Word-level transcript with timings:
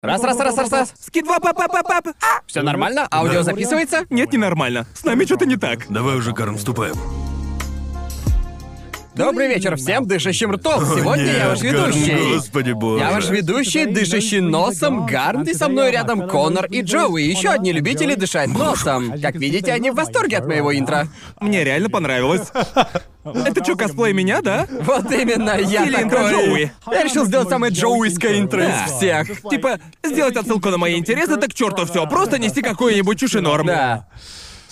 Раз, 0.00 0.22
раз, 0.22 0.38
раз, 0.38 0.56
раз, 0.56 0.70
раз. 0.70 0.94
Скидва 1.00 1.40
пап 1.40 1.56
пап 1.56 1.72
пап 1.72 2.06
Все 2.46 2.62
нормально? 2.62 3.08
Аудио 3.10 3.42
записывается? 3.42 4.06
Нет, 4.10 4.32
ненормально. 4.32 4.86
С 4.94 5.02
нами 5.02 5.24
что-то 5.24 5.44
не 5.44 5.56
так. 5.56 5.88
Давай 5.88 6.14
уже, 6.14 6.32
Карн, 6.32 6.56
вступаем. 6.56 6.94
Добрый 9.18 9.48
вечер 9.48 9.74
всем 9.74 10.06
дышащим 10.06 10.52
ртом. 10.52 10.80
Сегодня 10.84 11.24
Нет, 11.24 11.36
я 11.38 11.48
ваш 11.48 11.60
ведущий. 11.60 12.34
господи 12.36 12.70
боже. 12.70 13.02
Я 13.02 13.10
ваш 13.10 13.28
ведущий, 13.30 13.84
дышащий 13.86 14.38
носом, 14.38 15.06
Гарнт, 15.06 15.48
и 15.48 15.54
со 15.54 15.68
мной 15.68 15.90
рядом 15.90 16.28
Конор 16.28 16.66
и 16.66 16.82
Джоуи, 16.82 17.22
еще 17.22 17.48
одни 17.48 17.72
любители 17.72 18.14
дышать 18.14 18.48
носом. 18.48 19.20
Как 19.20 19.34
видите, 19.34 19.72
они 19.72 19.90
в 19.90 19.94
восторге 19.96 20.38
от 20.38 20.46
моего 20.46 20.72
интро. 20.76 21.08
Мне 21.40 21.64
реально 21.64 21.90
понравилось. 21.90 22.48
Это 23.24 23.64
что, 23.64 23.74
косплей 23.74 24.12
меня, 24.12 24.40
да? 24.40 24.68
Вот 24.70 25.10
именно, 25.10 25.58
я 25.58 25.84
Или 25.84 25.96
интро. 25.96 26.30
Джоуи. 26.30 26.70
Я 26.90 27.02
решил 27.02 27.26
сделать 27.26 27.48
самое 27.48 27.72
джоуиское 27.72 28.38
интро 28.38 28.60
Да. 28.60 28.84
из 28.86 28.92
всех. 28.92 29.42
Типа, 29.50 29.80
сделать 30.04 30.36
отсылку 30.36 30.70
на 30.70 30.78
мои 30.78 30.96
интересы, 30.96 31.36
так 31.38 31.52
черту 31.52 31.86
все. 31.86 32.06
Просто 32.06 32.38
нести 32.38 32.62
какую-нибудь 32.62 33.18
чушь 33.18 33.34
и 33.34 33.40
норм. 33.40 33.66
Да. 33.66 34.06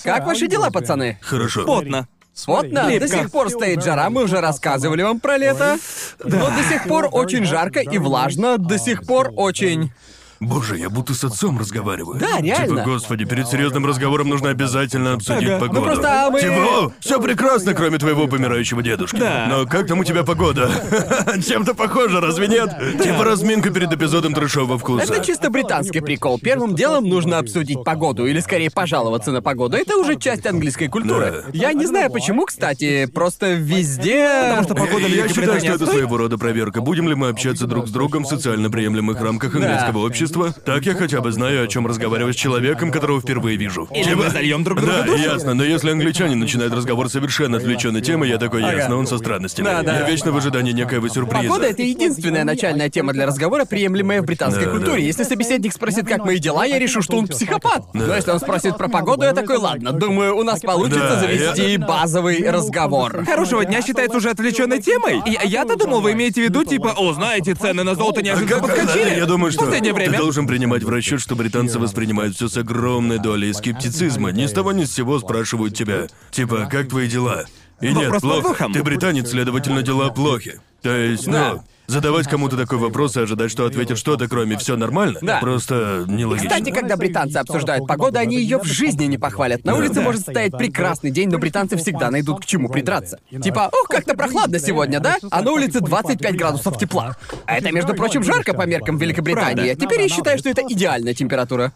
Как 0.05 0.25
ваши 0.25 0.47
дела, 0.47 0.71
пацаны? 0.71 1.19
Хорошо. 1.21 1.65
Потно. 1.67 2.07
Потно. 2.45 2.89
Липко. 2.89 3.09
До 3.09 3.09
сих 3.09 3.31
пор 3.31 3.51
стоит 3.51 3.83
жара, 3.83 4.11
мы 4.11 4.25
уже 4.25 4.41
рассказывали 4.41 5.03
вам 5.03 5.21
про 5.21 5.37
лето. 5.37 5.79
Но 6.23 6.51
до 6.51 6.63
сих 6.69 6.85
пор 6.85 7.09
очень 7.11 7.45
жарко 7.45 7.81
и 7.81 7.99
влажно, 7.99 8.59
до 8.59 8.79
сих 8.79 9.07
пор 9.07 9.33
очень... 9.37 9.93
Боже, 10.41 10.77
я 10.79 10.91
будто 10.91 11.15
с 11.15 11.25
отцом 11.25 11.59
разговариваю. 11.59 12.19
Да, 12.21 12.41
реально. 12.41 12.67
Типа, 12.67 12.83
господи, 12.83 13.25
перед 13.25 13.49
серьезным 13.49 13.87
разговором 13.87 14.29
нужно 14.29 14.51
обязательно 14.51 15.15
обсудить 15.15 15.49
Ага. 15.49 15.59
погоду. 15.61 15.81
Ну 15.81 15.87
просто 15.87 16.29
мы- 16.31 16.41
Типа, 16.41 16.93
все 17.01 17.21
прекрасно, 17.21 17.73
кроме 17.75 17.99
твоего 17.99 18.27
помирающего 18.27 18.83
дедушки. 18.83 19.17
Да. 19.17 19.47
Но 19.49 19.67
как 19.67 19.87
там 19.87 20.01
у 20.01 20.05
тебя 20.05 20.25
погода? 20.25 20.71
Чем-то 21.47 21.75
похоже, 21.75 22.21
разве 22.21 22.49
нет? 22.49 22.71
Типа 23.03 23.25
разминка 23.25 23.71
перед 23.71 23.93
эпизодом 23.93 24.35
трешового 24.35 24.79
вкуса. 24.79 25.15
Это 25.15 25.25
чисто 25.25 25.49
британский 25.51 26.01
прикол. 26.01 26.39
Первым 26.39 26.75
делом 26.75 27.09
нужно 27.09 27.39
обсудить 27.39 27.83
погоду, 27.83 28.27
или 28.27 28.41
скорее 28.41 28.71
пожаловаться 28.71 29.33
на 29.33 29.41
погоду. 29.41 29.77
Это 29.77 29.97
уже 29.97 30.17
часть 30.17 30.47
английской 30.47 30.89
культуры. 30.89 31.45
Да. 31.47 31.51
Я 31.53 31.73
не 31.73 31.87
знаю 31.87 32.11
почему, 32.11 32.45
кстати, 32.47 33.07
просто 33.07 33.55
везде... 33.55 34.29
Потому 34.43 34.65
что 34.65 34.75
погода 34.75 35.07
в 35.07 35.11
Я 35.11 35.29
считаю, 35.29 35.61
что 35.61 35.73
это 35.73 35.87
своего 35.87 36.17
рода 36.19 36.37
проверка. 36.37 36.81
Будем 36.83 37.09
ли 37.09 37.15
мы 37.15 37.29
общаться 37.29 37.67
друг 37.67 37.89
с 37.89 37.91
другом 37.91 38.25
в 38.25 38.29
социально 38.29 38.71
приемлемых 38.71 39.21
рамках 39.21 39.55
английского 39.55 40.05
общества? 40.07 40.26
Так 40.65 40.85
я 40.87 40.95
хотя 40.95 41.21
бы 41.21 41.33
знаю, 41.33 41.65
о 41.65 41.69
чем 41.69 41.87
разговаривать 41.87 42.37
с 42.37 42.39
человеком, 42.39 42.91
которого 42.91 43.21
впервые 43.21 43.57
вижу. 43.57 43.89
Или 43.95 44.15
мы 44.15 44.31
зальем 44.31 44.65
друг 44.65 44.81
друга 44.81 44.99
Да, 44.99 45.03
душу. 45.05 45.23
ясно, 45.23 45.55
но 45.55 45.65
если 45.65 45.91
англичанин 45.91 46.39
начинает 46.39 46.73
разговор 46.73 47.09
совершенно 47.09 47.57
отвлеченной 47.59 48.01
темы, 48.01 48.27
я 48.27 48.39
такой, 48.39 48.63
ясно, 48.63 48.97
он 48.97 49.07
со 49.07 49.19
странностями. 49.19 49.67
Да, 49.67 49.83
да. 49.83 50.01
Я 50.01 50.09
вечно 50.09 50.33
в 50.33 50.37
ожидании 50.37 50.73
некоего 50.73 51.09
сюрприза. 51.09 51.43
Погода— 51.43 51.67
это 51.69 51.83
единственная 51.83 52.45
начальная 52.45 52.91
тема 52.91 53.13
для 53.13 53.27
разговора, 53.27 53.65
приемлемая 53.65 54.23
в 54.23 54.25
британской 54.25 54.65
Да, 54.67 54.71
культуре. 54.73 54.93
да. 55.01 55.07
Если 55.07 55.23
собеседник 55.25 55.73
спросит, 55.73 56.07
как 56.07 56.25
мои 56.25 56.39
дела, 56.39 56.65
я 56.65 56.79
решу, 56.79 57.03
что 57.03 57.17
он 57.17 57.27
психопат. 57.29 57.95
Но 57.95 58.15
если 58.15 58.31
он 58.31 58.41
спросит 58.41 58.77
про 58.77 58.89
погоду, 58.89 59.25
я 59.25 59.33
такой, 59.33 59.57
ладно, 59.57 59.93
думаю, 59.93 60.37
у 60.37 60.43
нас 60.43 60.61
получится 60.61 61.01
Да, 61.01 61.21
завести 61.21 61.73
я- 61.73 61.79
базовый 61.79 62.49
разговор. 62.51 63.25
Хорошего 63.25 63.65
дня 63.65 63.83
считается 63.83 64.17
уже 64.19 64.31
отвлеченной 64.31 64.81
темой. 64.83 65.23
И 65.27 65.37
я-то 65.49 65.77
думал, 65.77 66.01
вы 66.01 66.13
имеете 66.13 66.41
в 66.43 66.45
виду, 66.45 66.65
типа, 66.65 66.95
о, 66.97 67.13
знаете, 67.13 67.55
цены 67.55 67.83
на 67.85 67.95
золото 67.95 68.21
А 68.21 68.23
неожиданно 68.23 68.61
как- 68.61 68.77
подскочили. 68.77 69.17
Я 69.17 69.27
думаю, 69.27 69.51
в 69.51 69.55
что 69.55 69.65
последнее 69.65 69.93
ты 69.93 69.99
время. 69.99 70.16
Должен 70.17 70.47
принимать 70.47 70.83
в 70.83 70.89
расчет, 70.89 71.21
что 71.21 71.37
британцы 71.37 71.79
воспринимают 71.79 72.37
все 72.37 72.49
с 72.49 72.57
огромной 72.57 73.19
долей 73.19 73.53
скептицизма. 73.53 74.31
Ни 74.31 74.47
с 74.47 74.53
того 74.53 74.73
ни 74.73 74.85
с 74.85 74.93
сего 74.93 75.19
спрашивают 75.19 75.75
тебя. 75.75 76.07
Типа, 76.31 76.69
как 76.71 76.89
твои 76.89 77.09
дела? 77.09 77.45
И 77.81 77.93
нет, 77.93 78.11
Вопрос 78.11 78.23
плохо. 78.23 78.69
Ты 78.73 78.83
британец, 78.83 79.31
следовательно, 79.31 79.83
дела 79.83 80.11
плохи. 80.11 80.61
То 80.83 80.97
есть, 80.97 81.27
ну, 81.27 81.63
задавать 81.87 82.29
кому-то 82.29 82.57
такой 82.57 82.79
вопрос 82.79 83.17
и 83.17 83.21
ожидать, 83.21 83.51
что 83.51 83.65
ответит 83.67 83.99
что-то, 83.99 84.29
кроме 84.29 84.57
все 84.57 84.77
нормально, 84.77 85.19
Да. 85.23 85.39
просто 85.41 86.05
нелогично. 86.09 86.51
Кстати, 86.51 86.71
когда 86.71 86.97
британцы 86.97 87.37
обсуждают 87.37 87.87
погоду, 87.87 88.19
они 88.19 88.37
ее 88.37 88.59
в 88.59 88.65
жизни 88.65 89.05
не 89.07 89.19
похвалят. 89.19 89.65
На 89.65 89.75
улице 89.75 89.95
Да. 89.97 90.01
может 90.03 90.23
стоять 90.23 90.53
прекрасный 90.57 91.11
день, 91.11 91.29
но 91.29 91.39
британцы 91.39 91.77
всегда 91.77 92.11
найдут 92.11 92.41
к 92.43 92.45
чему 92.45 92.69
придраться. 92.69 93.19
Типа, 93.43 93.71
ох, 93.73 93.89
как-то 93.89 94.15
прохладно 94.15 94.59
сегодня, 94.59 95.01
да? 95.01 95.17
А 95.31 95.43
на 95.43 95.53
улице 95.53 95.81
25 95.81 96.37
градусов 96.37 96.79
тепла. 96.79 97.17
А 97.47 97.57
это, 97.57 97.73
между 97.73 97.95
прочим, 97.95 98.23
жарко 98.23 98.55
по 98.55 98.63
меркам 98.67 98.97
Великобритании. 98.99 99.67
Правда. 99.67 99.75
Теперь 99.87 100.03
я 100.03 100.09
считаю, 100.09 100.39
что 100.39 100.49
это 100.49 100.63
идеальная 100.69 101.15
температура. 101.15 101.73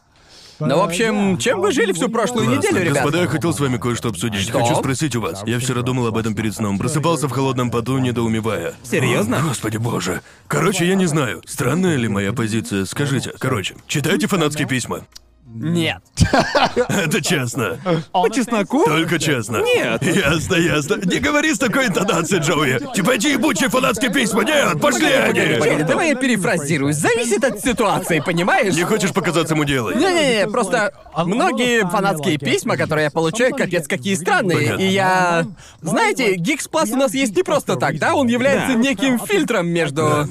Ну, 0.60 0.78
в 0.78 0.82
общем, 0.82 1.38
чем 1.38 1.60
вы 1.60 1.72
жили 1.72 1.92
всю 1.92 2.08
прошлую 2.08 2.46
Классно. 2.46 2.58
неделю, 2.58 2.80
ребят? 2.82 2.94
Господа, 3.04 3.20
я 3.22 3.26
хотел 3.26 3.52
с 3.52 3.60
вами 3.60 3.78
кое-что 3.78 4.10
обсудить. 4.10 4.42
Что? 4.42 4.60
Хочу 4.60 4.76
спросить 4.76 5.16
у 5.16 5.20
вас. 5.20 5.42
Я 5.46 5.58
вчера 5.58 5.82
думал 5.82 6.06
об 6.06 6.16
этом 6.16 6.34
перед 6.34 6.54
сном. 6.54 6.78
Просыпался 6.78 7.28
в 7.28 7.30
холодном 7.32 7.70
поту, 7.70 7.98
недоумевая. 7.98 8.74
Серьезно? 8.82 9.38
О, 9.38 9.42
Господи 9.42 9.78
боже. 9.78 10.20
Короче, 10.48 10.86
я 10.86 10.94
не 10.94 11.06
знаю, 11.06 11.42
странная 11.46 11.96
ли 11.96 12.08
моя 12.08 12.32
позиция. 12.32 12.84
Скажите. 12.84 13.32
Короче, 13.38 13.74
читайте 13.86 14.26
фанатские 14.26 14.68
письма. 14.68 15.06
Нет. 15.52 16.00
Это 16.88 17.20
честно. 17.20 17.78
По 18.12 18.28
чесноку? 18.30 18.84
Только 18.84 19.18
честно. 19.18 19.58
Нет. 19.58 20.02
Ясно, 20.02 20.54
ясно. 20.54 20.94
Не 21.04 21.18
говори 21.18 21.52
с 21.54 21.58
такой 21.58 21.86
интонацией, 21.88 22.40
Джоуи. 22.42 22.78
Типа 22.94 23.10
эти 23.10 23.28
ебучие 23.28 23.68
фанатские 23.68 24.12
письма. 24.12 24.44
Нет, 24.44 24.80
пошли 24.80 25.06
они. 25.06 25.58
погоди, 25.58 25.82
давай 25.82 26.10
я 26.10 26.14
перефразирую. 26.14 26.92
Зависит 26.92 27.44
от 27.44 27.60
ситуации, 27.60 28.20
понимаешь? 28.20 28.74
Не 28.74 28.84
хочешь 28.84 29.12
показаться 29.12 29.54
ему 29.54 29.64
делай. 29.64 29.96
Не-не-не, 29.96 30.48
просто 30.48 30.92
многие 31.16 31.88
фанатские 31.88 32.38
письма, 32.38 32.76
которые 32.76 33.04
я 33.04 33.10
получаю, 33.10 33.54
капец 33.54 33.88
какие 33.88 34.14
странные. 34.14 34.58
Понятно. 34.58 34.82
И 34.82 34.86
я... 34.86 35.46
Знаете, 35.80 36.36
Geeks 36.36 36.70
Plus 36.70 36.92
у 36.92 36.96
нас 36.96 37.12
есть 37.12 37.36
не 37.36 37.42
просто 37.42 37.76
так, 37.76 37.98
да? 37.98 38.14
Он 38.14 38.28
является 38.28 38.68
Да. 38.74 38.74
неким 38.74 39.18
фильтром 39.18 39.68
между... 39.68 40.28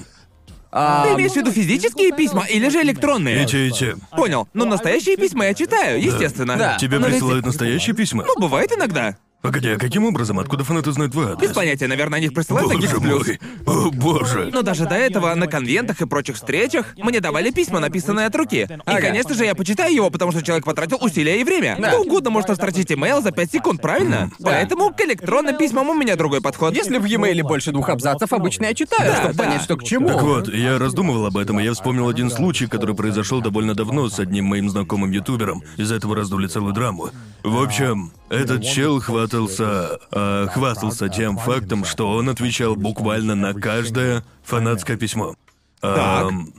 а, 0.72 1.06
Ты 1.06 1.14
имеешь 1.14 1.32
в 1.32 1.36
виду 1.36 1.52
физические 1.52 2.12
письма 2.12 2.46
или 2.46 2.70
же 2.70 2.82
электронные? 2.82 3.44
И 3.44 3.46
те, 3.46 3.68
и 3.68 3.72
те. 3.72 3.96
Понял. 4.12 4.48
Но 4.54 4.66
настоящие 4.66 5.18
письма 5.18 5.46
я 5.46 5.54
читаю, 5.54 6.02
естественно. 6.02 6.56
Да. 6.58 6.78
Тебе 6.78 7.00
Но 7.00 7.08
ведь- 7.08 7.16
присылают 7.16 7.46
настоящие 7.46 7.96
письма? 7.96 8.24
Ну, 8.28 8.40
бывает 8.40 8.72
иногда. 8.72 9.16
Погоди, 9.42 9.70
а 9.70 9.78
каким 9.78 10.04
образом? 10.04 10.38
Откуда 10.38 10.66
фанаты 10.66 10.92
знают 10.92 11.14
твой 11.14 11.32
адрес? 11.32 11.48
Без 11.48 11.56
понятия, 11.56 11.88
наверное, 11.88 12.18
они 12.18 12.26
их 12.26 12.34
присылают 12.34 12.68
на 12.68 12.76
Боже 12.76 12.88
Geeks 12.88 13.00
Plus. 13.00 13.40
мой. 13.66 13.86
О, 13.86 13.92
боже. 13.92 14.50
Но 14.52 14.64
даже 14.64 14.86
до 14.86 14.96
этого 14.96 15.34
на 15.34 15.48
конвентах 15.48 16.02
и 16.02 16.06
прочих 16.06 16.36
встречах 16.36 16.94
мне 16.98 17.22
давали 17.22 17.50
письма, 17.52 17.80
написанные 17.80 18.26
от 18.26 18.36
руки. 18.36 18.68
И, 18.70 18.74
Ага. 18.86 19.00
конечно 19.00 19.34
же, 19.34 19.46
я 19.46 19.56
почитаю 19.56 19.94
его, 19.94 20.10
потому 20.10 20.34
что 20.34 20.44
человек 20.44 20.66
потратил 20.66 20.98
усилия 21.00 21.40
и 21.40 21.46
время. 21.46 21.78
Да. 21.80 21.88
Кто 21.88 22.02
угодно 22.02 22.32
может 22.32 22.50
отстратить 22.50 22.92
имейл 22.92 23.22
за 23.22 23.32
5 23.32 23.52
секунд, 23.52 23.82
правильно? 23.82 24.30
Поэтому 24.44 24.94
к 24.94 25.00
электронным 25.00 25.58
письмам 25.58 25.90
у 25.90 25.94
меня 25.94 26.18
другой 26.18 26.42
подход. 26.42 26.76
Если 26.76 26.98
в 26.98 27.06
e-mail 27.06 27.42
больше 27.44 27.72
двух 27.72 27.88
абзацев, 27.88 28.34
обычно 28.34 28.66
я 28.66 28.74
читаю, 28.74 29.14
чтобы 29.14 29.34
да. 29.36 29.44
понять, 29.46 29.62
что 29.62 29.78
к 29.78 29.86
чему. 29.86 30.10
Так 30.10 30.22
вот, 30.22 30.54
я 30.54 30.78
раздумывал 30.78 31.28
об 31.28 31.38
этом, 31.38 31.62
и 31.62 31.64
я 31.64 31.72
вспомнил 31.72 32.10
один 32.10 32.30
случай, 32.30 32.68
который 32.68 32.94
произошел 32.94 33.40
довольно 33.40 33.74
давно 33.74 34.10
с 34.10 34.20
одним 34.20 34.46
моим 34.46 34.70
знакомым 34.70 35.12
ютубером. 35.12 35.64
Из-за 35.78 35.96
этого 35.96 36.14
раздули 36.14 36.48
целую 36.48 36.74
драму. 36.74 37.12
В 37.44 37.62
общем, 37.64 38.12
этот 38.30 38.64
чел 38.64 39.00
хватался... 39.00 40.00
а, 40.12 40.48
хвастался 40.48 41.10
тем 41.10 41.38
фактом, 41.38 41.86
что 41.86 42.12
он 42.12 42.30
отвечал 42.30 42.76
буквально 42.76 43.36
на 43.36 43.54
каждое 43.54 44.24
фанатское 44.44 44.98
письмо. 44.98 45.36
Ам, 45.82 46.54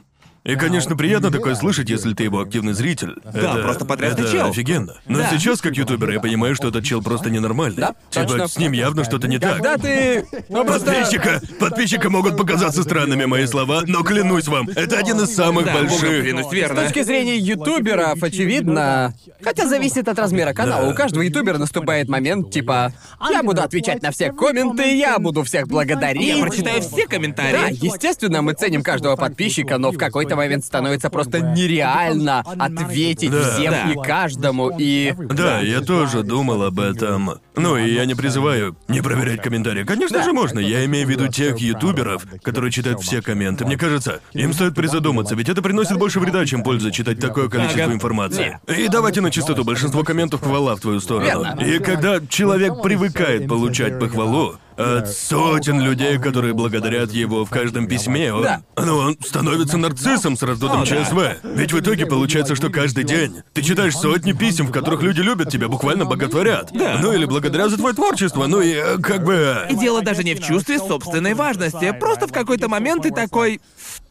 и, 0.45 0.56
конечно, 0.56 0.97
приятно 0.97 1.31
такое 1.31 1.55
слышать, 1.55 1.91
если 1.91 2.15
ты 2.15 2.25
его 2.25 2.41
активный 2.41 2.73
зритель. 2.73 3.15
Да, 3.25 3.53
это, 3.55 3.62
просто 3.62 3.84
потрясный 3.84 4.25
это 4.25 4.33
чел. 4.33 4.49
офигенно. 4.51 4.95
Но 5.06 5.19
Да. 5.19 5.28
сейчас, 5.31 5.61
как 5.61 5.77
ютубер, 5.77 6.11
я 6.11 6.21
понимаю, 6.21 6.55
что 6.55 6.69
этот 6.69 6.84
чел 6.84 7.03
просто 7.03 7.28
ненормальный. 7.31 7.77
Да, 7.81 7.95
типа, 8.11 8.27
точно. 8.27 8.49
с 8.49 8.59
ним 8.59 8.73
явно 8.73 9.05
что-то 9.05 9.28
не 9.28 9.39
так. 9.39 9.56
Когда 9.56 9.77
ты... 9.77 10.27
Ну, 10.49 10.65
просто... 10.65 10.93
Подписчика, 10.93 11.41
подписчика 11.59 12.11
могут 12.11 12.37
показаться 12.37 12.83
странными 12.83 13.27
мои 13.27 13.47
слова, 13.47 13.83
но 13.87 14.03
клянусь 14.03 14.49
вам, 14.49 14.69
это 14.71 14.97
один 14.99 15.21
из 15.21 15.34
самых 15.34 15.67
Да, 15.67 15.75
больших. 15.75 16.01
клянусь, 16.23 16.47
С 16.47 16.53
верно. 16.53 16.83
точки 16.84 17.03
зрения 17.03 17.37
ютуберов, 17.37 18.22
очевидно... 18.22 19.15
Хотя 19.43 19.67
зависит 19.67 20.09
от 20.09 20.19
размера 20.19 20.53
канала. 20.53 20.84
Да. 20.87 20.91
У 20.91 20.95
каждого 20.95 21.22
ютубера 21.22 21.59
наступает 21.59 22.09
момент, 22.09 22.51
типа... 22.51 22.93
Я 23.31 23.43
буду 23.43 23.62
отвечать 23.62 24.03
на 24.03 24.11
все 24.11 24.33
комменты, 24.33 24.97
я 24.97 25.19
буду 25.19 25.43
всех 25.45 25.69
благодарить. 25.69 26.22
Я 26.27 26.41
прочитаю 26.43 26.81
все 26.83 27.07
Да, 27.07 27.17
комментарии. 27.17 27.77
естественно, 27.84 28.43
мы 28.43 28.55
ценим 28.55 28.83
каждого 28.83 29.17
подписчика, 29.17 29.78
но 29.78 29.91
в 29.93 29.99
какой-то 29.99 30.29
момент 30.36 30.64
становится 30.64 31.10
просто 31.10 31.41
нереально 31.41 32.41
ответить 32.41 33.30
Да. 33.30 33.42
всем 33.53 33.72
Да. 33.72 33.91
и 33.92 33.94
каждому, 34.06 34.71
и... 34.78 35.15
Да, 35.18 35.60
я 35.60 35.80
тоже 35.80 36.22
думал 36.22 36.62
об 36.65 36.80
этом. 36.80 37.38
Ну 37.56 37.77
и 37.77 37.92
я 37.92 38.04
не 38.06 38.15
призываю 38.15 38.77
не 38.88 39.00
проверять 39.00 39.42
комментарии. 39.42 39.84
Конечно 39.84 40.22
же 40.22 40.32
можно. 40.32 40.59
Я 40.59 40.84
имею 40.86 41.06
в 41.06 41.10
виду 41.10 41.28
тех 41.28 41.59
ютуберов, 41.59 42.24
которые 42.42 42.71
читают 42.71 43.00
все 43.00 43.22
комменты. 43.22 43.65
Мне 43.65 43.77
кажется, 43.77 44.21
им 44.32 44.53
стоит 44.53 44.74
призадуматься, 44.74 45.34
ведь 45.34 45.48
это 45.48 45.62
приносит 45.62 45.98
больше 45.98 46.21
вреда, 46.21 46.44
чем 46.47 46.62
пользы 46.62 46.91
читать 46.91 47.18
такое 47.21 47.48
количество 47.48 47.84
Ага. 47.84 47.92
информации. 47.94 48.59
И 48.68 48.88
давайте 48.88 49.21
на 49.21 49.30
чистоту, 49.30 49.65
большинство 49.65 50.03
комментов 50.04 50.42
хвала 50.42 50.76
в 50.76 50.80
твою 50.80 51.00
сторону. 51.00 51.26
Верно. 51.26 51.60
И 51.65 51.78
когда 51.78 52.21
человек 52.28 52.80
привыкает 52.83 53.48
получать 53.48 53.98
похвалу, 53.98 54.56
от 54.80 55.09
сотен 55.09 55.80
людей, 55.80 56.18
которые 56.18 56.54
благодарят 56.54 57.12
его 57.12 57.44
в 57.44 57.50
каждом 57.50 57.86
письме, 57.86 58.32
он, 58.32 58.42
Да. 58.42 58.62
ну, 58.77 58.97
он 58.97 59.16
становится 59.21 59.77
нарциссом 59.77 60.36
с 60.36 60.42
раздутым. 60.42 60.84
ЧСВ. 60.84 61.18
Ведь 61.42 61.72
в 61.72 61.80
итоге 61.80 62.06
получается, 62.06 62.54
что 62.56 62.71
каждый 62.71 63.04
день 63.04 63.42
ты 63.53 63.62
читаешь 63.62 63.97
сотни 63.97 64.32
писем, 64.32 64.66
в 64.66 64.72
которых 64.72 65.03
люди 65.03 65.21
любят 65.21 65.50
тебя, 65.50 65.68
буквально 65.68 66.04
боготворят. 66.04 66.71
Да. 66.72 66.98
Ну 67.00 67.12
или 67.12 67.24
благодаря 67.24 67.68
за 67.68 67.77
твое 67.77 67.94
творчество, 67.94 68.47
ну 68.47 68.60
и 68.60 68.72
э, 68.72 68.98
как 68.98 69.24
бы... 69.24 69.66
И 69.71 69.74
дело 69.74 70.03
даже 70.03 70.24
не 70.24 70.34
в 70.34 70.41
чувстве 70.41 70.78
собственной 70.78 71.34
важности. 71.34 71.94
Просто 71.98 72.26
в 72.26 72.33
какой-то 72.33 72.68
момент 72.68 73.03
ты 73.03 73.10
такой... 73.10 73.60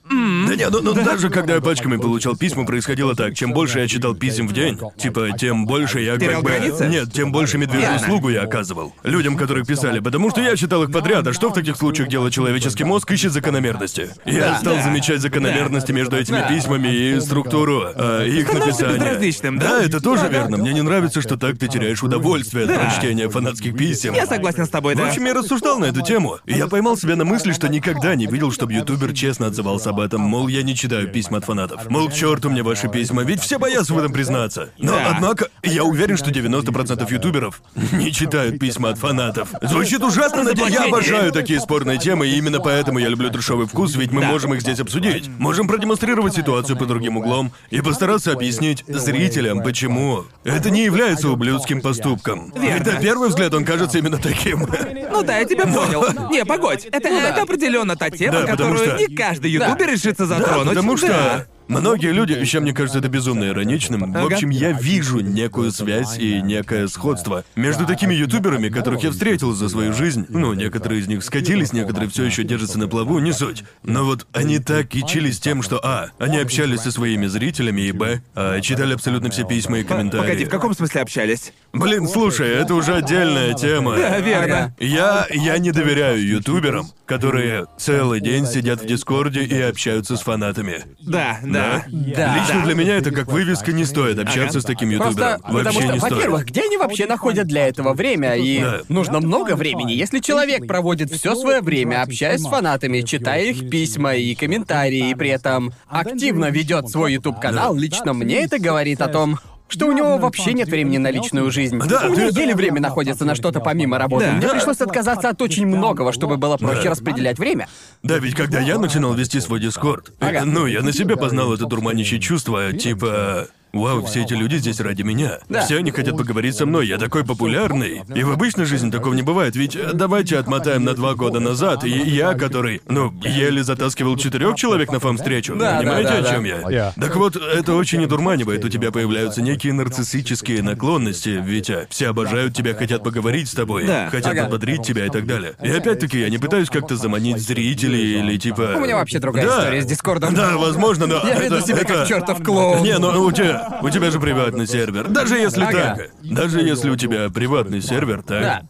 Да 0.09 0.55
не, 0.55 0.67
ну, 0.69 0.81
ну 0.81 0.93
даже 0.93 1.29
когда 1.29 1.55
я 1.55 1.61
пачками 1.61 1.97
получал 1.97 2.35
письма, 2.35 2.65
происходило 2.65 3.15
так. 3.15 3.35
Чем 3.35 3.53
больше 3.53 3.79
я 3.79 3.87
читал 3.87 4.15
писем 4.15 4.47
в 4.47 4.53
день, 4.53 4.79
типа, 4.97 5.29
тем 5.37 5.65
больше 5.65 6.01
я 6.01 6.17
как 6.17 6.41
бы... 6.43 6.51
Нет, 6.89 7.13
тем 7.13 7.31
больше 7.31 7.57
медвежью 7.57 7.95
услугу 7.95 8.29
я 8.29 8.41
оказывал. 8.43 8.93
Людям, 9.03 9.37
которые 9.37 9.65
писали, 9.65 9.99
потому 9.99 10.31
что 10.31 10.41
я 10.41 10.55
читал 10.55 10.83
их 10.83 10.91
подряд, 10.91 11.27
а 11.27 11.33
что 11.33 11.49
в 11.49 11.53
таких 11.53 11.77
случаях 11.77 12.09
делает 12.09 12.33
человеческий 12.33 12.83
мозг, 12.83 13.11
ищет 13.11 13.31
закономерности. 13.31 14.09
Я 14.25 14.57
стал 14.57 14.81
замечать 14.81 15.21
закономерности 15.21 15.91
между 15.91 16.17
этими 16.17 16.43
письмами 16.47 16.87
и 16.87 17.19
структуру 17.19 17.83
а, 17.95 18.25
их 18.25 18.51
написания. 18.51 19.59
да? 19.59 19.83
Это 19.83 20.01
тоже 20.01 20.27
верно. 20.27 20.57
Мне 20.57 20.73
не 20.73 20.81
нравится, 20.81 21.21
что 21.21 21.37
так 21.37 21.57
ты 21.59 21.67
теряешь 21.67 22.01
удовольствие 22.01 22.65
от 22.65 22.75
прочтения 22.75 23.29
фанатских 23.29 23.77
писем. 23.77 24.13
Я 24.15 24.25
согласен 24.25 24.65
с 24.65 24.69
тобой, 24.69 24.95
В 24.95 24.97
да. 24.97 25.07
общем, 25.07 25.25
я 25.25 25.33
рассуждал 25.33 25.77
на 25.77 25.85
эту 25.85 26.01
тему. 26.01 26.39
И 26.45 26.53
я 26.53 26.67
поймал 26.67 26.97
себя 26.97 27.15
на 27.15 27.25
мысли, 27.25 27.51
что 27.51 27.69
никогда 27.69 28.15
не 28.15 28.25
видел, 28.25 28.51
чтобы 28.51 28.73
ютубер 28.73 29.13
честно 29.13 29.47
отзывался 29.47 29.91
об 29.91 29.98
этом. 29.99 30.21
Мол, 30.21 30.47
я 30.47 30.63
не 30.63 30.75
читаю 30.75 31.07
письма 31.07 31.37
от 31.39 31.45
фанатов. 31.45 31.89
Мол, 31.89 32.09
к 32.09 32.13
черту 32.13 32.49
мне 32.49 32.63
ваши 32.63 32.87
письма, 32.89 33.23
ведь 33.23 33.41
все 33.41 33.57
боятся 33.59 33.93
в 33.93 33.97
этом 33.99 34.11
признаться. 34.13 34.69
Но, 34.77 34.93
Да. 34.93 35.13
однако, 35.15 35.47
я 35.63 35.83
уверен, 35.83 36.17
что 36.17 36.31
90% 36.31 37.09
ютуберов 37.11 37.61
не 37.91 38.11
читают 38.11 38.59
письма 38.59 38.89
от 38.89 38.97
фанатов. 38.97 39.49
Звучит 39.61 40.03
ужасно, 40.03 40.43
но 40.43 40.51
я 40.67 40.85
обожаю 40.85 41.31
такие 41.31 41.59
спорные 41.59 41.97
темы, 41.97 42.27
и 42.27 42.37
именно 42.37 42.59
поэтому 42.59 42.99
я 42.99 43.07
люблю 43.07 43.29
трешовый 43.29 43.67
вкус, 43.67 43.95
ведь 43.95 44.11
мы 44.11 44.21
Да. 44.21 44.27
можем 44.27 44.53
их 44.53 44.61
здесь 44.61 44.79
обсудить. 44.79 45.27
Можем 45.39 45.67
продемонстрировать 45.67 46.33
ситуацию 46.35 46.77
по 46.77 46.85
другим 46.85 47.17
углом 47.17 47.51
и 47.69 47.81
постараться 47.81 48.31
объяснить 48.31 48.83
зрителям, 48.87 49.61
почему 49.63 50.25
это 50.43 50.69
не 50.69 50.83
является 50.83 51.29
ублюдским 51.29 51.81
поступком. 51.81 52.53
Ведь 52.55 52.85
на 52.85 52.99
первый 52.99 53.29
взгляд 53.29 53.53
он 53.53 53.65
кажется 53.65 53.97
именно 53.97 54.17
таким. 54.17 54.67
Ну 55.11 55.23
да, 55.23 55.37
я 55.39 55.45
тебя 55.45 55.65
понял. 55.65 56.03
Не, 56.29 56.45
погодь. 56.45 56.85
Это, 56.85 57.07
это 57.09 57.41
определенно 57.41 57.95
та 57.95 58.09
тема, 58.09 58.41
Да, 58.41 58.47
которую 58.47 58.77
что- 58.77 58.97
не 58.97 59.07
каждый 59.15 59.51
ютубер 59.51 59.88
решится 59.91 60.25
Да, 60.27 60.37
затронуть. 60.37 60.69
потому 60.69 60.97
что 60.97 61.07
Да. 61.07 61.45
многие 61.67 62.11
люди, 62.11 62.33
еще 62.33 62.59
мне 62.59 62.73
кажется 62.73 62.99
это 62.99 63.09
безумно 63.09 63.45
ироничным, 63.49 64.11
в 64.11 64.25
общем, 64.25 64.49
я 64.49 64.71
вижу 64.71 65.19
некую 65.19 65.71
связь 65.71 66.17
и 66.17 66.41
некое 66.41 66.87
сходство 66.87 67.43
между 67.55 67.85
такими 67.85 68.13
ютуберами, 68.15 68.69
которых 68.69 69.03
я 69.03 69.11
встретил 69.11 69.51
за 69.53 69.69
свою 69.69 69.93
жизнь. 69.93 70.25
Ну, 70.29 70.53
некоторые 70.53 71.01
из 71.01 71.07
них 71.07 71.23
скатились, 71.23 71.73
некоторые 71.73 72.09
все 72.09 72.23
еще 72.23 72.43
держатся 72.43 72.79
на 72.79 72.87
плаву, 72.87 73.19
не 73.19 73.31
суть. 73.33 73.63
Но 73.83 74.03
вот 74.03 74.25
они 74.33 74.59
так 74.59 74.87
кичились 74.87 75.39
тем, 75.39 75.61
что 75.61 75.79
А, 75.83 76.09
они 76.19 76.37
общались 76.39 76.81
со 76.81 76.91
своими 76.91 77.27
зрителями, 77.27 77.81
и 77.81 77.91
Б, 77.91 78.21
а, 78.35 78.59
читали 78.61 78.93
абсолютно 78.93 79.29
все 79.29 79.43
письма 79.45 79.79
и 79.79 79.83
комментарии. 79.83 80.21
Погоди, 80.23 80.45
в 80.45 80.49
каком 80.49 80.73
смысле 80.73 81.01
общались? 81.01 81.53
Блин, 81.73 82.07
слушай, 82.07 82.47
это 82.49 82.73
уже 82.75 82.95
отдельная 82.95 83.53
тема. 83.53 83.95
Да, 83.95 84.19
верно. 84.19 84.75
Я, 84.79 85.27
я 85.29 85.57
не 85.59 85.71
доверяю 85.71 86.25
ютуберам, 86.27 86.87
которые 87.09 87.65
целый 87.77 88.21
день 88.21 88.45
сидят 88.45 88.81
в 88.81 88.85
Дискорде 88.85 89.43
и 89.43 89.59
общаются 89.61 90.15
с 90.15 90.21
фанатами. 90.21 90.83
Да, 91.01 91.39
да. 91.43 91.83
Да. 91.89 92.37
Лично 92.37 92.63
для 92.63 92.75
меня 92.75 92.97
это 92.97 93.09
как 93.11 93.27
вывеска 93.31 93.71
не 93.73 93.83
стоит 93.83 94.19
общаться 94.19 94.59
Ага. 94.59 94.61
с 94.61 94.65
таким 94.65 94.95
Просто 94.97 95.09
ютубером. 95.21 95.41
потому 95.41 95.63
Вообще 95.63 95.81
что, 95.81 95.93
не 95.93 95.99
стоит. 95.99 96.11
во-первых, 96.13 96.45
где 96.45 96.61
они 96.61 96.77
вообще 96.77 97.05
находят 97.07 97.47
для 97.47 97.67
этого 97.67 97.93
время? 97.93 98.35
И 98.35 98.59
Да. 98.61 98.81
нужно 98.89 99.19
много 99.19 99.55
времени. 99.55 99.93
Если 99.93 100.19
человек 100.19 100.67
проводит 100.67 101.11
все 101.11 101.33
свое 101.35 101.61
время, 101.61 102.03
общаясь 102.03 102.41
с 102.41 102.47
фанатами, 102.47 103.01
читая 103.01 103.43
их 103.45 103.69
письма 103.71 104.13
и 104.15 104.35
комментарии, 104.35 105.09
и 105.09 105.15
при 105.15 105.29
этом 105.29 105.73
активно 105.87 106.51
ведет 106.51 106.89
свой 106.89 107.13
YouTube 107.13 107.39
канал, 107.41 107.75
лично 107.75 108.13
мне 108.13 108.43
это 108.43 108.59
говорит 108.59 109.01
о 109.01 109.07
том, 109.07 109.39
что 109.69 109.85
у 109.85 109.91
него 109.91 110.17
вообще 110.17 110.53
нет 110.53 110.67
времени 110.67 110.97
на 110.97 111.11
личную 111.11 111.49
жизнь. 111.51 111.79
Да, 111.87 112.07
у 112.07 112.11
меня 112.11 112.25
еле 112.25 112.55
время 112.55 112.81
находится 112.81 113.23
на 113.25 113.35
что-то 113.35 113.59
помимо 113.59 113.97
работы. 113.97 114.25
Да. 114.25 114.31
Мне 114.33 114.41
Да. 114.47 114.53
пришлось 114.53 114.81
отказаться 114.81 115.29
от 115.29 115.41
очень 115.41 115.65
многого, 115.67 116.11
чтобы 116.11 116.37
было 116.37 116.57
проще 116.57 116.83
Да. 116.83 116.89
распределять 116.91 117.39
время. 117.39 117.67
Да, 118.03 118.17
ведь 118.17 118.35
когда 118.35 118.59
я 118.59 118.77
начинал 118.77 119.13
вести 119.13 119.39
свой 119.39 119.59
Дискорд, 119.59 120.11
Ага. 120.19 120.43
ну, 120.45 120.65
я 120.65 120.81
на 120.81 120.91
себе 120.91 121.15
познал 121.15 121.53
это 121.53 121.65
дурманящее 121.65 122.19
чувство, 122.19 122.73
типа... 122.73 123.47
Вау, 123.73 124.03
все 124.05 124.23
эти 124.23 124.33
люди 124.33 124.55
здесь 124.57 124.79
ради 124.79 125.01
меня. 125.03 125.39
Да. 125.47 125.61
Все 125.65 125.77
они 125.77 125.91
хотят 125.91 126.17
поговорить 126.17 126.55
со 126.55 126.65
мной, 126.65 126.87
я 126.87 126.97
такой 126.97 127.23
популярный. 127.23 128.01
И 128.15 128.23
в 128.23 128.31
обычной 128.31 128.65
жизни 128.65 128.89
такого 128.91 129.13
не 129.13 129.21
бывает, 129.21 129.55
ведь 129.55 129.75
э, 129.75 129.91
давайте 129.93 130.37
отмотаем 130.37 130.83
на 130.83 130.93
два 130.93 131.13
года 131.15 131.39
назад, 131.39 131.83
и 131.83 131.89
я, 131.89 132.33
который, 132.33 132.81
ну, 132.87 133.13
еле 133.23 133.63
затаскивал 133.63 134.17
четырех 134.17 134.55
человек 134.55 134.91
на 134.91 134.99
фам-встречу. 134.99 135.55
Да, 135.55 135.77
Понимаете, 135.79 136.09
да, 136.09 136.21
да, 136.21 136.29
о 136.29 136.33
чем 136.33 136.43
да. 136.43 136.49
я? 136.49 136.59
Yeah. 136.59 136.93
Так 136.99 137.15
вот, 137.15 137.35
это 137.35 137.75
очень 137.75 138.03
одурманивает, 138.03 138.63
у 138.65 138.69
тебя 138.69 138.91
появляются 138.91 139.41
некие 139.41 139.73
нарциссические 139.73 140.61
наклонности, 140.63 141.29
Витя. 141.29 141.87
Все 141.89 142.07
обожают 142.09 142.55
тебя, 142.55 142.73
хотят 142.73 143.03
поговорить 143.03 143.49
с 143.49 143.53
тобой, 143.53 143.85
Да. 143.85 144.09
хотят 144.09 144.31
Ага. 144.31 144.43
подбодрить 144.43 144.83
тебя 144.83 145.05
и 145.05 145.09
так 145.09 145.25
далее. 145.27 145.53
И 145.61 145.69
опять-таки, 145.69 146.19
я 146.19 146.29
не 146.29 146.37
пытаюсь 146.37 146.69
как-то 146.69 146.95
заманить 146.95 147.37
зрителей 147.39 148.19
или 148.19 148.37
типа... 148.37 148.73
У 148.77 148.79
меня 148.79 148.95
вообще 148.95 149.19
другая 149.19 149.45
Да. 149.45 149.59
история 149.59 149.81
с 149.81 149.85
Дискордом. 149.85 150.33
Да, 150.33 150.57
возможно, 150.57 151.05
но 151.07 151.15
Я 151.25 151.35
это, 151.35 151.43
веду 151.55 151.61
себя 151.65 151.77
это- 151.79 151.85
как 151.93 152.07
чертов 152.07 152.43
клоун. 152.43 152.83
Не, 152.83 152.97
ну 152.97 153.23
у 153.23 153.31
тебя, 153.31 153.58
у 153.81 153.89
тебя 153.89 154.11
же 154.11 154.19
приватный 154.19 154.67
сервер. 154.67 155.07
Даже 155.07 155.35
если 155.35 155.63
Ага. 155.63 155.95
так, 155.95 156.09
даже 156.21 156.61
если 156.61 156.89
у 156.89 156.95
тебя 156.95 157.29
приватный 157.29 157.81
сервер, 157.81 158.21
так. 158.23 158.41
Да. 158.41 158.61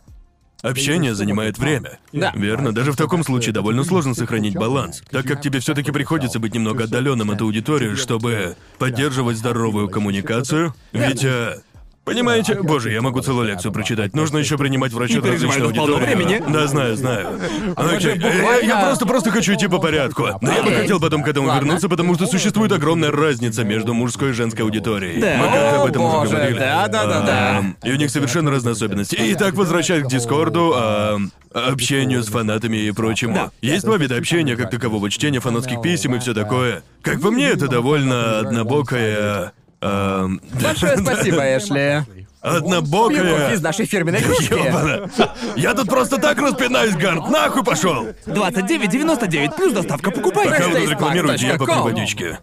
Общение 0.62 1.16
занимает 1.16 1.58
время. 1.58 2.00
Да. 2.12 2.34
Верно. 2.36 2.74
Даже 2.74 2.92
в 2.92 2.98
таком 2.98 3.24
случае 3.24 3.54
довольно 3.54 3.86
сложно 3.86 4.14
сохранить 4.14 4.56
баланс, 4.56 5.02
так 5.10 5.26
как 5.26 5.42
тебе 5.42 5.60
все-таки 5.60 5.92
приходится 5.92 6.40
быть 6.40 6.54
немного 6.54 6.84
отдаленным 6.84 7.32
от 7.32 7.40
аудитории, 7.40 7.96
чтобы 7.96 8.58
поддерживать 8.78 9.38
здоровую 9.38 9.88
коммуникацию. 9.90 10.74
Ведь 10.92 11.24
э, 11.24 11.62
Понимаете? 12.10 12.56
Боже, 12.56 12.92
я 12.92 13.02
могу 13.02 13.22
целую 13.22 13.48
лекцию 13.48 13.72
прочитать. 13.72 14.16
Нужно 14.16 14.38
еще 14.40 14.58
принимать 14.58 14.92
в 14.94 14.98
расчет 14.98 15.24
Не 15.24 15.30
переживай, 15.30 15.60
различную 15.60 15.70
тут 15.70 15.78
полно 15.78 15.94
аудиторию. 15.98 16.18
времени. 16.28 16.44
Да, 16.54 16.68
знаю, 16.68 16.96
знаю. 16.98 17.28
Окей. 17.76 18.12
Э, 18.12 18.16
буквально- 18.16 18.66
Я 18.68 18.80
просто 18.82 19.06
просто 19.06 19.32
хочу 19.32 19.54
идти 19.54 19.68
по 19.68 19.78
порядку. 19.80 20.28
Но 20.42 20.52
я 20.52 20.62
бы 20.64 20.70
Окей. 20.70 20.82
хотел 20.82 21.00
потом 21.00 21.24
к 21.24 21.28
этому 21.28 21.48
Ладно. 21.48 21.66
вернуться, 21.66 21.88
потому 21.90 22.16
что 22.16 22.26
существует 22.26 22.72
огромная 22.72 23.12
разница 23.12 23.64
между 23.64 23.94
мужской 23.94 24.30
и 24.32 24.34
женской 24.34 24.64
аудиторией. 24.66 25.22
Да. 25.22 25.36
Мы 25.38 25.44
как-то 25.46 25.82
об 25.84 25.88
этом 25.90 26.02
О, 26.02 26.08
уже 26.08 26.18
боже, 26.18 26.36
говорили. 26.36 26.60
да-да-да-да. 26.60 27.58
Ам, 27.60 27.78
И 27.84 27.92
у 27.92 27.96
них 27.96 28.10
совершенно 28.10 28.52
разные 28.52 28.74
особенности. 28.74 29.18
Итак, 29.20 29.54
возвращаясь 29.54 30.04
к 30.04 30.08
Дискорду, 30.08 30.74
ам, 30.76 31.32
общению 31.54 32.24
с 32.24 32.28
фанатами 32.28 32.78
и 32.78 32.92
прочему. 32.92 33.52
Есть 33.62 33.86
два 33.86 33.98
вида 33.98 34.16
общения, 34.18 34.56
как 34.56 34.70
такового, 34.70 35.10
чтение 35.10 35.42
фанатских 35.42 35.82
писем 35.82 36.16
и 36.16 36.20
все 36.20 36.34
такое. 36.34 36.84
Как 37.02 37.22
по 37.22 37.32
мне, 37.32 37.48
это 37.48 37.68
довольно 37.68 38.40
однобокое... 38.40 39.52
ам, 39.82 40.42
Большое 40.62 40.98
спасибо, 40.98 41.58
Эшли. 41.58 42.04
Однобокое... 42.42 43.54
из 43.54 43.62
нашей 43.62 43.86
фирменной 43.86 44.22
кружки. 44.22 44.54
Ёбана. 44.54 45.10
Я 45.58 45.74
тут 45.74 45.90
просто 45.90 46.18
так 46.18 46.40
распинаюсь, 46.40 46.96
Гард, 46.96 47.30
нахуй 47.30 47.64
пошел! 47.64 48.08
29,99 48.26 49.56
плюс 49.56 49.74
доставка. 49.74 50.12
Покупай. 50.12 50.48
Пока 50.48 50.68
вы 50.70 50.80
тут 50.80 50.90
рекламируете, 50.90 51.48
я 51.48 51.58
попью 51.58 51.76
ismark.com. 51.76 51.84
водички. 51.84 52.38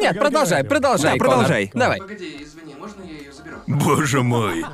Нет, 0.00 0.18
продолжай, 0.18 0.64
продолжай. 0.64 1.18
Конор. 1.18 1.36
продолжай. 1.36 1.70
Давай. 1.72 1.98
Погоди, 1.98 2.36
извини, 2.42 2.74
можно 2.74 3.02
я 3.02 3.18
ее 3.18 3.32
заберу? 3.32 3.56
Боже 3.66 4.22
мой. 4.22 4.64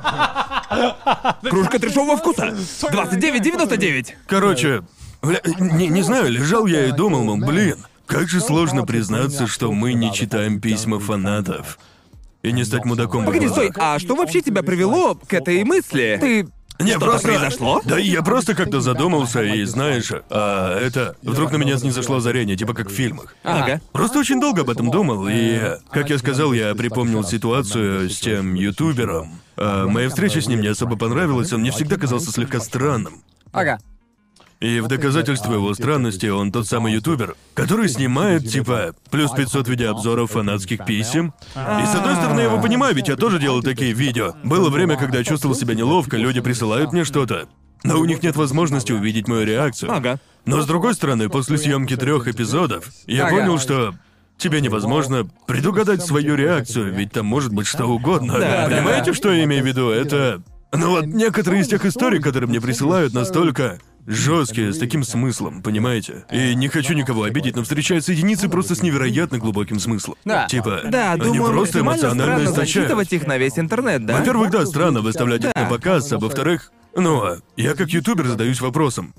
Кружка 1.49 1.79
трешового 1.79 2.17
вкуса. 2.17 2.47
29,99. 2.47 4.07
Короче, 4.27 4.83
бля, 5.21 5.39
не, 5.57 5.87
не 5.87 6.01
знаю, 6.01 6.29
лежал 6.29 6.65
я 6.65 6.87
и 6.87 6.91
думал, 6.91 7.23
мол, 7.23 7.37
блин, 7.37 7.77
как 8.11 8.27
же 8.27 8.41
сложно 8.41 8.85
признаться, 8.85 9.47
что 9.47 9.71
мы 9.71 9.93
не 9.93 10.13
читаем 10.13 10.59
письма 10.59 10.99
фанатов. 10.99 11.79
И 12.43 12.51
не 12.51 12.65
стать 12.65 12.85
мудаком. 12.85 13.25
Погоди, 13.25 13.47
стой, 13.47 13.71
а 13.77 13.99
что 13.99 14.15
вообще 14.15 14.41
тебя 14.41 14.63
привело 14.63 15.15
к 15.15 15.33
этой 15.33 15.63
мысли? 15.63 16.17
Ты... 16.19 16.47
Не, 16.83 16.91
Что-то 16.93 17.05
просто... 17.05 17.27
произошло? 17.27 17.81
Да 17.85 17.99
я 17.99 18.23
просто 18.23 18.55
как-то 18.55 18.81
задумался, 18.81 19.43
и 19.43 19.63
знаешь, 19.65 20.11
а 20.31 20.79
это... 20.79 21.15
Вдруг 21.21 21.51
на 21.51 21.57
меня 21.57 21.77
снизошло 21.77 22.15
озарение, 22.17 22.57
типа 22.57 22.73
как 22.73 22.89
в 22.89 22.93
фильмах. 22.93 23.35
Ага. 23.43 23.79
Просто 23.91 24.17
очень 24.17 24.41
долго 24.41 24.61
об 24.61 24.69
этом 24.71 24.89
думал, 24.89 25.27
и, 25.29 25.77
как 25.91 26.09
я 26.09 26.17
сказал, 26.17 26.53
я 26.53 26.73
припомнил 26.73 27.23
ситуацию 27.23 28.09
с 28.09 28.19
тем 28.19 28.55
ютубером. 28.55 29.39
А, 29.55 29.85
моя 29.87 30.09
встреча 30.09 30.41
с 30.41 30.47
ним 30.47 30.61
не 30.61 30.69
особо 30.69 30.97
понравилась, 30.97 31.53
он 31.53 31.61
мне 31.61 31.71
всегда 31.71 31.97
казался 31.97 32.31
слегка 32.31 32.59
странным. 32.59 33.21
Ага. 33.51 33.79
И 34.61 34.79
в 34.79 34.87
доказательство 34.87 35.53
его 35.53 35.73
странности 35.73 36.27
он 36.27 36.51
тот 36.51 36.67
самый 36.67 36.93
ютубер, 36.93 37.35
который 37.55 37.89
снимает, 37.89 38.47
типа, 38.47 38.93
плюс 39.09 39.31
500 39.31 39.67
видеообзоров 39.67 40.31
фанатских 40.31 40.85
писем. 40.85 41.33
И 41.55 41.85
с 41.85 41.95
одной 41.95 42.15
стороны, 42.15 42.41
я 42.41 42.45
его 42.45 42.61
понимаю, 42.61 42.93
ведь 42.93 43.07
я 43.07 43.15
тоже 43.15 43.39
делал 43.39 43.63
такие 43.63 43.91
видео. 43.93 44.35
Было 44.43 44.69
время, 44.69 44.97
когда 44.97 45.17
я 45.17 45.23
чувствовал 45.23 45.55
себя 45.55 45.73
неловко, 45.73 46.15
люди 46.15 46.41
присылают 46.41 46.93
мне 46.93 47.03
что-то, 47.05 47.47
но 47.83 47.99
у 47.99 48.05
них 48.05 48.21
нет 48.21 48.35
возможности 48.35 48.91
увидеть 48.91 49.27
мою 49.27 49.45
реакцию. 49.47 49.91
Ага. 49.91 50.19
Но 50.45 50.61
с 50.61 50.67
другой 50.67 50.93
стороны, 50.93 51.27
после 51.27 51.57
съемки 51.57 51.95
трех 51.95 52.27
эпизодов, 52.27 52.85
я 53.07 53.25
Ага. 53.25 53.37
понял, 53.37 53.57
что 53.59 53.95
тебе 54.37 54.61
невозможно 54.61 55.27
предугадать 55.47 56.03
свою 56.05 56.35
реакцию, 56.35 56.93
ведь 56.93 57.13
там 57.13 57.25
может 57.25 57.51
быть 57.51 57.65
что 57.65 57.85
угодно. 57.87 58.37
Да, 58.39 58.67
Понимаете, 58.69 59.11
да. 59.11 59.13
что 59.15 59.31
я 59.31 59.43
имею 59.43 59.63
в 59.63 59.67
виду? 59.67 59.89
Это. 59.89 60.43
Ну 60.71 60.91
вот 60.91 61.05
некоторые 61.05 61.63
из 61.63 61.67
тех 61.67 61.83
историй, 61.85 62.21
которые 62.21 62.47
мне 62.47 62.61
присылают, 62.61 63.13
настолько 63.13 63.79
жесткие, 64.07 64.73
с 64.73 64.77
таким 64.77 65.03
смыслом, 65.03 65.61
понимаете? 65.61 66.25
И 66.31 66.55
не 66.55 66.67
хочу 66.67 66.93
никого 66.93 67.23
обидеть, 67.23 67.55
но 67.55 67.63
встречаются 67.63 68.11
единицы 68.11 68.49
просто 68.49 68.75
с 68.75 68.81
невероятно 68.81 69.37
глубоким 69.37 69.79
смыслом. 69.79 70.15
Да. 70.25 70.47
Типа, 70.47 70.81
Да, 70.85 71.13
они 71.13 71.23
думаю, 71.37 71.51
просто 71.51 71.79
эмоционально 71.79 72.45
источают. 72.49 73.13
их 73.13 73.27
на 73.27 73.37
весь 73.37 73.57
интернет, 73.57 74.05
да? 74.05 74.17
Во-первых, 74.17 74.51
да, 74.51 74.65
странно 74.65 75.01
выставлять 75.01 75.43
их 75.43 75.51
Да. 75.53 75.61
на 75.63 75.69
показ, 75.69 76.11
а 76.11 76.17
во-вторых, 76.17 76.71
ну, 76.95 77.23
я 77.57 77.73
как 77.73 77.89
ютубер 77.89 78.27
задаюсь 78.27 78.61
вопросом. 78.61 79.13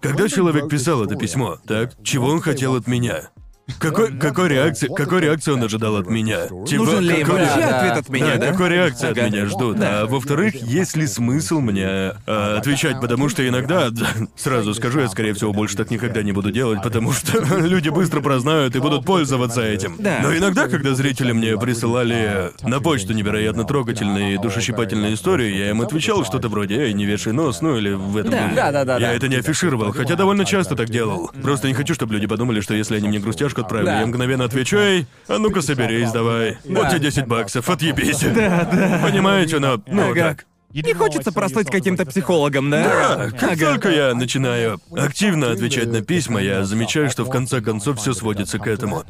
Когда 0.00 0.28
человек 0.28 0.68
писал 0.68 1.04
это 1.04 1.16
письмо, 1.16 1.58
так, 1.66 1.92
чего 2.04 2.28
он 2.28 2.40
хотел 2.40 2.76
от 2.76 2.86
меня? 2.86 3.30
Какой, 3.78 4.16
какой 4.18 4.48
реакции, 4.48 4.88
какой 4.94 5.20
реакции 5.20 5.52
он 5.52 5.62
ожидал 5.62 5.96
от 5.96 6.08
меня? 6.08 6.46
Типа, 6.66 6.84
Нужен 6.84 7.00
ли 7.00 7.20
им 7.20 7.26
какой- 7.26 7.40
вообще 7.42 7.60
Да, 7.60 7.76
ответ 7.78 7.92
да. 7.94 7.98
от 8.00 8.08
меня, 8.08 8.36
да? 8.36 8.46
какой 8.52 8.68
реакции 8.70 9.10
Ага. 9.10 9.24
от 9.26 9.32
меня 9.32 9.46
ждут? 9.46 9.76
А 9.80 10.06
во-вторых, 10.06 10.54
есть 10.56 10.96
ли 10.96 11.06
смысл 11.06 11.60
мне 11.60 12.12
э, 12.26 12.56
отвечать, 12.58 13.00
потому 13.00 13.28
что 13.28 13.46
иногда, 13.46 13.88
сразу 14.36 14.74
скажу, 14.74 15.00
я 15.00 15.08
скорее 15.08 15.34
всего 15.34 15.52
больше 15.52 15.76
так 15.76 15.90
никогда 15.90 16.22
не 16.22 16.32
буду 16.32 16.50
делать, 16.50 16.82
потому 16.82 17.12
что 17.12 17.38
люди 17.58 17.90
быстро 17.90 18.20
прознают 18.20 18.74
и 18.74 18.78
будут 18.80 19.04
пользоваться 19.04 19.62
этим. 19.62 19.96
Да. 19.98 20.20
Но 20.22 20.34
иногда, 20.36 20.66
когда 20.68 20.94
зрители 20.94 21.32
мне 21.32 21.56
присылали 21.58 22.50
на 22.62 22.80
почту 22.80 23.12
невероятно 23.12 23.64
трогательные 23.64 24.34
и 24.34 24.38
душещипательные 24.38 25.14
истории, 25.14 25.54
я 25.56 25.70
им 25.70 25.80
отвечал 25.82 26.24
что-то 26.24 26.48
вроде 26.48 26.76
«Эй, 26.76 26.92
не 26.94 27.04
вешай 27.04 27.32
нос», 27.32 27.60
ну 27.60 27.76
или 27.76 27.90
в 27.92 28.16
этом 28.16 28.30
Да. 28.30 28.42
духе. 28.44 28.54
Да-да-да, 28.56 28.94
Я 28.94 29.08
да. 29.08 29.12
это 29.14 29.28
не 29.28 29.36
афишировал, 29.36 29.92
хотя 29.92 30.16
довольно 30.16 30.44
часто 30.44 30.74
так 30.74 30.88
делал. 30.90 31.30
Просто 31.42 31.68
не 31.68 31.74
хочу, 31.74 31.94
чтобы 31.94 32.14
люди 32.14 32.26
подумали, 32.26 32.60
что 32.60 32.74
если 32.74 32.96
они 32.96 33.08
мне 33.08 33.18
грустяшку 33.18 33.57
отправили, 33.62 33.86
Да. 33.86 34.00
я 34.00 34.06
мгновенно 34.06 34.44
отвечу 34.44 34.76
«Эй, 34.76 35.06
а 35.28 35.38
ну-ка 35.38 35.60
соберись 35.62 36.10
давай. 36.12 36.58
Вот 36.64 36.88
тебе 36.90 37.00
10 37.00 37.26
баксов, 37.26 37.68
отъебись». 37.70 38.20
Да, 38.20 38.68
да. 38.72 39.00
Понимаете, 39.02 39.58
но... 39.58 39.80
Ну, 39.86 40.10
Ага. 40.10 40.20
так. 40.20 40.46
Не 40.84 40.94
хочется 40.94 41.32
прослыть 41.32 41.70
каким-то 41.70 42.06
психологом, 42.06 42.70
да? 42.70 43.28
Да, 43.30 43.30
как 43.30 43.58
только 43.58 43.90
я 43.90 44.14
начинаю 44.14 44.80
активно 44.96 45.50
отвечать 45.52 45.88
на 45.88 46.02
письма, 46.02 46.40
я 46.40 46.64
замечаю, 46.64 47.10
что 47.10 47.24
в 47.24 47.30
конце 47.30 47.60
концов 47.60 47.98
все 48.00 48.12
сводится 48.14 48.58
к 48.58 48.66
этому. 48.66 49.04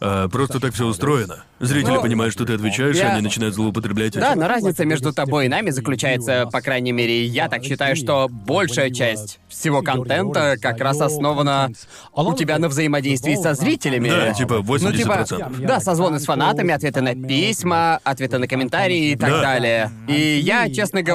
А, 0.00 0.28
просто 0.28 0.60
так 0.60 0.74
все 0.74 0.86
устроено. 0.86 1.44
Зрители 1.60 1.92
Ну, 1.92 2.00
понимают, 2.02 2.32
что 2.32 2.46
ты 2.46 2.54
отвечаешь, 2.54 2.96
и 2.96 3.00
я- 3.00 3.12
они 3.12 3.22
начинают 3.22 3.54
злоупотреблять 3.54 4.14
Да, 4.14 4.30
этим. 4.30 4.40
но 4.40 4.48
разница 4.48 4.84
между 4.86 5.12
тобой 5.12 5.46
и 5.46 5.48
нами 5.48 5.70
заключается, 5.70 6.46
по 6.50 6.60
крайней 6.62 6.92
мере, 6.92 7.26
я 7.26 7.48
так 7.48 7.62
считаю, 7.64 7.96
что 7.96 8.28
большая 8.30 8.90
часть 8.90 9.40
всего 9.48 9.82
контента 9.82 10.56
как 10.60 10.80
раз 10.80 11.00
основана 11.00 11.70
у 12.14 12.34
тебя 12.34 12.58
на 12.58 12.68
взаимодействии 12.68 13.34
со 13.34 13.52
зрителями. 13.54 14.08
Да, 14.08 14.32
типа 14.32 14.62
Ну, 14.66 14.92
типа, 14.92 15.24
80%. 15.26 15.66
да, 15.66 15.80
созвоны 15.80 16.18
с 16.18 16.24
фанатами, 16.24 16.72
ответы 16.72 17.02
на 17.02 17.14
письма, 17.14 18.00
ответы 18.04 18.38
на 18.38 18.46
комментарии 18.48 19.10
и 19.12 19.16
так 19.16 19.28
Да. 19.30 19.42
далее. 19.42 19.90
И 20.08 20.40
я, 20.42 20.68
честно 20.70 21.02
говоря, 21.02 21.09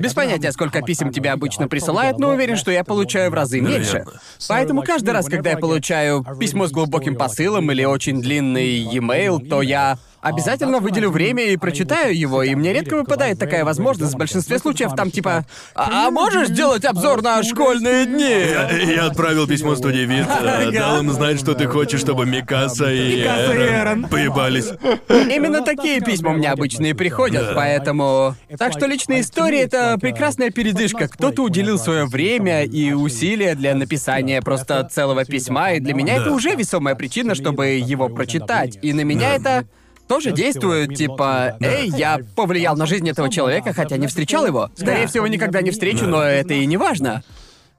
без 0.00 0.12
понятия, 0.12 0.50
сколько 0.52 0.82
писем 0.82 1.12
тебе 1.12 1.30
обычно 1.30 1.68
присылают, 1.68 2.18
но 2.18 2.30
уверен, 2.30 2.56
что 2.56 2.70
я 2.70 2.84
получаю 2.84 3.30
в 3.30 3.34
разы 3.34 3.60
меньше. 3.60 4.04
Поэтому 4.48 4.82
каждый 4.82 5.10
раз, 5.10 5.26
когда 5.26 5.50
я 5.50 5.56
получаю 5.56 6.24
письмо 6.38 6.66
с 6.66 6.72
глубоким 6.72 7.16
посылом 7.16 7.70
или 7.70 7.84
очень 7.84 8.20
длинный 8.20 8.78
e-mail, 8.78 9.46
то 9.48 9.62
я 9.62 9.98
обязательно 10.24 10.80
выделю 10.80 11.10
время 11.10 11.44
и 11.44 11.56
прочитаю 11.56 12.18
его, 12.18 12.42
и 12.42 12.54
мне 12.54 12.72
редко 12.72 12.96
выпадает 12.96 13.38
такая 13.38 13.64
возможность. 13.64 14.14
В 14.14 14.16
большинстве 14.16 14.58
случаев 14.58 14.94
там 14.96 15.10
типа 15.10 15.44
«А, 15.74 16.06
а 16.06 16.10
можешь 16.10 16.48
сделать 16.48 16.84
обзор 16.84 17.22
на 17.22 17.42
школьные 17.42 18.06
дни?» 18.06 18.24
Я, 18.24 18.70
я 18.70 19.06
отправил 19.06 19.46
письмо 19.46 19.76
студии 19.76 20.06
Вид, 20.06 20.26
э, 20.26 20.70
дал 20.72 21.00
им 21.00 21.12
знать, 21.12 21.38
что 21.38 21.54
ты 21.54 21.66
хочешь, 21.66 22.00
чтобы 22.00 22.24
Микаса 22.24 22.90
и, 22.90 23.18
Микаса 23.18 23.52
и 23.52 23.68
Эрон. 23.68 24.08
поебались. 24.08 24.72
Именно 25.08 25.62
такие 25.62 26.00
письма 26.00 26.32
мне 26.32 26.50
обычно 26.50 26.86
и 26.86 26.94
приходят, 26.94 27.54
поэтому... 27.54 28.34
Так 28.58 28.72
что 28.72 28.86
личная 28.86 29.20
история— 29.20 29.60
это 29.62 29.98
прекрасная 30.00 30.50
передышка. 30.50 31.06
Кто-то 31.08 31.42
уделил 31.42 31.78
свое 31.78 32.06
время 32.06 32.64
и 32.64 32.92
усилия 32.92 33.54
для 33.54 33.74
написания 33.74 34.40
просто 34.40 34.88
целого 34.90 35.24
письма, 35.26 35.72
и 35.72 35.80
для 35.80 35.92
меня 35.92 36.16
это 36.16 36.32
уже 36.32 36.54
весомая 36.54 36.94
причина, 36.94 37.34
чтобы 37.34 37.66
его 37.66 38.08
прочитать. 38.08 38.78
И 38.80 38.92
на 38.92 39.02
меня 39.02 39.34
это 39.34 39.66
тоже 40.08 40.32
действует, 40.32 40.94
типа, 40.94 41.56
эй, 41.60 41.88
я 41.88 42.18
повлиял 42.36 42.76
на 42.76 42.86
жизнь 42.86 43.08
этого 43.08 43.30
человека, 43.30 43.72
хотя 43.72 43.96
не 43.96 44.06
встречал 44.06 44.46
его. 44.46 44.70
Скорее 44.76 45.06
всего, 45.06 45.26
никогда 45.26 45.62
не 45.62 45.70
встречу, 45.70 46.06
но 46.06 46.22
это 46.22 46.54
и 46.54 46.66
не 46.66 46.76
важно. 46.76 47.22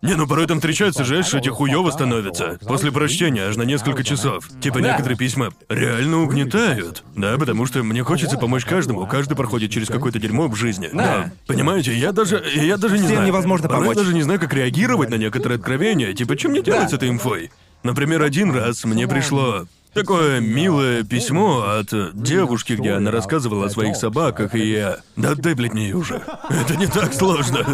Не, 0.01 0.13
ну 0.15 0.27
порой 0.27 0.45
там 0.45 0.57
встречаются 0.59 1.03
же, 1.03 1.23
что 1.23 1.39
эти 1.39 1.49
хуёво 1.49 1.89
становятся. 1.89 2.59
После 2.67 2.91
прочтения 2.91 3.43
аж 3.43 3.55
на 3.55 3.63
несколько 3.63 4.03
часов. 4.03 4.47
Типа 4.61 4.79
Да. 4.79 4.89
некоторые 4.91 5.17
письма 5.17 5.49
реально 5.67 6.21
угнетают. 6.21 7.03
Да, 7.15 7.37
потому 7.39 7.65
что 7.65 7.81
мне 7.81 8.03
хочется 8.03 8.37
помочь 8.37 8.65
каждому. 8.65 9.07
Каждый 9.07 9.35
проходит 9.35 9.71
через 9.71 9.87
какое-то 9.87 10.19
дерьмо 10.19 10.47
в 10.47 10.55
жизни. 10.55 10.89
Да. 10.93 11.31
Понимаете, 11.47 11.97
я 11.97 12.11
даже. 12.11 12.43
Я 12.53 12.77
даже 12.77 12.95
не 12.97 13.05
Всем 13.05 13.15
знаю. 13.15 13.27
невозможно 13.27 13.67
Порой 13.67 13.81
помочь. 13.83 13.97
Я 13.97 14.03
даже 14.03 14.13
не 14.13 14.21
знаю, 14.21 14.39
как 14.39 14.53
реагировать 14.53 15.09
на 15.09 15.15
некоторые 15.15 15.55
откровения. 15.57 16.13
Типа, 16.13 16.37
что 16.37 16.49
мне 16.49 16.61
делать 16.61 16.89
с 16.91 16.93
этой 16.93 17.09
инфой? 17.09 17.49
Например, 17.81 18.21
один 18.21 18.51
раз 18.51 18.83
мне 18.83 19.07
пришло 19.07 19.65
такое 19.95 20.41
милое 20.41 21.03
письмо 21.03 21.65
от 21.79 21.87
девушки, 22.13 22.73
где 22.73 22.91
она 22.91 23.11
рассказывала 23.11 23.65
о 23.67 23.69
своих 23.69 23.95
собаках, 23.95 24.53
и 24.53 24.71
я... 24.71 24.97
Да 25.15 25.29
её 25.31 25.97
уже. 25.97 26.21
Это 26.49 26.75
не 26.75 26.87
так 26.87 27.13
сложно. 27.13 27.65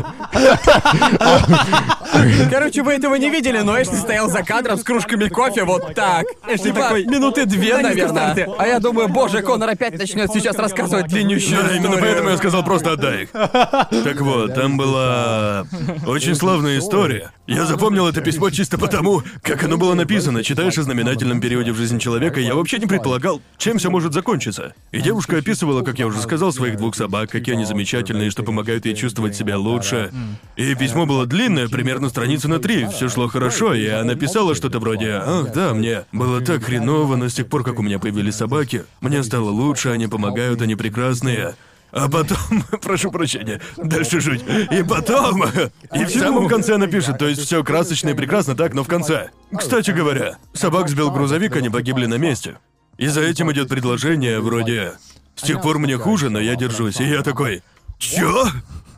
Короче, 2.50 2.84
вы 2.84 2.94
этого 2.94 3.16
не 3.16 3.30
видели, 3.30 3.60
но 3.60 3.82
Эшли 3.82 3.98
стоял 3.98 4.30
за 4.30 4.44
кадром 4.44 4.78
с 4.78 4.84
кружками 4.84 5.28
кофе 5.28 5.63
вот 5.63 5.96
так. 5.96 6.25
Эшли 6.48 6.72
такой, 6.72 7.06
минуты 7.06 7.46
две, 7.46 7.78
наверное. 7.78 8.48
А 8.58 8.68
я 8.68 8.80
думаю, 8.80 9.10
боже, 9.10 9.42
Конор 9.42 9.70
опять 9.70 9.98
начнет 9.98 10.32
сейчас 10.32 10.56
рассказывать 10.58 11.08
длиннющую 11.08 11.62
Да, 11.62 11.75
именно 11.75 11.98
поэтому 11.98 12.30
я 12.30 12.38
сказал 12.38 12.63
просто 12.63 12.94
отдай 12.94 13.24
их. 13.24 13.32
Так 13.32 14.22
вот, 14.22 14.54
там 14.54 14.78
была 14.78 15.66
очень 16.06 16.36
славная 16.36 16.78
история. 16.78 17.32
Я 17.48 17.66
запомнил 17.66 18.08
это 18.08 18.22
письмо 18.22 18.50
чисто 18.51 18.78
потому, 18.78 19.24
как 19.42 19.63
оно 19.63 19.78
было 19.78 19.96
написано. 19.96 20.44
Читаешь 20.44 20.78
о 20.78 20.84
знаменательном 20.84 21.42
периоде 21.42 21.72
в 21.72 21.75
жизни 21.75 21.98
человека, 21.98 22.11
я 22.18 22.56
вообще 22.56 22.80
не 22.80 22.86
предполагал, 22.86 23.41
чем 23.58 23.77
все 23.77 23.89
может 23.89 24.13
закончиться. 24.13 24.74
И 24.91 25.01
девушка 25.01 25.38
описывала, 25.38 25.84
как 25.84 26.00
я 26.00 26.08
уже 26.08 26.20
сказал, 26.22 26.51
своих 26.51 26.77
двух 26.77 26.96
собак, 26.96 27.30
какие 27.30 27.56
они 27.56 27.65
замечательные, 27.65 28.32
что 28.32 28.44
помогают 28.44 28.86
ей 28.86 28.96
чувствовать 28.96 29.36
себя 29.36 29.58
лучше. 29.58 30.12
И 30.56 30.75
письмо 30.75 31.06
было 31.06 31.25
длинное, 31.25 31.68
примерно 31.68 32.10
страницы 32.10 32.48
на 32.48 32.60
три. 32.60 32.88
Все 32.88 33.10
шло 33.10 33.27
хорошо, 33.27 33.74
и 33.74 33.88
она 33.88 34.15
писала 34.15 34.56
что-то 34.56 34.80
вроде 34.80 35.22
«Ах, 35.24 35.53
да, 35.53 35.74
мне 35.74 36.03
было 36.12 36.41
так 36.41 36.63
хреново, 36.63 37.15
но 37.15 37.30
с 37.30 37.34
тех 37.34 37.48
пор, 37.48 37.63
как 37.63 37.80
у 37.80 37.84
меня 37.84 38.00
появились 38.00 38.36
собаки, 38.36 38.84
мне 39.01 39.24
стало 39.24 39.50
лучше, 39.50 39.89
они 39.89 40.08
помогают, 40.08 40.62
они 40.62 40.75
прекрасные». 40.75 41.56
А 41.91 42.07
потом, 42.10 42.63
прошу 42.81 43.12
прощения, 43.12 43.60
дальше 43.77 44.21
жуть. 44.21 44.43
И 44.71 44.83
потом, 44.83 45.43
и 45.93 46.05
в 46.05 46.10
самом 46.10 46.48
конце 46.48 46.75
она 46.75 46.88
пишет, 46.88 47.17
то 47.17 47.27
есть 47.27 47.41
все 47.41 47.63
красочно 47.63 48.10
и 48.10 48.13
прекрасно, 48.13 48.55
так, 48.55 48.74
но 48.74 48.83
в 48.83 48.88
конце. 48.88 49.29
Кстати 49.55 49.91
говоря, 49.91 50.38
собак 50.53 50.89
сбил 50.89 51.12
грузовик, 51.12 51.55
они 51.55 51.69
погибли 51.69 52.05
на 52.05 52.15
месте. 52.15 52.57
И 52.98 53.07
за 53.07 53.21
этим 53.21 53.51
идет 53.51 53.67
предложение 53.67 54.39
вроде 54.39 54.93
«С 55.36 55.41
тех 55.41 55.62
пор 55.62 55.79
мне 55.79 55.98
хуже, 55.98 56.29
но 56.29 56.39
я 56.39 56.55
держусь». 56.55 57.00
И 57.00 57.05
я 57.05 57.24
такой 57.24 57.63
«Чё? 57.98 58.48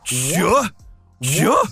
Чё? 0.04 0.64
Чё?» 1.20 1.62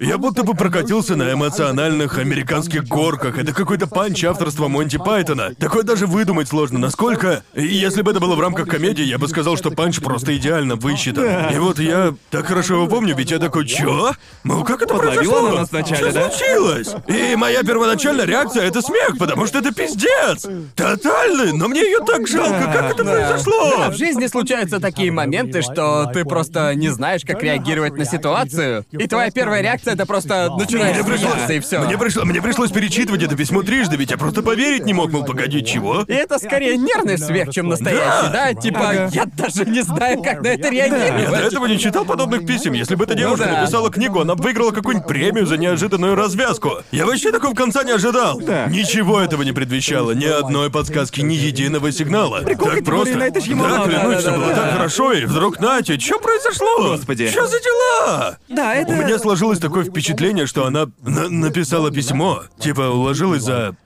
Я 0.00 0.16
будто 0.16 0.44
бы 0.44 0.54
прокатился 0.54 1.14
на 1.14 1.30
эмоциональных 1.30 2.16
американских 2.16 2.88
горках. 2.88 3.36
Это 3.36 3.52
какой-то 3.52 3.86
панч 3.86 4.24
авторства 4.24 4.66
Монти 4.66 4.96
Пайтона. 4.96 5.54
Такое 5.56 5.82
даже 5.82 6.06
выдумать 6.06 6.48
сложно. 6.48 6.78
Насколько... 6.78 7.42
Если 7.54 8.00
бы 8.00 8.10
это 8.12 8.18
было 8.18 8.34
в 8.34 8.40
рамках 8.40 8.66
комедии, 8.66 9.02
я 9.04 9.18
бы 9.18 9.28
сказал, 9.28 9.58
что 9.58 9.70
панч 9.70 10.00
просто 10.00 10.34
идеально 10.38 10.76
высчитан. 10.76 11.52
И 11.54 11.58
вот 11.58 11.78
я 11.78 12.14
так 12.30 12.46
хорошо 12.46 12.76
его 12.76 12.86
помню, 12.86 13.14
ведь 13.14 13.30
я 13.30 13.38
такой, 13.38 13.66
чё? 13.66 14.12
Мол, 14.42 14.64
как 14.64 14.80
это 14.80 14.94
Подловила 14.94 15.16
произошло? 15.20 15.48
она 15.48 15.58
нас 15.60 15.70
вначале, 15.70 15.96
Что 16.10 16.12
да? 16.12 16.30
случилось? 16.30 16.88
И 17.06 17.36
моя 17.36 17.62
первоначальная 17.62 18.24
реакция— 18.24 18.62
это 18.64 18.80
смех, 18.80 19.18
потому 19.18 19.46
что 19.46 19.58
это 19.58 19.70
пиздец! 19.70 20.46
Тотальный, 20.74 21.52
но 21.52 21.68
мне 21.68 21.82
ее 21.82 21.98
так 22.06 22.26
жалко, 22.26 22.64
как 22.72 22.92
это 22.94 23.04
Да. 23.04 23.12
произошло? 23.12 23.74
Да, 23.76 23.90
в 23.90 23.98
жизни 23.98 24.26
случаются 24.28 24.80
такие 24.80 25.12
моменты, 25.12 25.60
что 25.60 26.10
ты 26.14 26.24
просто 26.24 26.74
не 26.74 26.88
знаешь, 26.88 27.20
как 27.26 27.42
реагировать 27.42 27.98
на 27.98 28.06
ситуацию. 28.06 28.86
И 28.92 29.06
твоя 29.06 29.30
первая 29.30 29.60
реакция 29.60 29.89
это 29.90 30.06
просто 30.06 30.50
начинаешь 30.58 30.96
Мне 30.96 31.04
пришлось, 31.04 31.50
и 31.50 31.60
все. 31.60 31.80
мне, 31.80 31.96
пришло- 31.96 32.24
мне 32.24 32.40
пришлось 32.42 32.70
перечитывать 32.70 33.22
это 33.22 33.36
письмо 33.36 33.62
трижды, 33.62 33.96
ведь 33.96 34.10
я 34.10 34.16
просто 34.16 34.42
поверить 34.42 34.84
не 34.86 34.92
мог, 34.92 35.10
мол, 35.12 35.24
погоди, 35.24 35.64
чего? 35.64 36.02
И 36.06 36.12
это 36.12 36.38
скорее 36.38 36.76
нервный 36.76 37.18
смех, 37.18 37.50
чем 37.50 37.68
настоящий, 37.68 38.32
да? 38.32 38.54
Типа, 38.54 39.08
я 39.12 39.24
даже 39.26 39.64
не 39.64 39.82
знаю, 39.82 40.22
как 40.22 40.42
на 40.42 40.48
это 40.48 40.68
Я 40.72 40.88
до 40.88 40.96
реагировать. 40.96 41.52
этого 41.52 41.66
не 41.66 41.78
читал 41.78 42.04
подобных 42.04 42.46
писем. 42.46 42.72
Если 42.72 42.94
бы 42.94 43.04
эта 43.04 43.14
девушка 43.14 43.46
да. 43.46 43.60
написала 43.60 43.90
книгу, 43.90 44.20
она 44.20 44.34
бы 44.34 44.42
выиграла 44.44 44.70
какую-нибудь 44.70 45.08
премию 45.08 45.46
за 45.46 45.56
неожиданную 45.56 46.14
развязку. 46.14 46.78
Я 46.90 47.06
вообще 47.06 47.32
такого 47.32 47.52
в 47.52 47.56
конце 47.56 47.84
не 47.84 47.92
ожидал. 47.92 48.40
Ничего 48.40 49.20
этого 49.20 49.42
не 49.42 49.52
предвещало, 49.52 50.12
ни 50.12 50.24
одной 50.26 50.70
подсказки, 50.70 51.20
ни 51.20 51.34
единого 51.34 51.92
сигнала. 51.92 52.42
так 52.42 52.58
тем 52.58 52.84
просто. 52.84 53.16
на 53.16 53.24
это 53.24 53.40
ж 53.40 53.44
ему 53.44 53.64
да, 53.64 53.70
надо. 53.78 53.90
клянусь, 53.90 54.16
все 54.18 54.30
было 54.30 54.40
Да-да-да. 54.46 54.62
так 54.62 54.72
хорошо, 54.72 55.12
и 55.12 55.24
вдруг 55.24 55.60
Натя, 55.60 55.98
что 55.98 56.18
произошло? 56.18 56.88
Господи. 56.90 57.28
Что 57.28 57.46
за 57.46 57.58
дела? 57.60 58.38
Да, 58.48 58.74
это... 58.74 58.92
У 58.92 58.96
меня 58.96 59.18
сложилось 59.18 59.58
такое 59.58 59.79
впечатление, 59.84 60.46
что 60.46 60.66
она 60.66 60.86
на- 61.02 61.28
написала 61.28 61.90
письмо. 61.90 62.42
Типа, 62.58 62.82
уложилась 62.88 63.42
за... 63.42 63.76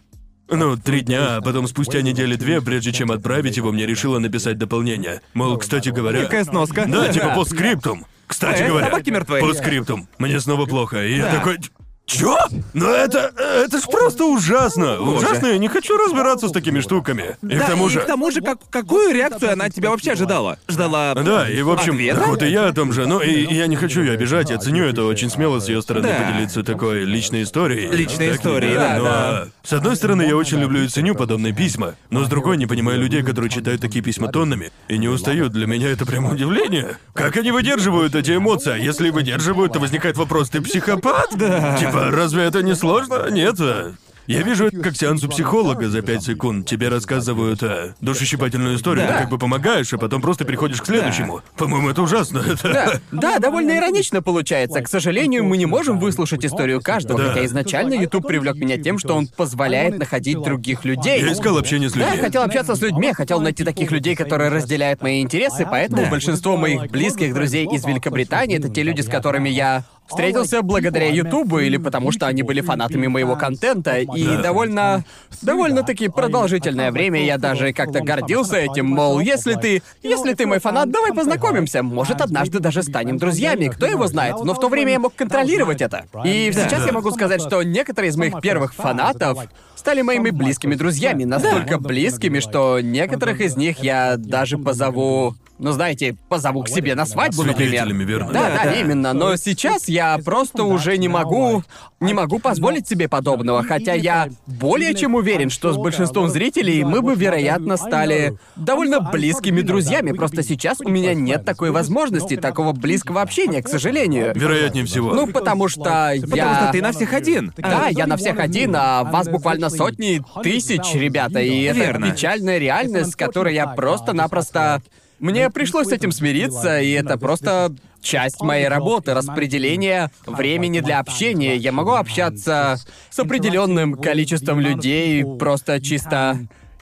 Ну, 0.48 0.76
три 0.76 1.00
дня, 1.00 1.36
а 1.36 1.40
потом 1.40 1.66
спустя 1.66 2.02
недели 2.02 2.36
две, 2.36 2.60
прежде 2.60 2.92
чем 2.92 3.10
отправить 3.10 3.56
его, 3.56 3.72
мне 3.72 3.86
решила 3.86 4.18
написать 4.18 4.58
дополнение. 4.58 5.22
Мол, 5.32 5.56
кстати 5.56 5.88
говоря... 5.88 6.20
Некая 6.20 6.44
сноска. 6.44 6.84
Да, 6.86 7.08
типа 7.08 7.34
по 7.34 7.44
скриптум. 7.44 8.04
Кстати 8.26 8.62
Э, 8.62 8.68
говоря, 8.68 8.86
собаки 8.86 9.10
мертвы. 9.10 9.40
по 9.40 9.54
скриптум. 9.54 10.06
Мне 10.18 10.38
снова 10.40 10.66
плохо. 10.66 11.02
И 11.06 11.16
я 11.16 11.30
такой... 11.32 11.58
Чё? 12.06 12.36
Ну 12.74 12.90
это... 12.90 13.32
это 13.38 13.78
ж 13.78 13.84
просто 13.90 14.24
ужасно. 14.26 15.00
Ужасно, 15.00 15.46
я 15.46 15.58
не 15.58 15.68
хочу 15.68 15.96
разбираться 15.96 16.48
с 16.48 16.52
такими 16.52 16.80
штуками. 16.80 17.36
И 17.42 17.56
Да, 17.56 17.64
к 17.64 17.66
тому 17.70 17.86
и 17.86 17.90
же... 17.90 18.00
к 18.00 18.04
тому 18.06 18.30
же, 18.30 18.42
как, 18.42 18.58
какую 18.70 19.14
реакцию 19.14 19.52
она 19.52 19.64
от 19.66 19.74
тебя 19.74 19.90
вообще 19.90 20.12
ожидала? 20.12 20.58
Ждала... 20.68 21.14
Да, 21.14 21.48
и 21.48 21.62
в 21.62 21.70
общем, 21.70 21.94
Ответа? 21.94 22.24
вот 22.26 22.42
и 22.42 22.48
я 22.48 22.66
о 22.68 22.72
том 22.74 22.92
же. 22.92 23.06
Ну, 23.06 23.20
и 23.20 23.52
я 23.54 23.66
не 23.68 23.76
хочу 23.76 24.02
ее 24.02 24.12
обижать, 24.12 24.50
я 24.50 24.58
ценю 24.58 24.84
это 24.84 25.04
очень 25.04 25.30
смело 25.30 25.60
с 25.60 25.68
ее 25.68 25.80
стороны 25.80 26.08
Да. 26.08 26.26
поделиться 26.26 26.62
такой 26.62 27.04
личной 27.04 27.42
историей. 27.44 27.88
Личной 27.90 28.28
Так, 28.28 28.36
историей, 28.36 28.74
да, 28.74 28.96
но, 28.98 29.04
да. 29.04 29.46
С 29.62 29.72
одной 29.72 29.96
стороны, 29.96 30.22
я 30.22 30.36
очень 30.36 30.58
люблю 30.58 30.82
и 30.82 30.88
ценю 30.88 31.14
подобные 31.14 31.54
письма, 31.54 31.94
но 32.10 32.24
с 32.24 32.28
другой 32.28 32.58
не 32.58 32.66
понимаю 32.66 33.00
людей, 33.00 33.22
которые 33.22 33.50
читают 33.50 33.80
такие 33.80 34.04
письма 34.04 34.28
тоннами 34.28 34.72
и 34.88 34.98
не 34.98 35.08
устают. 35.08 35.52
Для 35.52 35.66
меня 35.66 35.88
это 35.90 36.04
прямо 36.04 36.32
удивление. 36.32 36.98
Как 37.14 37.36
они 37.38 37.50
выдерживают 37.50 38.14
эти 38.14 38.36
эмоции? 38.36 38.72
А 38.72 38.76
если 38.76 39.08
выдерживают, 39.10 39.72
то 39.72 39.78
возникает 39.78 40.18
вопрос, 40.18 40.50
ты 40.50 40.60
психопат? 40.60 41.30
Да. 41.36 41.76
Типа, 41.78 41.93
разве 41.94 42.44
это 42.44 42.62
не 42.62 42.74
сложно? 42.74 43.28
Нет. 43.30 43.56
а. 43.60 43.94
Я 44.26 44.40
вижу 44.40 44.68
это 44.68 44.78
как 44.80 44.96
сеанс 44.96 45.22
у 45.22 45.28
психолога 45.28 45.90
за 45.90 46.00
пять 46.00 46.22
секунд. 46.22 46.66
Тебе 46.66 46.88
рассказывают 46.88 47.62
э, 47.62 47.92
душещипательную 48.00 48.76
историю, 48.76 49.06
Да. 49.06 49.12
ты 49.12 49.18
как 49.24 49.28
бы 49.28 49.36
помогаешь, 49.36 49.92
а 49.92 49.98
потом 49.98 50.22
просто 50.22 50.46
переходишь 50.46 50.80
к 50.80 50.86
следующему. 50.86 51.42
По-моему, 51.58 51.90
это 51.90 52.00
ужасно. 52.00 52.42
Да, 52.62 52.94
да, 53.12 53.38
довольно 53.38 53.76
иронично 53.76 54.22
получается. 54.22 54.80
К 54.80 54.88
сожалению, 54.88 55.44
мы 55.44 55.58
не 55.58 55.66
можем 55.66 55.98
выслушать 55.98 56.42
историю 56.46 56.80
каждого, 56.80 57.18
Да. 57.22 57.28
хотя 57.32 57.44
изначально 57.44 57.92
YouTube 58.00 58.26
привлек 58.26 58.56
меня 58.56 58.78
тем, 58.78 58.98
что 58.98 59.12
он 59.14 59.26
позволяет 59.26 59.98
находить 59.98 60.40
других 60.40 60.86
людей. 60.86 61.20
Я 61.20 61.30
искал 61.30 61.58
общение 61.58 61.90
с 61.90 61.92
Да, 61.92 61.98
людьми. 61.98 62.16
я 62.16 62.22
хотел 62.22 62.42
общаться 62.44 62.76
с 62.76 62.80
людьми, 62.80 63.12
хотел 63.12 63.42
найти 63.42 63.62
таких 63.62 63.90
людей, 63.90 64.16
которые 64.16 64.48
разделяют 64.48 65.02
мои 65.02 65.20
интересы, 65.20 65.66
поэтому 65.70 66.04
Да. 66.04 66.08
большинство 66.10 66.56
моих 66.56 66.90
близких 66.90 67.34
друзей 67.34 67.66
из 67.70 67.84
Великобритании 67.84 68.56
это 68.56 68.70
те 68.70 68.82
люди, 68.84 69.02
с 69.02 69.06
которыми 69.06 69.50
я 69.50 69.84
встретился 70.06 70.62
благодаря 70.62 71.08
Ютубу 71.08 71.58
или 71.60 71.76
потому 71.76 72.12
что 72.12 72.26
они 72.26 72.42
были 72.42 72.60
фанатами 72.60 73.06
моего 73.06 73.36
контента, 73.36 73.98
и 73.98 74.36
довольно... 74.42 75.04
довольно-таки 75.42 76.08
продолжительное 76.08 76.90
время 76.90 77.24
я 77.24 77.38
даже 77.38 77.72
как-то 77.72 78.00
гордился 78.00 78.56
этим, 78.56 78.86
мол, 78.86 79.20
если 79.20 79.54
ты... 79.54 79.82
если 80.02 80.34
ты 80.34 80.46
мой 80.46 80.60
фанат, 80.60 80.90
давай 80.90 81.12
познакомимся, 81.12 81.82
может, 81.82 82.20
однажды 82.20 82.60
даже 82.60 82.82
станем 82.82 83.18
друзьями, 83.18 83.68
кто 83.68 83.86
его 83.86 84.06
знает, 84.06 84.36
но 84.44 84.54
в 84.54 84.60
то 84.60 84.68
время 84.68 84.92
я 84.92 84.98
мог 84.98 85.14
контролировать 85.14 85.80
это. 85.80 86.06
И 86.24 86.50
сейчас 86.52 86.86
я 86.86 86.92
могу 86.92 87.10
сказать, 87.10 87.40
что 87.40 87.62
некоторые 87.62 88.10
из 88.10 88.16
моих 88.16 88.40
первых 88.40 88.74
фанатов 88.74 89.38
стали 89.74 90.02
моими 90.02 90.30
близкими 90.30 90.74
друзьями, 90.74 91.24
настолько 91.24 91.78
близкими, 91.78 92.40
что 92.40 92.80
некоторых 92.80 93.40
из 93.40 93.56
них 93.56 93.80
я 93.80 94.16
даже 94.16 94.58
позову, 94.58 95.34
ну 95.58 95.72
знаете, 95.72 96.16
позову 96.28 96.62
к 96.62 96.68
себе 96.68 96.94
на 96.94 97.06
свадьбу, 97.06 97.44
например. 97.44 97.86
Верно? 97.94 98.32
Да, 98.32 98.48
Да, 98.48 98.50
да, 98.50 98.64
да. 98.64 98.72
именно. 98.72 99.12
Но 99.12 99.36
сейчас 99.36 99.88
я 99.88 100.18
просто 100.24 100.64
уже 100.64 100.98
не 100.98 101.08
могу, 101.08 101.62
не 102.00 102.12
могу 102.12 102.38
позволить 102.38 102.88
себе 102.88 103.08
подобного, 103.08 103.62
хотя 103.62 103.94
я 103.94 104.28
более 104.46 104.94
чем 104.94 105.14
уверен, 105.14 105.50
что 105.50 105.72
с 105.72 105.76
большинством 105.76 106.28
зрителей 106.28 106.82
мы 106.84 107.02
бы, 107.02 107.14
вероятно, 107.14 107.76
стали 107.76 108.36
довольно 108.56 109.00
близкими 109.00 109.60
друзьями. 109.60 110.12
Просто 110.12 110.42
сейчас 110.42 110.80
у 110.80 110.88
меня 110.88 111.14
нет 111.14 111.44
такой 111.44 111.70
возможности, 111.70 112.36
такого 112.36 112.72
близкого 112.72 113.22
общения, 113.22 113.62
к 113.62 113.68
сожалению. 113.68 114.32
Вероятнее 114.34 114.84
всего. 114.84 115.14
Ну, 115.14 115.26
потому 115.28 115.68
что 115.68 116.10
я... 116.12 116.20
Потому 116.20 116.54
что 116.54 116.68
ты 116.72 116.82
на 116.82 116.92
всех 116.92 117.12
один. 117.12 117.52
Да, 117.56 117.88
я 117.88 118.06
на 118.06 118.16
всех 118.16 118.38
один, 118.38 118.74
а 118.76 119.04
вас 119.04 119.28
буквально 119.28 119.70
сотни 119.70 120.22
тысяч, 120.42 120.94
ребята, 120.94 121.40
и 121.40 121.62
это 121.62 121.78
Верно. 121.78 122.10
печальная 122.10 122.58
реальность, 122.58 123.12
с 123.12 123.16
которой 123.16 123.54
я 123.54 123.68
просто-напросто... 123.68 124.82
Мне 125.18 125.48
пришлось 125.50 125.88
с 125.88 125.92
этим 125.92 126.12
смириться, 126.12 126.80
и 126.80 126.90
это 126.90 127.16
просто 127.18 127.74
часть 128.00 128.42
моей 128.42 128.68
работы, 128.68 129.14
распределение 129.14 130.10
времени 130.26 130.80
для 130.80 131.00
общения. 131.00 131.56
Я 131.56 131.72
могу 131.72 131.92
общаться 131.92 132.78
с 133.10 133.18
определенным 133.18 133.94
количеством 133.94 134.60
людей, 134.60 135.24
просто 135.38 135.80
чисто... 135.80 136.38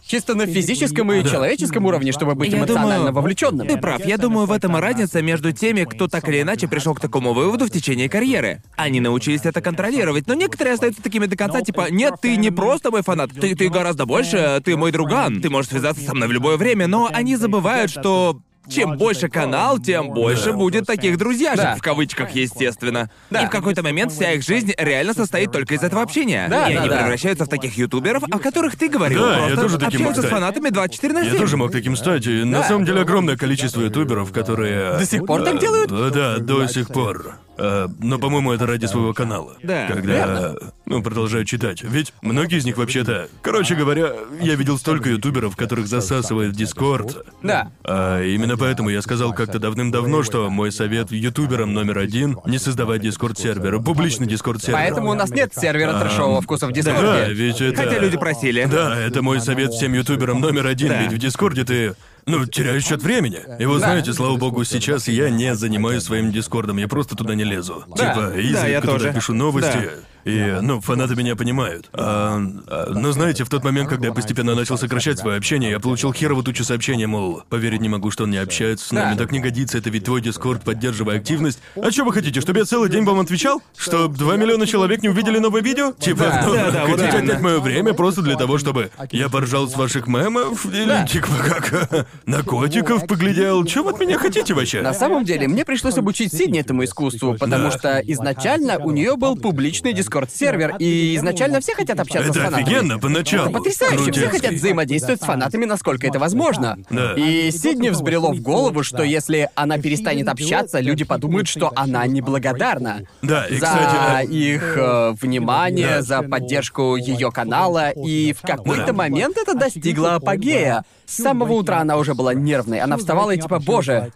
Чисто 0.06 0.34
на 0.34 0.46
физическом 0.46 1.12
и 1.12 1.24
человеческом 1.24 1.86
уровне, 1.86 2.12
чтобы 2.12 2.34
быть 2.34 2.52
Я 2.52 2.58
эмоционально 2.58 2.96
думаю, 2.96 3.12
вовлеченным. 3.14 3.66
Ты 3.66 3.76
прав, 3.76 4.04
я 4.04 4.18
думаю, 4.18 4.46
в 4.46 4.52
этом 4.52 4.76
и 4.76 4.80
разница 4.80 5.22
между 5.22 5.52
теми, 5.52 5.84
кто 5.84 6.08
так 6.08 6.28
или 6.28 6.42
иначе 6.42 6.68
пришел 6.68 6.94
к 6.94 7.00
такому 7.00 7.32
выводу 7.32 7.66
в 7.66 7.70
течение 7.70 8.08
карьеры. 8.08 8.62
Они 8.76 9.00
научились 9.00 9.44
это 9.44 9.60
контролировать, 9.60 10.26
но 10.26 10.34
некоторые 10.34 10.74
остаются 10.74 11.02
такими 11.02 11.26
до 11.26 11.36
конца, 11.36 11.62
типа, 11.62 11.86
нет, 11.90 12.14
ты 12.20 12.36
не 12.36 12.50
просто 12.50 12.90
мой 12.90 13.02
фанат, 13.02 13.30
ты, 13.32 13.54
ты 13.54 13.68
гораздо 13.68 14.06
больше, 14.06 14.60
ты 14.64 14.76
мой 14.76 14.92
друган, 14.92 15.40
ты 15.40 15.48
можешь 15.50 15.70
связаться 15.70 16.04
со 16.04 16.14
мной 16.14 16.28
в 16.28 16.32
любое 16.32 16.56
время, 16.56 16.86
но 16.86 17.08
они 17.12 17.36
забывают, 17.36 17.90
что 17.90 18.40
чем 18.68 18.96
больше 18.96 19.28
канал, 19.28 19.78
тем 19.78 20.10
больше 20.10 20.52
будет 20.52 20.86
таких 20.86 21.18
друзьяшек, 21.18 21.62
Да. 21.62 21.74
в 21.76 21.82
кавычках, 21.82 22.30
естественно. 22.32 23.10
Да. 23.30 23.42
И 23.42 23.46
в 23.46 23.50
какой-то 23.50 23.82
момент 23.82 24.12
вся 24.12 24.32
их 24.32 24.42
жизнь 24.44 24.72
реально 24.78 25.14
состоит 25.14 25.52
только 25.52 25.74
из 25.74 25.82
этого 25.82 26.02
общения. 26.02 26.46
Да, 26.48 26.68
и 26.68 26.74
да, 26.74 26.80
они 26.80 26.88
да. 26.88 26.98
превращаются 26.98 27.44
в 27.44 27.48
таких 27.48 27.76
ютуберов, 27.76 28.22
о 28.30 28.38
которых 28.38 28.76
ты 28.76 28.88
говорил. 28.88 29.20
Да, 29.20 29.38
я 29.48 29.56
Просто 29.56 29.62
тоже 29.62 29.78
таким 29.78 30.00
мог 30.02 30.10
общаются 30.10 30.22
с 30.22 30.24
стать. 30.26 30.30
фанатами 30.30 30.68
24 30.70 31.14
на 31.14 31.22
7. 31.24 31.32
Я 31.32 31.38
тоже 31.38 31.56
мог 31.56 31.72
таким 31.72 31.96
стать, 31.96 32.26
и 32.26 32.44
на 32.44 32.58
Да. 32.60 32.68
самом 32.68 32.84
деле 32.84 33.00
огромное 33.00 33.36
количество 33.36 33.80
ютуберов, 33.82 34.32
которые... 34.32 34.98
До 34.98 35.06
сих 35.06 35.24
пор 35.26 35.42
так 35.44 35.58
делают? 35.58 35.90
Э, 35.90 36.10
Да, 36.12 36.38
до 36.38 36.66
сих 36.68 36.88
пор. 36.88 37.36
Э, 37.58 37.86
но, 37.98 38.18
по-моему, 38.18 38.52
это 38.52 38.66
ради 38.66 38.86
своего 38.86 39.12
канала. 39.12 39.56
Да, 39.62 39.86
Когда, 39.86 40.12
верно. 40.12 40.54
ну, 40.86 41.02
продолжаю 41.02 41.44
читать. 41.44 41.82
Ведь 41.82 42.12
многие 42.22 42.58
из 42.58 42.64
них 42.64 42.78
вообще-то... 42.78 43.28
Короче 43.42 43.74
говоря, 43.74 44.12
я 44.40 44.54
видел 44.54 44.78
столько 44.78 45.10
ютуберов, 45.10 45.54
которых 45.56 45.86
засасывает 45.86 46.52
Дискорд. 46.52 47.26
Да. 47.42 47.70
А 47.84 48.22
именно 48.22 48.56
поэтому 48.56 48.88
я 48.88 49.02
сказал 49.02 49.34
как-то 49.34 49.58
давным-давно, 49.58 50.22
что 50.22 50.48
мой 50.48 50.72
совет 50.72 51.12
ютуберам 51.12 51.72
номер 51.74 51.98
один— 51.98 52.38
не 52.46 52.58
создавать 52.58 53.02
дискорд-сервер, 53.02 53.80
публичный 53.80 54.26
дискорд-сервер. 54.26 54.78
Поэтому 54.78 55.10
у 55.10 55.14
нас 55.14 55.30
нет 55.30 55.52
сервера 55.54 55.98
трэшового 56.00 56.40
вкуса 56.40 56.66
в 56.66 56.72
Да, 56.72 56.74
Дискорде. 56.74 57.32
ведь 57.34 57.60
это... 57.60 57.82
Хотя 57.82 57.98
люди 57.98 58.16
просили. 58.16 58.64
Да, 58.70 58.98
это 58.98 59.22
мой 59.22 59.40
совет 59.40 59.72
всем 59.72 59.92
ютуберам 59.92 60.40
номер 60.40 60.66
один, 60.66 60.88
Да. 60.88 61.02
ведь 61.02 61.12
в 61.12 61.18
Дискорде 61.18 61.64
ты, 61.64 61.94
ну, 62.26 62.46
теряешь 62.46 62.84
счет 62.84 63.02
времени. 63.02 63.40
И 63.58 63.64
вы 63.64 63.78
знаете, 63.78 64.12
слава 64.12 64.36
богу, 64.36 64.64
сейчас 64.64 65.08
я 65.08 65.30
не 65.30 65.54
занимаюсь 65.54 66.04
своим 66.04 66.30
Дискордом, 66.32 66.76
я 66.76 66.88
просто 66.88 67.16
туда 67.16 67.34
не 67.34 67.44
лезу. 67.44 67.84
Да. 67.96 68.14
Типа, 68.14 68.38
изредка 68.38 68.68
я 68.68 68.80
туда 68.80 68.92
тоже. 68.92 69.12
пишу 69.12 69.34
новости. 69.34 69.72
Да. 69.72 69.90
И, 70.24 70.58
ну, 70.60 70.80
фанаты 70.80 71.14
меня 71.16 71.34
понимают. 71.36 71.88
А, 71.92 72.40
а, 72.68 72.90
но 72.94 73.12
знаете, 73.12 73.44
в 73.44 73.48
тот 73.48 73.64
момент, 73.64 73.88
когда 73.88 74.08
я 74.08 74.12
постепенно 74.14 74.54
начал 74.54 74.78
сокращать 74.78 75.18
свое 75.18 75.36
общение, 75.36 75.70
я 75.70 75.80
получил 75.80 76.12
херово 76.12 76.42
тучу 76.42 76.64
сообщений, 76.64 77.06
мол, 77.06 77.42
поверить 77.48 77.80
не 77.80 77.88
могу, 77.88 78.10
что 78.10 78.24
он 78.24 78.30
не 78.30 78.36
общается 78.38 78.86
с 78.86 78.92
нами, 78.92 79.16
так 79.16 79.32
не 79.32 79.40
годится, 79.40 79.78
это 79.78 79.90
ведь 79.90 80.04
твой 80.04 80.20
Дискорд, 80.20 80.62
поддерживай 80.62 81.16
активность. 81.18 81.58
А 81.76 81.90
что 81.90 82.04
вы 82.04 82.12
хотите, 82.12 82.40
чтобы 82.40 82.60
я 82.60 82.64
целый 82.64 82.88
день 82.88 83.04
вам 83.04 83.20
отвечал? 83.20 83.60
Что 83.76 84.08
два 84.08 84.36
миллиона 84.36 84.66
человек 84.66 85.02
не 85.02 85.08
увидели 85.08 85.38
новое 85.38 85.62
видео? 85.62 85.92
Типа, 85.92 86.24
Да. 86.24 86.42
ну, 86.46 86.54
Да, 86.54 86.70
да, 86.70 86.80
вот 86.86 87.00
хотите 87.00 87.16
именно. 87.18 87.32
отнять 87.32 87.40
мое 87.42 87.60
время 87.60 87.92
просто 87.94 88.22
для 88.22 88.36
того, 88.36 88.58
чтобы 88.58 88.90
я 89.10 89.28
поржал 89.28 89.68
с 89.68 89.74
ваших 89.76 90.06
мемов? 90.06 90.64
Или 90.66 90.86
Да. 90.86 91.06
типа 91.06 91.28
как 91.44 92.06
на 92.26 92.42
котиков 92.42 93.06
поглядел? 93.06 93.64
Чего 93.64 93.84
вы 93.84 93.90
от 93.90 94.00
меня 94.00 94.18
хотите 94.18 94.54
вообще? 94.54 94.82
На 94.82 94.94
самом 94.94 95.24
деле, 95.24 95.48
мне 95.48 95.64
пришлось 95.64 95.98
обучить 95.98 96.32
Сидни 96.32 96.60
этому 96.60 96.84
искусству, 96.84 97.36
потому 97.38 97.70
Да. 97.70 97.78
что 97.78 97.98
изначально 98.06 98.78
у 98.78 98.90
нее 98.92 99.16
был 99.16 99.36
публичный 99.36 99.92
дискорд-сервер, 100.12 100.76
и 100.78 101.16
изначально 101.16 101.60
все 101.60 101.74
хотят 101.74 101.98
общаться 101.98 102.32
с 102.32 102.36
Это 102.36 102.44
фанатами. 102.46 102.62
офигенно 102.76 102.98
поначалу. 102.98 103.44
Это 103.50 103.58
потрясающе, 103.58 103.96
все 103.96 104.04
Крутецкий. 104.04 104.30
хотят 104.30 104.52
взаимодействовать 104.54 105.22
с 105.22 105.24
фанатами, 105.24 105.64
насколько 105.64 106.06
это 106.06 106.18
возможно. 106.18 106.78
Да. 106.90 107.14
И 107.14 107.50
Сидни 107.50 107.88
взбрело 107.88 108.32
в 108.32 108.40
голову, 108.40 108.82
что 108.82 109.02
если 109.02 109.48
она 109.54 109.78
перестанет 109.78 110.28
общаться, 110.28 110.80
люди 110.80 111.04
подумают, 111.04 111.48
что 111.48 111.72
она 111.74 112.06
неблагодарна. 112.06 113.02
Да, 113.22 113.46
и, 113.46 113.56
за 113.58 113.66
кстати, 113.66 114.26
э, 114.28 114.32
их 114.32 114.74
э, 114.76 115.14
внимание, 115.20 115.96
Да. 115.96 116.02
за 116.02 116.22
поддержку 116.22 116.96
ее 116.96 117.30
канала, 117.30 117.90
и 117.90 118.32
в 118.32 118.42
какой-то 118.42 118.86
Да. 118.88 118.92
момент 118.92 119.36
это 119.38 119.54
достигло 119.54 120.16
апогея. 120.16 120.84
С 121.06 121.16
самого 121.22 121.52
утра 121.54 121.78
она 121.80 121.96
уже 121.96 122.14
была 122.14 122.34
нервной. 122.34 122.80
Она 122.80 122.96
вставала 122.96 123.30
и 123.32 123.38
типа, 123.40 123.58
боже, 123.60 124.12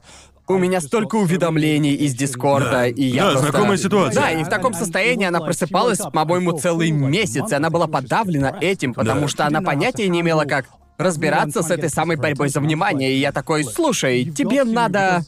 у 0.54 0.58
меня 0.58 0.80
столько 0.80 1.16
уведомлений 1.16 1.94
из 1.94 2.14
Дискорда, 2.14 2.70
Да. 2.70 2.86
и 2.86 3.02
я 3.04 3.24
Да, 3.24 3.30
просто... 3.32 3.50
знакомая 3.50 3.76
ситуация. 3.76 4.20
Да, 4.22 4.30
и 4.30 4.44
в 4.44 4.48
таком 4.48 4.74
состоянии 4.74 5.26
она 5.26 5.40
просыпалась, 5.40 5.98
по-моему, 5.98 6.52
целый 6.58 6.90
месяц, 6.90 7.50
и 7.50 7.54
она 7.54 7.70
была 7.70 7.86
подавлена 7.86 8.56
этим, 8.60 8.94
потому 8.94 9.22
Да. 9.22 9.28
что 9.28 9.46
она 9.46 9.60
понятия 9.60 10.08
не 10.08 10.20
имела, 10.20 10.44
как 10.44 10.66
разбираться 10.98 11.62
с 11.62 11.70
этой 11.70 11.90
самой 11.90 12.16
борьбой 12.16 12.48
за 12.48 12.60
внимание. 12.60 13.12
И 13.12 13.18
я 13.18 13.32
такой, 13.32 13.64
слушай, 13.64 14.24
тебе 14.24 14.64
надо... 14.64 15.22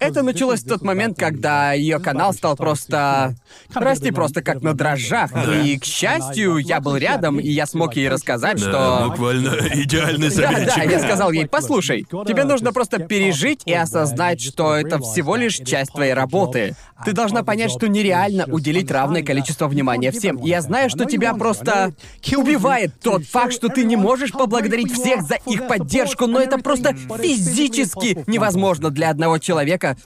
Это 0.00 0.22
началось 0.22 0.60
в 0.60 0.68
тот 0.68 0.82
момент, 0.82 1.18
когда 1.18 1.72
ее 1.72 1.98
канал 1.98 2.32
стал 2.32 2.56
просто 2.56 3.34
расти 3.74 4.10
просто 4.10 4.42
как 4.42 4.62
на 4.62 4.74
дрожжах. 4.74 5.30
И, 5.64 5.78
к 5.78 5.84
счастью, 5.84 6.58
я 6.58 6.80
был 6.80 6.96
рядом, 6.96 7.38
и 7.38 7.48
я 7.48 7.66
смог 7.66 7.96
ей 7.96 8.08
рассказать, 8.08 8.60
да, 8.60 8.70
что... 8.70 9.08
буквально 9.10 9.48
идеальный 9.74 10.30
Да, 10.30 10.52
советчик. 10.52 10.76
да, 10.76 10.82
я 10.82 10.98
сказал 11.00 11.32
ей, 11.32 11.46
послушай, 11.46 12.04
тебе 12.26 12.44
нужно 12.44 12.72
просто 12.72 12.98
пережить 12.98 13.62
и 13.66 13.74
осознать, 13.74 14.40
что 14.40 14.74
это 14.74 14.98
всего 14.98 15.36
лишь 15.36 15.56
часть 15.56 15.92
твоей 15.92 16.14
работы. 16.14 16.74
Ты 17.04 17.12
должна 17.12 17.42
понять, 17.42 17.70
что 17.70 17.86
нереально 17.88 18.46
уделить 18.46 18.90
равное 18.90 19.22
количество 19.22 19.68
внимания 19.68 20.10
всем. 20.10 20.36
И 20.36 20.48
я 20.48 20.62
знаю, 20.62 20.90
что 20.90 21.04
тебя 21.04 21.34
просто 21.34 21.92
убивает 22.36 23.00
тот 23.00 23.24
факт, 23.24 23.52
что 23.52 23.68
ты 23.68 23.84
не 23.84 23.96
можешь 23.96 24.32
поблагодарить 24.32 24.92
всех 24.92 25.22
за 25.22 25.36
их 25.46 25.66
поддержку, 25.66 26.26
но 26.26 26.40
это 26.40 26.58
просто 26.58 26.94
физически 26.94 28.24
невозможно 28.26 28.90
для 28.90 29.10
одного 29.10 29.38
человека 29.38 29.57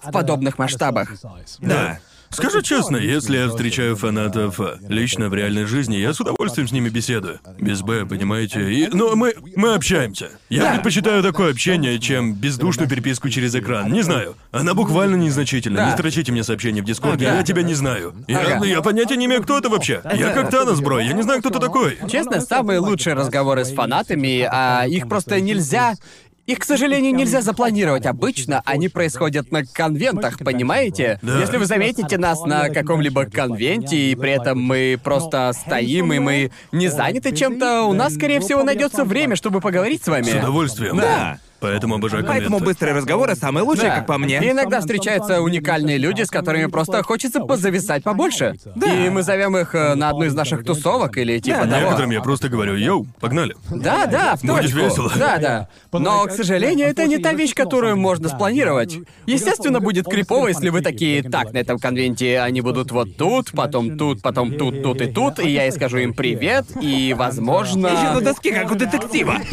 в 0.03 0.11
подобных 0.13 0.59
масштабах. 0.59 1.13
Да. 1.61 1.99
Скажу 2.33 2.63
честно, 2.63 2.97
если 2.97 3.37
я 3.37 3.49
встречаю 3.49 3.95
фанатов 3.95 4.59
а, 4.59 4.79
лично 4.89 5.29
в 5.29 5.35
реальной 5.35 5.67
жизни, 5.67 5.97
я 5.97 6.15
с 6.15 6.21
удовольствием 6.21 6.67
с 6.67 6.73
ними 6.73 6.89
беседую. 6.89 7.41
Без 7.59 7.83
Б, 7.83 8.07
понимаете? 8.07 8.73
И, 8.73 8.89
но 8.91 9.15
мы, 9.15 9.35
мы 9.55 9.75
общаемся. 9.75 10.31
Я 10.49 10.73
предпочитаю 10.73 11.23
такое 11.23 11.51
общение, 11.51 11.99
чем 11.99 12.33
бездушную 12.33 12.89
переписку 12.89 13.29
через 13.29 13.55
экран. 13.55 13.93
Не 13.93 14.01
знаю. 14.01 14.35
Она 14.51 14.73
буквально 14.73 15.17
незначительна. 15.17 15.77
Да. 15.77 15.87
Не 15.89 15.93
строчите 15.93 16.33
мне 16.33 16.43
сообщение 16.43 16.83
в 16.83 16.87
Дискорде, 16.87 17.27
Ага. 17.27 17.37
я 17.37 17.43
тебя 17.43 17.63
не 17.63 17.75
знаю. 17.75 18.15
Я, 18.27 18.39
Ага. 18.39 18.65
я 18.65 18.81
понятия 18.81 19.17
не 19.17 19.27
имею, 19.27 19.43
кто 19.43 19.59
это 19.59 19.69
вообще. 19.69 20.01
Я 20.15 20.31
как 20.31 20.49
Танос, 20.49 20.81
бро, 20.81 21.01
я 21.01 21.13
не 21.13 21.23
знаю, 21.23 21.41
кто 21.41 21.51
ты 21.51 21.59
такой. 21.59 21.99
Честно, 22.11 22.41
самые 22.41 22.79
лучшие 22.79 23.13
разговоры 23.13 23.67
с 23.67 23.75
фанатами, 23.75 24.49
а 24.51 24.87
их 24.87 25.07
просто 25.07 25.39
нельзя... 25.39 25.97
Их, 26.47 26.59
к 26.59 26.65
сожалению, 26.65 27.15
нельзя 27.15 27.41
запланировать. 27.41 28.05
Обычно 28.05 28.63
они 28.65 28.89
происходят 28.89 29.53
на 29.53 29.65
конвентах, 29.65 30.39
понимаете? 30.39 31.21
Да. 31.23 31.39
Если 31.39 31.57
вы 31.57 31.67
заметите 31.67 32.19
нас 32.19 32.43
на 32.45 32.69
каком-либо 32.69 33.27
конвенте, 33.27 33.97
и 33.97 34.15
при 34.17 34.33
этом 34.33 34.61
мы 34.61 34.99
просто 35.03 35.53
стоим, 35.53 36.13
и 36.13 36.19
мы 36.19 36.51
не 36.73 36.89
заняты 36.89 37.35
чем-то, 37.35 37.85
у 37.85 37.93
нас, 37.93 38.15
скорее 38.15 38.41
всего, 38.41 38.65
найдется 38.65 39.05
время, 39.05 39.37
чтобы 39.37 39.61
поговорить 39.61 40.03
с 40.03 40.09
вами. 40.09 40.25
С 40.25 40.35
удовольствием. 40.35 40.97
Да. 40.97 41.39
Поэтому 41.63 41.95
обожаю 41.95 42.25
Поэтому 42.27 42.59
конвенты. 42.59 42.65
быстрые 42.67 42.95
разговоры 42.95 43.37
самые 43.37 43.63
лучшие, 43.65 43.89
Да. 43.89 43.97
как 43.97 44.07
по 44.07 44.19
мне. 44.19 44.39
И 44.43 44.51
иногда 44.51 44.81
встречаются 44.81 45.41
уникальные 45.41 45.97
люди, 45.97 46.23
с 46.23 46.31
которыми 46.31 46.67
просто 46.67 47.03
хочется 47.03 47.41
позависать 47.41 48.03
побольше. 48.03 48.57
И 48.85 49.09
мы 49.09 49.23
зовем 49.23 49.57
их 49.57 49.75
э, 49.75 49.95
на 49.95 50.11
одну 50.11 50.25
из 50.25 50.35
наших 50.35 50.65
тусовок 50.65 51.17
или 51.17 51.39
типа 51.39 51.61
Да, 51.65 51.71
того. 51.71 51.83
Некоторым 51.83 52.11
я 52.11 52.21
просто 52.21 52.49
говорю, 52.49 52.77
йоу, 52.77 53.07
погнали. 53.21 53.55
Да, 53.71 54.07
да, 54.07 54.35
в 54.37 54.41
точку. 54.41 54.79
весело. 54.79 55.13
Да, 55.17 55.39
да. 55.39 55.69
Но, 55.93 56.25
к 56.27 56.33
сожалению, 56.33 56.89
это 56.89 57.07
не 57.07 57.19
та 57.19 57.33
вещь, 57.33 57.55
которую 57.55 57.97
можно 57.97 58.29
спланировать. 58.29 58.99
Естественно, 59.27 59.79
будет 59.81 60.07
крипово, 60.07 60.49
если 60.49 60.69
вы 60.71 60.81
такие, 60.81 61.23
так, 61.23 61.53
на 61.53 61.59
этом 61.59 61.79
конвенте 61.79 62.41
они 62.41 62.61
будут 62.61 62.91
вот 62.91 63.17
тут, 63.17 63.53
потом 63.53 63.97
тут, 63.97 64.21
потом 64.21 64.57
тут, 64.59 64.83
тут 64.83 65.01
и 65.01 65.07
тут, 65.07 65.39
и 65.39 65.49
я 65.49 65.69
и 65.69 65.71
скажу 65.71 65.99
им 65.99 66.13
привет, 66.13 66.67
и, 66.81 67.15
возможно... 67.17 67.87
Еще 67.87 68.13
на 68.15 68.21
доске, 68.21 68.53
как 68.53 68.71
у 68.73 68.75
детектива. 68.75 69.37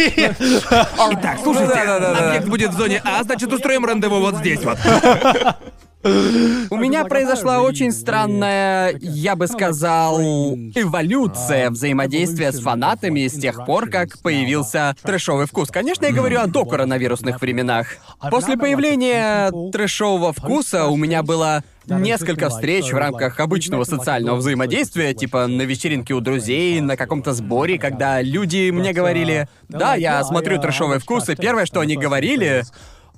Итак, 1.12 1.38
слушайте, 1.44 1.74
Да-да-да-да. 2.00 2.28
объект 2.30 2.48
будет 2.48 2.72
в 2.72 2.78
зоне 2.78 3.02
А, 3.04 3.24
значит, 3.24 3.52
устроим 3.52 3.86
рандеву 3.86 4.20
вот 4.20 4.36
здесь 4.38 4.64
вот. 4.64 4.78
У 6.02 6.78
меня 6.78 7.04
произошла 7.04 7.62
очень 7.62 7.92
странная, 7.92 8.98
я 9.02 9.36
бы 9.36 9.48
сказал, 9.48 10.18
эволюция 10.22 11.70
взаимодействия 11.70 12.54
с 12.54 12.62
фанатами 12.62 13.28
с 13.28 13.34
тех 13.38 13.66
пор, 13.66 13.90
как 13.90 14.18
появился 14.22 14.96
трэшовый 15.04 15.46
вкус. 15.46 15.70
Конечно, 15.70 16.06
я 16.06 16.14
говорю 16.14 16.40
о 16.40 16.48
докоронавирусных 16.48 17.42
временах. 17.42 17.88
После 18.32 18.56
появления 18.56 19.52
трэшового 19.72 20.32
вкуса 20.32 20.86
у 20.86 20.96
меня 20.96 21.22
было 21.22 21.66
несколько 21.90 22.50
встреч 22.50 22.92
в 22.92 22.98
рамках 22.98 23.40
обычного 23.40 23.84
социального 23.84 24.38
взаимодействия, 24.38 25.14
типа 25.14 25.48
на 25.48 25.64
вечеринке 25.64 26.14
у 26.14 26.22
друзей, 26.22 26.80
на 26.82 26.96
каком-то 26.96 27.34
сборе, 27.34 27.78
когда 27.78 28.22
люди 28.22 28.70
мне 28.72 28.94
говорили, 28.94 29.48
да, 29.68 29.96
я 29.96 30.24
смотрю 30.24 30.60
трэшовый 30.60 31.00
вкус, 31.00 31.30
и 31.30 31.36
первое, 31.36 31.66
что 31.66 31.80
они 31.80 31.96
говорили, 31.96 32.64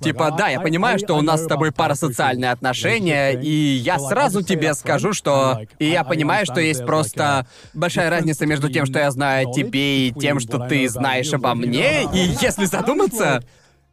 Типа, 0.02 0.32
да, 0.36 0.48
я 0.48 0.60
понимаю, 0.60 0.98
что 0.98 1.14
у 1.14 1.22
нас 1.22 1.44
с 1.44 1.46
тобой 1.46 1.70
парасоциальные 1.70 2.50
отношения, 2.50 3.30
и 3.32 3.50
я 3.50 3.98
сразу 3.98 4.42
тебе 4.42 4.74
скажу, 4.74 5.12
что... 5.12 5.60
И 5.78 5.86
я 5.86 6.02
понимаю, 6.02 6.44
что 6.44 6.60
есть 6.60 6.84
просто 6.84 7.46
большая 7.72 8.10
разница 8.10 8.44
между 8.44 8.68
тем, 8.68 8.84
что 8.84 8.98
я 8.98 9.10
знаю 9.10 9.48
о 9.48 9.52
тебе, 9.52 10.08
и 10.08 10.12
тем, 10.12 10.40
что 10.40 10.58
ты 10.58 10.88
знаешь 10.88 11.32
обо 11.32 11.54
мне, 11.54 12.04
и 12.12 12.34
если 12.40 12.64
задуматься... 12.66 13.44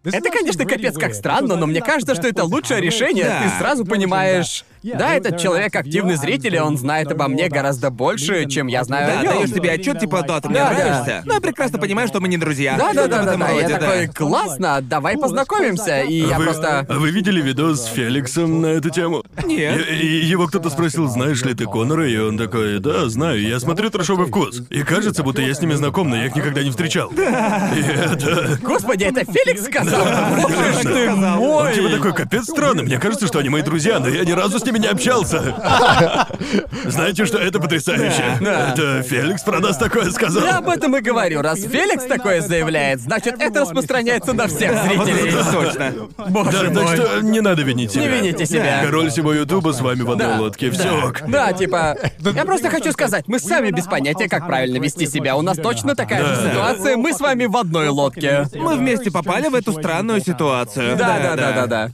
Это, 0.03 0.29
конечно, 0.29 0.65
капец 0.65 0.97
как 0.97 1.13
странно, 1.13 1.55
но 1.55 1.65
мне 1.67 1.81
кажется, 1.81 2.15
что 2.15 2.27
это 2.27 2.43
лучшее 2.43 2.81
решение. 2.81 3.25
Ты 3.25 3.49
сразу 3.57 3.85
понимаешь... 3.85 4.65
Да, 4.83 5.13
этот 5.15 5.39
человек 5.39 5.75
активный 5.75 6.15
зритель, 6.15 6.55
и 6.55 6.59
он 6.59 6.77
знает 6.77 7.11
обо 7.11 7.27
мне 7.27 7.49
гораздо 7.49 7.89
больше, 7.89 8.45
чем 8.47 8.67
я 8.67 8.83
знаю 8.83 9.07
Да, 9.07 9.19
о 9.19 9.23
нем. 9.23 9.33
даешь 9.35 9.49
себе 9.51 9.71
отчет, 9.71 9.99
типа, 9.99 10.23
да, 10.23 10.39
ты 10.41 10.49
мне 10.49 10.59
Да, 10.59 10.69
да. 10.69 10.75
нравишься. 10.75 11.21
Но 11.25 11.33
я 11.35 11.41
прекрасно 11.41 11.79
понимаю, 11.79 12.07
что 12.07 12.19
мы 12.19 12.27
не 12.27 12.37
друзья. 12.37 12.75
Да, 12.77 12.87
да, 12.87 12.91
Что-то 12.93 13.09
да, 13.09 13.21
в 13.21 13.25
да, 13.25 13.31
этом 13.31 13.39
да. 13.39 13.49
Я 13.49 13.53
роде, 13.61 13.67
да. 13.73 13.79
такой, 13.79 14.07
классно, 14.07 14.79
давай 14.81 15.17
познакомимся. 15.17 16.01
И 16.01 16.13
я 16.27 16.37
вы, 16.37 16.45
просто. 16.45 16.85
а 16.87 16.93
вы 16.93 17.11
видели 17.11 17.41
видос 17.41 17.81
с 17.81 17.85
Феликсом 17.87 18.61
на 18.61 18.67
эту 18.67 18.89
тему? 18.89 19.23
Нет. 19.45 19.87
И, 19.89 19.93
и 19.93 20.25
его 20.25 20.47
кто-то 20.47 20.69
спросил, 20.69 21.07
знаешь 21.07 21.41
ли 21.43 21.53
ты 21.53 21.65
Конора, 21.65 22.07
и 22.09 22.17
он 22.17 22.37
такой, 22.37 22.79
да, 22.79 23.07
знаю, 23.09 23.41
я 23.41 23.59
смотрю 23.59 23.89
трешовый 23.89 24.27
вкус. 24.27 24.61
И 24.69 24.83
кажется, 24.83 25.23
будто 25.23 25.41
я 25.41 25.53
с 25.53 25.61
ними 25.61 25.73
знаком, 25.75 26.09
но 26.09 26.15
я 26.15 26.25
их 26.27 26.35
никогда 26.35 26.63
не 26.63 26.69
встречал. 26.71 27.11
Да. 27.15 27.71
И 27.75 27.81
это... 27.81 28.57
Господи, 28.61 29.03
это 29.05 29.23
Феликс 29.25 29.65
сказал? 29.65 30.05
Боже 30.41 30.73
ж 30.73 30.77
ты 30.83 31.09
Он 31.11 31.19
мой! 31.19 31.73
типа 31.73 31.89
такой, 31.89 32.13
капец 32.13 32.43
странно, 32.45 32.83
мне 32.83 32.97
кажется, 32.97 33.27
что 33.27 33.39
они 33.39 33.49
мои 33.49 33.61
друзья, 33.61 33.99
но 33.99 34.07
я 34.07 34.23
ни 34.25 34.31
разу 34.31 34.59
с 34.59 34.63
ними 34.69 34.79
не 34.79 34.87
общался. 34.87 35.41
Знаете, 36.85 37.25
что 37.25 37.37
это 37.37 37.59
потрясающе? 37.59 38.37
Да. 38.41 38.71
Это 38.73 39.03
Феликс 39.03 39.41
про 39.43 39.59
нас 39.59 39.77
такое 39.77 40.09
сказал. 40.11 40.43
Я 40.43 40.57
об 40.57 40.69
этом 40.69 40.95
и 40.95 41.01
говорю. 41.01 41.41
Раз 41.41 41.61
Феликс 41.61 42.05
такое 42.05 42.41
заявляет, 42.41 43.01
значит, 43.01 43.35
это 43.39 43.61
распространяется 43.61 44.33
на 44.33 44.47
всех 44.47 44.71
Вот 44.71 45.05
зрителей. 45.07 45.29
это 45.29 45.51
точно. 45.51 45.93
Боже 46.29 46.51
Да, 46.51 46.59
так 46.59 46.73
мой. 46.83 46.95
что 46.95 47.21
не 47.21 47.41
надо 47.41 47.61
винить 47.63 47.91
себя. 47.91 48.03
Не 48.03 48.07
вините 48.09 48.45
себя. 48.45 48.81
Король 48.83 49.09
всего 49.09 49.33
Ютуба 49.33 49.71
с 49.71 49.81
вами 49.81 50.01
в 50.01 50.11
одной 50.11 50.37
лодке, 50.37 50.71
все 50.71 50.91
ок. 50.91 51.21
Да, 51.27 51.53
типа, 51.53 51.97
я 52.19 52.45
просто 52.45 52.69
хочу 52.69 52.91
сказать, 52.91 53.27
мы 53.27 53.39
сами 53.39 53.71
без 53.71 53.85
понятия, 53.85 54.27
как 54.29 54.47
правильно 54.47 54.77
вести 54.77 55.07
себя. 55.07 55.35
У 55.35 55.41
нас 55.41 55.57
точно 55.57 55.95
такая 55.95 56.25
же 56.25 56.49
ситуация, 56.49 56.97
мы 56.97 57.13
с 57.13 57.19
вами 57.19 57.45
в 57.45 57.57
одной 57.57 57.89
лодке. 57.89 58.47
Мы 58.55 58.75
вместе 58.75 59.11
попали 59.11 59.47
в 59.47 59.55
эту 59.55 59.73
странную 59.73 60.21
ситуацию. 60.21 60.95
Да, 60.97 61.19
да, 61.19 61.35
да, 61.35 61.51
да, 61.51 61.67
да. 61.67 61.89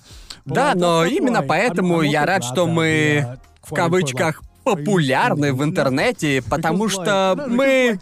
Да, 0.45 0.73
но 0.75 1.05
именно 1.05 1.41
поэтому 1.41 2.01
я 2.01 2.25
рад, 2.25 2.43
что 2.43 2.67
мы 2.67 3.37
в 3.63 3.73
кавычках 3.73 4.41
популярны 4.63 5.53
в 5.53 5.63
интернете, 5.63 6.43
потому 6.47 6.89
что 6.89 7.45
мы... 7.47 7.99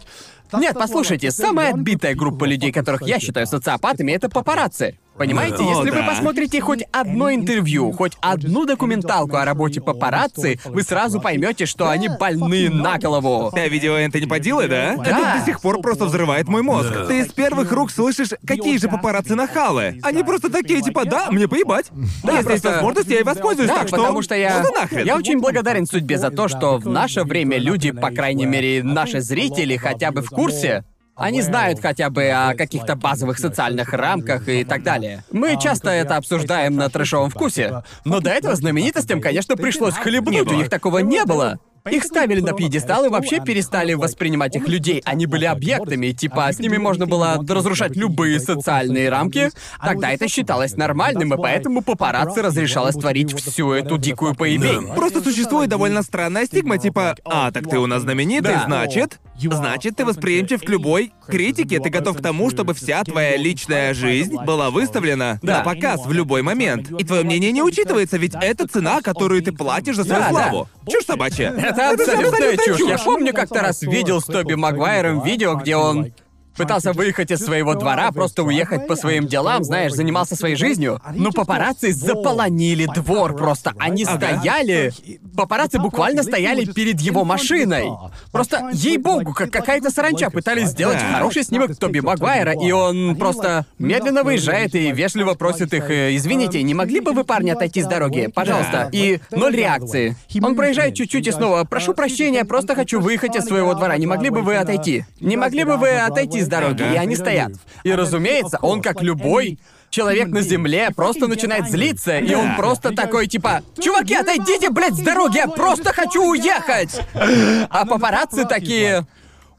Нет, 0.53 0.75
послушайте, 0.77 1.32
самая 1.32 1.73
отбитая 1.73 2.13
группа 2.15 2.45
людей, 2.45 2.71
которых 2.71 3.01
я 3.03 3.19
считаю 3.19 3.47
социопатами, 3.47 4.12
это 4.12 4.29
папарацци. 4.29 4.99
Понимаете, 5.17 5.63
если 5.63 5.89
вы 5.89 5.97
да. 5.97 6.08
посмотрите 6.08 6.60
хоть 6.60 6.84
одно 6.91 7.32
интервью, 7.32 7.91
хоть 7.91 8.13
одну 8.21 8.65
документалку 8.65 9.38
о 9.38 9.45
работе 9.45 9.80
папарацци, 9.80 10.60
вы 10.65 10.82
сразу 10.84 11.21
поймете, 11.21 11.65
что 11.65 11.89
они 11.89 12.10
больны 12.10 12.69
на 12.69 12.97
голову. 12.97 13.52
Да, 13.54 13.67
видео 13.67 13.93
Энтони 13.93 14.26
Падилы, 14.26 14.67
да? 14.67 14.93
Это 14.93 15.39
до 15.39 15.45
сих 15.45 15.62
пор 15.62 15.82
просто 15.82 16.06
взрывает 16.06 16.47
мой 16.47 16.62
мозг. 16.62 16.91
Да. 16.91 17.06
Ты 17.06 17.19
из 17.19 17.32
первых 17.32 17.71
рук 17.71 17.91
слышишь, 17.91 18.30
какие 18.45 18.78
же 18.78 18.88
папарацци 18.88 19.36
нахалы. 19.36 19.99
Они 20.02 20.23
просто 20.23 20.49
такие, 20.49 20.82
типа, 20.82 21.06
да, 21.06 21.30
мне 21.32 21.47
поебать. 21.47 21.88
Да, 22.23 22.38
если 22.38 22.52
есть 22.52 22.63
просто- 22.63 22.71
возможность, 22.71 23.10
я 23.10 23.19
и 23.19 23.23
воспользуюсь, 23.23 23.69
Да, 23.69 23.80
так 23.80 23.88
что... 23.88 23.97
потому 23.97 24.21
что 24.21 24.36
я... 24.36 24.63
Да 24.63 24.82
нахрен. 24.82 25.06
Я 25.06 25.17
очень 25.17 25.39
благодарен 25.39 25.86
судьбе 25.86 26.17
за 26.17 26.32
то, 26.32 26.47
что 26.47 26.78
в 26.78 26.88
наше 26.88 27.23
время 27.23 27.58
люди, 27.58 27.91
по 27.91 28.10
крайней 28.10 28.45
мере, 28.45 28.84
наши 28.84 29.21
зрители 29.21 29.78
хотя 29.78 30.12
бы 30.12 30.21
в 30.21 30.30
курсе. 30.30 30.84
Они 31.15 31.41
знают 31.41 31.80
хотя 31.80 32.10
бы 32.10 32.30
о 32.30 32.56
каких-то 32.56 32.95
базовых 32.95 33.38
социальных 33.38 33.93
рамках 33.93 34.49
и 34.49 34.63
так 34.63 34.84
далее. 34.84 35.23
Мы 35.32 35.60
часто 35.62 35.89
это 35.91 36.17
обсуждаем 36.17 36.76
на 36.76 36.89
трэшовом 36.89 37.30
вкусе. 37.30 37.84
Но 38.04 38.19
до 38.19 38.32
этого 38.32 38.56
знаменитостям, 38.56 39.21
конечно, 39.21 39.56
пришлось 39.56 39.93
хлебнуть, 39.95 40.52
у 40.52 40.56
них 40.56 40.69
такого 40.69 40.99
не 40.99 41.23
было. 41.26 41.60
Их 41.89 42.06
ставили 42.06 42.39
на 42.39 42.54
пьедестал 42.54 43.04
и 43.04 43.10
вообще 43.10 43.41
перестали 43.41 43.93
воспринимать 43.93 44.56
их 44.56 44.69
людей. 44.69 45.02
Они 45.04 45.26
были 45.26 45.43
объектами, 45.43 46.12
типа 46.12 46.47
с 46.52 46.60
ними 46.60 46.78
можно 46.78 47.06
было 47.08 47.43
разрушать 47.47 47.97
любые 47.97 48.39
социальные 48.39 49.10
рамки. 49.10 49.49
Тогда 49.84 50.12
это 50.12 50.30
считалось 50.30 50.78
нормальным, 50.78 51.34
и 51.34 51.38
поэтому 51.38 51.82
папарацци 51.82 52.41
разрешалось 52.41 52.95
творить 52.95 53.38
всю 53.38 53.73
эту 53.73 53.97
дикую 53.97 54.34
поебень. 54.34 54.93
Просто 54.95 55.21
существует 55.21 55.69
довольно 55.69 56.04
странная 56.04 56.45
стигма, 56.45 56.78
типа, 56.78 57.17
а, 57.26 57.52
так 57.52 57.69
ты 57.69 57.78
у 57.78 57.86
нас 57.86 58.04
знаменитый, 58.04 58.54
Да. 58.54 58.63
значит... 58.65 59.19
Значит, 59.51 59.95
ты 59.95 60.06
восприимчив 60.06 60.62
к 60.62 60.69
любой 60.69 61.12
критике, 61.27 61.79
ты 61.79 61.89
готов 61.89 62.17
к 62.17 62.21
тому, 62.21 62.49
чтобы 62.49 62.73
вся 62.73 63.03
твоя 63.03 63.38
личная 63.38 63.93
жизнь 63.93 64.36
была 64.45 64.69
выставлена 64.69 65.39
Да. 65.41 65.60
на 65.60 65.63
показ 65.63 66.06
в 66.06 66.12
любой 66.12 66.41
момент. 66.41 66.89
И 66.99 67.03
твое 67.03 67.23
мнение 67.23 67.51
не 67.51 67.62
учитывается, 67.63 68.17
ведь 68.17 68.34
это 68.39 68.67
цена, 68.67 69.01
которую 69.01 69.41
ты 69.43 69.51
платишь 69.51 69.95
за 69.95 70.03
свою 70.03 70.21
Да, 70.21 70.27
да. 70.29 70.34
славу. 70.49 70.69
Чушь 70.89 71.06
собачья. 71.06 71.51
Это 71.58 71.91
абсолютная 71.91 72.58
чушь. 72.58 72.79
Я 72.79 72.97
помню, 72.97 73.34
как-то 73.34 73.62
раз 73.62 73.82
видел 73.82 74.21
с 74.21 74.25
Тоби 74.25 74.53
Магуайром 74.53 75.23
видео, 75.23 75.56
где 75.56 75.75
он 75.75 76.13
пытался 76.55 76.93
выехать 76.93 77.31
из 77.31 77.39
своего 77.39 77.75
двора, 77.75 78.11
просто 78.11 78.43
уехать 78.43 78.87
по 78.87 78.95
своим 78.95 79.27
делам, 79.27 79.63
знаешь, 79.63 79.93
занимался 79.93 80.35
своей 80.35 80.55
жизнью. 80.55 81.01
Но 81.13 81.31
папарацци 81.31 81.91
заполонили 81.91 82.85
двор 82.85 83.35
просто. 83.35 83.73
Они 83.79 84.05
стояли... 84.05 84.91
Папарацци 85.35 85.79
буквально 85.79 86.23
стояли 86.23 86.65
перед 86.65 86.99
его 87.01 87.23
машиной. 87.23 87.89
Просто, 88.31 88.69
ей-богу, 88.71 89.33
как 89.33 89.51
какая-то 89.51 89.89
саранча 89.89 90.29
пытались 90.29 90.69
сделать 90.69 90.99
хороший 90.99 91.43
снимок 91.43 91.75
Тоби 91.75 91.99
Магуайра, 91.99 92.53
и 92.53 92.71
он 92.71 93.15
просто 93.15 93.65
медленно 93.79 94.23
выезжает 94.23 94.75
и 94.75 94.91
вежливо 94.91 95.33
просит 95.33 95.73
их, 95.73 95.89
«Э, 95.89 96.15
извините, 96.15 96.61
не 96.61 96.73
могли 96.73 96.99
бы 96.99 97.13
вы, 97.13 97.23
парни, 97.23 97.49
отойти 97.49 97.81
с 97.81 97.87
дороги, 97.87 98.27
пожалуйста? 98.33 98.89
И 98.91 99.19
ноль 99.31 99.55
реакции. 99.55 100.15
Он 100.41 100.55
проезжает 100.55 100.93
чуть-чуть 100.93 101.25
и 101.27 101.31
снова, 101.31 101.63
прошу 101.63 101.93
прощения, 101.93 102.45
просто 102.45 102.75
хочу 102.75 102.99
выехать 102.99 103.35
из 103.35 103.45
своего 103.45 103.73
двора, 103.73 103.97
не 103.97 104.05
могли 104.05 104.29
бы 104.29 104.41
вы 104.41 104.55
отойти? 104.55 105.05
Не 105.19 105.37
могли 105.37 105.63
бы 105.63 105.77
вы 105.77 105.89
отойти 105.97 106.42
с 106.43 106.47
дороги, 106.47 106.84
Ага. 106.84 106.93
и 106.93 106.97
они 106.97 107.15
стоят. 107.15 107.53
И, 107.84 107.91
разумеется, 107.93 108.60
он, 108.62 108.82
как 108.82 109.01
любой 109.01 109.60
человек 109.89 110.27
на 110.29 110.41
земле, 110.41 110.89
просто 110.95 111.27
начинает 111.27 111.69
злиться, 111.69 112.17
и 112.17 112.34
он 112.34 112.56
просто 112.56 112.93
такой, 112.95 113.27
типа, 113.27 113.62
«Чуваки, 113.79 114.15
отойдите, 114.15 114.69
блядь, 114.69 114.95
с 114.95 114.99
дороги, 114.99 115.38
я 115.38 115.47
просто 115.47 115.93
хочу 115.93 116.23
уехать!» 116.23 116.99
А 117.69 117.86
папарацци 117.86 118.45
такие... 118.45 119.06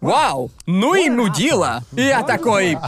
Вау, 0.05 0.51
ну 0.67 0.95
и 0.95 1.09
нудила. 1.09 1.83
И 1.97 2.03
я 2.03 2.23
такой... 2.23 2.79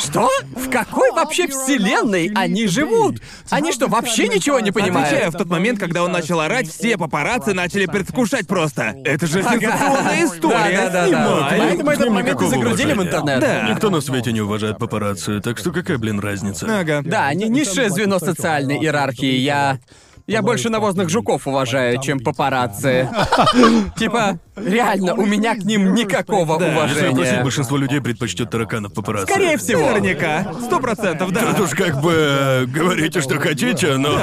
Что? 0.00 0.28
В 0.56 0.68
какой 0.68 1.12
вообще 1.12 1.46
вселенной 1.46 2.32
они 2.34 2.66
живут? 2.66 3.20
Они 3.50 3.72
что, 3.72 3.86
вообще 3.86 4.26
ничего 4.28 4.58
не 4.60 4.70
Отвечаю, 4.70 4.92
понимают? 4.92 5.34
в 5.34 5.38
тот 5.38 5.48
момент, 5.48 5.78
когда 5.78 6.02
он 6.02 6.10
начал 6.10 6.40
орать, 6.40 6.68
все 6.68 6.98
папарацци 6.98 7.52
начали 7.52 7.86
предвкушать 7.86 8.46
просто. 8.48 8.96
Это 9.04 9.26
же 9.26 9.42
сенсационная 9.42 10.24
история. 10.26 10.90
Да-да-да. 10.90 11.06
Снимай. 11.06 11.58
Поэтому 11.60 11.90
К 11.90 11.92
этот 11.92 12.08
момент 12.10 12.42
и 12.42 12.46
загрузили 12.46 12.92
в 12.94 13.02
интернет. 13.02 13.40
Да. 13.40 13.68
Никто 13.70 13.90
на 13.90 14.00
свете 14.00 14.32
не 14.32 14.40
уважает 14.40 14.78
папарацци, 14.78 15.40
так 15.40 15.58
что 15.58 15.70
какая, 15.70 15.98
блин, 15.98 16.18
разница? 16.18 16.66
Ага. 16.80 17.02
Да, 17.04 17.26
они 17.26 17.48
низшее 17.48 17.90
звено 17.90 18.18
социальной 18.18 18.78
иерархии. 18.78 19.36
Я... 19.36 19.78
Я 20.26 20.40
больше 20.40 20.70
навозных 20.70 21.10
жуков 21.10 21.46
уважаю, 21.46 22.00
чем 22.00 22.18
папарацци. 22.18 23.10
Типа, 23.98 24.38
реально, 24.56 25.14
у 25.14 25.26
меня 25.26 25.54
к 25.54 25.64
ним 25.64 25.94
никакого 25.94 26.54
уважения. 26.54 27.42
большинство 27.42 27.76
людей 27.76 28.00
предпочтет 28.00 28.48
тараканов 28.48 28.94
папарацци. 28.94 29.30
Скорее 29.30 29.58
всего. 29.58 29.90
Наверняка. 29.90 30.50
Сто 30.64 30.80
процентов, 30.80 31.30
да. 31.30 31.52
Тут 31.52 31.60
уж 31.60 31.70
как 31.70 32.00
бы 32.00 32.12
э, 32.14 32.64
говорите, 32.64 33.20
что 33.20 33.38
хотите, 33.38 33.98
но... 33.98 34.18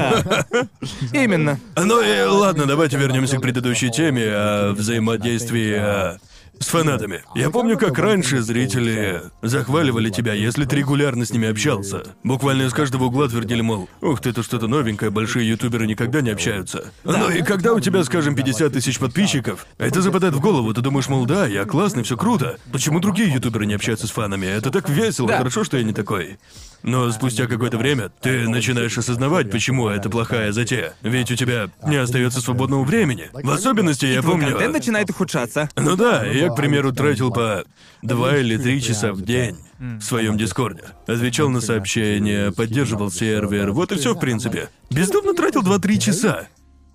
Именно. 1.13 1.59
Ну 1.75 2.01
и 2.01 2.23
ладно, 2.23 2.65
давайте 2.65 2.97
вернемся 2.97 3.37
к 3.37 3.41
предыдущей 3.41 3.91
теме 3.91 4.23
о 4.25 4.71
взаимодействии 4.71 5.75
э, 5.77 6.17
с 6.61 6.67
фанатами. 6.67 7.23
Я 7.35 7.49
помню, 7.49 7.77
как 7.77 7.97
раньше 7.97 8.41
зрители 8.41 9.21
захваливали 9.41 10.09
тебя, 10.09 10.33
если 10.33 10.65
ты 10.65 10.77
регулярно 10.77 11.25
с 11.25 11.31
ними 11.31 11.49
общался. 11.49 12.03
Буквально 12.23 12.63
из 12.63 12.73
каждого 12.73 13.05
угла 13.05 13.27
твердили, 13.27 13.61
мол, 13.61 13.89
ух 14.01 14.21
ты, 14.21 14.29
это 14.29 14.43
что-то 14.43 14.67
новенькое, 14.67 15.11
большие 15.11 15.47
ютуберы 15.49 15.87
никогда 15.87 16.21
не 16.21 16.29
общаются. 16.29 16.91
Ну 17.03 17.29
и 17.29 17.41
когда 17.41 17.73
у 17.73 17.79
тебя, 17.79 18.03
скажем, 18.03 18.35
50 18.35 18.73
тысяч 18.73 18.99
подписчиков, 18.99 19.65
это 19.77 20.01
западает 20.01 20.35
в 20.35 20.39
голову, 20.39 20.73
ты 20.73 20.81
думаешь, 20.81 21.09
мол, 21.09 21.25
да, 21.25 21.47
я 21.47 21.65
классный, 21.65 22.03
все 22.03 22.15
круто. 22.15 22.57
Почему 22.71 22.99
другие 22.99 23.33
ютуберы 23.33 23.65
не 23.65 23.73
общаются 23.73 24.07
с 24.07 24.11
фанами? 24.11 24.45
Это 24.45 24.69
так 24.69 24.87
весело, 24.87 25.29
хорошо, 25.29 25.63
что 25.63 25.77
я 25.77 25.83
не 25.83 25.93
такой. 25.93 26.37
Но 26.83 27.11
спустя 27.11 27.47
какое-то 27.47 27.77
время 27.77 28.09
ты 28.21 28.47
начинаешь 28.47 28.97
осознавать, 28.97 29.51
почему 29.51 29.87
это 29.89 30.09
плохая 30.09 30.51
затея. 30.51 30.93
Ведь 31.01 31.31
у 31.31 31.35
тебя 31.35 31.69
не 31.85 31.97
остается 31.97 32.41
свободного 32.41 32.83
времени. 32.83 33.29
В 33.33 33.49
особенности 33.49 34.05
я 34.05 34.21
помню. 34.21 34.51
контент 34.51 34.73
начинает 34.73 35.09
ухудшаться. 35.09 35.69
Ну 35.75 35.95
да, 35.95 36.25
я, 36.25 36.49
к 36.49 36.55
примеру, 36.55 36.91
тратил 36.91 37.31
по 37.31 37.63
два 38.01 38.37
или 38.37 38.57
три 38.57 38.81
часа 38.81 39.13
в 39.13 39.21
день 39.21 39.57
в 39.79 40.01
своем 40.01 40.37
Дискорде. 40.37 40.83
Отвечал 41.07 41.49
на 41.49 41.61
сообщения, 41.61 42.51
поддерживал 42.51 43.11
сервер, 43.11 43.71
вот 43.71 43.91
и 43.91 43.95
все 43.95 44.13
в 44.13 44.19
принципе. 44.19 44.69
Бездумно 44.89 45.33
тратил 45.33 45.61
2-3 45.63 45.97
часа. 45.97 46.47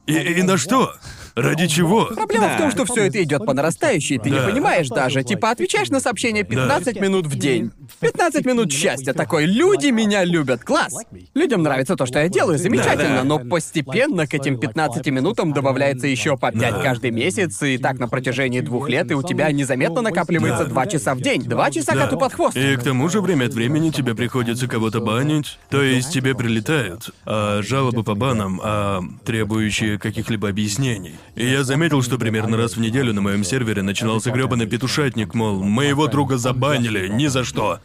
И, 0.07 0.15
и 0.15 0.43
на 0.43 0.57
что? 0.57 0.95
Ради 1.37 1.67
чего? 1.67 2.07
Проблема 2.07 2.49
в 2.49 2.57
том, 2.57 2.71
что 2.71 2.87
все 2.87 3.07
это 3.09 3.23
идет 3.23 3.45
по 3.45 3.53
нарастающей, 3.53 4.17
ты 4.19 4.31
не 4.31 4.39
Да. 4.39 4.49
понимаешь 4.49 4.89
даже. 4.89 5.23
Типа, 5.23 5.51
отвечаешь 5.51 5.91
на 5.91 6.01
сообщение 6.01 6.45
15 6.45 6.99
минут 6.99 7.27
в 7.27 7.39
день. 7.39 7.73
15 8.01 8.47
минут 8.47 8.73
счастья. 8.73 9.13
Такой, 9.13 9.45
люди 9.45 9.89
меня 9.89 10.25
любят. 10.25 10.65
Класс. 10.65 10.95
Людям 11.35 11.63
нравится 11.63 11.95
то, 11.95 12.07
что 12.07 12.21
я 12.21 12.29
делаю, 12.31 12.59
замечательно. 12.59 13.17
Да-да. 13.17 13.25
Но 13.25 13.39
постепенно 13.41 14.27
к 14.27 14.33
этим 14.33 14.59
15 14.59 15.07
минутам 15.09 15.53
добавляется 15.53 16.07
еще 16.07 16.39
по 16.39 16.51
5 16.51 16.83
каждый 16.83 17.11
месяц, 17.11 17.63
и 17.63 17.77
так 17.77 17.99
на 17.99 18.09
протяжении 18.09 18.61
двух 18.63 18.89
лет, 18.89 19.11
и 19.11 19.15
у 19.15 19.23
тебя 19.23 19.53
незаметно 19.53 20.01
накапливается 20.01 20.65
Да. 20.65 20.71
2 20.71 20.87
часа 20.87 21.15
в 21.15 21.21
день. 21.21 21.43
2 21.43 21.71
часа 21.71 21.93
Да. 21.93 22.05
коту 22.05 22.17
под 22.19 22.33
хвост. 22.33 22.57
И 22.57 22.77
к 22.77 22.83
тому 22.83 23.11
же 23.11 23.21
время 23.21 23.45
от 23.45 23.53
времени 23.53 23.91
тебе 23.91 24.15
приходится 24.15 24.69
кого-то 24.69 25.01
банить, 25.01 25.59
то 25.69 25.83
есть 25.83 26.11
тебе 26.15 26.35
прилетают 26.35 27.11
а, 27.27 27.61
жалобы 27.63 28.05
по 28.05 28.15
банам, 28.15 28.59
а, 28.65 29.03
требующие 29.27 29.99
каких-либо 29.99 30.49
объяснений. 30.49 31.15
И 31.35 31.47
я 31.47 31.65
заметил, 31.65 32.03
что 32.03 32.17
примерно 32.19 32.57
раз 32.57 32.77
в 32.77 32.81
неделю 32.81 33.13
на 33.13 33.21
моем 33.21 33.45
сервере 33.45 33.83
начинался 33.83 34.31
грёбаный 34.31 34.67
петушатник, 34.67 35.35
мол, 35.35 35.63
моего 35.63 36.07
друга 36.07 36.39
забанили 36.39 37.09
ни 37.09 37.27
за 37.27 37.45
что. 37.45 37.81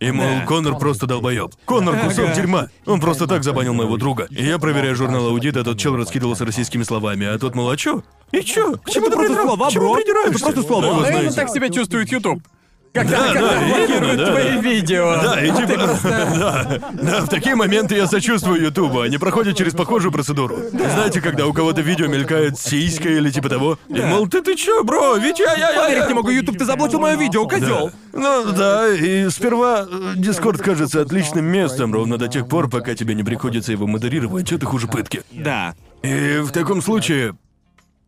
И, 0.00 0.10
мол, 0.12 0.42
Конор 0.46 0.78
просто 0.78 1.06
долбоёб. 1.06 1.54
Конор 1.64 1.96
кусок 1.98 2.32
дерьма. 2.34 2.68
Он 2.84 3.00
просто 3.00 3.26
так 3.26 3.42
забанил 3.42 3.72
моего 3.72 3.96
друга. 3.96 4.26
И 4.30 4.44
я, 4.44 4.58
проверяя 4.58 4.94
журнал 4.94 5.28
аудита, 5.28 5.64
тот 5.64 5.78
чел 5.78 5.96
раскидывался 5.96 6.44
российскими 6.44 6.82
словами, 6.82 7.26
а 7.26 7.38
тот, 7.38 7.54
мол, 7.54 7.70
а 7.70 7.76
чё? 7.76 8.02
И 8.32 8.40
чё? 8.42 8.76
К 8.76 8.90
чему 8.90 9.06
ты 9.06 9.12
просто 9.12 9.28
придира- 9.34 9.42
слова, 9.46 9.68
к 9.68 9.72
чему 9.72 9.84
бро. 9.86 9.94
придираешься? 9.94 10.30
Это 10.34 10.38
просто 10.44 10.62
слова. 10.62 10.82
Ну, 10.86 10.92
Наверное, 11.00 11.30
знаете. 11.30 11.36
так 11.36 11.48
себя 11.48 11.70
чувствует 11.70 12.12
YouTube. 12.12 12.42
Когда, 12.96 13.18
Да, 13.18 13.32
когда 13.34 13.50
да, 13.50 13.58
блокируют 13.66 13.90
именно, 13.90 14.16
да, 14.16 14.30
твои 14.30 14.52
да. 14.52 14.60
видео. 14.60 15.16
Да, 15.22 15.40
и 15.42 15.50
типа... 15.50 15.98
Да, 16.02 16.80
да, 16.92 17.20
в 17.20 17.28
такие 17.28 17.54
моменты 17.54 17.94
я 17.94 18.06
сочувствую 18.06 18.62
Ютубу, 18.62 19.00
они 19.00 19.18
проходят 19.18 19.56
через 19.56 19.74
похожую 19.74 20.12
процедуру. 20.12 20.56
Знаете, 20.72 21.20
когда 21.20 21.46
у 21.46 21.52
кого-то 21.52 21.82
видео 21.82 22.06
мелькает 22.06 22.58
сиська 22.58 23.10
или 23.10 23.30
типа 23.30 23.50
того, 23.50 23.78
и 23.88 24.00
мол, 24.00 24.26
ты 24.28 24.40
ты 24.40 24.56
чё, 24.56 24.82
бро, 24.82 25.16
ведь 25.16 25.38
я, 25.38 25.54
я, 25.56 25.70
я, 25.72 25.80
Поверить 25.82 26.02
я... 26.04 26.08
не 26.08 26.14
могу, 26.14 26.30
YouTube, 26.30 26.56
ты 26.56 26.64
заблочил 26.64 27.00
мое 27.00 27.16
видео, 27.16 27.46
козел. 27.46 27.90
Ну 28.14 28.52
да, 28.52 28.88
и 28.88 29.28
сперва 29.28 29.86
э, 29.86 30.12
Дискорд 30.16 30.62
кажется 30.62 31.02
отличным 31.02 31.44
местом, 31.44 31.92
ровно 31.92 32.16
до 32.16 32.28
тех 32.28 32.48
пор, 32.48 32.70
пока 32.70 32.94
тебе 32.94 33.14
не 33.14 33.24
приходится 33.24 33.72
его 33.72 33.86
модерировать, 33.86 34.52
это 34.52 34.64
хуже 34.64 34.88
пытки. 34.88 35.22
Да. 35.32 35.74
И 36.02 36.38
в 36.38 36.50
таком 36.50 36.80
случае, 36.80 37.34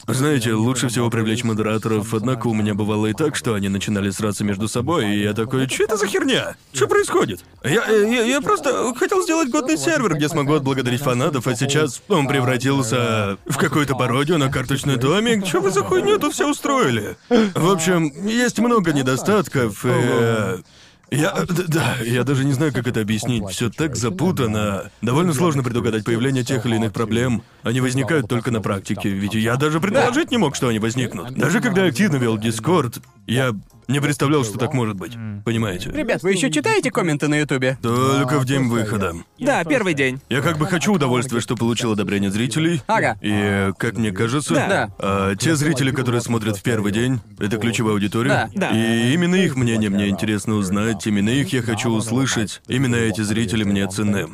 знаете, 0.07 0.53
лучше 0.55 0.89
всего 0.89 1.11
привлечь 1.11 1.45
модераторов, 1.45 2.15
однако 2.15 2.47
у 2.47 2.55
меня 2.55 2.75
бывало 2.75 3.07
и 3.07 3.13
так, 3.13 3.37
что 3.37 3.55
они 3.55 3.69
начинали 3.69 4.11
сраться 4.11 4.45
между 4.45 4.69
собой, 4.69 5.15
и 5.15 5.23
я 5.23 5.35
такой, 5.35 5.69
что 5.69 5.85
это 5.85 5.97
за 5.97 6.07
херня? 6.07 6.57
Что 6.73 6.87
происходит? 6.87 7.45
Я, 7.65 7.87
я, 7.87 8.23
я 8.23 8.41
просто 8.41 8.95
хотел 8.95 9.23
сделать 9.23 9.51
годный 9.51 9.77
сервер, 9.77 10.15
где 10.15 10.29
смогу 10.29 10.55
отблагодарить 10.55 11.01
фанатов, 11.01 11.47
а 11.47 11.55
сейчас 11.55 12.03
он 12.09 12.27
превратился 12.27 13.39
в 13.47 13.57
какую-то 13.57 13.95
пародию 13.95 14.39
на 14.39 14.51
карточный 14.51 14.97
домик. 14.97 15.47
Что 15.47 15.61
вы 15.61 15.71
за 15.71 15.83
хуйню 15.83 16.19
тут 16.19 16.33
все 16.33 16.49
устроили? 16.49 17.17
В 17.29 17.71
общем, 17.71 18.11
есть 18.27 18.59
много 18.59 18.93
недостатков, 18.93 19.85
и... 19.85 20.63
Я, 21.11 21.35
да, 21.69 21.97
я 22.05 22.25
даже 22.25 22.45
не 22.45 22.53
знаю, 22.53 22.73
как 22.73 22.87
это 22.87 23.01
объяснить. 23.01 23.49
Все 23.51 23.71
так 23.71 23.97
запутано. 23.97 24.91
Довольно 25.03 25.33
сложно 25.33 25.63
предугадать 25.63 26.05
появление 26.05 26.45
тех 26.45 26.67
или 26.67 26.77
иных 26.77 26.93
проблем. 26.93 27.43
Они 27.63 27.81
возникают 27.81 28.29
только 28.29 28.51
на 28.51 28.61
практике, 28.61 29.09
ведь 29.09 29.35
я 29.35 29.57
даже 29.57 29.81
предположить 29.81 30.31
не 30.31 30.39
мог, 30.39 30.55
что 30.55 30.69
они 30.69 30.79
возникнут. 30.79 31.33
Даже 31.35 31.61
когда 31.61 31.83
я 31.85 31.89
активно 31.89 32.17
вел 32.17 32.37
Дискорд, 32.39 32.99
я 33.27 33.55
не 33.89 34.01
представлял, 34.01 34.45
что 34.45 34.59
так 34.59 34.75
может 34.75 34.97
быть. 34.97 35.13
Понимаете? 35.45 35.91
Ребят, 35.91 36.23
вы 36.23 36.33
еще 36.33 36.51
читаете 36.51 36.91
комменты 36.91 37.27
на 37.29 37.37
Ютубе? 37.37 37.79
Только 37.83 38.39
в 38.39 38.45
день 38.45 38.69
выхода. 38.69 39.15
Да, 39.39 39.65
первый 39.65 39.95
день. 39.95 40.21
Я 40.29 40.43
как 40.43 40.59
бы 40.59 40.67
хочу 40.67 40.93
удовольствия, 40.93 41.41
что 41.41 41.57
получил 41.57 41.93
одобрение 41.93 42.31
зрителей. 42.31 42.83
Ага. 42.87 43.17
И, 43.23 43.73
как 43.79 43.97
мне 43.97 44.13
кажется, 44.13 44.55
Да. 44.55 44.91
а, 44.99 45.35
те 45.37 45.57
зрители, 45.57 45.91
которые 45.91 46.21
смотрят 46.21 46.59
в 46.59 46.63
первый 46.63 46.93
день, 46.93 47.21
это 47.39 47.57
ключевая 47.57 47.95
аудитория. 47.95 48.29
Да. 48.29 48.51
Да. 48.55 48.71
И 48.77 49.15
именно 49.15 49.37
их 49.37 49.57
мнение 49.57 49.89
мне 49.89 50.09
интересно 50.09 50.55
узнать, 50.57 50.98
именно 51.07 51.31
их 51.31 51.53
я 51.53 51.63
хочу 51.63 51.91
услышать. 51.91 52.61
Именно 52.69 52.97
эти 52.97 53.21
зрители 53.21 53.65
мне 53.65 53.87
ценны. 53.87 54.29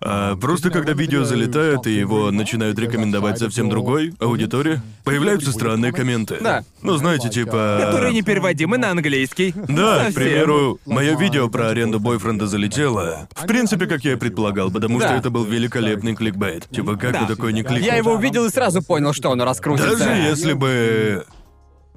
А 0.00 0.36
просто 0.36 0.70
когда 0.70 0.92
видео 0.92 1.24
залетает 1.24 1.86
и 1.86 1.92
его 1.92 2.30
начинают 2.30 2.78
рекомендовать 2.78 3.38
совсем 3.38 3.70
другой 3.70 4.12
аудитории, 4.20 4.80
появляются 5.04 5.52
странные 5.52 5.92
комменты. 5.92 6.36
Да. 6.40 6.64
Ну, 6.82 6.96
знаете, 6.96 7.30
типа... 7.30 7.78
Которые 7.82 8.12
непереводимы 8.12 8.76
на 8.76 8.90
английский. 8.90 9.54
Да, 9.68 10.10
к 10.10 10.14
примеру, 10.14 10.78
мое 10.84 11.16
видео 11.16 11.48
про 11.48 11.68
аренду 11.70 11.98
бойфренда 11.98 12.46
залетело. 12.46 13.28
В 13.34 13.46
принципе, 13.46 13.86
как 13.86 14.04
я 14.04 14.12
и 14.12 14.16
предполагал, 14.16 14.70
потому 14.70 15.00
что 15.00 15.08
Да. 15.08 15.16
это 15.16 15.30
был 15.30 15.44
великолепный 15.44 16.14
кликбейт. 16.14 16.68
Типа, 16.68 16.96
как 16.96 17.12
Да. 17.12 17.22
бы 17.22 17.34
такой 17.34 17.52
не 17.54 17.62
кликнул? 17.62 17.86
Я 17.86 17.96
его 17.96 18.12
увидел 18.12 18.44
и 18.44 18.50
сразу 18.50 18.82
понял, 18.82 19.12
что 19.14 19.32
оно 19.32 19.44
раскрутится. 19.44 19.96
Даже 19.96 20.10
если 20.10 20.52
бы... 20.52 21.24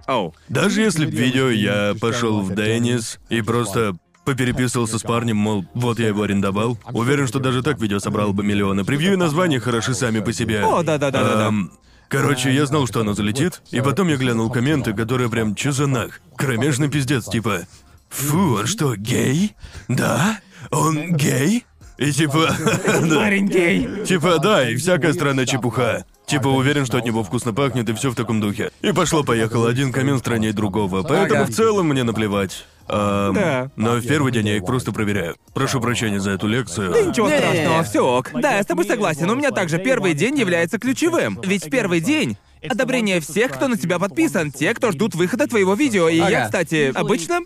Оу. 0.10 0.34
Даже 0.50 0.82
если 0.82 1.06
б 1.06 1.12
видео 1.12 1.50
я 1.50 1.96
пошел 2.00 2.42
в 2.42 2.56
Деннис 2.56 3.20
и 3.30 3.42
просто 3.42 3.96
попереписывался 4.26 4.98
с 4.98 5.04
парнем, 5.04 5.38
мол, 5.38 5.66
вот 5.74 6.00
я 6.00 6.08
его 6.08 6.24
арендовал. 6.24 6.78
Уверен, 6.92 7.28
что 7.28 7.40
даже 7.40 7.62
так 7.62 7.80
видео 7.80 8.00
собрало 8.00 8.32
бы 8.32 8.44
миллионы. 8.44 8.84
Превью 8.84 9.14
и 9.14 9.16
названия 9.16 9.60
хороши 9.60 9.94
сами 9.94 10.20
по 10.20 10.34
себе. 10.34 10.64
О, 10.64 10.84
да-да-да-да-да. 10.84 11.48
Эм, 11.48 11.72
Короче, 12.10 12.52
я 12.52 12.66
знал, 12.66 12.88
что 12.88 13.02
оно 13.02 13.14
залетит, 13.14 13.62
и 13.70 13.82
потом 13.82 14.08
я 14.08 14.18
глянул 14.18 14.50
комменты, 14.50 14.94
которые 14.94 15.30
прям 15.30 15.54
чё 15.54 15.72
за 15.72 15.86
нах? 15.86 16.22
Кромешный 16.36 16.90
пиздец, 16.90 17.26
типа 17.26 17.68
Фу, 18.10 18.56
он 18.56 18.66
что, 18.66 18.96
гей? 18.96 19.56
Да? 19.88 20.40
Он 20.72 21.16
гей? 21.16 21.66
И 22.00 22.12
типа... 22.14 22.56
да. 23.10 23.16
Парень 23.18 23.48
гей. 23.48 24.06
Типа, 24.06 24.40
да, 24.40 24.70
и 24.70 24.76
всякая 24.76 25.14
странная 25.14 25.46
чепуха. 25.46 26.06
Типа, 26.26 26.48
уверен, 26.48 26.86
что 26.86 26.98
от 26.98 27.06
него 27.06 27.24
вкусно 27.24 27.54
пахнет, 27.54 27.90
и 27.90 27.94
все 27.94 28.12
в 28.12 28.16
таком 28.16 28.40
духе. 28.40 28.72
И 28.82 28.92
пошло-поехало, 28.92 29.68
один 29.70 29.92
коммент 29.92 30.20
страннее 30.20 30.54
другого. 30.54 31.04
Поэтому 31.04 31.46
в 31.46 31.50
целом 31.50 31.88
мне 31.88 32.04
наплевать. 32.04 32.66
Ам, 32.88 33.34
Да. 33.34 33.72
Но 33.76 33.96
в 33.98 34.08
первый 34.08 34.32
день 34.32 34.48
я 34.48 34.58
их 34.58 34.66
просто 34.66 34.92
проверяю. 34.92 35.36
Прошу 35.54 35.82
прощения 35.82 36.20
за 36.20 36.32
эту 36.32 36.48
лекцию. 36.48 36.92
Ничего 37.08 37.28
Не-не-не. 37.28 37.48
страшного, 37.48 37.84
все 37.84 38.00
ок. 38.18 38.32
Да, 38.34 38.56
я 38.56 38.64
с 38.64 38.66
тобой 38.66 38.86
согласен. 38.86 39.30
У 39.30 39.36
меня 39.36 39.52
также 39.52 39.78
первый 39.78 40.14
день 40.14 40.40
является 40.40 40.80
ключевым. 40.80 41.40
Ведь 41.44 41.66
в 41.66 41.70
первый 41.70 42.00
день 42.00 42.38
одобрение 42.68 43.20
всех, 43.20 43.52
кто 43.52 43.68
на 43.68 43.78
тебя 43.78 44.00
подписан, 44.00 44.52
те, 44.52 44.74
кто 44.74 44.92
ждут 44.92 45.16
выхода 45.16 45.48
твоего 45.48 45.74
видео. 45.74 46.10
И 46.10 46.18
я, 46.18 46.26
Ага. 46.28 46.46
кстати, 46.46 46.92
обычно 46.96 47.40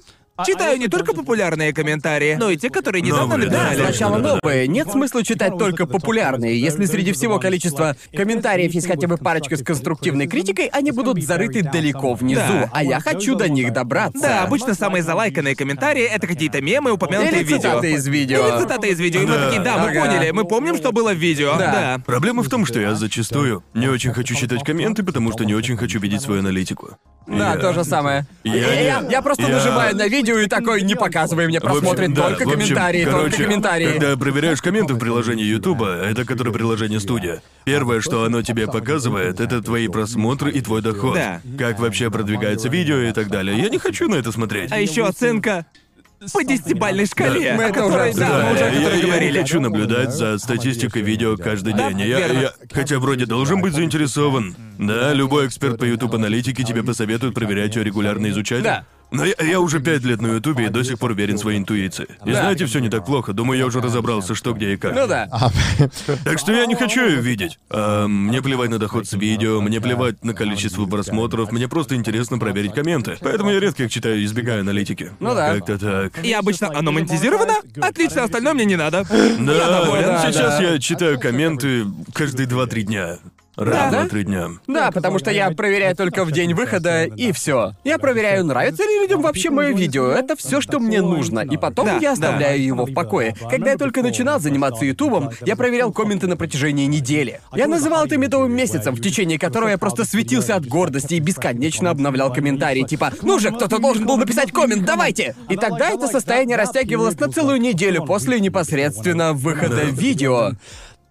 Читаю 0.46 0.80
не 0.80 0.88
только 0.88 1.13
популярные 1.13 1.74
комментарии, 1.74 2.36
но 2.39 2.50
и 2.50 2.58
те, 2.58 2.72
которые 2.72 3.04
недавно 3.04 3.38
Новые, 3.38 3.50
да, 3.52 3.58
написали. 3.65 3.78
да, 3.78 3.86
Сначала 3.89 4.17
новые. 4.17 4.67
Нет 4.67 4.89
смысла 4.89 5.24
читать 5.24 5.60
только 5.60 5.86
популярные. 5.86 6.60
Если 6.60 6.86
среди 6.86 7.12
всего 7.12 7.38
количества 7.38 7.96
комментариев 8.15 8.72
есть 8.74 8.88
хотя 8.88 9.08
бы 9.08 9.17
парочка 9.17 9.56
с 9.56 9.63
конструктивной 9.63 10.26
критикой, 10.26 10.67
они 10.74 10.89
будут 10.91 11.22
зарыты 11.24 11.62
далеко 11.62 12.15
внизу, 12.15 12.41
Да. 12.41 12.69
а 12.74 12.84
я 12.84 13.00
хочу 13.00 13.36
до 13.36 13.48
них 13.48 13.72
добраться. 13.74 14.22
Да, 14.24 14.43
обычно 14.43 14.74
самые 14.74 15.04
залайканные 15.04 15.56
комментарии— 15.56 16.04
это 16.12 16.26
какие-то 16.26 16.62
мемы, 16.62 16.91
упомянутые 16.93 17.41
Или 17.41 17.43
в 17.43 17.48
видео. 17.50 17.69
цитаты 17.69 17.91
из 17.93 18.08
видео. 18.08 18.48
Или 18.48 18.62
цитаты 18.63 18.88
из 18.89 19.00
видео, 19.00 19.22
и 19.22 19.26
мы 19.28 19.34
Да. 19.36 19.46
такие, 19.46 19.62
да, 19.62 19.78
мы 19.78 19.89
Ага. 19.91 20.00
поняли, 20.02 20.32
мы 20.32 20.46
помним, 20.46 20.76
что 20.78 20.91
было 20.91 21.13
в 21.13 21.17
видео. 21.17 21.56
Да. 21.60 21.72
Да. 21.72 22.02
Проблема 22.08 22.41
в 22.41 22.50
том, 22.50 22.65
что 22.65 22.80
я 22.80 22.96
зачастую 22.96 23.63
не 23.76 23.88
очень 23.88 24.12
хочу 24.13 24.34
читать 24.34 24.63
комменты, 24.63 25.04
потому 25.04 25.32
что 25.32 25.46
не 25.46 25.54
очень 25.54 25.78
хочу 25.78 26.00
видеть 26.00 26.22
свою 26.22 26.39
аналитику. 26.39 26.98
Да, 27.26 27.54
Я- 27.54 27.58
то 27.58 27.72
же 27.74 27.86
самое. 27.86 28.26
Я 28.43 28.56
Я, 28.56 28.82
я- 28.82 29.08
я 29.10 29.22
просто 29.22 29.43
я- 29.43 29.50
нажимаю 29.50 29.96
на 29.96 30.08
видео 30.10 30.33
и 30.39 30.48
такой, 30.48 30.82
не 30.82 30.96
показывай 30.96 31.48
мне 31.48 31.58
общем, 31.58 31.69
просмотры, 31.72 32.08
да, 32.10 32.30
только 32.30 32.43
в 32.46 32.48
общем, 32.48 32.60
комментарии, 32.60 33.06
короче, 33.06 33.30
только 33.32 33.43
комментарии. 33.43 33.91
Когда 33.93 34.17
проверяешь 34.17 34.62
комменты 34.62 34.93
в 34.93 35.00
приложении 35.00 35.46
Ютуба, 35.46 35.96
это 36.04 36.26
которое 36.26 36.52
приложение 36.52 37.00
студия. 37.00 37.41
Первое, 37.65 38.02
что 38.02 38.24
оно 38.24 38.41
тебе 38.41 38.67
показывает, 38.67 39.39
это 39.39 39.62
твои 39.62 39.88
просмотры 39.88 40.52
и 40.52 40.62
твой 40.62 40.82
доход. 40.82 41.15
Да. 41.15 41.41
Как 41.58 41.80
вообще 41.80 42.10
продвигается 42.12 42.69
видео 42.69 42.98
и 42.98 43.12
так 43.12 43.30
далее. 43.30 43.58
Я 43.58 43.69
не 43.69 43.78
хочу 43.78 44.08
на 44.10 44.15
это 44.15 44.32
смотреть. 44.32 44.72
А 44.72 44.80
еще 44.80 45.06
оценка 45.06 45.65
по 46.32 46.43
десятибальной 46.43 47.06
шкале. 47.06 47.54
Мы 47.54 47.65
о 47.65 47.67
это 47.69 47.86
уже 47.86 47.98
да, 47.98 48.04
обсуждали. 48.06 48.43
мы 48.46 48.54
уже 48.54 48.63
я, 48.63 48.96
я 48.96 49.06
говорили. 49.06 49.32
не 49.34 49.39
хочу 49.39 49.60
наблюдать 49.60 50.13
за 50.13 50.38
статистикой 50.38 51.02
видео 51.02 51.36
каждый 51.36 51.74
Да, 51.74 51.89
день. 51.89 52.02
Я, 52.02 52.19
верно. 52.19 52.39
я- 52.39 52.54
хотя 52.72 53.00
вроде 53.00 53.26
должен 53.26 53.60
быть 53.62 53.74
заинтересован. 53.74 54.56
Да, 54.80 55.13
любой 55.13 55.48
эксперт 55.48 55.78
по 55.78 55.84
YouTube 55.84 56.15
аналитике 56.15 56.63
тебе 56.63 56.82
посоветует 56.84 57.34
проверять 57.34 57.76
ее 57.76 57.84
регулярно 57.84 58.30
изучать. 58.30 58.63
Да. 58.63 58.86
Но 59.13 59.26
я, 59.26 59.36
я 59.41 59.60
уже 59.60 59.80
пять 59.80 60.04
лет 60.04 60.21
на 60.21 60.28
Ютубе 60.28 60.65
и 60.65 60.69
до 60.69 60.84
сих 60.84 60.97
пор 60.97 61.12
уверен 61.12 61.38
своей 61.38 61.60
интуиции. 61.60 62.08
И 62.26 62.32
Да. 62.32 62.41
знаете, 62.41 62.65
все 62.65 62.80
не 62.80 62.89
так 62.89 63.06
плохо. 63.06 63.32
Думаю, 63.34 63.60
я 63.60 63.65
уже 63.67 63.80
разобрался, 63.80 64.34
что 64.34 64.54
где 64.54 64.73
и 64.73 64.78
как. 64.78 64.95
Ну 64.95 65.08
да. 65.08 65.30
Так 66.23 66.39
что 66.39 66.52
я 66.52 66.65
не 66.65 66.76
хочу 66.76 67.06
ее 67.06 67.21
видеть. 67.21 67.60
А, 67.69 68.08
мне 68.08 68.41
плевать 68.41 68.69
на 68.71 68.80
доход 68.80 69.08
с 69.08 69.13
видео, 69.13 69.62
мне 69.62 69.80
плевать 69.80 70.23
на 70.23 70.34
количество 70.34 70.86
просмотров, 70.86 71.52
мне 71.52 71.67
просто 71.67 71.95
интересно 71.95 72.39
проверить 72.39 72.73
комменты. 72.73 73.17
Поэтому 73.21 73.52
я 73.52 73.60
редко 73.60 73.84
их 73.84 73.91
читаю 73.91 74.19
и 74.19 74.26
избегаю 74.26 74.62
аналитики. 74.62 75.12
Ну 75.19 75.36
да. 75.36 75.56
Как-то 75.56 75.78
так. 75.78 76.26
И 76.26 76.32
обычно 76.34 76.69
оно 76.76 76.91
монетизировано? 76.91 77.54
Отлично, 77.82 78.23
остальное 78.23 78.54
мне 78.54 78.65
не 78.65 78.76
надо. 78.76 79.06
Да, 79.10 79.82
доволен, 79.82 80.04
да, 80.06 80.32
сейчас 80.32 80.58
да. 80.58 80.63
я 80.63 80.80
читаю 80.80 81.19
комменты 81.19 81.86
каждые 82.13 82.47
2-3 82.47 82.82
дня. 82.82 83.17
Раз 83.56 83.92
Да? 83.92 84.00
два-три 84.02 84.24
дня. 84.24 84.48
Да, 84.68 84.89
потому 84.92 85.20
что 85.20 85.30
я 85.30 85.52
проверяю 85.52 85.96
только 85.96 86.26
в 86.26 86.32
день 86.32 86.54
выхода, 86.56 87.06
и 87.06 87.32
все. 87.32 87.74
Я 87.84 88.00
проверяю, 88.00 88.46
нравится 88.46 88.84
ли 88.84 89.00
людям 89.02 89.22
вообще 89.22 89.52
мое 89.52 89.74
видео. 89.74 90.08
Это 90.08 90.36
все, 90.36 90.60
что 90.60 90.80
мне 90.80 91.02
нужно. 91.02 91.42
И 91.42 91.58
потом 91.58 91.86
Да, 91.86 91.94
я 91.96 92.00
да. 92.00 92.12
оставляю 92.13 92.63
его 92.63 92.86
в 92.86 92.94
покое. 92.94 93.36
Когда 93.50 93.72
я 93.72 93.78
только 93.78 94.02
начинал 94.02 94.39
заниматься 94.39 94.86
Ютубом, 94.86 95.30
я 95.46 95.56
проверял 95.56 95.92
комменты 95.92 96.26
на 96.28 96.36
протяжении 96.36 96.86
недели. 96.88 97.42
Я 97.54 97.68
называл 97.68 98.06
это 98.06 98.18
медовым 98.18 98.56
месяцем, 98.56 98.96
в 98.96 99.02
течение 99.02 99.38
которого 99.38 99.70
я 99.70 99.78
просто 99.78 100.04
светился 100.06 100.56
от 100.56 100.66
гордости 100.66 101.13
и 101.16 101.20
бесконечно 101.20 101.92
обновлял 101.92 102.34
комментарии, 102.34 102.84
типа 102.84 103.13
«Ну 103.22 103.38
же, 103.39 103.52
кто-то 103.52 103.78
должен 103.78 104.06
был 104.06 104.18
написать 104.18 104.52
коммент, 104.52 104.86
давайте!» 104.86 105.36
И 105.50 105.58
тогда 105.58 105.89
это 105.92 106.08
состояние 106.08 106.58
растягивалось 106.58 107.20
на 107.20 107.32
целую 107.32 107.60
неделю 107.62 108.04
после 108.04 108.39
непосредственно 108.39 109.34
выхода 109.34 109.84
видео. 109.84 110.52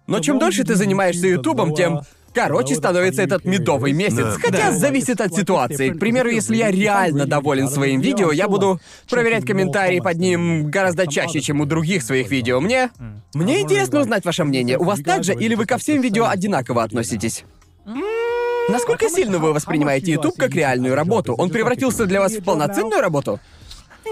Но 0.07 0.19
чем 0.19 0.39
дольше 0.39 0.63
ты 0.65 0.75
занимаешься 0.75 1.27
Ютубом, 1.27 1.73
тем 1.73 2.01
короче 2.33 2.75
становится 2.75 3.21
этот 3.21 3.45
медовый 3.45 3.93
месяц. 3.93 4.17
Да. 4.17 4.37
Хотя 4.41 4.71
Да. 4.71 4.77
зависит 4.77 5.21
от 5.21 5.33
ситуации. 5.33 5.89
К 5.89 5.99
примеру, 5.99 6.29
если 6.29 6.55
я 6.55 6.71
реально 6.71 7.25
доволен 7.25 7.69
своим 7.69 8.01
видео, 8.01 8.31
я 8.31 8.47
буду 8.47 8.79
проверять 9.09 9.45
комментарии 9.45 9.99
под 9.99 10.17
ним 10.17 10.69
гораздо 10.69 11.07
чаще, 11.07 11.41
чем 11.41 11.61
у 11.61 11.65
других 11.65 12.03
своих 12.03 12.29
видео. 12.29 12.59
Мне... 12.59 12.89
Мне 13.33 13.61
интересно 13.61 14.01
узнать 14.01 14.25
ваше 14.25 14.43
мнение. 14.43 14.77
У 14.77 14.83
вас 14.83 14.99
так 15.01 15.23
же 15.23 15.33
или 15.33 15.55
вы 15.55 15.65
ко 15.65 15.77
всем 15.77 16.01
видео 16.01 16.27
одинаково 16.27 16.83
относитесь? 16.83 17.43
Насколько 18.69 19.09
сильно 19.09 19.39
вы 19.39 19.53
воспринимаете 19.53 20.13
YouTube 20.13 20.37
как 20.37 20.51
реальную 20.55 20.95
работу? 20.95 21.33
Он 21.33 21.49
превратился 21.49 22.05
для 22.05 22.21
вас 22.21 22.33
в 22.33 22.43
полноценную 22.43 23.01
работу? 23.01 23.39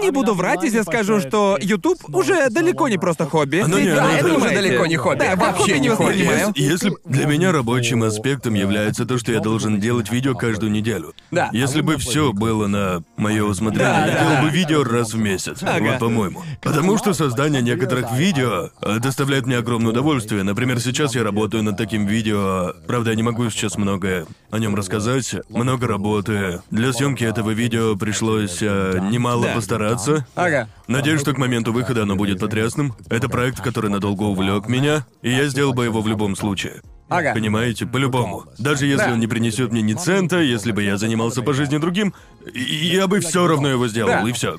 Не 0.00 0.10
буду 0.10 0.34
врать, 0.34 0.62
если 0.62 0.82
скажу, 0.82 1.20
что 1.20 1.58
YouTube 1.60 1.98
уже 2.14 2.48
далеко 2.50 2.88
не 2.88 2.98
просто 2.98 3.26
хобби. 3.26 3.58
Оно 3.58 3.78
не- 3.78 3.86
да, 3.94 4.10
это 4.12 4.26
это 4.28 4.36
уже 4.36 4.50
далеко 4.50 4.86
не 4.86 4.96
хобби. 4.96 5.18
Да, 5.18 5.36
Вообще 5.36 5.78
не 5.78 5.88
хобби. 5.90 6.04
воспринимаю. 6.08 6.52
Если, 6.56 6.72
если 6.72 6.92
для 7.04 7.26
меня 7.26 7.52
рабочим 7.52 8.02
аспектом 8.02 8.54
является 8.54 9.04
то, 9.06 9.18
что 9.18 9.32
я 9.32 9.40
должен 9.40 9.78
делать 9.80 10.10
видео 10.10 10.34
каждую 10.34 10.72
неделю. 10.72 11.14
Да. 11.30 11.50
Если 11.52 11.80
бы 11.80 11.96
все 11.98 12.32
было 12.32 12.66
на 12.66 13.02
мое 13.16 13.44
усмотрение, 13.44 13.92
Да, 13.92 14.06
я 14.06 14.12
да. 14.14 14.20
делал 14.30 14.42
бы 14.44 14.50
видео 14.50 14.84
раз 14.84 15.14
в 15.14 15.18
месяц. 15.18 15.58
Ага. 15.62 15.82
Вот 15.92 15.98
по-моему. 15.98 16.42
Потому 16.62 16.96
что 16.98 17.12
создание 17.14 17.62
некоторых 17.62 18.12
видео 18.12 18.70
э, 18.80 18.98
доставляет 18.98 19.46
мне 19.46 19.58
огромное 19.58 19.90
удовольствие. 19.92 20.42
Например, 20.42 20.80
сейчас 20.80 21.14
я 21.14 21.22
работаю 21.22 21.62
над 21.62 21.76
таким 21.76 22.06
видео. 22.06 22.72
Правда, 22.86 23.10
я 23.10 23.16
не 23.16 23.22
могу 23.22 23.48
сейчас 23.50 23.76
многое 23.76 24.26
о 24.50 24.58
нем 24.58 24.74
рассказать. 24.74 25.34
Много 25.48 25.86
работы. 25.86 26.60
Для 26.70 26.92
съемки 26.92 27.24
этого 27.24 27.50
видео 27.50 27.96
пришлось 27.96 28.58
э, 28.60 28.98
немало 29.10 29.44
Да. 29.46 29.54
Постараться. 29.90 30.26
Ага. 30.34 30.68
Надеюсь, 30.88 31.20
что 31.20 31.32
к 31.32 31.38
моменту 31.38 31.72
выхода 31.72 32.02
оно 32.02 32.16
будет 32.16 32.40
потрясным. 32.40 32.94
Это 33.10 33.28
проект, 33.28 33.60
который 33.60 33.90
надолго 33.90 34.22
увлек 34.24 34.68
меня, 34.68 35.06
и 35.22 35.30
я 35.30 35.46
сделал 35.48 35.72
бы 35.72 35.84
его 35.84 36.00
в 36.00 36.08
любом 36.08 36.36
случае. 36.36 36.82
Ага. 37.08 37.34
Понимаете, 37.34 37.84
по-любому. 37.84 38.44
Даже 38.58 38.86
если 38.86 39.06
Да. 39.08 39.12
он 39.12 39.20
не 39.20 39.26
принесет 39.26 39.70
мне 39.70 39.82
ни 39.82 39.92
цента, 39.92 40.40
если 40.40 40.72
бы 40.72 40.82
я 40.82 40.96
занимался 40.96 41.42
по 41.42 41.52
жизни 41.52 41.76
другим, 41.76 42.14
я 42.54 43.06
бы 43.06 43.20
все 43.20 43.46
равно 43.46 43.68
его 43.68 43.86
сделал, 43.86 44.22
Да. 44.22 44.28
и 44.28 44.32
все. 44.32 44.56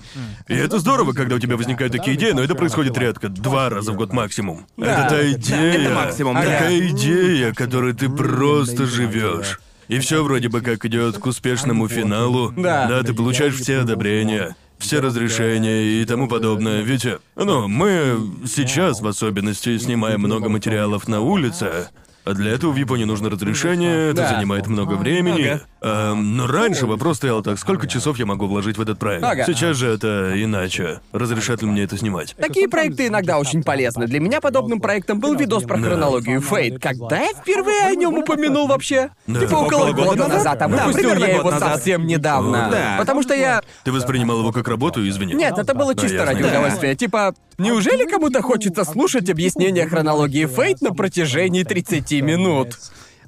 И 0.47 0.53
это 0.53 0.77
здорово, 0.77 1.13
когда 1.13 1.35
у 1.35 1.39
тебя 1.39 1.57
возникают 1.57 1.93
такие 1.93 2.15
идеи, 2.15 2.31
но 2.31 2.43
это 2.43 2.53
происходит 2.53 2.95
редко, 2.97 3.29
два 3.29 3.69
раза 3.69 3.91
в 3.91 3.95
год 3.95 4.13
максимум. 4.13 4.67
Да. 4.77 5.05
Это 5.05 5.09
та 5.15 5.31
идея. 5.31 5.73
это 5.73 5.95
максимум, 5.95 6.35
да. 6.35 6.41
Такая 6.43 6.79
идея, 6.89 7.53
которой 7.53 7.93
ты 7.93 8.07
просто 8.07 8.85
живешь. 8.85 9.59
И 9.87 9.99
все 9.99 10.23
вроде 10.23 10.47
бы 10.47 10.61
как 10.61 10.85
идет 10.85 11.17
к 11.17 11.25
успешному 11.25 11.87
финалу. 11.87 12.53
Да. 12.55 12.85
Да, 12.87 13.03
ты 13.03 13.13
получаешь 13.13 13.55
все 13.55 13.79
одобрения, 13.79 14.55
все 14.83 14.99
разрешения 14.99 16.01
и 16.01 16.05
тому 16.05 16.27
подобное. 16.27 16.81
Ведь, 16.81 17.05
э, 17.05 17.19
ну, 17.35 17.67
мы 17.67 18.19
сейчас 18.45 19.01
в 19.01 19.07
особенности 19.07 19.77
снимаем 19.77 20.19
много 20.19 20.49
материалов 20.49 21.07
на 21.07 21.21
улице. 21.21 21.89
А 22.25 22.33
для 22.33 22.51
этого 22.51 22.71
в 22.71 22.75
Японии 22.77 23.03
нужно 23.03 23.29
разрешение, 23.29 24.11
это 24.11 24.21
Да. 24.21 24.35
занимает 24.35 24.67
много 24.67 24.93
времени. 24.93 25.59
Ага. 25.81 26.11
Эм, 26.11 26.37
но 26.37 26.47
раньше 26.47 26.85
вопрос 26.85 27.17
стоял 27.17 27.41
так, 27.43 27.59
сколько 27.59 27.85
часов 27.87 28.17
я 28.17 28.25
могу 28.25 28.45
вложить 28.47 28.77
в 28.77 28.81
этот 28.81 28.97
проект. 28.97 29.23
Ага. 29.25 29.43
Сейчас 29.45 29.75
же 29.75 29.87
это 29.89 30.31
иначе. 30.41 31.01
Разрешат 31.11 31.61
ли 31.61 31.67
мне 31.67 31.83
это 31.83 31.97
снимать? 31.97 32.35
Такие 32.39 32.69
проекты 32.69 33.07
иногда 33.07 33.37
очень 33.39 33.61
полезны. 33.63 34.07
Для 34.07 34.21
меня 34.21 34.39
подобным 34.39 34.79
проектом 34.79 35.19
был 35.19 35.35
видос 35.35 35.63
про 35.63 35.77
Да. 35.77 35.83
хронологию 35.87 36.39
Фейт. 36.41 36.81
Когда 36.81 37.19
я 37.19 37.33
впервые 37.33 37.87
о 37.87 37.95
нем 37.95 38.17
упомянул 38.17 38.67
вообще? 38.67 39.09
Да. 39.27 39.41
Типа 39.41 39.55
около 39.55 39.89
Около 39.89 39.91
года 39.93 40.09
года 40.23 40.27
назад? 40.29 40.61
а 40.61 40.67
Да, 40.69 40.85
выпустил 40.87 40.93
примерно 41.09 41.25
я 41.25 41.31
год 41.33 41.39
его 41.41 41.51
назад. 41.51 41.73
совсем 41.75 42.07
недавно. 42.07 42.69
Да. 42.71 42.95
Потому 42.99 43.21
что 43.23 43.33
я... 43.33 43.61
Ты 43.83 43.91
воспринимал 43.91 44.39
его 44.39 44.51
как 44.53 44.67
работу, 44.69 45.05
извини? 45.07 45.33
Нет, 45.33 45.57
это 45.57 45.73
было 45.73 45.93
чисто 45.93 46.13
ясно. 46.15 46.25
ради 46.31 46.43
Да. 46.43 46.49
удовольствия. 46.49 46.95
Типа, 46.95 47.33
неужели 47.57 48.05
кому-то 48.09 48.41
хочется 48.41 48.85
слушать 48.85 49.29
объяснение 49.29 49.87
хронологии 49.87 50.45
Фейт 50.45 50.81
на 50.81 50.93
протяжении 50.93 51.63
30 51.63 52.12
минут? 52.21 52.77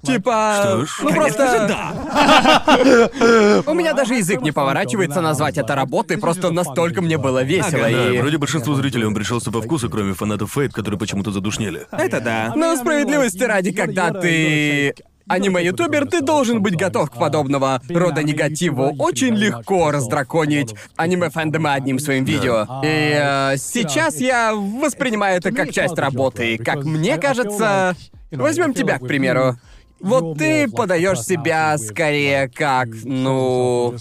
Типа, 0.06 0.62
Что 0.62 0.86
ж. 0.86 1.00
ну 1.02 1.14
просто... 1.14 1.48
же, 1.48 1.68
да. 1.68 3.64
У 3.66 3.74
меня 3.74 3.94
даже 3.94 4.16
язык 4.16 4.42
не 4.42 4.52
поворачивается 4.52 5.22
назвать 5.22 5.58
это 5.58 5.76
работой, 5.76 6.18
просто 6.18 6.52
настолько 6.52 7.02
мне 7.02 7.18
было 7.18 7.44
весело. 7.44 7.82
Да, 7.82 7.90
и... 7.90 8.20
вроде 8.20 8.38
большинству 8.38 8.76
зрителей 8.76 9.06
он 9.06 9.16
пришелся 9.16 9.52
по 9.52 9.62
вкусу, 9.62 9.90
кроме 9.90 10.14
фанатов 10.14 10.52
Фейт, 10.54 10.74
которые 10.74 11.00
почему-то 11.00 11.32
задушнили. 11.32 11.88
Это 11.92 12.22
да. 12.22 12.54
Но 12.56 12.76
справедливости 12.76 13.44
ради, 13.44 13.72
когда 13.72 14.12
ты 14.12 14.94
аниме-ютубер, 15.28 16.06
ты 16.06 16.22
должен 16.22 16.62
быть 16.62 16.76
готов 16.76 17.10
к 17.10 17.16
подобного 17.16 17.82
рода 17.90 18.22
негативу. 18.24 18.96
Очень 19.00 19.36
легко 19.36 19.92
раздраконить 19.92 20.76
аниме-фэндомы 20.98 21.74
одним 21.74 22.00
своим 22.00 22.26
видео. 22.26 22.82
И 22.84 23.18
э, 23.18 23.58
сейчас 23.58 24.18
я 24.18 24.54
воспринимаю 24.54 25.38
это 25.38 25.52
как 25.52 25.72
часть 25.72 25.98
работы. 25.98 26.58
Как 26.58 26.84
мне 26.84 27.18
кажется... 27.18 27.96
Возьмем 28.32 28.74
тебя, 28.74 29.00
к 29.00 29.08
примеру. 29.08 29.58
Вот 30.00 30.38
ты 30.38 30.70
подаешь 30.70 31.22
себя 31.22 31.78
скорее 31.78 32.50
как, 32.50 32.90
ну... 33.04 33.96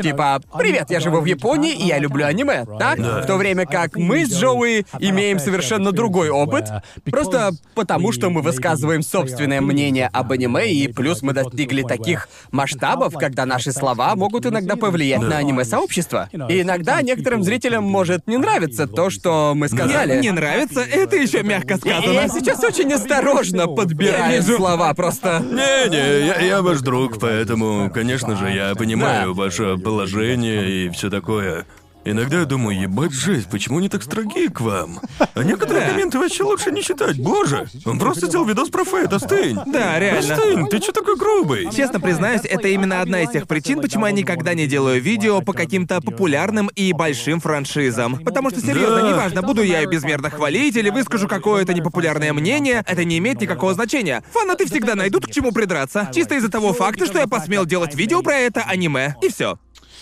Типа, 0.00 0.40
привет, 0.56 0.90
я 0.90 1.00
живу 1.00 1.20
в 1.20 1.26
Японии, 1.26 1.72
и 1.74 1.86
я 1.86 1.98
люблю 1.98 2.24
аниме, 2.24 2.64
так? 2.78 2.98
В 2.98 3.26
то 3.26 3.36
время 3.36 3.66
как 3.66 3.96
мы 3.96 4.24
с 4.26 4.32
Джоуи 4.32 4.86
имеем 4.98 5.38
совершенно 5.38 5.92
другой 5.92 6.30
опыт, 6.30 6.68
просто 7.04 7.52
потому 7.74 8.12
что 8.12 8.30
мы 8.30 8.40
высказываем 8.42 9.02
собственное 9.02 9.60
мнение 9.60 10.08
об 10.12 10.32
аниме, 10.32 10.70
и 10.70 10.88
плюс 10.88 11.22
мы 11.22 11.32
достигли 11.34 11.82
таких 11.82 12.28
масштабов, 12.50 13.14
когда 13.14 13.44
наши 13.46 13.72
слова 13.72 14.14
могут 14.16 14.46
иногда 14.46 14.76
повлиять 14.76 15.20
на 15.20 15.36
аниме-сообщество. 15.36 16.28
И 16.48 16.62
иногда 16.62 17.02
некоторым 17.02 17.42
зрителям 17.42 17.84
может 17.84 18.26
не 18.26 18.38
нравиться 18.38 18.86
то, 18.86 19.10
что 19.10 19.52
мы 19.54 19.68
сказали. 19.68 20.20
Не 20.20 20.30
нравится, 20.30 20.80
это 20.80 21.16
еще 21.16 21.42
мягко 21.42 21.76
сказано. 21.76 22.12
я 22.12 22.28
сейчас 22.28 22.62
очень 22.64 22.92
осторожно 22.92 23.66
подбираю 23.74 24.32
Я 24.34 24.40
вижу. 24.40 24.56
слова, 24.56 24.92
просто... 24.94 25.40
Не-не, 25.40 26.26
я, 26.26 26.40
я 26.40 26.62
ваш 26.62 26.80
друг, 26.80 27.18
поэтому, 27.18 27.90
конечно 27.92 28.36
же, 28.36 28.50
я 28.50 28.74
понимаю 28.74 29.34
Да. 29.34 29.42
ваше 29.42 29.76
положение 29.82 30.86
и 30.86 30.88
все 30.90 31.10
такое. 31.10 31.66
Иногда 32.04 32.40
я 32.40 32.46
думаю, 32.46 32.80
ебать 32.80 33.12
жесть, 33.12 33.48
почему 33.48 33.78
они 33.78 33.88
так 33.88 34.02
строги 34.02 34.48
к 34.48 34.60
вам? 34.60 34.98
А 35.34 35.44
некоторые 35.44 35.88
комменты 35.88 36.18
вообще 36.18 36.42
лучше 36.42 36.72
не 36.72 36.82
читать, 36.82 37.16
боже. 37.20 37.68
Он 37.84 37.96
просто 38.00 38.26
сделал 38.26 38.44
видос 38.44 38.70
про 38.70 38.84
Фейт, 38.84 39.12
остынь. 39.12 39.56
Да, 39.66 40.00
реально. 40.00 40.34
Остынь, 40.34 40.66
ты 40.66 40.80
чё 40.80 40.90
такой 40.90 41.16
грубый? 41.16 41.68
Честно 41.72 42.00
признаюсь, 42.00 42.40
это 42.42 42.66
именно 42.66 43.02
одна 43.02 43.22
из 43.22 43.30
тех 43.30 43.46
причин, 43.46 43.80
почему 43.80 44.06
я 44.06 44.10
никогда 44.12 44.52
не 44.54 44.66
делаю 44.66 45.00
видео 45.00 45.42
по 45.42 45.52
каким-то 45.52 46.00
популярным 46.00 46.68
и 46.74 46.92
большим 46.92 47.38
франшизам. 47.38 48.18
Потому 48.24 48.50
что, 48.50 48.60
серьезно, 48.60 49.02
Да. 49.02 49.08
неважно, 49.08 49.42
буду 49.42 49.62
я 49.62 49.82
ее 49.82 49.86
безмерно 49.86 50.28
хвалить 50.28 50.74
или 50.74 50.90
выскажу 50.90 51.28
какое-то 51.28 51.72
непопулярное 51.72 52.32
мнение, 52.32 52.82
это 52.84 53.04
не 53.04 53.18
имеет 53.18 53.40
никакого 53.40 53.74
значения. 53.74 54.24
Фанаты 54.32 54.66
всегда 54.66 54.96
найдут 54.96 55.26
к 55.26 55.30
чему 55.30 55.52
придраться. 55.52 56.10
Чисто 56.12 56.34
из-за 56.34 56.48
того 56.50 56.72
факта, 56.72 57.06
что 57.06 57.20
я 57.20 57.28
посмел 57.28 57.64
делать 57.64 57.94
видео 57.94 58.22
про 58.22 58.34
это 58.34 58.62
аниме. 58.62 59.14
И 59.22 59.28
все. 59.28 59.56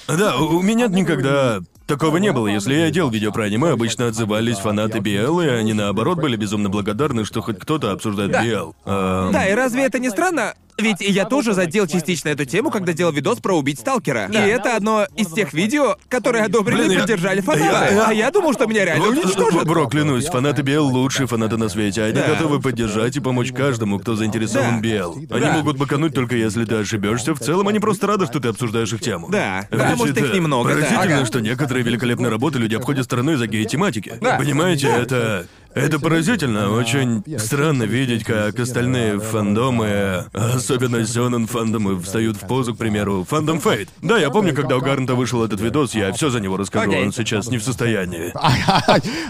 Да, 0.09 0.37
у 0.39 0.61
меня 0.63 0.89
никогда 0.89 1.61
такого 1.87 2.19
не 2.19 2.33
было. 2.33 2.47
Если 2.47 2.75
я 2.75 2.91
делал 2.91 3.11
видео 3.11 3.33
про 3.33 3.45
аниме, 3.45 3.71
обычно 3.71 4.07
отзывались 4.07 4.59
фанаты 4.59 4.99
BL, 4.99 5.45
и 5.45 5.49
они 5.49 5.73
наоборот 5.73 6.19
были 6.19 6.37
безумно 6.37 6.69
благодарны, 6.69 7.25
что 7.25 7.43
хоть 7.43 7.59
кто-то 7.59 7.93
обсуждает 7.93 8.31
BL. 8.31 8.75
Ам, 8.85 9.33
Да, 9.33 9.47
и 9.49 9.55
разве 9.55 9.85
это 9.85 9.99
не 9.99 10.11
странно? 10.11 10.55
Ведь 10.81 11.01
я 11.01 11.25
тоже 11.25 11.55
задел 11.55 11.87
частично 11.87 12.29
эту 12.31 12.45
тему, 12.45 12.71
когда 12.71 12.93
делал 12.93 13.13
видос 13.13 13.39
про 13.39 13.57
убить 13.57 13.79
сталкера. 13.81 14.27
И 14.27 14.37
это 14.37 14.77
одно 14.77 15.07
из 15.17 15.29
тех 15.33 15.53
видео, 15.53 15.97
которые 16.09 16.45
одобрили 16.45 16.79
Блин, 16.79 16.91
и 16.91 16.95
я- 16.95 17.01
поддержали 17.01 17.41
фанаты. 17.41 17.95
я- 17.95 18.07
А 18.09 18.13
я 18.13 18.31
думал, 18.31 18.53
что 18.55 18.67
меня 18.67 18.85
реально 18.85 19.09
уничтожат. 19.09 19.65
Бро, 19.67 19.87
клянусь, 19.87 20.27
фанаты 20.27 20.63
BL 20.63 20.81
лучшие 20.81 21.27
фанаты 21.27 21.57
на 21.57 21.69
свете. 21.69 22.03
Они 22.05 22.15
Да. 22.15 22.29
готовы 22.29 22.61
поддержать 22.61 23.17
и 23.17 23.21
помочь 23.21 23.53
каждому, 23.53 23.99
кто 23.99 24.15
заинтересован 24.17 24.81
Да. 24.81 24.89
BL. 24.89 25.27
Они 25.31 25.41
Да. 25.47 25.53
могут 25.53 25.77
бакануть 25.77 26.15
только 26.15 26.37
если 26.37 26.65
ты 26.65 26.77
ошибешься. 26.77 27.35
В 27.35 27.41
целом, 27.41 27.69
они 27.69 27.79
просто 27.79 28.07
рады, 28.07 28.27
что 28.27 28.41
ты 28.41 28.49
обсуждаешь 28.49 28.93
их 28.93 29.01
тему. 29.01 29.29
Да, 29.31 29.67
Ведь 29.71 29.81
потому 29.81 30.07
что 30.07 30.19
их 30.21 30.27
это 30.27 30.35
немного, 30.35 30.69
да. 30.71 30.75
Поразительно, 30.77 31.17
Ага. 31.19 31.27
что 31.27 31.41
некоторые 31.41 31.85
великолепные 31.85 32.31
работы 32.31 32.59
люди 32.59 32.75
обходят 32.75 33.05
стороной 33.05 33.37
за 33.37 33.47
гей-тематики. 33.47 34.15
Да. 34.21 34.37
Понимаете, 34.39 34.89
это... 34.89 35.47
Это 35.75 36.01
поразительно, 36.01 36.71
очень 36.71 37.23
странно 37.39 37.85
видеть, 37.85 38.25
как 38.25 38.59
остальные 38.59 39.21
фандомы, 39.21 40.25
особенно 40.33 41.05
Сёнэн 41.05 41.47
фандомы, 41.47 42.01
встают 42.01 42.37
в 42.37 42.47
позу, 42.47 42.75
к 42.75 42.79
примеру, 42.79 43.25
фандом 43.29 43.61
Фейт. 43.61 43.89
Да, 44.03 44.19
я 44.19 44.31
помню, 44.31 44.55
когда 44.55 44.77
у 44.77 44.81
Гарнта 44.81 45.15
вышел 45.15 45.45
этот 45.45 45.61
видос, 45.61 45.95
я 45.95 46.13
все 46.13 46.31
за 46.31 46.41
него 46.41 46.57
расскажу, 46.57 46.93
он 46.93 47.13
сейчас 47.13 47.49
не 47.49 47.59
в 47.59 47.63
состоянии. 47.63 48.33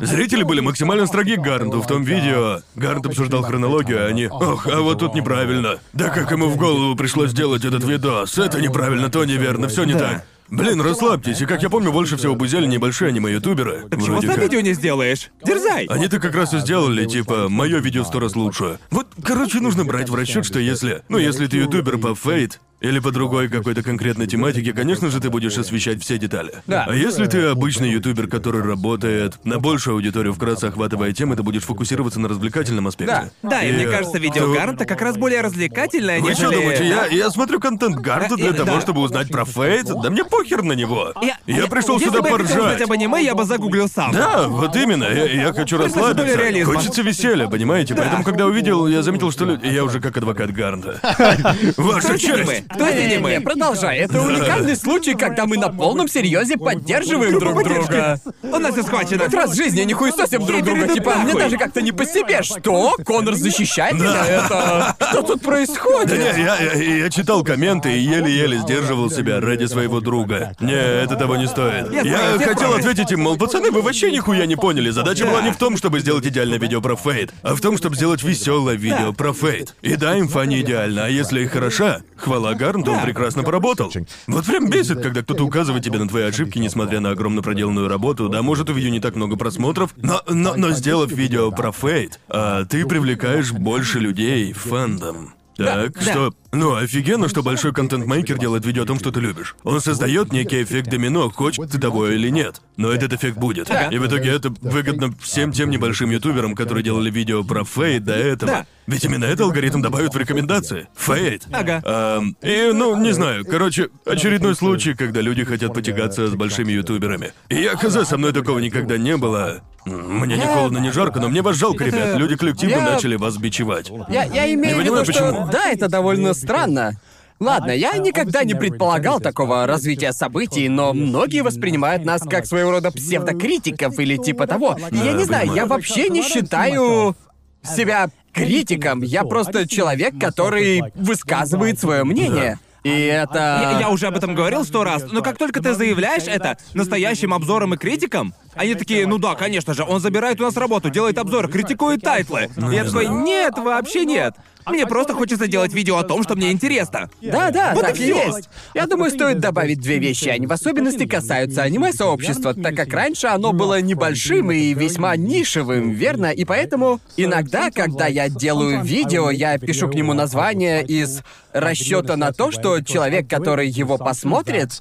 Зрители 0.04 0.42
были 0.42 0.60
максимально 0.60 1.06
строги 1.06 1.36
к 1.36 1.40
Гарнту 1.40 1.82
в 1.82 1.86
том 1.86 2.04
видео. 2.04 2.60
Гарнт 2.74 3.06
обсуждал 3.06 3.42
хронологию, 3.42 4.04
а 4.04 4.06
они... 4.06 4.26
Ох, 4.28 4.66
а 4.66 4.80
вот 4.80 5.00
тут 5.00 5.14
неправильно. 5.14 5.78
Да 5.92 6.08
как 6.08 6.30
ему 6.30 6.48
в 6.48 6.56
голову 6.56 6.96
пришлось 6.96 7.30
сделать 7.30 7.64
этот 7.64 7.84
видос? 7.84 8.38
Это 8.38 8.60
неправильно, 8.60 9.10
то 9.10 9.24
неверно, 9.24 9.68
все 9.68 9.84
не 9.84 9.94
так. 9.94 10.24
Блин, 10.50 10.80
расслабьтесь, 10.80 11.40
и 11.40 11.46
как 11.46 11.62
я 11.62 11.70
помню, 11.70 11.92
больше 11.92 12.16
всего 12.16 12.34
бузели 12.34 12.66
небольшие 12.66 13.08
аниме-ютуберы. 13.10 13.86
Чего 13.90 14.04
Вроде 14.06 14.26
за 14.26 14.34
как. 14.34 14.42
видео 14.42 14.60
не 14.60 14.72
сделаешь? 14.74 15.30
Дерзай! 15.44 15.86
Они-то 15.86 16.18
как 16.18 16.34
раз 16.34 16.52
и 16.54 16.58
сделали, 16.58 17.06
типа, 17.06 17.48
мое 17.48 17.78
видео 17.78 18.04
сто 18.04 18.18
раз 18.18 18.34
лучше. 18.34 18.78
Вот, 18.90 19.06
короче, 19.22 19.60
нужно 19.60 19.84
брать 19.84 20.08
в 20.08 20.14
расчет, 20.14 20.44
что 20.44 20.58
если. 20.58 21.02
Ну, 21.08 21.18
если 21.18 21.46
ты 21.46 21.58
ютубер 21.58 21.98
по 21.98 22.14
фейт. 22.14 22.60
Или 22.80 22.98
по 22.98 23.10
другой 23.10 23.48
какой-то 23.48 23.82
конкретной 23.82 24.26
тематике, 24.26 24.72
конечно 24.72 25.10
же, 25.10 25.20
ты 25.20 25.28
будешь 25.28 25.56
освещать 25.58 26.02
все 26.02 26.16
детали. 26.16 26.52
Да. 26.66 26.86
А 26.88 26.94
если 26.94 27.26
ты 27.26 27.42
обычный 27.46 27.90
ютубер, 27.90 28.26
который 28.26 28.62
работает 28.62 29.34
на 29.44 29.58
большую 29.58 29.96
аудиторию, 29.96 30.32
вкратце 30.32 30.66
охватывая 30.66 31.12
темы, 31.12 31.36
ты 31.36 31.42
будешь 31.42 31.62
фокусироваться 31.62 32.20
на 32.20 32.28
развлекательном 32.28 32.86
аспекте. 32.86 33.32
Да, 33.42 33.62
и 33.62 33.72
мне 33.72 33.84
э, 33.84 33.90
кажется, 33.90 34.18
видео 34.18 34.46
то- 34.46 34.54
Гарнта 34.54 34.86
как 34.86 35.02
раз 35.02 35.18
более 35.18 35.42
развлекательное, 35.42 36.20
Вы 36.20 36.32
что 36.32 36.46
нежели... 36.46 36.60
думаете, 36.60 36.88
я, 36.88 37.06
я 37.06 37.30
смотрю 37.30 37.60
контент 37.60 37.96
Гарта 37.96 38.36
для 38.36 38.52
Да, 38.52 38.64
того, 38.64 38.76
да. 38.76 38.80
чтобы 38.80 39.02
узнать 39.02 39.28
про 39.28 39.44
Фейт? 39.44 39.86
Да 40.02 40.08
мне 40.08 40.24
похер 40.24 40.62
на 40.62 40.72
него. 40.72 41.12
Я, 41.46 41.66
пришел 41.66 41.96
если 41.98 42.06
сюда 42.06 42.22
бы 42.22 42.28
я 42.28 42.36
хотел 42.38 42.46
узнать 42.46 42.62
поржать. 42.62 42.82
об 42.82 42.92
аниме, 42.92 43.22
я 43.22 43.34
бы 43.34 43.44
загуглил 43.44 43.88
сам. 43.88 44.12
Да, 44.12 44.48
вот 44.48 44.74
именно. 44.76 45.04
Я, 45.04 45.24
я 45.26 45.52
хочу 45.52 45.76
доля 45.76 45.88
расслабиться. 45.88 46.64
Хочется 46.64 47.02
веселья, 47.02 47.46
понимаете? 47.46 47.94
Поэтому, 47.94 48.24
когда 48.24 48.46
увидел, 48.46 48.86
я 48.86 49.02
заметил, 49.02 49.30
что 49.30 49.44
люди... 49.44 49.66
Я 49.66 49.84
уже 49.84 50.00
как 50.00 50.16
адвокат 50.16 50.50
Гарнта. 50.52 50.98
Ваша 51.76 52.18
честь! 52.18 52.69
Кто 52.72 52.86
эти 52.86 52.96
Не-не-не, 52.98 53.16
аниме? 53.16 53.40
продолжай. 53.40 53.98
Это 53.98 54.20
уникальный 54.22 54.76
случай, 54.76 55.14
когда 55.14 55.46
мы 55.46 55.56
на 55.56 55.68
полном 55.70 56.08
серьезе 56.08 56.56
поддерживаем 56.56 57.38
друг 57.38 57.64
друга. 57.64 58.20
У 58.42 58.58
нас 58.58 58.72
все 58.74 58.82
схвачено. 58.84 59.24
Хоть 59.24 59.34
раз 59.34 59.50
в 59.50 59.56
жизни 59.56 59.80
не 59.82 59.92
хуесосим 59.92 60.44
друг 60.46 60.62
друга. 60.62 60.88
Типа, 60.88 61.14
мне 61.16 61.34
даже 61.34 61.56
как-то 61.58 61.82
не 61.82 61.92
по 61.92 62.04
себе. 62.06 62.42
Что? 62.42 62.94
Конор 63.04 63.34
защищает 63.34 63.94
меня? 63.94 64.24
Это... 64.26 64.96
Что 65.10 65.22
тут 65.22 65.40
Да 65.42 65.48
происходит? 65.50 66.10
не, 66.12 66.42
я, 66.42 66.56
я, 66.56 66.72
я 67.04 67.10
читал 67.10 67.42
комменты 67.42 67.92
и 67.92 67.98
еле-еле 68.00 68.58
сдерживал 68.58 69.10
себя 69.10 69.40
ради 69.40 69.64
своего 69.66 70.00
друга. 70.00 70.54
Не, 70.60 70.72
это 70.74 71.16
того 71.16 71.36
не 71.36 71.46
стоит. 71.48 71.92
Я 72.04 72.38
хотел 72.38 72.74
ответить 72.74 73.10
им, 73.12 73.20
мол, 73.22 73.36
пацаны, 73.36 73.70
вы 73.70 73.82
вообще 73.82 74.12
нихуя 74.12 74.46
не 74.46 74.56
поняли. 74.56 74.90
Задача 74.90 75.24
Да. 75.24 75.30
была 75.30 75.42
не 75.42 75.50
в 75.50 75.56
том, 75.56 75.76
чтобы 75.76 76.00
сделать 76.00 76.24
идеальное 76.26 76.58
видео 76.58 76.80
про 76.80 76.94
Фейт, 76.96 77.32
а 77.42 77.54
в 77.54 77.60
том, 77.60 77.76
чтобы 77.76 77.96
сделать 77.96 78.22
веселое 78.22 78.76
видео 78.76 79.12
про 79.12 79.32
Фейт. 79.32 79.74
И 79.82 79.96
да, 79.96 80.18
инфа 80.18 80.44
не 80.46 80.60
идеальна, 80.60 81.06
а 81.06 81.08
если 81.08 81.42
и 81.42 81.46
хороша, 81.46 82.02
хвала 82.16 82.54
Гарнту, 82.60 82.92
он 82.92 83.02
прекрасно 83.02 83.42
поработал. 83.42 83.90
Вот 84.26 84.44
прям 84.44 84.68
бесит, 84.68 85.00
когда 85.00 85.22
кто-то 85.22 85.44
указывает 85.44 85.82
тебе 85.82 85.98
на 85.98 86.06
твои 86.06 86.24
ошибки, 86.24 86.58
несмотря 86.58 87.00
на 87.00 87.10
огромно 87.10 87.40
проделанную 87.40 87.88
работу. 87.88 88.28
Да, 88.28 88.42
может, 88.42 88.68
у 88.68 88.74
видео 88.74 88.90
не 88.90 89.00
так 89.00 89.16
много 89.16 89.36
просмотров, 89.36 89.94
но, 89.96 90.22
но, 90.28 90.54
но 90.56 90.72
сделав 90.72 91.10
видео 91.10 91.50
про 91.50 91.72
Фейт, 91.72 92.20
а, 92.28 92.66
ты 92.66 92.86
привлекаешь 92.86 93.52
больше 93.52 93.98
людей 93.98 94.52
в 94.52 94.58
фандом. 94.58 95.32
Так, 95.64 95.92
да. 95.92 96.02
что... 96.02 96.34
Ну, 96.52 96.74
офигенно, 96.74 97.28
что 97.28 97.42
большой 97.42 97.72
контент-мейкер 97.72 98.38
делает 98.38 98.64
видео 98.64 98.82
о 98.84 98.86
том, 98.86 98.98
что 98.98 99.12
ты 99.12 99.20
любишь. 99.20 99.54
Он 99.62 99.80
создает 99.80 100.32
некий 100.32 100.62
эффект 100.62 100.88
домино, 100.88 101.30
хочешь 101.30 101.64
ты 101.70 101.78
того 101.78 102.08
или 102.08 102.28
нет. 102.28 102.60
Но 102.76 102.90
этот 102.90 103.12
эффект 103.12 103.36
будет. 103.36 103.70
И 103.90 103.98
в 103.98 104.06
итоге 104.06 104.30
это 104.30 104.50
выгодно 104.60 105.12
всем 105.20 105.52
тем 105.52 105.70
небольшим 105.70 106.10
ютуберам, 106.10 106.54
которые 106.54 106.82
делали 106.82 107.10
видео 107.10 107.44
про 107.44 107.64
Фейт 107.64 108.04
до 108.04 108.14
этого. 108.14 108.52
Да. 108.52 108.66
Ведь 108.90 109.04
именно 109.04 109.24
это 109.24 109.44
алгоритм 109.44 109.82
добавит 109.82 110.12
в 110.14 110.18
рекомендации. 110.18 110.88
Фейт. 110.96 111.44
Ага. 111.52 111.80
Ам, 111.84 112.36
и, 112.42 112.70
ну, 112.74 112.96
не 113.00 113.12
знаю, 113.12 113.44
короче, 113.44 113.88
очередной 114.04 114.56
случай, 114.56 114.94
когда 114.94 115.20
люди 115.20 115.44
хотят 115.44 115.72
потягаться 115.72 116.26
с 116.26 116.34
большими 116.34 116.72
ютуберами. 116.72 117.32
И 117.48 117.54
я 117.62 117.76
хз, 117.76 118.08
со 118.08 118.18
мной 118.18 118.32
такого 118.32 118.58
никогда 118.58 118.98
не 118.98 119.16
было. 119.16 119.60
Мне 119.84 120.36
не 120.36 120.44
холодно, 120.44 120.78
не 120.78 120.90
жарко, 120.90 121.20
но 121.20 121.28
мне 121.28 121.40
вас 121.40 121.56
жалко, 121.56 121.84
ребят. 121.84 122.16
Люди 122.18 122.36
коллективно 122.36 122.74
Я- 122.76 122.90
начали 122.90 123.14
вас 123.14 123.36
бичевать. 123.36 123.90
Я, 124.08 124.24
я 124.24 124.52
имею 124.52 124.76
в 124.76 124.80
виду, 124.80 124.90
понимаю, 124.96 125.04
что 125.04 125.12
почему. 125.12 125.48
да, 125.52 125.70
это 125.70 125.88
довольно 125.88 126.34
странно. 126.34 126.92
Ладно, 127.38 127.70
я 127.70 127.96
никогда 127.96 128.42
не 128.42 128.54
предполагал 128.54 129.20
такого 129.20 129.66
развития 129.66 130.12
событий, 130.12 130.68
но 130.68 130.92
многие 130.92 131.42
воспринимают 131.42 132.04
нас 132.04 132.22
как 132.22 132.44
своего 132.44 132.72
рода 132.72 132.90
псевдокритиков 132.90 133.98
или 134.00 134.16
типа 134.16 134.48
того. 134.48 134.76
И 134.90 134.96
я 134.96 135.12
не 135.12 135.24
знаю, 135.24 135.54
я 135.54 135.64
вообще 135.64 136.08
не 136.10 136.22
считаю 136.22 137.16
себя 137.62 138.08
критиком. 138.32 139.02
Я 139.02 139.24
просто 139.24 139.68
человек, 139.68 140.18
который 140.18 140.82
высказывает 140.94 141.78
свое 141.78 142.04
мнение. 142.04 142.58
И 142.82 142.90
это... 142.90 143.60
Я, 143.72 143.80
я 143.80 143.90
уже 143.90 144.06
об 144.06 144.16
этом 144.16 144.34
говорил 144.34 144.64
сто 144.64 144.84
раз, 144.84 145.04
но 145.10 145.20
как 145.20 145.36
только 145.36 145.62
ты 145.62 145.74
заявляешь 145.74 146.22
это 146.26 146.56
настоящим 146.72 147.34
обзором 147.34 147.74
и 147.74 147.76
критикой, 147.76 148.32
они 148.54 148.74
такие, 148.74 149.06
ну 149.06 149.18
да, 149.18 149.34
конечно 149.34 149.74
же, 149.74 149.84
он 149.84 150.00
забирает 150.00 150.40
у 150.40 150.44
нас 150.44 150.56
работу, 150.56 150.88
делает 150.88 151.18
обзор, 151.18 151.48
критикует 151.48 152.00
тайтлы. 152.00 152.48
я 152.70 152.84
такой, 152.84 153.08
нет, 153.08 153.58
вообще 153.58 154.06
нет. 154.06 154.34
Мне 154.66 154.86
просто 154.86 155.14
хочется 155.14 155.46
делать 155.46 155.72
видео 155.72 155.96
о 155.96 156.04
том, 156.04 156.22
что 156.22 156.36
мне 156.36 156.52
интересно. 156.52 157.10
Да, 157.20 157.50
да, 157.50 157.72
Вот 157.74 157.82
так 157.82 157.96
и 157.96 158.04
всё. 158.04 158.36
есть. 158.36 158.48
Я 158.74 158.86
думаю, 158.86 159.10
стоит 159.10 159.40
добавить 159.40 159.80
две 159.80 159.98
вещи. 159.98 160.28
Они 160.28 160.46
в 160.46 160.52
особенности 160.52 161.06
касаются 161.06 161.62
аниме-сообщества, 161.62 162.54
так 162.54 162.74
как 162.76 162.92
раньше 162.92 163.26
оно 163.26 163.52
было 163.52 163.80
небольшим 163.80 164.50
и 164.50 164.74
весьма 164.74 165.16
нишевым, 165.16 165.92
верно? 165.92 166.26
И 166.26 166.44
поэтому 166.44 167.00
иногда, 167.16 167.70
когда 167.70 168.06
я 168.06 168.28
делаю 168.28 168.82
видео, 168.82 169.30
я 169.30 169.58
пишу 169.58 169.88
к 169.88 169.94
нему 169.94 170.12
название 170.12 170.84
из 170.84 171.22
расчета 171.52 172.16
на 172.16 172.32
то, 172.32 172.50
что 172.50 172.80
человек, 172.80 173.28
который 173.28 173.68
его 173.68 173.98
посмотрит, 173.98 174.80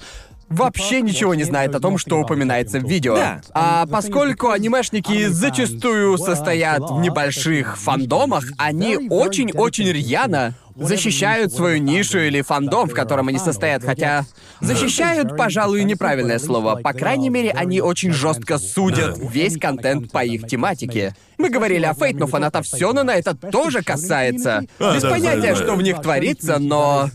вообще 0.49 1.01
ничего 1.01 1.35
не 1.35 1.43
знает 1.43 1.75
о 1.75 1.79
том, 1.79 1.97
что 1.97 2.19
упоминается 2.19 2.79
в 2.79 2.83
видео. 2.83 3.15
Да. 3.15 3.41
А 3.53 3.85
поскольку 3.85 4.49
анимешники 4.49 5.27
зачастую 5.27 6.17
состоят 6.17 6.81
в 6.89 6.99
небольших 6.99 7.77
фандомах, 7.77 8.45
они 8.57 8.97
очень-очень 9.09 9.91
рьяно 9.91 10.55
защищают 10.75 11.53
свою 11.53 11.79
нишу 11.79 12.19
или 12.19 12.41
фандом, 12.41 12.87
в 12.87 12.93
котором 12.93 13.27
они 13.27 13.37
состоят, 13.37 13.83
хотя 13.83 14.25
защищают, 14.61 15.35
пожалуй, 15.35 15.83
неправильное 15.83 16.39
слово. 16.39 16.75
По 16.77 16.93
крайней 16.93 17.29
мере, 17.29 17.51
они 17.51 17.81
очень 17.81 18.13
жестко 18.13 18.57
судят 18.57 19.17
весь 19.17 19.57
контент 19.57 20.11
по 20.11 20.23
их 20.23 20.47
тематике. 20.47 21.15
Мы 21.37 21.49
говорили 21.49 21.85
о 21.85 21.93
Фейт, 21.93 22.17
но 22.17 22.27
фанатов 22.27 22.67
Сёна 22.67 23.03
на 23.03 23.15
это 23.15 23.35
тоже 23.35 23.81
касается. 23.81 24.63
А, 24.79 24.95
Без 24.95 25.01
да, 25.01 25.09
понятия, 25.09 25.55
что 25.55 25.75
в 25.75 25.81
них 25.81 26.01
творится, 26.01 26.59
но 26.59 27.09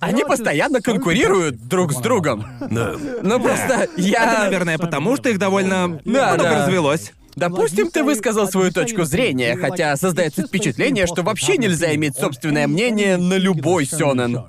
они 0.00 0.24
постоянно 0.24 0.80
конкурируют 0.80 1.68
друг 1.68 1.92
с 1.92 1.96
другом. 1.96 2.46
Да. 2.70 2.94
Ну 3.22 3.40
просто 3.40 3.84
Это, 3.84 4.00
я... 4.00 4.38
наверное, 4.44 4.78
потому 4.78 5.16
что 5.16 5.28
их 5.28 5.38
довольно 5.38 6.00
Да, 6.04 6.34
много 6.34 6.42
да. 6.42 6.64
развелось. 6.64 7.12
Допустим, 7.36 7.90
ты 7.90 8.02
высказал 8.02 8.48
свою 8.48 8.72
точку 8.72 9.04
зрения, 9.04 9.56
хотя 9.56 9.96
создается 9.96 10.42
впечатление, 10.42 11.06
что 11.06 11.22
вообще 11.22 11.56
нельзя 11.56 11.94
иметь 11.94 12.16
собственное 12.16 12.66
мнение 12.66 13.16
на 13.16 13.34
любой 13.34 13.86
сёнэн. 13.86 14.40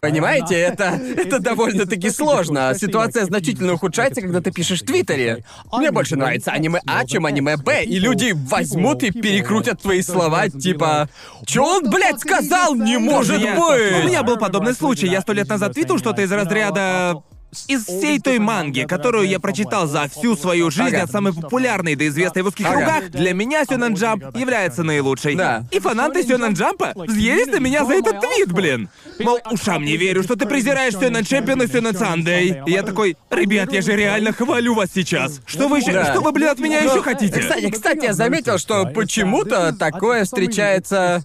Понимаете, 0.00 0.54
это, 0.56 1.00
это 1.16 1.40
довольно-таки 1.40 2.10
сложно. 2.10 2.74
Ситуация 2.78 3.24
значительно 3.24 3.74
ухудшается, 3.74 4.20
когда 4.20 4.40
ты 4.40 4.52
пишешь 4.52 4.82
в 4.82 4.86
Твиттере. 4.86 5.44
Мне 5.72 5.90
больше 5.90 6.16
нравится 6.16 6.52
аниме 6.52 6.80
А, 6.86 7.04
чем 7.04 7.26
аниме 7.26 7.56
Б, 7.56 7.84
и 7.84 7.98
люди 7.98 8.32
возьмут 8.34 9.02
и 9.02 9.10
перекрутят 9.10 9.82
твои 9.82 10.02
слова, 10.02 10.48
типа... 10.48 11.08
Чё 11.44 11.64
он, 11.64 11.90
блядь, 11.90 12.20
сказал? 12.20 12.74
Не 12.74 12.98
может 12.98 13.40
быть! 13.40 14.04
У 14.04 14.06
меня 14.06 14.22
был 14.22 14.36
подобный 14.36 14.74
случай. 14.74 15.08
Я 15.08 15.20
сто 15.20 15.32
лет 15.32 15.48
назад 15.48 15.74
твитил 15.74 15.98
что-то 15.98 16.22
из 16.22 16.30
разряда... 16.30 17.22
Из 17.66 17.84
всей 17.84 18.20
той 18.20 18.38
манги, 18.38 18.82
которую 18.88 19.26
я 19.28 19.40
прочитал 19.40 19.86
за 19.88 20.08
всю 20.08 20.36
свою 20.36 20.70
жизнь 20.70 20.94
Ага. 20.94 21.02
от 21.04 21.10
самой 21.10 21.32
популярной 21.34 21.96
до 21.96 22.06
известной 22.06 22.42
в 22.42 22.46
узких 22.46 22.64
Ага. 22.66 22.76
кругах, 22.76 23.10
для 23.10 23.34
меня 23.34 23.64
Сёнэн 23.64 23.94
Джамп 23.94 24.36
является 24.36 24.84
наилучшей. 24.84 25.34
Да. 25.34 25.64
И 25.72 25.80
фанаты 25.80 26.22
Сёнэн 26.22 26.52
Джампа 26.52 26.92
взъелись 26.94 27.48
на 27.48 27.58
меня 27.58 27.84
за 27.84 27.94
этот 27.94 28.20
твит, 28.20 28.52
блин. 28.52 28.88
Мол, 29.18 29.38
ушам 29.50 29.84
не 29.84 29.96
верю, 29.96 30.22
что 30.22 30.36
ты 30.36 30.46
презираешь 30.46 30.94
Сёнэн 30.94 31.24
Чемпион 31.24 31.62
и 31.62 31.66
Сёнэн 31.66 31.96
Сандей. 31.96 32.62
И 32.66 32.70
я 32.70 32.82
такой, 32.84 33.16
ребят, 33.30 33.72
я 33.72 33.82
же 33.82 33.96
реально 33.96 34.32
хвалю 34.32 34.74
вас 34.74 34.90
сейчас. 34.94 35.40
Что 35.44 35.66
вы 35.68 35.78
еще, 35.78 35.92
Да. 35.92 36.04
что 36.12 36.20
вы, 36.20 36.30
блин, 36.32 36.48
от 36.50 36.60
меня 36.60 36.78
еще 36.80 37.02
хотите? 37.02 37.40
Кстати, 37.40 37.70
кстати, 37.70 38.04
я 38.04 38.12
заметил, 38.12 38.58
что 38.58 38.86
почему-то 38.86 39.74
такое 39.76 40.24
встречается 40.24 41.24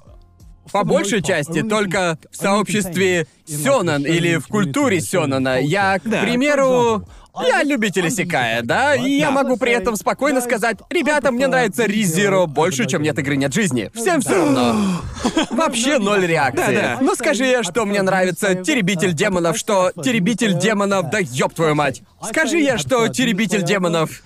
по 0.72 0.84
большей 0.84 1.22
части 1.22 1.62
только 1.62 2.18
в 2.32 2.36
сообществе 2.38 3.28
Сёнэн 3.46 4.04
или 4.06 4.38
в 4.38 4.48
культуре 4.48 5.00
Сёнэна. 5.02 5.60
Я, 5.62 6.00
к 6.00 6.04
Да. 6.04 6.22
примеру, 6.22 7.08
я 7.48 7.64
любитель 7.64 8.08
Исекая, 8.08 8.62
да, 8.62 8.96
и 8.96 9.12
я 9.12 9.30
могу 9.32 9.58
при 9.58 9.72
этом 9.74 9.96
спокойно 9.96 10.42
сказать, 10.42 10.78
ребята, 10.90 11.32
мне 11.32 11.48
нравится 11.48 11.86
Re:Zero 11.86 12.46
больше, 12.46 12.86
чем 12.88 13.02
нет 13.02 13.18
игры 13.20 13.36
нет 13.36 13.54
жизни. 13.54 13.92
Всем 13.94 14.22
все 14.22 14.36
равно. 14.36 15.02
Вообще 15.52 16.00
ноль 16.00 16.26
реакции. 16.26 16.76
Да-да. 16.76 16.98
Но 17.02 17.16
скажи 17.16 17.46
я, 17.46 17.64
что 17.64 17.86
мне 17.86 18.02
нравится 18.02 18.56
Истребитель 18.56 19.14
демонов, 19.14 19.58
что 19.58 19.92
Истребитель 20.02 20.58
демонов, 20.58 21.10
да 21.10 21.20
ёб 21.20 21.54
твою 21.54 21.76
мать. 21.76 22.02
Скажи 22.24 22.60
я, 22.60 22.78
что 22.78 23.08
Истребитель 23.10 23.64
демонов... 23.64 24.24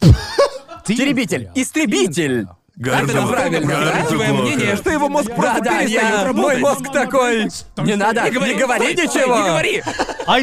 Теребитель, 0.86 1.50
истребитель. 1.54 2.46
Гарн 2.76 3.08
Это 3.08 3.26
правильно, 3.26 3.60
да? 3.68 4.04
плохо. 4.08 4.32
мнение, 4.32 4.76
что 4.76 4.90
его 4.90 5.08
мозг 5.08 5.28
просто 5.28 5.58
Да-да, 5.62 5.78
перестает 5.80 6.12
я... 6.12 6.24
работать. 6.24 6.60
Мой 6.60 6.74
мозг 6.74 6.92
такой... 6.92 7.48
Не 7.76 7.94
надо, 7.96 8.24
не 8.24 8.30
говори, 8.30 8.54
стой, 8.54 9.08
стой, 9.08 9.22
ничего. 9.22 9.38
не 9.38 9.44
говори. 9.44 9.82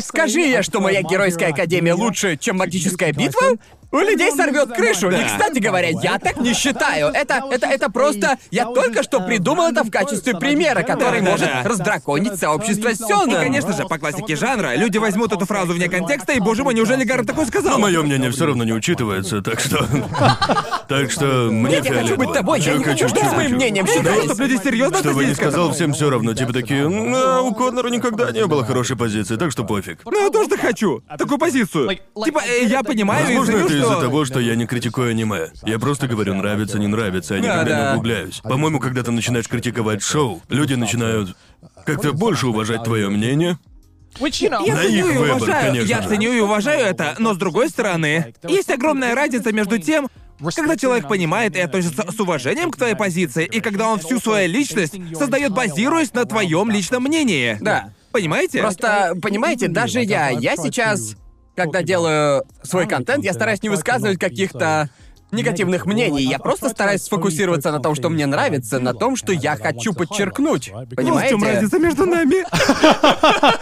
Скажи 0.01 0.41
я, 0.41 0.63
что 0.63 0.79
моя 0.79 1.01
геройская 1.01 1.49
академия 1.49 1.93
лучше, 1.93 2.37
чем 2.37 2.57
магическая 2.57 3.11
битва? 3.11 3.57
У 3.91 3.97
людей 3.97 4.31
сорвет 4.31 4.69
крышу. 4.73 5.09
И, 5.11 5.23
кстати 5.25 5.59
говоря, 5.59 5.89
я 5.89 6.17
так 6.17 6.37
не 6.37 6.53
считаю. 6.53 7.07
Это, 7.07 7.43
это, 7.51 7.67
это 7.67 7.91
просто... 7.91 8.37
Я 8.49 8.65
только 8.65 9.03
что 9.03 9.19
придумал 9.19 9.67
это 9.67 9.83
в 9.83 9.91
качестве 9.91 10.33
примера, 10.35 10.81
который 10.83 11.19
Да-да-да. 11.21 11.31
может 11.31 11.49
раздраконить 11.65 12.39
сообщество 12.39 12.89
И, 12.89 12.95
Сёнэн. 12.95 13.35
конечно 13.41 13.73
же, 13.73 13.83
по 13.85 13.97
классике 13.99 14.35
жанра, 14.35 14.75
люди 14.75 14.97
возьмут 14.97 15.33
эту 15.33 15.45
фразу 15.45 15.73
вне 15.73 15.89
контекста, 15.89 16.33
и, 16.33 16.39
боже 16.39 16.63
мой, 16.63 16.73
неужели 16.73 17.03
Гарн 17.03 17.25
такое 17.25 17.45
сказал? 17.45 17.73
Но 17.73 17.79
мое 17.79 18.01
мнение 18.01 18.31
все 18.31 18.45
равно 18.45 18.63
не 18.63 18.73
учитывается, 18.73 19.41
так 19.41 19.59
что. 19.59 19.85
Так 20.87 21.09
что 21.09 21.47
мне 21.49 21.77
Нет, 21.77 21.85
я 21.85 21.93
хочу 22.01 22.17
быть 22.17 22.33
тобой, 22.33 22.59
я 22.59 22.75
не 22.75 22.83
хочу, 22.83 23.07
что 23.07 23.23
с 23.25 23.31
моим 23.33 23.51
мнением 23.55 23.85
Ну, 23.87 23.93
считались. 23.93 24.25
чтоб 24.25 24.39
люди 24.39 24.59
серьезно 24.61 24.97
Что 24.97 25.05
бы 25.05 25.21
относились 25.21 25.29
ни 25.29 25.33
к 25.35 25.37
этому. 25.37 25.51
сказал, 25.51 25.71
всем 25.73 25.93
все 25.93 26.09
равно. 26.09 26.33
Типа 26.33 26.51
такие, 26.51 26.81
«М, 26.83 27.13
а, 27.15 27.41
у 27.41 27.53
Коннора 27.53 27.87
никогда 27.87 28.29
не 28.31 28.45
было 28.45 28.65
хорошей 28.65 28.97
позиции, 28.97 29.37
так 29.37 29.51
что 29.51 29.63
пофиг. 29.63 29.99
Ну, 30.03 30.21
я 30.25 30.29
тоже 30.29 30.49
так 30.49 30.59
хочу. 30.59 31.01
Такую 31.17 31.37
позицию. 31.37 31.97
Типа, 32.25 32.41
э, 32.45 32.65
я 32.65 32.83
понимаю 32.83 33.23
и 33.31 33.37
Возможно, 33.37 33.65
это 33.65 33.80
из-за 33.81 33.99
того, 34.01 34.25
что 34.25 34.39
я 34.39 34.55
не 34.55 34.65
критикую 34.65 35.09
аниме. 35.11 35.49
Я 35.63 35.79
просто 35.79 36.07
говорю, 36.07 36.33
нравится, 36.35 36.79
не 36.79 36.87
нравится, 36.87 37.35
я 37.35 37.39
никогда 37.41 37.63
Да-да. 37.63 37.83
не 37.85 37.89
углубляюсь. 37.91 38.39
По-моему, 38.43 38.79
когда 38.79 39.03
ты 39.03 39.11
начинаешь 39.11 39.47
критиковать 39.47 40.01
шоу, 40.03 40.41
люди 40.49 40.73
начинают 40.73 41.35
как-то 41.85 42.13
больше 42.13 42.47
уважать 42.47 42.83
твое 42.83 43.09
мнение. 43.09 43.57
Я 44.19 44.49
На 44.75 44.81
ценю 44.81 45.07
их 45.07 45.15
и 45.15 45.17
выбор, 45.17 45.35
уважаю, 45.37 45.61
конечно 45.67 45.87
я 45.87 46.01
же. 46.01 46.09
ценю 46.09 46.33
и 46.33 46.39
уважаю 46.41 46.85
это, 46.85 47.15
но 47.19 47.33
с 47.33 47.37
другой 47.37 47.69
стороны, 47.69 48.33
есть 48.47 48.69
огромная 48.69 49.15
разница 49.15 49.53
между 49.53 49.77
тем, 49.77 50.09
когда 50.55 50.75
человек 50.75 51.07
понимает 51.07 51.55
и 51.55 51.59
относится 51.61 52.11
с 52.11 52.19
уважением 52.19 52.71
к 52.71 52.77
твоей 52.77 52.95
позиции, 52.95 53.45
и 53.45 53.61
когда 53.61 53.87
он 53.87 53.99
всю 53.99 54.19
свою 54.19 54.49
личность 54.49 54.95
создает, 55.17 55.53
базируясь 55.53 56.13
на 56.13 56.25
твоем 56.25 56.69
личном 56.69 57.03
мнении. 57.03 57.57
Да. 57.61 57.93
Понимаете? 58.11 58.59
Просто, 58.59 59.13
понимаете, 59.21 59.69
даже 59.69 60.01
я, 60.01 60.29
я 60.29 60.57
сейчас, 60.57 61.15
когда 61.55 61.81
делаю 61.81 62.43
свой 62.63 62.87
контент, 62.87 63.23
я 63.23 63.33
стараюсь 63.33 63.61
не 63.61 63.69
высказывать 63.69 64.19
каких-то 64.19 64.89
негативных 65.31 65.85
мнений. 65.85 66.23
Я 66.23 66.39
просто 66.39 66.69
стараюсь 66.69 67.03
сфокусироваться 67.03 67.71
на 67.71 67.79
том, 67.79 67.95
что 67.95 68.09
мне 68.09 68.25
нравится, 68.25 68.79
на 68.79 68.93
том, 68.93 69.15
что 69.15 69.31
я 69.31 69.55
хочу 69.55 69.93
подчеркнуть. 69.93 70.71
Ну, 70.73 70.85
в 70.85 70.95
Понимаете? 70.95 71.29
чем 71.29 71.43
разница 71.43 71.79
между 71.79 72.05
нами? 72.05 72.43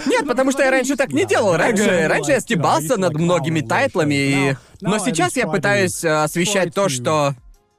Нет, 0.09 0.27
потому 0.27 0.51
что 0.51 0.63
я 0.63 0.71
раньше 0.71 0.95
так 0.95 1.11
не 1.11 1.25
делал. 1.25 1.55
Раньше, 1.55 2.07
раньше 2.07 2.31
я 2.31 2.39
стебался 2.39 2.97
над 2.97 3.13
многими 3.15 3.61
тайтлами, 3.61 4.15
и... 4.15 4.55
Но 4.81 4.97
сейчас 4.97 5.35
я 5.35 5.45
пытаюсь 5.45 6.03
э, 6.03 6.23
освещать 6.23 6.73
то, 6.73 6.89
что 6.89 7.35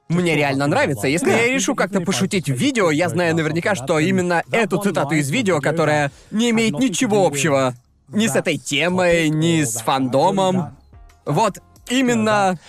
мне 0.07 0.35
реально 0.35 0.67
нравится. 0.67 1.07
Если 1.07 1.29
я 1.29 1.47
решу 1.47 1.73
как-то 1.73 2.01
пошутить 2.01 2.49
в 2.49 2.53
видео, 2.53 2.91
я 2.91 3.09
знаю 3.09 3.35
наверняка, 3.35 3.75
что 3.75 3.97
именно 3.97 4.43
эту 4.51 4.77
цитату 4.77 5.15
из 5.15 5.29
видео, 5.29 5.59
которая 5.59 6.11
не 6.31 6.51
имеет 6.51 6.77
ничего 6.77 7.25
общего 7.25 7.73
ни 8.11 8.27
с 8.27 8.35
этой 8.35 8.57
темой, 8.57 9.29
ни 9.29 9.63
с 9.63 9.81
фандомом. 9.81 10.77
Вот 11.25 11.59
именно 11.89 12.59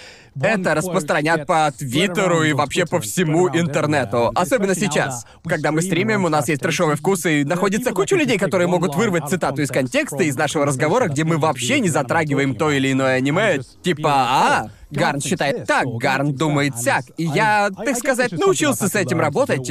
это 0.41 0.75
распространят 0.75 1.47
по 1.47 1.71
Твиттеру 1.77 2.43
и 2.43 2.53
вообще 2.53 2.87
по 2.87 3.01
всему 3.01 3.49
интернету. 3.49 4.31
Особенно 4.35 4.75
сейчас. 4.75 5.27
Когда 5.45 5.73
мы 5.73 5.83
стримим, 5.83 6.25
у 6.25 6.29
нас 6.29 6.49
есть 6.49 6.63
трэшовый 6.63 6.97
вкус, 6.97 7.27
и 7.27 7.45
находится 7.45 7.93
куча 7.93 8.17
людей, 8.17 8.39
которые 8.39 8.69
могут 8.69 8.95
вырвать 8.95 9.29
цитату 9.29 9.63
из 9.63 9.69
контекста 9.71 10.23
из 10.23 10.37
нашего 10.37 10.65
разговора, 10.65 11.09
где 11.09 11.25
мы 11.25 11.39
вообще 11.39 11.81
не 11.81 11.89
затрагиваем 11.89 12.55
то 12.55 12.71
или 12.71 12.93
иное 12.93 13.17
аниме. 13.17 13.61
Типа, 13.83 14.11
а, 14.11 14.71
Гарн 14.91 15.21
считает 15.21 15.67
так, 15.67 15.87
Гарн 15.87 16.35
думает 16.35 16.79
сяк. 16.79 17.05
И 17.17 17.25
я, 17.25 17.71
так 17.71 17.97
сказать, 17.97 18.33
научился 18.33 18.89
с 18.89 18.95
этим 18.95 19.21
работать 19.21 19.71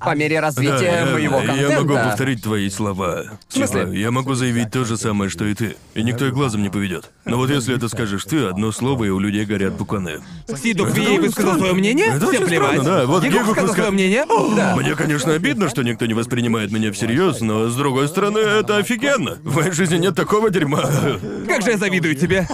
по 0.00 0.14
мере 0.14 0.40
развития 0.40 1.04
Да, 1.06 1.12
моего 1.12 1.40
да, 1.40 1.46
контента. 1.46 1.72
Я 1.72 1.80
могу 1.80 1.94
повторить 1.94 2.42
твои 2.42 2.68
слова. 2.70 3.24
В 3.48 3.54
смысле? 3.54 3.80
Типа, 3.82 3.92
я 3.92 4.10
могу 4.10 4.34
заявить 4.34 4.70
то 4.70 4.84
же 4.84 4.96
самое, 4.96 5.30
что 5.30 5.44
и 5.44 5.54
ты. 5.54 5.76
И 5.94 6.02
никто 6.02 6.26
и 6.26 6.30
глазом 6.30 6.62
не 6.62 6.68
поведет. 6.70 7.10
Но 7.24 7.36
вот 7.36 7.50
если 7.50 7.76
это 7.76 7.88
скажешь 7.88 8.24
ты, 8.24 8.46
одно 8.46 8.72
слово, 8.72 9.04
и 9.04 9.08
у 9.10 9.18
людей 9.18 9.44
горят 9.44 9.74
букваны. 9.74 10.20
Сиду 10.62 10.86
Квей 10.86 11.18
высказал 11.18 11.56
свое 11.58 11.72
мнение? 11.74 12.06
Это 12.06 12.26
Всем 12.28 12.46
плевать. 12.46 12.80
странно, 12.80 12.98
да. 13.00 13.06
Вот 13.06 13.22
Гигу 13.22 13.44
высказал 13.44 13.74
свое 13.74 13.90
мнение? 13.90 14.24
Мне, 14.76 14.94
конечно, 14.94 15.32
обидно, 15.32 15.68
что 15.68 15.82
никто 15.82 16.06
не 16.06 16.14
воспринимает 16.14 16.72
меня 16.72 16.92
всерьез, 16.92 17.40
но 17.40 17.68
с 17.68 17.76
другой 17.76 18.08
стороны, 18.08 18.38
это 18.38 18.78
офигенно. 18.78 19.38
В 19.42 19.56
моей 19.56 19.72
жизни 19.72 19.96
нет 19.98 20.14
такого 20.14 20.50
дерьма. 20.50 20.82
Как 21.46 21.62
же 21.62 21.70
я 21.70 21.78
завидую 21.78 22.14
тебе. 22.16 22.46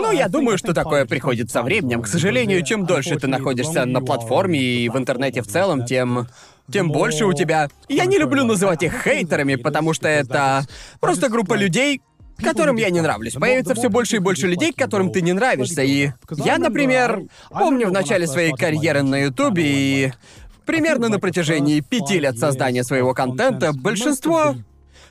Ну, 0.00 0.12
я 0.12 0.28
думаю, 0.28 0.58
что 0.58 0.72
такое 0.72 1.04
приходит 1.06 1.50
со 1.50 1.62
временем. 1.62 2.02
К 2.02 2.06
сожалению, 2.06 2.64
чем 2.64 2.86
дольше 2.86 3.18
ты 3.18 3.26
находишься 3.26 3.84
на 3.84 4.00
платформе 4.00 4.60
и 4.60 4.88
в 4.88 4.96
интернете 4.96 5.42
в 5.42 5.46
целом, 5.46 5.84
тем 5.84 6.28
тем 6.70 6.90
больше 6.90 7.24
у 7.24 7.32
тебя. 7.32 7.68
Я 7.88 8.04
не 8.04 8.18
люблю 8.18 8.44
называть 8.44 8.82
их 8.82 9.02
хейтерами, 9.02 9.56
потому 9.56 9.94
что 9.94 10.06
это 10.08 10.66
просто 11.00 11.28
группа 11.28 11.54
людей, 11.54 12.02
которым 12.36 12.76
я 12.76 12.90
не 12.90 13.00
нравлюсь. 13.00 13.34
Появится 13.34 13.74
все 13.74 13.88
больше 13.88 14.16
и 14.16 14.18
больше 14.18 14.46
людей, 14.46 14.72
которым 14.72 15.10
ты 15.10 15.22
не 15.22 15.32
нравишься. 15.32 15.82
И 15.82 16.10
я, 16.30 16.58
например, 16.58 17.22
помню 17.50 17.88
в 17.88 17.92
начале 17.92 18.26
своей 18.26 18.52
карьеры 18.52 19.02
на 19.02 19.24
Ютубе 19.24 19.62
и 19.64 20.12
примерно 20.66 21.08
на 21.08 21.18
протяжении 21.18 21.80
пяти 21.80 22.18
лет 22.18 22.38
создания 22.38 22.84
своего 22.84 23.14
контента 23.14 23.72
большинство 23.72 24.54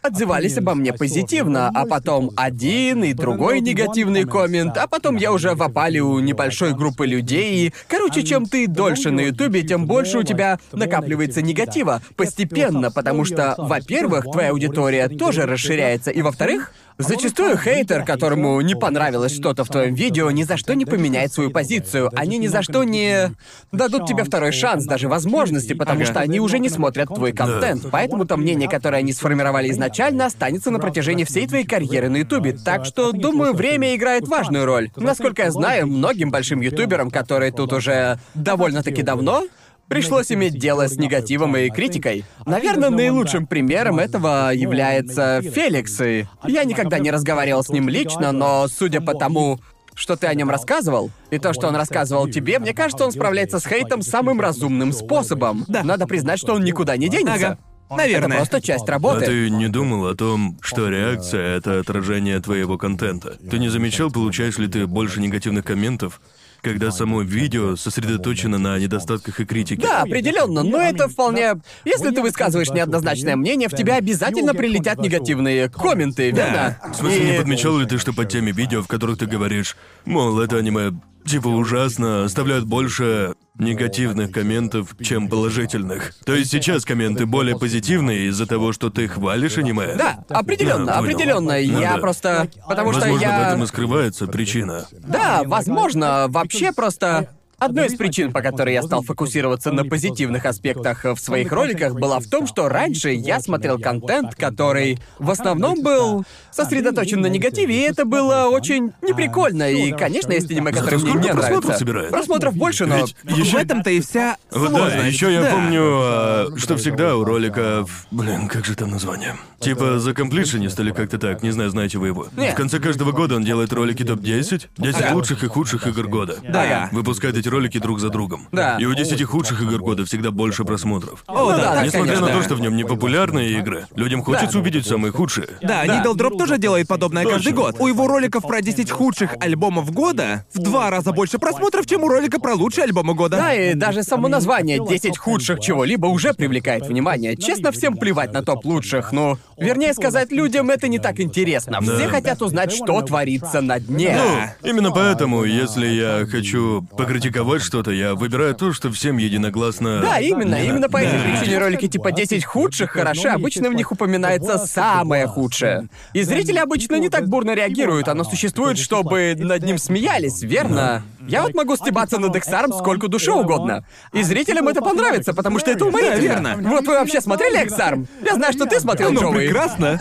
отзывались 0.01 0.57
обо 0.57 0.75
мне 0.75 0.93
позитивно, 0.93 1.69
а 1.73 1.85
потом 1.85 2.31
один 2.35 3.03
и 3.03 3.13
другой 3.13 3.61
негативный 3.61 4.25
коммент, 4.25 4.77
а 4.77 4.87
потом 4.87 5.15
я 5.15 5.31
уже 5.31 5.55
в 5.55 5.63
опале 5.63 6.01
у 6.01 6.19
небольшой 6.19 6.73
группы 6.73 7.05
людей. 7.05 7.73
Короче, 7.87 8.23
чем 8.23 8.45
ты 8.45 8.67
дольше 8.67 9.11
на 9.11 9.21
Ютубе, 9.21 9.63
тем 9.63 9.85
больше 9.85 10.19
у 10.19 10.23
тебя 10.23 10.59
накапливается 10.71 11.41
негатива 11.41 12.01
постепенно, 12.15 12.91
потому 12.91 13.25
что, 13.25 13.55
во-первых, 13.57 14.25
твоя 14.31 14.49
аудитория 14.49 15.07
тоже 15.07 15.45
расширяется, 15.45 16.11
и 16.11 16.21
во-вторых, 16.21 16.73
Зачастую 16.99 17.57
хейтер, 17.57 18.03
которому 18.03 18.59
не 18.61 18.73
понравилось 18.73 19.31
что-то 19.31 19.63
в 19.63 19.69
твоем 19.69 19.93
видео, 19.93 20.31
ни 20.31 20.43
за 20.43 20.57
что 20.57 20.73
не 20.73 20.85
поменяет 20.85 21.31
свою 21.31 21.51
позицию. 21.51 22.09
Они 22.15 22.39
ни 22.39 22.47
за 22.47 22.63
что 22.63 22.83
не 22.83 23.31
дадут 23.71 24.07
тебе 24.07 24.23
второй 24.23 24.51
шанс, 24.51 24.85
даже 24.85 25.07
возможности, 25.07 25.73
потому 25.73 26.05
что 26.05 26.19
они 26.19 26.39
уже 26.39 26.57
не 26.57 26.69
смотрят 26.69 27.07
твой 27.13 27.33
контент. 27.33 27.85
Поэтому 27.91 28.25
то 28.25 28.35
мнение, 28.35 28.67
которое 28.67 28.97
они 28.97 29.13
сформировали 29.13 29.69
изначально, 29.69 30.25
останется 30.25 30.71
на 30.71 30.79
протяжении 30.79 31.23
всей 31.23 31.47
твоей 31.47 31.65
карьеры 31.65 32.09
на 32.09 32.17
Ютубе. 32.17 32.53
Так 32.53 32.85
что, 32.85 33.11
думаю, 33.11 33.53
время 33.53 33.95
играет 33.95 34.27
важную 34.27 34.65
роль. 34.65 34.89
Насколько 34.95 35.43
я 35.43 35.51
знаю, 35.51 35.85
многим 35.87 36.31
большим 36.31 36.61
ютуберам, 36.61 37.11
которые 37.11 37.51
тут 37.51 37.73
уже 37.73 38.19
довольно-таки 38.33 39.03
давно, 39.03 39.43
Пришлось 39.87 40.31
иметь 40.31 40.59
дело 40.59 40.87
с 40.87 40.97
негативом 40.97 41.55
и 41.55 41.69
критикой. 41.69 42.25
Наверное, 42.45 42.89
наилучшим 42.89 43.47
примером 43.47 43.99
этого 43.99 44.51
является 44.53 45.41
Феликс. 45.41 46.01
И 46.01 46.25
я 46.45 46.63
никогда 46.65 46.99
не 46.99 47.11
разговаривал 47.11 47.63
с 47.63 47.69
ним 47.69 47.87
лично, 47.87 48.31
но 48.31 48.67
судя 48.67 49.01
по 49.01 49.13
тому, 49.13 49.59
что 49.95 50.15
ты 50.15 50.27
о 50.27 50.33
нем 50.33 50.49
рассказывал, 50.49 51.09
и 51.31 51.39
то, 51.39 51.53
что 51.53 51.67
он 51.67 51.75
рассказывал 51.75 52.27
тебе, 52.29 52.59
мне 52.59 52.73
кажется, 52.73 53.05
он 53.05 53.11
справляется 53.11 53.59
с 53.59 53.65
хейтом 53.65 54.01
самым 54.01 54.39
разумным 54.39 54.93
способом. 54.93 55.65
Да. 55.67 55.83
Надо 55.83 56.05
признать, 56.05 56.39
что 56.39 56.53
он 56.53 56.63
никуда 56.63 56.97
не 56.97 57.09
денется. 57.09 57.47
Ага. 57.47 57.57
Наверное. 57.89 58.27
Это 58.27 58.35
просто 58.37 58.61
часть 58.61 58.87
А 58.89 58.91
работы. 58.91 59.25
ты 59.25 59.49
не 59.49 59.69
думал 59.69 60.07
о 60.07 60.15
том, 60.15 60.57
что 60.61 60.89
реакция— 60.89 61.55
это 61.57 61.79
отражение 61.79 62.39
твоего 62.41 62.77
контента? 62.77 63.37
Ты 63.49 63.59
не 63.59 63.69
замечал, 63.69 64.11
получаешь 64.11 64.57
ли 64.57 64.67
ты 64.67 64.85
больше 64.85 65.21
негативных 65.21 65.63
комментов, 65.63 66.21
когда 66.61 66.91
само 66.91 67.21
видео 67.21 67.75
сосредоточено 67.75 68.57
на 68.57 68.77
недостатках 68.79 69.39
и 69.39 69.45
критике? 69.45 69.81
Да, 69.81 70.01
определенно, 70.01 70.63
но 70.63 70.79
это 70.81 71.07
вполне... 71.07 71.55
Если 71.85 72.11
ты 72.11 72.21
высказываешь 72.21 72.69
неоднозначное 72.69 73.35
мнение, 73.35 73.69
в 73.69 73.75
тебя 73.75 73.95
обязательно 73.95 74.53
прилетят 74.53 74.99
негативные 74.99 75.69
комменты, 75.69 76.31
верно? 76.31 76.77
В 76.91 76.95
смысле, 76.95 77.31
не 77.31 77.37
подмечал 77.37 77.77
ли 77.77 77.85
ты, 77.85 77.97
что 77.97 78.13
под 78.13 78.29
теми 78.29 78.51
видео, 78.51 78.81
в 78.81 78.87
которых 78.87 79.17
ты 79.17 79.25
говоришь, 79.25 79.75
мол, 80.05 80.39
это 80.39 80.57
аниме 80.57 80.91
типа 81.25 81.49
ужасно, 81.49 82.23
оставляют 82.23 82.65
больше 82.65 83.35
негативных 83.59 84.31
комментов, 84.31 84.95
чем 85.01 85.27
положительных? 85.27 86.13
То 86.25 86.35
есть 86.35 86.51
сейчас 86.51 86.85
комменты 86.85 87.25
более 87.25 87.57
позитивные 87.57 88.27
из-за 88.27 88.45
того, 88.45 88.73
что 88.73 88.89
ты 88.89 89.07
хвалишь 89.07 89.57
аниме? 89.57 89.95
Да, 89.95 90.23
определенно, 90.29 90.93
понял. 90.93 90.99
определенно. 90.99 91.51
Ну 91.51 91.81
я 91.81 91.93
да. 91.95 91.97
просто... 91.97 92.49
Потому 92.67 92.91
что 92.91 93.01
Возможно, 93.01 93.27
в 93.27 93.29
я... 93.29 93.47
этом 93.47 93.63
и 93.63 93.67
скрывается 93.67 94.27
причина. 94.27 94.87
Да, 94.91 95.43
возможно, 95.45 96.25
вообще 96.29 96.71
просто... 96.71 97.29
Одной 97.59 97.87
из 97.87 97.95
причин, 97.95 98.31
по 98.31 98.41
которой 98.41 98.73
я 98.75 98.83
стал 98.83 99.01
фокусироваться 99.01 99.71
на 99.71 99.83
позитивных 99.83 100.45
аспектах 100.45 101.05
в 101.05 101.17
своих 101.17 101.51
роликах, 101.51 101.93
была 101.95 102.19
в 102.19 102.27
том, 102.27 102.45
что 102.45 102.69
раньше 102.69 103.09
я 103.09 103.39
смотрел 103.39 103.79
контент, 103.79 104.35
который 104.35 104.99
в 105.17 105.31
основном 105.31 105.81
был 105.81 106.23
сосредоточен 106.51 107.19
на 107.21 107.27
негативе, 107.27 107.75
и 107.75 107.81
это 107.81 108.05
было 108.05 108.45
очень 108.49 108.91
неприкольно. 109.01 109.71
И, 109.71 109.91
конечно, 109.91 110.33
есть 110.33 110.51
аниме, 110.51 110.71
которые 110.71 110.99
мне 110.99 111.13
не 111.13 111.19
просмотров 111.29 111.49
нравятся. 111.63 111.73
собирает? 111.79 112.09
Просмотров 112.11 112.55
больше, 112.55 112.85
но... 112.85 112.97
Ведь 112.97 113.15
В 113.23 113.35
еще 113.37 113.57
этом-то 113.57 113.89
и 113.89 114.01
вся 114.01 114.37
Вот 114.51 114.71
да, 114.71 114.77
сложность. 114.77 115.13
еще 115.13 115.33
я 115.33 115.41
Да. 115.41 115.51
помню, 115.51 115.81
а, 115.83 116.47
что 116.57 116.77
всегда 116.77 117.15
у 117.15 117.23
роликов... 117.23 118.05
Блин, 118.11 118.47
как 118.47 118.65
же 118.65 118.75
там 118.75 118.91
название? 118.91 119.35
Типа 119.59 119.83
The 119.97 120.13
Completionist 120.15 120.79
или 120.79 120.91
как-то 120.91 121.17
так, 121.17 121.41
не 121.41 121.49
знаю, 121.49 121.71
знаете 121.71 121.97
вы 121.97 122.07
его. 122.07 122.27
Нет. 122.37 122.53
В 122.53 122.55
конце 122.57 122.79
каждого 122.79 123.11
года 123.11 123.35
он 123.35 123.43
делает 123.43 123.73
ролики 123.73 124.03
топ-10, 124.03 124.67
10 124.77 124.99
Да. 124.99 125.13
лучших 125.15 125.43
и 125.43 125.47
худших 125.47 125.87
игр 125.87 126.07
года. 126.07 126.37
Да. 126.47 126.89
Выпускает 126.91 127.35
эти 127.35 127.46
ролики 127.47 127.77
друг 127.79 127.99
за 127.99 128.09
другом. 128.09 128.47
Да. 128.51 128.77
И 128.79 128.85
у 128.85 128.93
10 128.93 129.21
худших 129.23 129.61
игр 129.61 129.79
года 129.79 130.05
всегда 130.05 130.31
больше 130.31 130.63
просмотров. 130.63 131.23
О, 131.27 131.33
Ну 131.33 131.49
да, 131.49 131.57
да, 131.57 131.73
так, 131.75 131.85
Несмотря 131.85 132.15
конечно. 132.15 132.27
на 132.27 132.33
то, 132.33 132.43
что 132.43 132.55
в 132.55 132.61
нем 132.61 132.75
не 132.75 132.83
популярные 132.83 133.51
игры, 133.59 133.87
людям 133.95 134.23
хочется 134.23 134.59
увидеть 134.59 134.85
самые 134.87 135.11
худшие. 135.11 135.47
Да, 135.61 135.85
Needle 135.85 136.15
Drop 136.15 136.37
тоже 136.37 136.57
делает 136.57 136.87
подобное 136.87 137.23
каждый 137.23 137.53
Точно. 137.53 137.61
год. 137.61 137.75
У 137.79 137.87
его 137.87 138.07
роликов 138.07 138.43
про 138.43 138.61
10 138.61 138.89
худших 138.91 139.35
альбомов 139.39 139.91
года 139.91 140.45
в 140.53 140.59
два 140.59 140.89
раза 140.89 141.11
больше 141.11 141.39
просмотров, 141.39 141.85
чем 141.85 142.03
у 142.03 142.07
ролика 142.07 142.39
про 142.39 142.53
лучшие 142.53 142.85
альбомы 142.85 143.13
года. 143.13 143.37
Да, 143.37 143.53
и 143.53 143.73
даже 143.73 144.03
само 144.03 144.27
название 144.27 144.79
«10 144.79 145.17
худших 145.17 145.59
чего-либо» 145.59 146.07
уже 146.07 146.33
привлекает 146.33 146.87
внимание. 146.87 147.35
Честно, 147.35 147.71
всем 147.71 147.95
плевать 147.95 148.33
на 148.33 148.43
топ 148.43 148.65
лучших, 148.65 149.11
но... 149.11 149.37
Вернее 149.57 149.93
сказать, 149.93 150.31
людям 150.31 150.69
это 150.69 150.87
не 150.87 150.99
так 150.99 151.19
интересно. 151.19 151.81
Все 151.81 152.05
Да. 152.05 152.09
хотят 152.09 152.41
узнать, 152.41 152.71
что 152.71 153.01
творится 153.01 153.61
на 153.61 153.79
дне. 153.79 154.15
Ну, 154.61 154.69
именно 154.69 154.91
поэтому, 154.91 155.43
если 155.43 155.87
я 155.87 156.25
хочу 156.29 156.83
покритиковать 156.95 157.61
что-то, 157.63 157.91
я 157.91 158.13
выбираю 158.13 158.53
то, 158.53 158.71
что 158.71 158.91
всем 158.91 159.17
единогласно... 159.17 159.99
Да, 160.01 160.19
именно, 160.19 160.55
именно 160.55 160.89
по 160.89 160.97
этой 160.97 161.17
Да. 161.19 161.39
причине 161.39 161.57
ролики 161.57 161.87
типа 161.87 162.11
10 162.11 162.45
худших 162.45 162.91
хороши, 162.91 163.29
обычно 163.29 163.69
в 163.69 163.73
них 163.73 163.91
упоминается 163.91 164.59
самое 164.59 165.25
худшее. 165.27 165.87
И 166.13 166.21
зрители 166.21 166.59
обычно 166.59 166.95
не 166.97 167.09
так 167.09 167.27
бурно 167.27 167.55
реагируют, 167.55 168.07
оно 168.07 168.23
существует, 168.23 168.77
чтобы 168.77 169.35
над 169.37 169.63
ним 169.63 169.77
смеялись, 169.79 170.41
верно? 170.43 171.03
Я 171.27 171.43
вот 171.43 171.53
могу 171.55 171.75
стебаться 171.75 172.17
над 172.19 172.35
Эксаром 172.35 172.73
сколько 172.73 173.07
душе 173.07 173.31
угодно. 173.31 173.85
И 174.13 174.23
зрителям 174.23 174.67
это 174.67 174.81
понравится, 174.81 175.33
потому 175.33 175.59
что 175.59 175.71
это 175.71 175.85
уморительно. 175.85 176.19
верно. 176.21 176.57
Вот 176.61 176.85
вы 176.87 176.93
вообще 176.93 177.21
смотрели 177.21 177.63
Эксарм? 177.63 178.07
Я 178.23 178.35
знаю, 178.35 178.53
что 178.53 178.65
ты 178.65 178.79
смотрел, 178.79 179.11
Ну, 179.11 179.21
Джоуи. 179.21 179.45
прекрасно. 179.47 179.99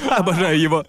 Обожаю 0.10 0.58
его. 0.58 0.84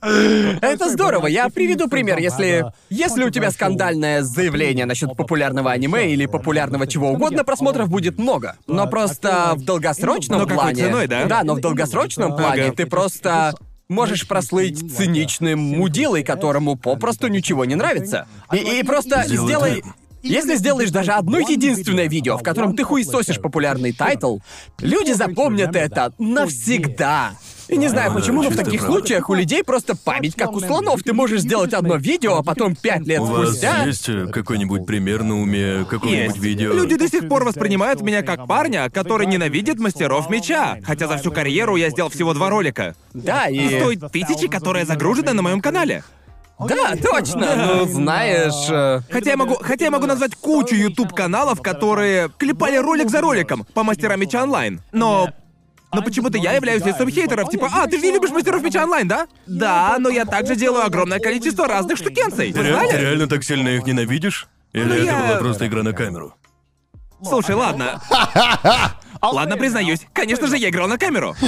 Это 0.62 0.90
здорово. 0.90 1.28
Я 1.28 1.50
приведу 1.50 1.88
пример. 1.88 2.18
Если, 2.20 2.66
если 2.90 3.24
у 3.24 3.30
тебя 3.30 3.52
скандальное 3.52 4.22
заявление 4.24 4.86
насчет 4.86 5.16
популярного 5.16 5.72
аниме 5.72 6.12
или 6.12 6.26
популярного 6.26 6.88
чего 6.88 7.12
угодно, 7.12 7.44
просмотров 7.44 7.90
будет 7.90 8.18
много. 8.18 8.56
Но 8.68 8.88
просто 8.88 9.54
в 9.56 9.64
долгосрочном 9.64 10.40
Но 10.40 10.46
какой 10.46 10.56
плане... 10.64 10.84
ценой, 10.84 11.08
да? 11.08 11.26
Да, 11.26 11.44
но 11.44 11.56
в 11.56 11.62
долгосрочном 11.62 12.36
плане 12.36 12.72
ты 12.72 12.86
просто 12.86 13.54
можешь 13.90 14.28
прослыть 14.28 14.96
циничным 14.96 15.60
мудилой, 15.60 16.24
которому 16.24 16.76
попросту 16.76 17.28
ничего 17.28 17.66
не 17.66 17.76
нравится. 17.76 18.28
И, 18.54 18.80
и 18.80 18.84
просто 18.84 19.24
Сделай. 19.28 19.84
Если 20.22 20.56
сделаешь 20.56 20.92
даже 20.92 21.14
одно 21.14 21.40
единственное 21.40 22.10
видео, 22.10 22.38
в 22.38 22.44
котором 22.44 22.76
ты 22.76 22.84
хуесосишь 22.84 23.40
популярный 23.40 23.94
тайтл, 23.94 24.40
люди 24.80 25.14
запомнят 25.14 25.76
это 25.78 26.14
навсегда. 26.20 27.32
И 27.70 27.78
не 27.78 27.88
знаю 27.88 28.14
почему, 28.14 28.42
но 28.42 28.50
в 28.50 28.56
таких 28.56 28.82
случаях 28.82 29.30
у 29.30 29.36
людей 29.36 29.64
просто 29.64 29.96
память 29.96 30.36
как 30.36 30.52
у 30.54 30.60
слонов. 30.60 31.04
Ты 31.04 31.14
можешь 31.14 31.42
сделать 31.42 31.74
одно 31.74 31.98
видео, 31.98 32.38
а 32.38 32.44
потом 32.44 32.76
пять 32.76 33.06
лет 33.06 33.20
У 33.20 33.26
вас 33.26 33.50
спустя... 33.50 33.84
есть 33.86 34.10
э, 34.10 34.28
какой-нибудь 34.28 34.88
пример 34.88 35.24
на 35.24 35.40
уме, 35.40 35.86
какое-нибудь 35.88 36.36
Есть. 36.36 36.40
видео? 36.40 36.74
Люди 36.74 36.96
до 36.96 37.08
сих 37.08 37.28
пор 37.30 37.44
воспринимают 37.44 38.02
меня 38.02 38.24
как 38.24 38.48
парня, 38.48 38.90
который 38.90 39.28
ненавидит 39.28 39.80
мастеров 39.80 40.30
меча. 40.32 40.78
Хотя 40.84 41.08
за 41.08 41.18
всю 41.18 41.32
карьеру 41.32 41.76
я 41.76 41.92
сделал 41.92 42.10
всего 42.10 42.34
два 42.34 42.50
ролика. 42.50 42.96
Да, 43.14 43.48
и... 43.48 43.80
Из 43.80 43.93
той 43.93 44.12
тысячи, 44.12 44.48
которая 44.48 44.86
загружена 44.86 45.34
на 45.34 45.44
моем 45.44 45.62
канале. 45.62 46.04
Да, 46.60 46.96
точно. 47.02 47.56
Ну, 47.56 47.86
знаешь... 47.86 48.68
э, 48.70 49.02
Хотя 49.12 49.30
я 49.32 49.38
могу, 49.38 49.56
хотя 49.62 49.86
я 49.86 49.92
могу 49.92 50.08
назвать 50.08 50.36
кучу 50.36 50.76
YouTube 50.76 51.14
каналов, 51.14 51.62
которые 51.62 52.30
клепали 52.38 52.78
ролик 52.78 53.10
за 53.10 53.22
роликом 53.22 53.66
по 53.74 53.84
мастерам 53.84 54.20
меча 54.20 54.44
онлайн. 54.44 54.82
Но 54.92 55.30
но 55.92 56.02
почему-то 56.02 56.38
я 56.38 56.54
являюсь 56.54 56.86
лицом 56.86 57.10
хейтеров, 57.10 57.50
типа, 57.50 57.70
а, 57.74 57.88
ты 57.88 57.98
же 58.00 58.06
не 58.06 58.12
любишь 58.14 58.30
мастеров 58.30 58.62
меча 58.62 58.84
онлайн, 58.84 59.08
да? 59.08 59.28
Да, 59.48 59.96
но 60.00 60.10
я 60.10 60.26
также 60.26 60.56
делаю 60.56 60.86
огромное 60.86 61.20
количество 61.20 61.68
разных 61.68 61.98
штукенций. 61.98 62.54
Ты, 62.54 62.62
ре- 62.62 62.88
ты 62.90 62.98
реально 62.98 63.28
так 63.28 63.44
сильно 63.44 63.70
их 63.70 63.86
ненавидишь? 63.86 64.48
Или 64.74 64.84
Ну, 64.84 64.94
это 64.94 65.04
я- 65.04 65.18
была 65.28 65.38
просто 65.40 65.66
игра 65.68 65.82
на 65.84 65.94
камеру? 65.94 66.36
Слушай, 67.24 67.56
ладно. 67.56 68.00
Ладно, 69.22 69.58
признаюсь. 69.58 70.02
Конечно 70.14 70.48
же, 70.48 70.58
я 70.58 70.70
играл 70.70 70.88
на 70.88 70.98
камеру. 70.98 71.36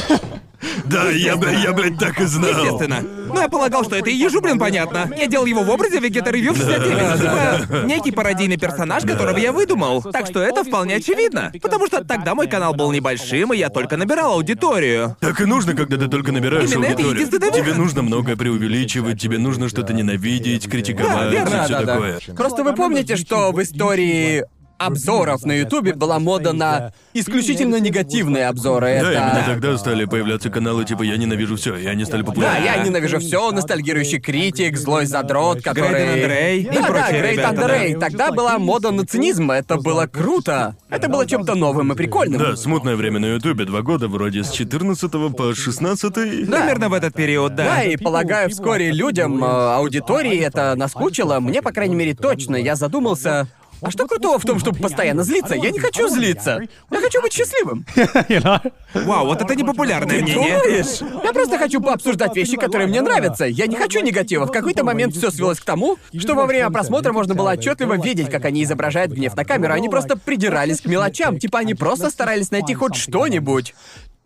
Да, 0.85 1.09
я, 1.09 1.33
бля- 1.35 1.59
я, 1.63 1.73
блядь, 1.73 1.97
так 1.97 2.19
и 2.21 2.25
знал. 2.25 2.49
Естественно. 2.51 3.01
Но 3.01 3.41
я 3.41 3.49
полагал, 3.49 3.83
что 3.83 3.95
это 3.95 4.11
и 4.11 4.13
ежу, 4.13 4.41
блин, 4.41 4.59
понятно. 4.59 5.11
Я 5.17 5.25
делал 5.25 5.45
его 5.47 5.63
в 5.63 5.69
образе 5.71 5.97
Vegeta 5.97 6.31
Review 6.31 6.53
в 6.53 6.57
69. 6.57 7.61
Типа, 7.61 7.85
некий 7.87 8.11
пародийный 8.11 8.57
персонаж, 8.57 9.03
которого 9.03 9.37
я 9.37 9.53
выдумал. 9.53 10.03
Так 10.03 10.27
что 10.27 10.39
это 10.41 10.63
вполне 10.63 10.95
очевидно. 10.95 11.51
Потому 11.61 11.87
что 11.87 12.03
тогда 12.03 12.35
мой 12.35 12.47
канал 12.47 12.75
был 12.75 12.91
небольшим, 12.91 13.53
и 13.53 13.57
я 13.57 13.69
только 13.69 13.97
набирал 13.97 14.33
аудиторию. 14.33 15.17
Так 15.19 15.41
и 15.41 15.45
нужно, 15.45 15.73
когда 15.73 15.97
ты 15.97 16.07
только 16.07 16.31
набираешь 16.31 16.69
Именно 16.69 16.83
это 16.85 16.91
аудиторию. 16.93 17.15
единственный 17.15 17.47
выход. 17.49 17.65
Тебе 17.65 17.73
нужно 17.73 18.01
многое 18.03 18.35
преувеличивать, 18.35 19.19
тебе 19.19 19.39
нужно 19.39 19.67
что-то 19.67 19.93
ненавидеть, 19.93 20.69
критиковать 20.69 21.31
верно, 21.31 21.49
и 21.49 21.51
Да, 21.51 21.63
все 21.63 21.73
да, 21.73 21.81
да. 21.83 21.93
такое. 21.93 22.19
Просто 22.37 22.63
вы 22.63 22.73
помните, 22.75 23.15
что 23.15 23.51
в 23.51 23.61
истории 23.63 24.43
обзоров 24.85 25.43
на 25.45 25.53
Ютубе 25.53 25.93
была 25.93 26.19
мода 26.19 26.53
на 26.53 26.93
исключительно 27.13 27.79
негативные 27.79 28.47
обзоры. 28.47 28.99
Да, 29.01 29.11
именно 29.11 29.39
Это... 29.39 29.45
тогда 29.45 29.77
стали 29.77 30.05
появляться 30.05 30.49
каналы 30.49 30.85
типа 30.85 31.03
«Я 31.03 31.17
ненавижу 31.17 31.55
все», 31.55 31.75
и 31.75 31.85
они 31.85 32.05
стали 32.05 32.21
Да, 32.21 32.27
популярны. 32.27 32.63
я 32.65 32.83
ненавижу 32.83 33.19
все, 33.19 33.51
ностальгирующий 33.51 34.19
критик, 34.19 34.77
злой 34.77 35.05
задрот, 35.05 35.61
который... 35.61 35.89
Грейден 35.91 36.23
Андрей 36.23 36.61
и 36.61 36.65
Да, 36.65 36.73
да, 36.73 36.87
прочие 36.87 37.19
Грейт 37.19 37.33
ребята, 37.37 37.49
Андерей. 37.49 37.93
да. 37.95 37.99
Тогда 37.99 38.31
была 38.31 38.59
мода 38.59 38.91
на 38.91 39.05
цинизм, 39.05 39.51
это 39.51 39.77
было 39.77 40.07
круто. 40.07 40.75
Это 40.89 41.07
было 41.09 41.25
чем-то 41.25 41.55
новым 41.55 41.91
и 41.93 41.95
прикольным. 41.95 42.39
Да, 42.39 42.55
смутное 42.55 42.95
время 42.95 43.19
на 43.19 43.25
Ютубе, 43.33 43.65
два 43.65 43.81
года, 43.81 44.07
вроде 44.07 44.43
с 44.43 44.51
14 44.51 45.11
по 45.35 45.53
16 45.53 46.13
Примерно 46.13 46.89
в 46.89 46.93
этот 46.93 47.13
период, 47.13 47.55
да. 47.55 47.65
Да, 47.65 47.83
и 47.83 47.97
полагаю, 47.97 48.49
вскоре 48.49 48.91
людям, 48.91 49.43
э, 49.43 49.47
аудитории 49.47 50.39
это 50.39 50.75
наскучило. 50.75 51.39
Мне, 51.39 51.61
по 51.61 51.71
крайней 51.71 51.95
мере, 51.95 52.13
точно. 52.13 52.55
Я 52.55 52.75
задумался. 52.75 53.47
А 53.81 53.89
что 53.89 54.07
крутого 54.07 54.37
в 54.37 54.45
том, 54.45 54.59
чтобы 54.59 54.79
постоянно 54.79 55.23
злиться? 55.23 55.55
Я 55.55 55.71
не 55.71 55.79
хочу 55.79 56.07
злиться. 56.07 56.61
Я 56.91 56.99
хочу 56.99 57.21
быть 57.21 57.33
счастливым. 57.33 57.85
Вау, 58.93 59.25
вот 59.25 59.41
это 59.41 59.55
непопулярное 59.55 60.21
мнение. 60.21 60.59
думаешь? 60.59 61.23
Я 61.23 61.33
просто 61.33 61.57
хочу 61.57 61.81
пообсуждать 61.81 62.35
вещи, 62.35 62.57
которые 62.57 62.87
мне 62.87 63.01
нравятся. 63.01 63.45
Я 63.45 63.65
не 63.65 63.75
хочу 63.75 64.01
негатива. 64.01 64.45
В 64.45 64.51
какой-то 64.51 64.83
момент 64.83 65.15
все 65.15 65.31
свелось 65.31 65.59
к 65.59 65.65
тому, 65.65 65.97
что 66.15 66.35
во 66.35 66.45
время 66.45 66.69
просмотра 66.69 67.11
можно 67.11 67.33
было 67.33 67.51
отчетливо 67.51 67.99
видеть, 67.99 68.29
как 68.29 68.45
они 68.45 68.63
изображают 68.63 69.11
гнев 69.11 69.35
на 69.35 69.45
камеру. 69.45 69.73
Они 69.73 69.89
просто 69.89 70.15
придирались 70.15 70.81
к 70.81 70.85
мелочам. 70.85 71.39
Типа 71.39 71.59
они 71.59 71.73
просто 71.73 72.11
старались 72.11 72.51
найти 72.51 72.75
хоть 72.75 72.95
что-нибудь. 72.95 73.73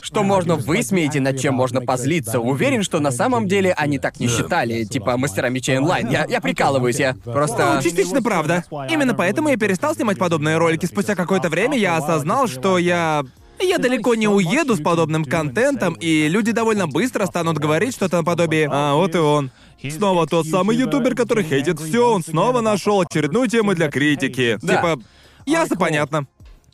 Что 0.01 0.23
можно 0.23 0.55
высмеять 0.55 1.15
и 1.15 1.19
над 1.19 1.39
чем 1.39 1.55
можно 1.55 1.81
позлиться. 1.81 2.39
Уверен, 2.39 2.83
что 2.83 2.99
на 2.99 3.11
самом 3.11 3.47
деле 3.47 3.73
они 3.73 3.97
так 3.97 4.19
не 4.19 4.27
считали, 4.27 4.83
типа 4.83 5.17
мастера 5.17 5.49
мечей 5.49 5.77
онлайн. 5.77 6.09
Я, 6.09 6.25
я 6.29 6.41
прикалываюсь, 6.41 6.99
я 6.99 7.15
просто. 7.23 7.75
Ну, 7.75 7.81
частично 7.81 8.21
правда. 8.21 8.63
Именно 8.89 9.13
поэтому 9.15 9.49
я 9.49 9.57
перестал 9.57 9.95
снимать 9.95 10.19
подобные 10.19 10.57
ролики. 10.57 10.85
Спустя 10.85 11.15
какое-то 11.15 11.49
время 11.49 11.77
я 11.77 11.97
осознал, 11.97 12.47
что 12.47 12.77
я... 12.77 13.23
Я 13.61 13.77
далеко 13.77 14.15
не 14.15 14.27
уеду 14.27 14.75
с 14.75 14.81
подобным 14.81 15.23
контентом, 15.23 15.93
и 15.93 16.27
люди 16.27 16.51
довольно 16.51 16.87
быстро 16.87 17.25
станут 17.25 17.57
говорить 17.57 17.95
что-то 17.95 18.17
наподобие 18.17 18.67
«А, 18.69 18.95
вот 18.95 19.15
и 19.15 19.17
он». 19.17 19.49
Снова 19.89 20.27
тот 20.27 20.45
самый 20.45 20.75
ютубер, 20.75 21.15
который 21.15 21.43
хейтит 21.43 21.79
все, 21.79 22.11
он 22.11 22.23
снова 22.23 22.61
нашел 22.61 23.01
очередную 23.01 23.47
тему 23.47 23.73
для 23.73 23.89
критики. 23.89 24.57
Да. 24.61 24.75
Типа, 24.75 24.99
ясно, 25.45 25.77
понятно. 25.77 26.27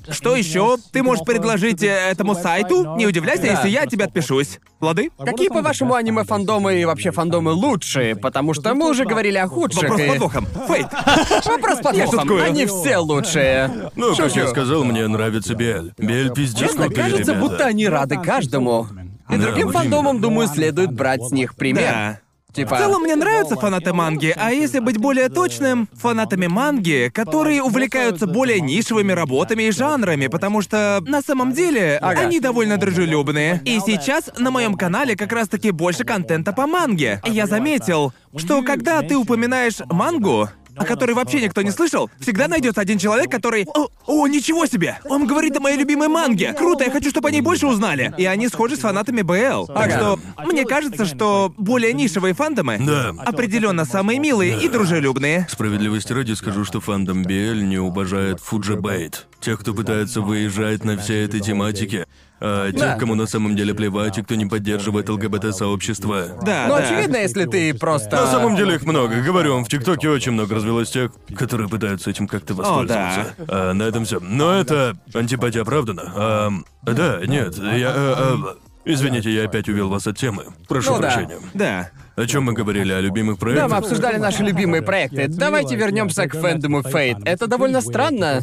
Что 0.09 0.35
еще 0.35 0.77
ты 0.91 1.03
можешь 1.03 1.23
предложить 1.23 1.83
э, 1.83 1.87
этому 1.87 2.35
сайту? 2.35 2.95
Не 2.95 3.05
удивляйся, 3.05 3.43
Да. 3.43 3.49
если 3.49 3.69
я 3.69 3.83
от 3.83 3.89
тебя 3.89 4.05
отпишусь. 4.05 4.59
Лады? 4.79 5.11
Какие, 5.17 5.49
по-вашему, 5.49 5.93
аниме-фандомы 5.93 6.81
и 6.81 6.85
вообще 6.85 7.11
фандомы 7.11 7.51
лучшие? 7.51 8.15
Потому 8.15 8.53
что 8.53 8.73
мы 8.73 8.89
уже 8.89 9.05
говорили 9.05 9.37
о 9.37 9.47
худших 9.47 9.83
Вопрос 9.83 9.99
с 10.01 10.03
и... 10.03 10.07
подвохом. 10.09 10.47
Фейт. 10.67 10.87
Вопрос 11.45 11.77
с 11.77 11.81
подвохом. 11.81 12.41
Они 12.41 12.65
все 12.65 12.97
лучшие. 12.97 13.91
Ну, 13.95 14.15
как 14.15 14.35
я 14.35 14.47
сказал, 14.47 14.83
мне 14.83 15.07
нравится 15.07 15.53
Бель. 15.55 15.93
Бель 15.97 16.31
пиздец 16.33 16.59
Честно, 16.69 16.85
крутые 16.85 17.03
кажется, 17.03 17.31
ребята. 17.33 17.47
будто 17.49 17.65
они 17.65 17.87
рады 17.87 18.17
каждому. 18.17 18.87
И 19.29 19.37
Да, 19.37 19.43
другим 19.43 19.67
вот 19.67 19.75
фандомам, 19.75 20.19
думаю, 20.19 20.47
следует 20.47 20.91
брать 20.91 21.23
с 21.23 21.31
них 21.31 21.55
пример. 21.55 21.83
Да. 21.91 22.19
Типа... 22.53 22.75
В 22.75 22.79
целом 22.79 23.03
мне 23.03 23.15
нравятся 23.15 23.55
фанаты 23.55 23.93
манги, 23.93 24.33
а 24.37 24.51
если 24.51 24.79
быть 24.79 24.97
более 24.97 25.29
точным, 25.29 25.87
фанатами 25.93 26.47
манги, 26.47 27.09
которые 27.13 27.61
увлекаются 27.61 28.27
более 28.27 28.59
нишевыми 28.59 29.13
работами 29.13 29.63
и 29.63 29.71
жанрами, 29.71 30.27
потому 30.27 30.61
что 30.61 31.01
на 31.05 31.21
самом 31.21 31.53
деле 31.53 31.97
Ага. 32.01 32.21
они 32.21 32.39
довольно 32.39 32.77
дружелюбные. 32.77 33.61
И 33.65 33.79
сейчас 33.79 34.29
на 34.37 34.51
моем 34.51 34.75
канале 34.75 35.15
как 35.15 35.31
раз 35.31 35.47
таки 35.47 35.71
больше 35.71 36.03
контента 36.03 36.51
по 36.51 36.67
манге. 36.67 37.21
Я 37.25 37.47
заметил, 37.47 38.13
что 38.35 38.61
когда 38.63 39.01
ты 39.01 39.15
упоминаешь 39.15 39.79
мангу, 39.89 40.49
о 40.75 40.85
которой 40.85 41.13
вообще 41.13 41.41
никто 41.41 41.61
не 41.61 41.71
слышал, 41.71 42.09
всегда 42.19 42.47
найдется 42.47 42.81
один 42.81 42.97
человек, 42.97 43.29
который... 43.31 43.65
О, 43.75 43.87
о, 44.07 44.27
ничего 44.27 44.65
себе! 44.65 44.99
Он 45.05 45.27
говорит 45.27 45.55
о 45.57 45.59
моей 45.59 45.77
любимой 45.77 46.07
манге! 46.07 46.53
Круто, 46.53 46.83
я 46.83 46.91
хочу, 46.91 47.09
чтобы 47.09 47.29
они 47.29 47.41
больше 47.41 47.67
узнали! 47.67 48.13
И 48.17 48.25
они 48.25 48.47
схожи 48.47 48.75
с 48.75 48.79
фанатами 48.79 49.21
БЛ. 49.21 49.67
Так 49.67 49.91
что 49.91 50.19
мне 50.45 50.65
кажется, 50.65 51.05
что 51.05 51.53
более 51.57 51.93
нишевые 51.93 52.33
фандомы 52.33 52.77
Да. 52.79 53.13
определенно 53.25 53.85
самые 53.85 54.19
милые 54.19 54.61
и 54.61 54.67
дружелюбные. 54.67 55.47
Справедливости 55.49 56.13
ради 56.13 56.33
скажу, 56.33 56.65
что 56.65 56.79
фандом 56.79 57.23
BL 57.23 57.61
не 57.63 57.77
уважает 57.77 58.39
фуджибейт. 58.39 59.27
Тех, 59.39 59.59
кто 59.59 59.73
пытается 59.73 60.21
выезжать 60.21 60.83
на 60.83 60.97
все 60.97 61.23
этой 61.23 61.39
тематике. 61.39 62.05
А 62.43 62.71
тех, 62.71 62.79
Да. 62.79 62.95
кому 62.95 63.13
на 63.15 63.27
самом 63.27 63.55
деле 63.55 63.73
плевать 63.75 64.17
и 64.17 64.23
кто 64.23 64.33
не 64.35 64.47
поддерживает 64.47 65.07
ЛГБТ-сообщество. 65.09 66.39
Да, 66.43 66.65
Ну, 66.67 66.75
да. 66.77 66.83
очевидно, 66.87 67.17
если 67.17 67.45
ты 67.45 67.73
просто... 67.75 68.15
На 68.15 68.27
самом 68.27 68.55
деле 68.55 68.75
их 68.75 68.83
много. 68.83 69.21
Говорю 69.21 69.53
вам, 69.53 69.63
в 69.65 69.69
ТикТоке 69.69 70.09
очень 70.09 70.31
много 70.31 70.55
развелось 70.55 70.89
тех, 70.89 71.11
которые 71.37 71.69
пытаются 71.69 72.09
этим 72.09 72.27
как-то 72.27 72.53
воспользоваться. 72.55 73.35
А, 73.47 73.73
на 73.73 73.83
этом 73.83 74.05
все. 74.05 74.19
Но 74.19 74.53
это 74.59 74.97
антипатия 75.13 75.61
оправдана. 75.61 76.01
А, 76.15 76.51
да, 76.83 77.19
нет, 77.25 77.57
я. 77.57 77.89
а, 77.95 78.39
а, 78.43 78.55
извините, 78.85 79.31
я 79.31 79.45
опять 79.45 79.69
увел 79.69 79.89
вас 79.89 80.07
от 80.07 80.17
темы. 80.17 80.45
Прошу 80.67 80.95
Ну 80.95 80.99
да. 80.99 81.11
прощения. 81.11 81.37
Да. 81.53 81.91
О 82.15 82.25
чем 82.25 82.43
мы 82.43 82.53
говорили? 82.53 82.91
О 82.91 82.99
любимых 82.99 83.39
Да, 83.39 83.45
мы 83.45 83.53
проектах? 83.53 83.77
обсуждали 83.79 84.17
наши 84.17 84.43
любимые 84.43 84.81
проекты. 84.81 85.27
Давайте 85.29 85.75
вернемся 85.75 86.27
к 86.27 86.33
фэндому 86.35 86.83
Фейт. 86.83 87.17
Это 87.23 87.47
довольно 87.47 87.81
странно. 87.81 88.41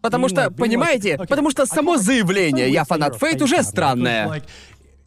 Потому 0.00 0.28
что, 0.28 0.50
понимаете, 0.50 1.16
потому 1.18 1.50
что 1.50 1.66
само 1.66 1.96
заявление 1.96 2.70
«я 2.70 2.84
фанат 2.84 3.16
Фейт» 3.16 3.42
уже 3.42 3.62
странное. 3.62 4.42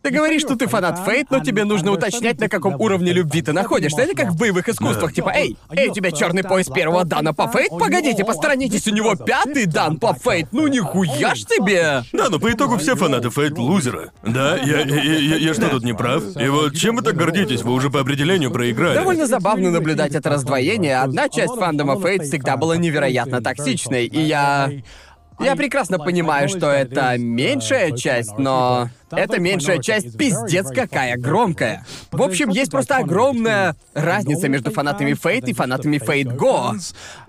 Ты 0.07 0.13
говоришь, 0.13 0.43
что 0.43 0.55
ты 0.55 0.67
фанат 0.67 0.99
Фейт, 1.05 1.29
но 1.31 1.41
тебе 1.41 1.65
нужно 1.65 1.91
уточнять, 1.91 2.39
на 2.39 2.47
каком 2.47 2.79
уровне 2.79 3.11
любви 3.11 3.41
ты 3.41 3.51
находишься. 3.51 4.03
Это 4.03 4.15
как 4.15 4.31
в 4.31 4.37
боевых 4.37 4.69
искусствах. 4.69 5.11
Типа, 5.11 5.33
эй, 5.35 5.57
эй, 5.69 5.89
у 5.89 5.93
тебя 5.93 6.11
черный 6.11 6.43
пояс 6.43 6.67
первого 6.67 7.03
дана 7.03 7.33
по 7.33 7.49
Фейт? 7.49 7.71
Погодите, 7.71 8.23
посторонитесь, 8.23 8.87
у 8.87 8.91
него 8.91 9.15
пятый 9.15 9.65
дан 9.65 9.97
по 9.97 10.13
Фейт. 10.13 10.47
Ну 10.53 10.67
нихуя 10.67 11.35
ж 11.35 11.43
тебе! 11.43 12.03
Да, 12.13 12.29
но 12.29 12.39
по 12.39 12.49
итогу 12.49 12.77
все 12.77 12.95
фанаты 12.95 13.29
Фейт 13.29 13.57
лузеры. 13.57 14.11
Да, 14.23 14.55
я, 14.55 14.79
я, 14.79 15.03
я, 15.03 15.35
я 15.35 15.53
что 15.53 15.67
тут 15.67 15.83
не 15.83 15.91
прав? 15.91 16.23
И 16.37 16.47
вот 16.47 16.73
чем 16.73 16.95
вы 16.95 17.01
так 17.01 17.17
гордитесь? 17.17 17.63
Вы 17.63 17.73
уже 17.73 17.89
по 17.89 17.99
определению 17.99 18.51
проиграли. 18.51 18.95
Довольно 18.95 19.27
забавно 19.27 19.71
наблюдать 19.71 20.15
это 20.15 20.29
раздвоение. 20.29 20.99
Одна 21.01 21.27
часть 21.27 21.55
фандома 21.55 21.99
Фейт 21.99 22.23
всегда 22.23 22.55
была 22.55 22.77
невероятно 22.77 23.41
токсичной, 23.41 24.05
и 24.05 24.21
я... 24.21 24.71
Я 25.39 25.55
прекрасно 25.55 25.99
понимаю, 25.99 26.49
что 26.49 26.69
это 26.71 27.15
меньшая 27.17 27.91
часть, 27.91 28.37
но 28.39 28.89
эта 29.11 29.39
меньшая 29.39 29.77
часть 29.79 30.17
пиздец 30.17 30.67
какая 30.73 31.15
громкая. 31.15 31.85
В 32.11 32.21
общем, 32.23 32.49
есть 32.49 32.71
просто 32.71 32.97
огромная 32.97 33.75
разница 33.93 34.49
между 34.49 34.71
фанатами 34.71 35.13
Фейт 35.13 35.47
и 35.47 35.53
фанатами 35.53 35.99
Фейт 35.99 36.35
Го, 36.35 36.73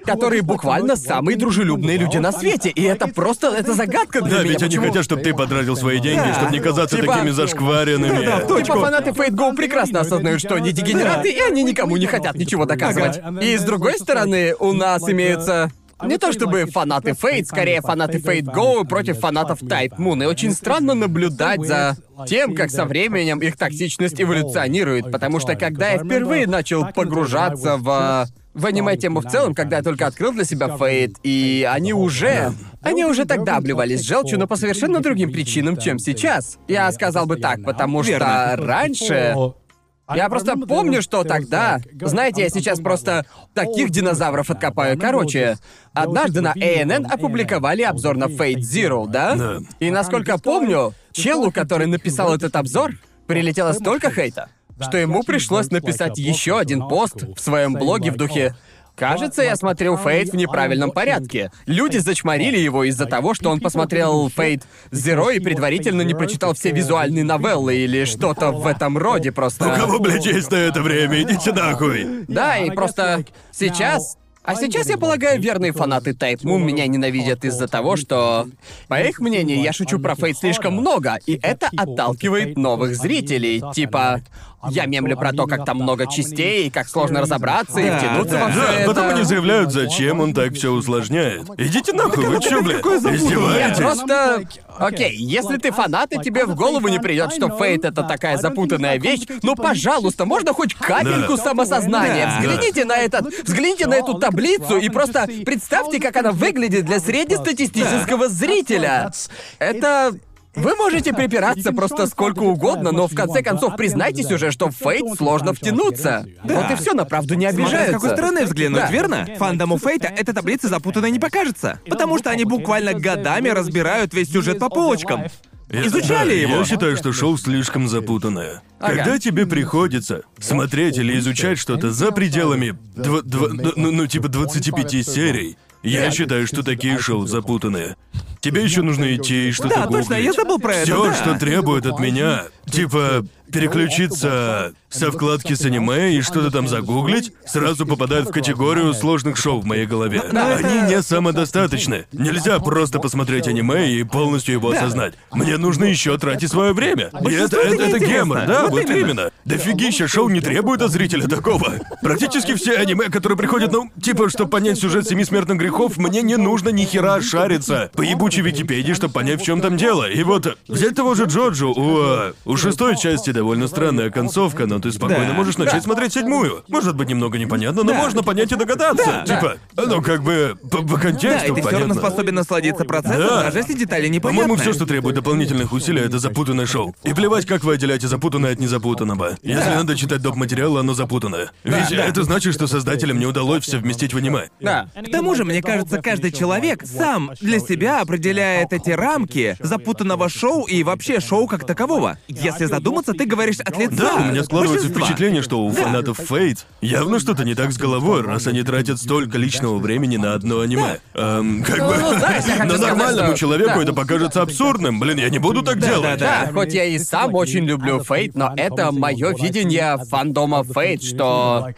которые 0.04 0.42
буквально 0.42 0.96
самые 0.96 1.36
дружелюбные 1.36 1.98
люди 1.98 2.16
на 2.16 2.32
свете. 2.32 2.70
И 2.70 2.82
это 2.82 3.08
просто, 3.08 3.48
это 3.48 3.74
загадка 3.74 4.22
для 4.22 4.38
Да, 4.38 4.42
меня. 4.42 4.52
ведь 4.52 4.62
они 4.62 4.70
почему- 4.76 4.86
хотят, 4.88 5.04
чтобы 5.04 5.22
ты 5.22 5.34
потратил 5.34 5.76
свои 5.76 6.00
деньги, 6.00 6.24
Да. 6.26 6.34
чтобы 6.34 6.52
не 6.52 6.60
казаться 6.60 6.96
Типа- 6.96 7.12
такими 7.12 7.30
зашкваренными. 7.30 8.24
Да, 8.24 8.40
да, 8.40 8.54
в 8.54 8.62
Типа 8.62 8.80
фанаты 8.80 9.10
Fate 9.10 9.30
Go 9.34 9.54
прекрасно 9.54 10.00
осознают, 10.00 10.40
что 10.40 10.54
они 10.54 10.72
дегенераты, 10.72 11.30
и 11.30 11.38
они 11.40 11.62
никому 11.62 11.96
не 11.96 12.06
хотят 12.06 12.36
ничего 12.36 12.64
доказывать. 12.64 13.20
И 13.42 13.56
с 13.56 13.62
другой 13.62 13.98
стороны, 13.98 14.54
у 14.58 14.72
нас 14.72 15.02
имеются... 15.08 15.70
Не 16.02 16.18
то 16.18 16.32
чтобы 16.32 16.66
фанаты 16.66 17.10
Fate, 17.10 17.44
скорее 17.44 17.80
фанаты 17.80 18.18
Fate 18.18 18.44
Go 18.44 18.86
против 18.86 19.18
фанатов 19.18 19.62
Type 19.62 19.96
Moon. 19.98 20.22
И 20.22 20.26
очень 20.26 20.52
странно 20.52 20.94
наблюдать 20.94 21.66
за 21.66 21.96
тем, 22.26 22.54
как 22.54 22.70
со 22.70 22.84
временем 22.84 23.40
их 23.40 23.56
токсичность 23.56 24.20
эволюционирует. 24.20 25.10
Потому 25.10 25.40
что 25.40 25.56
когда 25.56 25.90
я 25.90 25.98
впервые 25.98 26.46
начал 26.46 26.86
погружаться 26.92 27.76
в 27.76 28.26
в 28.58 28.66
аниме-тему 28.66 29.20
в 29.20 29.26
целом, 29.26 29.54
когда 29.54 29.76
я 29.76 29.82
только 29.82 30.06
открыл 30.06 30.32
для 30.32 30.44
себя 30.44 30.76
Фейт, 30.76 31.16
и 31.22 31.66
они 31.70 31.92
уже... 31.92 32.52
Они 32.82 33.04
уже 33.04 33.24
тогда 33.24 33.56
обливались 33.56 34.02
желчью, 34.02 34.38
но 34.38 34.48
по 34.48 34.56
совершенно 34.56 35.00
другим 35.00 35.30
причинам, 35.30 35.76
чем 35.76 35.98
сейчас. 35.98 36.58
Я 36.66 36.90
сказал 36.90 37.26
бы 37.26 37.36
так, 37.36 37.62
потому 37.64 38.02
что 38.02 38.54
раньше... 38.56 39.36
Я 40.14 40.28
просто 40.28 40.56
помню, 40.56 41.02
что 41.02 41.24
тогда... 41.24 41.80
Знаете, 42.00 42.42
я 42.42 42.48
сейчас 42.48 42.80
просто 42.80 43.26
таких 43.54 43.90
динозавров 43.90 44.50
откопаю. 44.50 44.98
Короче, 44.98 45.58
однажды 45.92 46.40
на 46.40 46.52
ANN 46.54 47.06
опубликовали 47.06 47.82
обзор 47.82 48.16
на 48.16 48.24
Fate 48.24 48.60
Zero, 48.60 49.06
да? 49.08 49.34
Да. 49.34 49.58
И 49.80 49.90
насколько 49.90 50.38
помню, 50.38 50.94
челу, 51.12 51.50
который 51.50 51.86
написал 51.86 52.34
этот 52.34 52.56
обзор, 52.56 52.92
прилетело 53.26 53.72
столько 53.72 54.10
хейта, 54.10 54.48
что 54.80 54.96
ему 54.96 55.22
пришлось 55.22 55.70
написать 55.70 56.18
еще 56.18 56.58
один 56.58 56.88
пост 56.88 57.22
в 57.36 57.40
своем 57.40 57.74
блоге 57.74 58.10
в 58.10 58.16
духе 58.16 58.54
Кажется, 58.98 59.42
я 59.42 59.54
смотрел 59.54 59.96
Фейт 59.96 60.30
в 60.30 60.36
неправильном 60.36 60.90
порядке. 60.90 61.52
Люди 61.66 61.98
зачморили 61.98 62.58
его 62.58 62.82
из-за 62.84 63.06
того, 63.06 63.32
что 63.32 63.50
он 63.50 63.60
посмотрел 63.60 64.28
Фейт 64.28 64.64
Zero 64.90 65.34
и 65.34 65.38
предварительно 65.38 66.02
не 66.02 66.14
прочитал 66.14 66.54
все 66.54 66.72
визуальные 66.72 67.24
новеллы 67.24 67.76
или 67.76 68.04
что-то 68.04 68.50
в 68.50 68.66
этом 68.66 68.98
роде 68.98 69.30
просто. 69.30 69.72
У 69.72 69.76
кого, 69.76 70.00
блядь, 70.00 70.26
есть 70.26 70.50
на 70.50 70.56
это 70.56 70.82
время? 70.82 71.22
Идите 71.22 71.52
нахуй. 71.52 72.24
Да, 72.26 72.58
и 72.58 72.70
просто 72.70 73.24
сейчас... 73.52 74.16
А 74.44 74.54
сейчас, 74.54 74.88
я 74.88 74.96
полагаю, 74.96 75.38
верные 75.38 75.72
фанаты 75.72 76.12
Type 76.12 76.40
Moon 76.42 76.60
меня 76.60 76.86
ненавидят 76.86 77.44
из-за 77.44 77.68
того, 77.68 77.96
что, 77.96 78.48
по 78.88 78.98
их 78.98 79.18
мнению, 79.18 79.60
я 79.60 79.74
шучу 79.74 79.98
про 79.98 80.14
Фейт 80.14 80.38
слишком 80.38 80.72
много, 80.72 81.18
и 81.26 81.38
это 81.42 81.68
отталкивает 81.76 82.56
новых 82.56 82.96
зрителей. 82.96 83.62
Типа, 83.74 84.22
я 84.70 84.86
мемлю 84.86 85.16
про 85.16 85.32
то, 85.32 85.46
как 85.46 85.64
там 85.64 85.78
много 85.78 86.06
частей, 86.06 86.66
и 86.66 86.70
как 86.70 86.88
сложно 86.88 87.20
разобраться 87.20 87.78
и 87.80 87.90
втянуться 87.90 88.38
во 88.38 88.50
все 88.50 88.60
Да, 88.60 88.72
это. 88.74 88.86
потом 88.86 89.08
они 89.08 89.22
заявляют, 89.22 89.72
зачем 89.72 90.20
он 90.20 90.34
так 90.34 90.54
все 90.54 90.70
усложняет. 90.72 91.46
Идите 91.58 91.92
нахуй, 91.92 92.24
вы 92.26 92.40
чё, 92.40 92.62
блядь, 92.62 92.84
Я 92.84 93.16
издеваетесь? 93.16 93.76
просто... 93.78 94.42
Окей, 94.78 95.16
если 95.16 95.56
ты 95.56 95.72
фанат, 95.72 96.12
и 96.12 96.18
тебе 96.22 96.44
в 96.44 96.54
голову 96.54 96.86
не 96.88 97.00
придет, 97.00 97.32
что 97.32 97.48
Фейт 97.56 97.84
это 97.84 98.02
такая 98.04 98.36
запутанная 98.36 98.98
вещь, 98.98 99.22
ну, 99.42 99.56
пожалуйста, 99.56 100.24
можно 100.24 100.52
хоть 100.52 100.74
капельку 100.74 101.36
Да. 101.36 101.42
самосознания. 101.42 102.26
Да. 102.26 102.38
Взгляните 102.40 102.84
на 102.84 102.96
этот... 102.96 103.26
Взгляните 103.44 103.86
на 103.86 103.94
эту 103.94 104.14
таблицу 104.14 104.78
и 104.78 104.88
просто 104.88 105.26
представьте, 105.44 106.00
как 106.00 106.16
она 106.16 106.30
выглядит 106.32 106.84
для 106.84 107.00
среднестатистического 107.00 108.28
зрителя. 108.28 109.10
Это... 109.58 110.12
Вы 110.54 110.74
можете 110.76 111.12
припираться 111.12 111.72
просто 111.72 112.06
сколько 112.06 112.40
угодно, 112.40 112.90
но 112.92 113.06
в 113.06 113.14
конце 113.14 113.42
концов 113.42 113.76
признайтесь 113.76 114.30
уже, 114.32 114.50
что 114.50 114.68
в 114.68 114.74
Фейт 114.76 115.16
сложно 115.16 115.52
втянуться. 115.54 116.26
Вот 116.42 116.70
и 116.70 116.74
все, 116.74 116.94
на 116.94 117.04
правду 117.04 117.34
не 117.34 117.48
Смотря 117.50 117.64
с 117.66 117.68
обижаются. 117.68 117.92
какой 117.94 118.10
стороны 118.10 118.44
взглянуть, 118.44 118.80
Да. 118.80 118.90
верно? 118.90 119.28
Фандому 119.38 119.78
Фейта 119.78 120.08
эта 120.08 120.32
таблица 120.32 120.68
запутанной 120.68 121.10
не 121.10 121.18
покажется. 121.18 121.80
Потому 121.88 122.18
что 122.18 122.30
они 122.30 122.44
буквально 122.44 122.94
годами 122.94 123.48
разбирают 123.50 124.14
весь 124.14 124.30
сюжет 124.32 124.58
по 124.58 124.68
полочкам. 124.68 125.24
Я- 125.70 125.86
Изучали 125.86 126.30
да, 126.30 126.34
его. 126.40 126.56
Я 126.56 126.64
считаю, 126.64 126.96
что 126.96 127.12
шоу 127.12 127.36
слишком 127.36 127.88
запутанное. 127.88 128.62
Ага. 128.80 128.94
Когда 128.96 129.18
тебе 129.18 129.44
приходится 129.46 130.22
смотреть 130.40 130.96
или 130.96 131.18
изучать 131.18 131.58
что-то 131.58 131.90
за 131.92 132.10
пределами 132.10 132.74
дв- 132.96 133.22
дв- 133.22 133.72
ну, 133.76 133.90
ну, 133.92 134.06
типа 134.06 134.28
25 134.28 135.02
серий, 135.02 135.58
я 135.82 136.10
считаю, 136.10 136.46
что 136.46 136.62
такие 136.62 136.98
шоу 136.98 137.26
запутанные. 137.26 137.96
Тебе 138.40 138.62
еще 138.64 138.82
нужно 138.82 139.14
идти 139.14 139.48
и 139.48 139.52
что-то 139.52 139.74
Да, 139.74 139.86
точно, 139.86 140.14
я 140.14 140.32
забыл 140.32 140.58
про 140.58 140.74
это, 140.74 140.84
Все, 140.84 141.04
да. 141.06 141.14
что 141.14 141.38
требует 141.38 141.86
от 141.86 141.98
меня, 141.98 142.44
типа 142.70 143.24
переключиться 143.50 144.72
со 144.90 145.10
вкладки 145.10 145.54
с 145.54 145.64
аниме 145.64 146.14
и 146.14 146.22
что-то 146.22 146.50
там 146.50 146.66
загуглить, 146.66 147.32
сразу 147.46 147.86
попадает 147.86 148.28
в 148.28 148.32
категорию 148.32 148.94
сложных 148.94 149.36
шоу 149.36 149.60
в 149.60 149.66
моей 149.66 149.86
голове. 149.86 150.20
Они 150.20 150.82
не 150.92 151.02
самодостаточны. 151.02 152.06
Нельзя 152.12 152.58
просто 152.58 152.98
посмотреть 152.98 153.48
аниме 153.48 153.90
и 153.92 154.02
полностью 154.04 154.54
его 154.54 154.70
осознать. 154.70 155.14
Мне 155.32 155.56
нужно 155.58 155.84
еще 155.84 156.16
тратить 156.18 156.50
свое 156.50 156.72
время. 156.72 157.10
И 157.28 157.32
это, 157.32 157.58
это 157.58 157.74
это, 157.74 157.96
это 157.96 157.98
гемор, 157.98 158.46
да, 158.46 158.62
Вот 158.62 158.70
вот 158.72 158.80
именно. 158.82 158.98
именно. 158.98 159.30
Дофигища 159.44 160.08
шоу 160.08 160.28
не 160.28 160.40
требует 160.40 160.80
от 160.82 160.90
зрителя 160.90 161.26
такого. 161.26 161.74
Практически 162.02 162.54
все 162.54 162.76
аниме, 162.76 163.06
которые 163.10 163.36
приходят, 163.36 163.72
ну, 163.72 163.90
типа, 164.02 164.30
чтобы 164.30 164.50
понять 164.50 164.78
сюжет 164.78 165.06
Семи 165.08 165.24
смертных 165.24 165.58
грехов, 165.58 165.96
мне 165.98 166.22
не 166.22 166.36
нужно 166.36 166.70
ни 166.70 166.84
хера 166.84 167.20
шариться 167.20 167.90
по 167.94 168.02
кучей 168.28 168.42
Википедии, 168.42 168.92
чтобы 168.92 169.14
понять, 169.14 169.40
в 169.40 169.44
чем 169.44 169.62
там 169.62 169.78
дело. 169.78 170.06
И 170.10 170.22
вот 170.22 170.58
взять 170.68 170.94
того 170.94 171.14
же 171.14 171.24
Джоджо, 171.24 171.68
у, 171.68 171.96
а, 171.98 172.34
у 172.44 172.56
шестой 172.58 172.94
части 172.94 173.30
довольно 173.30 173.68
странная 173.68 174.10
концовка, 174.10 174.66
но 174.66 174.78
ты 174.80 174.92
спокойно 174.92 175.28
Да. 175.28 175.32
можешь 175.32 175.56
начать 175.56 175.82
смотреть 175.82 176.12
седьмую. 176.12 176.62
Может 176.68 176.94
быть, 176.94 177.08
немного 177.08 177.38
непонятно, 177.38 177.84
но 177.84 177.94
можно 177.94 178.22
понять 178.22 178.52
и 178.52 178.56
догадаться. 178.56 179.24
Типа, 179.26 179.56
ну 179.76 180.02
как 180.02 180.22
бы 180.22 180.58
по, 180.70 180.82
по 180.82 180.96
Да, 180.96 181.00
контексту 181.00 181.52
и 181.52 181.54
ты 181.54 181.62
все 181.62 181.70
равно 181.70 181.94
понятно. 181.94 181.94
способен 181.94 182.34
насладиться 182.34 182.84
процессом, 182.84 183.18
Да. 183.28 183.42
даже 183.44 183.58
если 183.60 183.72
детали 183.72 184.08
непонятны. 184.08 184.42
По-моему, 184.42 184.56
все, 184.60 184.74
что 184.74 184.84
требует 184.84 185.14
дополнительных 185.14 185.72
усилий, 185.72 186.02
это 186.02 186.18
запутанное 186.18 186.66
шоу. 186.66 186.94
И 187.04 187.14
плевать, 187.14 187.46
как 187.46 187.64
вы 187.64 187.72
отделяете 187.74 188.08
запутанное 188.08 188.52
от 188.52 188.60
незапутанного. 188.60 189.38
Если 189.42 189.70
надо 189.70 189.96
читать 189.96 190.20
доп. 190.20 190.36
материал, 190.36 190.76
оно 190.76 190.92
запутанное. 190.92 191.50
Ведь 191.64 191.90
это 191.92 192.24
значит, 192.24 192.52
что 192.52 192.66
создателям 192.66 193.18
не 193.18 193.24
удалось 193.26 193.64
все 193.64 193.78
вместить 193.78 194.12
в 194.12 194.18
аниме. 194.18 194.50
Да. 194.60 194.90
К 194.94 195.10
тому 195.10 195.34
же, 195.34 195.46
мне 195.46 195.62
кажется, 195.62 196.02
каждый 196.02 196.30
человек 196.30 196.82
сам 196.86 197.30
для 197.40 197.58
себя 197.58 198.04
определяет 198.18 198.72
эти 198.72 198.90
рамки 198.90 199.56
запутанного 199.60 200.28
шоу 200.28 200.64
и 200.64 200.82
вообще 200.82 201.20
шоу 201.20 201.46
как 201.46 201.64
такового. 201.64 202.18
Если 202.26 202.64
задуматься, 202.64 203.12
ты 203.12 203.26
говоришь 203.26 203.60
от 203.60 203.78
лица. 203.78 203.94
Да, 203.96 204.14
у 204.16 204.24
меня 204.24 204.42
складывается 204.42 204.88
большинства. 204.88 205.06
впечатление, 205.06 205.42
что 205.42 205.64
у 205.64 205.70
фанатов 205.70 206.18
Фейт 206.18 206.66
явно 206.80 207.20
что-то 207.20 207.44
не 207.44 207.54
так 207.54 207.70
с 207.70 207.78
головой, 207.78 208.22
раз 208.22 208.48
они 208.48 208.62
тратят 208.64 208.98
столько 208.98 209.38
личного 209.38 209.78
времени 209.78 210.16
на 210.16 210.34
одно 210.34 210.60
аниме. 210.60 210.98
Эм, 211.14 211.62
как 211.62 211.78
бы... 211.78 211.96
ну, 211.96 212.18
знаешь, 212.18 212.44
я 212.46 212.54
хочу 212.56 212.64
Но 212.64 212.74
сказать, 212.74 212.88
нормальному 212.88 213.28
что- 213.28 213.38
человеку 213.38 213.74
да. 213.76 213.82
это 213.84 213.92
покажется 213.92 214.42
абсурдным. 214.42 214.98
Блин, 214.98 215.18
я 215.18 215.28
не 215.30 215.38
буду 215.38 215.62
так 215.62 215.78
делать. 215.78 216.18
да. 216.18 216.46
Да, 216.46 216.52
хоть 216.52 216.74
я 216.74 216.84
и 216.84 216.98
сам 216.98 217.34
очень 217.34 217.64
люблю 217.64 218.02
Фейт, 218.02 218.34
но 218.34 218.52
это 218.56 218.90
мое 218.90 219.32
видение 219.40 219.96
фандома 220.10 220.64
Фейт, 220.64 221.04
что... 221.04 221.68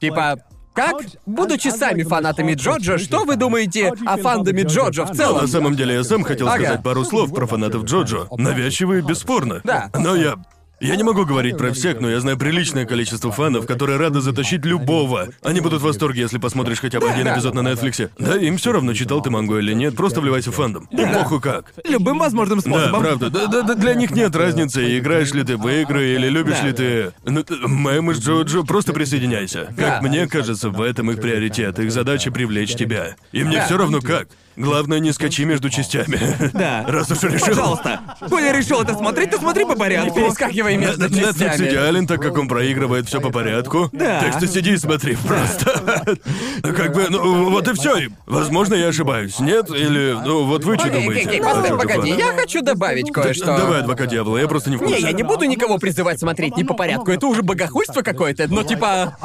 Типа, 0.00 0.38
как, 0.76 0.96
будучи 1.24 1.68
сами 1.68 2.02
фанатами 2.02 2.54
Джоджо, 2.54 2.98
что 2.98 3.24
вы 3.24 3.36
думаете 3.36 3.92
о 4.06 4.16
фандоме 4.18 4.62
Джоджо 4.64 5.04
в 5.06 5.08
На 5.08 5.14
целом? 5.14 5.48
самом 5.48 5.74
деле 5.74 5.94
я 5.94 6.04
сам 6.04 6.22
хотел 6.22 6.48
Ага. 6.48 6.62
сказать 6.64 6.82
пару 6.82 7.04
слов 7.04 7.32
про 7.32 7.46
фанатов 7.46 7.84
Джоджо. 7.84 8.26
Навязчивые, 8.36 9.02
бесспорно. 9.02 9.60
Да. 9.64 9.90
Но 9.98 10.14
я... 10.14 10.36
Я 10.78 10.96
не 10.96 11.02
могу 11.02 11.24
говорить 11.24 11.56
про 11.56 11.72
всех, 11.72 12.00
но 12.00 12.10
я 12.10 12.20
знаю 12.20 12.36
приличное 12.36 12.84
количество 12.84 13.32
фанов, 13.32 13.66
которые 13.66 13.98
рады 13.98 14.20
затащить 14.20 14.64
любого. 14.66 15.28
Они 15.42 15.60
будут 15.60 15.80
в 15.80 15.84
восторге, 15.84 16.20
если 16.22 16.36
посмотришь 16.38 16.80
хотя 16.80 17.00
бы 17.00 17.08
один 17.08 17.24
да. 17.24 17.34
эпизод 17.34 17.54
на 17.54 17.60
Netflix. 17.60 18.10
Да, 18.18 18.36
им 18.36 18.58
все 18.58 18.72
равно, 18.72 18.92
читал 18.92 19.22
ты 19.22 19.30
мангу 19.30 19.58
или 19.58 19.72
нет, 19.72 19.96
просто 19.96 20.20
вливайся 20.20 20.52
в 20.52 20.54
фандом. 20.54 20.86
И 20.92 20.96
похуй 20.98 21.40
как. 21.40 21.72
Любым 21.88 22.18
возможным 22.18 22.58
Да, 22.58 22.70
способом. 22.70 23.00
правда. 23.00 23.30
Да, 23.30 23.46
да, 23.46 23.62
да, 23.62 23.74
для 23.74 23.94
них 23.94 24.10
нет 24.10 24.36
разницы, 24.36 24.98
играешь 24.98 25.32
ли 25.32 25.44
ты 25.44 25.56
в 25.56 25.66
игры 25.66 26.10
или 26.10 26.28
любишь 26.28 26.58
Да. 26.60 26.66
ли 26.66 26.72
ты. 26.72 27.12
Ну, 27.24 27.42
мемы 27.66 28.14
с 28.14 28.18
Джоджо, 28.18 28.62
просто 28.62 28.92
присоединяйся. 28.92 29.68
Да. 29.76 29.82
Как 29.92 30.02
мне 30.02 30.26
кажется, 30.26 30.68
в 30.68 30.82
этом 30.82 31.10
их 31.10 31.20
приоритет. 31.20 31.78
Их 31.78 31.90
задача 31.90 32.30
привлечь 32.30 32.74
тебя. 32.74 33.16
И 33.32 33.44
мне 33.44 33.58
Да. 33.58 33.64
все 33.66 33.78
равно 33.78 34.00
как. 34.02 34.28
Главное, 34.56 35.00
не 35.00 35.12
скачи 35.12 35.44
между 35.44 35.70
частями. 35.70 36.18
Да. 36.56 36.84
Раз 36.88 37.10
уж 37.10 37.22
решил. 37.24 37.48
Пожалуйста. 37.48 38.00
Коля 38.30 38.52
решил 38.52 38.80
это 38.80 38.94
смотреть, 38.94 39.30
то 39.30 39.38
смотри 39.38 39.64
по 39.64 39.74
порядку. 39.76 40.14
Перескакивай 40.14 40.76
между 40.76 41.06
Netflix 41.06 41.38
частями. 41.38 41.68
идеален, 41.68 42.06
так 42.06 42.22
как 42.22 42.38
он 42.38 42.48
проигрывает 42.48 43.06
все 43.06 43.20
по 43.20 43.30
порядку. 43.30 43.90
Да. 43.92 44.20
Так 44.20 44.38
что 44.38 44.46
сиди 44.46 44.72
и 44.72 44.76
смотри 44.78 45.16
просто. 45.16 46.16
Ну, 46.62 46.72
Как 46.76 46.94
бы, 46.94 47.06
ну 47.10 47.50
вот 47.50 47.68
и 47.68 47.74
все. 47.74 48.08
Возможно, 48.26 48.74
я 48.74 48.88
ошибаюсь. 48.88 49.38
Нет? 49.38 49.68
Или, 49.70 50.16
ну 50.24 50.44
вот 50.44 50.64
вы 50.64 50.76
что 50.76 50.88
Окей, 50.88 51.02
думаете? 51.02 51.28
окей, 51.28 51.40
окей, 51.40 51.42
постой, 51.42 51.64
О 51.64 51.68
чём 51.68 51.78
погоди, 51.78 52.10
я 52.10 52.32
хочу 52.32 52.62
добавить 52.62 53.12
кое-что. 53.12 53.56
Давай, 53.56 53.80
адвокат 53.80 54.08
дьявола, 54.08 54.38
я 54.38 54.48
просто 54.48 54.70
не 54.70 54.76
в 54.76 54.80
курсе. 54.80 54.96
Не, 54.96 55.02
я 55.02 55.12
не 55.12 55.22
буду 55.22 55.44
никого 55.44 55.78
призывать 55.78 56.18
смотреть 56.18 56.56
не 56.56 56.64
по 56.64 56.74
порядку, 56.74 57.10
это 57.10 57.26
уже 57.26 57.42
богохульство 57.42 58.02
какое-то, 58.02 58.46
но 58.48 58.62
типа... 58.62 59.16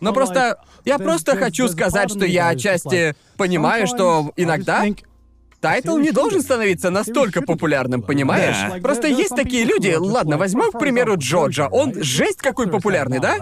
Но 0.00 0.12
просто... 0.12 0.58
Я 0.84 0.98
просто 0.98 1.36
хочу 1.36 1.68
сказать, 1.68 2.10
что 2.10 2.24
я 2.24 2.48
отчасти 2.48 3.14
понимаю, 3.40 3.86
что 3.86 4.32
иногда 4.36 4.84
тайтл 5.60 5.96
не 5.96 6.10
должен 6.10 6.42
становиться 6.42 6.90
настолько 6.90 7.40
популярным, 7.40 8.02
понимаешь? 8.02 8.56
Да. 8.74 8.80
Просто 8.82 9.08
есть 9.08 9.34
такие 9.34 9.64
люди, 9.64 9.94
ладно, 9.98 10.36
возьмем, 10.36 10.70
к 10.70 10.78
примеру, 10.78 11.16
Джоджо, 11.16 11.68
он 11.68 11.94
жесть 12.02 12.38
какой 12.38 12.68
популярный, 12.68 13.18
да? 13.18 13.36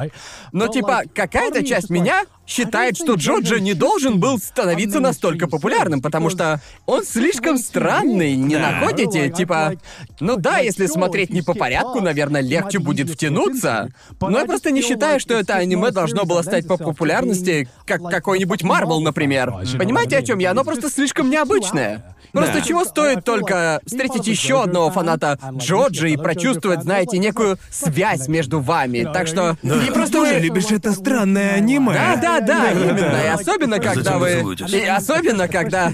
Но 0.53 0.69
типа, 0.69 1.03
какая-то 1.13 1.65
часть 1.65 1.91
меня 1.91 2.25
считает, 2.49 2.97
что 2.97 3.15
Джоджо 3.15 3.61
не 3.61 3.75
должен 3.75 4.19
был 4.19 4.39
становиться 4.39 5.01
настолько 5.01 5.47
популярным, 5.47 6.01
потому 6.01 6.31
что 6.31 6.61
он 6.87 7.05
слишком 7.05 7.59
странный, 7.59 8.35
не 8.37 8.57
Да. 8.57 8.71
находите? 8.71 9.29
Типа, 9.31 9.75
ну 10.19 10.37
да, 10.37 10.59
если 10.59 10.87
смотреть 10.87 11.31
не 11.31 11.43
по 11.43 11.55
порядку, 11.55 12.01
наверное, 12.01 12.41
легче 12.41 12.79
будет 12.79 13.11
втянуться. 13.11 13.91
Но 14.21 14.39
я 14.39 14.47
просто 14.47 14.71
не 14.71 14.83
считаю, 14.83 15.21
что 15.21 15.35
это 15.35 15.55
аниме 15.55 15.91
должно 15.91 16.25
было 16.25 16.43
стать 16.43 16.67
по 16.67 16.79
популярности, 16.79 17.69
как 17.85 18.03
какой-нибудь 18.03 18.63
Марвел, 18.63 19.01
например. 19.01 19.53
Понимаете, 19.79 20.17
о 20.17 20.23
чем 20.23 20.39
я? 20.39 20.53
Оно 20.53 20.65
просто 20.65 20.89
слишком 20.91 21.29
необычное. 21.31 22.15
Просто 22.33 22.55
Да. 22.55 22.61
чего 22.61 22.85
стоит 22.85 23.25
только 23.25 23.81
встретить 23.87 24.27
еще 24.27 24.63
одного 24.63 24.91
фаната 24.91 25.39
Джоджи 25.57 26.11
и 26.11 26.17
прочувствовать, 26.17 26.83
знаете, 26.83 27.19
некую 27.19 27.59
связь 27.71 28.29
между 28.29 28.61
вами. 28.61 29.09
Так 29.13 29.27
что... 29.27 29.57
И 29.63 29.91
просто 29.91 30.21
вы... 30.21 30.39
любишь 30.39 30.71
это 30.71 30.93
странное 30.93 31.55
аниме. 31.55 31.95
Да, 31.95 32.17
да, 32.17 32.38
да, 32.41 32.71
именно. 32.71 33.23
И 33.23 33.27
особенно, 33.27 33.79
когда 33.79 34.19
вы... 34.19 34.57
И 34.69 34.85
особенно, 34.85 35.49
когда... 35.49 35.93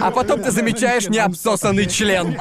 А 0.00 0.10
потом 0.10 0.42
ты 0.42 0.50
замечаешь 0.50 1.08
необсосанный 1.08 1.86
член. 1.86 2.36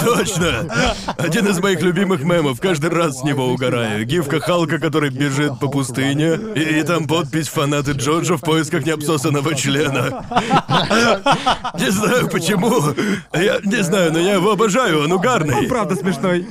Точно! 0.00 0.72
Один 1.18 1.46
из 1.48 1.58
моих 1.60 1.82
любимых 1.82 2.22
мемов, 2.22 2.60
каждый 2.60 2.90
раз 2.90 3.20
с 3.20 3.22
него 3.24 3.46
угораю. 3.46 4.04
Гифка 4.04 4.40
Халка, 4.40 4.78
который 4.78 5.10
бежит 5.10 5.58
по 5.60 5.68
пустыне, 5.68 6.38
и, 6.54 6.80
и 6.80 6.82
там 6.82 7.06
подпись 7.06 7.48
«Фанаты 7.48 7.92
Джоджо 7.92 8.36
в 8.36 8.40
поисках 8.40 8.84
необсосанного 8.84 9.54
члена». 9.54 10.24
Не 11.78 11.90
знаю 11.90 12.28
почему. 12.28 12.94
Я 13.32 13.60
не 13.64 13.82
знаю, 13.82 14.12
но 14.12 14.18
я 14.18 14.34
его 14.34 14.52
обожаю, 14.52 15.04
он 15.04 15.12
угарный. 15.12 15.66
Правда 15.68 15.96
смешной. 15.96 16.46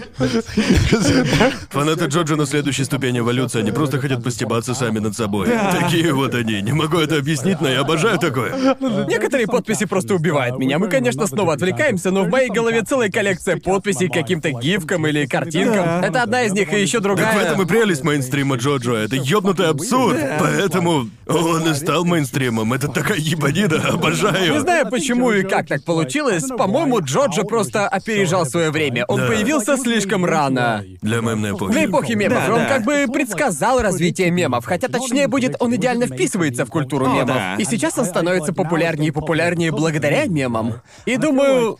Фанаты 1.69 2.05
Джоджо 2.05 2.35
на 2.35 2.45
следующей 2.83 2.85
ступени 2.85 3.19
эволюции, 3.19 3.59
они 3.59 3.71
просто 3.71 3.99
хотят 3.99 4.23
постебаться 4.23 4.73
сами 4.73 4.99
над 4.99 5.15
собой. 5.15 5.47
Такие 5.79 6.13
вот 6.13 6.35
они. 6.35 6.61
Не 6.61 6.73
могу 6.73 6.97
это 6.97 7.17
объяснить, 7.17 7.61
но 7.61 7.69
я 7.69 7.81
обожаю 7.81 8.19
такое. 8.19 8.75
Некоторые 9.07 9.47
подписи 9.47 9.85
просто 9.85 10.15
убивают 10.15 10.57
меня. 10.59 10.79
Мы, 10.79 10.87
конечно, 10.89 11.27
снова 11.27 11.53
отвлекаемся, 11.53 12.11
но 12.11 12.23
в 12.23 12.29
моей 12.29 12.49
голове 12.49 12.81
целая 12.83 13.09
коллекция 13.09 13.57
подписей 13.57 14.07
к 14.09 14.13
каким-то 14.13 14.51
гифкам 14.51 15.07
или 15.07 15.25
картинкам. 15.25 15.85
Да. 15.85 16.01
Это 16.07 16.23
одна 16.23 16.43
из 16.43 16.53
них, 16.53 16.71
и 16.73 16.81
еще 16.81 16.99
другая. 16.99 17.25
Так 17.33 17.35
в 17.35 17.45
этом 17.45 17.61
и 17.61 17.65
прелесть 17.65 18.03
мейнстрима 18.03 18.57
Джоджо. 18.57 18.95
Это 18.95 19.15
ёбнутый 19.15 19.67
абсурд. 19.69 20.19
Поэтому 20.39 21.07
он 21.27 21.71
и 21.71 21.73
стал 21.73 22.05
мейнстримом. 22.05 22.73
Это 22.73 22.87
такая 22.87 23.17
ебанина, 23.17 23.77
обожаю. 23.89 24.53
Не 24.53 24.59
знаю, 24.59 24.89
почему 24.89 25.31
и 25.31 25.43
как 25.43 25.67
так 25.67 25.83
получилось. 25.83 26.43
По-моему, 26.57 26.99
Джоджо 27.01 27.43
просто 27.43 27.87
опережал 27.87 28.45
свое 28.45 28.71
время. 28.71 29.05
Он 29.07 29.19
Да. 29.21 29.27
появился 29.27 29.77
слишком 29.77 30.25
рано. 30.25 30.83
Для 31.01 31.21
мемной 31.21 31.51
эпохи. 31.51 31.71
Для 31.71 31.85
эпохи 31.85 32.13
мемов. 32.13 32.43
Да, 32.47 32.53
он 32.53 32.59
да. 32.61 32.65
Как 32.75 32.85
бы 32.85 33.05
предсказал 33.11 33.81
развитие 33.81 34.31
мемов. 34.31 34.65
Хотя 34.65 34.87
точнее 34.87 35.27
будет, 35.27 35.55
он 35.59 35.75
идеально 35.75 36.07
вписывается 36.07 36.65
в 36.65 36.69
культуру 36.69 37.05
О, 37.05 37.13
мемов. 37.13 37.27
да. 37.27 37.55
И 37.57 37.65
сейчас 37.65 37.97
он 37.97 38.05
становится 38.05 38.53
популярнее 38.53 39.09
и 39.09 39.11
популярнее 39.11 39.71
благодаря 39.71 40.25
мемам. 40.25 40.81
И 41.05 41.17
думаю, 41.17 41.79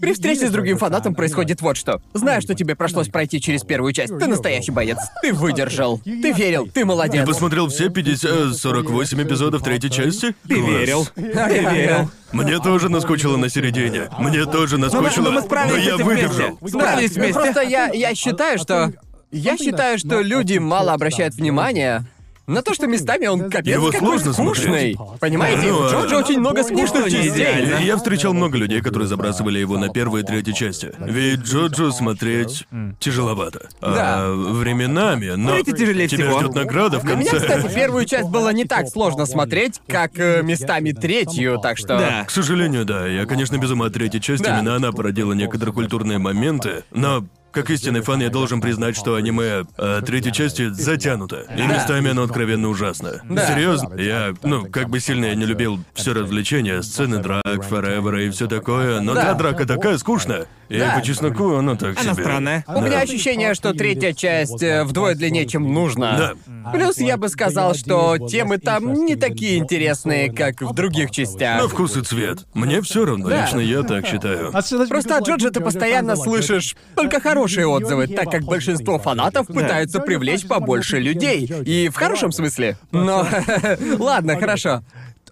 при 0.00 0.12
встрече 0.12 0.48
с 0.48 0.50
другим 0.50 0.76
фанатом 0.76 1.14
происходит 1.14 1.62
вот 1.62 1.76
что. 1.76 2.02
Знаю, 2.14 2.42
что 2.42 2.54
тебе 2.54 2.74
пришлось 2.74 3.08
пройти 3.08 3.40
через 3.40 3.62
первую 3.62 3.92
часть. 3.92 4.16
Ты 4.18 4.26
настоящий 4.26 4.72
боец. 4.72 4.98
Ты 5.22 5.32
выдержал. 5.32 6.00
Ты 6.04 6.32
верил. 6.32 6.66
Ты 6.66 6.84
молодец. 6.84 7.22
Ты 7.22 7.26
посмотрел 7.26 7.68
все 7.68 7.88
50, 7.88 8.54
48 8.56 9.22
эпизодов 9.22 9.62
третьей 9.62 9.90
части? 9.90 10.34
Ты 10.48 10.56
Класс. 10.56 10.68
верил. 10.68 11.06
Ты 11.14 11.22
верил. 11.22 12.10
Мне 12.32 12.58
тоже 12.58 12.88
наскучило 12.88 13.36
на 13.36 13.48
середине. 13.48 14.08
Мне 14.18 14.44
тоже 14.46 14.78
наскучило. 14.78 15.24
но 15.26 15.30
мы 15.30 15.42
справились 15.42 15.84
но 15.86 15.96
я 15.98 16.04
выдержал. 16.04 16.58
вместе. 16.60 16.68
Справились 16.78 17.12
Да, 17.12 17.20
вместе. 17.20 17.40
Просто 17.40 17.60
я, 17.62 17.86
я 17.92 18.14
считаю, 18.14 18.58
что... 18.58 18.92
Я 19.34 19.56
считаю, 19.56 19.98
что 19.98 20.20
люди 20.20 20.58
мало 20.58 20.92
обращают 20.92 21.34
внимания 21.34 22.04
на 22.46 22.60
то, 22.60 22.74
что 22.74 22.86
местами 22.86 23.26
он 23.26 23.48
капец 23.48 23.74
Его 23.74 23.90
какой 23.90 24.18
сложно 24.18 24.32
скучный. 24.34 24.96
Понимаете, 25.18 25.72
Ну, 25.72 25.88
в 25.88 25.90
Джорджа 25.90 26.16
а- 26.16 26.20
очень 26.20 26.38
много 26.40 26.62
скучных 26.62 27.04
частей. 27.04 27.30
идеально. 27.30 27.76
Я 27.82 27.96
встречал 27.96 28.34
много 28.34 28.58
людей, 28.58 28.82
которые 28.82 29.08
забрасывали 29.08 29.58
его 29.58 29.78
на 29.78 29.88
первые 29.88 30.22
и 30.24 30.26
третьи 30.26 30.52
части. 30.52 30.92
Ведь 30.98 31.40
Джоджо 31.40 31.90
смотреть 31.90 32.66
тяжеловато. 33.00 33.68
А 33.80 34.30
временами, 34.34 35.30
но 35.36 35.52
Третий 35.54 35.72
тяжелее 35.72 36.06
тебя 36.06 36.26
всего. 36.28 36.40
ждет 36.40 36.54
награда 36.54 37.00
в 37.00 37.04
Для 37.04 37.14
меня, 37.14 37.30
конце. 37.30 37.46
кстати, 37.46 37.74
первую 37.74 38.04
часть 38.04 38.28
было 38.28 38.50
не 38.52 38.66
так 38.66 38.88
сложно 38.88 39.24
смотреть, 39.24 39.80
как 39.88 40.18
э, 40.18 40.42
местами 40.42 40.92
третью, 40.92 41.58
так 41.62 41.78
что... 41.78 41.98
Да. 41.98 42.24
К 42.26 42.30
сожалению, 42.30 42.84
да. 42.84 43.06
Я, 43.06 43.24
конечно, 43.24 43.56
без 43.56 43.70
ума 43.70 43.86
от 43.86 43.94
третьей 43.94 44.20
части. 44.20 44.44
Да. 44.44 44.58
Именно 44.58 44.76
она 44.76 44.92
породила 44.92 45.32
некоторые 45.32 45.72
культурные 45.72 46.18
моменты. 46.18 46.84
Но 46.92 47.24
как 47.54 47.70
истинный 47.70 48.00
фан, 48.02 48.20
я 48.20 48.30
должен 48.30 48.60
признать, 48.60 48.96
что 48.96 49.14
аниме 49.14 49.64
э, 49.78 50.02
третьей 50.04 50.32
части 50.32 50.68
затянуто. 50.70 51.46
И 51.56 51.62
местами 51.62 52.10
оно 52.10 52.24
откровенно 52.24 52.68
ужасно. 52.68 53.22
Да. 53.28 53.46
Серьезно, 53.46 53.94
я, 53.94 54.34
ну, 54.42 54.66
как 54.70 54.88
бы 54.90 55.00
сильно 55.00 55.26
я 55.26 55.34
не 55.34 55.44
любил 55.46 55.78
все 55.94 56.12
развлечения, 56.12 56.82
сцены 56.82 57.18
драк, 57.18 57.62
форевера 57.62 58.22
и 58.24 58.30
все 58.30 58.46
такое, 58.48 59.00
но 59.00 59.14
Да. 59.14 59.22
та 59.26 59.34
драка 59.34 59.66
такая 59.66 59.96
скучная. 59.98 60.46
И 60.70 60.78
Да. 60.78 60.94
по 60.96 61.02
чесноку 61.02 61.54
оно 61.56 61.76
так 61.76 62.00
Она 62.00 62.14
себе. 62.14 62.22
странная. 62.24 62.64
У 62.66 62.80
меня 62.80 62.90
Да. 62.96 63.00
ощущение, 63.02 63.54
что 63.54 63.72
третья 63.74 64.12
часть 64.12 64.62
э, 64.62 64.82
вдвое 64.84 65.14
длиннее, 65.14 65.46
чем 65.46 65.72
нужно. 65.72 66.34
Да. 66.64 66.70
Плюс 66.72 66.96
я 66.98 67.16
бы 67.18 67.28
сказал, 67.28 67.74
что 67.74 68.16
темы 68.18 68.58
там 68.58 68.92
не 68.94 69.14
такие 69.14 69.58
интересные, 69.58 70.32
как 70.32 70.62
в 70.62 70.72
других 70.74 71.10
частях. 71.10 71.60
На 71.62 71.68
вкус 71.68 71.96
и 71.96 72.02
цвет. 72.02 72.46
Мне 72.54 72.80
все 72.80 73.04
равно, 73.04 73.28
Да. 73.28 73.42
лично 73.42 73.60
я 73.60 73.82
так 73.82 74.06
считаю. 74.06 74.52
Просто 74.88 75.18
от 75.18 75.28
Джоджа 75.28 75.50
ты 75.50 75.60
постоянно 75.60 76.16
слышишь 76.16 76.74
только 76.96 77.20
хорошие 77.44 77.66
отзывы, 77.66 78.06
так 78.06 78.30
как 78.30 78.44
большинство 78.44 78.98
фанатов 78.98 79.46
пытаются 79.46 80.00
привлечь 80.00 80.46
побольше 80.46 80.98
людей. 80.98 81.46
И 81.64 81.88
в 81.88 81.96
хорошем 81.96 82.32
смысле. 82.32 82.76
Но... 82.90 83.26
Ладно, 83.98 84.38
хорошо. 84.38 84.82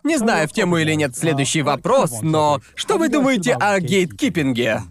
Не 0.04 0.18
знаю, 0.18 0.48
в 0.48 0.52
тему 0.52 0.78
или 0.78 0.92
нет 0.94 1.16
следующий 1.16 1.62
вопрос, 1.62 2.22
но 2.22 2.60
что 2.74 2.98
вы 2.98 3.08
думаете 3.08 3.54
о 3.54 3.78
гейткипинге? 3.78 4.82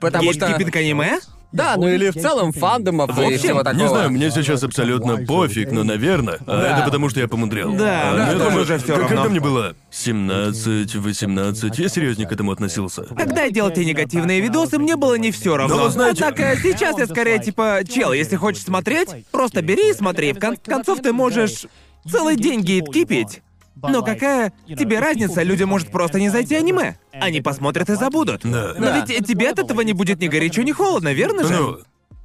Потому 0.00 0.32
что... 0.32 0.46
Гейткипинг 0.48 0.76
аниме? 0.76 1.18
Да, 1.52 1.76
ну 1.76 1.88
или 1.88 2.10
в 2.10 2.14
целом 2.14 2.52
фандомов 2.52 3.10
и 3.18 3.36
всего 3.36 3.62
такого. 3.62 3.82
Не 3.82 3.88
знаю, 3.88 4.10
мне 4.10 4.30
сейчас 4.30 4.62
абсолютно 4.62 5.16
пофиг, 5.24 5.70
но, 5.72 5.84
наверное, 5.84 6.38
а 6.46 6.60
Да. 6.60 6.76
это 6.76 6.84
потому, 6.84 7.08
что 7.08 7.20
я 7.20 7.28
помудрел. 7.28 7.72
Да, 7.74 8.10
А 8.12 8.16
да, 8.16 8.24
мне 8.26 8.32
тоже 8.34 8.44
тоже- 8.44 8.60
уже 8.60 8.78
всё 8.78 8.86
к- 8.86 8.98
равно. 8.98 9.08
Когда 9.08 9.28
мне 9.30 9.40
было 9.40 9.74
17, 9.90 10.94
18, 10.96 11.78
я 11.78 11.88
серьезнее 11.88 12.28
к 12.28 12.32
этому 12.32 12.52
относился. 12.52 13.04
Когда 13.04 13.44
я 13.44 13.50
делал 13.50 13.70
те 13.70 13.84
негативные 13.84 14.40
видосы, 14.40 14.78
мне 14.78 14.96
было 14.96 15.14
не 15.16 15.30
все 15.30 15.56
равно. 15.56 15.76
Ну, 15.84 15.88
знаете- 15.88 16.24
А 16.24 16.30
так 16.32 16.40
а 16.40 16.56
сейчас 16.56 16.98
я 16.98 17.06
скорее 17.06 17.38
типа, 17.38 17.80
чел, 17.88 18.12
если 18.12 18.36
хочешь 18.36 18.62
смотреть, 18.64 19.08
просто 19.30 19.62
бери 19.62 19.90
и 19.90 19.94
смотри. 19.94 20.32
В 20.32 20.38
кон- 20.40 20.56
концов 20.64 21.00
ты 21.00 21.12
можешь 21.12 21.66
целый 22.10 22.36
день 22.36 22.60
гейткипить. 22.60 23.42
Но 23.82 24.02
какая 24.02 24.52
тебе 24.66 24.98
разница, 24.98 25.42
людям 25.42 25.68
может 25.68 25.90
просто 25.90 26.18
не 26.18 26.30
зайти 26.30 26.54
аниме. 26.56 26.96
Они 27.12 27.40
посмотрят 27.40 27.88
и 27.90 27.94
забудут. 27.94 28.40
Да. 28.44 28.74
Но 28.78 28.86
Да. 28.86 29.04
ведь 29.06 29.26
тебе 29.26 29.50
от 29.50 29.58
этого 29.58 29.80
не 29.82 29.92
будет 29.92 30.20
ни 30.20 30.28
горячо, 30.28 30.62
ни 30.62 30.72
холодно, 30.72 31.12
верно 31.12 31.44
же? 31.44 31.52
Ну, 31.54 31.78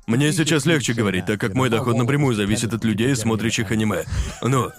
мне 0.08 0.32
сейчас 0.34 0.66
легче 0.66 0.94
говорить, 0.94 1.26
так 1.26 1.40
как 1.40 1.54
мой 1.54 1.70
доход 1.70 1.96
напрямую 1.98 2.36
зависит 2.36 2.74
от 2.74 2.84
людей, 2.84 3.16
смотрящих 3.16 3.72
аниме. 3.72 4.06
Ну, 4.42 4.72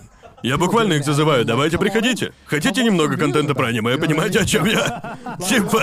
я 0.42 0.58
буквально 0.58 0.94
их 0.94 1.04
зазываю, 1.04 1.44
давайте 1.44 1.78
приходите. 1.78 2.32
Хотите 2.46 2.82
немного 2.82 3.16
контента 3.16 3.54
про 3.54 3.68
аниме, 3.68 3.96
понимаете, 3.96 4.40
о 4.40 4.44
чем 4.44 4.64
я? 4.64 5.16
Типа, 5.48 5.82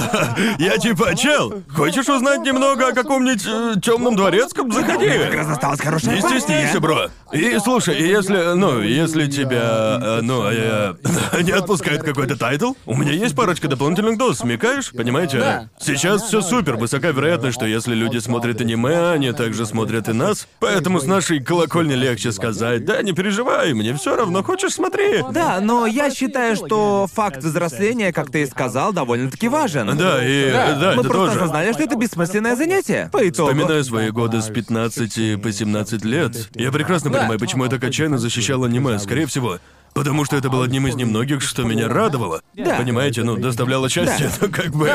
я 0.59 0.77
типа, 0.77 1.15
чел, 1.15 1.63
хочешь 1.73 2.09
узнать 2.09 2.41
немного 2.41 2.89
о 2.89 2.91
каком-нибудь 2.93 3.81
темном 3.81 4.17
дворецком? 4.17 4.69
Заходи. 4.71 5.07
Как 5.07 5.33
раз 5.33 5.47
осталась 5.47 5.79
хорошая 5.79 6.15
Не 6.15 6.21
партия. 6.21 6.39
стесняйся, 6.41 6.79
бро. 6.81 7.07
И 7.31 7.59
слушай, 7.59 7.95
и 7.97 8.07
если, 8.07 8.53
ну, 8.55 8.81
если 8.81 9.27
тебя, 9.27 9.99
э, 10.01 10.19
ну, 10.21 10.43
э, 10.49 10.95
не 11.43 11.51
отпускает 11.51 12.01
какой-то 12.01 12.35
тайтл, 12.35 12.73
у 12.85 12.95
меня 12.95 13.11
есть 13.11 13.35
парочка 13.35 13.67
дополнительных 13.67 14.17
доз, 14.17 14.39
смекаешь? 14.39 14.91
Понимаете? 14.91 15.37
Да. 15.37 15.69
Сейчас 15.79 16.23
все 16.23 16.41
супер, 16.41 16.77
высока 16.77 17.09
вероятность, 17.09 17.55
что 17.55 17.65
если 17.65 17.93
люди 17.93 18.17
смотрят 18.17 18.61
аниме, 18.61 19.11
они 19.11 19.31
также 19.31 19.65
смотрят 19.67 20.09
и 20.09 20.13
нас. 20.13 20.47
Поэтому 20.59 20.99
с 20.99 21.05
нашей 21.05 21.39
колокольни 21.39 21.93
легче 21.93 22.31
сказать, 22.31 22.83
да, 22.85 23.01
не 23.03 23.11
переживай, 23.13 23.73
мне 23.73 23.93
все 23.93 24.15
равно, 24.15 24.43
хочешь 24.43 24.73
смотри. 24.73 25.23
Да, 25.31 25.59
но 25.61 25.85
я 25.85 26.09
считаю, 26.09 26.55
что 26.55 27.07
факт 27.13 27.43
взросления, 27.43 28.11
как 28.11 28.31
ты 28.31 28.41
и 28.41 28.45
сказал, 28.47 28.91
довольно-таки 28.91 29.47
важен. 29.47 29.95
Да, 29.97 30.25
и 30.25 30.51
Да. 30.51 30.75
да, 30.75 30.93
Мы 30.95 31.01
это 31.01 31.09
просто 31.09 31.33
тоже. 31.33 31.39
осознали, 31.39 31.73
что 31.73 31.83
это 31.83 31.95
бессмысленное 31.95 32.55
занятие. 32.55 33.09
По 33.11 33.27
итогу. 33.27 33.51
Вспоминая 33.51 33.83
свои 33.83 34.09
годы 34.09 34.41
с 34.41 34.47
15 34.47 35.41
по 35.41 35.51
17 35.51 36.05
лет, 36.05 36.49
я 36.55 36.71
прекрасно. 36.71 37.18
Понимаю, 37.19 37.39
почему 37.39 37.63
я 37.65 37.69
так 37.69 37.83
отчаянно 37.83 38.17
защищал 38.17 38.63
аниме, 38.63 38.99
скорее 38.99 39.25
всего. 39.25 39.59
Потому 39.95 40.23
что 40.23 40.35
это 40.37 40.49
был 40.49 40.61
одним 40.61 40.85
из 40.85 40.95
немногих, 40.95 41.41
что 41.41 41.63
меня 41.63 41.87
радовало. 41.87 42.41
Да. 42.53 42.75
Понимаете, 42.75 43.23
ну, 43.23 43.37
доставляло 43.37 43.89
счастье, 43.89 44.29
ну, 44.41 44.47
как 44.49 44.69
бы. 44.69 44.87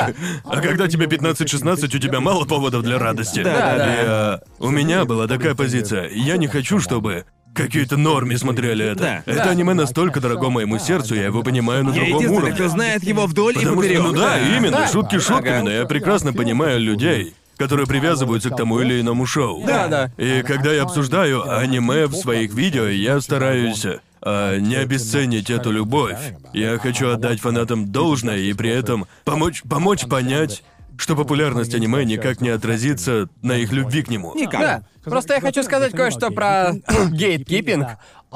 А 0.45 0.61
когда 0.61 0.87
тебе 0.87 1.07
15-16, 1.07 1.85
у 1.97 1.99
тебя 1.99 2.20
мало 2.20 2.45
поводов 2.45 2.85
для 2.85 2.99
радости. 2.99 3.43
Да, 3.43 3.77
да. 3.77 3.87
И 3.95 4.05
а, 4.07 4.41
у 4.61 4.70
меня 4.70 5.05
была 5.05 5.27
такая 5.27 5.57
позиция. 5.57 6.09
Я 6.11 6.37
не 6.37 6.47
хочу, 6.47 6.79
чтобы 6.79 7.25
какие-то 7.55 7.97
норми 7.97 8.37
смотрели 8.37 8.85
это. 8.85 9.01
Да. 9.01 9.22
Это 9.27 9.45
Да. 9.45 9.51
аниме 9.51 9.75
настолько 9.75 10.20
дорого 10.20 10.51
моему 10.51 10.79
сердцу, 10.79 11.16
я 11.16 11.25
его 11.25 11.43
понимаю 11.43 11.85
на 11.85 11.91
Я 11.93 12.09
другом 12.11 12.31
уровне. 12.33 12.55
кто 12.55 12.68
знает 12.68 13.03
его 13.05 13.27
вдоль 13.27 13.53
и 13.55 13.59
Потому 13.61 13.83
что, 13.83 14.03
ну 14.03 14.12
да, 14.12 14.39
именно, 14.39 14.79
Да. 14.79 14.89
шутки 14.89 15.18
шутками, 15.18 15.49
Ага. 15.57 15.62
но 15.64 15.70
я 15.70 15.85
прекрасно 15.87 16.33
понимаю 16.33 16.81
людей, 16.81 17.35
которые 17.57 17.87
привязываются 17.87 18.51
к 18.51 18.57
тому 18.57 18.81
или 18.81 19.01
иному 19.01 19.27
шоу. 19.27 19.65
Да, 19.67 19.89
да. 19.89 20.11
И 20.17 20.43
когда 20.43 20.73
я 20.73 20.83
обсуждаю 20.83 21.51
аниме 21.51 22.07
в 22.07 22.15
своих 22.15 22.53
видео, 22.55 22.87
я 22.87 23.21
стараюсь 23.21 23.87
а, 24.27 24.59
не 24.59 24.77
обесценить 24.77 25.51
эту 25.51 25.71
любовь. 25.71 26.17
Я 26.55 26.79
хочу 26.79 27.11
отдать 27.11 27.41
фанатам 27.41 27.93
должное 27.93 28.39
и 28.39 28.55
при 28.55 28.71
этом 28.71 29.07
помочь, 29.25 29.63
помочь 29.69 30.07
понять, 30.07 30.63
что 30.99 31.17
популярность 31.17 31.75
аниме 31.75 32.05
никак 32.05 32.41
не 32.41 32.51
отразится 32.51 33.29
на 33.43 33.57
их 33.57 33.73
любви 33.73 34.03
к 34.03 34.09
нему. 34.09 34.33
Никак. 34.35 34.61
Да. 34.61 34.83
Просто 35.05 35.35
я 35.35 35.41
хочу 35.41 35.63
сказать 35.63 35.93
кое-что 35.93 36.31
про 36.31 36.73
гейткипинг. 37.11 37.87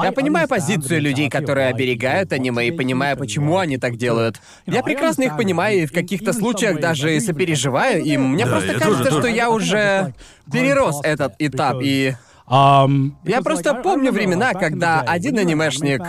Я 0.00 0.12
понимаю 0.12 0.46
позицию 0.46 1.00
людей, 1.00 1.28
которые 1.28 1.68
оберегают 1.68 2.32
аниме, 2.32 2.68
и 2.68 2.70
понимаю, 2.70 3.16
почему 3.16 3.58
они 3.58 3.78
так 3.78 3.96
делают. 3.96 4.40
Я 4.66 4.82
прекрасно 4.82 5.24
их 5.24 5.36
понимаю 5.36 5.82
и 5.82 5.86
в 5.86 5.92
каких-то 5.92 6.32
случаях 6.32 6.80
даже 6.80 7.20
сопереживаю 7.20 8.02
им. 8.04 8.32
Мне 8.34 8.44
Да, 8.44 8.50
просто 8.52 8.74
кажется, 8.74 8.98
тоже, 8.98 9.10
что 9.10 9.20
тоже. 9.22 9.34
я 9.34 9.50
уже 9.50 10.14
перерос 10.52 11.00
этот 11.02 11.34
этап, 11.38 11.78
и 11.82 12.14
Я 12.50 13.42
просто 13.42 13.74
помню 13.74 14.12
времена, 14.12 14.54
когда 14.54 15.00
один 15.00 15.38
анимешник 15.38 16.00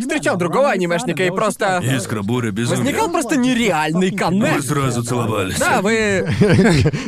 встречал 0.00 0.36
другого 0.36 0.70
анимешника 0.70 1.22
и 1.24 1.30
просто... 1.30 1.80
Искра, 1.82 2.22
буря, 2.22 2.50
безумие. 2.50 2.84
Возникал 2.84 3.10
просто 3.10 3.36
нереальный 3.36 4.10
Мы 4.10 4.16
коннект. 4.16 4.64
сразу 4.64 5.04
целовались. 5.04 5.58
Да, 5.58 5.82
вы... 5.82 6.26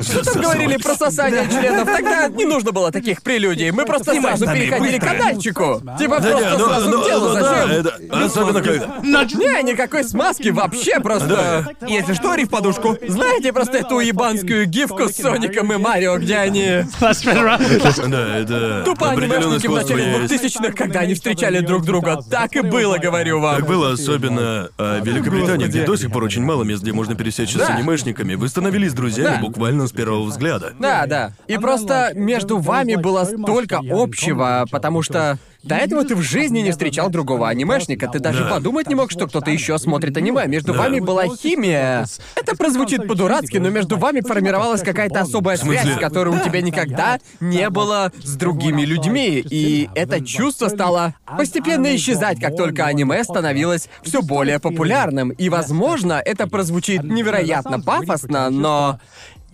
Что 0.02 0.22
там 0.24 0.42
говорили 0.42 0.76
про 0.76 0.94
сосание 0.94 1.48
членов? 1.48 1.86
Тогда 1.86 2.28
не 2.28 2.44
нужно 2.44 2.72
было 2.72 2.92
таких 2.92 3.22
прелюдий. 3.22 3.70
Мы 3.70 3.86
просто 3.86 4.20
сразу 4.20 4.46
переходили 4.46 4.98
к 4.98 5.02
быстро. 5.02 5.18
дальчику. 5.18 5.82
Типа 5.98 6.20
просто 6.20 6.56
ну, 6.58 6.66
сразу 6.66 7.00
к 7.00 7.04
делу, 7.04 7.32
зачем? 7.32 7.86
Особенно 8.10 8.60
когда... 8.62 8.98
Не, 9.02 9.62
никакой 9.62 10.04
смазки 10.04 10.48
вообще 10.50 11.00
просто... 11.00 11.66
Если 11.86 12.12
что, 12.14 12.32
ори 12.32 12.44
в 12.44 12.50
подушку. 12.50 12.98
Знаете 13.06 13.52
просто 13.52 13.78
эту 13.78 14.00
ебанскую 14.00 14.66
гифку 14.66 15.08
с 15.08 15.16
Соником 15.16 15.72
и 15.72 15.76
Марио, 15.76 16.18
где 16.18 16.36
они... 16.36 16.84
Да, 17.00 18.38
это... 18.38 18.82
Тупо 18.84 19.10
анимешники 19.10 19.66
в 19.66 19.72
начале 19.72 20.28
есть. 20.28 20.44
2000-х, 20.44 20.72
когда 20.72 21.00
они 21.00 21.14
встречали 21.14 21.60
друг 21.60 21.84
друга. 21.84 22.20
Так 22.30 22.56
и 22.56 22.60
было, 22.82 22.98
говорю 22.98 23.40
вам. 23.40 23.56
Так 23.56 23.66
было 23.66 23.92
особенно 23.92 24.68
а, 24.78 25.00
в 25.00 25.06
Великобритании, 25.06 25.66
где 25.66 25.84
до 25.84 25.96
сих 25.96 26.10
пор 26.12 26.24
очень 26.24 26.42
мало 26.42 26.62
мест, 26.64 26.82
где 26.82 26.92
можно 26.92 27.14
пересечься 27.14 27.58
с 27.58 27.66
Да. 27.66 27.74
анимешниками. 27.76 28.34
Вы 28.34 28.48
становились 28.48 28.92
друзьями 28.92 29.36
Да. 29.36 29.40
буквально 29.40 29.86
с 29.86 29.92
первого 29.92 30.24
взгляда. 30.24 30.72
Да, 30.78 31.06
да. 31.06 31.32
И 31.46 31.56
просто 31.58 32.12
между 32.14 32.58
вами 32.58 32.96
было 32.96 33.24
столько 33.24 33.80
общего, 33.90 34.66
потому 34.70 35.02
что 35.02 35.38
до 35.64 35.76
этого 35.76 36.04
ты 36.04 36.14
в 36.14 36.20
жизни 36.22 36.60
не 36.60 36.70
встречал 36.70 37.08
другого 37.10 37.48
анимешника. 37.48 38.06
Ты 38.08 38.18
даже 38.18 38.44
Да. 38.44 38.50
подумать 38.50 38.86
не 38.88 38.94
мог, 38.94 39.10
что 39.10 39.26
кто-то 39.26 39.50
еще 39.50 39.78
смотрит 39.78 40.16
аниме. 40.16 40.46
Между 40.46 40.72
Да. 40.72 40.80
вами 40.80 41.00
была 41.00 41.26
химия. 41.26 42.06
Это 42.36 42.56
прозвучит 42.56 43.06
по-дурацки, 43.08 43.56
но 43.56 43.70
между 43.70 43.96
вами 43.96 44.20
формировалась 44.20 44.82
какая-то 44.82 45.20
особая 45.20 45.56
связь, 45.56 45.98
которой 45.98 46.36
у 46.36 46.38
тебя 46.44 46.60
никогда 46.60 47.18
не 47.40 47.70
было 47.70 48.12
с 48.22 48.36
другими 48.36 48.82
людьми. 48.82 49.44
И 49.50 49.88
это 49.94 50.24
чувство 50.24 50.68
стало 50.68 51.14
постепенно 51.26 51.94
исчезать, 51.96 52.40
как 52.40 52.56
только 52.56 52.84
аниме 52.84 53.24
становилось 53.24 53.88
все 54.02 54.22
более 54.22 54.58
популярным. 54.60 55.30
И, 55.30 55.48
возможно, 55.48 56.20
это 56.24 56.46
прозвучит 56.46 57.02
невероятно 57.04 57.80
пафосно, 57.80 58.50
но 58.50 59.00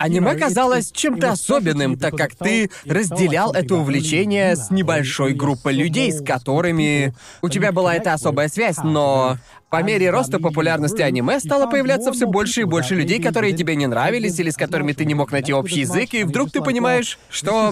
Аниме 0.01 0.33
казалось 0.35 0.91
чем-то 0.91 1.31
особенным, 1.31 1.95
так 1.95 2.15
как 2.15 2.35
ты 2.35 2.71
разделял 2.85 3.53
это 3.53 3.75
увлечение 3.75 4.55
с 4.55 4.71
небольшой 4.71 5.33
группой 5.33 5.73
людей, 5.73 6.11
с 6.11 6.23
которыми 6.23 7.13
у 7.43 7.49
тебя 7.49 7.71
была 7.71 7.95
эта 7.95 8.13
особая 8.13 8.47
связь, 8.47 8.77
но 8.83 9.37
по 9.69 9.83
мере 9.83 10.09
роста 10.09 10.39
популярности 10.39 11.03
аниме 11.03 11.39
стало 11.39 11.69
появляться 11.69 12.11
все 12.11 12.25
больше 12.25 12.61
и 12.61 12.63
больше 12.63 12.95
людей, 12.95 13.21
которые 13.21 13.53
тебе 13.53 13.75
не 13.75 13.85
нравились 13.85 14.39
или 14.39 14.49
с 14.49 14.57
которыми 14.57 14.93
ты 14.93 15.05
не 15.05 15.13
мог 15.13 15.31
найти 15.31 15.53
общий 15.53 15.81
язык, 15.81 16.15
и 16.15 16.23
вдруг 16.23 16.51
ты 16.51 16.61
понимаешь, 16.61 17.19
что 17.29 17.71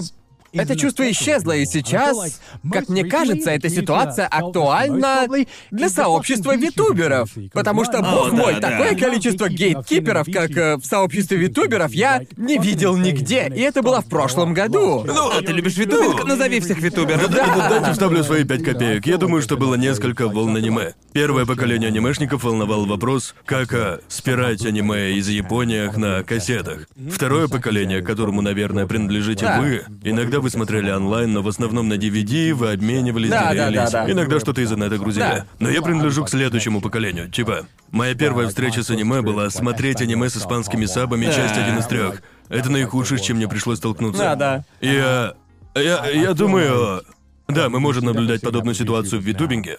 это 0.52 0.76
чувство 0.76 1.10
исчезло, 1.10 1.52
и 1.52 1.64
сейчас, 1.66 2.40
как 2.70 2.88
мне 2.88 3.04
кажется, 3.04 3.50
эта 3.50 3.68
ситуация 3.68 4.26
актуальна 4.26 5.26
для 5.70 5.88
сообщества 5.88 6.56
витуберов. 6.56 7.30
Потому 7.52 7.84
что, 7.84 8.00
бог 8.02 8.32
мой, 8.32 8.54
да, 8.54 8.60
да. 8.60 8.70
такое 8.70 8.96
количество 8.96 9.48
гейткиперов, 9.48 10.26
как 10.32 10.50
э, 10.56 10.76
в 10.76 10.84
сообществе 10.84 11.36
витуберов, 11.36 11.92
я 11.92 12.22
не 12.36 12.58
видел 12.58 12.96
нигде. 12.96 13.50
И 13.54 13.60
это 13.60 13.82
было 13.82 14.00
в 14.00 14.06
прошлом 14.06 14.54
году. 14.54 15.04
Ну, 15.06 15.30
А 15.30 15.42
ты 15.42 15.52
любишь 15.52 15.76
витуберов? 15.76 16.24
Назови 16.24 16.60
всех 16.60 16.78
витуберов. 16.78 17.28
Да, 17.30 17.46
да, 17.46 17.68
дайте 17.68 17.92
вставлю 17.92 18.22
свои 18.24 18.44
пять 18.44 18.64
копеек. 18.64 19.06
Я 19.06 19.16
думаю, 19.16 19.42
что 19.42 19.56
было 19.56 19.74
несколько 19.74 20.28
волн 20.28 20.56
аниме. 20.56 20.94
Первое 21.12 21.46
поколение 21.46 21.88
анимешников 21.88 22.44
волновал 22.44 22.86
вопрос, 22.86 23.34
как 23.44 23.72
а, 23.74 24.00
спирать 24.08 24.64
аниме 24.64 25.12
из 25.12 25.28
Японии 25.28 25.90
на 25.96 26.22
кассетах. 26.22 26.86
Второе 27.10 27.48
поколение, 27.48 28.02
которому, 28.02 28.42
наверное, 28.42 28.86
принадлежите 28.86 29.46
вы, 29.58 29.84
иногда 30.04 30.39
вы 30.40 30.50
смотрели 30.50 30.90
онлайн, 30.90 31.32
но 31.32 31.42
в 31.42 31.48
основном 31.48 31.88
на 31.88 31.94
DVD 31.94 32.52
вы 32.52 32.72
обменивались, 32.72 33.30
Да, 33.30 33.52
да, 33.54 33.68
делились. 33.70 33.90
да, 33.90 34.04
да. 34.04 34.10
Иногда 34.12 34.40
что-то 34.40 34.60
из 34.60 34.72
инета 34.72 34.98
грузили. 34.98 35.22
Да. 35.22 35.46
Но 35.58 35.70
я 35.70 35.82
принадлежу 35.82 36.24
к 36.24 36.28
следующему 36.30 36.80
поколению. 36.80 37.30
Типа, 37.30 37.66
моя 37.90 38.14
первая 38.14 38.48
встреча 38.48 38.82
с 38.82 38.90
аниме 38.90 39.22
была 39.22 39.50
смотреть 39.50 40.00
аниме 40.02 40.28
с 40.28 40.36
испанскими 40.36 40.86
сабами, 40.86 41.26
часть 41.26 41.56
один 41.56 41.78
из 41.78 41.86
трех. 41.86 42.22
Это 42.48 42.70
наихудшее, 42.70 43.18
с 43.18 43.22
чем 43.22 43.36
мне 43.36 43.48
пришлось 43.48 43.78
столкнуться. 43.78 44.22
Да, 44.22 44.34
да. 44.34 44.64
Я... 44.80 45.34
Я, 45.74 46.06
я 46.08 46.34
думаю... 46.34 47.02
Да, 47.48 47.68
мы 47.68 47.80
можем 47.80 48.04
наблюдать 48.04 48.42
подобную 48.42 48.74
ситуацию 48.74 49.20
в 49.20 49.24
витубинге. 49.24 49.78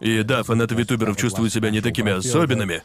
И 0.00 0.22
да, 0.22 0.42
фанаты 0.44 0.74
витуберов 0.74 1.16
чувствуют 1.16 1.52
себя 1.52 1.70
не 1.70 1.80
такими 1.80 2.12
особенными. 2.12 2.82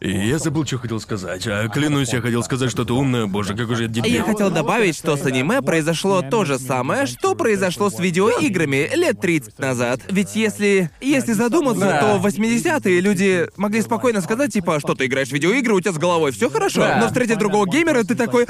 И 0.00 0.10
я 0.10 0.38
забыл, 0.38 0.64
что 0.64 0.78
хотел 0.78 0.98
сказать. 0.98 1.46
А 1.46 1.68
клянусь, 1.68 2.12
я 2.14 2.22
хотел 2.22 2.42
сказать 2.42 2.70
что-то 2.70 2.96
умное. 2.96 3.26
Боже, 3.26 3.54
какой 3.54 3.76
же 3.76 3.82
я 3.82 3.88
дебил. 3.88 4.10
Я 4.10 4.22
хотел 4.22 4.50
добавить, 4.50 4.96
что 4.96 5.16
с 5.16 5.26
аниме 5.26 5.60
произошло 5.60 6.22
то 6.22 6.46
же 6.46 6.58
самое, 6.58 7.06
что 7.06 7.34
произошло 7.34 7.90
с 7.90 7.98
видеоиграми 7.98 8.88
лет 8.94 9.20
30 9.20 9.58
назад. 9.58 10.00
Ведь 10.08 10.34
если... 10.36 10.90
Если 11.02 11.34
задуматься, 11.34 11.84
Да. 11.84 12.00
то 12.00 12.18
в 12.18 12.26
80-е 12.26 13.00
люди 13.00 13.48
могли 13.56 13.82
спокойно 13.82 14.22
сказать, 14.22 14.52
типа, 14.52 14.80
что 14.80 14.94
ты 14.94 15.04
играешь 15.04 15.28
в 15.28 15.32
видеоигры, 15.32 15.74
у 15.74 15.80
тебя 15.80 15.92
с 15.92 15.98
головой 15.98 16.32
все 16.32 16.48
хорошо. 16.48 16.80
Да. 16.80 16.98
Но 16.98 17.08
встретив 17.08 17.36
другого 17.36 17.66
геймера, 17.66 18.02
ты 18.02 18.14
такой... 18.14 18.46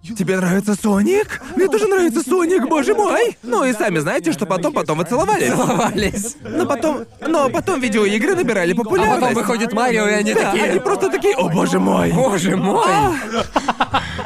«А, 0.00 0.14
Тебе 0.14 0.36
нравится 0.36 0.74
Соник? 0.80 1.42
Мне 1.56 1.66
тоже 1.68 1.86
нравится 1.86 2.22
Соник, 2.22 2.68
боже 2.68 2.94
мой! 2.94 3.36
Ну 3.42 3.64
и 3.64 3.72
сами 3.72 3.98
знаете, 3.98 4.32
что 4.32 4.46
потом 4.46 4.72
потом 4.72 4.98
вы 4.98 5.04
целовались. 5.04 5.48
Целовались. 5.48 6.36
Но 6.42 6.66
потом... 6.66 7.04
Но 7.26 7.50
потом 7.50 7.80
видеоигры 7.80 8.34
набирали 8.34 8.72
А 8.72 8.76
популярность. 8.76 9.20
потом 9.20 9.34
выходит 9.34 9.72
Марио, 9.72 10.06
и 10.08 10.12
они 10.12 10.34
Да, 10.34 10.52
такие... 10.52 10.70
они 10.70 10.80
просто 10.80 11.10
такие, 11.10 11.34
о 11.34 11.48
боже 11.48 11.78
мой! 11.80 12.12
Боже 12.12 12.56
мой! 12.56 12.86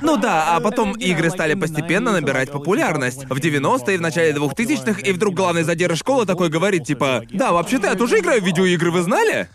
Ну 0.03 0.17
да, 0.17 0.57
а 0.57 0.61
потом 0.61 0.93
игры 0.93 1.31
стали 1.31 1.55
постепенно 1.55 2.13
набирать 2.13 2.51
популярность. 2.51 3.25
В 3.25 3.39
90-е, 3.39 3.99
в 3.99 4.01
начале 4.01 4.33
2000-х, 4.33 5.01
и 5.01 5.13
вдруг 5.13 5.35
главный 5.35 5.63
задира 5.63 5.95
школы 5.97 6.27
такой 6.27 6.49
говорит, 6.49 6.85
типа, 6.85 7.23
«Да, 7.31 7.53
вообще-то 7.53 7.89
я 7.89 7.95
тоже 7.95 8.19
играю 8.19 8.41
в 8.43 8.45
видеоигры, 8.45 8.91
вы 8.91 9.03
знали?» 9.03 9.49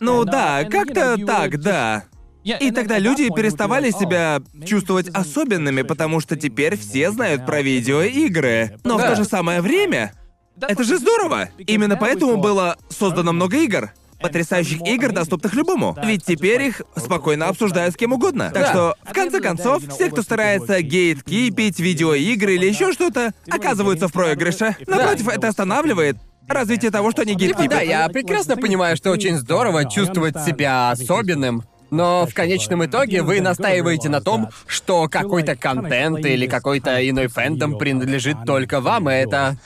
Ну 0.00 0.24
да, 0.24 0.64
как-то 0.64 1.16
так, 1.24 1.60
да. 1.60 2.04
И 2.44 2.70
тогда 2.70 2.98
люди 2.98 3.28
переставали 3.34 3.90
себя 3.90 4.42
чувствовать 4.66 5.08
особенными, 5.08 5.82
потому 5.82 6.20
что 6.20 6.36
теперь 6.36 6.76
все 6.78 7.10
знают 7.10 7.46
про 7.46 7.62
видеоигры. 7.62 8.78
Но 8.84 8.96
в 8.96 9.00
Да. 9.00 9.10
то 9.10 9.16
же 9.16 9.24
самое 9.24 9.60
время... 9.60 10.12
Это 10.60 10.84
же 10.84 10.98
здорово! 10.98 11.48
Именно 11.58 11.96
поэтому 11.96 12.36
было 12.36 12.76
создано 12.88 13.32
много 13.32 13.56
игр. 13.58 13.90
Потрясающих 14.20 14.80
игр, 14.86 15.10
доступных 15.12 15.52
любому. 15.54 15.96
Ведь 16.04 16.24
теперь 16.24 16.62
их 16.62 16.80
спокойно 16.96 17.48
обсуждают 17.48 17.92
с 17.94 17.96
кем 17.96 18.12
угодно. 18.12 18.50
Так 18.54 18.62
Да. 18.62 18.70
что, 18.70 18.94
в 19.04 19.12
конце 19.12 19.40
концов, 19.40 19.82
все, 19.88 20.10
кто 20.10 20.22
старается 20.22 20.80
гейткипить 20.80 21.78
видеоигры 21.80 22.54
или 22.54 22.66
еще 22.66 22.92
что-то, 22.92 23.32
оказываются 23.50 24.08
в 24.08 24.12
проигрыше. 24.12 24.76
Напротив, 24.86 25.28
это 25.28 25.48
останавливает 25.48 26.16
развитие 26.48 26.90
того, 26.90 27.10
что 27.10 27.22
они 27.22 27.32
Типа, 27.32 27.42
гейткипят. 27.44 27.70
да, 27.70 27.80
я 27.80 28.08
прекрасно 28.08 28.56
понимаю, 28.56 28.96
что 28.96 29.10
очень 29.10 29.36
здорово 29.36 29.84
чувствовать 29.90 30.36
себя 30.44 30.90
особенным. 30.92 31.64
Но 31.94 32.26
в 32.26 32.34
конечном 32.34 32.84
итоге 32.84 33.22
вы 33.22 33.40
настаиваете 33.40 34.08
на 34.08 34.20
том, 34.20 34.48
что 34.66 35.08
какой-то 35.08 35.54
контент 35.56 36.24
или 36.26 36.46
какой-то 36.46 37.08
иной 37.08 37.28
фэндом 37.28 37.78
принадлежит 37.78 38.36
только 38.46 38.80
вам, 38.80 39.08
и 39.08 39.12
это... 39.14 39.56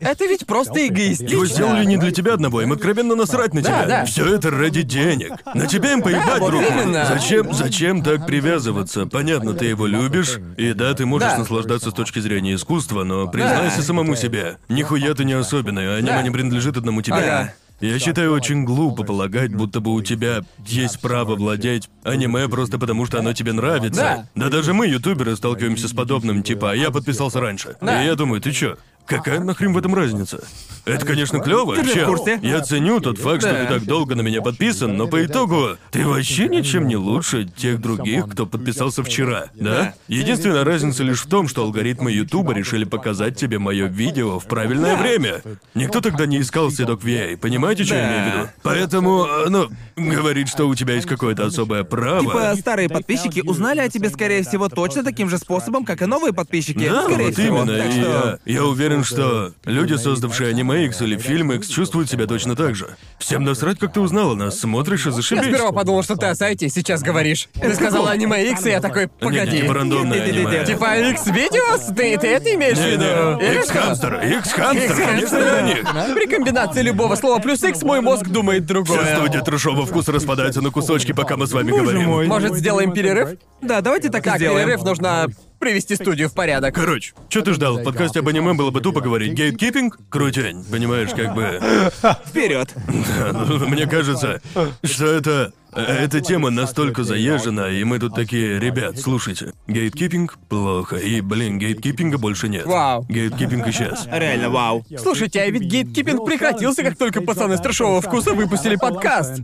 Это 0.00 0.26
ведь 0.26 0.44
просто 0.44 0.86
эгоистично. 0.88 1.32
Его 1.32 1.46
сделали 1.46 1.84
не 1.84 1.96
для 1.96 2.10
тебя 2.10 2.34
одного, 2.34 2.60
им 2.60 2.72
откровенно 2.72 3.14
насрать 3.14 3.54
на 3.54 3.62
Да, 3.62 3.68
тебя. 3.84 3.86
да. 3.86 4.04
Все 4.04 4.34
это 4.34 4.50
ради 4.50 4.82
денег. 4.82 5.30
На 5.54 5.66
тебя 5.66 5.92
им 5.92 6.02
поебать, 6.02 6.40
вот 6.40 6.50
друг 6.50 6.62
именно. 6.62 7.06
Зачем, 7.06 7.54
зачем 7.54 8.02
так 8.02 8.26
привязываться? 8.26 9.06
Понятно, 9.06 9.54
ты 9.54 9.66
его 9.66 9.86
любишь, 9.86 10.38
и 10.58 10.72
да, 10.74 10.92
ты 10.94 11.06
можешь 11.06 11.30
Да. 11.30 11.38
наслаждаться 11.38 11.90
с 11.90 11.94
точки 11.94 12.18
зрения 12.18 12.54
искусства, 12.56 13.04
но 13.04 13.28
признайся 13.28 13.78
Да. 13.78 13.82
самому 13.82 14.16
себе. 14.16 14.56
Нихуя 14.68 15.14
ты 15.14 15.24
не 15.24 15.34
особенный, 15.34 15.96
аниме 15.96 16.08
Да. 16.12 16.22
не 16.22 16.30
принадлежит 16.30 16.76
одному 16.76 17.00
тебе. 17.00 17.16
Ага. 17.16 17.54
Я 17.84 17.98
считаю 17.98 18.32
очень 18.32 18.64
глупо 18.64 19.04
полагать, 19.04 19.54
будто 19.54 19.80
бы 19.80 19.92
у 19.92 20.00
тебя 20.00 20.40
есть 20.66 21.00
право 21.00 21.36
владеть 21.36 21.90
аниме 22.02 22.48
просто 22.48 22.78
потому, 22.78 23.04
что 23.04 23.18
оно 23.18 23.32
тебе 23.32 23.52
нравится. 23.52 24.26
Да, 24.34 24.48
даже 24.48 24.72
мы, 24.72 24.86
ютуберы, 24.86 25.36
сталкиваемся 25.36 25.88
с 25.88 25.92
подобным, 25.92 26.42
типа, 26.42 26.70
«А 26.70 26.74
я 26.74 26.90
подписался 26.90 27.40
раньше. 27.40 27.76
Да. 27.80 28.02
И 28.02 28.06
я 28.06 28.14
думаю, 28.14 28.40
ты 28.40 28.52
чё? 28.52 28.76
Какая 29.06 29.40
нахрен 29.40 29.72
в 29.72 29.78
этом 29.78 29.94
разница? 29.94 30.40
Это, 30.84 31.06
конечно, 31.06 31.40
клево. 31.40 31.76
Ты 31.76 31.94
чел. 31.94 32.08
курсе. 32.08 32.38
Я 32.42 32.60
ценю 32.60 33.00
тот 33.00 33.18
факт, 33.18 33.42
что 33.42 33.54
ты 33.54 33.66
так 33.66 33.84
долго 33.84 34.14
на 34.14 34.20
меня 34.20 34.42
подписан, 34.42 34.96
но 34.96 35.06
по 35.06 35.24
итогу 35.24 35.76
ты 35.90 36.06
вообще 36.06 36.48
ничем 36.48 36.88
не 36.88 36.96
лучше 36.96 37.44
тех 37.44 37.80
других, 37.80 38.28
кто 38.28 38.46
подписался 38.46 39.02
вчера, 39.02 39.46
да? 39.54 39.94
Единственная 40.08 40.64
разница 40.64 41.02
лишь 41.02 41.22
в 41.22 41.26
том, 41.26 41.48
что 41.48 41.62
алгоритмы 41.62 42.12
Ютуба 42.12 42.52
решили 42.52 42.84
показать 42.84 43.38
тебе 43.38 43.58
мое 43.58 43.86
видео 43.86 44.38
в 44.38 44.46
правильное 44.46 44.96
время. 44.96 45.42
Никто 45.74 46.00
тогда 46.00 46.26
не 46.26 46.40
искал 46.40 46.70
следок 46.70 47.02
VA, 47.02 47.36
понимаете, 47.36 47.84
что 47.84 47.94
я 47.94 48.08
имею 48.08 48.22
в 48.22 48.26
виду? 48.26 48.48
Поэтому, 48.62 49.26
э, 49.26 49.48
ну, 49.48 49.68
говорить, 49.96 50.48
что 50.48 50.68
у 50.68 50.74
тебя 50.74 50.94
есть 50.94 51.06
какое-то 51.06 51.46
особое 51.46 51.84
право. 51.84 52.20
Типа 52.20 52.54
старые 52.58 52.88
подписчики 52.88 53.40
узнали 53.40 53.80
о 53.80 53.88
тебе, 53.88 54.10
скорее 54.10 54.42
всего, 54.42 54.68
точно 54.68 55.02
таким 55.02 55.28
же 55.28 55.38
способом, 55.38 55.84
как 55.84 56.02
и 56.02 56.06
новые 56.06 56.32
подписчики. 56.32 56.88
Да, 56.88 57.04
скорее 57.04 57.26
вот 57.26 57.34
всего. 57.34 57.62
именно. 57.62 57.78
Так 57.78 57.92
что... 57.92 58.40
я, 58.44 58.52
я 58.52 58.64
уверен, 58.64 58.93
что 59.02 59.52
люди, 59.64 59.94
создавшие 59.94 60.50
аниме 60.50 60.84
X 60.84 61.00
или 61.02 61.16
фильм 61.16 61.50
X, 61.52 61.68
чувствуют 61.68 62.08
себя 62.10 62.26
точно 62.26 62.54
так 62.54 62.76
же. 62.76 62.96
Всем 63.18 63.42
насрать, 63.42 63.78
как 63.78 63.92
ты 63.92 64.00
узнал 64.00 64.32
о 64.32 64.34
нас. 64.36 64.60
Смотришь 64.60 65.06
и 65.06 65.08
Я 65.08 65.14
зашибись. 65.14 65.44
сперва 65.46 65.72
подумал, 65.72 66.02
что 66.02 66.14
ты 66.16 66.26
о 66.26 66.34
сайте 66.34 66.68
сейчас 66.68 67.02
говоришь. 67.02 67.48
Ты 67.60 67.74
сказал 67.74 68.06
аниме 68.06 68.50
X, 68.50 68.66
и 68.66 68.70
я 68.70 68.80
такой, 68.80 69.06
Не, 69.06 69.28
не, 69.30 69.38
погоди. 69.38 69.60
типа 69.62 69.74
рандомное 69.74 70.22
аниме. 70.22 70.64
Типа 70.66 70.96
X 70.98 71.26
видеос? 71.26 71.86
Ты, 71.96 72.18
ты 72.18 72.28
это 72.28 72.54
имеешь 72.54 72.78
в 72.78 72.86
виду? 72.86 73.60
X-Hamster, 73.60 74.54
конечно, 74.54 75.40
для 75.40 75.60
них. 75.62 76.14
При 76.14 76.26
комбинации 76.26 76.82
любого 76.82 77.16
слова 77.16 77.40
плюс 77.40 77.62
X 77.62 77.82
мой 77.82 78.00
мозг 78.00 78.26
думает 78.28 78.66
другое. 78.66 79.16
Студия 79.16 79.40
трешового 79.40 79.86
вкуса 79.86 80.12
распадается 80.12 80.60
на 80.60 80.70
кусочки, 80.70 81.12
пока 81.12 81.36
мы 81.36 81.46
с 81.46 81.52
вами 81.52 81.70
говорим. 81.70 82.28
Может, 82.28 82.54
сделаем 82.56 82.92
перерыв? 82.92 83.38
Да, 83.62 83.80
давайте 83.80 84.10
так, 84.10 84.22
и 84.26 84.30
Так, 84.30 84.36
сделаем. 84.36 84.66
перерыв 84.66 84.84
нужно 84.84 85.26
привести 85.64 85.96
студию 85.96 86.28
в 86.28 86.34
порядок. 86.34 86.74
Короче, 86.74 87.14
что 87.30 87.40
ты 87.40 87.54
ждал? 87.54 87.78
В 87.78 87.82
подкасте 87.84 88.18
об 88.18 88.28
аниме 88.28 88.52
было 88.52 88.70
бы 88.70 88.82
тупо 88.82 89.00
говорить 89.00 89.32
гейткипинг? 89.32 89.98
Крутень, 90.10 90.62
понимаешь, 90.70 91.08
как 91.16 91.34
бы... 91.34 91.58
Вперед. 92.26 92.74
Ну, 93.32 93.66
Мне 93.68 93.86
кажется, 93.86 94.42
что 94.82 95.06
это... 95.06 95.52
Эта 95.76 96.20
тема 96.20 96.50
настолько 96.50 97.04
заезжена, 97.04 97.68
и 97.70 97.82
мы 97.84 97.98
тут 97.98 98.14
такие, 98.14 98.58
ребят, 98.60 98.98
слушайте, 98.98 99.52
гейткипинг 99.66 100.38
плохо, 100.48 100.96
и, 100.96 101.20
блин, 101.20 101.58
гейткипинга 101.58 102.18
больше 102.18 102.48
нет. 102.48 102.66
Вау. 102.66 103.04
Гейткипинг 103.08 103.66
исчез. 103.68 104.06
Реально, 104.10 104.50
вау. 104.50 104.84
Слушайте, 104.98 105.40
а 105.42 105.50
ведь 105.50 105.62
гейткипинг 105.62 106.24
прекратился, 106.24 106.82
как 106.82 106.96
только 106.96 107.20
пацаны 107.20 107.56
с 107.56 107.60
трешового 107.60 108.00
вкуса 108.00 108.32
выпустили 108.34 108.76
подкаст. 108.76 109.42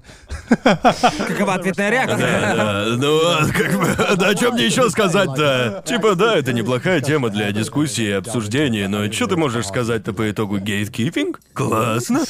Какова 1.28 1.54
ответная 1.54 1.90
реакция? 1.90 2.40
Да, 2.40 2.54
да, 2.54 2.96
ну, 2.96 3.20
а 3.24 3.46
как 3.52 3.78
бы, 3.78 4.16
да 4.16 4.28
о 4.28 4.34
чем 4.34 4.54
мне 4.54 4.66
еще 4.66 4.88
сказать-то? 4.90 5.82
Типа, 5.86 6.14
да, 6.14 6.36
это 6.36 6.52
неплохая 6.52 7.00
тема 7.00 7.30
для 7.30 7.50
дискуссии 7.52 8.04
и 8.04 8.12
обсуждения, 8.12 8.88
но 8.88 9.10
что 9.10 9.26
ты 9.26 9.36
можешь 9.36 9.66
сказать-то 9.66 10.12
по 10.12 10.30
итогу 10.30 10.58
гейткипинг? 10.58 11.40
Классно. 11.54 12.20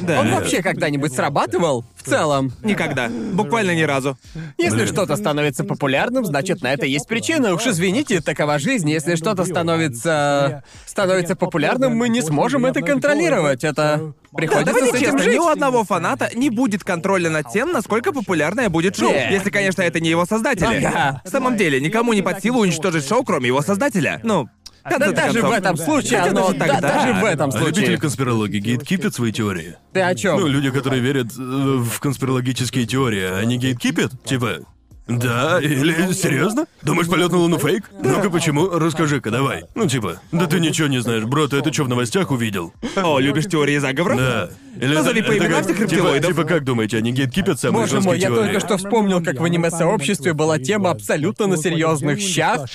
Да. 0.00 0.20
Он 0.20 0.30
вообще 0.30 0.62
когда-нибудь 0.62 1.12
срабатывал? 1.12 1.84
В 1.96 2.02
целом. 2.08 2.52
Никогда. 2.62 3.08
Буквально 3.08 3.74
ни 3.74 3.82
разу. 3.82 4.18
Если 4.58 4.76
Блин. 4.76 4.88
что-то 4.88 5.16
становится 5.16 5.64
популярным, 5.64 6.24
значит, 6.24 6.62
на 6.62 6.72
это 6.72 6.86
есть 6.86 7.06
причина. 7.06 7.54
Уж 7.54 7.66
извините, 7.66 8.20
такова 8.20 8.58
жизнь. 8.58 8.90
Если 8.90 9.14
что-то 9.14 9.44
становится... 9.44 10.64
становится 10.84 11.36
популярным, 11.36 11.96
мы 11.96 12.08
не 12.08 12.22
сможем 12.22 12.66
это 12.66 12.80
контролировать. 12.82 13.64
Это... 13.64 14.00
Да, 14.36 14.36
Приходится 14.36 14.74
давайте 14.74 14.90
с 14.90 14.94
этим 14.94 15.04
честно, 15.04 15.22
жить. 15.22 15.34
ни 15.34 15.38
у 15.38 15.48
одного 15.48 15.84
фаната 15.84 16.30
не 16.34 16.50
будет 16.50 16.84
контроля 16.84 17.30
над 17.30 17.50
тем, 17.50 17.72
насколько 17.72 18.12
популярное 18.12 18.68
будет 18.68 18.96
шоу. 18.96 19.10
Не. 19.12 19.32
Если, 19.32 19.48
конечно, 19.50 19.80
это 19.80 19.98
не 19.98 20.10
его 20.10 20.26
создатели. 20.26 20.84
Ага. 20.84 21.22
В 21.24 21.28
самом 21.28 21.56
деле, 21.56 21.80
никому 21.80 22.12
не 22.12 22.20
под 22.20 22.42
силу 22.42 22.60
уничтожить 22.60 23.08
шоу, 23.08 23.24
кроме 23.24 23.46
его 23.46 23.62
создателя. 23.62 24.20
Ну, 24.24 24.48
Да 24.90 24.98
конце 24.98 25.12
даже 25.12 25.42
в 25.42 25.50
этом 25.50 25.76
случае 25.76 26.20
оно... 26.20 26.52
да, 26.52 26.80
даже 26.80 27.12
в 27.14 27.24
этом 27.24 27.50
А 27.52 27.58
любители 27.58 27.84
случае. 27.84 27.98
конспирологии 27.98 28.58
гейткипят 28.60 29.14
свои 29.14 29.32
теории? 29.32 29.76
Ты 29.92 30.00
о 30.00 30.14
чем? 30.14 30.40
Ну, 30.40 30.46
люди, 30.46 30.70
которые 30.70 31.00
верят 31.02 31.28
э, 31.36 31.40
в 31.40 32.00
конспирологические 32.00 32.86
теории, 32.86 33.24
они 33.24 33.58
гейткипят? 33.58 34.12
Типа, 34.24 34.60
да, 35.06 35.60
или 35.60 36.12
серьезно? 36.12 36.66
Думаешь, 36.82 37.08
полет 37.08 37.30
на 37.30 37.38
Луну 37.38 37.58
фейк? 37.58 37.90
Ну-ка, 38.02 38.28
почему? 38.30 38.68
Расскажи-ка, 38.68 39.30
давай. 39.30 39.64
Ну, 39.74 39.86
типа, 39.86 40.20
да 40.32 40.46
ты 40.46 40.58
ничего 40.60 40.88
не 40.88 40.98
знаешь, 41.00 41.24
бро, 41.24 41.46
ты 41.46 41.56
это 41.58 41.72
что 41.72 41.84
в 41.84 41.88
новостях 41.88 42.30
увидел? 42.30 42.72
О, 42.96 43.18
любишь 43.18 43.46
теории 43.46 43.78
заговоров? 43.78 44.18
Да. 44.18 44.50
Или 44.80 44.94
Назови 44.94 45.20
это- 45.20 45.28
по 45.28 45.32
это 45.32 45.44
именам 45.46 45.56
как- 45.58 45.64
всех 45.64 45.76
типа, 45.78 45.90
рептилоидов. 45.90 46.30
типа, 46.30 46.44
как 46.44 46.64
думаете, 46.64 46.98
они 46.98 47.12
гейткипят 47.12 47.60
самые 47.60 47.82
Боже 47.84 47.94
мой, 48.00 48.02
жесткие 48.16 48.20
я 48.20 48.28
теории? 48.28 48.52
только 48.52 48.60
что 48.66 48.76
вспомнил, 48.76 49.22
как 49.22 49.38
в 49.40 49.44
аниме-сообществе 49.44 50.32
была 50.32 50.58
тема 50.58 50.90
абсолютно 50.90 51.46
на 51.46 51.56
серьезных 51.56 52.20
щах. 52.20 52.66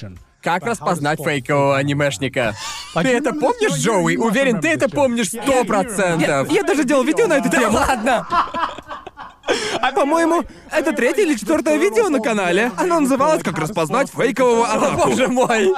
Как 0.42 0.64
распознать 0.66 1.20
фейкового 1.24 1.78
анимешника? 1.78 2.56
Ты 2.96 3.10
это 3.10 3.32
помнишь, 3.34 3.74
Джоуи? 3.78 4.16
Уверен, 4.16 4.60
ты 4.60 4.70
это 4.70 4.90
помнишь 4.90 5.28
сто 5.28 5.60
Я, 5.60 5.64
процентов. 5.64 6.52
я 6.52 6.64
даже 6.64 6.84
делал 6.84 7.04
видео 7.04 7.28
на 7.28 7.34
эту 7.38 7.50
Да 7.52 7.60
тему. 7.60 7.74
ладно! 7.74 8.28
А 9.82 9.92
по-моему, 9.92 10.44
это 10.72 10.92
третье 10.94 11.24
или 11.24 11.36
четвертое 11.36 11.78
видео 11.78 12.10
на 12.10 12.20
канале. 12.20 12.72
Оно 12.78 13.00
называлось 13.00 13.44
«Как 13.44 13.58
распознать 13.58 14.10
фейкового 14.12 14.66
О, 14.68 14.78
атаку». 14.78 15.10
боже 15.10 15.28
мой! 15.28 15.74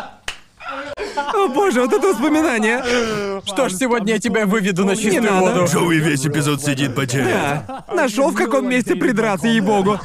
О 1.33 1.47
боже, 1.47 1.81
вот 1.81 1.93
это 1.93 2.07
воспоминание. 2.07 3.41
Что 3.45 3.69
ж, 3.69 3.73
сегодня 3.73 4.13
я 4.13 4.19
тебя 4.19 4.45
выведу 4.45 4.85
на 4.85 4.95
чистую 4.95 5.23
надо. 5.23 5.61
воду. 5.61 5.65
Джоуи 5.65 5.97
весь 5.97 6.25
эпизод 6.25 6.61
сидит 6.61 6.95
потерян. 6.95 7.27
Да. 7.67 7.85
Нашел 7.93 8.29
в 8.31 8.35
каком 8.35 8.69
месте 8.69 8.95
придраться, 8.95 9.47
ей-богу. 9.47 9.99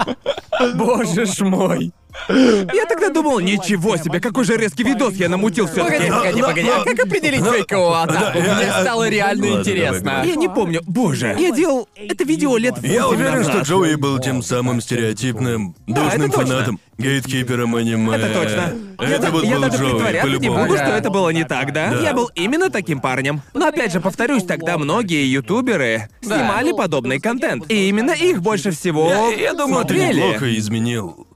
Боже 0.74 1.26
ж 1.26 1.40
мой. 1.40 1.92
Я 2.28 2.84
тогда 2.86 3.10
думал, 3.10 3.40
ничего 3.40 3.96
себе, 3.96 4.20
какой 4.20 4.44
же 4.44 4.56
резкий 4.56 4.82
видос 4.84 5.14
я 5.14 5.28
намутил 5.28 5.66
все 5.66 5.82
Погоди, 5.84 5.98
таки 6.08 6.10
погоди, 6.10 6.42
погоди. 6.42 6.68
А 6.68 6.84
как 6.84 7.06
определить 7.06 7.44
фейковую 7.44 7.92
атаку? 7.94 8.38
я- 8.38 8.54
Мне 8.54 8.64
я- 8.64 8.80
стало 8.82 9.08
реально 9.08 9.46
интересно. 9.60 10.22
Я 10.26 10.34
не 10.34 10.48
помню, 10.48 10.80
боже. 10.86 11.36
Я 11.38 11.50
делал 11.52 11.88
это 11.96 12.24
видео 12.24 12.56
лет 12.56 12.74
8 12.78 12.92
Я 12.92 13.08
уверен, 13.08 13.44
что 13.44 13.58
Джоуи 13.60 13.94
был 13.94 14.18
тем 14.18 14.42
самым 14.42 14.80
стереотипным, 14.80 15.74
должным 15.86 16.30
фанатом, 16.30 16.80
гейткипером 16.98 17.74
аниме. 17.76 18.16
Это 18.16 18.28
точно. 18.34 18.72
Это 18.98 19.26
я, 19.26 19.30
вот 19.30 19.44
я 19.44 19.54
был 19.54 19.62
даже 19.62 19.76
Джоуи, 19.78 19.90
притворяться 19.92 20.28
не 20.28 20.38
по-любому. 20.38 20.62
буду, 20.64 20.74
Ага. 20.74 20.86
что 20.86 20.96
это 20.96 21.10
было 21.10 21.28
не 21.30 21.44
так, 21.44 21.72
да? 21.72 21.90
Да. 21.92 22.00
Я 22.00 22.12
был 22.14 22.30
именно 22.34 22.68
таким 22.70 23.00
парнем. 23.00 23.42
Но 23.54 23.68
опять 23.68 23.92
же, 23.92 24.00
повторюсь, 24.00 24.42
тогда 24.44 24.76
многие 24.76 25.24
ютуберы 25.30 26.08
снимали 26.20 26.72
подобный 26.72 27.20
контент. 27.20 27.64
И 27.70 27.88
именно 27.88 28.10
их 28.10 28.42
больше 28.42 28.72
всего 28.72 29.08
Я, 29.08 29.28
я 29.34 29.54
думаю, 29.54 29.84
ты 29.84 29.94
неплохо 29.94 30.52
изменил 30.56 31.27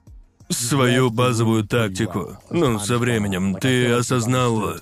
свою 0.52 1.10
базовую 1.10 1.64
тактику. 1.64 2.38
Ну, 2.50 2.78
со 2.78 2.98
временем 2.98 3.56
ты 3.56 3.92
осознал, 3.92 4.76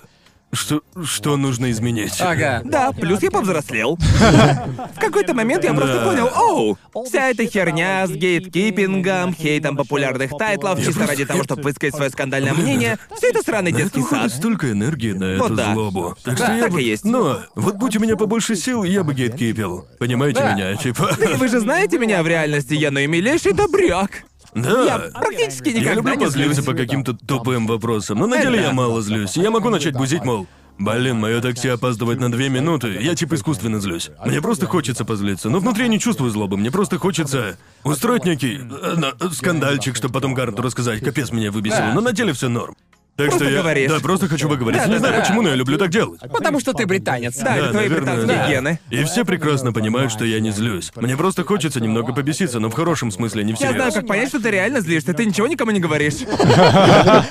что, 0.53 0.81
что 1.03 1.37
нужно 1.37 1.71
изменить. 1.71 2.13
Ага. 2.19 2.61
Да, 2.65 2.91
плюс 2.91 3.21
я 3.23 3.31
повзрослел. 3.31 3.97
В 3.97 4.99
какой-то 4.99 5.33
момент 5.33 5.63
я 5.63 5.73
просто 5.73 6.03
понял, 6.03 6.29
оу, 6.35 6.77
вся 7.05 7.29
эта 7.29 7.45
херня 7.45 8.05
с 8.05 8.11
гейткипингом, 8.11 9.33
хейтом 9.33 9.77
популярных 9.77 10.31
тайтлов, 10.37 10.83
чисто 10.83 11.07
ради 11.07 11.25
того, 11.25 11.43
чтобы 11.43 11.61
высказать 11.63 11.95
свое 11.95 12.09
скандальное 12.09 12.53
мнение, 12.53 12.97
все 13.17 13.29
это 13.29 13.41
сраный 13.41 13.71
детский 13.71 14.01
сад. 14.01 14.31
столько 14.31 14.71
энергии 14.71 15.13
на 15.13 15.23
эту 15.23 15.55
злобу. 15.55 16.15
Так 16.23 16.37
Да, 16.37 16.45
что 16.45 16.53
я 16.55 16.63
так 16.63 16.71
бы... 16.73 16.81
и 16.81 16.85
есть. 16.85 17.05
Но 17.05 17.39
вот 17.55 17.75
будь 17.75 17.95
у 17.95 17.99
меня 17.99 18.17
побольше 18.17 18.55
сил, 18.55 18.83
я 18.83 19.03
бы 19.03 19.13
гейткипил. 19.13 19.87
Понимаете 19.99 20.41
меня? 20.41 20.75
Типа... 20.75 21.15
И 21.21 21.35
вы 21.35 21.47
же 21.47 21.59
знаете 21.61 21.97
меня 21.97 22.21
в 22.23 22.27
реальности, 22.27 22.73
я 22.73 22.91
наимилейший 22.91 23.53
добряк. 23.53 24.23
Да. 24.53 24.83
Я 24.85 24.99
практически 25.13 25.69
Я 25.69 25.79
никогда 25.79 25.93
люблю 25.95 26.15
не 26.15 26.25
позлиться 26.25 26.53
злюсь. 26.61 26.65
по 26.65 26.73
каким-то 26.73 27.13
тупым 27.13 27.67
вопросам, 27.67 28.17
но 28.19 28.27
на 28.27 28.41
деле 28.41 28.61
я 28.61 28.73
мало 28.73 29.01
злюсь. 29.01 29.37
Я 29.37 29.51
могу 29.51 29.69
начать 29.69 29.95
бузить, 29.95 30.23
мол, 30.23 30.47
Блин, 30.79 31.19
мое 31.19 31.41
такси 31.41 31.67
опаздывает 31.67 32.19
на 32.19 32.31
две 32.31 32.49
минуты. 32.49 32.97
Я 32.99 33.13
типа 33.13 33.35
искусственно 33.35 33.79
злюсь. 33.79 34.09
Мне 34.25 34.41
просто 34.41 34.65
хочется 34.65 35.05
позлиться. 35.05 35.49
Но 35.49 35.59
внутри 35.59 35.83
я 35.83 35.89
не 35.89 35.99
чувствую 35.99 36.31
злобы. 36.31 36.57
Мне 36.57 36.71
просто 36.71 36.97
хочется 36.97 37.57
устроить 37.83 38.25
некий 38.25 38.57
э, 38.57 38.95
на- 38.95 39.13
скандальчик, 39.31 39.95
чтобы 39.95 40.15
потом 40.15 40.33
Гарнту 40.33 40.63
рассказать. 40.63 41.01
Капец 41.03 41.31
меня 41.31 41.51
выбесило. 41.51 41.91
Но 41.93 42.01
на 42.01 42.13
деле 42.13 42.33
все 42.33 42.49
норм. 42.49 42.75
Так 43.17 43.27
Просто 43.27 43.45
что 43.45 43.53
я. 43.53 43.61
говоришь. 43.61 43.91
Да, 43.91 43.99
просто 43.99 44.27
хочу 44.27 44.49
поговорить. 44.49 44.85
Не 44.87 44.97
знаю 44.97 45.21
почему, 45.21 45.41
но 45.41 45.49
я 45.49 45.55
люблю 45.55 45.77
так 45.77 45.89
делать. 45.89 46.19
Потому 46.31 46.59
что 46.59 46.73
ты 46.73 46.85
британец. 46.87 47.37
Да, 47.37 47.55
это 47.57 47.69
твои 47.71 47.87
наверное, 47.89 48.15
британские 48.15 48.37
да. 48.37 48.49
гены. 48.49 48.79
И 48.89 49.03
все 49.03 49.25
прекрасно 49.25 49.73
понимают, 49.73 50.11
что 50.11 50.25
я 50.25 50.39
не 50.39 50.51
злюсь. 50.51 50.91
Мне 50.95 51.15
просто 51.17 51.43
хочется 51.43 51.79
немного 51.81 52.13
побеситься, 52.13 52.59
но 52.59 52.69
в 52.69 52.73
хорошем 52.73 53.11
смысле, 53.11 53.43
не 53.43 53.51
Я 53.51 53.57
знаю, 53.57 53.73
всерьез. 53.75 53.93
как 53.95 54.07
понять, 54.07 54.29
что 54.29 54.41
ты 54.41 54.49
реально 54.49 54.79
злишься, 54.79 55.13
ты 55.13 55.25
ничего 55.25 55.47
никому 55.47 55.71
не 55.71 55.79
говоришь. 55.79 56.13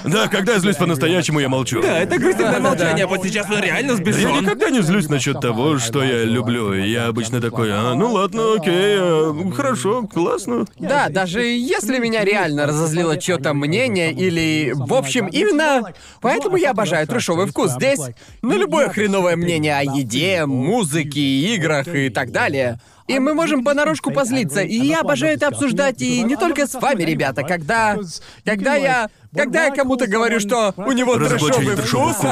Да, 0.05 0.29
когда 0.29 0.55
я 0.55 0.59
злюсь 0.59 0.77
по-настоящему, 0.77 1.41
я 1.41 1.49
молчу. 1.49 1.81
Да, 1.83 1.99
это 2.01 2.17
агрессивное 2.17 2.61
молчание, 2.61 3.05
а 3.05 3.09
вот 3.09 3.23
сейчас 3.23 3.49
он 3.51 3.61
реально 3.61 3.93
Я 3.93 3.97
сбешен. 3.97 4.43
никогда 4.43 4.71
не 4.71 4.83
злюсь 4.83 5.09
насчет 5.09 5.41
того, 5.41 5.79
что 5.79 6.03
я 6.03 6.25
люблю. 6.25 6.73
Я 6.73 7.07
обычно 7.07 7.41
такой, 7.41 7.71
а, 7.73 7.95
ну 7.95 8.13
ладно, 8.13 8.55
окей, 8.57 8.97
а, 8.99 9.35
хорошо, 9.55 10.03
классно. 10.07 10.67
Да, 10.79 11.09
даже 11.09 11.43
если 11.43 11.99
меня 11.99 12.25
реально 12.25 12.67
разозлило 12.67 13.17
чьё-то 13.17 13.55
мнение 13.55 14.13
или... 14.13 14.73
В 14.75 14.95
общем, 14.95 15.27
именно 15.27 15.70
поэтому 16.21 16.57
я 16.57 16.71
обожаю 16.71 17.07
трешовый 17.07 17.47
вкус. 17.47 17.73
Здесь 17.73 18.01
на 18.43 18.55
любое 18.55 18.89
хреновое 18.89 19.37
мнение 19.37 19.77
о 19.79 19.83
еде, 19.83 20.47
музыке, 20.47 21.21
играх 21.21 21.89
и 21.89 22.11
так 22.11 22.31
далее. 22.33 22.79
И 23.11 23.19
мы 23.19 23.35
можем 23.35 23.65
понарошку 23.65 24.13
позлиться. 24.13 24.61
И 24.61 24.77
я 24.77 25.01
обожаю 25.01 25.35
это 25.35 25.49
обсуждать 25.49 26.01
и 26.01 26.23
не 26.23 26.37
только 26.37 26.67
с 26.67 26.75
вами, 26.75 27.03
ребята, 27.03 27.43
когда... 27.43 27.99
Когда 28.45 28.75
я... 28.77 29.11
Когда 29.35 29.67
я 29.67 29.71
кому-то 29.71 30.07
говорю, 30.09 30.41
что 30.41 30.75
у 30.77 30.91
него 30.93 31.17
Разоблачение 31.17 31.77
трешовый 31.77 32.15
вкус. 32.15 32.27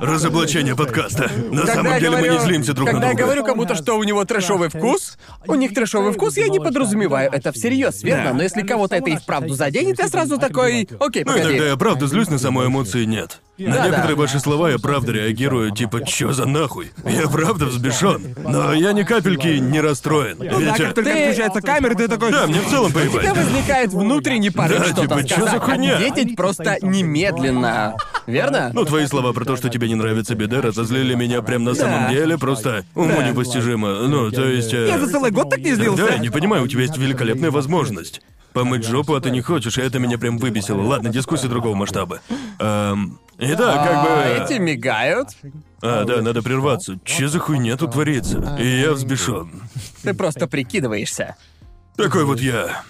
Разоблачение 0.00 0.76
подкаста. 0.76 1.28
На 1.50 1.62
Когда 1.62 1.74
самом 1.74 1.98
деле 1.98 2.10
мы 2.10 2.16
говорю- 2.18 2.32
не 2.34 2.38
злимся 2.40 2.72
друг 2.72 2.86
на 2.86 2.92
Когда 2.92 3.06
я 3.08 3.12
друга. 3.14 3.24
говорю 3.24 3.44
кому-то, 3.44 3.74
что 3.74 3.98
у 3.98 4.04
него 4.04 4.24
трэшовый 4.24 4.68
вкус, 4.68 5.18
у 5.48 5.54
них 5.56 5.74
трэшовый 5.74 6.12
вкус, 6.12 6.36
я 6.36 6.48
не 6.48 6.60
подразумеваю 6.60 7.30
это 7.32 7.50
всерьез, 7.52 8.02
верно? 8.04 8.24
Да. 8.30 8.32
Но 8.34 8.42
если 8.44 8.62
кого-то 8.62 8.94
это 8.96 9.10
и 9.10 9.16
вправду 9.16 9.54
заденет, 9.54 9.98
я 9.98 10.08
сразу 10.08 10.38
такой, 10.38 10.88
окей, 11.00 11.24
Ну, 11.24 11.32
погоди. 11.32 11.48
иногда 11.48 11.66
я 11.66 11.76
правда 11.76 12.06
злюсь, 12.06 12.28
на 12.28 12.38
самой 12.38 12.66
эмоции 12.68 13.04
нет. 13.04 13.40
На 13.66 13.74
Да-да. 13.76 13.86
некоторые 13.88 14.16
ваши 14.16 14.40
слова 14.40 14.70
я 14.70 14.78
правда 14.78 15.12
реагирую, 15.12 15.70
типа, 15.70 16.04
чё 16.04 16.32
за 16.32 16.46
нахуй? 16.46 16.90
Я 17.04 17.28
правда 17.28 17.66
взбешен. 17.66 18.34
Но 18.42 18.72
я 18.72 18.92
ни 18.92 19.02
капельки 19.02 19.48
не 19.58 19.80
расстроен. 19.80 20.36
Ну 20.38 20.44
да, 20.44 20.56
Ведь, 20.58 20.76
как 20.76 20.94
только 20.94 21.10
Ты- 21.10 21.24
включается 21.26 21.60
камера, 21.60 21.94
ты 21.94 22.08
такой... 22.08 22.32
Да, 22.32 22.46
мне 22.46 22.60
в 22.60 22.68
целом 22.70 22.86
У 22.86 22.90
тебя 22.90 23.00
поебать. 23.10 23.36
возникает 23.36 23.90
внутренний 23.92 24.50
порыв 24.50 24.78
Да, 24.78 24.84
что-то 24.86 25.02
типа, 25.22 25.24
чё 25.28 25.46
за 25.46 25.58
хуйня? 25.60 25.96
ответить 25.96 26.36
просто 26.36 26.78
немедленно. 26.82 27.96
Верно? 28.26 28.70
Ну, 28.72 28.84
твои 28.84 29.06
слова 29.06 29.32
про 29.32 29.44
то, 29.44 29.56
что 29.56 29.68
тебе 29.68 29.88
не 29.88 29.94
нравится 29.94 30.34
беда, 30.34 30.60
разозлили 30.60 31.14
меня 31.14 31.42
прям 31.42 31.64
на 31.64 31.74
самом 31.74 32.10
деле, 32.10 32.38
просто 32.38 32.84
уму 32.94 33.20
непостижимо. 33.22 34.06
Ну, 34.06 34.30
то 34.30 34.44
есть... 34.44 34.72
э, 34.72 34.88
Я 34.88 34.98
за 34.98 35.10
целый 35.10 35.30
год 35.30 35.50
так 35.50 35.58
не 35.60 35.74
злился. 35.74 36.06
Да, 36.06 36.12
я 36.14 36.18
не 36.18 36.30
понимаю, 36.30 36.64
у 36.64 36.66
тебя 36.68 36.82
есть 36.82 36.96
великолепная 36.96 37.50
возможность. 37.50 38.22
Помыть 38.52 38.84
жопу, 38.84 39.14
а 39.14 39.20
ты 39.20 39.30
не 39.30 39.40
хочешь, 39.42 39.78
и 39.78 39.80
это 39.80 39.98
меня 39.98 40.18
прям 40.18 40.38
выбесило. 40.38 40.82
Ладно, 40.82 41.10
дискуссия 41.10 41.48
другого 41.48 41.74
масштаба. 41.76 42.20
Эм, 42.58 43.18
итак, 43.38 43.84
как 43.84 43.94
А, 43.94 44.04
бы... 44.38 44.44
эти 44.44 44.58
мигают. 44.58 45.28
А, 45.82 46.04
да, 46.04 46.20
надо 46.20 46.42
прерваться. 46.42 46.98
Че 47.04 47.28
за 47.28 47.38
хуйня 47.38 47.76
тут 47.76 47.92
творится? 47.92 48.56
И 48.58 48.80
я 48.80 48.92
взбешен. 48.92 49.62
Ты 50.02 50.14
просто 50.14 50.46
прикидываешься. 50.48 51.36
Такой 51.96 52.24
вот 52.24 52.40
я. 52.40 52.82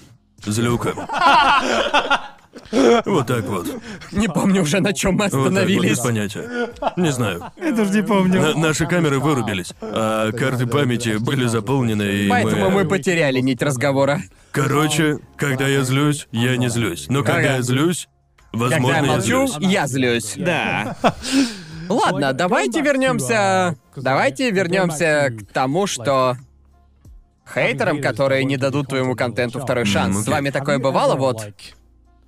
Злюка. 0.45 0.95
Вот 2.73 3.27
так 3.27 3.45
вот. 3.47 3.67
Не 4.13 4.29
помню 4.29 4.63
уже, 4.63 4.81
на 4.81 4.93
чем 4.93 5.15
мы 5.15 5.25
Вот 5.25 5.31
так 5.31 5.41
вот, 5.41 5.49
без 5.51 5.59
остановились. 5.59 5.99
понятия. 5.99 6.69
Не 6.97 7.11
знаю. 7.13 7.43
Я 7.61 7.73
даже 7.73 7.91
не 7.93 8.03
помню. 8.03 8.41
На- 8.41 8.55
наши 8.55 8.87
камеры 8.87 9.19
вырубились, 9.19 9.73
а 9.81 10.31
карты 10.33 10.67
памяти 10.67 11.17
были 11.19 11.47
заполнены, 11.47 12.03
и 12.03 12.29
Поэтому 12.29 12.71
мы 12.71 12.85
мы... 12.85 12.89
потеряли 12.89 13.41
нить 13.41 13.63
разговора. 13.63 14.21
Короче, 14.53 15.19
когда 15.37 15.67
я 15.67 15.83
злюсь, 15.83 16.29
я 16.33 16.57
не 16.57 16.69
злюсь. 16.69 17.07
Но 17.09 17.23
когда 17.23 17.39
Ага. 17.41 17.57
я 17.57 17.63
злюсь, 17.63 18.09
возможно, 18.53 18.87
Когда 18.87 18.99
я 18.99 19.05
я 19.07 19.13
молчу, 19.17 19.47
злюсь. 19.49 19.73
я 19.73 19.87
злюсь. 19.87 20.35
Да. 20.37 20.97
Ладно, 21.89 22.33
давайте 22.33 22.81
вернемся. 22.83 23.77
Давайте 23.97 24.51
вернемся 24.53 25.31
к 25.37 25.53
тому, 25.53 25.87
что 25.89 26.37
хейтерам, 27.53 28.01
которые 28.01 28.45
не 28.45 28.57
дадут 28.57 28.89
твоему 28.89 29.17
контенту 29.17 29.59
второй 29.59 29.85
шанс. 29.87 30.25
С 30.25 30.29
вами 30.29 30.51
такое 30.51 30.79
бывало, 30.79 31.17
вот? 31.17 31.49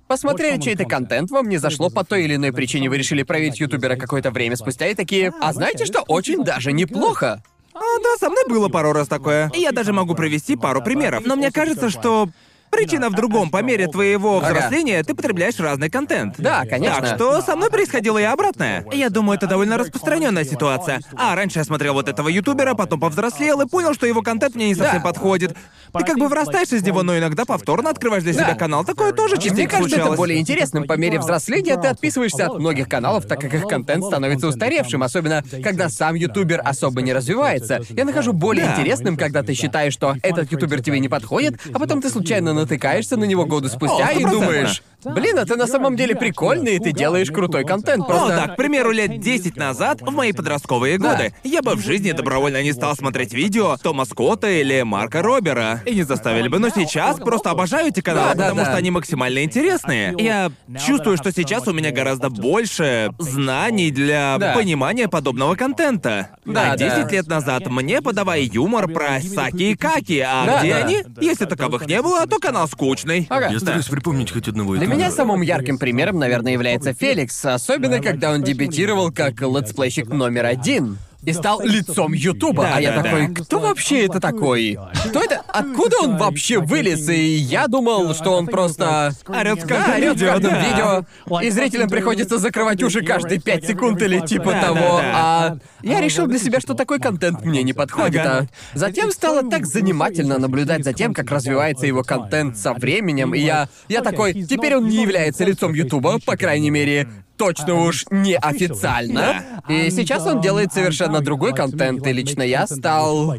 Посмотрели 0.07 0.59
чей-то 0.59 0.85
контент, 0.85 1.31
вам 1.31 1.49
не 1.49 1.57
зашло 1.57 1.89
по 1.89 2.03
той 2.03 2.25
или 2.25 2.35
иной 2.35 2.51
причине, 2.51 2.89
вы 2.89 2.97
решили 2.97 3.23
проверить 3.23 3.59
ютубера 3.59 3.95
какое-то 3.95 4.31
время 4.31 4.55
спустя 4.55 4.87
и 4.87 4.95
такие, 4.95 5.33
а 5.41 5.53
знаете 5.53 5.85
что, 5.85 6.01
очень 6.01 6.43
даже 6.43 6.71
неплохо. 6.71 7.41
А, 7.73 7.79
да, 7.79 8.17
со 8.19 8.29
мной 8.29 8.43
было 8.47 8.69
пару 8.69 8.93
раз 8.93 9.07
такое. 9.07 9.49
И 9.55 9.59
я 9.59 9.71
даже 9.71 9.93
могу 9.93 10.13
привести 10.13 10.55
пару 10.55 10.83
примеров. 10.83 11.25
Но 11.25 11.35
мне 11.35 11.51
кажется, 11.51 11.89
что 11.89 12.29
причина 12.73 13.09
в 13.09 13.13
другом. 13.13 13.49
По 13.49 13.61
мере 13.61 13.87
твоего 13.87 14.37
Ага. 14.39 14.47
взросления 14.53 15.03
ты 15.03 15.13
потребляешь 15.13 15.59
разный 15.59 15.89
контент. 15.89 16.35
Да, 16.37 16.65
конечно. 16.65 17.01
Так 17.01 17.15
что 17.15 17.41
со 17.41 17.55
мной 17.55 17.69
происходило 17.69 18.17
и 18.17 18.23
обратное. 18.23 18.85
Я 18.91 19.09
думаю, 19.09 19.37
это 19.37 19.47
довольно 19.47 19.77
распространенная 19.77 20.43
ситуация. 20.45 21.01
А, 21.15 21.35
раньше 21.35 21.59
я 21.59 21.65
смотрел 21.65 21.93
вот 21.93 22.07
этого 22.09 22.27
ютубера, 22.29 22.73
потом 22.73 22.99
повзрослел 22.99 23.61
и 23.61 23.67
понял, 23.67 23.93
что 23.93 24.05
его 24.05 24.21
контент 24.21 24.55
мне 24.55 24.67
не 24.67 24.75
совсем 24.75 24.97
Да. 24.97 25.03
подходит. 25.03 25.55
Ты 25.95 26.03
как 26.05 26.17
бы 26.17 26.27
вырастаешь 26.27 26.69
из 26.71 26.81
него, 26.83 27.03
но 27.03 27.17
иногда 27.17 27.45
повторно 27.45 27.91
открываешь 27.91 28.23
для 28.23 28.33
себя 28.33 28.47
Да. 28.51 28.55
канал. 28.55 28.83
Такое 28.83 29.11
тоже 29.13 29.35
И 29.35 29.39
мне 29.39 29.49
частенько 29.49 29.71
кажется, 29.77 29.95
это 29.95 30.01
случалось. 30.03 30.17
более 30.17 30.39
интересным. 30.39 30.85
По 30.85 30.93
мере 30.97 31.19
взросления 31.19 31.77
ты 31.77 31.87
отписываешься 31.87 32.47
от 32.47 32.57
многих 32.59 32.89
каналов, 32.89 33.25
так 33.27 33.39
как 33.39 33.53
их 33.53 33.67
контент 33.67 34.03
становится 34.03 34.47
устаревшим, 34.47 35.03
особенно 35.03 35.43
когда 35.63 35.89
сам 35.89 36.15
ютубер 36.15 36.61
особо 36.65 37.01
не 37.03 37.13
развивается. 37.13 37.81
Я 37.89 38.05
нахожу 38.05 38.33
более 38.33 38.65
Да. 38.65 38.71
интересным, 38.73 39.17
когда 39.17 39.43
ты 39.43 39.53
считаешь, 39.53 39.93
что 39.93 40.15
этот 40.23 40.51
ютубер 40.51 40.81
тебе 40.81 40.99
не 40.99 41.09
подходит, 41.09 41.59
а 41.73 41.77
потом 41.79 42.01
ты 42.01 42.09
случайно 42.09 42.53
натыкаешься 42.63 43.17
на 43.17 43.25
него 43.25 43.45
годы 43.45 43.69
спустя 43.69 44.11
и 44.11 44.23
думаешь, 44.23 44.83
блин, 45.05 45.37
а 45.39 45.45
ты 45.45 45.55
на 45.55 45.67
самом 45.67 45.95
деле 45.95 46.15
прикольный, 46.15 46.75
и 46.75 46.79
ты 46.79 46.91
делаешь 46.91 47.29
крутой 47.31 47.65
контент. 47.65 47.99
Ну 47.99 48.05
Просто... 48.05 48.35
так, 48.37 48.53
к 48.53 48.55
примеру, 48.55 48.91
лет 48.91 49.19
10 49.19 49.55
назад, 49.57 50.01
в 50.01 50.11
мои 50.11 50.31
подростковые 50.33 50.97
Да. 50.97 51.11
годы, 51.11 51.33
я 51.43 51.61
бы 51.61 51.75
в 51.75 51.79
жизни 51.81 52.11
добровольно 52.11 52.61
не 52.63 52.73
стал 52.73 52.95
смотреть 52.95 53.33
видео 53.33 53.77
Тома 53.81 54.05
Скотта 54.05 54.49
или 54.49 54.81
Марка 54.83 55.21
Робера. 55.21 55.81
И 55.85 55.93
не 55.95 56.03
заставили 56.03 56.47
бы, 56.47 56.59
но 56.59 56.69
сейчас 56.69 57.17
просто 57.19 57.51
обожаю 57.51 57.87
эти 57.89 58.01
каналы, 58.01 58.29
Да, 58.29 58.35
да, 58.35 58.43
потому 58.43 58.61
да. 58.61 58.65
что 58.65 58.75
они 58.77 58.91
максимально 58.91 59.43
интересные. 59.43 60.15
Я 60.17 60.51
чувствую, 60.85 61.17
что 61.17 61.31
сейчас 61.31 61.67
у 61.67 61.73
меня 61.73 61.91
гораздо 61.91 62.29
больше 62.29 63.11
знаний 63.19 63.91
для 63.91 64.37
Да. 64.39 64.53
понимания 64.53 65.07
подобного 65.07 65.55
контента. 65.55 66.29
Да, 66.45 66.71
а 66.73 66.77
10 66.77 67.03
да. 67.05 67.09
лет 67.09 67.27
назад 67.27 67.67
мне 67.67 68.01
подавай 68.01 68.43
юмор 68.43 68.87
про 68.87 69.19
Саки 69.21 69.71
и 69.71 69.75
Каки, 69.75 70.19
а 70.19 70.45
Да, 70.45 70.59
где 70.59 70.73
да. 70.73 70.79
они? 70.85 71.03
Если 71.21 71.45
таковых 71.45 71.87
не 71.87 72.01
было, 72.01 72.25
то 72.27 72.39
канал 72.39 72.67
скучный. 72.67 73.27
Ага. 73.29 73.49
Я 73.49 73.59
стараюсь 73.59 73.85
припомнить 73.87 74.31
хоть 74.31 74.47
одного 74.47 74.75
Для 74.75 74.83
этого. 74.85 74.92
Меня 74.93 75.11
самым 75.11 75.41
ярким 75.41 75.79
примером, 75.79 76.19
наверное, 76.19 76.53
является 76.53 76.93
Феликс, 76.93 77.45
особенно 77.45 77.99
когда 77.99 78.31
он 78.31 78.43
дебютировал 78.43 79.11
как 79.11 79.41
летсплейщик 79.41 80.07
номер 80.07 80.45
один. 80.45 80.97
И 81.25 81.33
стал 81.33 81.61
лицом 81.61 82.13
Ютуба. 82.13 82.63
Да, 82.63 82.75
а 82.75 82.81
я 82.81 82.95
да, 82.95 83.03
такой, 83.03 83.27
да. 83.27 83.43
кто 83.43 83.59
вообще 83.59 84.05
это 84.05 84.19
такой? 84.19 84.77
Кто 85.09 85.21
это? 85.21 85.41
Откуда 85.47 85.97
он 86.01 86.17
вообще 86.17 86.59
вылез? 86.59 87.07
И 87.09 87.35
я 87.35 87.67
думал, 87.67 88.13
что 88.13 88.31
он 88.31 88.47
просто... 88.47 89.11
Орёт 89.27 89.63
в 89.63 89.67
Да, 89.67 89.75
каждом 89.75 89.93
орёт 89.95 90.17
в 90.17 90.19
видео, 90.19 90.31
каждом 90.33 90.51
да. 90.51 90.61
видео. 90.67 91.41
И 91.41 91.49
зрителям 91.49 91.89
приходится 91.89 92.37
закрывать 92.37 92.81
уши 92.83 93.01
каждые 93.03 93.39
пять 93.39 93.65
секунд 93.65 94.01
или 94.01 94.19
типа 94.19 94.51
Да, 94.51 94.61
того. 94.61 94.75
да, 94.75 95.01
да. 95.01 95.11
А 95.13 95.57
я 95.81 96.01
решил 96.01 96.27
для 96.27 96.39
себя, 96.39 96.59
что 96.59 96.73
такой 96.73 96.99
контент 96.99 97.43
мне 97.43 97.63
не 97.63 97.73
подходит. 97.73 98.25
А 98.25 98.47
затем 98.73 99.11
стало 99.11 99.49
так 99.49 99.65
занимательно 99.65 100.37
наблюдать 100.39 100.83
за 100.83 100.93
тем, 100.93 101.13
как 101.13 101.31
развивается 101.31 101.85
его 101.85 102.03
контент 102.03 102.57
со 102.57 102.73
временем. 102.73 103.33
И 103.33 103.39
я, 103.39 103.69
я 103.87 104.01
такой, 104.01 104.33
теперь 104.33 104.75
он 104.75 104.87
не 104.87 105.01
является 105.01 105.43
лицом 105.43 105.73
Ютуба, 105.73 106.19
по 106.25 106.35
крайней 106.35 106.69
мере, 106.69 107.07
точно 107.37 107.85
уж 107.85 108.05
не 108.09 108.35
официально. 108.35 109.61
И 109.67 109.89
сейчас 109.89 110.25
он 110.25 110.41
делает 110.41 110.73
совершенно 110.73 111.21
другой 111.21 111.53
контент, 111.53 112.05
и 112.07 112.13
лично 112.13 112.41
я 112.41 112.67
стал... 112.67 113.35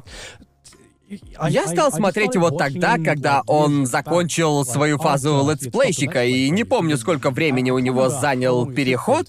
Я 1.48 1.66
стал 1.66 1.92
смотреть 1.92 2.34
его 2.34 2.50
тогда, 2.50 2.96
когда 2.96 3.42
он 3.46 3.86
закончил 3.86 4.64
свою 4.64 4.98
фазу 4.98 5.48
летсплейщика, 5.48 6.24
и 6.24 6.50
не 6.50 6.64
помню, 6.64 6.96
сколько 6.96 7.30
времени 7.30 7.70
у 7.70 7.78
него 7.78 8.08
занял 8.08 8.66
переход 8.66 9.28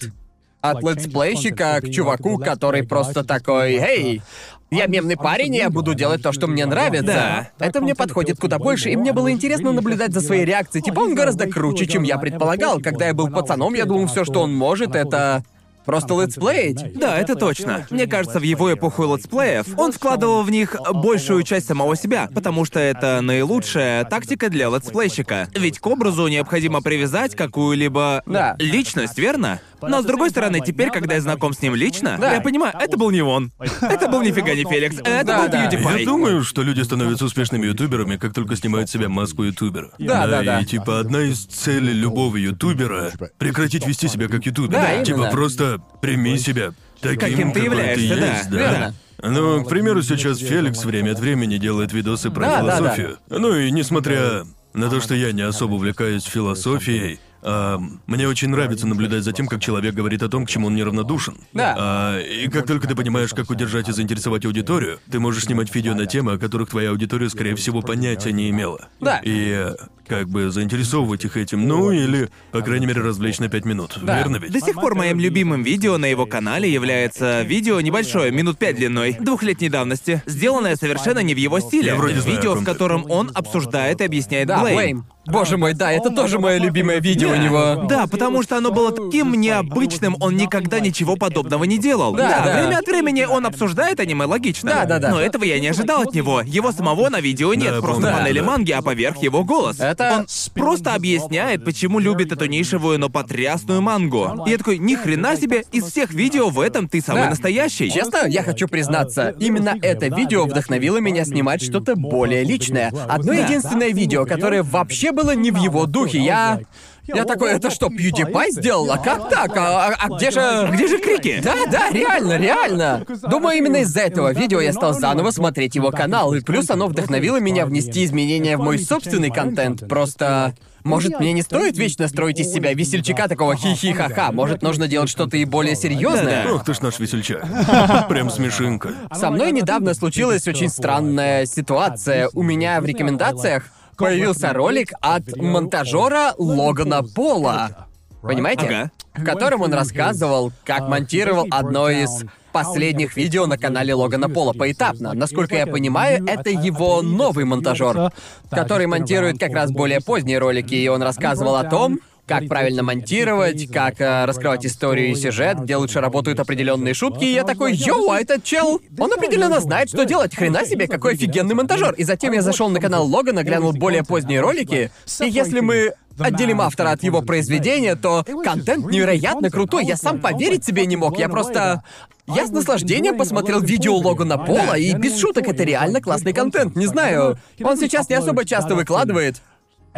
от 0.70 0.82
летсплейщика 0.82 1.80
к 1.80 1.90
чуваку, 1.90 2.38
который 2.38 2.82
просто 2.82 3.24
такой, 3.24 3.74
«Эй, 3.74 4.22
я 4.70 4.86
мемный 4.86 5.16
парень, 5.16 5.54
и 5.54 5.58
я 5.58 5.70
буду 5.70 5.94
делать 5.94 6.22
то, 6.22 6.32
что 6.32 6.46
мне 6.48 6.66
нравится. 6.66 7.50
Да. 7.58 7.66
Это 7.66 7.80
мне 7.80 7.94
подходит 7.94 8.38
куда 8.38 8.58
больше, 8.58 8.90
и 8.90 8.96
мне 8.96 9.12
было 9.12 9.30
интересно 9.30 9.72
наблюдать 9.72 10.12
за 10.12 10.20
своей 10.20 10.44
реакцией. 10.44 10.82
Типа, 10.82 11.00
он 11.00 11.14
гораздо 11.14 11.48
круче, 11.48 11.86
чем 11.86 12.02
я 12.02 12.18
предполагал. 12.18 12.80
Когда 12.80 13.06
я 13.06 13.14
был 13.14 13.28
пацаном, 13.28 13.74
я 13.74 13.84
думал, 13.84 14.06
все, 14.08 14.24
что 14.24 14.42
он 14.42 14.54
может, 14.54 14.96
это 14.96 15.44
просто 15.86 16.20
летсплеить. 16.20 16.98
Да, 16.98 17.16
это 17.18 17.34
точно. 17.36 17.86
Мне 17.90 18.06
кажется, 18.06 18.38
в 18.38 18.42
его 18.42 18.72
эпоху 18.72 19.04
летсплеев 19.14 19.66
он 19.78 19.92
вкладывал 19.92 20.42
в 20.42 20.50
них 20.50 20.76
большую 20.92 21.42
часть 21.44 21.66
самого 21.66 21.96
себя, 21.96 22.28
потому 22.34 22.64
что 22.64 22.78
это 22.80 23.20
наилучшая 23.22 24.04
тактика 24.04 24.50
для 24.50 24.68
летсплейщика. 24.68 25.48
Ведь 25.54 25.78
к 25.78 25.86
образу 25.86 26.26
необходимо 26.28 26.82
привязать 26.82 27.34
какую-либо 27.34 28.22
Да. 28.26 28.56
личность, 28.58 29.18
верно? 29.18 29.60
Но 29.82 30.02
с 30.02 30.04
другой 30.06 30.30
стороны, 30.30 30.60
теперь, 30.64 30.90
когда 30.90 31.14
я 31.14 31.20
знаком 31.20 31.52
с 31.52 31.60
ним 31.62 31.74
лично, 31.74 32.16
Да. 32.18 32.32
я 32.34 32.40
понимаю, 32.40 32.74
это 32.80 32.96
был 32.96 33.10
не 33.10 33.20
он. 33.22 33.52
Это 33.80 34.08
был 34.08 34.22
нифига 34.22 34.54
не 34.54 34.64
Феликс, 34.64 34.98
это 34.98 35.24
Да, 35.24 35.42
был 35.42 35.48
да. 35.50 35.66
PewDiePie. 35.70 35.98
Я 36.00 36.04
думаю, 36.04 36.42
что 36.42 36.62
люди 36.62 36.80
становятся 36.80 37.26
успешными 37.26 37.66
ютуберами, 37.66 38.16
как 38.16 38.32
только 38.34 38.56
снимают 38.56 38.88
с 38.88 38.92
себя 38.92 39.08
маску 39.08 39.44
ютубера. 39.44 39.90
Да, 39.98 40.26
да, 40.26 40.42
да. 40.42 40.60
И 40.60 40.64
типа 40.64 40.98
одна 41.00 41.22
из 41.22 41.44
целей 41.44 41.92
любого 41.92 42.36
ютубера— 42.36 43.12
прекратить 43.38 43.86
вести 43.86 44.08
себя 44.08 44.28
как 44.28 44.44
ютубер. 44.46 44.72
Да, 44.80 45.04
типа 45.04 45.16
именно. 45.18 45.30
просто 45.30 45.75
прими 46.00 46.38
себя 46.38 46.72
таким, 47.00 47.18
Каким 47.20 47.52
ты 47.52 47.60
какой 47.60 47.64
являешься, 47.64 48.16
да. 48.16 48.36
есть, 48.36 48.50
да. 48.50 48.58
Верно. 48.58 48.94
Ну, 49.22 49.64
к 49.64 49.68
примеру, 49.68 50.02
сейчас 50.02 50.38
Феликс 50.38 50.84
время 50.84 51.12
от 51.12 51.20
времени 51.20 51.56
делает 51.56 51.92
видосы 51.92 52.30
про 52.30 52.42
Да, 52.42 52.62
да, 52.62 52.66
да. 52.66 52.76
философию. 52.76 53.18
Ну 53.30 53.56
и 53.56 53.70
несмотря 53.70 54.44
на 54.74 54.90
то, 54.90 55.00
что 55.00 55.14
я 55.14 55.32
не 55.32 55.42
особо 55.42 55.74
увлекаюсь 55.74 56.24
философией, 56.24 57.18
а, 57.42 57.78
мне 58.06 58.28
очень 58.28 58.48
нравится 58.50 58.86
наблюдать 58.86 59.22
за 59.24 59.32
тем, 59.32 59.46
как 59.46 59.60
человек 59.60 59.94
говорит 59.94 60.22
о 60.22 60.28
том, 60.28 60.44
к 60.44 60.50
чему 60.50 60.66
он 60.66 60.74
неравнодушен. 60.74 61.36
Да. 61.52 61.74
А, 61.78 62.20
и 62.20 62.48
как 62.48 62.66
только 62.66 62.86
ты 62.88 62.94
понимаешь, 62.94 63.30
как 63.32 63.50
удержать 63.50 63.88
и 63.88 63.92
заинтересовать 63.92 64.44
аудиторию, 64.44 64.98
ты 65.10 65.18
можешь 65.18 65.44
снимать 65.44 65.74
видео 65.74 65.94
на 65.94 66.06
темы, 66.06 66.32
о 66.32 66.38
которых 66.38 66.70
твоя 66.70 66.90
аудитория, 66.90 67.30
скорее 67.30 67.54
всего, 67.54 67.82
понятия 67.82 68.32
не 68.32 68.50
имела. 68.50 68.88
Да. 69.00 69.20
И 69.24 69.50
э, 69.50 69.74
как 70.08 70.28
бы 70.28 70.50
заинтересовывать 70.50 71.24
их 71.24 71.36
этим, 71.36 71.66
ну 71.66 71.90
или, 71.90 72.30
по 72.52 72.60
крайней 72.60 72.86
мере, 72.86 73.00
развлечь 73.02 73.38
на 73.38 73.48
пять 73.48 73.64
минут. 73.64 73.98
Да. 74.02 74.18
Верно 74.18 74.36
ведь? 74.36 74.52
До 74.52 74.60
сих 74.60 74.74
пор 74.74 74.94
моим 74.94 75.18
любимым 75.20 75.62
видео 75.62 75.98
на 75.98 76.06
его 76.06 76.26
канале 76.26 76.72
является 76.72 77.42
видео 77.42 77.80
небольшое, 77.80 78.30
минут 78.32 78.58
пять 78.58 78.76
длиной, 78.76 79.16
двухлетней 79.20 79.68
давности, 79.68 80.22
сделанное 80.26 80.76
совершенно 80.76 81.20
не 81.20 81.34
в 81.34 81.38
его 81.38 81.60
стиле. 81.60 81.88
Я 81.88 81.94
вроде 81.96 82.20
знаю, 82.20 82.36
видео, 82.36 82.54
в 82.54 82.64
котором 82.64 83.10
он 83.10 83.30
обсуждает 83.34 84.00
и 84.00 84.04
объясняет 84.04 84.48
Да, 84.48 84.60
Блейм. 84.60 84.76
Блейм. 84.76 85.06
Боже 85.28 85.56
мой, 85.56 85.74
да, 85.74 85.90
это 85.90 86.10
тоже 86.10 86.38
мое 86.38 86.58
любимое 86.58 87.00
видео 87.00 87.32
у 87.32 87.34
него. 87.34 87.86
Да, 87.88 88.06
потому 88.06 88.44
что 88.44 88.56
оно 88.56 88.70
было 88.70 88.92
таким 88.92 89.32
необычным, 89.32 90.16
он 90.20 90.36
никогда 90.36 90.78
ничего 90.78 91.16
подобного 91.16 91.64
не 91.64 91.78
делал. 91.78 92.14
Да, 92.14 92.42
да. 92.44 92.52
время 92.62 92.78
от 92.78 92.86
времени 92.86 93.24
он 93.24 93.44
обсуждает 93.44 93.98
аниме, 93.98 94.26
логично. 94.26 94.70
Да, 94.70 94.84
да, 94.84 94.98
да. 95.00 95.10
Но 95.10 95.20
этого 95.20 95.42
я 95.42 95.58
не 95.58 95.66
ожидал 95.66 96.02
от 96.02 96.14
него. 96.14 96.42
Его 96.42 96.70
самого 96.70 97.08
на 97.10 97.20
видео 97.20 97.54
нет, 97.54 97.74
Да, 97.74 97.80
просто 97.80 98.02
помню, 98.02 98.18
панели 98.18 98.38
да. 98.38 98.44
манги, 98.44 98.70
а 98.70 98.82
поверх 98.82 99.16
его 99.20 99.42
голос. 99.42 99.80
Это- 99.80 99.95
Он 100.00 100.26
просто 100.54 100.94
объясняет, 100.94 101.64
почему 101.64 101.98
любит 101.98 102.32
эту 102.32 102.46
нишевую, 102.46 102.98
но 102.98 103.08
потрясную 103.08 103.82
мангу. 103.82 104.44
И 104.46 104.50
я 104.50 104.58
такой, 104.58 104.78
ни 104.78 104.94
хрена 104.94 105.36
себе, 105.36 105.64
из 105.72 105.84
всех 105.84 106.12
видео 106.12 106.48
в 106.48 106.60
этом 106.60 106.88
ты 106.88 107.00
самый 107.00 107.24
Да. 107.24 107.30
настоящий. 107.30 107.90
Честно, 107.90 108.26
я 108.26 108.42
хочу 108.42 108.68
признаться, 108.68 109.34
именно 109.38 109.76
это 109.80 110.08
видео 110.08 110.46
вдохновило 110.46 110.98
меня 110.98 111.24
снимать 111.24 111.62
что-то 111.62 111.96
более 111.96 112.44
личное. 112.44 112.92
Одно 113.08 113.32
единственное 113.32 113.90
видео, 113.90 114.24
которое 114.24 114.62
вообще 114.62 115.12
было 115.12 115.34
не 115.34 115.50
в 115.50 115.56
его 115.56 115.86
духе. 115.86 116.18
Я... 116.18 116.60
Я 117.06 117.24
такой, 117.24 117.52
это 117.52 117.70
что, 117.70 117.86
PewDiePie 117.86 118.50
сделал? 118.50 118.90
А 118.90 118.98
как 118.98 119.28
так? 119.28 119.56
А, 119.56 119.88
а- 119.88 119.96
а 119.98 120.16
где 120.16 120.30
же... 120.30 120.68
Где 120.72 120.88
же 120.88 120.98
крики? 120.98 121.40
Да, 121.42 121.54
да, 121.70 121.90
реально, 121.90 122.36
реально. 122.36 123.04
Думаю, 123.28 123.58
именно 123.58 123.76
из-за 123.76 124.00
этого 124.00 124.32
видео 124.32 124.60
я 124.60 124.72
стал 124.72 124.92
заново 124.94 125.30
смотреть 125.30 125.74
его 125.74 125.90
канал, 125.90 126.34
и 126.34 126.40
плюс 126.40 126.70
оно 126.70 126.86
вдохновило 126.88 127.38
меня 127.38 127.66
внести 127.66 128.04
изменения 128.04 128.56
в 128.56 128.60
мой 128.60 128.78
собственный 128.78 129.30
контент. 129.30 129.88
Просто... 129.88 130.54
Может, 130.84 131.18
мне 131.18 131.32
не 131.32 131.42
стоит 131.42 131.76
вечно 131.76 132.06
строить 132.06 132.38
из 132.38 132.52
себя 132.52 132.72
весельчака 132.72 133.26
такого 133.26 133.56
хи-хи-ха-ха. 133.56 134.30
Может, 134.30 134.62
нужно 134.62 134.86
делать 134.86 135.10
что-то 135.10 135.36
и 135.36 135.44
более 135.44 135.74
серьезное. 135.74 136.46
Ох 136.48 136.64
ты 136.64 136.74
ж 136.74 136.80
наш 136.80 137.00
весельчак. 137.00 137.44
Прям 138.08 138.30
смешинка. 138.30 138.94
Со 139.12 139.30
мной 139.30 139.50
недавно 139.50 139.94
случилась 139.94 140.46
очень 140.46 140.68
странная 140.68 141.44
ситуация. 141.44 142.30
У 142.34 142.42
меня 142.44 142.80
в 142.80 142.86
рекомендациях 142.86 143.64
появился 143.96 144.52
ролик 144.52 144.92
от 145.00 145.36
монтажера 145.36 146.34
Логана 146.38 147.02
Пола. 147.02 147.86
Понимаете? 148.22 148.66
Ага. 148.66 148.90
В 149.14 149.24
котором 149.24 149.62
он 149.62 149.72
рассказывал, 149.72 150.52
как 150.64 150.88
монтировал 150.88 151.46
одно 151.50 151.88
из 151.88 152.24
последних 152.52 153.16
видео 153.16 153.46
на 153.46 153.58
канале 153.58 153.94
Логана 153.94 154.30
Пола 154.30 154.52
поэтапно. 154.52 155.12
Насколько 155.12 155.56
я 155.56 155.66
понимаю, 155.66 156.24
это 156.26 156.50
его 156.50 157.02
новый 157.02 157.44
монтажер, 157.44 158.10
который 158.50 158.86
монтирует 158.86 159.38
как 159.38 159.52
раз 159.52 159.70
более 159.70 160.00
поздние 160.00 160.38
ролики, 160.38 160.74
и 160.74 160.88
он 160.88 161.02
рассказывал 161.02 161.56
о 161.56 161.64
том, 161.64 161.98
как 162.26 162.48
правильно 162.48 162.82
монтировать, 162.82 163.70
как 163.70 164.00
э, 164.00 164.24
раскрывать 164.24 164.66
историю 164.66 165.10
и 165.10 165.14
сюжет, 165.14 165.60
где 165.60 165.76
лучше 165.76 166.00
работают 166.00 166.40
определенные 166.40 166.92
шутки. 166.92 167.24
И 167.24 167.32
я 167.32 167.44
такой, 167.44 167.74
йоу, 167.74 168.10
а 168.10 168.20
этот 168.20 168.42
чел, 168.42 168.80
он 168.98 169.12
определенно 169.12 169.60
знает, 169.60 169.88
что 169.88 170.04
делать. 170.04 170.34
Хрена 170.34 170.66
себе, 170.66 170.88
какой 170.88 171.14
офигенный 171.14 171.54
монтажер. 171.54 171.94
И 171.94 172.04
затем 172.04 172.32
я 172.32 172.42
зашел 172.42 172.68
на 172.68 172.80
канал 172.80 173.06
Логана, 173.06 173.44
глянул 173.44 173.72
более 173.72 174.02
поздние 174.02 174.40
ролики. 174.40 174.90
И 175.20 175.28
если 175.28 175.60
мы 175.60 175.92
отделим 176.18 176.60
автора 176.60 176.90
от 176.90 177.02
его 177.02 177.22
произведения, 177.22 177.94
то 177.94 178.24
контент 178.44 178.86
невероятно 178.86 179.50
крутой. 179.50 179.84
Я 179.84 179.96
сам 179.96 180.20
поверить 180.20 180.64
себе 180.64 180.86
не 180.86 180.96
мог. 180.96 181.18
Я 181.18 181.28
просто... 181.28 181.84
Я 182.26 182.44
с 182.44 182.50
наслаждением 182.50 183.16
посмотрел 183.16 183.60
видео 183.60 183.96
Логана 183.96 184.36
Пола, 184.36 184.76
и 184.76 184.92
без 184.94 185.16
шуток, 185.16 185.46
это 185.46 185.62
реально 185.62 186.00
классный 186.00 186.32
контент. 186.32 186.74
Не 186.74 186.86
знаю, 186.86 187.38
он 187.62 187.76
сейчас 187.76 188.08
не 188.08 188.16
особо 188.16 188.44
часто 188.44 188.74
выкладывает 188.74 189.36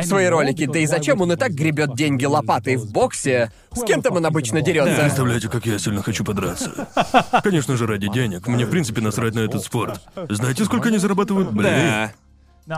свои 0.05 0.27
ролики, 0.27 0.67
да 0.67 0.79
и 0.79 0.87
зачем 0.87 1.21
он 1.21 1.33
и 1.33 1.37
так 1.37 1.53
гребет 1.53 1.95
деньги 1.95 2.25
лопатой 2.25 2.77
в 2.77 2.91
боксе? 2.93 3.53
С 3.73 3.83
кем 3.85 4.03
там 4.03 4.17
он 4.17 4.27
обычно 4.27 4.61
дерется? 4.61 5.03
Представляете, 5.03 5.49
как 5.49 5.67
я 5.67 5.79
сильно 5.79 6.03
хочу 6.03 6.25
подраться. 6.25 6.89
Конечно 7.43 7.77
же, 7.77 7.87
ради 7.87 8.09
денег. 8.09 8.47
Мне, 8.47 8.67
в 8.67 8.71
принципе, 8.71 9.01
насрать 9.01 9.35
на 9.35 9.41
этот 9.41 9.63
спорт. 9.63 10.01
Знаете, 10.29 10.65
сколько 10.65 10.89
они 10.89 10.99
зарабатывают? 10.99 11.51
Блин. 11.53 11.73
Да. 11.73 12.13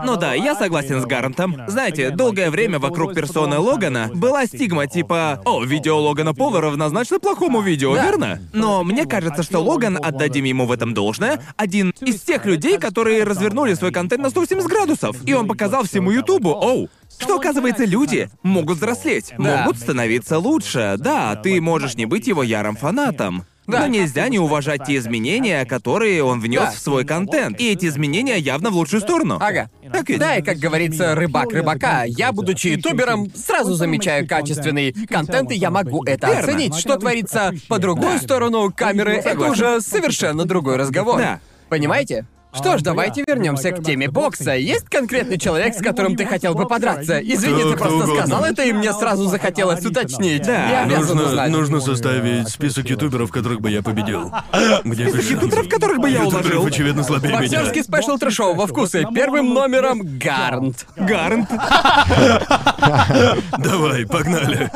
Ну 0.03 0.15
да, 0.17 0.33
я 0.33 0.55
согласен 0.55 1.01
с 1.01 1.05
Гарантом. 1.05 1.55
Знаете, 1.67 2.11
долгое 2.11 2.49
время 2.49 2.79
вокруг 2.79 3.13
персоны 3.13 3.59
Логана 3.59 4.09
была 4.13 4.45
стигма 4.45 4.87
типа 4.87 5.41
«О, 5.45 5.63
видео 5.63 5.97
Логана 5.99 6.33
Пола 6.33 6.61
равнозначно 6.61 7.19
плохому 7.19 7.61
видео, 7.61 7.93
Да. 7.95 8.05
верно?» 8.05 8.39
Но 8.53 8.83
мне 8.83 9.05
кажется, 9.05 9.43
что 9.43 9.59
Логан, 9.59 9.97
отдадим 10.01 10.45
ему 10.45 10.65
в 10.65 10.71
этом 10.71 10.93
должное, 10.93 11.41
один 11.57 11.93
из 12.01 12.21
тех 12.21 12.45
людей, 12.45 12.77
которые 12.77 13.23
развернули 13.23 13.73
свой 13.73 13.91
контент 13.91 14.23
на 14.23 14.29
180 14.29 14.67
градусов. 14.69 15.17
И 15.25 15.33
он 15.33 15.47
показал 15.47 15.83
всему 15.83 16.11
Ютубу 16.11 16.51
«Оу, 16.51 16.89
что, 17.19 17.35
оказывается, 17.35 17.85
люди 17.85 18.29
могут 18.43 18.77
взрослеть, 18.77 19.33
Да. 19.37 19.57
могут 19.63 19.77
становиться 19.77 20.39
лучше. 20.39 20.95
Да, 20.97 21.35
ты 21.35 21.59
можешь 21.61 21.95
не 21.95 22.05
быть 22.05 22.27
его 22.27 22.43
ярым 22.43 22.75
фанатом. 22.75 23.45
Да. 23.67 23.81
Но 23.81 23.87
нельзя 23.87 24.27
не 24.27 24.39
уважать 24.39 24.85
те 24.85 24.97
изменения, 24.97 25.63
которые 25.65 26.23
он 26.23 26.39
внес 26.41 26.61
Да. 26.61 26.71
в 26.71 26.77
свой 26.79 27.05
контент. 27.05 27.59
И 27.61 27.69
эти 27.71 27.85
изменения 27.85 28.37
явно 28.37 28.69
в 28.69 28.73
лучшую 28.75 29.01
сторону. 29.01 29.37
Ага. 29.39 29.69
Так 29.93 30.09
ведь? 30.09 30.19
Да, 30.19 30.35
и 30.37 30.41
как 30.41 30.57
говорится, 30.57 31.15
рыбак 31.15 31.51
рыбака. 31.53 32.03
Я, 32.05 32.31
будучи 32.31 32.67
ютубером, 32.69 33.31
сразу 33.35 33.73
замечаю 33.75 34.27
качественный 34.27 34.93
контент, 35.07 35.51
и 35.51 35.55
я 35.55 35.69
могу 35.69 36.03
это 36.05 36.27
Верно. 36.27 36.41
оценить. 36.43 36.75
Что 36.75 36.97
творится 36.97 37.53
по 37.69 37.77
другую 37.79 38.19
сторону 38.19 38.71
камеры, 38.75 39.13
это 39.17 39.29
Согласен. 39.29 39.51
уже 39.53 39.81
совершенно 39.81 40.45
другой 40.45 40.77
разговор. 40.77 41.17
Да. 41.19 41.39
Понимаете? 41.69 42.25
Что 42.53 42.77
ж, 42.77 42.81
давайте 42.81 43.23
вернемся 43.25 43.71
к 43.71 43.83
теме 43.83 44.09
бокса. 44.09 44.53
Есть 44.55 44.89
конкретный 44.89 45.37
человек, 45.39 45.73
с 45.75 45.77
которым 45.81 46.15
ты 46.15 46.25
хотел 46.25 46.53
бы 46.53 46.67
подраться? 46.67 47.19
Извини, 47.19 47.61
Кто- 47.61 47.69
ты 47.71 47.75
кто 47.75 47.83
просто 47.85 48.03
угодно. 48.03 48.21
сказал 48.21 48.43
это, 48.45 48.63
и 48.63 48.73
мне 48.73 48.93
сразу 48.93 49.27
захотелось 49.29 49.85
уточнить. 49.85 50.43
Да. 50.45 50.69
Я 50.69 50.83
обязан 50.83 51.17
Нужно, 51.17 51.29
узнать. 51.31 51.51
нужно 51.51 51.79
составить 51.81 52.49
список 52.49 52.89
ютуберов, 52.89 53.31
которых 53.31 53.61
бы 53.61 53.69
я 53.71 53.81
победил. 53.81 54.31
Где 54.83 55.03
Ютуберов, 55.03 55.69
которых 55.69 55.99
бы 55.99 56.09
я 56.09 56.23
Ютуберов, 56.23 56.45
уложил. 56.45 56.65
очевидно, 56.65 57.03
слабее 57.03 57.29
меня. 57.37 57.41
Боксерский 57.41 57.83
спешл 57.83 58.17
трэшового 58.17 58.67
вкуса. 58.67 59.03
Первым 59.15 59.53
номером 59.53 60.01
Гарнт. 60.19 60.85
Гарнт. 60.97 61.49
Давай, 63.57 64.05
погнали. 64.05 64.69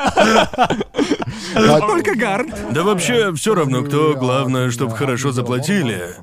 Только 1.54 2.16
Гарнт. 2.16 2.56
Да 2.72 2.84
вообще, 2.84 3.34
все 3.34 3.56
равно 3.56 3.84
кто, 3.84 4.14
главное, 4.16 4.72
чтобы 4.72 4.96
хорошо 4.96 5.32
заплатили. 5.32 6.16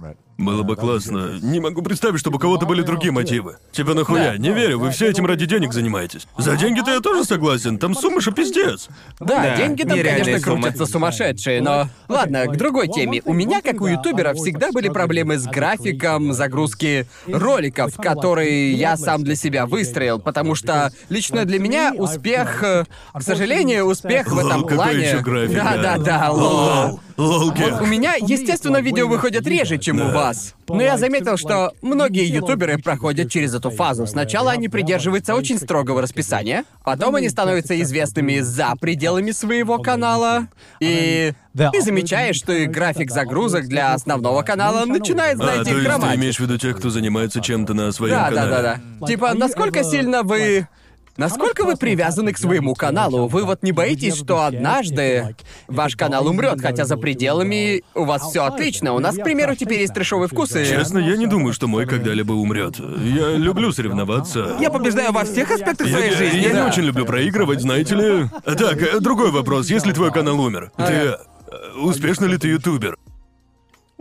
Было 0.43 0.63
бы 0.63 0.77
классно. 0.77 1.39
Не 1.41 1.61
могу 1.61 1.83
представить, 1.83 2.19
чтобы 2.21 2.37
у 2.37 2.41
кого-то 2.41 2.67
были 2.67 2.83
другие 2.83 3.13
мотивы. 3.13 3.57
Типа 3.73 3.95
нахуя? 3.95 4.37
Не 4.39 4.51
верю, 4.53 4.79
вы 4.79 4.91
все 4.91 5.09
этим 5.09 5.27
ради 5.27 5.47
денег 5.47 5.73
занимаетесь. 5.73 6.27
За 6.37 6.57
деньги-то 6.57 6.91
я 6.91 7.01
тоже 7.01 7.25
согласен, 7.25 7.79
там 7.79 7.95
суммы 7.95 8.21
же 8.21 8.33
пиздец. 8.33 8.89
Да, 9.21 9.43
Да, 9.43 9.57
деньги 9.57 9.83
там, 9.83 9.99
конечно, 9.99 10.39
суммы. 10.41 10.63
крутятся 10.63 10.87
сумасшедшие, 10.87 11.61
но... 11.63 11.89
Ладно, 12.09 12.47
к 12.47 12.57
другой 12.57 12.89
теме. 12.89 13.23
У 13.25 13.33
меня, 13.33 13.61
как 13.63 13.81
у 13.81 13.87
ютубера, 13.87 14.35
всегда 14.35 14.73
были 14.73 14.89
проблемы 14.89 15.39
с 15.39 15.45
графиком 15.47 16.33
загрузки 16.33 17.07
роликов, 17.27 17.97
которые 17.97 18.73
я 18.73 18.97
сам 18.97 19.23
для 19.25 19.37
себя 19.37 19.67
выстроил, 19.67 20.19
потому 20.19 20.55
что 20.55 20.91
лично 21.09 21.45
для 21.45 21.59
меня 21.59 21.93
успех... 21.97 22.63
э, 22.63 22.85
К 23.15 23.23
сожалению, 23.23 23.85
успех 23.87 24.27
в 24.29 24.39
этом 24.39 24.67
плане... 24.67 25.07
ещё 25.07 25.21
график, 25.23 25.55
да, 25.57 25.77
да? 25.77 25.97
да, 25.97 25.99
да, 25.99 26.31
лол. 26.31 27.01
Лол, 27.17 27.31
лол, 27.39 27.47
Вот 27.51 27.57
кек. 27.57 27.81
у 27.81 27.87
меня, 27.87 28.15
естественно, 28.15 28.79
видео 28.79 29.09
выходят 29.09 29.47
реже, 29.47 29.79
чем 29.79 30.01
у 30.01 30.11
вас. 30.11 30.55
Но 30.69 30.81
я 30.81 30.97
заметил, 30.97 31.37
что 31.37 31.73
многие 31.83 32.25
ютуберы 32.27 32.79
проходят 32.79 33.31
через 33.31 33.55
эту 33.55 33.71
фазу. 33.71 34.07
Сначала 34.07 34.53
они 34.53 34.69
придерживаются 34.69 35.35
очень 35.35 35.59
строгого 35.59 36.01
расписания, 36.03 36.65
потом 36.85 37.15
они 37.17 37.29
становятся 37.29 37.81
известными 37.83 38.41
за 38.41 38.73
пределами 38.81 39.31
своего 39.33 39.79
канала, 39.79 40.49
и 40.81 41.33
ты 41.55 41.83
замечаешь, 41.83 42.37
что 42.37 42.53
и 42.53 42.67
график 42.67 43.11
загрузок 43.11 43.67
для 43.69 43.93
основного 43.93 44.43
канала 44.43 44.85
начинает, 44.87 45.35
А, 45.41 45.45
знаете, 45.45 45.65
то 45.65 45.71
есть 45.71 45.83
ты 45.83 45.89
хромать. 45.91 46.17
имеешь 46.17 46.37
в 46.37 46.41
виду 46.41 46.57
тех, 46.59 46.79
кто 46.79 46.89
занимается 46.91 47.41
чем-то 47.41 47.75
на 47.75 47.93
своем 47.93 48.15
Да, 48.15 48.31
да, 48.31 48.37
канале? 48.37 48.51
да, 48.51 48.81
да. 49.01 49.07
Типа, 49.07 49.35
насколько 49.35 49.85
сильно 49.85 50.23
вы... 50.23 50.67
Насколько 51.17 51.65
вы 51.65 51.77
привязаны 51.77 52.33
к 52.33 52.39
своему 52.39 52.75
каналу? 52.75 53.29
Вы 53.29 53.45
вот 53.45 53.63
не 53.63 53.73
боитесь, 53.73 54.17
что 54.17 54.45
однажды 54.45 55.37
ваш 55.69 55.95
канал 55.97 56.27
умрет, 56.27 56.61
хотя 56.61 56.85
за 56.87 56.97
пределами 56.97 57.83
у 57.95 58.05
вас 58.05 58.23
все 58.31 58.45
отлично. 58.45 58.95
У 58.95 58.99
нас, 58.99 59.17
к 59.17 59.23
примеру, 59.23 59.55
теперь 59.55 59.81
есть 59.81 59.93
трешовые 59.95 60.29
вкусы. 60.29 60.65
Честно, 60.65 60.99
я 60.99 61.17
не 61.17 61.27
думаю, 61.27 61.53
что 61.53 61.69
мой 61.69 61.87
когда-либо 61.87 62.33
умрет. 62.33 62.79
Я 62.79 63.33
люблю 63.37 63.73
соревноваться. 63.73 64.57
Я 64.61 64.71
побеждаю 64.71 65.13
во 65.13 65.25
всех 65.25 65.51
аспектах 65.51 65.87
Я, 65.89 65.97
своей 65.97 66.11
я- 66.13 66.17
жизни. 66.17 66.39
я 66.39 66.53
не 66.53 66.61
очень 66.67 66.83
люблю 66.83 67.05
проигрывать, 67.05 67.61
знаете 67.61 67.95
ли. 67.95 68.29
Так, 68.45 68.81
э, 68.83 69.01
другой 69.01 69.31
вопрос. 69.31 69.69
Если 69.69 69.93
твой 69.93 70.13
канал 70.13 70.41
умер, 70.41 70.73
ты... 70.77 70.83
э, 70.85 71.17
Успешно 71.83 72.25
ли 72.25 72.39
ты 72.39 72.49
ютубер? 72.49 72.97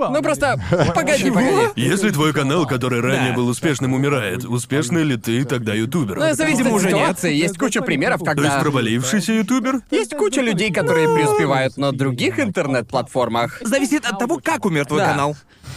Ну 0.09 0.21
просто... 0.21 0.59
Погоди, 0.95 1.29
погоди. 1.31 1.67
Если 1.75 2.09
твой 2.11 2.33
канал, 2.33 2.65
который 2.65 3.01
ранее 3.01 3.29
Да. 3.31 3.35
был 3.35 3.47
успешным, 3.47 3.93
умирает, 3.93 4.45
успешный 4.45 5.03
ли 5.03 5.17
ты 5.17 5.43
тогда 5.45 5.73
ютубер? 5.73 6.17
Ну, 6.17 6.33
зависит 6.33 6.59
Видимо, 6.59 6.75
уже 6.75 6.87
нет. 6.87 6.95
ситуации. 6.97 7.33
Есть 7.33 7.57
куча 7.57 7.81
примеров, 7.81 8.19
То 8.21 8.31
есть 8.31 8.41
когда... 8.41 8.59
провалившийся 8.59 9.33
ютубер? 9.33 9.81
Есть 9.91 10.15
куча 10.15 10.41
людей, 10.41 10.71
которые 10.71 11.13
преуспевают 11.13 11.77
на 11.77 11.91
других 11.91 12.39
интернет-платформах. 12.39 13.59
Зависит 13.61 14.05
от 14.05 14.17
того, 14.19 14.39
как 14.43 14.65
умер 14.65 14.85
твой 14.85 14.99
Да. 15.01 15.11
канал. 15.11 15.35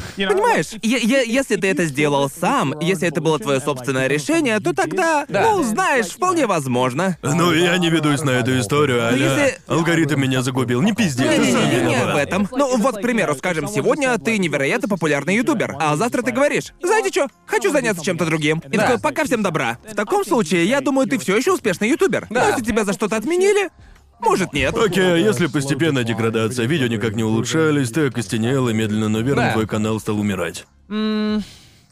Понимаешь, 0.16 0.66
если 0.82 1.56
ты 1.56 1.68
это 1.68 1.84
сделал 1.86 2.30
сам, 2.30 2.74
если 2.80 3.08
это 3.08 3.20
было 3.20 3.38
твое 3.38 3.60
собственное 3.60 4.06
решение, 4.06 4.58
то 4.60 4.72
тогда, 4.74 5.24
Да. 5.28 5.42
ну, 5.42 5.62
знаешь, 5.62 6.06
вполне 6.06 6.46
возможно. 6.46 7.16
Ну, 7.22 7.52
я 7.52 7.76
не 7.78 7.90
ведусь 7.90 8.22
на 8.22 8.30
эту 8.30 8.58
историю, 8.58 9.08
а 9.08 9.12
если- 9.12 9.58
алгоритм 9.66 10.20
меня 10.20 10.42
загубил. 10.42 10.82
Не 10.82 10.92
пизди, 10.92 11.22
ты 11.24 11.36
сам 11.36 11.44
Не-не-не, 11.44 11.70
не 11.86 11.94
виноват. 11.94 12.10
об 12.10 12.16
этом. 12.16 12.48
Ну, 12.52 12.76
вот, 12.78 12.98
к 12.98 13.00
примеру, 13.02 13.34
скажем, 13.34 13.68
сегодня 13.68 14.16
ты 14.18 14.38
невероятно 14.38 14.88
популярный 14.88 15.36
ютубер, 15.36 15.76
а 15.80 15.96
завтра 15.96 16.22
ты 16.22 16.32
говоришь, 16.32 16.72
знаете 16.82 17.10
что, 17.10 17.28
хочу 17.46 17.70
заняться 17.72 18.04
чем-то 18.04 18.24
другим. 18.26 18.62
И 18.70 18.76
Да. 18.76 18.82
такой, 18.84 19.00
пока 19.00 19.24
всем 19.24 19.42
добра. 19.42 19.78
В 19.90 19.94
таком 19.94 20.24
случае, 20.24 20.66
я 20.66 20.80
думаю, 20.80 21.06
ты 21.08 21.18
все 21.18 21.36
еще 21.36 21.52
успешный 21.52 21.88
ютубер. 21.90 22.26
Да. 22.30 22.42
Но 22.44 22.48
если 22.50 22.64
тебя 22.64 22.84
за 22.84 22.92
что-то 22.92 23.16
отменили, 23.16 23.70
может, 24.24 24.52
нет. 24.52 24.76
Окей, 24.76 25.12
а 25.14 25.16
если 25.16 25.46
постепенно 25.46 26.02
деградация, 26.04 26.66
видео 26.66 26.86
никак 26.86 27.14
не 27.14 27.22
улучшались, 27.24 27.90
ты 27.90 28.06
окостенел, 28.08 28.68
и 28.68 28.72
медленно, 28.74 29.08
но 29.08 29.20
верно 29.20 29.42
Да. 29.42 29.52
твой 29.52 29.66
канал 29.66 30.00
стал 30.00 30.18
умирать. 30.18 30.66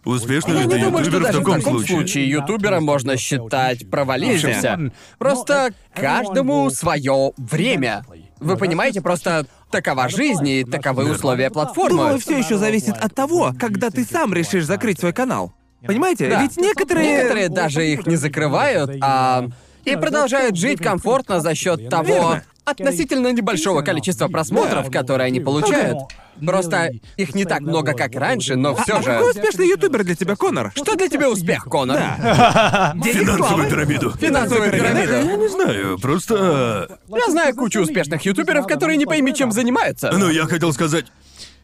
Успешно 0.05 0.53
Я 0.53 0.63
ли 0.63 0.69
ты 0.69 0.79
не 0.79 0.85
думаю, 0.87 1.05
что 1.05 1.13
ютубер 1.15 1.21
в 1.21 1.27
даже 1.27 1.39
в 1.39 1.43
таком 1.43 1.59
таком 1.61 1.73
случае? 1.79 1.97
случае 1.97 2.29
ютубера 2.29 2.81
можно 2.81 3.17
считать 3.17 3.89
провалившимся. 3.89 4.91
Просто 5.19 5.71
каждому 5.95 6.69
свое 6.71 7.33
время. 7.37 8.05
Вы 8.41 8.57
понимаете, 8.57 9.01
просто 9.01 9.47
такова 9.71 10.09
жизнь 10.09 10.49
и 10.49 10.65
таковы 10.65 11.09
условия 11.09 11.51
платформы. 11.51 11.91
Думаю, 11.91 12.19
все 12.19 12.37
еще 12.37 12.59
зависит 12.59 12.97
от 12.97 13.15
того, 13.15 13.53
когда 13.59 13.91
ты 13.91 14.05
сам 14.05 14.35
решишь 14.35 14.65
закрыть 14.65 14.99
свой 14.99 15.13
канал. 15.13 15.53
Понимаете? 15.87 16.29
Да. 16.29 16.43
Ведь 16.43 16.57
некоторые... 16.57 17.09
Некоторые 17.17 17.49
даже 17.49 17.87
их 17.87 18.05
не 18.07 18.17
закрывают, 18.17 18.91
а 19.01 19.47
и 19.85 19.97
продолжают 19.97 20.57
жить 20.57 20.81
комфортно 20.81 21.41
за 21.41 21.55
счет 21.55 21.89
того 21.89 22.07
Верно. 22.07 22.43
относительно 22.65 23.33
небольшого 23.33 23.83
количества 23.83 24.29
просмотров, 24.29 24.91
которые 24.91 25.27
они 25.27 25.41
получают. 25.41 25.99
Просто 26.45 26.91
их 27.17 27.35
не 27.35 27.45
так 27.45 27.61
много, 27.61 27.93
как 27.93 28.15
раньше, 28.15 28.57
но 28.57 28.75
все 28.75 28.97
А 28.99 29.03
же. 29.03 29.09
какой 29.11 29.31
успешный 29.31 29.69
ютубер 29.69 30.03
для 30.03 30.15
тебя, 30.15 30.35
Конор? 30.35 30.73
Что 30.75 30.97
для 30.97 31.09
тебя 31.09 31.29
успех, 31.31 31.65
Конор? 31.65 31.99
Денег 32.97 33.21
Финансовую 33.29 33.69
пирамиду. 33.71 34.11
Финансовая 34.13 34.71
пирамида. 34.71 35.23
Я 35.23 35.37
не 35.37 35.49
знаю, 35.49 35.99
просто... 35.99 36.99
Я 37.09 37.31
знаю 37.31 37.55
кучу 37.55 37.81
успешных 37.81 38.23
ютуберов, 38.23 38.67
которые 38.67 38.97
не 38.97 39.07
пойми, 39.07 39.35
чем 39.35 39.53
занимаются. 39.53 40.11
Ну, 40.13 40.31
я 40.31 40.47
хотел 40.47 40.73
сказать, 40.73 41.07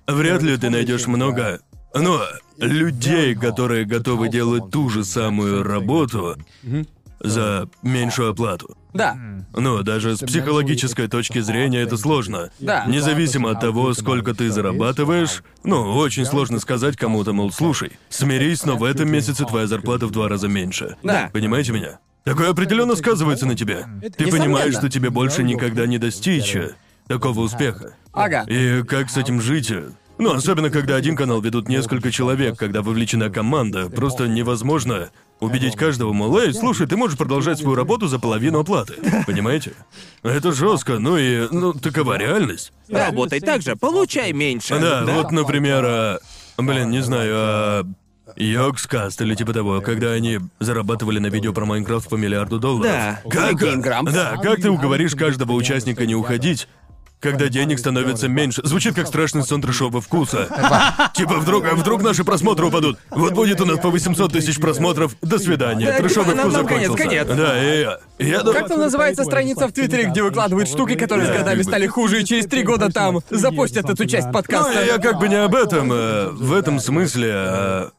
вряд 0.07 0.43
ли 0.43 0.57
ты 0.59 0.69
найдешь 0.69 1.07
много, 1.07 1.61
ну, 1.95 2.21
людей, 2.59 3.35
которые 3.35 3.85
готовы 3.87 4.29
делать 4.29 4.71
ту 4.71 4.91
же 4.91 5.05
самую 5.05 5.63
работу 5.63 6.37
за 7.21 7.69
меньшую 7.83 8.31
оплату. 8.31 8.77
Да. 8.95 9.17
Ну, 9.55 9.83
даже 9.83 10.17
с 10.17 10.21
психологической 10.21 11.09
точки 11.09 11.41
зрения 11.41 11.81
это 11.81 11.97
сложно. 11.97 12.51
Да. 12.59 12.85
Независимо 12.87 13.51
от 13.51 13.61
того, 13.61 13.93
сколько 13.95 14.35
ты 14.35 14.51
зарабатываешь, 14.51 15.43
ну, 15.65 15.97
очень 15.97 16.25
сложно 16.25 16.59
сказать 16.59 16.97
кому-то, 16.97 17.33
мол, 17.33 17.53
слушай, 17.53 17.93
смирись, 18.09 18.65
но 18.65 18.77
в 18.77 18.85
этом 18.85 19.11
месяце 19.11 19.45
твоя 19.45 19.67
зарплата 19.67 20.07
в 20.07 20.11
два 20.11 20.29
раза 20.29 20.49
меньше. 20.49 20.97
Да. 21.03 21.31
Понимаете 21.33 21.73
меня? 21.73 21.99
Такое 22.25 22.51
определенно 22.51 22.95
сказывается 22.95 23.47
на 23.47 23.55
тебе. 23.55 23.87
Ты 24.17 24.25
Несомненно. 24.25 24.45
понимаешь, 24.45 24.75
что 24.75 24.89
тебе 24.89 25.11
больше 25.11 25.43
никогда 25.43 25.87
не 25.87 25.99
достичь 25.99 26.55
э, 26.57 26.75
такого 27.07 27.41
успеха. 27.41 27.95
Ага. 28.13 28.45
И 28.49 28.83
как 28.83 29.09
с 29.09 29.17
этим 29.17 29.41
жить? 29.41 29.73
Ну, 30.19 30.35
особенно 30.35 30.69
когда 30.69 30.97
один 30.97 31.15
канал 31.17 31.41
ведут 31.41 31.69
несколько 31.69 32.11
человек, 32.11 32.59
когда 32.59 32.83
вовлечена 32.83 33.31
команда, 33.31 33.89
просто 33.89 34.27
невозможно 34.27 35.11
убедить 35.41 35.77
каждого, 35.77 36.13
мол, 36.13 36.39
эй, 36.39 36.53
слушай, 36.53 36.87
ты 36.87 36.97
можешь 36.97 37.19
продолжать 37.19 37.59
свою 37.59 37.77
работу 37.77 38.09
за 38.09 38.19
половину 38.19 38.61
оплаты. 38.61 38.95
Понимаете? 39.27 39.73
Это 40.23 40.53
жестко, 40.53 40.99
ну 40.99 41.17
и, 41.17 41.49
ну, 41.51 41.73
такова 41.73 42.19
реальность. 42.19 42.73
Работай 42.89 43.41
так 43.41 43.63
же, 43.63 43.77
получай 43.77 44.33
меньше. 44.33 44.79
Да, 44.79 45.05
вот, 45.07 45.31
например, 45.31 45.85
а, 45.87 46.19
блин, 46.57 46.91
не 46.91 47.03
знаю, 47.03 47.33
а, 47.35 47.85
Йокскаст 48.37 49.21
или 49.23 49.35
типа 49.35 49.53
того, 49.53 49.81
когда 49.81 50.13
они 50.13 50.39
зарабатывали 50.61 51.19
на 51.19 51.29
видео 51.29 51.53
про 51.53 51.65
Майнкрафт 51.65 52.09
по 52.09 52.17
миллиарду 52.17 52.59
долларов. 52.59 52.93
Да. 52.93 53.21
Как, 53.29 53.59
да, 54.13 54.37
как 54.37 54.61
ты 54.61 54.71
уговоришь 54.71 55.15
каждого 55.15 55.53
участника 55.53 56.07
не 56.07 56.15
уходить, 56.15 56.69
когда 57.21 57.49
денег 57.49 57.79
становится 57.79 58.29
меньше. 58.29 58.61
Звучит 58.65 58.95
как 58.95 59.07
страшный 59.07 59.43
сон 59.43 59.61
трешового 59.61 60.01
вкуса. 60.01 60.49
Типа 61.15 61.35
вдруг, 61.39 61.65
а 61.67 61.75
вдруг 61.75 62.03
наши 62.03 62.25
просмотры 62.25 62.67
упадут. 62.67 62.99
Вот 63.11 63.33
будет 63.35 63.61
у 63.61 63.67
нас 63.67 63.79
по 63.81 63.91
800 63.91 64.33
тысяч 64.33 64.59
просмотров. 64.61 65.17
До 65.23 65.39
свидания. 65.39 65.87
Да, 65.87 65.99
Трешовый 65.99 66.31
типа, 66.33 66.43
вкус 66.43 66.55
нам 66.55 66.67
конец, 66.67 66.89
закончился. 66.91 67.09
конец. 67.27 67.39
Да, 67.39 67.63
и 67.65 67.81
я. 67.81 67.99
Я. 68.19 68.41
Как 68.41 68.69
там 68.69 68.81
называется 68.81 69.25
страница 69.25 69.69
в 69.69 69.73
Твиттере, 69.73 70.05
где 70.11 70.23
выкладывают 70.23 70.69
штуки, 70.69 70.95
которые 70.95 71.27
с 71.27 71.31
Да, 71.31 71.39
годами 71.39 71.63
стали 71.63 71.87
хуже, 71.87 72.23
и 72.23 72.25
через 72.25 72.47
три 72.47 72.63
года 72.63 72.91
там 72.93 73.21
запостят 73.31 73.89
эту 73.91 74.07
часть 74.07 74.27
Ну, 74.29 74.33
подкаста? 74.33 74.85
я 74.85 74.99
как 74.99 75.19
бы 75.19 75.29
не 75.29 75.37
об 75.37 75.55
этом. 75.55 75.93
э, 75.93 76.29
в 76.31 76.53
этом 76.53 76.79
смысле... 76.81 77.91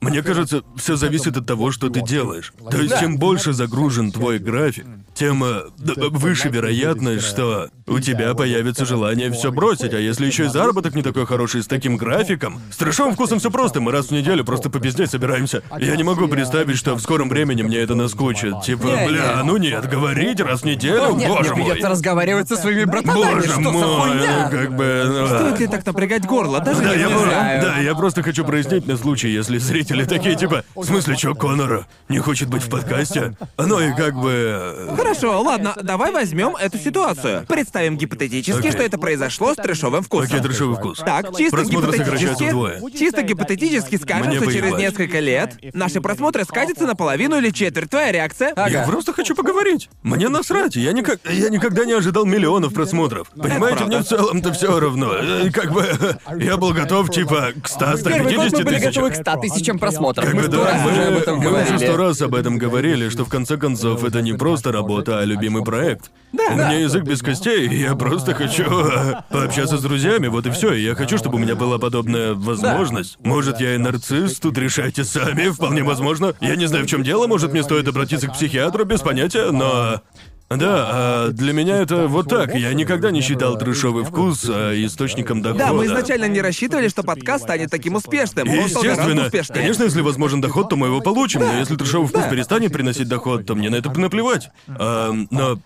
э, 0.00 0.06
Мне 0.06 0.22
кажется, 0.22 0.62
все 0.76 0.96
зависит 0.96 1.36
от 1.36 1.46
того, 1.46 1.70
что 1.70 1.88
ты 1.90 2.00
делаешь. 2.02 2.52
То 2.70 2.78
есть, 2.78 2.98
чем 3.00 3.16
больше 3.18 3.52
загружен 3.52 4.12
твой 4.12 4.38
график, 4.38 4.86
тем 5.14 5.44
э, 5.44 5.62
д- 5.78 5.94
выше 6.08 6.48
вероятность, 6.48 7.24
что 7.24 7.68
у 7.86 7.98
тебя 8.00 8.34
появится 8.34 8.84
желание 8.86 9.30
все 9.30 9.50
бросить. 9.52 9.92
А 9.94 9.98
если 9.98 10.26
еще 10.26 10.44
и 10.44 10.48
заработок 10.48 10.94
не 10.94 11.02
такой 11.02 11.26
хороший 11.26 11.62
с 11.62 11.66
таким 11.66 11.96
графиком, 11.96 12.60
с 12.70 12.76
трешовым 12.76 13.14
вкусом 13.14 13.38
все 13.38 13.50
просто. 13.50 13.80
Мы 13.80 13.92
раз 13.92 14.06
в 14.06 14.10
неделю 14.12 14.44
просто 14.44 14.70
попиздеть 14.70 15.10
собираемся. 15.10 15.62
Я 15.78 15.96
не 15.96 16.02
могу 16.04 16.28
представить, 16.28 16.76
что 16.78 16.94
в 16.94 17.00
скором 17.00 17.28
времени 17.28 17.62
мне 17.62 17.78
это 17.78 17.94
наскучит. 17.94 18.62
Типа, 18.62 18.84
Не, 18.86 19.08
бля, 19.08 19.34
не. 19.36 19.42
ну 19.44 19.56
нет, 19.56 19.88
говорить 19.88 20.40
раз 20.40 20.62
в 20.62 20.64
неделю, 20.64 21.14
Нет, 21.16 21.28
боже 21.28 21.50
мне 21.54 21.62
мой. 21.62 21.70
придется 21.72 21.88
разговаривать 21.90 22.48
со 22.48 22.56
своими 22.56 22.84
братанами. 22.84 23.34
Боже 23.34 23.42
что 23.48 23.54
за 23.54 23.60
мой, 23.60 24.08
хуйня? 24.10 24.44
ну 24.44 24.50
как 24.58 24.76
бы. 24.76 25.02
ну, 25.06 25.26
Стоит 25.26 25.60
ли 25.60 25.66
так 25.66 25.84
напрягать 25.84 26.24
горло? 26.26 26.60
Даже 26.60 26.80
Да 26.82 26.94
не 26.94 27.00
я, 27.02 27.08
не 27.08 27.14
про- 27.14 27.22
знаю. 27.24 27.62
да, 27.62 27.78
я 27.78 27.94
просто 27.94 28.22
хочу 28.22 28.44
прояснить 28.44 28.86
на 28.86 28.96
случай, 28.96 29.28
если 29.28 29.58
зрители 29.58 29.89
такие 30.04 30.36
типа, 30.36 30.64
в 30.74 30.84
смысле, 30.84 31.16
что 31.16 31.34
Конора 31.34 31.86
не 32.08 32.18
хочет 32.18 32.48
быть 32.48 32.62
в 32.62 32.68
подкасте? 32.70 33.34
Оно 33.56 33.80
и 33.80 33.92
как 33.94 34.14
бы... 34.14 34.30
э, 34.32 34.96
Хорошо, 34.96 35.40
ладно, 35.42 35.74
давай 35.82 36.12
возьмем 36.12 36.56
эту 36.56 36.78
ситуацию. 36.78 37.44
Представим 37.48 37.96
гипотетически, 37.96 38.58
Окей. 38.58 38.72
что 38.72 38.82
это 38.82 38.98
произошло 38.98 39.52
с 39.54 39.56
трэшовым 39.56 40.02
вкусом. 40.02 40.26
Окей, 40.26 40.40
трешовый 40.40 40.76
вкус. 40.76 40.98
Так, 40.98 41.36
чисто 41.36 41.56
Просмотры 41.56 41.92
сокращаются 41.92 42.44
гипотетически, 42.44 42.48
вдвое. 42.50 42.80
чисто 42.98 43.22
гипотетически 43.22 43.96
скажем, 43.96 44.26
Мне 44.28 44.36
что 44.36 44.46
через 44.46 44.60
поебать. 44.62 44.80
несколько 44.80 45.18
лет 45.20 45.56
наши 45.74 46.00
просмотры 46.00 46.44
скатятся 46.44 46.86
на 46.86 46.94
половину 46.94 47.36
или 47.38 47.50
четверть. 47.50 47.90
Твоя 47.90 48.12
реакция? 48.12 48.52
Я 48.68 48.84
просто 48.84 49.12
хочу 49.12 49.34
поговорить. 49.34 49.88
Мне 50.02 50.28
насрать. 50.28 50.76
Я, 50.76 50.92
никак... 50.92 51.20
я 51.30 51.48
никогда 51.48 51.84
не 51.84 51.92
ожидал 51.92 52.24
миллионов 52.24 52.72
просмотров. 52.74 53.30
Понимаете, 53.30 53.84
мне 53.84 53.98
в 53.98 54.04
целом-то 54.04 54.52
все 54.52 54.78
равно. 54.78 55.14
Э, 55.14 55.50
Как 55.50 55.72
бы 55.72 55.86
я 56.38 56.56
был 56.56 56.72
готов, 56.72 57.10
типа, 57.10 57.48
к 57.62 57.68
100 57.68 57.98
Первый 58.04 58.34
год 58.36 58.44
мы 58.44 58.48
150 58.50 58.64
были 58.64 58.78
готовы 58.78 59.10
к 59.10 59.14
100 59.16 59.36
тысячам 59.40 59.78
просмотров. 59.80 60.24
Как 60.26 60.34
Мы 60.34 60.42
сто 60.42 60.52
да, 60.52 60.64
раз 60.64 60.82
мы, 60.84 60.92
уже 60.92 61.02
об 61.04 61.16
этом 61.16 61.38
мы 61.38 61.40
уже 61.40 61.50
говорили. 61.50 61.78
сто 61.78 61.96
раз 61.96 62.22
об 62.22 62.34
этом 62.34 62.58
говорили, 62.58 63.08
что 63.08 63.24
в 63.24 63.28
конце 63.28 63.56
концов 63.56 64.04
это 64.04 64.22
не 64.22 64.32
просто 64.34 64.70
работа, 64.72 65.18
а 65.20 65.24
любимый 65.24 65.64
проект. 65.64 66.10
У 66.32 66.36
меня 66.36 66.72
язык 66.78 67.04
без 67.04 67.22
костей, 67.22 67.68
и 67.68 67.80
я 67.80 67.94
просто 67.96 68.34
хочу 68.34 68.64
э, 68.64 69.14
пообщаться 69.30 69.78
с 69.78 69.82
друзьями, 69.82 70.28
вот 70.28 70.46
и 70.46 70.50
все. 70.50 70.72
И 70.74 70.82
я 70.82 70.94
хочу, 70.94 71.18
чтобы 71.18 71.36
у 71.36 71.38
меня 71.38 71.56
была 71.56 71.78
подобная 71.78 72.34
возможность. 72.34 73.18
Может, 73.24 73.60
я 73.60 73.74
и 73.74 73.78
нарцисс, 73.78 74.38
тут 74.38 74.56
решайте 74.58 75.04
сами, 75.04 75.48
вполне 75.50 75.82
возможно. 75.82 76.34
Я 76.40 76.56
не 76.56 76.66
знаю, 76.66 76.84
в 76.84 76.88
чем 76.88 77.02
дело, 77.02 77.26
может, 77.26 77.52
мне 77.52 77.62
стоит 77.62 77.88
обратиться 77.88 78.28
к 78.28 78.34
психиатру, 78.34 78.84
без 78.84 79.00
понятия, 79.00 79.50
но... 79.50 80.02
Да, 80.50 80.88
а 80.90 81.28
для 81.30 81.52
меня 81.52 81.76
это 81.76 82.08
вот 82.08 82.28
так. 82.28 82.54
Я 82.56 82.74
никогда 82.74 83.12
не 83.12 83.20
считал 83.20 83.56
трешовый 83.56 84.04
вкус 84.04 84.46
а, 84.48 84.72
источником 84.84 85.42
дохода. 85.42 85.66
Да, 85.66 85.72
мы 85.72 85.86
изначально 85.86 86.24
не 86.24 86.40
рассчитывали, 86.40 86.88
что 86.88 87.04
подкаст 87.04 87.44
станет 87.44 87.70
таким 87.70 87.94
успешным. 87.94 88.48
Он 88.48 88.68
стал 88.68 88.82
гораздо 88.82 89.02
Естественно. 89.02 89.26
успешнее. 89.26 89.60
Конечно, 89.60 89.84
если 89.84 90.00
возможен 90.00 90.40
доход, 90.40 90.68
то 90.68 90.76
мы 90.76 90.88
его 90.88 91.00
получим. 91.00 91.40
Но 91.40 91.52
если 91.52 91.76
трешовый 91.76 92.08
вкус 92.08 92.24
перестанет 92.24 92.72
приносить 92.72 93.06
доход, 93.08 93.46
то 93.46 93.54
мне 93.54 93.70
на 93.70 93.76
это 93.76 93.90
наплевать. 93.90 94.50
А, 94.66 95.12
но 95.30 95.60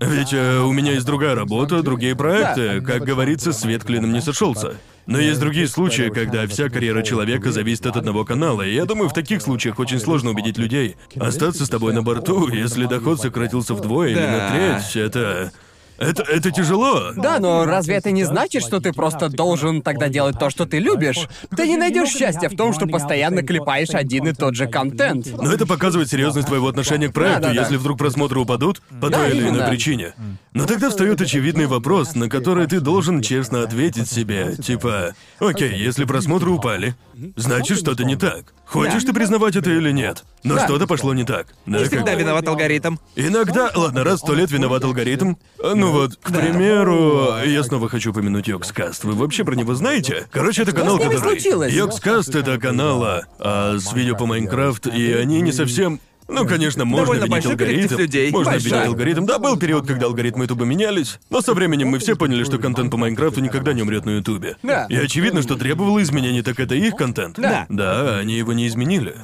ведь 0.00 0.32
э, 0.32 0.58
у 0.58 0.72
меня 0.72 0.92
есть 0.92 1.06
другая 1.06 1.34
работа, 1.34 1.82
другие 1.82 2.14
проекты. 2.14 2.80
Как 2.82 3.02
говорится, 3.02 3.52
свет 3.52 3.82
клином 3.82 4.12
не 4.12 4.20
сошелся. 4.20 4.74
Но 5.06 5.18
есть 5.18 5.40
другие 5.40 5.68
случаи, 5.68 6.10
когда 6.10 6.46
вся 6.46 6.68
карьера 6.68 7.02
человека 7.02 7.52
зависит 7.52 7.86
от 7.86 7.96
одного 7.96 8.24
канала, 8.24 8.62
и 8.62 8.74
я 8.74 8.86
думаю, 8.86 9.08
в 9.08 9.14
таких 9.14 9.42
случаях 9.42 9.78
очень 9.78 10.00
сложно 10.00 10.30
убедить 10.30 10.56
людей 10.56 10.96
остаться 11.16 11.66
с 11.66 11.68
тобой 11.68 11.92
на 11.92 12.02
борту, 12.02 12.48
если 12.48 12.86
доход 12.86 13.20
сократился 13.20 13.74
вдвое 13.74 14.10
или 14.10 14.20
на 14.20 14.50
треть. 14.50 14.96
Это... 14.96 15.52
Это, 15.98 16.22
это 16.24 16.50
тяжело. 16.50 17.12
Да, 17.16 17.38
но 17.38 17.64
разве 17.64 17.94
это 17.96 18.10
не 18.10 18.24
значит, 18.24 18.62
что 18.62 18.80
ты 18.80 18.92
просто 18.92 19.28
должен 19.28 19.80
тогда 19.82 20.08
делать 20.08 20.38
то, 20.38 20.50
что 20.50 20.66
ты 20.66 20.78
любишь? 20.78 21.28
Ты 21.56 21.68
не 21.68 21.76
найдешь 21.76 22.08
счастья 22.08 22.48
в 22.48 22.56
том, 22.56 22.72
что 22.72 22.86
постоянно 22.86 23.42
клепаешь 23.42 23.90
один 23.90 24.26
и 24.28 24.32
тот 24.32 24.54
же 24.56 24.66
контент. 24.66 25.26
Но 25.40 25.52
это 25.52 25.66
показывает 25.66 26.08
серьезность 26.10 26.48
твоего 26.48 26.68
отношения 26.68 27.08
к 27.08 27.12
проекту, 27.12 27.42
Да-да-да. 27.42 27.60
если 27.60 27.76
вдруг 27.76 27.98
просмотры 27.98 28.40
упадут 28.40 28.82
по 29.00 29.08
Да, 29.08 29.18
той 29.18 29.30
или 29.30 29.40
иной 29.40 29.50
именно. 29.50 29.68
причине. 29.68 30.14
Но 30.52 30.66
тогда 30.66 30.90
встает 30.90 31.20
очевидный 31.20 31.66
вопрос, 31.66 32.14
на 32.14 32.28
который 32.28 32.66
ты 32.66 32.80
должен 32.80 33.20
честно 33.22 33.62
ответить 33.62 34.10
себе. 34.10 34.56
Типа, 34.56 35.14
окей, 35.38 35.74
если 35.76 36.04
просмотры 36.04 36.50
упали, 36.50 36.94
значит 37.36 37.78
что-то 37.78 38.04
не 38.04 38.16
так. 38.16 38.52
Хочешь 38.66 39.04
ты 39.04 39.12
признавать 39.12 39.56
это 39.56 39.70
или 39.70 39.90
нет? 39.92 40.24
Но 40.42 40.56
Да. 40.56 40.64
что-то 40.64 40.86
пошло 40.86 41.12
не 41.14 41.24
так. 41.24 41.48
Да, 41.66 41.78
Не 41.78 41.84
как 41.84 41.92
всегда 41.92 42.14
бы. 42.14 42.20
виноват 42.20 42.48
алгоритм. 42.48 42.96
Иногда, 43.14 43.70
ладно, 43.74 44.04
раз 44.04 44.20
сто 44.20 44.34
лет 44.34 44.50
виноват 44.50 44.82
алгоритм. 44.84 45.34
Ну 45.62 45.83
вот, 45.92 46.16
к 46.16 46.32
примеру, 46.32 47.34
я 47.44 47.62
снова 47.62 47.88
хочу 47.88 48.10
упомянуть 48.10 48.48
Йокскаст. 48.48 49.04
Вы 49.04 49.12
вообще 49.14 49.44
про 49.44 49.54
него 49.54 49.74
знаете? 49.74 50.26
Короче, 50.30 50.62
это 50.62 50.72
канал, 50.72 50.96
с 50.96 51.00
ними 51.00 51.14
который... 51.14 51.40
случилось? 51.40 51.72
Йокскаст— 51.72 52.34
это 52.36 52.58
канал 52.58 53.04
а, 53.38 53.78
с 53.78 53.92
видео 53.92 54.16
по 54.16 54.26
Майнкрафт, 54.26 54.86
и 54.86 55.12
они 55.12 55.40
не 55.40 55.52
совсем... 55.52 56.00
Ну, 56.26 56.46
конечно, 56.46 56.86
можно 56.86 57.04
Довольно 57.04 57.24
винить 57.24 57.32
большой 57.32 57.56
коллектив 57.58 57.92
алгоритм. 57.92 58.02
людей. 58.02 58.30
Можно 58.30 58.52
Большой. 58.52 58.70
обвинять 58.70 58.88
алгоритм. 58.88 59.26
Да, 59.26 59.38
был 59.38 59.58
период, 59.58 59.86
когда 59.86 60.06
алгоритмы 60.06 60.44
Ютуба 60.44 60.64
менялись, 60.64 61.20
но 61.28 61.42
со 61.42 61.52
временем 61.52 61.88
мы 61.88 61.98
все 61.98 62.16
поняли, 62.16 62.44
что 62.44 62.58
контент 62.58 62.90
по 62.90 62.96
Майнкрафту 62.96 63.40
никогда 63.40 63.74
не 63.74 63.82
умрет 63.82 64.06
на 64.06 64.10
Ютубе. 64.16 64.56
Да. 64.62 64.86
И 64.88 64.96
очевидно, 64.96 65.42
что 65.42 65.56
требовало 65.56 66.02
изменений, 66.02 66.40
так 66.40 66.58
это 66.60 66.74
их 66.74 66.96
контент. 66.96 67.38
Да. 67.38 67.66
Да, 67.68 68.16
они 68.18 68.38
его 68.38 68.54
не 68.54 68.66
изменили. 68.68 69.16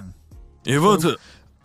И 0.65 0.77
вот, 0.77 1.03
э, 1.07 1.17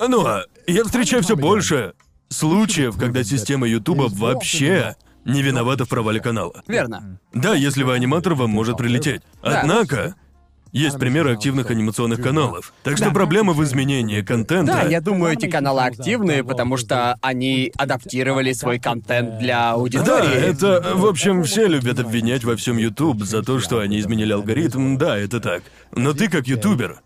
ну, 0.07 0.25
а 0.25 0.45
я 0.67 0.85
встречаю 0.85 1.21
все 1.21 1.35
больше 1.35 1.93
случаев, 2.29 2.97
когда 2.97 3.23
система 3.23 3.67
Ютуба 3.67 4.07
вообще 4.09 4.95
не 5.25 5.41
виновата 5.41 5.85
в 5.85 5.89
провале 5.89 6.19
канала. 6.19 6.63
Верно. 6.67 7.19
Да, 7.33 7.55
если 7.55 7.83
вы 7.83 7.93
аниматор, 7.93 8.35
вам 8.35 8.51
может 8.51 8.77
прилететь. 8.77 9.21
Да. 9.43 9.61
Однако, 9.61 10.15
есть 10.71 10.99
примеры 10.99 11.31
активных 11.33 11.71
анимационных 11.71 12.21
каналов. 12.21 12.73
Так 12.83 12.97
что 12.97 13.09
проблема 13.11 13.53
в 13.53 13.63
изменении 13.63 14.21
контента. 14.21 14.73
Да, 14.73 14.81
я 14.83 14.99
думаю, 15.01 15.33
эти 15.33 15.49
каналы 15.49 15.81
активные, 15.83 16.43
потому 16.43 16.75
что 16.77 17.17
они 17.21 17.71
адаптировали 17.77 18.51
свой 18.53 18.77
контент 18.77 19.39
для 19.39 19.55
Да, 19.55 19.71
аудитории. 19.71 20.33
это, 20.33 20.93
в 20.95 21.05
общем, 21.05 21.43
все 21.43 21.67
любят 21.67 21.99
обвинять 21.99 22.43
во 22.43 22.55
всем 22.57 22.77
YouTube 22.77 23.23
за 23.23 23.41
то, 23.41 23.59
что 23.59 23.79
они 23.79 23.99
изменили 23.99 24.33
алгоритм. 24.33 24.97
Да, 24.97 25.17
это 25.17 25.39
так. 25.39 25.63
Но 25.93 26.13
ты 26.13 26.29
как 26.29 26.45
ютубер, 26.47 26.99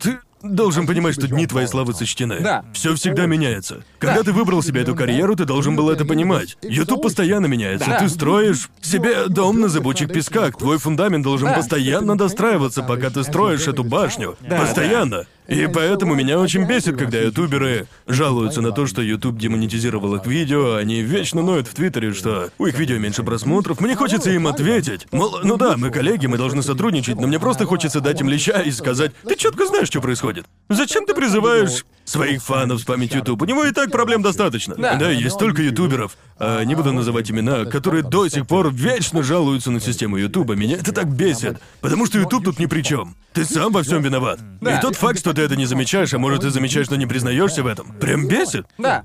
ты 0.00 0.18
должен 0.54 0.86
понимать, 0.86 1.14
что 1.14 1.26
дни 1.28 1.46
твоей 1.46 1.66
славы 1.66 1.92
сочтены. 1.94 2.40
Да. 2.40 2.64
Все 2.72 2.94
всегда 2.94 3.26
меняется. 3.26 3.82
Когда 3.98 4.16
Да. 4.18 4.22
ты 4.24 4.32
выбрал 4.32 4.62
себе 4.62 4.82
эту 4.82 4.94
карьеру, 4.94 5.34
ты 5.36 5.44
должен 5.44 5.76
был 5.76 5.90
это 5.90 6.04
понимать. 6.04 6.56
YouTube 6.62 7.02
постоянно 7.02 7.46
меняется. 7.46 7.88
Да. 7.88 7.98
Ты 8.00 8.08
строишь 8.08 8.68
себе 8.80 9.26
дом 9.28 9.60
на 9.60 9.68
зыбучих 9.68 10.08
песках. 10.12 10.56
Твой 10.56 10.78
фундамент 10.78 11.24
должен 11.24 11.48
Да. 11.48 11.54
постоянно 11.54 12.16
достраиваться, 12.16 12.82
пока 12.82 13.10
ты 13.10 13.22
строишь 13.24 13.66
эту 13.66 13.84
башню. 13.84 14.36
Постоянно. 14.48 15.26
И 15.48 15.66
поэтому 15.72 16.14
меня 16.14 16.38
очень 16.38 16.66
бесит, 16.66 16.96
когда 16.96 17.18
ютуберы 17.18 17.86
жалуются 18.06 18.60
на 18.60 18.72
то, 18.72 18.86
что 18.86 19.02
YouTube 19.02 19.38
демонетизировал 19.38 20.16
их 20.16 20.26
видео, 20.26 20.74
они 20.74 21.02
вечно 21.02 21.42
ноют 21.42 21.68
в 21.68 21.74
Твиттере, 21.74 22.12
что 22.12 22.50
у 22.58 22.66
их 22.66 22.78
видео 22.78 22.98
меньше 22.98 23.22
просмотров. 23.22 23.80
Мне 23.80 23.94
хочется 23.94 24.30
им 24.30 24.46
ответить. 24.46 25.06
Мол, 25.12 25.40
ну 25.44 25.56
да, 25.56 25.76
мы 25.76 25.90
коллеги, 25.90 26.26
мы 26.26 26.36
должны 26.36 26.62
сотрудничать, 26.62 27.16
но 27.20 27.26
мне 27.26 27.38
просто 27.38 27.64
хочется 27.64 28.00
дать 28.00 28.20
им 28.20 28.28
леща 28.28 28.60
и 28.60 28.70
сказать, 28.70 29.12
ты 29.26 29.36
четко 29.36 29.66
знаешь, 29.66 29.88
что 29.88 30.00
происходит. 30.00 30.46
Зачем 30.68 31.06
ты 31.06 31.14
призываешь 31.14 31.84
своих 32.04 32.42
фанов 32.42 32.80
спамить 32.80 33.14
YouTube? 33.14 33.42
У 33.42 33.44
него 33.44 33.64
и 33.64 33.72
так 33.72 33.90
проблем 33.90 34.22
достаточно. 34.22 34.74
Да. 34.76 35.10
есть 35.10 35.34
столько 35.36 35.62
ютуберов, 35.62 36.16
а, 36.38 36.62
не 36.64 36.74
буду 36.74 36.92
называть 36.92 37.30
имена, 37.30 37.64
которые 37.64 38.02
до 38.02 38.28
сих 38.28 38.46
пор 38.46 38.72
вечно 38.72 39.22
жалуются 39.22 39.70
на 39.70 39.80
систему 39.80 40.16
Ютуба. 40.16 40.54
Меня 40.54 40.76
это 40.76 40.92
так 40.92 41.06
бесит. 41.08 41.58
Потому 41.80 42.06
что 42.06 42.18
Ютуб 42.18 42.44
тут 42.44 42.58
ни 42.58 42.66
при 42.66 42.82
чем. 42.82 43.16
Ты 43.32 43.44
сам 43.44 43.72
во 43.72 43.82
всем 43.82 44.02
виноват. 44.02 44.40
Да. 44.60 44.78
И 44.78 44.80
тот 44.80 44.96
факт, 44.96 45.18
что 45.18 45.32
ты 45.36 45.42
это 45.42 45.56
не 45.56 45.66
замечаешь, 45.66 46.12
а 46.14 46.18
может 46.18 46.40
ты 46.40 46.50
замечаешь, 46.50 46.90
но 46.90 46.96
не 46.96 47.06
признаешься 47.06 47.62
в 47.62 47.66
этом, 47.66 47.92
прям 47.98 48.26
бесит. 48.26 48.66
Да. 48.78 49.04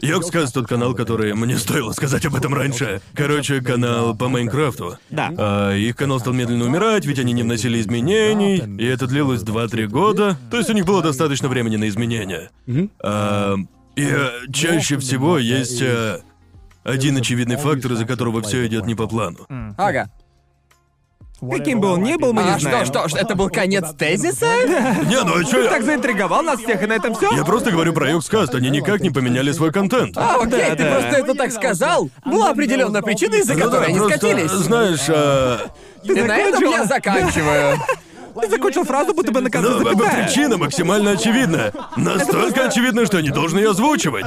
Йоксказ 0.00 0.52
тот 0.52 0.66
канал, 0.66 0.94
который 0.94 1.34
мне 1.34 1.56
стоило 1.56 1.92
сказать 1.92 2.24
об 2.26 2.34
этом 2.34 2.54
раньше. 2.54 3.00
Короче, 3.14 3.60
канал 3.60 4.14
по 4.16 4.28
Майнкрафту. 4.28 4.98
Да. 5.10 5.32
А, 5.36 5.74
их 5.74 5.96
канал 5.96 6.20
стал 6.20 6.34
медленно 6.34 6.66
умирать, 6.66 7.06
ведь 7.06 7.18
они 7.18 7.32
не 7.32 7.42
вносили 7.42 7.80
изменений, 7.80 8.62
и 8.78 8.84
это 8.84 9.06
длилось 9.06 9.42
2-3 9.42 9.86
года. 9.86 10.36
То 10.50 10.58
есть 10.58 10.68
у 10.70 10.72
них 10.72 10.84
было 10.84 11.02
достаточно 11.02 11.48
времени 11.48 11.76
на 11.76 11.88
изменения. 11.88 12.50
А, 13.02 13.56
и 13.96 14.04
э, 14.04 14.28
чаще 14.52 14.98
всего 14.98 15.38
есть 15.38 15.80
э, 15.80 16.20
один 16.84 17.16
очевидный 17.16 17.56
фактор, 17.56 17.92
из-за 17.92 18.04
которого 18.04 18.42
все 18.42 18.66
идет 18.66 18.86
не 18.86 18.94
по 18.94 19.06
плану. 19.06 19.46
Ага. 19.78 20.10
Каким 21.40 21.80
бы 21.80 21.88
он 21.92 22.02
ни 22.02 22.16
был, 22.16 22.32
мы 22.32 22.42
А 22.42 22.54
не 22.54 22.58
что, 22.60 22.70
знаем. 22.70 22.86
что, 22.86 23.08
что, 23.08 23.18
это 23.18 23.34
был 23.34 23.50
конец 23.50 23.92
тезиса? 23.98 24.46
Не, 25.04 25.22
ну 25.22 25.38
а 25.40 25.44
чё 25.44 25.64
я... 25.64 25.70
Так 25.70 25.82
заинтриговал 25.82 26.42
нас 26.42 26.60
всех, 26.60 26.82
и 26.82 26.86
на 26.86 26.94
этом 26.94 27.14
все. 27.14 27.30
Я 27.34 27.44
просто 27.44 27.70
говорю 27.70 27.92
про 27.92 28.08
Йокскаст, 28.10 28.54
они 28.54 28.70
никак 28.70 29.00
не 29.00 29.10
поменяли 29.10 29.52
свой 29.52 29.70
контент. 29.70 30.16
А, 30.16 30.36
окей, 30.36 30.50
Да, 30.70 30.76
ты 30.76 30.84
да. 30.84 30.90
просто 30.92 31.16
это 31.18 31.34
так 31.34 31.52
сказал. 31.52 32.08
Была 32.24 32.50
определенная 32.50 33.02
причина, 33.02 33.34
из-за 33.34 33.52
Ну 33.52 33.58
да, 33.58 33.64
которой 33.66 33.88
они 33.88 33.98
просто, 33.98 34.18
скатились. 34.18 34.50
Знаешь, 34.50 35.04
а, 35.08 35.58
И 36.04 36.12
на 36.12 36.36
этом 36.38 36.62
я 36.70 36.84
заканчиваю. 36.84 37.78
Ты 38.40 38.48
закончил 38.50 38.84
фразу, 38.84 39.14
будто 39.14 39.32
бы 39.32 39.40
на 39.40 39.50
конце 39.50 39.68
Ну, 39.68 39.78
запятая. 39.78 40.26
причина 40.26 40.56
максимально 40.56 41.12
очевидна. 41.12 41.72
Настолько 41.96 42.66
очевидна, 42.66 43.06
что 43.06 43.18
я 43.18 43.22
не 43.22 43.30
должен 43.30 43.58
ее 43.58 43.70
озвучивать. 43.70 44.26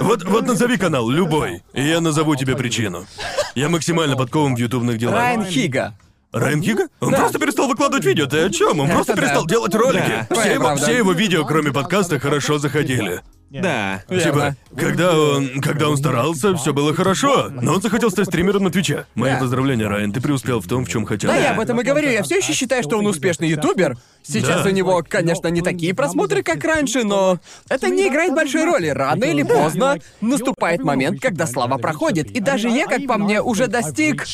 Вот, 0.00 0.24
вот 0.24 0.46
назови 0.46 0.76
канал, 0.76 1.08
любой, 1.08 1.62
и 1.72 1.82
я 1.82 2.00
назову 2.00 2.36
тебе 2.36 2.56
причину. 2.56 3.06
Я 3.54 3.68
максимально 3.68 4.16
подкован 4.16 4.54
в 4.54 4.58
ютубных 4.58 4.98
делах. 4.98 5.16
Райан 5.16 5.44
Хига. 5.44 5.94
Райан 6.32 6.62
Хига? 6.62 6.88
Он 7.00 7.14
просто 7.14 7.38
перестал 7.38 7.68
выкладывать 7.68 8.04
видео, 8.04 8.26
ты 8.26 8.40
о 8.40 8.50
чем? 8.50 8.80
Он 8.80 8.88
просто 8.90 9.14
да. 9.14 9.22
перестал 9.22 9.46
делать 9.46 9.74
ролики. 9.74 10.26
Да, 10.28 10.36
все, 10.40 10.54
его, 10.54 10.76
все 10.76 10.96
его 10.98 11.12
видео, 11.12 11.44
кроме 11.44 11.72
подкаста, 11.72 12.18
хорошо 12.20 12.58
заходили. 12.58 13.22
Да. 13.50 14.02
Типа, 14.08 14.56
когда 14.76 15.18
он, 15.18 15.60
когда 15.60 15.88
он 15.88 15.96
старался, 15.96 16.54
все 16.56 16.72
было 16.74 16.94
хорошо, 16.94 17.48
но 17.50 17.74
он 17.74 17.82
захотел 17.82 18.10
стать 18.10 18.26
стримером 18.26 18.64
на 18.64 18.70
Твиче. 18.70 19.06
Мои 19.14 19.32
Да. 19.32 19.38
поздравления, 19.38 19.86
Райан, 19.88 20.12
ты 20.12 20.20
преуспел 20.20 20.60
в 20.60 20.66
том, 20.66 20.84
в 20.84 20.88
чем 20.88 21.06
хотел. 21.06 21.30
Да, 21.30 21.36
я 21.36 21.52
об 21.52 21.60
этом 21.60 21.80
и 21.80 21.84
говорю. 21.84 22.10
Я 22.10 22.22
все 22.22 22.36
еще 22.38 22.52
считаю, 22.52 22.82
что 22.82 22.98
он 22.98 23.06
успешный 23.06 23.48
ютубер. 23.48 23.96
Сейчас 24.22 24.62
Да. 24.62 24.68
у 24.68 24.72
него, 24.72 25.02
конечно, 25.08 25.48
не 25.48 25.62
такие 25.62 25.94
просмотры, 25.94 26.42
как 26.42 26.62
раньше, 26.62 27.04
но 27.04 27.38
это 27.70 27.88
не 27.88 28.08
играет 28.08 28.34
большой 28.34 28.64
роли. 28.66 28.88
Рано 28.88 29.24
или 29.24 29.42
поздно 29.42 29.96
наступает 30.20 30.84
момент, 30.84 31.20
когда 31.20 31.46
слава 31.46 31.78
проходит. 31.78 32.30
И 32.32 32.40
даже 32.40 32.68
я, 32.68 32.86
как 32.86 33.06
по 33.06 33.16
мне, 33.16 33.40
уже 33.40 33.66
достиг 33.68 34.26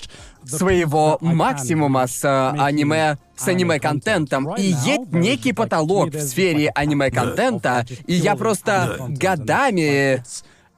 своего 0.46 1.18
максимума 1.20 2.06
с 2.06 2.24
э, 2.24 2.60
аниме, 2.60 3.18
с 3.36 3.48
аниме-контентом. 3.48 4.54
И 4.56 4.62
есть 4.62 5.12
некий 5.12 5.52
потолок 5.52 6.10
в 6.14 6.20
сфере 6.20 6.70
аниме-контента, 6.74 7.86
и 8.06 8.14
я 8.14 8.36
просто 8.36 8.96
годами 9.08 10.22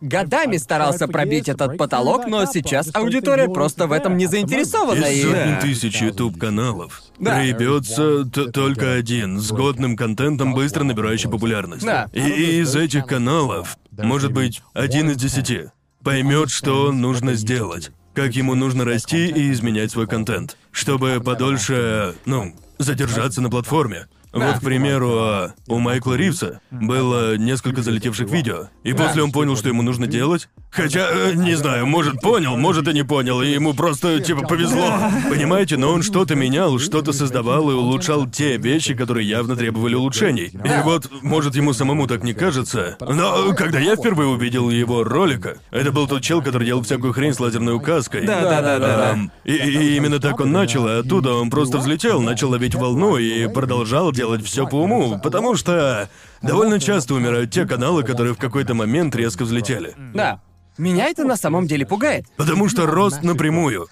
годами 0.00 0.56
старался 0.58 1.08
пробить 1.08 1.48
этот 1.48 1.78
потолок, 1.78 2.26
но 2.26 2.44
сейчас 2.44 2.90
аудитория 2.94 3.48
просто 3.48 3.86
в 3.86 3.92
этом 3.92 4.16
не 4.16 4.26
заинтересована. 4.26 5.04
Из 5.06 5.18
И... 5.18 5.22
сотни 5.22 5.60
тысяч 5.60 6.02
YouTube-каналов 6.02 7.02
Да. 7.18 7.32
проебется 7.32 8.24
т- 8.26 8.50
только 8.52 8.92
один, 8.92 9.40
с 9.40 9.50
годным 9.50 9.96
контентом, 9.96 10.54
быстро 10.54 10.84
набирающий 10.84 11.30
популярность. 11.30 11.84
Да. 11.84 12.08
И, 12.12 12.20
и 12.20 12.60
из 12.60 12.76
этих 12.76 13.06
каналов, 13.06 13.78
может 13.90 14.32
быть, 14.32 14.62
один 14.74 15.10
из 15.10 15.16
десяти 15.16 15.70
поймет, 16.04 16.50
что 16.50 16.92
нужно 16.92 17.34
сделать, 17.34 17.90
как 18.16 18.34
ему 18.34 18.54
нужно 18.54 18.86
расти 18.86 19.28
и 19.28 19.52
изменять 19.52 19.90
свой 19.90 20.06
контент, 20.06 20.56
чтобы 20.72 21.20
подольше, 21.22 22.14
ну, 22.24 22.56
задержаться 22.78 23.42
на 23.42 23.50
платформе. 23.50 24.06
Вот, 24.36 24.58
к 24.58 24.62
примеру, 24.62 25.52
у 25.68 25.78
Майкла 25.78 26.14
Ривса 26.14 26.60
было 26.70 27.36
несколько 27.36 27.82
залетевших 27.82 28.30
видео, 28.30 28.68
и 28.82 28.92
после 28.92 29.22
он 29.22 29.32
понял, 29.32 29.56
что 29.56 29.68
ему 29.68 29.82
нужно 29.82 30.06
делать. 30.06 30.48
Хотя, 30.70 31.08
э, 31.10 31.32
не 31.34 31.54
знаю, 31.54 31.86
может 31.86 32.20
понял, 32.20 32.56
может 32.56 32.86
и 32.86 32.92
не 32.92 33.02
понял, 33.02 33.40
и 33.40 33.48
ему 33.48 33.72
просто, 33.72 34.20
типа, 34.20 34.42
повезло. 34.42 34.98
Понимаете, 35.30 35.78
но 35.78 35.90
он 35.92 36.02
что-то 36.02 36.34
менял, 36.34 36.78
что-то 36.78 37.12
создавал 37.12 37.70
и 37.70 37.74
улучшал 37.74 38.28
те 38.28 38.58
вещи, 38.58 38.94
которые 38.94 39.26
явно 39.26 39.56
требовали 39.56 39.94
улучшений. 39.94 40.50
И 40.52 40.82
вот, 40.84 41.10
может, 41.22 41.56
ему 41.56 41.72
самому 41.72 42.06
так 42.06 42.22
не 42.22 42.34
кажется, 42.34 42.96
но 43.00 43.54
когда 43.54 43.78
я 43.78 43.96
впервые 43.96 44.28
увидел 44.28 44.68
его 44.68 45.02
ролика, 45.02 45.56
это 45.70 45.92
был 45.92 46.06
тот 46.06 46.22
чел, 46.22 46.42
который 46.42 46.66
делал 46.66 46.82
всякую 46.82 47.14
хрень 47.14 47.32
с 47.32 47.40
лазерной 47.40 47.74
указкой. 47.74 48.26
Да, 48.26 48.42
да, 48.42 48.60
да, 48.60 48.78
да, 48.78 49.18
и, 49.44 49.52
и 49.52 49.96
именно 49.96 50.20
так 50.20 50.40
он 50.40 50.52
начал, 50.52 50.86
и 50.88 50.92
оттуда 50.92 51.32
он 51.34 51.48
просто 51.48 51.78
взлетел, 51.78 52.20
начал 52.20 52.50
ловить 52.50 52.74
волну 52.74 53.16
и 53.16 53.48
продолжал 53.48 54.12
делать 54.12 54.25
все 54.42 54.66
по 54.66 54.76
уму, 54.76 55.18
потому 55.22 55.56
что 55.56 56.08
довольно 56.42 56.80
часто 56.80 57.14
умирают 57.14 57.50
те 57.50 57.66
каналы, 57.66 58.02
которые 58.02 58.34
в 58.34 58.38
какой-то 58.38 58.74
момент 58.74 59.14
резко 59.16 59.44
взлетели. 59.44 59.94
Да. 60.14 60.40
Меня 60.78 61.06
это 61.06 61.24
на 61.24 61.36
самом 61.36 61.66
деле 61.66 61.86
пугает. 61.86 62.26
Потому 62.36 62.68
что 62.68 62.86
рост 62.86 63.22
напрямую 63.22 63.88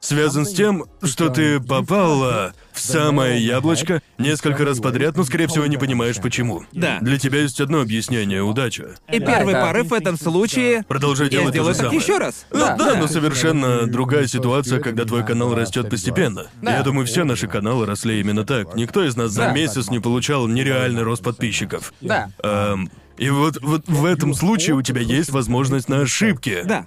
связан 0.00 0.46
с 0.46 0.52
тем, 0.52 0.84
что 1.02 1.28
ты 1.30 1.58
попал 1.60 2.22
а, 2.22 2.52
в 2.72 2.80
самое 2.80 3.44
яблочко 3.44 4.02
несколько 4.18 4.64
раз 4.64 4.78
подряд, 4.78 5.16
но, 5.16 5.24
скорее 5.24 5.46
всего, 5.48 5.66
не 5.66 5.76
понимаешь 5.76 6.16
почему. 6.16 6.64
Да. 6.72 6.98
Для 7.00 7.18
тебя 7.18 7.40
есть 7.40 7.60
одно 7.60 7.80
объяснение— 7.80 8.42
удача. 8.44 8.96
И 9.10 9.18
первый 9.18 9.54
это- 9.54 9.62
порыв 9.66 9.88
в 9.88 9.94
этом 9.94 10.16
случае... 10.18 10.84
Продолжай 10.88 11.26
Я 11.26 11.30
делать 11.30 11.46
то 11.46 11.52
сделаю 11.52 11.74
же 11.74 11.80
так 11.80 11.86
самое. 11.90 12.00
еще 12.00 12.18
раз. 12.18 12.46
Ну, 12.50 12.58
Да. 12.60 12.76
да, 12.76 12.94
но 12.96 13.06
совершенно 13.08 13.86
другая 13.86 14.26
ситуация, 14.26 14.80
когда 14.80 15.04
твой 15.04 15.24
канал 15.24 15.54
растет 15.54 15.90
постепенно. 15.90 16.46
Да. 16.62 16.76
Я 16.76 16.82
думаю, 16.82 17.06
все 17.06 17.24
наши 17.24 17.48
каналы 17.48 17.86
росли 17.86 18.20
именно 18.20 18.44
так. 18.44 18.74
Никто 18.76 19.02
из 19.04 19.16
нас 19.16 19.32
за 19.32 19.42
Да. 19.46 19.52
месяц 19.52 19.88
не 19.90 19.98
получал 19.98 20.46
нереальный 20.46 21.02
рост 21.02 21.22
подписчиков. 21.22 21.92
Да. 22.00 22.30
Эм, 22.42 22.90
и 23.18 23.30
вот, 23.30 23.58
вот 23.62 23.88
в 23.88 24.04
этом 24.04 24.34
случае 24.34 24.76
у 24.76 24.82
тебя 24.82 25.00
есть 25.00 25.30
возможность 25.30 25.88
на 25.88 26.00
ошибки. 26.02 26.62
Да. 26.64 26.86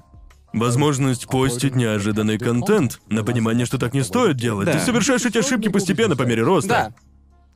Возможность 0.54 1.28
постить 1.28 1.76
неожиданный 1.76 2.38
контент, 2.40 3.00
на 3.10 3.24
понимание, 3.24 3.66
что 3.66 3.78
так 3.78 3.94
не 3.94 4.04
стоит 4.04 4.36
делать. 4.38 4.66
Да. 4.66 4.74
Ты 4.74 4.80
совершаешь 4.80 5.26
эти 5.26 5.38
ошибки 5.38 5.68
постепенно 5.70 6.16
по 6.16 6.24
мере 6.24 6.42
роста. 6.44 6.70
Да. 6.70 6.94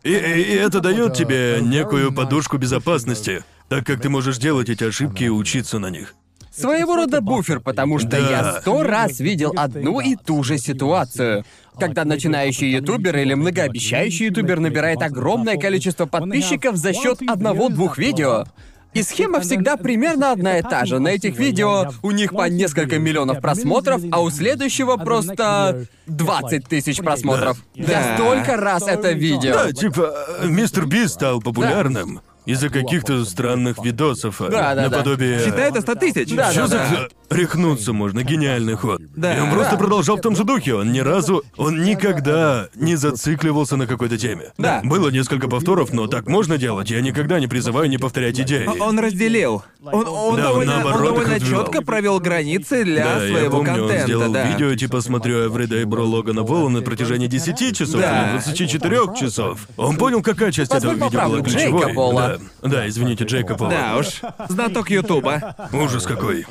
И, 0.10 0.14
и- 0.14 0.42
и 0.42 0.56
это 0.56 0.80
дает 0.80 1.14
тебе 1.16 1.60
некую 1.62 2.14
подушку 2.14 2.58
безопасности, 2.58 3.44
так 3.70 3.86
как 3.86 4.02
ты 4.02 4.10
можешь 4.10 4.38
делать 4.38 4.70
эти 4.70 4.84
ошибки 4.84 5.24
и 5.24 5.30
учиться 5.30 5.80
на 5.80 5.90
них. 5.90 6.14
Своего 6.52 6.96
рода 6.96 7.20
буфер, 7.20 7.62
потому 7.62 7.98
что 7.98 8.10
Да. 8.10 8.18
я 8.20 8.62
сто 8.62 8.84
раз 8.84 9.20
видел 9.20 9.54
одну 9.56 10.00
и 10.02 10.16
ту 10.16 10.44
же 10.44 10.60
ситуацию. 10.60 11.46
Когда 11.80 12.06
начинающий 12.06 12.70
ютубер 12.70 13.18
или 13.18 13.34
многообещающий 13.34 14.28
ютубер 14.28 14.60
набирает 14.60 15.02
огромное 15.02 15.58
количество 15.58 16.06
подписчиков 16.06 16.76
за 16.76 16.94
счет 16.94 17.20
одного-двух 17.28 17.98
видео. 17.98 18.46
И 18.94 19.04
схема 19.04 19.40
всегда 19.40 19.78
примерно 19.78 20.32
одна 20.32 20.58
и 20.60 20.62
та 20.62 20.86
же. 20.86 21.00
На 21.00 21.10
этих 21.10 21.38
видео 21.38 21.92
у 22.02 22.12
них 22.12 22.32
по 22.32 22.48
несколько 22.50 23.00
миллионов 23.00 23.42
просмотров, 23.42 24.02
а 24.12 24.22
у 24.22 24.30
следующего 24.30 24.98
просто 24.98 25.86
20 26.06 26.68
тысяч 26.68 26.98
просмотров. 26.98 27.58
Я 27.76 27.86
Да. 27.88 28.16
столько 28.16 28.58
раз 28.58 28.88
это 28.88 29.12
видел. 29.12 29.54
Да, 29.54 29.72
типа, 29.72 30.14
э, 30.40 30.48
мистер 30.48 30.86
Би 30.86 31.08
стал 31.08 31.42
популярным 31.42 32.22
из-за 32.46 32.70
каких-то 32.70 33.24
странных 33.26 33.84
видосов. 33.84 34.42
а, 34.42 34.50
Да, 34.50 34.76
да, 34.76 34.76
да. 34.76 34.90
наподобие... 34.90 35.40
Считай 35.46 35.70
это 35.70 35.82
100 35.82 35.96
тысяч. 35.96 36.36
Да, 36.36 36.54
Чё 36.54 36.62
да, 36.62 36.68
за 36.68 36.78
да. 36.78 37.36
рехнуться 37.36 37.94
можно, 37.94 38.24
гениальный 38.24 38.76
ход. 38.76 39.02
Да. 39.16 39.36
И 39.38 39.40
он 39.40 39.52
просто 39.52 39.72
Да. 39.74 39.78
продолжал 39.78 40.18
в 40.18 40.22
том 40.22 40.36
же 40.36 40.44
духе. 40.44 40.76
Он 40.76 40.92
ни 40.92 41.00
разу, 41.00 41.44
он 41.58 41.84
никогда 41.84 42.68
не 42.76 42.96
зацикливался 42.96 43.76
на 43.78 43.88
какой-то 43.88 44.18
теме. 44.18 44.52
Да. 44.58 44.82
Было 44.84 45.10
несколько 45.10 45.48
повторов, 45.48 45.94
но 45.94 46.08
так 46.08 46.28
можно 46.28 46.58
делать. 46.58 46.90
Я 46.92 47.02
никогда 47.02 47.40
не 47.40 47.48
призываю 47.48 47.90
не 47.90 47.98
повторять 47.98 48.40
идеи. 48.40 48.68
Он 48.80 49.00
разделил. 49.00 49.64
Он, 49.86 49.94
он 49.96 50.06
Да, 50.06 50.12
он 50.22 50.36
довольно, 50.38 50.74
наоборот 50.76 51.00
он 51.00 51.04
их 51.08 51.14
довольно 51.14 51.36
развивал. 51.36 51.66
четко 51.66 51.82
провел 51.82 52.20
границы 52.20 52.84
для 52.84 53.04
Да, 53.04 53.24
я 53.26 53.32
своего 53.36 53.58
помню, 53.58 53.74
контента, 53.76 53.96
он 53.96 54.02
сделал 54.08 54.32
да. 54.34 54.44
видео, 54.48 54.76
типа, 54.76 55.02
смотрю 55.02 55.50
Everyday 55.50 55.84
Bro 55.84 56.04
Логана 56.06 56.44
Пола 56.44 56.70
на 56.70 56.82
протяжении 56.82 57.28
10 57.28 57.74
часов 57.76 58.00
Да. 58.02 58.24
или 58.26 58.32
24 58.32 59.16
часов. 59.20 59.68
Он 59.78 59.98
понял, 59.98 60.22
какая 60.22 60.52
часть 60.52 60.72
Позволь 60.72 60.96
этого 60.96 61.06
видео 61.08 61.20
была 61.20 61.24
поправлю, 61.30 61.44
ключевой. 61.44 61.94
Пола. 61.94 62.33
Да, 62.62 62.70
да, 62.70 62.88
извините, 62.88 63.24
Джейка 63.26 63.56
Пола. 63.56 63.70
Да 63.70 63.98
уж. 63.98 64.22
Знаток 64.50 64.90
Ютуба. 64.90 65.56
Ужас 65.72 66.06
какой. 66.06 66.46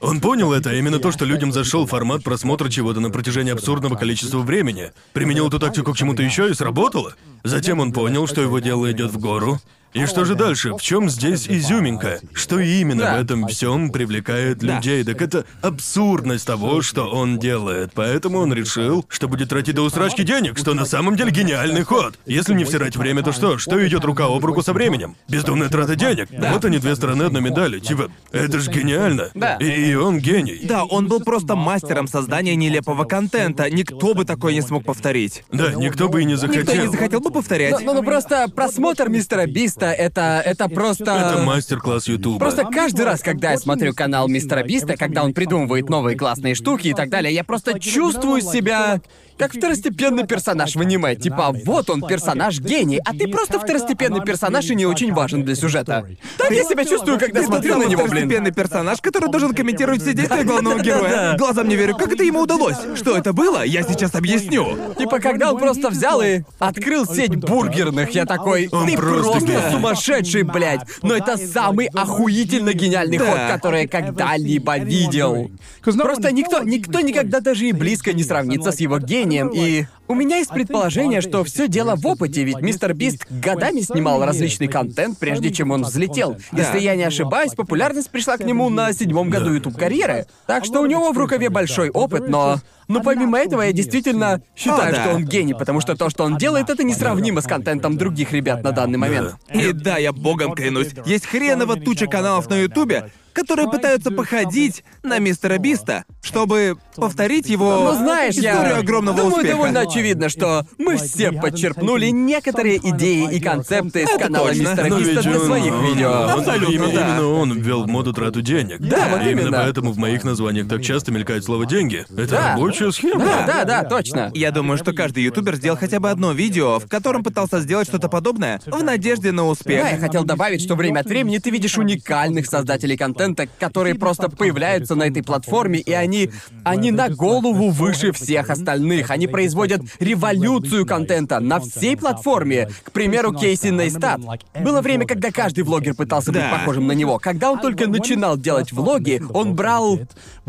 Он 0.00 0.20
понял 0.20 0.52
это, 0.52 0.70
а 0.70 0.74
именно 0.74 0.98
то, 0.98 1.12
что 1.12 1.24
людям 1.24 1.52
зашел 1.52 1.86
формат 1.86 2.22
просмотра 2.24 2.68
чего-то 2.68 3.00
на 3.00 3.10
протяжении 3.10 3.52
абсурдного 3.52 3.96
количества 3.96 4.38
времени. 4.38 4.92
Применил 5.12 5.48
эту 5.48 5.58
тактику 5.58 5.92
к 5.92 5.96
чему-то 5.96 6.22
еще 6.22 6.50
и 6.50 6.54
сработало. 6.54 7.14
Затем 7.44 7.80
он 7.80 7.92
понял, 7.92 8.26
что 8.26 8.40
его 8.40 8.58
дело 8.58 8.90
идет 8.90 9.10
в 9.10 9.18
гору. 9.18 9.60
И 9.94 10.04
что 10.06 10.24
же 10.24 10.34
дальше? 10.34 10.74
В 10.74 10.82
чем 10.82 11.08
здесь 11.08 11.48
изюминка? 11.48 12.20
Что 12.34 12.58
именно 12.60 13.02
Да. 13.04 13.16
в 13.16 13.20
этом 13.22 13.46
всем 13.48 13.90
привлекает 13.90 14.58
Да. 14.58 14.76
людей? 14.76 15.02
Так 15.02 15.22
это 15.22 15.44
абсурдность 15.62 16.46
того, 16.46 16.82
что 16.82 17.04
он 17.10 17.38
делает. 17.38 17.92
Поэтому 17.94 18.38
он 18.38 18.52
решил, 18.52 19.06
что 19.08 19.28
будет 19.28 19.48
тратить 19.48 19.74
до 19.74 19.82
усрачки 19.82 20.22
денег, 20.22 20.58
что 20.58 20.74
на 20.74 20.84
самом 20.84 21.16
деле 21.16 21.30
гениальный 21.30 21.82
ход. 21.84 22.18
Если 22.26 22.52
не 22.54 22.64
всирать 22.64 22.96
время, 22.96 23.22
то 23.22 23.32
что? 23.32 23.56
Что 23.58 23.84
идет 23.86 24.04
рука 24.04 24.26
об 24.26 24.44
руку 24.44 24.62
со 24.62 24.72
временем? 24.72 25.16
Бездумная 25.28 25.68
трата 25.68 25.96
денег. 25.96 26.28
Вот 26.30 26.64
они 26.64 26.78
две 26.78 26.94
стороны 26.94 27.24
одной 27.24 27.40
медали. 27.42 27.78
Типа, 27.80 28.10
это 28.30 28.58
же 28.60 28.70
гениально. 28.70 29.30
Да. 29.34 29.56
И, 29.56 29.90
и 29.90 29.94
он 29.94 30.18
гений. 30.18 30.60
Да, 30.64 30.84
он 30.84 31.08
был 31.08 31.20
просто 31.20 31.56
мастером 31.56 32.08
создания 32.08 32.56
нелепого 32.56 33.04
контента. 33.04 33.70
Никто 33.70 34.14
бы 34.14 34.24
такое 34.24 34.52
не 34.52 34.60
смог 34.60 34.84
повторить. 34.84 35.44
Да, 35.50 35.72
никто 35.74 36.08
бы 36.08 36.22
и 36.22 36.24
не 36.24 36.34
захотел. 36.36 36.62
Никто 36.62 36.76
не 36.76 36.88
захотел 36.88 37.20
бы 37.20 37.30
повторять. 37.30 37.80
Ну, 37.82 37.94
ну 37.94 38.02
просто 38.02 38.48
просмотр 38.54 39.08
мистера 39.08 39.46
Биста 39.46 39.77
это 39.86 40.42
это 40.44 40.68
просто. 40.68 41.04
Это 41.04 41.42
мастер-класс 41.44 42.08
Ютуба. 42.08 42.38
Просто 42.38 42.64
каждый 42.64 43.04
раз, 43.04 43.20
когда 43.20 43.52
я 43.52 43.58
смотрю 43.58 43.94
канал 43.94 44.28
Мистера 44.28 44.62
Биста, 44.62 44.96
когда 44.96 45.24
он 45.24 45.34
придумывает 45.34 45.88
новые 45.88 46.16
классные 46.16 46.54
штуки 46.54 46.88
и 46.88 46.94
так 46.94 47.08
далее, 47.08 47.32
я 47.32 47.44
просто 47.44 47.78
чувствую 47.78 48.40
себя 48.40 49.00
как 49.38 49.54
второстепенный 49.54 50.26
персонаж 50.26 50.74
в 50.74 50.80
аниме. 50.80 51.14
Типа, 51.16 51.54
вот 51.64 51.90
он 51.90 52.02
персонаж 52.02 52.58
гений, 52.60 53.00
а 53.04 53.12
ты 53.12 53.28
просто 53.28 53.58
второстепенный 53.58 54.24
персонаж 54.24 54.68
и 54.70 54.74
не 54.74 54.86
очень 54.86 55.12
важен 55.12 55.44
для 55.44 55.54
сюжета. 55.54 56.06
Так 56.36 56.50
я 56.50 56.64
себя 56.64 56.84
чувствую, 56.84 57.18
когда 57.18 57.42
смотрю 57.42 57.78
на 57.78 57.84
него, 57.84 58.02
блин. 58.06 58.26
второстепенный 58.26 58.52
персонаж, 58.52 59.00
который 59.00 59.30
должен 59.30 59.54
комментировать 59.54 60.02
все 60.02 60.12
действия 60.12 60.44
главного 60.44 60.80
героя. 60.80 61.36
Глазам 61.38 61.68
не 61.68 61.76
верю, 61.76 61.96
как 61.96 62.12
это 62.12 62.24
ему 62.24 62.40
удалось? 62.40 62.76
Что 62.96 63.16
это 63.16 63.32
было? 63.32 63.64
Я 63.64 63.82
сейчас 63.82 64.14
объясню. 64.14 64.76
Типа, 64.98 65.20
когда 65.20 65.52
он 65.52 65.58
просто 65.58 65.90
взял 65.90 66.20
и 66.20 66.40
открыл 66.58 67.06
сеть 67.06 67.36
бургерных, 67.36 68.10
я 68.10 68.26
такой, 68.26 68.68
ты 68.68 68.96
просто 68.96 69.28
просто, 69.30 69.46
гений». 69.46 69.70
сумасшедший, 69.70 70.42
блядь. 70.42 70.80
Но 71.02 71.14
это 71.14 71.36
самый 71.36 71.86
охуительно 71.86 72.72
гениальный 72.72 73.18
ход, 73.18 73.38
который 73.50 73.82
я 73.82 73.88
когда-либо 73.88 74.78
видел. 74.78 75.50
Просто 75.82 76.32
никто, 76.32 76.62
никто 76.62 77.00
никогда 77.00 77.40
даже 77.40 77.66
и 77.66 77.72
близко 77.72 78.12
не 78.12 78.24
сравнится 78.24 78.72
с 78.72 78.80
его 78.80 78.98
гением, 78.98 79.27
и 79.32 79.86
У 80.08 80.14
меня 80.14 80.38
есть 80.38 80.50
предположение, 80.50 81.20
что 81.20 81.44
все 81.44 81.68
дело 81.68 81.94
в 81.94 82.06
опыте, 82.06 82.42
ведь 82.42 82.62
мистер 82.62 82.94
Бист 82.94 83.26
годами 83.28 83.80
снимал 83.80 84.24
различный 84.24 84.66
контент, 84.66 85.18
прежде 85.18 85.52
чем 85.52 85.70
он 85.70 85.82
взлетел. 85.82 86.38
Если 86.52 86.80
я 86.80 86.96
не 86.96 87.04
ошибаюсь, 87.04 87.52
популярность 87.52 88.10
пришла 88.10 88.38
к 88.38 88.44
нему 88.44 88.70
на 88.70 88.92
седьмом 88.94 89.28
году 89.28 89.52
YouTube 89.52 89.76
карьеры. 89.76 90.26
Так 90.46 90.64
что 90.64 90.80
у 90.80 90.86
него 90.86 91.12
в 91.12 91.18
рукаве 91.18 91.50
большой 91.50 91.90
опыт, 91.90 92.28
но 92.28 92.58
но 92.88 93.02
помимо 93.02 93.38
этого 93.38 93.60
я 93.60 93.72
действительно 93.72 94.40
считаю, 94.56 94.94
О, 94.94 94.96
да. 94.96 95.02
что 95.04 95.14
он 95.16 95.24
гений, 95.26 95.52
потому 95.52 95.82
что 95.82 95.94
то, 95.94 96.08
что 96.08 96.24
он 96.24 96.38
делает, 96.38 96.70
это 96.70 96.84
несравнимо 96.84 97.42
с 97.42 97.44
контентом 97.44 97.98
других 97.98 98.32
ребят 98.32 98.64
на 98.64 98.72
данный 98.72 98.96
момент. 98.98 99.36
И 99.52 99.72
да, 99.72 99.98
я 99.98 100.12
богом 100.12 100.54
клянусь, 100.54 100.88
есть 101.04 101.26
хреново 101.26 101.76
туча 101.76 102.06
каналов 102.06 102.48
на 102.48 102.54
Ютубе, 102.62 103.10
которые 103.34 103.70
пытаются 103.70 104.10
походить 104.10 104.84
на 105.02 105.18
мистера 105.18 105.58
Биста, 105.58 106.04
чтобы 106.22 106.76
повторить 106.96 107.48
его 107.48 107.92
Ну, 107.92 107.94
знаешь, 107.94 108.34
историю 108.34 108.74
я 108.74 108.78
огромного 108.78 109.18
думаю, 109.18 109.36
успеха. 109.36 109.54
довольно 109.54 109.80
очевидно, 109.98 110.28
что 110.28 110.64
мы 110.78 110.96
все 110.96 111.32
подчерпнули 111.32 112.06
некоторые 112.08 112.76
идеи 112.78 113.28
и 113.34 113.40
концепты 113.40 114.06
с 114.06 114.10
Это 114.10 114.24
канала 114.24 114.48
точно. 114.48 114.60
мистера 114.60 114.86
Но 114.88 114.98
Биста 114.98 115.12
ведь 115.12 115.22
для 115.22 115.38
он- 115.40 115.46
своих 115.46 115.72
он- 115.74 115.84
видео. 115.86 116.10
он- 116.10 116.30
Абсолютно, 116.40 116.72
именно, 116.74 116.92
да. 116.92 117.08
именно 117.08 117.28
он 117.28 117.52
ввел 117.58 117.82
в 117.84 117.88
моду 117.88 118.12
трату 118.12 118.42
денег. 118.42 118.78
Да, 118.80 119.08
вот 119.10 119.22
именно 119.22 119.40
именно. 119.40 119.58
поэтому 119.58 119.92
в 119.92 119.98
моих 119.98 120.24
названиях 120.24 120.68
так 120.68 120.82
часто 120.82 121.12
мелькает 121.12 121.44
слово 121.44 121.66
«деньги». 121.66 122.04
Это 122.10 122.26
Да. 122.28 122.52
рабочая 122.54 122.92
схема. 122.92 123.24
Да, 123.24 123.44
да, 123.46 123.64
да, 123.64 123.84
точно. 123.84 124.30
Я 124.34 124.50
думаю, 124.50 124.78
что 124.78 124.92
каждый 124.92 125.24
ютубер 125.24 125.56
сделал 125.56 125.76
хотя 125.76 126.00
бы 126.00 126.10
одно 126.10 126.32
видео, 126.32 126.78
в 126.78 126.88
котором 126.88 127.22
пытался 127.24 127.60
сделать 127.60 127.88
что-то 127.88 128.08
подобное 128.08 128.60
в 128.66 128.82
надежде 128.82 129.32
на 129.32 129.46
успех. 129.46 129.82
Да, 129.82 129.90
я 129.90 129.98
хотел 129.98 130.24
добавить, 130.24 130.62
что 130.62 130.74
время 130.76 131.00
от 131.00 131.06
времени 131.06 131.38
ты 131.38 131.50
видишь 131.50 131.76
уникальных 131.78 132.46
создателей 132.46 132.96
контента, 132.96 133.46
которые 133.58 133.94
просто 133.94 134.28
появляются 134.28 134.94
на 134.94 135.04
этой 135.04 135.22
платформе, 135.22 135.78
и 135.80 135.92
они, 135.92 136.30
они 136.64 136.90
на 136.90 137.08
голову 137.08 137.70
выше 137.70 138.12
всех 138.12 138.50
остальных. 138.50 139.10
Они 139.10 139.26
производят 139.26 139.80
революцию 139.98 140.86
контента 140.86 141.40
на 141.40 141.60
всей 141.60 141.96
платформе. 141.96 142.68
К 142.84 142.92
примеру, 142.92 143.32
Кейси 143.32 143.68
Нейстат. 143.68 144.20
Было 144.60 144.80
время, 144.80 145.06
когда 145.06 145.30
каждый 145.30 145.64
влогер 145.64 145.94
пытался 145.94 146.32
быть 146.32 146.50
похожим 146.50 146.86
на 146.86 146.92
него. 146.92 147.18
Когда 147.18 147.50
он 147.50 147.60
только 147.60 147.86
начинал 147.86 148.36
делать 148.36 148.72
влоги, 148.72 149.22
он 149.32 149.54
брал 149.54 150.00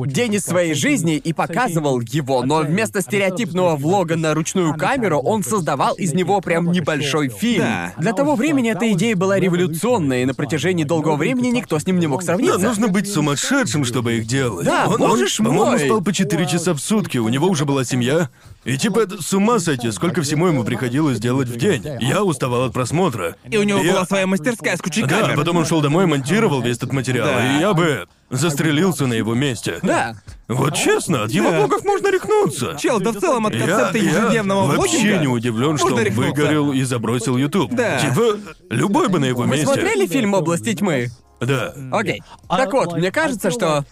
день 0.05 0.35
из 0.35 0.43
своей 0.43 0.73
жизни 0.73 1.15
и 1.15 1.33
показывал 1.33 1.99
его, 2.01 2.43
но 2.43 2.59
вместо 2.61 3.01
стереотипного 3.01 3.75
влога 3.75 4.15
на 4.15 4.33
ручную 4.33 4.73
камеру 4.75 5.19
он 5.19 5.43
создавал 5.43 5.95
из 5.95 6.13
него 6.13 6.41
прям 6.41 6.71
небольшой 6.71 7.29
фильм. 7.29 7.63
Да. 7.63 7.93
Для 7.97 8.13
того 8.13 8.35
времени 8.35 8.71
эта 8.71 8.91
идея 8.93 9.15
была 9.15 9.39
революционной, 9.39 10.23
и 10.23 10.25
на 10.25 10.33
протяжении 10.33 10.83
долгого 10.83 11.15
времени 11.15 11.47
никто 11.49 11.77
с 11.79 11.85
ним 11.85 11.99
не 11.99 12.07
мог 12.07 12.21
Да, 12.21 12.25
сравниться. 12.27 12.59
нужно 12.59 12.87
быть 12.87 13.11
сумасшедшим, 13.11 13.85
чтобы 13.85 14.13
их 14.17 14.25
делать. 14.27 14.65
Да, 14.65 14.85
он, 14.87 14.97
боже 14.97 15.23
он, 15.23 15.29
ж 15.29 15.37
по-моему, 15.37 15.65
мой. 15.65 15.79
спал 15.79 16.01
по 16.01 16.13
4 16.13 16.45
часа 16.47 16.73
в 16.73 16.79
сутки, 16.79 17.17
у 17.17 17.29
него 17.29 17.47
уже 17.47 17.65
была 17.65 17.83
семья. 17.83 18.29
И 18.65 18.77
типа, 18.77 18.99
это 18.99 19.21
с 19.23 19.33
ума 19.33 19.59
сойти, 19.59 19.91
сколько 19.91 20.21
всему 20.21 20.47
ему 20.47 20.63
приходилось 20.63 21.19
делать 21.19 21.47
в 21.47 21.55
день. 21.57 21.83
Я 22.01 22.23
уставал 22.23 22.63
от 22.65 22.73
просмотра. 22.73 23.35
И 23.49 23.57
у 23.57 23.63
него 23.63 23.79
Я- 23.79 23.93
была 23.93 24.05
своя 24.05 24.27
мастерская 24.27 24.75
с 24.75 24.81
кучей 24.81 25.03
Да, 25.03 25.21
камер. 25.21 25.35
потом 25.37 25.57
он 25.57 25.65
шел 25.65 25.81
домой, 25.81 26.05
монтировал 26.05 26.61
весь 26.61 26.77
этот 26.77 26.91
материал, 26.93 27.25
Да. 27.27 27.57
и 27.57 27.59
я 27.61 27.73
бы 27.73 28.07
застрелился 28.29 29.07
на 29.07 29.13
его 29.13 29.33
месте. 29.33 29.79
Да. 29.83 30.15
Вот 30.47 30.75
честно, 30.75 31.23
от 31.23 31.31
его 31.31 31.51
Да. 31.51 31.59
блогов 31.59 31.83
можно 31.83 32.11
рехнуться. 32.11 32.75
Чел, 32.79 32.99
да 32.99 33.11
в 33.11 33.19
целом 33.19 33.45
от 33.47 33.53
Я, 33.53 33.59
концепта 33.65 33.97
я 33.97 34.03
ежедневного 34.03 34.75
вообще 34.75 35.17
не 35.19 35.27
удивлен, 35.27 35.77
что 35.77 35.87
можно 35.87 36.01
он 36.01 36.05
рехнуться. 36.07 36.31
выгорел 36.31 36.71
и 36.71 36.81
забросил 36.83 37.37
YouTube. 37.37 37.71
Да. 37.73 37.99
Типа, 37.99 38.37
любой 38.69 39.07
бы 39.09 39.19
на 39.19 39.25
его 39.25 39.43
Вы 39.43 39.47
месте. 39.49 39.65
смотрели 39.67 40.05
фильм 40.07 40.33
«Область 40.33 40.65
тьмы»? 40.77 41.09
Да. 41.39 41.73
Окей. 41.91 42.21
Так 42.49 42.73
вот, 42.73 42.93
мне 42.97 43.11
кажется, 43.11 43.51
что... 43.51 43.85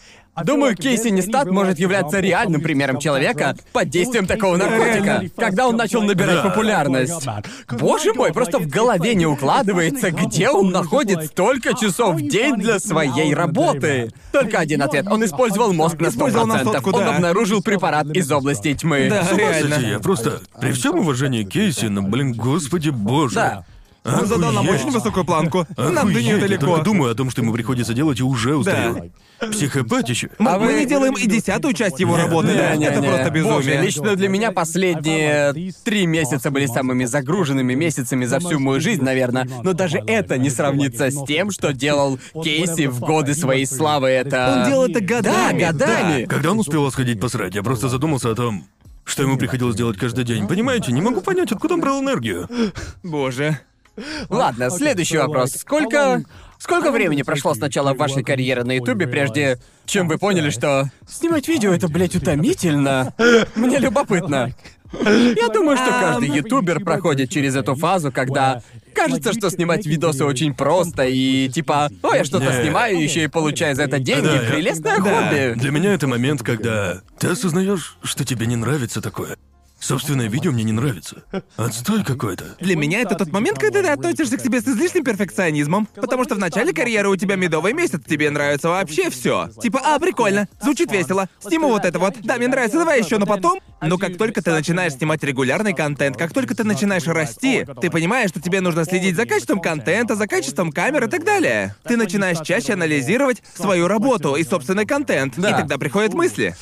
Думаю, 0.44 0.76
Кейси 0.76 1.08
Нестат 1.10 1.50
может 1.50 1.80
являться 1.80 2.20
реальным 2.20 2.62
примером 2.62 3.00
человека 3.00 3.56
под 3.74 3.90
действием 3.90 4.28
такого 4.28 4.58
наркотика, 4.58 5.24
когда 5.36 5.68
он 5.68 5.76
начал 5.76 6.02
набирать 6.04 6.44
Да. 6.44 6.50
популярность. 6.50 7.28
Боже 7.72 8.14
мой, 8.14 8.32
просто 8.34 8.60
в 8.60 8.68
голове 8.68 9.16
не 9.16 9.26
укладывается, 9.26 10.12
где 10.12 10.50
он 10.50 10.72
находит 10.72 11.26
столько 11.26 11.74
часов 11.74 12.16
в 12.16 12.28
день 12.28 12.56
для 12.56 12.80
своей 12.80 13.34
работы. 13.34 14.12
Только 14.32 14.60
один 14.60 14.82
ответ. 14.82 15.08
Он 15.10 15.24
использовал 15.26 15.74
мозг 15.74 16.00
на 16.00 16.08
Использовал 16.08 16.46
на 16.48 16.58
100%. 16.62 16.64
сотку, 16.64 16.90
Он 16.92 17.04
да. 17.06 17.16
обнаружил 17.16 17.62
препарат 17.62 18.08
из 18.16 18.32
области 18.32 18.74
тьмы. 18.74 19.08
Да, 19.10 19.26
реально. 19.36 19.76
я 19.76 20.00
просто... 20.00 20.42
При 20.60 20.72
всем 20.72 21.00
уважении 21.00 21.44
Кейси, 21.44 21.86
ну, 21.86 22.02
блин, 22.02 22.34
господи 22.34 22.90
боже. 22.90 23.36
Да. 23.36 23.66
Он 24.06 24.26
задал 24.26 24.52
нам 24.54 24.68
очень 24.70 24.90
высокую 24.90 25.26
планку. 25.26 25.66
Нам 25.76 26.14
до 26.14 26.22
нее 26.22 26.36
Я 26.36 26.38
далеко. 26.38 26.66
только 26.66 26.84
думаю 26.84 27.12
о 27.12 27.16
том, 27.16 27.30
что 27.30 27.42
ему 27.42 27.52
приходится 27.54 27.94
делать, 27.94 28.20
и 28.20 28.24
уже 28.24 28.56
устарел. 28.56 28.94
Психопатище. 28.94 29.14
Мы, 29.42 30.50
А 30.52 30.58
мы 30.60 30.74
не 30.74 30.86
делаем 30.86 31.14
и 31.14 31.28
десятую 31.28 31.74
часть 31.74 32.00
его 32.00 32.18
работы. 32.18 32.48
да. 32.56 32.76
Не-не-не. 32.76 32.86
Это 32.88 33.02
просто 33.02 33.30
безумие. 33.30 33.82
Лично 33.82 34.16
для 34.16 34.30
меня 34.30 34.52
последние 34.52 35.54
три 35.84 36.06
месяца 36.06 36.50
были 36.52 36.66
самыми 36.66 37.06
загруженными 37.06 37.74
месяцами 37.74 38.26
за 38.26 38.40
всю 38.40 38.60
мою 38.60 38.82
жизнь, 38.82 39.04
наверное. 39.04 39.48
Но 39.64 39.74
даже 39.74 40.00
это 40.06 40.38
не 40.38 40.50
сравнится 40.50 41.10
с 41.12 41.26
тем, 41.26 41.52
что 41.52 41.74
делал 41.74 42.20
Кейси 42.44 42.88
в 42.88 43.00
годы 43.00 43.34
своей 43.34 43.66
славы. 43.66 44.10
Это... 44.10 44.62
Он 44.64 44.70
делал 44.70 44.86
это 44.86 45.02
годами, 45.02 45.60
Да, 45.62 45.72
годами. 45.72 46.26
Когда 46.26 46.52
он 46.52 46.60
успел 46.60 46.90
сходить 46.92 47.20
посрать, 47.20 47.56
я 47.56 47.64
просто 47.64 47.90
задумался 47.90 48.32
о 48.32 48.36
том, 48.36 48.66
что 49.04 49.24
ему 49.24 49.38
приходилось 49.38 49.76
делать 49.76 49.98
каждый 49.98 50.24
день. 50.24 50.48
Понимаете, 50.48 50.92
не 50.92 51.02
могу 51.02 51.22
понять, 51.22 51.52
откуда 51.52 51.76
он 51.76 51.82
брал 51.82 52.02
энергию. 52.02 52.50
Боже. 53.04 53.60
Ладно, 54.30 54.70
следующий 54.70 55.18
вопрос. 55.18 55.54
Сколько... 55.54 56.24
Сколько 56.60 56.92
времени 56.92 57.22
прошло 57.22 57.54
с 57.54 57.58
начала 57.60 57.94
вашей 57.94 58.24
карьеры 58.24 58.64
на 58.64 58.74
Ютубе, 58.78 59.08
прежде 59.08 59.60
чем 59.86 60.08
вы 60.08 60.18
поняли, 60.18 60.50
что 60.50 60.90
снимать 61.08 61.48
видео 61.48 61.72
это, 61.74 61.88
блядь, 61.88 62.16
утомительно? 62.16 63.14
Мне 63.56 63.78
любопытно. 63.80 64.54
Я 64.94 65.50
думаю, 65.54 65.76
что 65.78 65.88
каждый 65.90 66.30
ютубер 66.30 66.80
проходит 66.84 67.30
через 67.30 67.56
эту 67.58 67.76
фазу, 67.76 68.10
когда 68.12 68.62
кажется, 68.96 69.34
что 69.34 69.50
снимать 69.50 69.86
видосы 69.86 70.24
очень 70.24 70.54
просто 70.54 71.04
и 71.06 71.50
типа, 71.50 71.90
о, 72.04 72.16
я 72.16 72.24
что-то 72.24 72.52
снимаю, 72.64 73.02
еще 73.02 73.24
и 73.26 73.28
получаю 73.28 73.76
за 73.76 73.84
это 73.84 74.00
деньги. 74.00 74.26
Да, 74.26 74.42
я- 74.42 74.50
Прелестное 74.50 74.98
Да. 75.00 75.04
хобби. 75.04 75.60
Для 75.60 75.72
меня 75.72 75.94
это 75.94 76.08
момент, 76.08 76.42
когда 76.42 77.02
ты 77.20 77.28
осознаешь, 77.28 77.98
что 78.02 78.24
тебе 78.24 78.46
не 78.48 78.56
нравится 78.56 79.02
такое. 79.02 79.36
Собственное 79.80 80.28
видео 80.28 80.52
мне 80.52 80.64
не 80.64 80.72
нравится. 80.72 81.24
Отстой 81.56 82.04
какой-то. 82.04 82.56
Для 82.60 82.76
меня 82.76 83.02
это 83.02 83.16
тот 83.16 83.32
момент, 83.32 83.60
когда 83.60 83.82
ты 83.82 83.90
относишься 83.90 84.38
к 84.38 84.41
себе 84.41 84.60
с 84.60 84.68
излишним 84.68 85.04
перфекционизмом. 85.04 85.88
Потому 85.95 86.24
что 86.24 86.36
в 86.36 86.40
начале 86.40 86.74
карьеры 86.74 87.10
у 87.10 87.16
тебя 87.16 87.36
медовый 87.36 87.74
месяц, 87.74 88.02
тебе 88.06 88.30
нравится 88.30 88.70
вообще 88.70 89.10
все. 89.10 89.49
Типа, 89.62 89.80
а, 89.84 89.99
прикольно, 89.99 90.48
звучит 90.62 90.91
весело, 90.91 91.30
сниму 91.40 91.70
вот 91.70 91.86
это 91.86 91.99
вот. 91.99 92.16
Да, 92.24 92.38
мне 92.38 92.48
нравится, 92.48 92.80
давай 92.80 93.02
еще, 93.02 93.18
но 93.18 93.26
потом. 93.26 93.60
Но 93.82 93.98
как 93.98 94.18
только 94.18 94.41
ты 94.41 94.52
начинаешь 94.52 94.94
снимать 94.94 95.24
регулярный 95.24 95.74
контент, 95.74 96.18
как 96.18 96.34
только 96.34 96.56
ты 96.56 96.64
начинаешь 96.64 97.06
расти, 97.06 97.66
ты 97.80 97.91
понимаешь, 97.91 98.32
что 98.32 98.41
тебе 98.41 98.62
нужно 98.62 98.84
следить 98.86 99.16
за 99.16 99.26
качеством 99.26 99.62
контента, 99.62 100.16
за 100.16 100.28
качеством 100.28 100.72
камер 100.72 101.06
и 101.06 101.10
так 101.10 101.24
далее. 101.24 101.76
Ты 101.84 101.98
начинаешь 101.98 102.40
чаще 102.40 102.74
анализировать 102.74 103.44
свою 103.56 103.88
работу 103.88 104.36
и 104.36 104.44
собственный 104.44 104.86
контент. 104.86 105.38
И 105.38 105.41
тогда 105.41 105.78
приходят 105.78 106.14
мысли. 106.14 106.56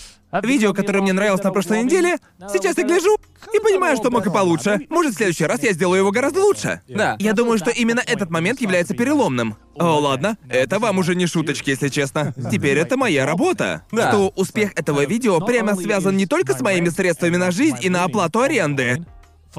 Видео, 0.44 0.74
которое 0.74 1.02
мне 1.02 1.14
нравилось 1.14 1.44
на 1.44 1.52
прошлой 1.52 1.84
неделе, 1.84 2.18
сейчас 2.52 2.78
я 2.78 2.84
гляжу 2.84 3.16
и 3.54 3.60
понимаю, 3.60 3.96
что 3.98 4.10
мог 4.12 4.26
и 4.26 4.30
получше. 4.30 4.82
Может, 4.90 5.14
в 5.14 5.18
следующий 5.18 5.46
раз 5.46 5.62
я 5.64 5.74
сделаю 5.74 6.00
его 6.00 6.12
гораздо 6.12 6.42
лучше. 6.42 6.82
Да. 6.88 7.16
Я 7.20 7.34
думаю, 7.34 7.58
что 7.58 7.70
именно 7.70 8.02
этот 8.06 8.30
момент 8.30 8.62
является 8.62 8.94
переломным. 8.94 9.56
О, 9.76 10.00
ладно, 10.00 10.38
это 10.50 10.80
вам 10.80 10.98
уже 11.00 11.16
не 11.16 11.28
шуточки, 11.28 11.70
если 11.70 11.90
честно. 11.90 12.34
Теперь 12.52 12.78
это 12.78 12.98
моя 12.98 13.26
работа. 13.26 13.84
Да. 13.92 14.10
Что 14.12 14.32
успех 14.36 14.72
этого 14.76 15.06
видео 15.06 15.40
прямо 15.40 15.76
связан 15.76 16.16
не 16.18 16.26
только 16.26 16.54
с 16.54 16.62
моими 16.62 16.90
средствами 16.90 17.38
на 17.38 17.52
жизнь 17.52 17.78
и 17.82 17.90
на 17.90 18.04
оплату 18.04 18.42
аренды, 18.42 19.06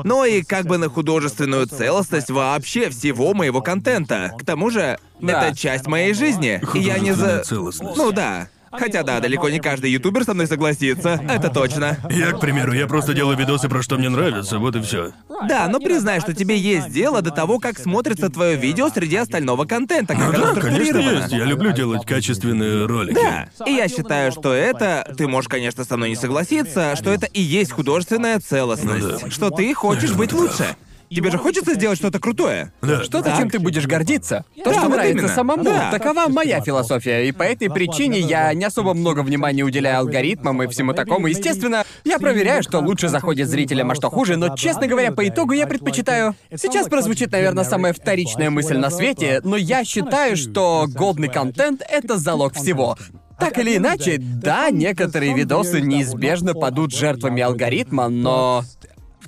но 0.05 0.25
и 0.25 0.43
как 0.43 0.67
бы 0.67 0.79
на 0.79 0.89
художественную 0.89 1.67
целостность 1.67 2.31
вообще 2.31 2.91
всего 2.91 3.33
моего 3.35 3.61
контента. 3.63 4.33
К 4.39 4.45
тому 4.45 4.71
же, 4.71 4.99
Да. 5.21 5.47
это 5.49 5.57
часть 5.57 5.87
моей 5.87 6.13
жизни. 6.13 6.61
И 6.75 6.79
я 6.81 6.99
не 6.99 7.13
за... 7.13 7.41
целостность. 7.41 7.97
Ну 7.97 8.13
да. 8.13 8.49
Хотя 8.79 9.03
да, 9.03 9.21
далеко 9.21 9.49
не 9.49 9.59
каждый 9.61 9.91
ютубер 9.91 10.25
со 10.25 10.35
мной 10.35 10.47
согласится. 10.47 11.21
Это 11.29 11.49
точно. 11.51 11.97
Я, 12.11 12.33
к 12.33 12.41
примеру, 12.41 12.73
я 12.73 12.87
просто 12.87 13.15
делаю 13.15 13.37
видосы 13.37 13.69
про 13.69 13.83
что 13.83 13.97
мне 13.97 14.09
нравится, 14.09 14.59
вот 14.59 14.77
и 14.77 14.81
все. 14.83 15.13
Да, 15.49 15.69
но 15.69 15.79
признай, 15.81 16.21
что 16.21 16.35
тебе 16.35 16.57
есть 16.57 16.91
дело 16.91 17.23
до 17.23 17.31
того, 17.31 17.59
как 17.59 17.79
смотрится 17.79 18.29
твое 18.31 18.57
видео 18.57 18.89
среди 18.89 19.17
остального 19.17 19.65
контента, 19.65 20.15
как 20.15 20.33
Ну 20.33 20.43
оно 20.45 20.55
да, 20.55 20.61
конечно, 20.61 20.99
есть. 20.99 21.33
Я 21.33 21.45
люблю 21.45 21.73
делать 21.73 22.05
качественные 22.07 22.87
ролики. 22.87 23.15
Да, 23.15 23.49
и 23.67 23.73
я 23.73 23.89
считаю, 23.89 24.33
что 24.33 24.53
это, 24.53 25.13
ты 25.17 25.27
можешь, 25.29 25.49
конечно, 25.49 25.85
со 25.85 25.97
мной 25.97 26.11
не 26.11 26.17
согласиться, 26.17 26.97
что 26.97 27.11
это 27.13 27.27
и 27.27 27.41
есть 27.41 27.73
художественная 27.73 28.41
целостность, 28.41 29.03
Ну 29.03 29.19
да. 29.23 29.31
что 29.31 29.51
ты 29.51 29.73
хочешь 29.75 30.13
быть 30.13 30.33
лучше. 30.33 30.77
Тебе 31.09 31.31
же 31.31 31.39
хочется 31.39 31.75
сделать 31.75 31.99
что-то 31.99 32.19
крутое. 32.19 32.73
Да. 32.83 33.03
Что-то, 33.03 33.31
Так. 33.31 33.39
чем 33.39 33.51
ты 33.51 33.59
будешь 33.59 33.87
гордиться. 33.87 34.45
То, 34.57 34.65
Да, 34.71 34.73
что 34.73 34.83
вот 34.83 34.91
нравится 34.97 35.19
именно. 35.19 35.35
самому. 35.35 35.65
Да. 35.65 35.91
Такова 35.91 36.29
моя 36.29 36.61
философия. 36.61 37.29
И 37.29 37.33
по 37.33 37.43
этой 37.43 37.71
причине 37.71 38.19
я 38.21 38.53
не 38.55 38.65
особо 38.65 38.95
много 38.95 39.21
внимания 39.21 39.63
уделяю 39.63 39.99
алгоритмам 40.01 40.63
и 40.63 40.67
всему 40.67 40.93
такому. 40.93 41.27
Естественно, 41.29 41.85
я 42.05 42.19
проверяю, 42.19 42.63
что 42.63 42.81
лучше 42.81 43.09
заходит 43.09 43.49
зрителям, 43.49 43.91
а 43.91 43.95
что 43.95 44.11
хуже, 44.11 44.37
но, 44.37 44.57
честно 44.57 44.87
говоря, 44.87 45.13
по 45.13 45.27
итогу 45.29 45.53
я 45.53 45.67
предпочитаю... 45.67 46.35
Сейчас 46.55 46.89
прозвучит, 46.89 47.33
наверное, 47.33 47.65
самая 47.65 47.93
вторичная 47.93 48.51
мысль 48.51 48.77
на 48.77 48.91
свете, 48.91 49.41
но 49.45 49.57
я 49.57 49.85
считаю, 49.85 50.37
что 50.37 50.87
годный 50.89 51.29
контент— 51.29 51.83
это 51.89 52.19
залог 52.19 52.55
всего. 52.55 52.97
Так 53.39 53.59
или 53.59 53.77
иначе, 53.77 54.17
да, 54.19 54.71
некоторые 54.71 55.35
видосы 55.35 55.81
неизбежно 55.83 56.55
падут 56.55 56.93
жертвами 56.95 57.43
алгоритма, 57.43 58.09
но 58.09 58.65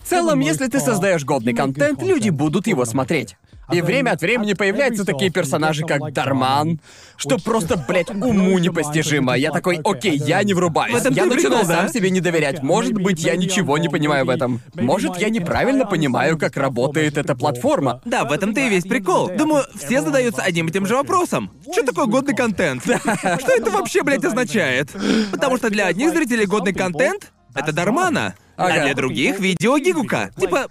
целом, 0.08 0.40
если 0.40 0.66
ты 0.66 0.80
создаешь 0.80 1.24
годный 1.24 1.54
контент, 1.54 2.02
люди 2.02 2.30
будут 2.30 2.66
его 2.66 2.84
смотреть. 2.84 3.36
И 3.70 3.82
время 3.82 4.12
от 4.12 4.22
времени 4.22 4.54
появляются 4.54 5.04
такие 5.04 5.30
персонажи, 5.30 5.84
как 5.84 6.12
Дарман, 6.12 6.80
что 7.16 7.36
просто, 7.36 7.76
блядь, 7.76 8.10
уму 8.10 8.58
непостижимо. 8.58 9.36
Я 9.36 9.50
такой, 9.50 9.80
окей, 9.84 10.16
я 10.16 10.42
не 10.42 10.54
врубаюсь. 10.54 10.94
В 10.94 10.96
этом 10.96 11.12
я 11.12 11.26
да? 11.26 11.64
сам 11.64 11.88
себе 11.90 12.10
не 12.10 12.20
доверять. 12.20 12.62
Может 12.62 12.94
быть, 12.94 13.22
я 13.22 13.36
ничего 13.36 13.76
не 13.76 13.88
понимаю 13.88 14.24
в 14.24 14.30
этом. 14.30 14.60
Может, 14.74 15.18
я 15.18 15.28
неправильно 15.28 15.84
понимаю, 15.84 16.38
как 16.38 16.56
работает 16.56 17.18
эта 17.18 17.34
платформа. 17.34 18.00
Да, 18.06 18.24
в 18.24 18.32
этом-то 18.32 18.60
и 18.60 18.70
весь 18.70 18.84
прикол. 18.84 19.30
Думаю, 19.36 19.64
все 19.74 20.00
задаются 20.00 20.42
одним 20.42 20.68
и 20.68 20.72
тем 20.72 20.86
же 20.86 20.94
вопросом. 20.94 21.50
Что 21.70 21.82
такое 21.82 22.06
годный 22.06 22.34
контент? 22.34 22.82
Что 22.84 23.52
это 23.52 23.70
вообще, 23.70 24.02
блядь, 24.02 24.24
означает? 24.24 24.90
Потому 25.30 25.58
что 25.58 25.68
для 25.68 25.86
одних 25.86 26.12
зрителей 26.14 26.46
годный 26.46 26.72
контент— 26.72 27.32
это 27.54 27.72
Дармана, 27.72 28.34
а 28.58 28.80
для 28.84 28.94
других— 28.94 29.38
видео 29.40 29.78
Гигука. 29.78 30.30
Типа, 30.36 30.66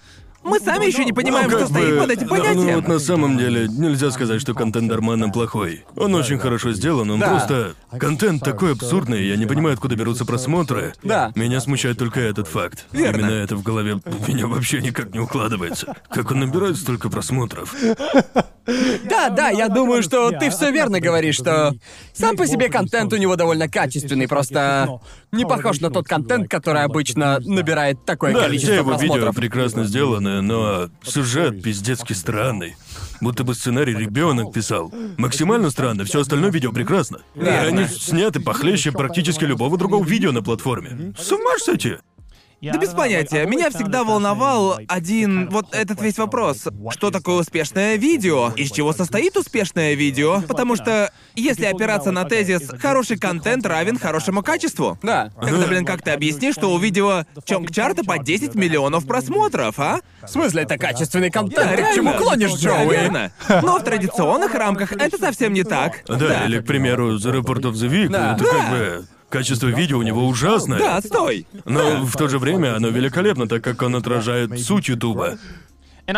мы 0.47 0.59
сами 0.59 0.85
еще 0.85 1.05
не 1.05 1.13
понимаем, 1.13 1.49
Ну, 1.49 1.57
что 1.57 1.67
стоит 1.67 1.99
под 1.99 2.09
этим 2.11 2.27
ну, 2.27 2.35
Ну, 2.35 2.41
понятием. 2.43 2.75
вот 2.75 2.87
на 2.87 2.99
самом 2.99 3.37
деле, 3.37 3.67
нельзя 3.67 4.11
сказать, 4.11 4.41
что 4.41 4.53
контент 4.53 4.87
Дармана 4.89 5.29
плохой. 5.29 5.85
Он 5.95 6.15
очень 6.15 6.37
хорошо 6.39 6.71
сделан, 6.73 7.09
он 7.11 7.19
Да. 7.19 7.27
просто... 7.29 7.73
Контент 7.99 8.43
такой 8.43 8.73
абсурдный, 8.73 9.25
я 9.27 9.35
не 9.37 9.45
понимаю, 9.45 9.73
откуда 9.73 9.95
берутся 9.95 10.25
просмотры. 10.25 10.93
Да. 11.03 11.31
Меня 11.35 11.59
смущает 11.61 11.97
только 11.97 12.19
этот 12.19 12.47
факт. 12.47 12.85
Верно. 12.91 13.19
Именно 13.21 13.31
это 13.35 13.55
в 13.55 13.63
голове 13.63 13.93
у 14.05 14.31
меня 14.31 14.47
вообще 14.47 14.81
никак 14.81 15.13
не 15.13 15.19
укладывается. 15.19 15.95
Как 16.09 16.31
он 16.31 16.39
набирает 16.41 16.77
столько 16.77 17.09
просмотров? 17.09 17.73
Да, 19.09 19.29
да, 19.29 19.49
я 19.49 19.69
думаю, 19.69 20.03
что 20.03 20.31
ты 20.31 20.49
все 20.49 20.71
верно 20.71 20.99
говоришь, 20.99 21.35
что 21.35 21.73
сам 22.13 22.35
по 22.35 22.45
себе 22.45 22.67
контент 22.69 23.13
у 23.13 23.17
него 23.17 23.37
довольно 23.37 23.69
качественный, 23.69 24.27
просто 24.27 24.99
не 25.31 25.45
похож 25.45 25.79
на 25.79 25.89
тот 25.89 26.05
контент, 26.07 26.49
который 26.49 26.83
обычно 26.83 27.39
набирает 27.45 28.03
такое 28.05 28.33
Да, 28.33 28.41
количество 28.41 28.73
все 28.73 28.81
его 28.81 28.91
видео 28.93 29.07
просмотров. 29.07 29.35
прекрасно 29.37 29.83
сделаны, 29.85 30.36
но 30.41 30.89
сюжет 31.03 31.61
пиздецки 31.61 32.13
странный. 32.13 32.75
Будто 33.21 33.43
бы 33.43 33.55
сценарий 33.55 33.95
ребенок 33.95 34.53
писал. 34.53 34.93
Максимально 35.17 35.69
странно, 35.69 36.05
все 36.05 36.21
остальное 36.21 36.51
видео 36.51 36.71
прекрасно. 36.71 37.19
И 37.35 37.41
они 37.41 37.85
сняты 37.87 38.39
похлеще 38.39 38.91
практически 38.91 39.43
любого 39.43 39.77
другого 39.77 40.05
видео 40.05 40.31
на 40.31 40.43
платформе. 40.43 41.13
С 41.17 41.31
ума 41.31 41.57
сойти? 41.57 41.97
Да 42.61 42.77
без 42.77 42.89
понятия. 42.89 43.45
Меня 43.45 43.69
всегда 43.69 44.03
волновал 44.03 44.79
один 44.87 45.49
вот 45.49 45.73
этот 45.75 46.01
весь 46.01 46.17
вопрос. 46.17 46.67
Что 46.89 47.11
такое 47.11 47.35
успешное 47.41 47.95
видео? 47.97 48.51
Из 48.55 48.71
чего 48.71 48.93
состоит 48.93 49.37
успешное 49.37 49.93
видео? 49.93 50.41
Потому 50.47 50.75
что 50.75 51.11
если 51.35 51.65
опираться 51.65 52.11
на 52.11 52.25
тезис 52.25 52.69
«хороший 52.81 53.17
контент 53.19 53.65
равен 53.65 53.99
хорошему 53.99 54.41
качеству», 54.41 54.97
Да. 55.03 55.31
тогда, 55.39 55.67
блин, 55.67 55.85
как 55.85 56.01
ты 56.01 56.11
объяснишь, 56.11 56.55
что 56.55 56.71
у 56.73 56.79
видео 56.79 57.25
чонг-чарта 57.45 58.03
по 58.03 58.17
10 58.17 58.55
миллионов 58.55 59.05
просмотров, 59.05 59.79
а? 59.79 59.99
В 60.23 60.27
смысле, 60.27 60.63
это 60.63 60.77
качественный 60.79 61.29
контент? 61.29 61.69
Да, 61.69 61.75
Ты 61.75 61.83
к 61.83 61.93
чему 61.95 62.13
клонишь, 62.13 62.53
Джоуи? 62.55 62.91
верно. 62.91 63.31
Но 63.49 63.77
в 63.77 63.83
традиционных 63.83 64.53
рамках 64.55 64.93
это 64.93 65.17
совсем 65.19 65.53
не 65.53 65.63
так. 65.63 66.01
Да, 66.07 66.45
или, 66.45 66.59
к 66.59 66.65
примеру, 66.65 67.17
The 67.17 67.39
Report 67.39 67.61
of 67.61 67.73
the 67.73 67.89
Week, 67.89 68.09
Да. 68.09 68.33
это 68.35 68.43
как 68.45 68.69
бы... 68.71 69.05
Качество 69.29 69.67
видео 69.67 69.97
у 69.99 70.03
него 70.03 70.25
ужасное. 70.25 70.79
Да, 70.79 70.97
отстой. 70.97 71.47
Но 71.65 72.05
в 72.05 72.15
то 72.15 72.27
же 72.27 72.39
время 72.39 72.75
оно 72.75 72.87
великолепно, 72.87 73.47
так 73.47 73.63
как 73.63 73.81
он 73.81 73.95
отражает 73.95 74.57
суть 74.59 74.87
Ютуба. 74.87 75.37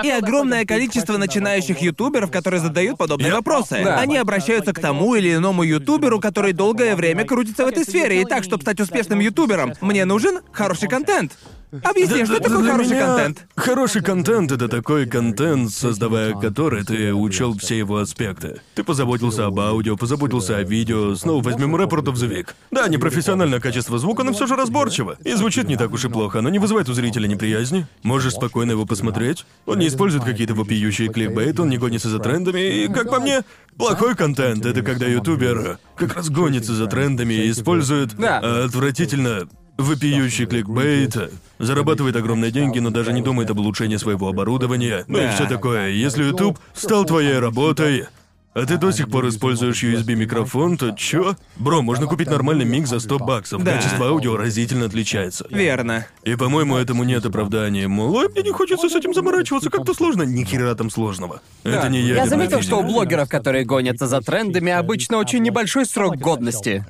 И 0.04 0.10
огромное 0.10 0.66
количество 0.66 1.18
начинающих 1.18 1.82
ютуберов, 1.82 2.30
которые 2.30 2.60
задают 2.60 3.00
подобные 3.00 3.30
Я- 3.30 3.36
вопросы. 3.36 3.82
Да. 3.84 3.98
Они 3.98 4.18
обращаются 4.18 4.72
к 4.72 4.80
тому 4.80 5.16
или 5.16 5.34
иному 5.34 5.64
ютуберу, 5.64 6.20
который 6.20 6.54
долгое 6.54 6.96
время 6.96 7.26
крутится 7.26 7.66
в 7.66 7.70
этой 7.70 7.84
сфере. 7.86 8.22
И 8.22 8.26
так, 8.26 8.44
чтобы 8.44 8.62
стать 8.62 8.80
успешным 8.80 9.20
ютубером, 9.20 9.74
мне 9.82 10.06
нужен 10.06 10.42
хороший 10.52 10.88
контент. 10.88 11.36
Объясни, 11.84 12.26
что 12.26 12.40
такое 12.40 12.62
Для 12.64 12.72
хороший 12.72 12.92
меня 12.92 13.06
контент? 13.06 13.48
Хороший 13.56 14.02
контент— 14.02 14.52
это 14.54 14.68
такой 14.68 15.06
контент, 15.06 15.72
создавая 15.72 16.34
который 16.34 16.84
ты 16.84 17.14
учел 17.14 17.56
все 17.58 17.78
его 17.78 17.98
аспекты. 17.98 18.62
Ты 18.74 18.84
позаботился 18.84 19.46
об 19.46 19.60
аудио, 19.60 19.96
позаботился 19.96 20.58
о 20.58 20.64
видео. 20.64 21.14
Снова 21.16 21.44
возьмем 21.44 21.76
the 21.76 22.30
Week. 22.30 22.48
Да, 22.72 22.88
непрофессиональное 22.88 23.60
качество 23.60 24.00
звука, 24.00 24.24
но 24.24 24.34
все 24.34 24.48
же 24.48 24.56
разборчиво. 24.56 25.18
И 25.24 25.34
звучит 25.34 25.68
не 25.68 25.78
так 25.78 25.92
уж 25.92 26.06
и 26.06 26.10
плохо, 26.10 26.40
оно 26.40 26.50
не 26.50 26.58
вызывает 26.60 26.90
у 26.90 26.94
зрителя 26.94 27.28
неприязни. 27.28 27.86
Можешь 28.02 28.34
спокойно 28.34 28.72
его 28.72 28.86
посмотреть. 28.86 29.46
Он 29.66 29.78
не 29.80 29.88
использует 29.88 30.24
какие-то 30.24 30.56
вопиющие 30.56 31.10
кликбейт, 31.10 31.60
он 31.60 31.70
не 31.70 31.78
гонится 31.78 32.10
за 32.10 32.20
трендами. 32.20 32.84
И, 32.84 32.88
как 32.88 33.10
по 33.12 33.20
мне, 33.20 33.44
плохой 33.78 34.16
контент— 34.16 34.66
это 34.68 34.82
когда 34.82 35.06
ютубер 35.06 35.78
как 35.96 36.16
раз 36.16 36.30
гонится 36.30 36.74
за 36.74 36.88
трендами 36.88 37.34
и 37.34 37.52
использует 37.52 38.16
Да. 38.16 38.40
а, 38.42 38.66
отвратительно 38.66 39.48
вопиющий 39.80 40.46
кликбейт, 40.46 41.16
зарабатывает 41.58 42.16
огромные 42.16 42.52
деньги, 42.52 42.80
но 42.80 42.90
даже 42.90 43.14
не 43.14 43.22
думает 43.22 43.50
об 43.50 43.60
улучшении 43.60 43.98
своего 43.98 44.28
оборудования, 44.28 45.06
ну 45.08 45.18
и 45.18 45.24
Да. 45.24 45.32
все 45.32 45.48
такое. 45.48 45.90
Если 45.90 46.24
YouTube 46.24 46.60
стал 46.74 47.06
твоей 47.06 47.40
работой, 47.40 48.06
а 48.54 48.66
ты 48.66 48.78
до 48.78 48.92
сих 48.92 49.10
пор 49.10 49.30
используешь 49.30 49.84
USB-микрофон, 49.84 50.78
то 50.78 50.92
чё? 50.92 51.36
Бро, 51.56 51.82
можно 51.82 52.08
купить 52.08 52.30
нормальный 52.30 52.66
микс 52.66 52.90
за 52.90 53.00
100 53.00 53.20
баксов. 53.20 53.64
Да. 53.64 53.76
Качество 53.76 54.08
аудио 54.08 54.36
разительно 54.36 54.86
отличается. 54.88 55.46
Верно. 55.50 56.08
И, 56.24 56.36
по-моему, 56.36 56.76
этому 56.76 57.04
нет 57.04 57.26
оправдания. 57.26 57.88
Мол, 57.88 58.16
ой, 58.16 58.28
мне 58.30 58.42
не 58.42 58.52
хочется 58.52 58.90
с 58.90 58.96
этим 58.96 59.14
заморачиваться, 59.14 59.70
как-то 59.70 59.94
сложно. 59.94 60.24
Ни 60.24 60.44
хера 60.44 60.74
там 60.76 60.90
сложного. 60.90 61.42
Это 61.64 61.88
не 61.90 62.00
Я 62.00 62.08
ядерная 62.08 62.28
заметил, 62.30 62.62
что 62.62 62.78
у 62.80 62.84
блогеров, 62.84 63.30
которые 63.30 63.66
гонятся 63.66 64.08
за 64.08 64.20
трендами, 64.20 64.72
обычно 64.72 65.18
очень 65.18 65.42
небольшой 65.44 65.86
срок 65.86 66.18
годности. 66.18 66.86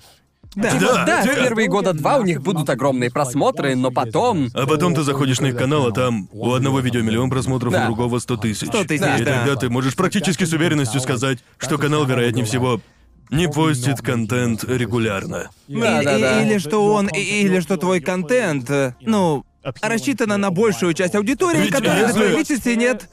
Да. 0.55 0.73
Да, 0.79 1.05
Да, 1.05 1.23
те- 1.23 1.31
в 1.31 1.35
первые 1.35 1.67
года 1.67 1.93
два 1.93 2.17
у 2.17 2.23
них 2.23 2.41
будут 2.41 2.69
огромные 2.69 3.11
просмотры, 3.11 3.75
но 3.75 3.91
потом... 3.91 4.49
А 4.53 4.65
потом 4.65 4.95
ты 4.95 5.03
заходишь 5.03 5.39
на 5.39 5.47
их 5.47 5.55
канал, 5.57 5.87
а 5.87 5.91
там 5.91 6.27
у 6.31 6.53
одного 6.53 6.79
видео 6.79 7.01
миллион 7.01 7.29
просмотров, 7.29 7.71
Да. 7.71 7.83
у 7.83 7.87
другого 7.87 8.19
100 8.19 8.37
тысяч. 8.37 8.67
100 8.67 8.83
тысяч, 8.85 9.01
И 9.19 9.23
да. 9.23 9.37
тогда 9.45 9.55
ты 9.55 9.69
можешь 9.69 9.95
практически 9.95 10.45
с 10.45 10.53
уверенностью 10.53 10.99
сказать, 11.01 11.39
что 11.59 11.77
канал, 11.77 12.05
вероятнее 12.05 12.45
всего, 12.45 12.81
не 13.29 13.47
постит 13.47 14.01
контент 14.01 14.63
регулярно. 14.63 15.51
Да, 15.67 16.01
И- 16.01 16.05
да, 16.05 16.17
и- 16.17 16.21
да. 16.21 16.41
Или 16.41 16.57
что 16.57 16.93
он, 16.93 17.07
или 17.09 17.59
что 17.59 17.77
твой 17.77 17.99
контент, 18.01 18.69
э, 18.71 18.95
ну, 19.01 19.45
рассчитано 19.81 20.37
на 20.37 20.49
большую 20.49 20.93
часть 20.95 21.13
аудитории, 21.15 21.59
Ведь 21.59 21.71
которой 21.71 21.99
если- 21.99 22.13
твоей 22.13 22.37
личности 22.37 22.69
нет. 22.69 23.07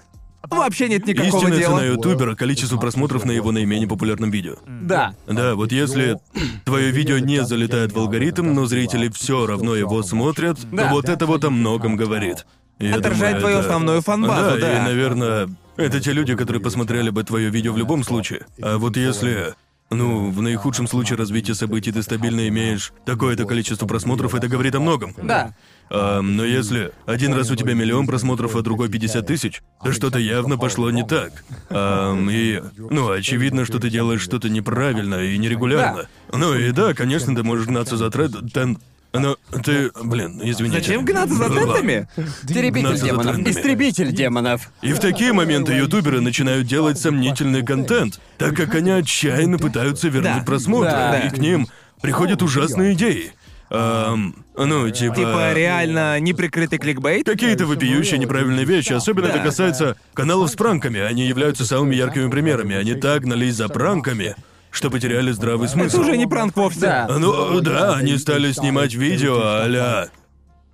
Вообще 0.50 0.88
нет 0.88 1.06
никакого 1.06 1.36
Истинная 1.42 1.58
дела. 1.58 1.78
цена 1.78 1.84
ютубера— 1.92 2.34
количество 2.36 2.76
просмотров 2.76 3.24
на 3.24 3.30
его 3.32 3.52
наименее 3.52 3.88
популярном 3.88 4.30
видео. 4.30 4.56
Да. 4.66 5.14
Да, 5.26 5.54
вот 5.54 5.72
если 5.72 6.18
твое 6.64 6.90
видео 6.90 7.18
не 7.18 7.44
залетает 7.44 7.92
в 7.92 7.98
алгоритм, 7.98 8.52
но 8.54 8.66
зрители 8.66 9.08
все 9.08 9.46
равно 9.46 9.74
его 9.74 10.02
смотрят, 10.02 10.58
Да. 10.70 10.88
то 10.88 10.94
вот 10.94 11.08
это 11.08 11.26
вот 11.26 11.44
о 11.44 11.50
многом 11.50 11.96
говорит. 11.96 12.46
Я 12.78 12.96
Отражает 12.96 13.36
думаю, 13.36 13.40
твою 13.40 13.56
это- 13.58 13.66
основную 13.66 14.02
фан-базу, 14.02 14.60
да. 14.60 14.78
и, 14.78 14.82
наверное, 14.82 15.48
это 15.76 16.00
те 16.00 16.12
люди, 16.12 16.34
которые 16.34 16.62
посмотрели 16.62 17.10
бы 17.10 17.24
твое 17.24 17.48
видео 17.50 17.72
в 17.72 17.78
любом 17.78 18.04
случае. 18.04 18.46
А 18.62 18.78
вот 18.78 18.96
если... 18.96 19.54
Ну, 19.88 20.30
в 20.32 20.42
наихудшем 20.42 20.88
случае 20.88 21.16
развития 21.16 21.54
событий 21.54 21.92
ты 21.92 22.02
стабильно 22.02 22.48
имеешь 22.48 22.92
такое-то 23.04 23.44
количество 23.44 23.86
просмотров, 23.86 24.34
это 24.34 24.48
говорит 24.48 24.74
о 24.74 24.80
многом. 24.80 25.14
Да. 25.22 25.54
А, 25.88 26.20
но 26.20 26.44
если 26.44 26.90
один 27.06 27.32
раз 27.34 27.50
у 27.50 27.56
тебя 27.56 27.74
миллион 27.74 28.06
просмотров, 28.06 28.56
а 28.56 28.62
другой 28.62 28.88
50 28.88 29.26
тысяч, 29.26 29.62
то 29.84 29.92
что-то 29.92 30.18
явно 30.18 30.58
пошло 30.58 30.90
не 30.90 31.04
так. 31.04 31.44
А, 31.70 32.16
и, 32.30 32.62
ну, 32.76 33.10
очевидно, 33.10 33.64
что 33.64 33.78
ты 33.78 33.88
делаешь 33.90 34.20
что-то 34.22 34.48
неправильно 34.48 35.16
и 35.22 35.38
нерегулярно. 35.38 36.06
Ну 36.32 36.54
и 36.54 36.70
да, 36.72 36.92
конечно, 36.94 37.34
ты 37.34 37.42
можешь 37.42 37.66
гнаться 37.66 37.96
за 37.96 38.10
тренд, 38.10 38.34
тен- 38.52 38.78
но 39.12 39.36
ты, 39.64 39.90
блин, 40.04 40.40
извините. 40.42 40.78
Зачем 40.80 41.04
гнаться 41.04 41.34
за 41.36 41.48
Гнаться 41.48 42.96
за 42.96 43.06
демонов. 43.06 43.38
Истребитель 43.38 44.12
демонов. 44.12 44.70
И 44.82 44.92
в 44.92 44.98
такие 44.98 45.32
моменты 45.32 45.72
ютуберы 45.72 46.20
начинают 46.20 46.66
делать 46.66 46.98
сомнительный 46.98 47.64
контент, 47.64 48.20
так 48.36 48.54
как 48.56 48.74
они 48.74 48.90
отчаянно 48.90 49.58
пытаются 49.58 50.08
вернуть 50.08 50.40
Да. 50.40 50.44
просмотры, 50.44 50.90
Да. 50.90 51.18
и 51.20 51.30
к 51.30 51.38
ним 51.38 51.66
приходят 52.02 52.42
ужасные 52.42 52.92
идеи. 52.92 53.32
Ам, 53.68 54.44
ну, 54.56 54.88
типа... 54.90 55.14
Типа 55.16 55.52
реально 55.52 56.20
неприкрытый 56.20 56.78
кликбейт? 56.78 57.26
Какие-то 57.26 57.66
вопиющие 57.66 58.18
неправильные 58.18 58.64
вещи, 58.64 58.92
особенно 58.92 59.26
это 59.26 59.38
Да. 59.38 59.44
касается 59.44 59.96
каналов 60.14 60.50
с 60.50 60.54
пранками. 60.54 61.00
Они 61.00 61.26
являются 61.26 61.66
самыми 61.66 61.94
яркими 61.94 62.30
примерами. 62.30 62.76
Они 62.76 62.94
так 62.94 63.22
гнались 63.22 63.56
за 63.56 63.68
пранками, 63.68 64.36
что 64.70 64.90
потеряли 64.90 65.32
здравый 65.32 65.68
смысл. 65.68 65.98
Это 65.98 66.00
уже 66.08 66.16
не 66.16 66.26
пранк 66.26 66.56
вовсе. 66.56 66.80
Да. 66.80 67.08
Ну, 67.18 67.60
да, 67.60 67.94
они 67.96 68.16
стали 68.18 68.52
снимать 68.52 68.94
видео 68.94 69.40
а 69.42 70.08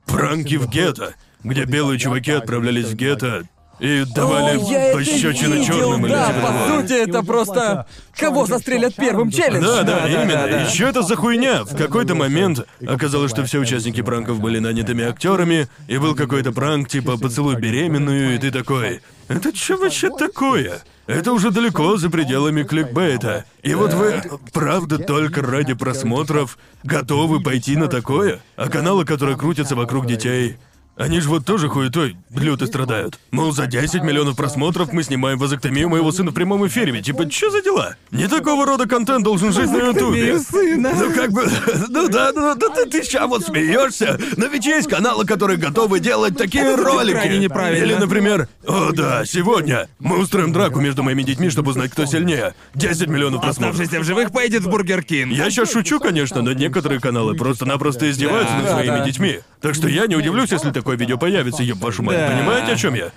пранки 0.06 0.56
в 0.56 0.68
гетто, 0.68 1.14
где 1.42 1.64
белые 1.64 1.98
чуваки 1.98 2.32
отправлялись 2.32 2.86
в 2.86 2.94
гетто 2.94 3.44
и 3.78 4.04
давали 4.14 4.58
О, 4.58 4.70
я 4.70 4.84
это 4.86 4.98
пощечины 4.98 5.54
видел, 5.54 5.64
черным 5.64 6.06
или 6.06 6.12
да, 6.12 6.26
типа 6.28 6.40
по 6.40 6.46
того. 6.46 6.80
сути, 6.80 6.92
это 6.92 7.22
просто... 7.22 7.86
Кого 8.16 8.46
застрелят 8.46 8.94
первым 8.94 9.30
челлендж? 9.30 9.64
Да, 9.64 9.82
да, 9.82 10.00
Да, 10.00 10.00
да, 10.02 10.22
именно. 10.22 10.48
да, 10.48 10.66
что 10.66 10.86
это 10.86 11.02
за 11.02 11.16
хуйня? 11.16 11.64
В 11.64 11.76
какой-то 11.76 12.14
момент 12.14 12.66
оказалось, 12.86 13.30
что 13.30 13.44
все 13.44 13.58
участники 13.58 14.02
пранков 14.02 14.38
были 14.40 14.58
нанятыми 14.58 15.04
актерами, 15.04 15.68
и 15.88 15.98
был 15.98 16.14
какой-то 16.14 16.52
пранк 16.52 16.88
типа 16.88 17.16
«поцелуй 17.18 17.56
беременную», 17.56 18.34
и 18.34 18.38
ты 18.38 18.50
такой 18.50 19.00
«Это 19.28 19.54
что 19.54 19.76
вообще 19.76 20.10
такое?» 20.10 20.82
Это 21.06 21.32
уже 21.32 21.50
далеко 21.50 21.96
за 21.96 22.10
пределами 22.10 22.62
кликбейта. 22.62 23.44
И 23.62 23.74
вот 23.74 23.92
вы, 23.92 24.22
правда, 24.52 24.98
только 24.98 25.42
ради 25.42 25.74
просмотров 25.74 26.56
готовы 26.84 27.42
пойти 27.42 27.76
на 27.76 27.88
такое? 27.88 28.40
А 28.56 28.68
каналы, 28.68 29.04
которые 29.04 29.36
крутятся 29.36 29.74
вокруг 29.74 30.06
детей, 30.06 30.58
Они 30.96 31.20
же 31.20 31.28
вот 31.30 31.46
тоже 31.46 31.68
хуетой 31.68 32.16
люто 32.34 32.66
страдают. 32.66 33.18
Мол, 33.30 33.52
за 33.52 33.66
10 33.66 34.02
миллионов 34.02 34.36
просмотров 34.36 34.92
мы 34.92 35.02
снимаем 35.02 35.38
вазоктомию 35.38 35.88
моего 35.88 36.12
сына 36.12 36.30
в 36.30 36.34
прямом 36.34 36.66
эфире. 36.66 36.92
Ведь, 36.92 37.06
Типа, 37.06 37.30
что 37.30 37.50
за 37.50 37.62
дела? 37.62 37.96
Не 38.10 38.28
такого 38.28 38.66
рода 38.66 38.86
контент 38.86 39.24
должен 39.24 39.52
жить 39.52 39.70
на 39.70 39.78
Ютубе. 39.78 40.38
сына. 40.38 40.92
Ну 40.94 41.12
как 41.14 41.32
бы, 41.32 41.46
ну 41.88 42.08
да, 42.08 42.30
ну 42.34 42.54
да 42.54 42.68
ты, 42.68 42.86
ты 42.86 43.02
ща 43.04 43.26
вот 43.26 43.44
смеешься, 43.44 44.18
но 44.36 44.46
ведь 44.46 44.66
есть 44.66 44.88
каналы, 44.88 45.24
которые 45.24 45.58
готовы 45.58 45.98
делать 46.00 46.36
такие 46.36 46.74
ролики. 46.76 47.26
Или, 47.26 47.94
например, 47.94 48.48
о 48.66 48.92
да, 48.92 49.24
сегодня 49.24 49.88
мы 49.98 50.18
устроим 50.18 50.52
драку 50.52 50.80
между 50.80 51.02
моими 51.02 51.22
детьми, 51.22 51.48
чтобы 51.48 51.70
узнать, 51.70 51.90
кто 51.90 52.04
сильнее. 52.04 52.54
10 52.74 53.08
миллионов 53.08 53.40
просмотров. 53.40 53.74
Оставшийся 53.74 54.00
в 54.00 54.04
живых 54.04 54.30
поедет 54.30 54.62
в 54.62 54.70
Бургер 54.70 55.02
Кинг. 55.02 55.32
Я 55.32 55.50
сейчас 55.50 55.72
шучу, 55.72 56.00
конечно, 56.00 56.42
но 56.42 56.52
некоторые 56.52 57.00
каналы 57.00 57.34
просто-напросто 57.34 58.10
издеваются 58.10 58.54
над 58.56 58.70
своими 58.70 59.04
детьми. 59.04 59.40
Так 59.62 59.74
что 59.76 59.88
я 59.88 60.06
не 60.06 60.16
удивлюсь, 60.16 60.50
если 60.50 60.72
такое 60.72 60.96
видео 60.96 61.16
появится, 61.16 61.62
еб 61.62 61.78
вашу 61.78 62.02
мать. 62.02 62.18
Да. 62.18 62.28
Понимаете, 62.36 62.72
о 62.72 62.76
чем 62.76 62.94
я? 62.94 63.12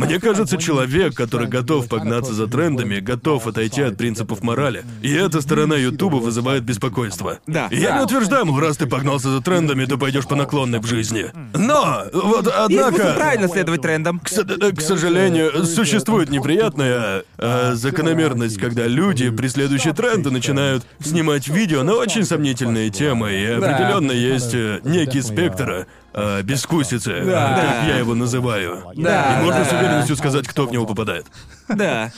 Мне 0.00 0.18
кажется, 0.18 0.56
человек, 0.56 1.14
который 1.14 1.46
готов 1.46 1.86
погнаться 1.88 2.32
за 2.32 2.46
трендами, 2.46 3.00
готов 3.00 3.46
отойти 3.46 3.82
от 3.82 3.98
принципов 3.98 4.42
морали. 4.42 4.82
И 5.02 5.12
эта 5.12 5.42
сторона 5.42 5.76
Ютуба 5.76 6.16
вызывает 6.16 6.62
беспокойство. 6.62 7.38
Да. 7.46 7.68
Я 7.70 7.98
не 7.98 8.04
утверждаю, 8.04 8.46
мол, 8.46 8.58
раз 8.60 8.78
ты 8.78 8.86
погнался 8.86 9.30
за 9.30 9.42
трендами, 9.42 9.84
то 9.84 9.98
пойдешь 9.98 10.26
по 10.26 10.36
наклонной 10.36 10.78
в 10.78 10.86
жизни. 10.86 11.26
Но, 11.54 12.04
вот, 12.14 12.46
Есть 12.46 12.56
однако... 12.58 12.94
способ 12.94 13.16
правильно 13.16 13.48
следовать 13.48 13.82
трендам. 13.82 14.20
К, 14.20 14.32
э, 14.32 14.72
к 14.72 14.80
сожалению, 14.80 15.66
существует 15.66 16.30
неприятная 16.30 17.24
э, 17.36 17.72
закономерность, 17.74 18.58
когда 18.58 18.86
люди, 18.86 19.28
преследующие 19.30 19.92
тренды, 19.92 20.30
начинают 20.30 20.86
снимать 21.02 21.48
видео 21.48 21.82
на 21.82 21.94
очень 21.94 22.24
сомнительные 22.24 22.88
темы, 22.90 23.32
и 23.32 23.44
определенно 23.44 24.12
есть 24.12 24.54
э, 24.54 24.80
некий 24.82 25.20
спектр 25.20 25.86
э, 26.12 26.42
бескусицы, 26.42 27.22
Да. 27.24 27.54
как 27.56 27.88
я 27.88 27.98
его 27.98 28.14
называю. 28.14 28.84
Да, 28.96 29.38
и 29.40 29.44
можно 29.44 29.60
да, 29.60 29.64
с 29.64 29.70
да. 29.70 29.78
уверенностью 29.78 30.16
сказать, 30.16 30.46
кто 30.46 30.66
в 30.66 30.72
него 30.72 30.86
попадает. 30.86 31.26
Да. 31.68 32.12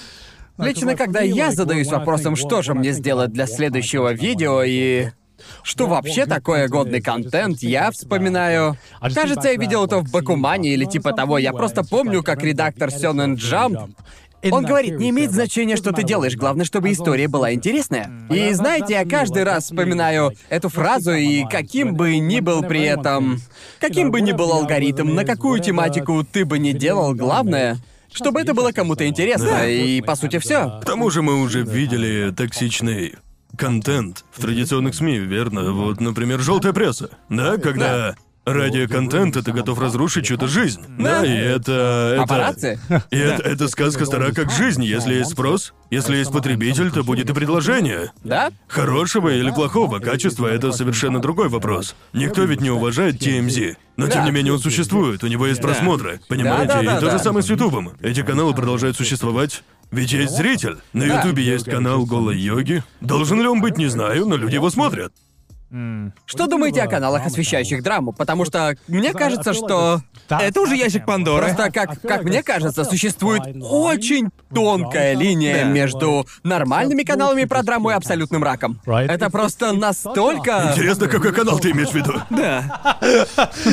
Лично, 0.58 0.96
когда 0.96 1.20
я 1.20 1.50
задаюсь 1.50 1.88
вопросом, 1.88 2.36
что 2.36 2.62
же 2.62 2.74
мне 2.74 2.92
сделать 2.92 3.32
для 3.32 3.46
следующего 3.46 4.12
видео 4.12 4.62
и... 4.62 5.10
Что 5.64 5.88
вообще 5.88 6.24
такое 6.26 6.68
годный 6.68 7.00
контент, 7.00 7.62
я 7.62 7.90
вспоминаю... 7.90 8.76
Кажется, 9.12 9.48
я 9.48 9.56
видел 9.56 9.84
это 9.86 9.98
в 9.98 10.08
Бакумане 10.10 10.70
или 10.70 10.84
типа 10.84 11.12
того. 11.12 11.36
Я 11.38 11.52
просто 11.52 11.82
помню, 11.82 12.22
как 12.22 12.44
редактор 12.44 12.92
Сёнэн 12.92 13.34
Джамп 13.34 13.90
он 14.50 14.64
говорит, 14.64 14.98
не 14.98 15.10
имеет 15.10 15.32
значения, 15.32 15.76
что 15.76 15.92
ты 15.92 16.02
делаешь, 16.02 16.36
главное, 16.36 16.64
чтобы 16.64 16.90
история 16.92 17.28
была 17.28 17.52
интересная. 17.52 18.10
И 18.30 18.52
знаете, 18.52 18.94
я 18.94 19.04
каждый 19.04 19.44
раз 19.44 19.64
вспоминаю 19.64 20.32
эту 20.48 20.68
фразу, 20.68 21.12
и 21.12 21.44
каким 21.44 21.94
бы 21.94 22.18
ни 22.18 22.40
был 22.40 22.62
при 22.62 22.82
этом... 22.82 23.40
Каким 23.80 24.10
бы 24.10 24.20
ни 24.20 24.32
был 24.32 24.52
алгоритм, 24.52 25.14
на 25.14 25.24
какую 25.24 25.60
тематику 25.60 26.24
ты 26.24 26.44
бы 26.44 26.58
ни 26.58 26.72
делал, 26.72 27.14
главное, 27.14 27.78
чтобы 28.12 28.40
это 28.40 28.54
было 28.54 28.72
кому-то 28.72 29.06
интересно, 29.06 29.68
и 29.68 30.00
по 30.00 30.14
сути 30.14 30.38
все. 30.38 30.80
К 30.80 30.84
тому 30.84 31.10
же 31.10 31.22
мы 31.22 31.40
уже 31.40 31.62
видели 31.62 32.32
токсичный 32.36 33.14
контент 33.56 34.24
в 34.32 34.40
традиционных 34.40 34.94
СМИ, 34.94 35.18
верно? 35.18 35.72
Вот, 35.72 36.00
например, 36.00 36.40
желтая 36.40 36.72
пресса. 36.72 37.10
Да, 37.28 37.58
когда 37.58 38.14
ради 38.44 38.86
контента 38.86 39.42
ты 39.42 39.52
готов 39.52 39.78
разрушить 39.78 40.26
чью-то 40.26 40.48
жизнь. 40.48 40.82
Да, 40.98 41.24
и 41.24 41.30
это... 41.30 42.12
это... 42.14 42.22
Папарацци? 42.22 42.78
И 43.10 43.16
это, 43.16 43.42
эта 43.42 43.68
сказка 43.68 44.04
стара 44.04 44.32
как 44.32 44.50
жизнь. 44.50 44.84
Если 44.84 45.14
есть 45.14 45.30
спрос, 45.30 45.72
если 45.90 46.16
есть 46.16 46.32
потребитель, 46.32 46.90
то 46.90 47.02
будет 47.04 47.30
и 47.30 47.32
предложение. 47.32 48.12
Да? 48.24 48.50
Хорошего 48.66 49.28
или 49.28 49.50
плохого 49.50 49.98
качества— 49.98 50.46
это 50.48 50.72
совершенно 50.72 51.20
другой 51.20 51.48
вопрос. 51.48 51.94
Никто 52.12 52.42
ведь 52.44 52.60
не 52.60 52.70
уважает 52.70 53.20
TMZ. 53.20 53.76
Но 53.96 54.06
тем 54.06 54.22
Да. 54.22 54.24
не 54.24 54.30
менее 54.30 54.54
он 54.54 54.58
существует, 54.58 55.22
у 55.22 55.26
него 55.26 55.46
есть 55.46 55.60
просмотры. 55.60 56.20
Понимаете? 56.28 56.68
Да-да-да-да. 56.68 56.96
и 56.96 57.00
то 57.00 57.10
же 57.10 57.18
самое 57.22 57.42
с 57.44 57.50
Ютубом. 57.50 57.92
Эти 58.00 58.22
каналы 58.22 58.54
продолжают 58.54 58.96
существовать. 58.96 59.62
Ведь 59.90 60.12
есть 60.12 60.34
зритель. 60.34 60.78
На 60.94 61.04
Ютубе 61.04 61.42
есть 61.44 61.66
канал 61.66 62.06
голой 62.06 62.38
йоги. 62.38 62.82
Должен 63.02 63.40
ли 63.40 63.46
он 63.46 63.60
быть, 63.60 63.76
не 63.76 63.88
знаю, 63.88 64.26
но 64.26 64.36
люди 64.36 64.54
его 64.54 64.70
смотрят. 64.70 65.12
Что 66.26 66.46
думаете 66.46 66.82
о 66.82 66.86
каналах, 66.86 67.24
освещающих 67.26 67.82
драму? 67.82 68.12
Потому 68.12 68.44
что 68.44 68.76
мне 68.88 69.12
кажется, 69.12 69.52
что 69.54 70.00
Это 70.28 70.60
уже 70.60 70.76
ящик 70.76 71.06
Пандоры. 71.06 71.46
Просто, 71.46 71.70
как, 71.70 72.00
как 72.02 72.24
мне 72.24 72.42
кажется, 72.42 72.84
существует 72.84 73.42
очень 73.60 74.28
тонкая 74.54 75.14
линия 75.14 75.64
между 75.64 76.26
нормальными 76.42 77.02
каналами 77.02 77.44
про 77.44 77.62
драму 77.62 77.90
и 77.90 77.94
абсолютным 77.94 78.42
раком. 78.44 78.78
Это 78.86 79.30
просто 79.30 79.72
настолько... 79.72 80.70
Интересно, 80.72 81.08
какой 81.08 81.32
канал 81.32 81.58
ты 81.58 81.70
имеешь 81.70 81.90
в 81.90 81.94
виду? 81.94 82.14
Да. 82.30 82.98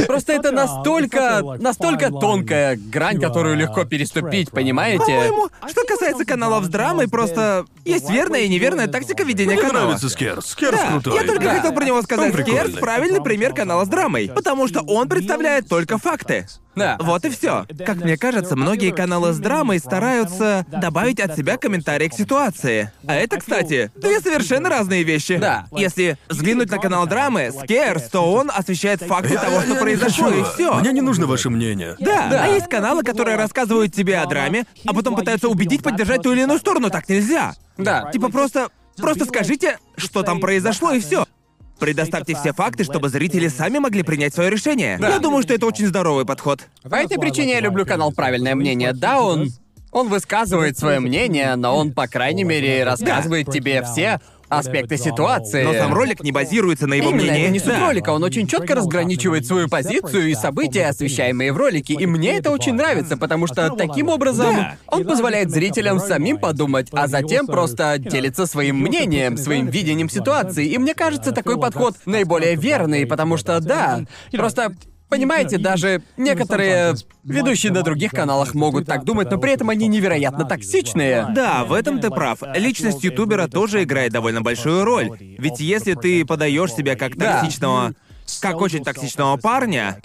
Просто 0.08 0.34
это 0.34 0.52
настолько... 0.52 1.42
настолько 1.60 2.10
тонкая 2.12 2.76
грань, 2.78 3.20
которую 3.20 3.56
легко 3.58 3.84
переступить, 3.86 4.52
понимаете? 4.52 5.00
По-моему, 5.06 5.50
что 5.68 5.84
касается 5.86 6.26
каналов 6.26 6.66
с 6.66 6.68
драмой, 6.70 7.08
просто 7.08 7.66
есть 7.86 8.10
верная 8.10 8.42
и 8.42 8.48
неверная 8.50 8.88
тактика 8.88 9.24
ведения 9.24 9.54
Мне 9.56 9.62
канала. 9.62 9.86
нравится 9.86 10.10
Скерс. 10.10 10.46
Скерс 10.48 10.80
крутой. 10.90 11.16
я 11.16 11.24
только 11.28 11.44
Да. 11.44 11.56
хотел 11.56 11.74
про 11.74 11.86
него 11.90 12.02
сказать. 12.02 12.34
Скерс— 12.34 12.74
правильный 12.80 13.22
пример 13.22 13.54
канала 13.54 13.86
с 13.86 13.88
драмой, 13.88 14.32
потому 14.34 14.68
что 14.68 14.82
он 14.82 15.10
представляет 15.10 15.68
только 15.68 15.98
факты. 15.98 16.48
Да. 16.76 16.98
Вот 17.02 17.26
и 17.26 17.30
все. 17.30 17.66
Как 17.86 17.98
мне 17.98 18.16
кажется, 18.16 18.56
многие 18.56 18.92
каналы 18.92 19.34
с 19.34 19.38
драмой 19.38 19.80
стараются 19.80 20.66
добавить 20.72 21.20
от 21.20 21.36
себя 21.36 21.58
комментарии 21.58 22.08
к 22.08 22.14
ситуации. 22.14 22.92
А 23.06 23.16
это, 23.16 23.38
кстати, 23.38 23.92
две 23.96 24.22
совершенно 24.22 24.70
разные 24.70 25.04
вещи. 25.04 25.38
Да. 25.38 25.66
Если 25.72 26.18
взглянуть 26.30 26.70
на 26.72 26.78
канал 26.78 27.06
драмы, 27.06 27.52
Скерс, 27.52 28.04
то 28.10 28.32
он 28.32 28.50
освещает 28.54 29.02
факты 29.02 29.34
Я- 29.34 29.42
того, 29.42 29.62
что 29.62 29.74
я 29.74 29.80
произошло, 29.80 30.30
и 30.30 30.44
все. 30.44 30.74
Мне 30.76 30.94
не 30.94 31.02
нужно 31.02 31.26
ваше 31.26 31.50
мнение. 31.50 31.98
Да, 32.00 32.44
а 32.44 32.48
есть 32.48 32.70
каналы, 32.70 33.04
которые 33.04 33.36
рассказывают 33.36 33.94
тебе 33.94 34.20
о 34.20 34.26
драме, 34.26 34.66
а 34.88 34.94
потом 34.94 35.16
пытаются 35.16 35.50
убедить 35.50 35.84
поддержать 35.84 36.22
ту 36.22 36.32
или 36.32 36.44
иную 36.44 36.60
сторону. 36.60 36.90
Так 36.90 37.10
нельзя. 37.10 37.56
Да. 37.78 38.10
Типа 38.12 38.30
просто... 38.30 38.70
Просто 38.98 39.24
скажите, 39.24 39.80
что 39.96 40.24
там 40.24 40.42
произошло, 40.42 40.92
и 40.92 41.00
все. 41.00 41.26
Предоставьте 41.80 42.36
все 42.36 42.54
факты, 42.54 42.84
чтобы 42.84 43.10
зрители 43.10 43.48
сами 43.48 43.80
могли 43.80 44.04
принять 44.04 44.34
свое 44.34 44.50
решение. 44.50 44.98
Я 45.02 45.20
думаю, 45.20 45.44
что 45.44 45.54
это 45.54 45.66
очень 45.66 45.88
здоровый 45.88 46.26
подход. 46.26 46.62
По 46.84 46.96
этой 46.96 47.18
причине 47.18 47.54
я 47.54 47.60
люблю 47.62 47.86
канал 47.86 48.12
«Правильное 48.12 48.56
мнение». 48.56 48.94
Да, 48.94 49.22
он... 49.22 49.50
Он 49.92 50.08
высказывает 50.08 50.78
свое 50.78 51.00
мнение, 51.00 51.56
но 51.56 51.76
он, 51.76 51.94
по 51.94 52.08
крайней 52.08 52.44
мере, 52.44 52.84
рассказывает 52.84 53.50
тебе 53.52 53.82
все 53.82 54.22
аспекты 54.50 54.98
ситуации. 54.98 55.64
Но 55.64 55.74
сам 55.74 55.94
ролик 55.94 56.22
не 56.24 56.32
базируется 56.32 56.88
на 56.88 56.96
его 56.96 57.10
Именно, 57.10 57.24
мнении. 57.24 57.42
это 57.44 57.52
не 57.52 57.60
суть 57.60 57.70
Да. 57.70 57.86
ролика, 57.88 58.10
он 58.10 58.24
очень 58.24 58.48
четко 58.48 58.76
разграничивает 58.76 59.46
свою 59.46 59.68
позицию 59.70 60.30
и 60.30 60.34
события, 60.36 60.88
освещаемые 60.88 61.54
в 61.54 61.58
ролике, 61.58 61.94
и 61.94 62.06
мне 62.06 62.38
это 62.38 62.52
очень 62.52 62.74
нравится, 62.74 63.16
потому 63.18 63.48
что 63.48 63.70
таким 63.70 64.10
образом 64.10 64.56
Да. 64.56 64.78
он 64.88 65.06
позволяет 65.06 65.52
зрителям 65.52 66.00
самим 66.00 66.38
подумать, 66.38 66.88
а 66.92 67.08
затем 67.08 67.48
просто 67.48 67.98
делиться 68.00 68.46
своим 68.46 68.78
мнением, 68.82 69.38
своим 69.38 69.68
видением 69.68 70.10
ситуации. 70.10 70.68
И 70.68 70.78
мне 70.78 70.94
кажется, 70.94 71.32
такой 71.32 71.60
подход 71.60 71.96
наиболее 72.06 72.56
верный, 72.56 73.06
потому 73.06 73.38
что 73.38 73.60
да, 73.60 74.02
просто 74.32 74.74
Понимаете, 75.10 75.58
даже 75.58 76.02
некоторые 76.18 76.96
ведущие 77.24 77.72
на 77.72 77.82
других 77.82 78.12
каналах 78.12 78.54
могут 78.54 78.86
так 78.86 79.04
думать, 79.04 79.30
но 79.32 79.38
при 79.38 79.54
этом 79.54 79.70
они 79.70 79.88
невероятно 79.88 80.46
токсичные. 80.46 81.28
Да, 81.34 81.66
в 81.66 81.74
этом 81.74 82.00
ты 82.00 82.10
прав. 82.10 82.40
Личность 82.56 83.04
ютубера 83.04 83.48
тоже 83.48 83.84
играет 83.84 84.12
довольно 84.14 84.42
большую 84.42 84.86
роль. 84.86 85.10
Ведь 85.20 85.60
если 85.60 85.96
ты 85.96 86.26
подаешь 86.26 86.74
себя 86.74 86.96
как 86.96 87.18
Да. 87.18 87.42
токсичного, 87.42 87.94
как 88.42 88.62
очень 88.62 88.84
токсичного 88.84 89.38
парня, 89.38 90.00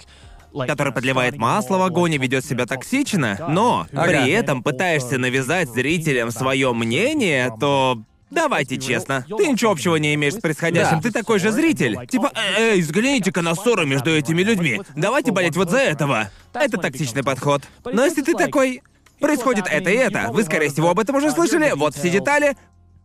который 0.67 0.93
подливает 0.93 1.37
масло 1.37 1.77
в 1.77 1.83
огонь 1.83 2.13
и 2.13 2.17
ведет 2.17 2.45
себя 2.45 2.65
токсично, 2.65 3.37
но 3.49 3.87
Ага. 3.93 4.07
при 4.07 4.31
этом 4.31 4.63
пытаешься 4.63 5.17
навязать 5.17 5.69
зрителям 5.69 6.31
свое 6.31 6.73
мнение, 6.73 7.53
то 7.59 7.99
Давайте 8.35 8.77
честно, 8.77 9.25
ты 9.37 9.47
ничего 9.47 9.71
общего 9.71 9.95
не 9.95 10.13
имеешь 10.15 10.33
с 10.33 10.39
происходящим, 10.39 10.97
Да. 10.97 11.01
ты 11.01 11.11
такой 11.11 11.39
же 11.39 11.51
зритель. 11.51 11.97
Типа, 12.07 12.31
«Э, 12.35 12.73
эй, 12.73 12.81
взгляните-ка 12.81 13.41
на 13.41 13.55
ссору 13.55 13.85
между 13.85 14.11
этими 14.11 14.41
людьми. 14.43 14.81
Давайте 14.95 15.31
болеть 15.31 15.55
вот 15.55 15.69
за 15.69 15.79
этого. 15.79 16.29
Это 16.53 16.77
токсичный 16.77 17.23
подход. 17.23 17.63
Но 17.85 18.03
если 18.03 18.21
ты 18.21 18.33
такой, 18.33 18.81
происходит 19.19 19.65
это 19.69 19.89
и 19.89 19.95
это, 19.95 20.29
вы, 20.31 20.43
скорее 20.43 20.69
всего, 20.69 20.89
об 20.89 20.99
этом 20.99 21.15
уже 21.15 21.31
слышали, 21.31 21.71
вот 21.75 21.95
все 21.95 22.09
детали, 22.09 22.57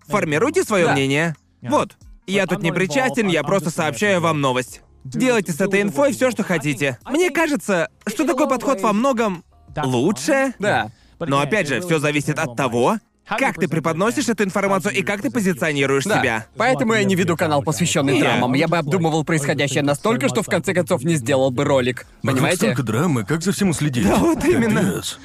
формируйте 0.08 0.64
свое 0.64 0.86
Да. 0.86 0.92
мнение. 0.92 1.36
Вот. 1.62 1.96
Я 2.26 2.46
тут 2.46 2.62
не 2.62 2.72
причастен, 2.72 3.28
я 3.28 3.42
просто 3.42 3.70
сообщаю 3.70 4.20
вам 4.20 4.40
новость. 4.40 4.82
Делайте 5.04 5.52
с 5.52 5.60
этой 5.60 5.80
инфой 5.82 6.12
все, 6.12 6.30
что 6.30 6.42
хотите. 6.42 6.98
Мне 7.08 7.30
кажется, 7.30 7.88
что 8.06 8.26
такой 8.26 8.48
подход 8.48 8.80
во 8.80 8.92
многом 8.92 9.44
лучше. 9.84 10.54
Да. 10.58 10.90
Но 11.20 11.38
опять 11.40 11.68
же, 11.68 11.80
все 11.80 11.98
зависит 11.98 12.38
от 12.38 12.56
того, 12.56 12.98
как 13.38 13.58
ты 13.58 13.68
преподносишь 13.68 14.28
эту 14.28 14.44
информацию 14.44 14.94
и 14.94 15.02
как 15.02 15.22
ты 15.22 15.30
позиционируешь 15.30 16.04
Да. 16.04 16.20
себя. 16.20 16.46
Поэтому 16.56 16.94
я 16.94 17.04
не 17.04 17.14
веду 17.14 17.36
канал, 17.36 17.62
посвященный 17.62 18.18
Я- 18.18 18.24
драмам. 18.24 18.54
Я 18.54 18.68
бы 18.68 18.76
обдумывал 18.78 19.24
происходящее 19.24 19.82
настолько, 19.82 20.28
что 20.28 20.42
в 20.42 20.46
конце 20.46 20.74
концов 20.74 21.02
не 21.04 21.14
сделал 21.14 21.50
бы 21.50 21.64
ролик. 21.64 22.06
Вокруг 22.22 22.36
Понимаете? 22.36 22.56
столько 22.58 22.82
драмы, 22.82 23.24
как 23.24 23.42
за 23.42 23.52
всем 23.52 23.72
следить? 23.72 24.06
Да, 24.06 24.16
вот 24.16 24.44
именно. 24.44 24.80
Капец. 24.82 25.18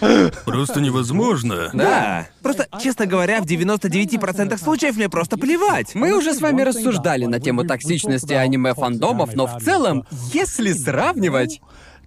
Просто 0.45 0.82
невозможно. 0.82 1.69
Да. 1.73 2.27
Просто, 2.41 2.68
честно 2.82 3.06
говоря, 3.06 3.41
в 3.41 3.45
99% 3.45 4.57
случаев 4.57 4.95
мне 4.95 5.10
просто 5.10 5.38
плевать. 5.38 5.95
Мы 5.95 6.15
уже 6.18 6.34
с 6.34 6.41
вами 6.41 6.61
рассуждали 6.61 7.26
на 7.26 7.40
тему 7.40 7.64
токсичности 7.64 8.34
аниме-фандомов, 8.34 9.34
но 9.36 9.48
в 9.48 9.61
целом, 9.64 10.06
если 10.34 10.73
сравнивать, 10.73 11.61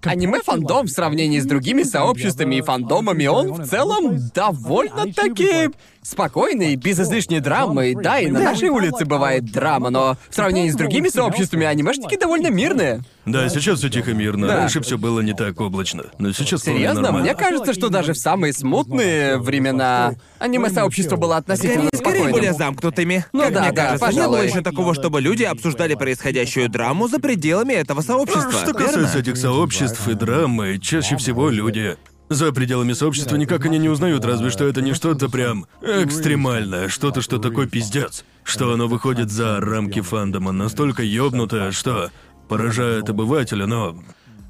аниме-фандом 0.06 0.86
в 0.86 0.90
сравнении 0.90 1.40
с 1.40 1.46
другими 1.46 1.82
сообществами 1.82 2.56
и 2.56 2.62
фандомами, 2.62 3.26
он 3.26 3.52
в 3.52 3.66
целом 3.66 4.18
довольно-таки 4.34 5.70
спокойный, 6.08 6.76
без 6.76 6.98
излишней 6.98 7.40
драмы. 7.40 7.94
Да, 7.94 8.18
и 8.18 8.28
на 8.28 8.40
нашей 8.40 8.68
улице 8.70 9.04
бывает 9.04 9.44
драма, 9.50 9.90
но 9.90 10.16
в 10.28 10.34
сравнении 10.34 10.70
с 10.70 10.74
другими 10.74 11.08
сообществами 11.08 11.66
анимешники 11.66 12.16
довольно 12.18 12.48
мирные. 12.48 13.02
Да, 13.26 13.48
сейчас 13.50 13.78
все 13.78 13.90
тихо 13.90 14.14
мирно. 14.14 14.46
Да. 14.46 14.56
Раньше 14.56 14.80
все 14.80 14.96
было 14.96 15.20
не 15.20 15.34
так 15.34 15.60
облачно. 15.60 16.04
Но 16.18 16.32
сейчас 16.32 16.62
Серьезно? 16.62 17.02
нормально. 17.02 17.26
Мне 17.26 17.34
кажется, 17.34 17.74
что 17.74 17.90
даже 17.90 18.14
в 18.14 18.18
самые 18.18 18.52
смутные 18.52 19.36
времена 19.38 20.14
аниме-сообщество 20.38 21.16
было 21.16 21.36
относительно 21.36 21.88
Скорее, 21.92 21.98
скорее 21.98 22.18
более 22.30 22.52
спокойным. 22.52 22.58
замкнутыми. 22.58 23.24
Ну 23.32 23.40
как 23.42 23.52
да, 23.52 23.60
мне 23.60 23.72
да, 23.72 23.82
кажется, 23.82 24.06
не 24.06 24.12
было 24.14 24.26
пожалуй. 24.28 24.46
еще 24.48 24.60
такого, 24.62 24.94
чтобы 24.94 25.20
люди 25.20 25.42
обсуждали 25.42 25.94
происходящую 25.94 26.68
драму 26.70 27.08
за 27.08 27.18
пределами 27.18 27.74
этого 27.74 28.00
сообщества. 28.00 28.50
Что 28.50 28.70
верно? 28.72 28.86
касается 28.86 29.18
этих 29.18 29.36
сообществ 29.36 30.08
и 30.08 30.14
драмы, 30.14 30.78
чаще 30.78 31.16
всего 31.16 31.50
люди 31.50 31.96
за 32.28 32.52
пределами 32.52 32.92
сообщества 32.92 33.36
никак 33.36 33.64
они 33.64 33.78
не 33.78 33.88
узнают, 33.88 34.24
разве 34.24 34.50
что 34.50 34.66
это 34.66 34.82
не 34.82 34.94
что-то 34.94 35.28
прям 35.28 35.66
экстремальное, 35.82 36.88
что-то, 36.88 37.20
что 37.22 37.38
такой 37.38 37.68
пиздец, 37.68 38.24
что 38.44 38.72
оно 38.72 38.86
выходит 38.88 39.30
за 39.30 39.60
рамки 39.60 40.00
фандома, 40.00 40.52
настолько 40.52 41.02
ёбнутое, 41.02 41.72
что 41.72 42.10
поражает 42.48 43.08
обывателя, 43.08 43.66
но 43.66 43.98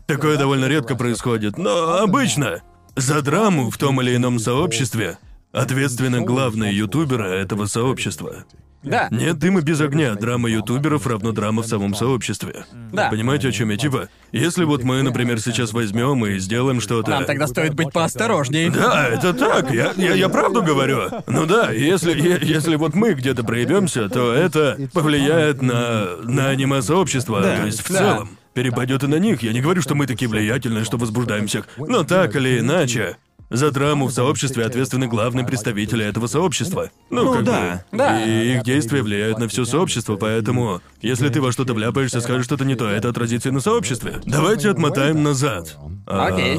такое 0.07 0.37
довольно 0.37 0.67
редко 0.67 0.95
происходит. 0.97 1.59
Но 1.59 1.99
обычно 1.99 2.63
за 2.97 3.23
драму 3.23 3.71
в 3.71 3.79
том 3.79 4.01
или 4.01 4.17
ином 4.17 4.39
сообществе 4.39 5.19
ответственны 5.53 6.21
главные 6.21 6.77
ютуберы 6.77 7.29
этого 7.29 7.67
сообщества. 7.67 8.45
Да. 8.83 9.09
Нет 9.11 9.39
дыма 9.39 9.61
без 9.61 9.81
огня. 9.81 10.15
Драма 10.15 10.49
ютуберов 10.49 11.07
равно 11.07 11.33
драма 11.33 11.63
в 11.63 11.67
самом 11.67 11.95
сообществе. 11.95 12.65
Да. 12.93 13.09
Понимаете, 13.11 13.49
о 13.49 13.53
чем 13.53 13.71
я? 13.71 13.77
Типа, 13.77 14.09
если 14.33 14.65
вот 14.65 14.85
мы, 14.85 15.03
например, 15.03 15.41
сейчас 15.41 15.73
возьмем 15.73 16.25
и 16.27 16.39
сделаем 16.39 16.81
что-то. 16.81 17.11
Нам 17.11 17.25
тогда 17.25 17.47
стоит 17.47 17.75
быть 17.75 17.93
поосторожней. 17.93 18.71
Да, 18.71 19.09
это 19.09 19.35
так, 19.35 19.73
я, 19.73 19.93
я, 19.97 20.15
я 20.15 20.29
правду 20.29 20.63
говорю. 20.63 21.11
Ну 21.27 21.47
да, 21.47 21.71
если, 21.73 22.13
если 22.45 22.77
вот 22.77 22.95
мы 22.95 23.15
где-то 23.15 23.43
проебемся, 23.45 24.09
то 24.09 24.33
это 24.33 24.79
повлияет 24.93 25.61
на, 25.63 26.17
на 26.23 26.49
аниме-сообщество, 26.51 27.43
то 27.43 27.67
есть 27.67 27.81
в 27.83 27.93
Да. 27.93 27.99
целом. 27.99 28.31
Перепадет 28.55 29.05
и 29.05 29.07
на 29.07 29.17
них. 29.21 29.43
Я 29.43 29.53
не 29.53 29.61
говорю, 29.61 29.83
что 29.83 29.95
мы 29.95 30.07
такие 30.09 30.29
влиятельные, 30.29 30.85
что 30.85 30.97
возбуждаем 30.97 31.47
всех. 31.47 31.69
Но 31.77 32.03
так 32.03 32.35
или 32.35 32.59
иначе, 32.59 33.17
за 33.51 33.71
драму 33.71 34.07
в 34.07 34.13
сообществе 34.13 34.65
ответственны 34.65 35.07
главные 35.07 35.47
представители 35.47 36.05
этого 36.05 36.27
сообщества. 36.27 36.91
Ну, 37.11 37.25
Ну 37.25 37.33
как 37.35 37.45
да. 37.45 37.85
бы. 37.91 37.99
Да. 37.99 38.25
И 38.25 38.55
их 38.57 38.63
действия 38.63 39.03
влияют 39.03 39.39
на 39.39 39.49
все 39.49 39.65
сообщество, 39.65 40.17
поэтому, 40.17 40.81
если 41.01 41.29
ты 41.29 41.41
во 41.41 41.53
что-то 41.53 41.75
вляпаешься, 41.75 42.21
скажешь 42.21 42.45
что-то 42.45 42.65
не 42.65 42.75
то, 42.75 42.89
это 42.89 43.09
отразится 43.09 43.49
и 43.49 43.53
на 43.53 43.61
сообществе. 43.61 44.21
Давайте 44.25 44.71
отмотаем 44.71 45.23
назад. 45.23 45.77
А, 46.07 46.27
Окей. 46.27 46.59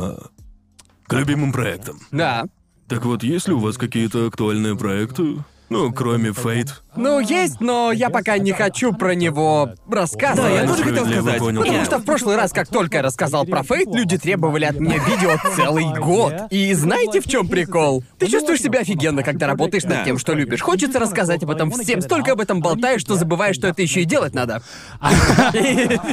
К 1.08 1.14
любимым 1.14 1.52
проектам. 1.52 2.00
Да. 2.12 2.46
Так 2.88 3.06
вот, 3.06 3.24
есть 3.24 3.48
ли 3.48 3.54
у 3.54 3.60
вас 3.60 3.78
какие-то 3.78 4.28
актуальные 4.28 4.76
проекты? 4.76 5.44
Ну, 5.70 5.92
кроме 5.94 6.34
Фейт. 6.34 6.82
Ну, 6.96 7.20
есть, 7.20 7.62
но 7.62 7.92
я 7.92 8.10
пока 8.10 8.38
не 8.40 8.52
хочу 8.52 8.92
про 8.92 9.14
него 9.14 9.70
рассказывать. 9.90 10.52
Да, 10.52 10.62
я 10.62 10.68
тоже 10.68 10.84
хотел 10.84 11.06
сказать. 11.06 11.40
понял. 11.40 11.62
Потому 11.62 11.86
что 11.86 11.98
в 12.00 12.04
прошлый 12.04 12.36
раз, 12.36 12.52
как 12.52 12.68
только 12.68 12.98
я 12.98 13.04
рассказал 13.04 13.46
про 13.46 13.64
Фейт, 13.64 13.88
люди 13.94 14.18
требовали 14.18 14.66
от 14.66 14.80
меня 14.80 14.98
видео 14.98 15.38
целый 15.56 15.94
год. 15.94 16.34
И 16.50 16.74
знаете, 16.74 17.22
в 17.22 17.28
чем 17.28 17.48
прикол? 17.48 18.04
Ты 18.18 18.28
чувствуешь 18.28 18.62
себя 18.62 18.80
офигенно, 18.80 19.24
когда 19.24 19.48
работаешь 19.48 19.84
над 19.84 20.04
тем, 20.04 20.18
что 20.18 20.34
любишь. 20.34 20.62
Хочется 20.62 21.00
рассказать 21.00 21.44
об 21.44 21.52
этом 21.52 21.72
всем. 21.72 22.02
Столько 22.02 22.32
об 22.34 22.42
этом 22.42 22.60
болтаешь, 22.62 23.02
что 23.02 23.16
забываешь, 23.16 23.56
что 23.56 23.68
это 23.68 23.82
еще 23.82 24.02
и 24.02 24.06
делать 24.06 24.34
надо. 24.34 24.62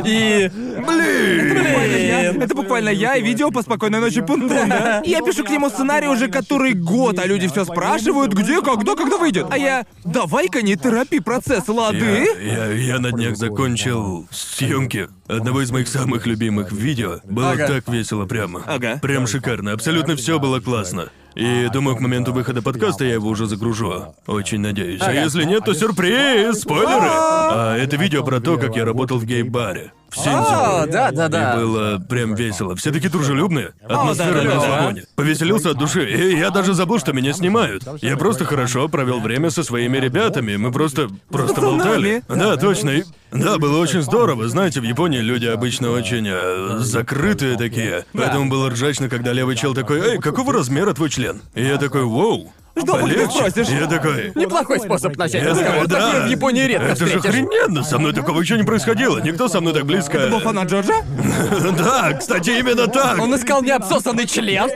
И... 0.04 0.50
Блин! 0.54 2.42
Это 2.42 2.54
буквально 2.54 2.90
я 2.90 3.16
и 3.16 3.22
видео 3.22 3.50
по 3.50 3.62
спокойной 3.62 4.00
ночи 4.00 4.20
Пунтун? 4.20 4.70
Я 5.04 5.22
пишу 5.22 5.44
к 5.44 5.50
нему 5.50 5.68
сценарий 5.70 6.08
уже 6.08 6.28
который 6.28 6.74
год, 6.74 7.18
а 7.18 7.26
люди 7.26 7.48
все 7.48 7.64
спрашивают, 7.64 8.34
где, 8.34 8.60
когда, 8.60 8.94
когда 8.94 9.16
выйдет. 9.16 9.45
А 9.50 9.56
я, 9.58 9.86
давай-ка 10.04 10.62
не 10.62 10.76
торопи 10.76 11.20
процесс, 11.20 11.68
лады? 11.68 11.98
Я, 11.98 12.66
я, 12.66 12.72
я 12.72 12.98
на 12.98 13.12
днях 13.12 13.36
закончил 13.36 14.26
съемки 14.30 15.08
одного 15.28 15.62
из 15.62 15.70
моих 15.70 15.88
самых 15.88 16.26
любимых 16.26 16.72
видео. 16.72 17.20
Было 17.24 17.52
Ага. 17.52 17.66
так 17.66 17.88
весело 17.88 18.26
прямо. 18.26 18.62
Ага. 18.66 18.98
Прям 19.02 19.26
шикарно. 19.26 19.72
Абсолютно 19.72 20.16
все 20.16 20.38
было 20.38 20.60
классно. 20.60 21.08
И 21.34 21.68
думаю, 21.70 21.96
к 21.96 22.00
моменту 22.00 22.32
выхода 22.32 22.62
подкаста 22.62 23.04
я 23.04 23.14
его 23.14 23.28
уже 23.28 23.46
загружу. 23.46 24.14
Очень 24.26 24.60
надеюсь. 24.60 25.02
А 25.02 25.12
если 25.12 25.44
нет, 25.44 25.64
то 25.66 25.74
сюрприз! 25.74 26.60
Спойлеры! 26.62 27.10
А 27.10 27.76
это 27.76 27.96
видео 27.96 28.24
про 28.24 28.40
то, 28.40 28.56
как 28.56 28.74
я 28.74 28.86
работал 28.86 29.18
в 29.18 29.24
гей-баре. 29.26 29.92
В 30.10 30.16
Синдзю. 30.16 30.30
О, 30.30 30.86
да, 30.86 31.10
да, 31.10 31.28
да. 31.28 31.54
И 31.54 31.56
было 31.56 31.98
прям 31.98 32.34
весело. 32.34 32.74
Все 32.76 32.90
такие 32.92 33.10
дружелюбные. 33.10 33.72
Атмосфера 33.84 34.42
на 34.42 34.54
да-да-да. 34.54 34.76
вагоне. 34.80 35.04
Повеселился 35.14 35.70
от 35.70 35.78
души. 35.78 36.08
И 36.10 36.38
я 36.38 36.50
даже 36.50 36.74
забыл, 36.74 36.98
что 36.98 37.12
меня 37.12 37.32
снимают. 37.32 37.82
Я 38.00 38.16
просто 38.16 38.44
хорошо 38.44 38.88
провел 38.88 39.20
время 39.20 39.50
со 39.50 39.62
своими 39.62 39.98
ребятами. 39.98 40.56
Мы 40.56 40.72
просто 40.72 41.08
просто 41.30 41.60
болтали. 41.60 42.22
Да, 42.28 42.56
точно. 42.56 42.90
И- 42.90 43.04
Да, 43.32 43.58
было 43.58 43.78
очень 43.78 44.02
здорово. 44.02 44.48
Знаете, 44.48 44.80
в 44.80 44.84
Японии 44.84 45.18
люди 45.18 45.46
обычно 45.46 45.90
очень 45.90 46.26
э, 46.28 46.78
закрытые 46.78 47.56
такие. 47.58 48.04
Поэтому 48.12 48.48
было 48.48 48.70
ржачно, 48.70 49.08
когда 49.08 49.32
левый 49.32 49.56
чел 49.56 49.74
такой, 49.74 50.00
эй, 50.00 50.18
какого 50.18 50.52
размера 50.52 50.94
твой 50.94 51.10
член? 51.10 51.42
И 51.54 51.62
я 51.64 51.76
такой, 51.78 52.04
воу. 52.04 52.52
Полегче». 52.84 53.30
спросишь. 53.30 53.68
И 53.68 53.74
я 53.74 53.86
такой, 53.86 54.32
Неплохой 54.34 54.78
способ 54.80 55.16
начать 55.16 55.42
я 55.42 55.50
разговор. 55.50 55.86
такой, 55.86 55.88
Такое 55.88 56.26
в 56.26 56.30
Японии 56.30 56.62
редко 56.64 56.86
Это 56.88 56.96
же 56.96 57.06
встретишь. 57.18 57.28
охрененно! 57.30 57.82
Со 57.84 57.98
мной 57.98 58.12
такого 58.12 58.40
еще 58.40 58.56
не 58.58 58.64
происходило. 58.64 59.18
Никто 59.20 59.48
со 59.48 59.60
мной 59.60 59.72
так 59.72 59.86
близко. 59.86 60.28
Был 60.30 60.40
фанат 60.40 60.70
Джорджа? 60.70 60.94
Да, 61.76 62.12
кстати, 62.12 62.50
именно 62.50 62.86
так. 62.86 63.18
Он 63.18 63.34
искал 63.34 63.62
необсосанный 63.62 64.26
член. 64.26 64.68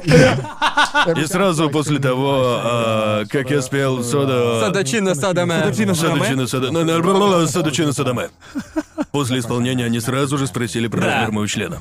И 1.17 1.27
сразу 1.27 1.69
после 1.71 1.99
того, 1.99 2.61
а, 2.63 3.25
как 3.29 3.51
я 3.51 3.61
спел 3.63 4.03
Сода... 4.03 4.61
Садачина 4.61 5.15
Садаме. 5.15 5.61
Садачина 5.61 5.95
Садаме? 5.95 6.21
Садочина 6.21 6.47
Сада... 6.47 6.71
на- 6.73 6.85
на- 6.85 7.01
бла-бла-бла, 7.01 7.47
Садочина 7.47 7.93
Садаме. 7.93 8.29
После 9.13 9.41
исполнения 9.41 9.85
они 9.87 10.01
сразу 10.01 10.39
же 10.39 10.47
спросили 10.47 10.87
про 10.87 11.01
размер 11.03 11.33
моего 11.33 11.47
члена. 11.47 11.81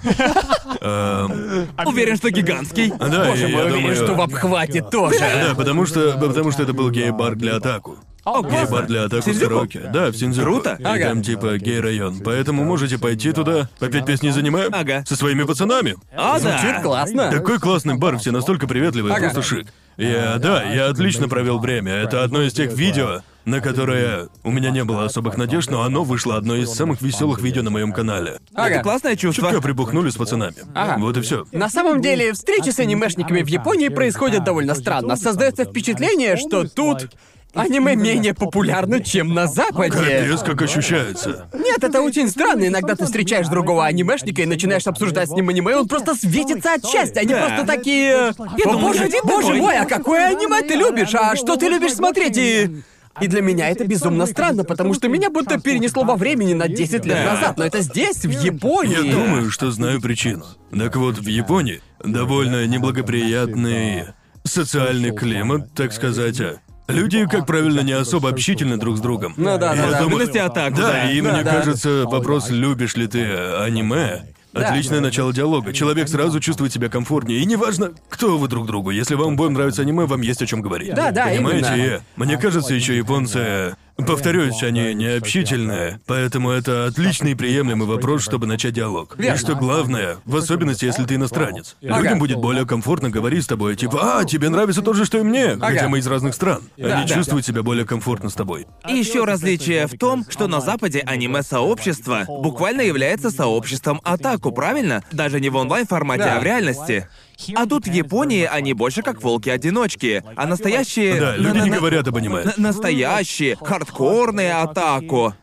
Уверен, 1.85 2.17
что 2.17 2.29
гигантский. 2.31 2.91
Да, 2.97 3.25
Боже 3.25 3.49
и 3.49 3.51
мой, 3.51 3.61
я 3.61 3.67
уверен, 3.67 3.81
думаю... 3.81 3.95
что 3.95 4.13
в 4.15 4.21
обхвате 4.21 4.81
тоже. 4.81 5.19
Да, 5.19 5.53
потому 5.55 5.85
что, 5.85 6.08
потому 6.17 6.51
что 6.51 6.63
это 6.63 6.73
был 6.73 6.89
гей-бар 6.89 7.35
для 7.35 7.57
атаку. 7.57 7.97
Гей-бар 8.25 8.85
для 8.85 9.05
атаку 9.05 9.23
с 9.23 9.25
Синдзюку? 9.25 9.49
караоке. 9.49 9.79
Да, 9.91 10.11
в 10.11 10.15
Синдзюку. 10.15 10.45
Круто. 10.45 10.75
И 10.79 10.83
Ага. 10.83 11.05
там 11.09 11.21
типа 11.23 11.57
гей-район. 11.57 12.19
Поэтому 12.23 12.63
можете 12.63 12.97
пойти 12.99 13.31
туда, 13.31 13.69
попеть 13.79 14.05
песни 14.05 14.29
занимаем. 14.29 14.69
Ага. 14.73 15.03
Со 15.07 15.15
своими 15.15 15.43
пацанами. 15.43 15.95
А, 16.15 16.37
Звучит 16.37 16.75
да. 16.75 16.81
классно. 16.81 17.31
Такой 17.31 17.59
классный 17.59 17.97
бар, 17.97 18.17
все 18.17 18.31
настолько 18.31 18.67
приветливые, 18.67 19.15
Ага. 19.15 19.29
просто 19.31 19.41
шик. 19.41 19.67
Я, 19.97 20.37
да, 20.37 20.63
я 20.63 20.87
отлично 20.89 21.27
провел 21.27 21.59
время. 21.59 21.91
Это 21.93 22.23
одно 22.23 22.41
из 22.43 22.53
тех 22.53 22.71
видео, 22.73 23.21
на 23.49 23.61
которое 23.61 24.29
у 24.43 24.51
меня 24.51 24.69
не 24.69 24.83
было 24.83 25.05
особых 25.05 25.35
надежд, 25.37 25.69
но 25.71 25.81
оно 25.81 26.03
вышло 26.03 26.37
одно 26.37 26.55
из 26.55 26.69
самых 26.71 27.01
веселых 27.01 27.41
видео 27.41 27.63
на 27.63 27.71
моем 27.71 27.91
канале. 27.91 28.39
Это 28.53 28.63
Ага. 28.65 28.83
классное 28.83 29.15
чувство. 29.15 29.45
Чутка 29.49 29.61
прибухнули 29.61 30.09
с 30.09 30.15
пацанами. 30.15 30.55
Ага. 30.75 30.97
Вот 30.99 31.17
и 31.17 31.21
все. 31.21 31.45
На 31.51 31.69
самом 31.69 32.01
деле, 32.01 32.33
встречи 32.33 32.69
с 32.69 32.79
анимешниками 32.79 33.41
в 33.41 33.47
Японии 33.47 33.89
происходят 33.89 34.43
довольно 34.43 34.75
странно. 34.75 35.15
Создается 35.15 35.65
впечатление, 35.65 36.37
что 36.37 36.63
тут 36.67 37.09
аниме 37.55 37.95
менее 37.95 38.35
популярно, 38.35 39.01
чем 39.03 39.33
на 39.33 39.47
Западе. 39.47 39.91
Капец, 39.97 40.41
как 40.43 40.61
ощущается. 40.61 41.47
Нет, 41.53 41.83
это 41.83 42.01
очень 42.01 42.29
странно. 42.29 42.67
Иногда 42.67 42.95
ты 42.95 43.05
встречаешь 43.05 43.47
другого 43.47 43.85
анимешника 43.85 44.43
и 44.43 44.45
начинаешь 44.45 44.85
обсуждать 44.85 45.29
с 45.29 45.31
ним 45.31 45.49
аниме, 45.49 45.71
и 45.71 45.75
он 45.75 45.87
просто 45.87 46.13
светится 46.13 46.75
от 46.75 46.85
счастья. 46.85 47.21
Они 47.21 47.33
Да. 47.33 47.47
просто 47.47 47.65
такие... 47.65 48.15
«О, 48.29 48.33
думал, 48.63 48.79
боже, 48.79 49.09
боже 49.23 49.47
такой». 49.47 49.57
мой, 49.59 49.77
а 49.79 49.85
какое 49.85 50.27
аниме 50.27 50.61
ты 50.61 50.75
любишь? 50.75 51.15
А 51.15 51.35
что 51.35 51.55
ты 51.55 51.67
любишь 51.69 51.93
смотреть? 51.95 52.37
И... 52.37 52.83
И 53.21 53.27
для 53.27 53.41
меня 53.41 53.69
это 53.69 53.85
безумно 53.85 54.25
странно, 54.25 54.63
потому 54.63 54.93
что 54.93 55.07
меня 55.07 55.29
будто 55.29 55.59
перенесло 55.59 56.03
во 56.03 56.15
времени 56.15 56.53
на 56.53 56.67
10 56.67 57.05
лет 57.05 57.25
назад. 57.25 57.57
Но 57.57 57.65
это 57.65 57.81
здесь, 57.81 58.23
в 58.25 58.29
Японии. 58.29 59.05
Я 59.05 59.11
думаю, 59.11 59.49
что 59.51 59.71
знаю 59.71 60.01
причину. 60.01 60.45
Так 60.77 60.95
вот, 60.95 61.17
в 61.17 61.27
Японии 61.27 61.81
довольно 62.03 62.65
неблагоприятный 62.67 64.05
социальный 64.43 65.11
климат, 65.11 65.73
так 65.73 65.91
сказать. 65.93 66.41
Люди, 66.87 67.27
как 67.27 67.45
правильно, 67.45 67.81
не 67.81 67.91
особо 67.91 68.29
общительны 68.29 68.77
друг 68.77 68.97
с 68.97 68.99
другом. 68.99 69.33
Ну 69.37 69.45
да, 69.45 69.57
да, 69.57 69.75
Я 69.75 69.91
да. 69.91 70.01
В 70.01 70.09
думаю- 70.09 70.45
атаку, 70.45 70.77
Да, 70.77 70.91
да. 70.91 71.11
и 71.11 71.21
Да, 71.21 71.33
мне 71.33 71.43
да. 71.43 71.51
кажется, 71.51 72.05
вопрос, 72.05 72.49
любишь 72.49 72.95
ли 72.95 73.05
ты 73.07 73.23
аниме, 73.25 74.23
Да. 74.53 74.69
Отличное 74.69 74.99
начало 74.99 75.31
диалога. 75.31 75.73
Человек 75.73 76.07
сразу 76.09 76.39
чувствует 76.39 76.73
себя 76.73 76.89
комфортнее. 76.89 77.39
И 77.39 77.45
неважно, 77.45 77.91
кто 78.09 78.37
вы 78.37 78.47
друг 78.47 78.65
другу. 78.65 78.89
Если 78.89 79.15
вам 79.15 79.33
обоим 79.33 79.53
нравится 79.53 79.83
аниме, 79.83 80.05
вам 80.05 80.21
есть 80.21 80.41
о 80.41 80.47
чем 80.47 80.61
говорить. 80.61 80.93
Да, 80.93 81.11
да, 81.11 81.27
Понимаете? 81.27 81.75
именно. 81.75 82.01
Мне 82.15 82.37
кажется, 82.37 82.73
еще 82.73 82.97
японцы 82.97 83.75
Повторюсь, 84.05 84.63
они 84.63 84.93
не 84.93 85.17
общительные, 85.17 85.99
поэтому 86.05 86.51
это 86.51 86.85
отличный 86.85 87.31
и 87.31 87.35
приемлемый 87.35 87.87
вопрос, 87.87 88.23
чтобы 88.23 88.47
начать 88.47 88.73
диалог. 88.73 89.17
И 89.19 89.35
что 89.35 89.55
главное, 89.55 90.17
в 90.25 90.35
особенности, 90.35 90.85
если 90.85 91.05
ты 91.05 91.15
иностранец, 91.15 91.75
людям 91.81 92.19
будет 92.19 92.37
более 92.37 92.65
комфортно 92.65 93.09
говорить 93.09 93.43
с 93.43 93.47
тобой, 93.47 93.75
типа, 93.75 94.19
а, 94.19 94.25
тебе 94.25 94.49
нравится 94.49 94.81
то 94.81 94.93
же, 94.93 95.05
что 95.05 95.17
и 95.19 95.23
мне, 95.23 95.57
хотя 95.57 95.87
мы 95.87 95.99
из 95.99 96.07
разных 96.07 96.33
стран. 96.33 96.61
Они 96.77 97.05
да. 97.05 97.07
чувствуют 97.07 97.45
себя 97.45 97.63
более 97.63 97.85
комфортно 97.85 98.29
с 98.29 98.33
тобой. 98.33 98.67
И 98.87 98.93
еще 98.93 99.25
различие 99.25 99.87
в 99.87 99.97
том, 99.97 100.25
что 100.29 100.47
на 100.47 100.61
Западе 100.61 100.99
аниме-сообщество 101.05 102.25
буквально 102.27 102.81
является 102.81 103.31
сообществом 103.31 104.01
атаку, 104.03 104.51
правильно? 104.51 105.03
Даже 105.11 105.39
не 105.39 105.49
в 105.49 105.55
онлайн-формате, 105.55 106.23
а 106.23 106.39
в 106.39 106.43
реальности. 106.43 107.07
А 107.55 107.65
тут 107.65 107.87
в 107.87 107.91
Японии 107.91 108.43
они 108.45 108.73
больше 108.73 109.01
как 109.01 109.21
волки-одиночки, 109.23 110.23
а 110.35 110.45
настоящие... 110.45 111.19
Да, 111.19 111.37
люди 111.37 111.59
не 111.59 111.69
говорят 111.69 112.07
об 112.07 112.15
аниме. 112.17 112.43
на- 112.43 112.53
настоящие, 112.57 113.55
хардкорные 113.55 114.53
атаку. 114.53 115.33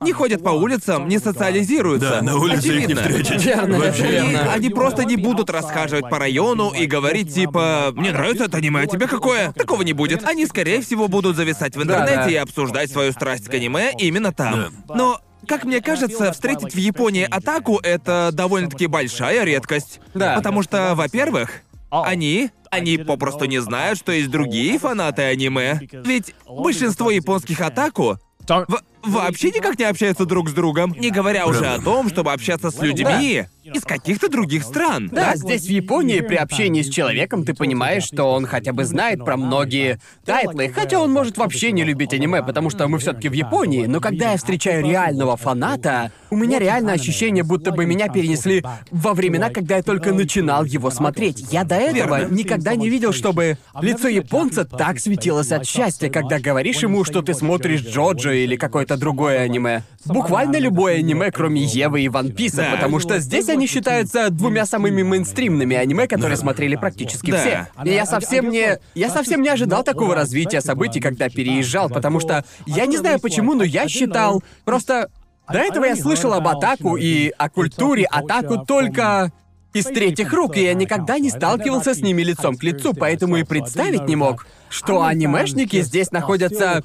Не 0.00 0.12
ходят 0.12 0.42
по 0.42 0.50
улицам, 0.50 1.08
не 1.08 1.18
социализируются. 1.18 2.10
Да, 2.10 2.22
на 2.22 2.36
улице 2.36 2.66
их 2.78 2.88
не 2.88 2.94
Очевидно. 2.94 3.02
встретить. 3.20 3.44
Верно, 3.46 3.78
Вообще. 3.78 4.10
верно. 4.10 4.52
они 4.52 4.68
просто 4.68 5.04
не 5.04 5.16
будут 5.16 5.48
расхаживать 5.48 6.10
по 6.10 6.18
району 6.18 6.72
и 6.72 6.84
говорить 6.84 7.32
типа 7.32 7.90
«Мне 7.94 8.12
нравится 8.12 8.44
это 8.44 8.58
аниме, 8.58 8.80
а 8.82 8.86
тебе 8.86 9.06
какое?» 9.06 9.52
Такого 9.52 9.80
не 9.82 9.94
будет. 9.94 10.24
Они, 10.26 10.44
скорее 10.46 10.82
всего, 10.82 11.08
будут 11.08 11.36
зависать 11.36 11.76
в 11.76 11.82
интернете 11.82 12.16
Да-да. 12.16 12.30
и 12.30 12.34
обсуждать 12.34 12.90
свою 12.90 13.12
страсть 13.12 13.46
к 13.48 13.54
аниме 13.54 13.92
именно 13.98 14.32
там. 14.32 14.74
Но, 14.88 15.20
как 15.46 15.64
мне 15.64 15.80
кажется, 15.80 16.32
встретить 16.32 16.74
в 16.74 16.78
Японии 16.78 17.26
атаку— 17.30 17.78
это 17.82 18.30
довольно-таки 18.32 18.86
большая 18.86 19.44
редкость. 19.44 20.00
Да. 20.14 20.36
Потому 20.36 20.62
что, 20.62 20.94
во-первых, 20.94 21.62
они... 21.90 22.50
Они 22.70 22.98
попросту 22.98 23.44
не 23.44 23.60
знают, 23.60 23.98
что 24.00 24.10
есть 24.10 24.30
другие 24.30 24.80
фанаты 24.80 25.22
аниме. 25.22 25.80
Ведь 26.04 26.34
большинство 26.44 27.12
японских 27.12 27.60
отаку 27.60 28.18
в- 28.66 28.82
вообще 29.06 29.50
никак 29.50 29.78
не 29.78 29.84
общаются 29.84 30.24
друг 30.24 30.48
с 30.48 30.52
другом, 30.52 30.94
не 30.98 31.10
говоря 31.10 31.46
уже 31.46 31.66
о 31.66 31.80
том, 31.80 32.08
чтобы 32.08 32.32
общаться 32.32 32.70
с 32.70 32.80
людьми 32.80 33.46
из 33.64 33.82
каких-то 33.82 34.28
других 34.28 34.62
стран. 34.62 35.08
Да, 35.10 35.36
здесь 35.36 35.62
в 35.62 35.70
Японии 35.70 36.20
при 36.20 36.36
общении 36.36 36.82
с 36.82 36.88
человеком 36.90 37.44
ты 37.44 37.54
понимаешь, 37.54 38.04
что 38.04 38.24
он 38.24 38.46
хотя 38.46 38.72
бы 38.72 38.84
знает 38.84 39.24
про 39.24 39.36
многие 39.36 40.00
тайтлы, 40.24 40.68
хотя 40.68 41.00
он 41.00 41.12
может 41.12 41.38
вообще 41.38 41.72
не 41.72 41.84
любить 41.84 42.12
аниме, 42.12 42.42
потому 42.42 42.70
что 42.70 42.86
мы 42.88 42.98
все-таки 42.98 43.28
в 43.28 43.32
Японии, 43.32 43.86
но 43.86 44.00
когда 44.00 44.32
я 44.32 44.36
встречаю 44.36 44.84
реального 44.84 45.36
фаната, 45.36 46.12
у 46.30 46.36
меня 46.36 46.58
реально 46.58 46.92
ощущение, 46.92 47.44
будто 47.44 47.70
бы 47.70 47.86
меня 47.86 48.08
перенесли 48.08 48.62
во 48.90 49.14
времена, 49.14 49.50
когда 49.50 49.76
я 49.76 49.82
только 49.82 50.12
начинал 50.12 50.64
его 50.64 50.90
смотреть. 50.90 51.46
Я 51.50 51.64
до 51.64 51.76
этого 51.76 52.18
Верно. 52.20 52.34
никогда 52.34 52.74
не 52.74 52.90
видел, 52.90 53.12
чтобы 53.12 53.56
лицо 53.80 54.08
японца 54.08 54.64
так 54.64 54.98
светилось 55.00 55.52
от 55.52 55.66
счастья, 55.66 56.10
когда 56.10 56.38
говоришь 56.38 56.82
ему, 56.82 57.04
что 57.04 57.22
ты 57.22 57.34
смотришь 57.34 57.82
Джоджо 57.82 58.32
или 58.32 58.56
какое-то 58.94 59.00
другое 59.00 59.40
аниме. 59.40 59.82
Буквально 60.06 60.56
любое 60.58 60.98
аниме, 60.98 61.30
кроме 61.30 61.62
Евы 61.62 62.02
и 62.02 62.08
Ван 62.08 62.32
Писа, 62.32 62.56
Да. 62.58 62.76
потому 62.76 63.00
что 63.00 63.18
здесь 63.18 63.48
они 63.48 63.66
считаются 63.66 64.30
двумя 64.30 64.66
самыми 64.66 65.02
мейнстримными 65.02 65.76
аниме, 65.76 66.06
которые 66.06 66.36
смотрели 66.36 66.76
практически 66.76 67.30
Да. 67.30 67.38
все. 67.38 67.66
И 67.84 67.94
я 67.94 68.06
совсем 68.06 68.50
не... 68.50 68.78
Я 68.94 69.10
совсем 69.10 69.42
не 69.42 69.48
ожидал 69.48 69.82
такого 69.82 70.14
развития 70.14 70.60
событий, 70.60 71.00
когда 71.00 71.28
переезжал, 71.28 71.88
потому 71.88 72.20
что... 72.20 72.44
Я 72.66 72.86
не 72.86 72.96
знаю 72.96 73.20
почему, 73.20 73.54
но 73.54 73.64
я 73.64 73.88
считал... 73.88 74.42
Просто... 74.64 75.08
До 75.52 75.58
этого 75.58 75.84
я 75.84 75.94
слышал 75.94 76.32
об 76.32 76.48
атаку 76.48 76.96
и 76.96 77.30
о 77.36 77.50
культуре 77.50 78.06
атаку 78.06 78.64
только 78.64 79.30
из 79.74 79.84
третьих 79.84 80.32
рук, 80.32 80.56
и 80.56 80.62
я 80.62 80.72
никогда 80.72 81.18
не 81.18 81.28
сталкивался 81.28 81.92
с 81.94 82.00
ними 82.00 82.22
лицом 82.22 82.56
к 82.56 82.62
лицу, 82.62 82.94
поэтому 82.94 83.36
и 83.36 83.42
представить 83.42 84.06
не 84.06 84.16
мог, 84.16 84.46
что 84.70 85.02
анимешники 85.02 85.82
здесь 85.82 86.12
находятся 86.12 86.82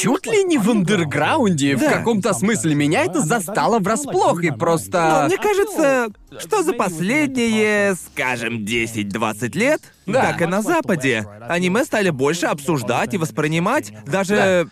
чуть 0.00 0.26
ли 0.26 0.44
не 0.44 0.58
в 0.58 0.70
андерграунде, 0.70 1.76
в 1.76 1.80
Да. 1.80 1.90
каком-то 1.92 2.32
смысле. 2.34 2.74
Меня 2.74 3.04
это 3.04 3.20
застало 3.20 3.78
врасплох, 3.78 4.42
и 4.44 4.50
Но 4.50 4.56
просто... 4.56 5.24
мне 5.26 5.36
кажется, 5.38 6.08
что 6.38 6.62
за 6.62 6.72
последние, 6.74 7.94
скажем, 7.94 8.64
10-20 8.64 9.56
лет, 9.56 9.80
Да. 10.06 10.26
как 10.32 10.42
и 10.42 10.46
на 10.46 10.62
Западе, 10.62 11.26
аниме 11.48 11.84
стали 11.84 12.10
больше 12.10 12.46
обсуждать 12.46 13.14
и 13.14 13.18
воспринимать. 13.18 13.92
Даже 14.06 14.68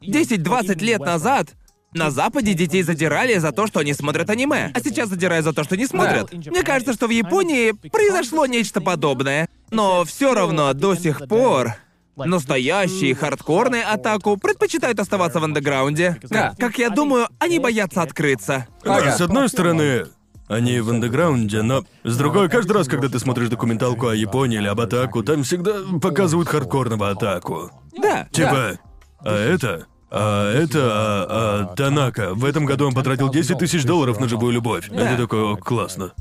10-20 0.00 0.78
лет 0.82 1.00
назад 1.00 1.48
на 1.94 2.10
Западе 2.10 2.54
детей 2.54 2.82
задирали 2.82 3.36
за 3.38 3.52
то, 3.52 3.66
что 3.66 3.80
они 3.80 3.92
смотрят 3.92 4.30
аниме, 4.30 4.70
а 4.74 4.80
сейчас 4.80 5.08
задирают 5.10 5.44
за 5.44 5.52
то, 5.52 5.62
что 5.62 5.76
не 5.76 5.86
смотрят. 5.86 6.32
Мне 6.32 6.62
кажется, 6.62 6.94
что 6.94 7.06
в 7.06 7.10
Японии 7.10 7.72
произошло 7.90 8.46
нечто 8.46 8.80
подобное. 8.80 9.48
Но 9.70 10.04
все 10.04 10.34
равно 10.34 10.72
до 10.74 10.94
сих 10.94 11.26
пор 11.28 11.74
настоящие 12.16 13.14
хардкорные 13.14 13.84
атаку 13.84 14.36
предпочитают 14.36 15.00
оставаться 15.00 15.40
в 15.40 15.44
андеграунде. 15.44 16.18
Да. 16.22 16.54
Как 16.58 16.78
я 16.78 16.90
думаю, 16.90 17.28
они 17.38 17.58
боятся 17.58 18.02
открыться. 18.02 18.66
Да, 18.84 19.12
с 19.12 19.20
одной 19.20 19.48
стороны, 19.48 20.06
они 20.48 20.80
в 20.80 20.90
андеграунде, 20.90 21.62
но 21.62 21.84
с 22.04 22.16
другой, 22.16 22.48
каждый 22.48 22.72
раз, 22.72 22.88
когда 22.88 23.08
ты 23.08 23.18
смотришь 23.18 23.48
документалку 23.48 24.08
о 24.08 24.14
Японии 24.14 24.58
или 24.58 24.66
об 24.66 24.80
атаку, 24.80 25.22
там 25.22 25.42
всегда 25.44 25.74
показывают 26.00 26.48
хардкорного 26.48 27.10
атаку. 27.10 27.70
Да. 27.96 28.28
Типа, 28.30 28.78
а 29.20 29.34
это... 29.34 29.86
А 30.14 30.52
это 30.52 30.78
а, 30.82 31.26
а, 31.70 31.74
Танака. 31.74 32.34
В 32.34 32.44
этом 32.44 32.66
году 32.66 32.86
он 32.86 32.92
потратил 32.92 33.30
10 33.30 33.56
тысяч 33.58 33.84
долларов 33.84 34.20
на 34.20 34.28
живую 34.28 34.52
любовь. 34.52 34.90
Это 34.90 35.16
такое, 35.16 35.42
о, 35.54 35.56
классно. 35.56 36.12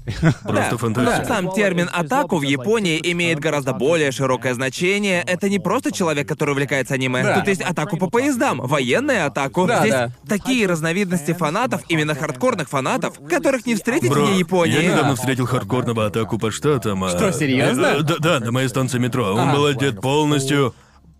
Просто 0.43 0.71
Да. 0.71 0.77
фантастика. 0.77 1.25
Сам 1.25 1.51
термин 1.51 1.89
«атаку» 1.91 2.37
в 2.37 2.43
Японии 2.43 2.99
имеет 3.11 3.39
гораздо 3.39 3.73
более 3.73 4.11
широкое 4.13 4.53
значение. 4.53 5.21
Это 5.27 5.49
не 5.49 5.59
просто 5.59 5.91
человек, 5.91 6.25
который 6.25 6.51
увлекается 6.51 6.93
аниме. 6.93 7.21
Да. 7.21 7.39
Тут 7.39 7.47
есть 7.49 7.61
атаку 7.61 7.97
по 7.97 8.09
поездам, 8.09 8.59
военная 8.61 9.25
атаку. 9.25 9.65
Да, 9.67 9.81
Здесь 9.81 9.91
да. 9.91 10.11
такие 10.25 10.67
разновидности 10.67 11.33
фанатов, 11.33 11.81
именно 11.89 12.15
хардкорных 12.15 12.69
фанатов, 12.69 13.15
которых 13.29 13.65
не 13.65 13.75
встретить 13.75 14.09
Бро, 14.09 14.23
вне 14.25 14.39
Японии. 14.39 14.73
я 14.81 14.89
недавно 14.89 15.15
встретил 15.15 15.45
хардкорного 15.47 16.05
атаку 16.05 16.37
по 16.39 16.49
штатам. 16.49 17.03
а- 17.03 17.09
Что, 17.09 17.33
серьезно? 17.33 17.87
Э, 17.87 18.01
Да, 18.03 18.15
да, 18.19 18.39
на 18.39 18.51
моей 18.53 18.69
станции 18.69 18.99
метро. 18.99 19.33
Он 19.33 19.51
был 19.51 19.65
одет 19.65 19.99
полностью... 19.99 20.73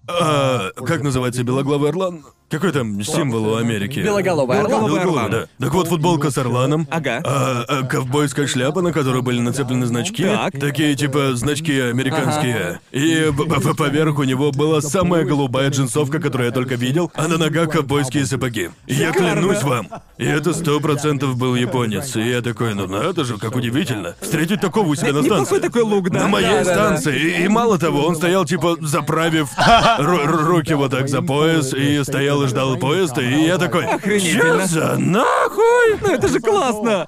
а, 0.07 0.72
как 0.86 1.02
называется 1.03 1.44
белоглавый 1.44 1.90
орлан? 1.90 2.23
Какой 2.49 2.73
там 2.73 3.02
символ 3.02 3.53
у 3.53 3.56
Америки? 3.56 3.99
Белоголовый 3.99 4.60
орлан. 4.60 4.86
Белоголовый 4.86 5.32
да. 5.32 5.45
Так 5.57 5.73
вот, 5.73 5.88
футболка 5.88 6.32
с 6.32 6.38
орланом. 6.38 6.86
Ага. 6.91 7.22
А, 7.26 7.64
а, 7.65 7.84
ковбойская 7.84 8.45
шляпа, 8.45 8.82
на 8.82 8.91
которой 8.91 9.22
были 9.22 9.40
нацеплены 9.40 9.86
значки. 9.86 10.23
Так. 10.26 10.60
Такие 10.60 10.95
типа 10.95 11.34
значки 11.36 11.80
американские. 11.80 12.82
И 12.91 13.32
п- 13.38 13.45
п- 13.45 13.73
поверх 13.73 14.19
у 14.19 14.23
него 14.23 14.52
была 14.52 14.82
самая 14.82 15.23
голубая 15.23 15.69
джинсовка, 15.69 16.19
которую 16.19 16.48
я 16.48 16.52
только 16.53 16.76
видел, 16.76 17.10
а 17.15 17.30
на 17.30 17.38
ногах 17.38 17.69
ковбойские 17.72 18.26
сапоги. 18.26 18.69
И 18.86 18.95
я 18.95 19.14
клянусь 19.14 19.64
вам, 19.64 19.88
и 20.18 20.26
это 20.26 20.53
сто 20.53 20.82
процентов 20.82 21.38
был 21.38 21.56
японец. 21.56 22.18
И 22.18 22.22
я 22.22 22.41
такой, 22.41 22.73
ну 22.73 22.86
надо 22.86 23.23
же, 23.23 23.38
как 23.38 23.56
удивительно. 23.56 24.15
Встретить 24.19 24.60
такого 24.60 24.88
у 24.90 24.95
себя 24.95 25.14
на 25.14 25.19
Неплохой 25.19 25.45
станции. 25.45 25.65
такой 25.65 25.84
лук, 25.84 26.10
да. 26.10 26.19
На 26.23 26.28
моей 26.28 26.65
станции. 26.65 27.18
И, 27.18 27.45
и 27.45 27.48
мало 27.48 27.80
того, 27.80 28.06
он 28.06 28.18
стоял 28.18 28.44
типа 28.44 28.76
заправив 28.82 29.48
руки 29.99 30.73
вот 30.73 30.91
так 30.91 31.07
за 31.09 31.22
пояс 31.22 31.73
и 31.73 32.03
стоял 32.03 32.43
и 32.43 32.47
ждал 32.47 32.77
поезда. 32.77 33.22
И 33.22 33.45
я 33.45 33.57
такой, 33.57 33.85
Охренительно. 33.85 34.61
«Чё 34.61 34.68
за 34.68 34.97
нахуй? 34.97 35.97
Ну 36.01 36.13
это 36.13 36.27
же 36.27 36.39
классно! 36.39 37.07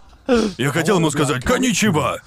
Я 0.58 0.70
хотел 0.72 0.98
ему 0.98 1.10
сказать 1.12 1.44
«Коничева». 1.44 2.20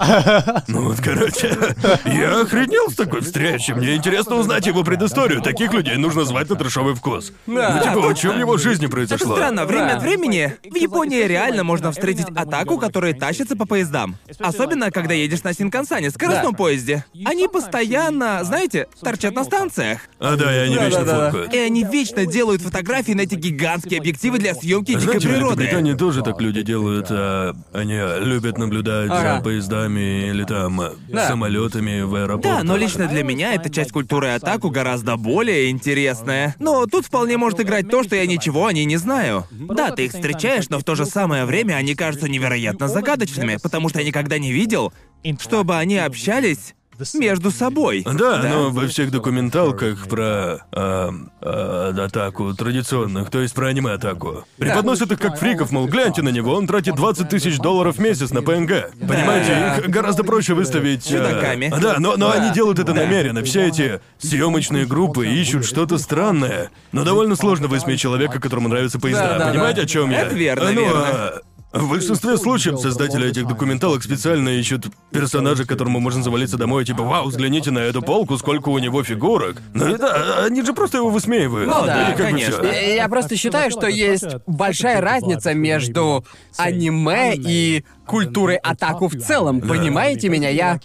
Ну 0.68 0.88
вот, 0.88 1.00
короче, 1.00 1.56
я 2.04 2.40
охренел 2.40 2.90
с 2.90 2.94
такой 2.94 3.20
встречи. 3.22 3.70
Мне 3.72 3.96
интересно 3.96 4.36
узнать 4.36 4.66
его 4.66 4.84
предысторию. 4.84 5.40
Таких 5.42 5.72
людей 5.72 5.96
нужно 5.96 6.24
звать 6.24 6.48
на 6.50 6.56
трешовый 6.56 6.94
вкус. 6.94 7.32
Да. 7.46 7.72
Ну, 7.74 7.82
типа, 7.82 8.02
Да, 8.02 8.08
о 8.08 8.14
чем 8.14 8.36
в 8.36 8.38
его 8.38 8.56
жизни 8.58 8.86
Это 8.86 8.92
произошло? 8.92 9.34
странно, 9.36 9.64
время 9.66 9.96
от 9.96 10.02
времени 10.02 10.54
в 10.68 10.74
Японии 10.76 11.22
реально 11.24 11.64
можно 11.64 11.90
встретить 11.92 12.26
атаку, 12.34 12.78
которые 12.78 13.14
тащатся 13.14 13.56
по 13.56 13.66
поездам. 13.66 14.16
Особенно, 14.40 14.90
когда 14.90 15.14
едешь 15.14 15.42
на 15.42 15.52
Синкансане, 15.54 16.10
скоростном 16.10 16.52
Да. 16.52 16.58
поезде. 16.58 17.04
Они 17.24 17.48
постоянно, 17.48 18.44
знаете, 18.44 18.88
торчат 19.00 19.34
на 19.34 19.44
станциях. 19.44 20.00
А 20.18 20.36
да, 20.36 20.54
и 20.54 20.58
они 20.66 20.74
вечно 20.74 21.04
Да-да-да. 21.04 21.24
фоткают. 21.30 21.54
И 21.54 21.58
они 21.58 21.84
вечно 21.84 22.26
делают 22.26 22.62
фотографии 22.62 23.12
на 23.12 23.22
эти 23.22 23.34
гигантские 23.34 24.00
объективы 24.00 24.38
для 24.38 24.54
съемки 24.54 24.88
дикой 24.92 25.02
Знаете, 25.04 25.28
в 25.28 25.30
природы. 25.30 25.62
Великобритании 25.62 25.94
тоже 25.94 26.22
так 26.22 26.40
люди 26.40 26.62
делают, 26.62 27.06
а, 27.10 27.54
они 27.72 27.85
любят 27.92 28.58
наблюдать 28.58 29.10
Ага. 29.10 29.36
за 29.38 29.42
поездами 29.42 30.28
или 30.28 30.44
там 30.44 30.80
Да. 31.08 31.28
самолетами 31.28 32.02
в 32.02 32.14
аэропорту. 32.14 32.48
Да, 32.48 32.62
но 32.62 32.76
лично 32.76 33.08
для 33.08 33.22
меня 33.24 33.54
эта 33.54 33.68
часть 33.70 33.92
культуры 33.92 34.28
атаку 34.28 34.70
гораздо 34.70 35.16
более 35.16 35.70
интересная. 35.70 36.54
Но 36.58 36.86
тут 36.86 37.06
вполне 37.06 37.36
может 37.36 37.60
играть 37.60 37.88
то, 37.90 38.02
что 38.04 38.14
я 38.16 38.26
ничего 38.26 38.66
о 38.66 38.72
ней 38.72 38.84
не 38.84 38.96
знаю. 38.96 39.46
Да, 39.50 39.90
ты 39.90 40.06
их 40.06 40.12
встречаешь, 40.12 40.68
но 40.68 40.78
в 40.78 40.84
то 40.84 40.94
же 40.94 41.04
самое 41.06 41.44
время 41.44 41.74
они 41.74 41.94
кажутся 41.94 42.28
невероятно 42.28 42.86
загадочными, 42.88 43.58
потому 43.62 43.88
что 43.88 43.98
я 44.00 44.06
никогда 44.06 44.38
не 44.38 44.52
видел, 44.52 44.92
чтобы 45.40 45.76
они 45.76 45.96
общались 45.98 46.75
между 47.14 47.50
собой. 47.50 48.04
Да, 48.04 48.42
но 48.42 48.70
во 48.70 48.86
всех 48.86 49.10
документалках 49.10 50.08
про 50.08 50.60
а, 50.72 51.10
а, 51.40 51.94
атаку 52.04 52.54
традиционных, 52.54 53.30
то 53.30 53.40
есть 53.40 53.54
про 53.54 53.68
аниме-атаку, 53.68 54.44
преподносят 54.58 55.12
их 55.12 55.18
как 55.18 55.38
фриков, 55.38 55.70
мол, 55.70 55.86
гляньте 55.86 56.22
на 56.22 56.30
него, 56.30 56.54
он 56.54 56.66
тратит 56.66 56.94
20 56.94 57.28
тысяч 57.28 57.58
долларов 57.58 57.96
в 57.96 57.98
месяц 58.00 58.30
на 58.30 58.42
ПНГ. 58.42 58.90
Понимаете, 59.00 59.82
их 59.84 59.88
гораздо 59.90 60.24
проще 60.24 60.54
выставить... 60.54 61.06
а, 61.06 61.10
Чудаками. 61.10 61.72
да, 61.80 61.96
но, 61.98 62.16
но 62.16 62.30
они 62.32 62.52
делают 62.52 62.78
это 62.78 62.94
намеренно. 62.94 63.42
Все 63.42 63.66
эти 63.66 64.00
съемочные 64.18 64.86
группы 64.86 65.26
ищут 65.26 65.64
что-то 65.64 65.98
странное. 65.98 66.70
Но 66.92 67.04
довольно 67.04 67.36
сложно 67.36 67.68
высмеять 67.68 68.00
человека, 68.00 68.40
которому 68.40 68.68
нравятся 68.68 68.98
поезда. 68.98 69.38
Да, 69.38 69.38
да, 69.38 69.50
Понимаете, 69.50 69.82
о 69.82 69.86
чем 69.86 70.10
я? 70.10 70.22
Это 70.22 70.34
верно, 70.34 70.72
Ну, 70.72 70.80
верно. 70.80 71.32
В 71.72 71.90
большинстве 71.90 72.36
случаев 72.36 72.78
создатели 72.78 73.28
этих 73.28 73.46
документалок 73.46 74.02
специально 74.02 74.48
ищут 74.48 74.86
персонажа, 75.10 75.66
которому 75.66 76.00
можно 76.00 76.22
завалиться 76.22 76.56
домой, 76.56 76.84
типа, 76.84 77.02
вау, 77.02 77.26
взгляните 77.28 77.70
на 77.70 77.80
эту 77.80 78.02
полку, 78.02 78.38
сколько 78.38 78.68
у 78.70 78.78
него 78.78 79.02
фигурок. 79.02 79.60
Ну 79.74 79.86
это, 79.86 80.44
они 80.44 80.62
же 80.62 80.72
просто 80.72 80.98
его 80.98 81.10
высмеивают. 81.10 81.68
Ну 81.68 81.84
да, 81.84 82.12
как 82.12 82.18
конечно. 82.18 82.64
я 82.64 83.08
просто 83.08 83.36
считаю, 83.36 83.70
что 83.70 83.86
есть 83.86 84.26
большая 84.46 85.00
разница 85.00 85.54
между 85.54 86.24
аниме 86.56 87.34
и 87.36 87.84
культурой 88.06 88.56
атаку 88.56 89.08
в 89.08 89.16
целом. 89.16 89.60
Понимаете 89.60 90.28
меня? 90.28 90.48
Я... 90.48 90.80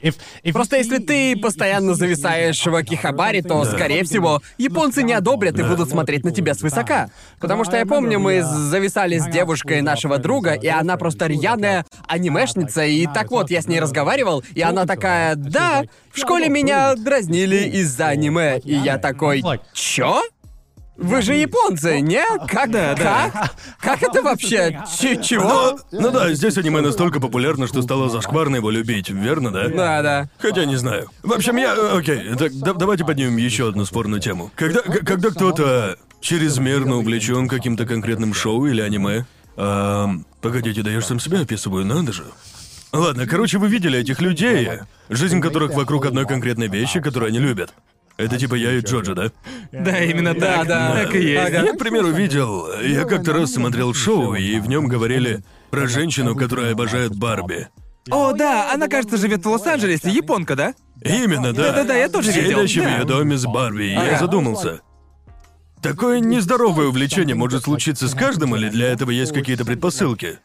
Просто 0.51 0.77
если 0.77 0.97
ты 0.97 1.35
постоянно 1.37 1.93
зависаешь 1.93 2.65
в 2.65 2.75
Акихабаре, 2.75 3.41
то, 3.41 3.63
скорее 3.65 4.03
всего, 4.03 4.41
японцы 4.57 5.03
не 5.03 5.13
одобрят 5.13 5.57
и 5.59 5.63
будут 5.63 5.89
смотреть 5.89 6.23
на 6.23 6.31
тебя 6.31 6.53
свысока. 6.53 7.09
Потому 7.39 7.63
что 7.63 7.77
я 7.77 7.85
помню, 7.85 8.19
мы 8.19 8.41
зависали 8.43 9.17
с 9.17 9.27
девушкой 9.27 9.81
нашего 9.81 10.17
друга, 10.17 10.53
и 10.53 10.67
она 10.67 10.97
просто 10.97 11.27
рьяная 11.27 11.85
анимешница, 12.07 12.83
и 12.83 13.05
так 13.07 13.31
вот, 13.31 13.49
я 13.51 13.61
с 13.61 13.67
ней 13.67 13.79
разговаривал, 13.79 14.43
и 14.53 14.61
она 14.61 14.85
такая, 14.85 15.35
да, 15.35 15.83
в 16.11 16.17
школе 16.19 16.49
меня 16.49 16.95
дразнили 16.95 17.69
из-за 17.69 18.07
аниме, 18.07 18.59
и 18.59 18.73
я 18.73 18.97
такой, 18.97 19.43
чё? 19.73 20.21
Вы 20.97 21.21
же 21.21 21.33
японцы, 21.35 21.99
не? 22.01 22.23
Как? 22.47 22.69
Да, 22.69 22.93
да. 22.95 23.29
Как? 23.31 23.55
Как 23.79 24.03
это 24.03 24.21
вообще? 24.21 24.79
Ч- 24.99 25.21
чего? 25.23 25.79
Ну 25.91 26.11
да, 26.11 26.31
здесь 26.33 26.57
аниме 26.57 26.81
настолько 26.81 27.19
популярно, 27.19 27.65
что 27.67 27.81
стало 27.81 28.09
зашкварно 28.09 28.57
его 28.57 28.69
любить, 28.69 29.09
верно, 29.09 29.51
да? 29.51 29.67
Да, 29.69 30.01
да. 30.01 30.29
Хотя 30.37 30.65
не 30.65 30.75
знаю. 30.75 31.09
В 31.23 31.31
общем, 31.33 31.57
я... 31.57 31.73
э, 31.75 31.97
Окей, 31.97 32.35
так 32.37 32.53
да- 32.59 32.73
давайте 32.73 33.03
поднимем 33.05 33.37
еще 33.37 33.69
одну 33.69 33.85
спорную 33.85 34.21
тему. 34.21 34.51
Когда, 34.55 34.81
к- 34.81 35.05
когда 35.05 35.29
кто-то 35.31 35.97
чрезмерно 36.19 36.97
увлечен 36.97 37.47
каким-то 37.47 37.85
конкретным 37.85 38.33
шоу 38.33 38.65
или 38.67 38.81
аниме... 38.81 39.25
ам, 39.57 40.25
погодите, 40.41 40.83
да 40.83 40.91
я 40.91 40.99
же 40.99 41.05
сам 41.07 41.19
себя 41.19 41.39
описываю, 41.41 41.85
надо 41.85 42.13
же. 42.13 42.25
Ладно, 42.91 43.25
короче, 43.25 43.57
вы 43.57 43.69
видели 43.69 43.97
этих 43.97 44.21
людей, 44.21 44.67
жизнь 45.09 45.39
которых 45.41 45.73
вокруг 45.73 46.05
одной 46.05 46.27
конкретной 46.27 46.67
вещи, 46.67 46.99
которую 46.99 47.29
они 47.29 47.39
любят. 47.39 47.73
Это 48.17 48.37
типа 48.37 48.55
я 48.55 48.73
и 48.73 48.81
Джоджо, 48.81 49.15
да? 49.15 49.31
Да, 49.71 50.03
именно 50.03 50.33
Да, 50.33 50.57
так. 50.57 50.67
да. 50.67 50.93
Так 51.03 51.15
и 51.15 51.19
есть. 51.21 51.47
Ага. 51.47 51.65
Я, 51.65 51.73
к 51.73 51.77
примеру, 51.77 52.09
видел... 52.11 52.67
Я 52.81 53.05
как-то 53.05 53.33
раз 53.33 53.53
смотрел 53.53 53.93
шоу, 53.93 54.35
и 54.35 54.59
в 54.59 54.67
нем 54.67 54.87
говорили 54.87 55.43
про 55.69 55.87
женщину, 55.87 56.35
которая 56.35 56.73
обожает 56.73 57.15
Барби. 57.15 57.67
О, 58.09 58.33
да, 58.33 58.73
она, 58.73 58.87
кажется, 58.87 59.17
живет 59.17 59.45
в 59.45 59.49
Лос-Анджелесе, 59.49 60.09
японка, 60.09 60.55
да? 60.55 60.73
Именно, 61.03 61.53
да. 61.53 61.71
Да-да-да, 61.71 61.95
я 61.95 62.09
тоже 62.09 62.31
видел, 62.31 62.59
Сидящий 62.59 62.81
в 62.81 62.85
да. 62.85 62.97
ее 62.97 63.05
доме 63.05 63.37
с 63.37 63.45
Барби, 63.45 63.83
и 63.85 63.93
я 63.93 64.17
задумался. 64.19 64.81
Такое 65.81 66.19
нездоровое 66.19 66.87
увлечение 66.87 67.35
может 67.35 67.63
случиться 67.63 68.07
с 68.07 68.13
каждым, 68.13 68.55
или 68.55 68.69
для 68.69 68.87
этого 68.87 69.09
есть 69.09 69.33
какие-то 69.33 69.65
предпосылки? 69.65 70.39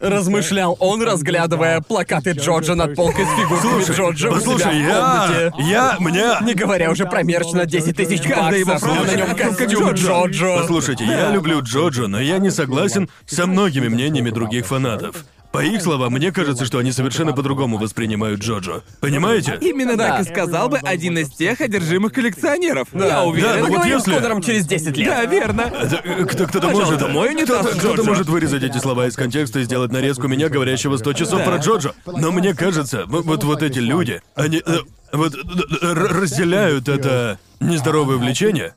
Размышлял 0.00 0.76
он, 0.80 1.02
разглядывая 1.02 1.80
плакаты 1.80 2.32
Джорджа 2.32 2.74
над 2.74 2.94
полкой 2.94 3.24
с 3.24 3.28
фигурками 3.28 3.96
Джорджа 3.96 4.04
у 4.08 4.14
себя 4.14 4.30
Послушай, 4.30 4.82
в 4.82 4.86
я... 4.86 5.00
комнате. 5.00 5.52
Я... 5.58 5.96
Мне... 5.98 6.24
Не 6.42 6.54
говоря 6.54 6.90
уже 6.90 7.06
про 7.06 7.22
мерч 7.22 7.52
на 7.52 7.66
10 7.66 7.96
тысяч 7.96 8.22
Каждая 8.22 8.58
его 8.58 8.72
баксов, 8.72 8.90
а 8.90 9.04
на 9.04 9.14
нем 9.14 9.36
как 9.36 9.56
костюм 9.56 9.82
Джорджа. 9.82 10.06
Джорджа. 10.06 10.56
Послушайте, 10.60 11.04
я 11.04 11.30
люблю 11.30 11.60
Джоджо, 11.62 12.06
но 12.06 12.20
я 12.20 12.38
не 12.38 12.50
согласен 12.50 13.08
со 13.26 13.46
многими 13.46 13.88
мнениями 13.88 14.30
других 14.30 14.66
фанатов. 14.66 15.24
По 15.52 15.64
их 15.64 15.80
словам, 15.82 16.12
мне 16.12 16.30
кажется, 16.30 16.66
что 16.66 16.78
они 16.78 16.92
совершенно 16.92 17.32
по-другому 17.32 17.78
воспринимают 17.78 18.40
Джоджо. 18.40 18.82
Понимаете? 19.00 19.56
Именно 19.62 19.96
Да. 19.96 20.18
так 20.18 20.26
и 20.26 20.28
сказал 20.30 20.68
бы 20.68 20.76
один 20.78 21.16
из 21.18 21.30
тех 21.30 21.60
одержимых 21.62 22.12
коллекционеров. 22.12 22.88
Я 22.92 23.24
уверен. 23.24 23.48
Да, 23.48 23.54
ну 23.54 23.60
вот 23.60 23.68
Поговорим 23.70 23.96
если- 23.96 24.10
с 24.12 24.14
Конором 24.14 24.42
через 24.42 24.66
10 24.66 24.96
лет. 24.98 25.08
Да, 25.08 25.24
верно. 25.24 25.60
Это, 25.62 26.00
э, 26.04 26.24
Кто, 26.26 26.46
кто-то 26.46 26.66
Пожалуйста, 26.68 26.92
может... 26.92 27.10
мой 27.12 27.28
унитаз, 27.30 27.60
кто-то, 27.66 27.78
кто-то 27.78 27.96
Джоджо. 27.96 28.08
может 28.10 28.28
вырезать 28.28 28.62
эти 28.62 28.76
слова 28.78 29.06
из 29.06 29.16
контекста 29.16 29.60
и 29.60 29.62
сделать 29.64 29.90
нарезку 29.90 30.28
меня, 30.28 30.50
говорящего 30.50 30.98
100 30.98 31.12
часов 31.14 31.38
Да. 31.38 31.44
про 31.46 31.56
Джоджо. 31.56 31.94
Но 32.06 32.30
мне 32.30 32.54
кажется, 32.54 33.04
вот, 33.06 33.24
вот, 33.24 33.42
вот 33.44 33.62
эти 33.62 33.78
люди, 33.78 34.20
они 34.34 34.62
э, 34.64 34.76
вот 35.12 35.34
э, 35.34 35.38
э, 35.80 35.92
разделяют 35.92 36.88
это 36.88 37.38
нездоровое 37.60 38.16
влечение. 38.16 38.74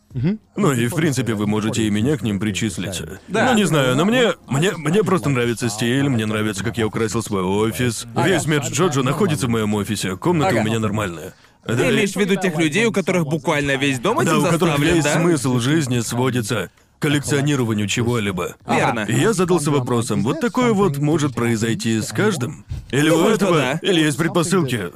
Ну 0.56 0.72
и 0.72 0.88
в 0.88 0.96
принципе 0.96 1.34
вы 1.34 1.48
можете 1.48 1.84
и 1.84 1.90
меня 1.90 2.18
к 2.18 2.22
ним 2.22 2.40
причислить. 2.40 3.02
Да. 3.28 3.50
Ну 3.52 3.58
не 3.58 3.66
знаю, 3.66 3.96
но 3.96 4.06
мне, 4.06 4.34
мне, 4.48 4.72
мне 4.76 5.04
просто 5.04 5.30
нравится 5.30 5.70
стиль, 5.70 6.10
мне 6.10 6.26
нравится, 6.26 6.64
как 6.64 6.78
я 6.78 6.88
украсил 6.88 7.22
свой 7.24 7.44
офис. 7.44 8.06
Весь 8.26 8.46
мерч 8.46 8.70
Джоджо 8.70 9.04
находится 9.04 9.48
в 9.48 9.50
моем 9.50 9.74
офисе, 9.74 10.16
комната 10.18 10.56
у 10.56 10.64
меня 10.64 10.80
нормальная. 10.80 11.34
Ты 11.66 11.76
Да, 11.76 11.90
имеешь 11.94 12.14
в 12.14 12.16
виду 12.16 12.36
тех 12.36 12.58
людей, 12.58 12.86
у 12.86 12.92
которых 12.92 13.26
буквально 13.26 13.76
весь 13.76 14.00
дом 14.00 14.18
да, 14.18 14.24
этим 14.24 14.40
у 14.40 14.42
которых 14.42 14.78
заставлен, 14.78 14.96
весь 14.96 15.04
да? 15.04 15.14
смысл 15.14 15.60
жизни 15.60 16.00
сводится 16.00 16.72
к 16.98 17.02
коллекционированию 17.04 17.88
чего-либо. 17.88 18.56
Верно. 18.68 19.06
И 19.08 19.14
я 19.14 19.34
задался 19.34 19.70
вопросом, 19.70 20.24
вот 20.24 20.40
такое 20.40 20.74
вот 20.74 20.98
может 20.98 21.36
произойти 21.36 22.02
с 22.02 22.08
каждым? 22.12 22.66
Или 22.90 23.10
у 23.10 23.18
Думаю, 23.18 23.36
что 23.36 23.46
этого... 23.46 23.60
да. 23.60 23.80
Или 23.84 24.02
есть 24.02 24.18
предпосылки? 24.18 24.90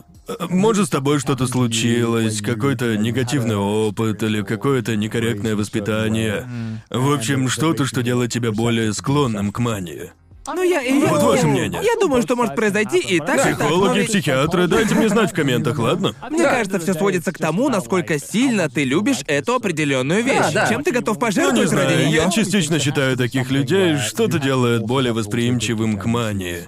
Может, 0.50 0.88
с 0.88 0.90
тобой 0.90 1.20
что-то 1.20 1.46
случилось, 1.48 2.42
какой-то 2.42 2.98
негативный 2.98 3.56
опыт 3.58 4.24
или 4.24 4.42
какое-то 4.42 4.96
некорректное 4.96 5.56
воспитание. 5.56 6.48
В 6.90 7.14
общем, 7.14 7.48
что-то, 7.50 7.86
что 7.86 8.02
делает 8.04 8.32
тебя 8.32 8.52
более 8.52 8.94
склонным 8.94 9.52
к 9.52 9.60
мании. 9.60 10.12
Ну 10.48 10.62
я, 10.62 10.80
я, 10.82 11.08
Вот 11.08 11.24
ваше 11.24 11.48
мнение. 11.48 11.82
Я 11.84 12.00
думаю, 12.00 12.22
что 12.22 12.36
может 12.36 12.56
произойти 12.56 13.00
и 13.00 13.18
так, 13.20 13.40
и 13.48 13.50
так. 13.56 13.58
Психологи, 13.58 14.02
но- 14.02 14.06
психиатры, 14.06 14.68
дайте 14.68 14.94
мне 14.94 15.10
знать 15.10 15.32
в 15.32 15.34
комментах, 15.34 15.80
ладно? 15.80 16.14
Мне 16.30 16.44
кажется, 16.44 16.80
все 16.80 16.94
сводится 16.94 17.32
к 17.32 17.40
тому, 17.40 17.68
насколько 17.70 18.20
сильно 18.20 18.70
ты 18.70 18.84
любишь 18.84 19.22
эту 19.26 19.56
определенную 19.56 20.24
вещь. 20.24 20.54
да. 20.54 20.68
Чем 20.70 20.84
ты 20.84 20.92
готов 20.92 21.16
Ну, 21.18 21.22
не 21.22 21.26
пожертвовать 21.26 21.72
ради 21.72 21.94
знаю, 21.94 22.08
нее? 22.08 22.16
я 22.16 22.30
частично 22.30 22.78
считаю 22.78 23.18
таких 23.18 23.50
людей, 23.50 23.98
что-то 23.98 24.38
делает 24.38 24.84
более 24.84 25.14
восприимчивым 25.14 25.98
к 25.98 26.06
мании. 26.06 26.68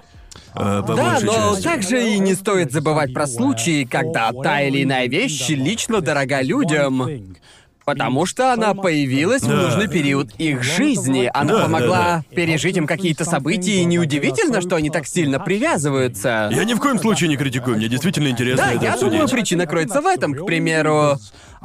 По 0.58 0.82
Да, 0.82 0.94
большей 1.12 1.26
но 1.26 1.32
части. 1.52 1.62
также 1.62 2.08
и 2.14 2.18
не 2.18 2.34
стоит 2.34 2.72
забывать 2.72 3.14
про 3.14 3.26
случаи, 3.26 3.84
когда 3.84 4.32
та 4.32 4.60
или 4.62 4.82
иная 4.82 5.06
вещь 5.08 5.48
лично 5.50 6.00
дорога 6.00 6.40
людям. 6.42 7.08
Потому 7.84 8.26
что 8.26 8.52
она 8.52 8.74
появилась 8.74 9.40
в 9.42 9.48
Да. 9.48 9.54
нужный 9.62 9.88
период 9.88 10.34
их 10.36 10.62
жизни. 10.62 11.30
Она 11.32 11.54
Да, 11.54 11.62
помогла 11.62 12.22
пережить 12.34 12.76
им 12.76 12.86
какие-то 12.86 13.24
события, 13.24 13.80
и 13.80 13.84
неудивительно, 13.86 14.60
что 14.60 14.76
они 14.76 14.90
так 14.90 15.06
сильно 15.06 15.38
привязываются. 15.40 16.50
Я 16.52 16.64
ни 16.64 16.74
в 16.74 16.80
коем 16.80 16.98
случае 16.98 17.28
не 17.30 17.36
критикую, 17.38 17.76
мне 17.78 17.88
действительно 17.88 18.28
интересно 18.28 18.66
Да, 18.66 18.72
это 18.74 18.84
я 18.84 18.92
обсудить. 18.92 19.12
думаю, 19.12 19.28
причина 19.30 19.66
кроется 19.66 20.02
в 20.02 20.06
этом. 20.06 20.34
К 20.34 20.44
примеру, 20.44 21.16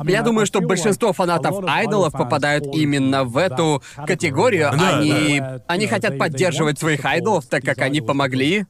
я 0.06 0.22
думаю, 0.22 0.46
что 0.46 0.62
большинство 0.62 1.12
фанатов 1.12 1.58
айдолов 1.68 2.14
попадают 2.14 2.68
именно 2.74 3.26
в 3.26 3.36
эту 3.36 3.84
категорию. 4.08 4.72
Да, 4.80 5.00
они, 5.00 5.42
они 5.68 5.88
хотят 5.88 6.18
поддерживать 6.18 6.80
своих 6.80 7.04
айдолов, 7.04 7.48
так 7.48 7.64
как 7.66 7.80
они 7.80 8.00
помогли 8.00 8.66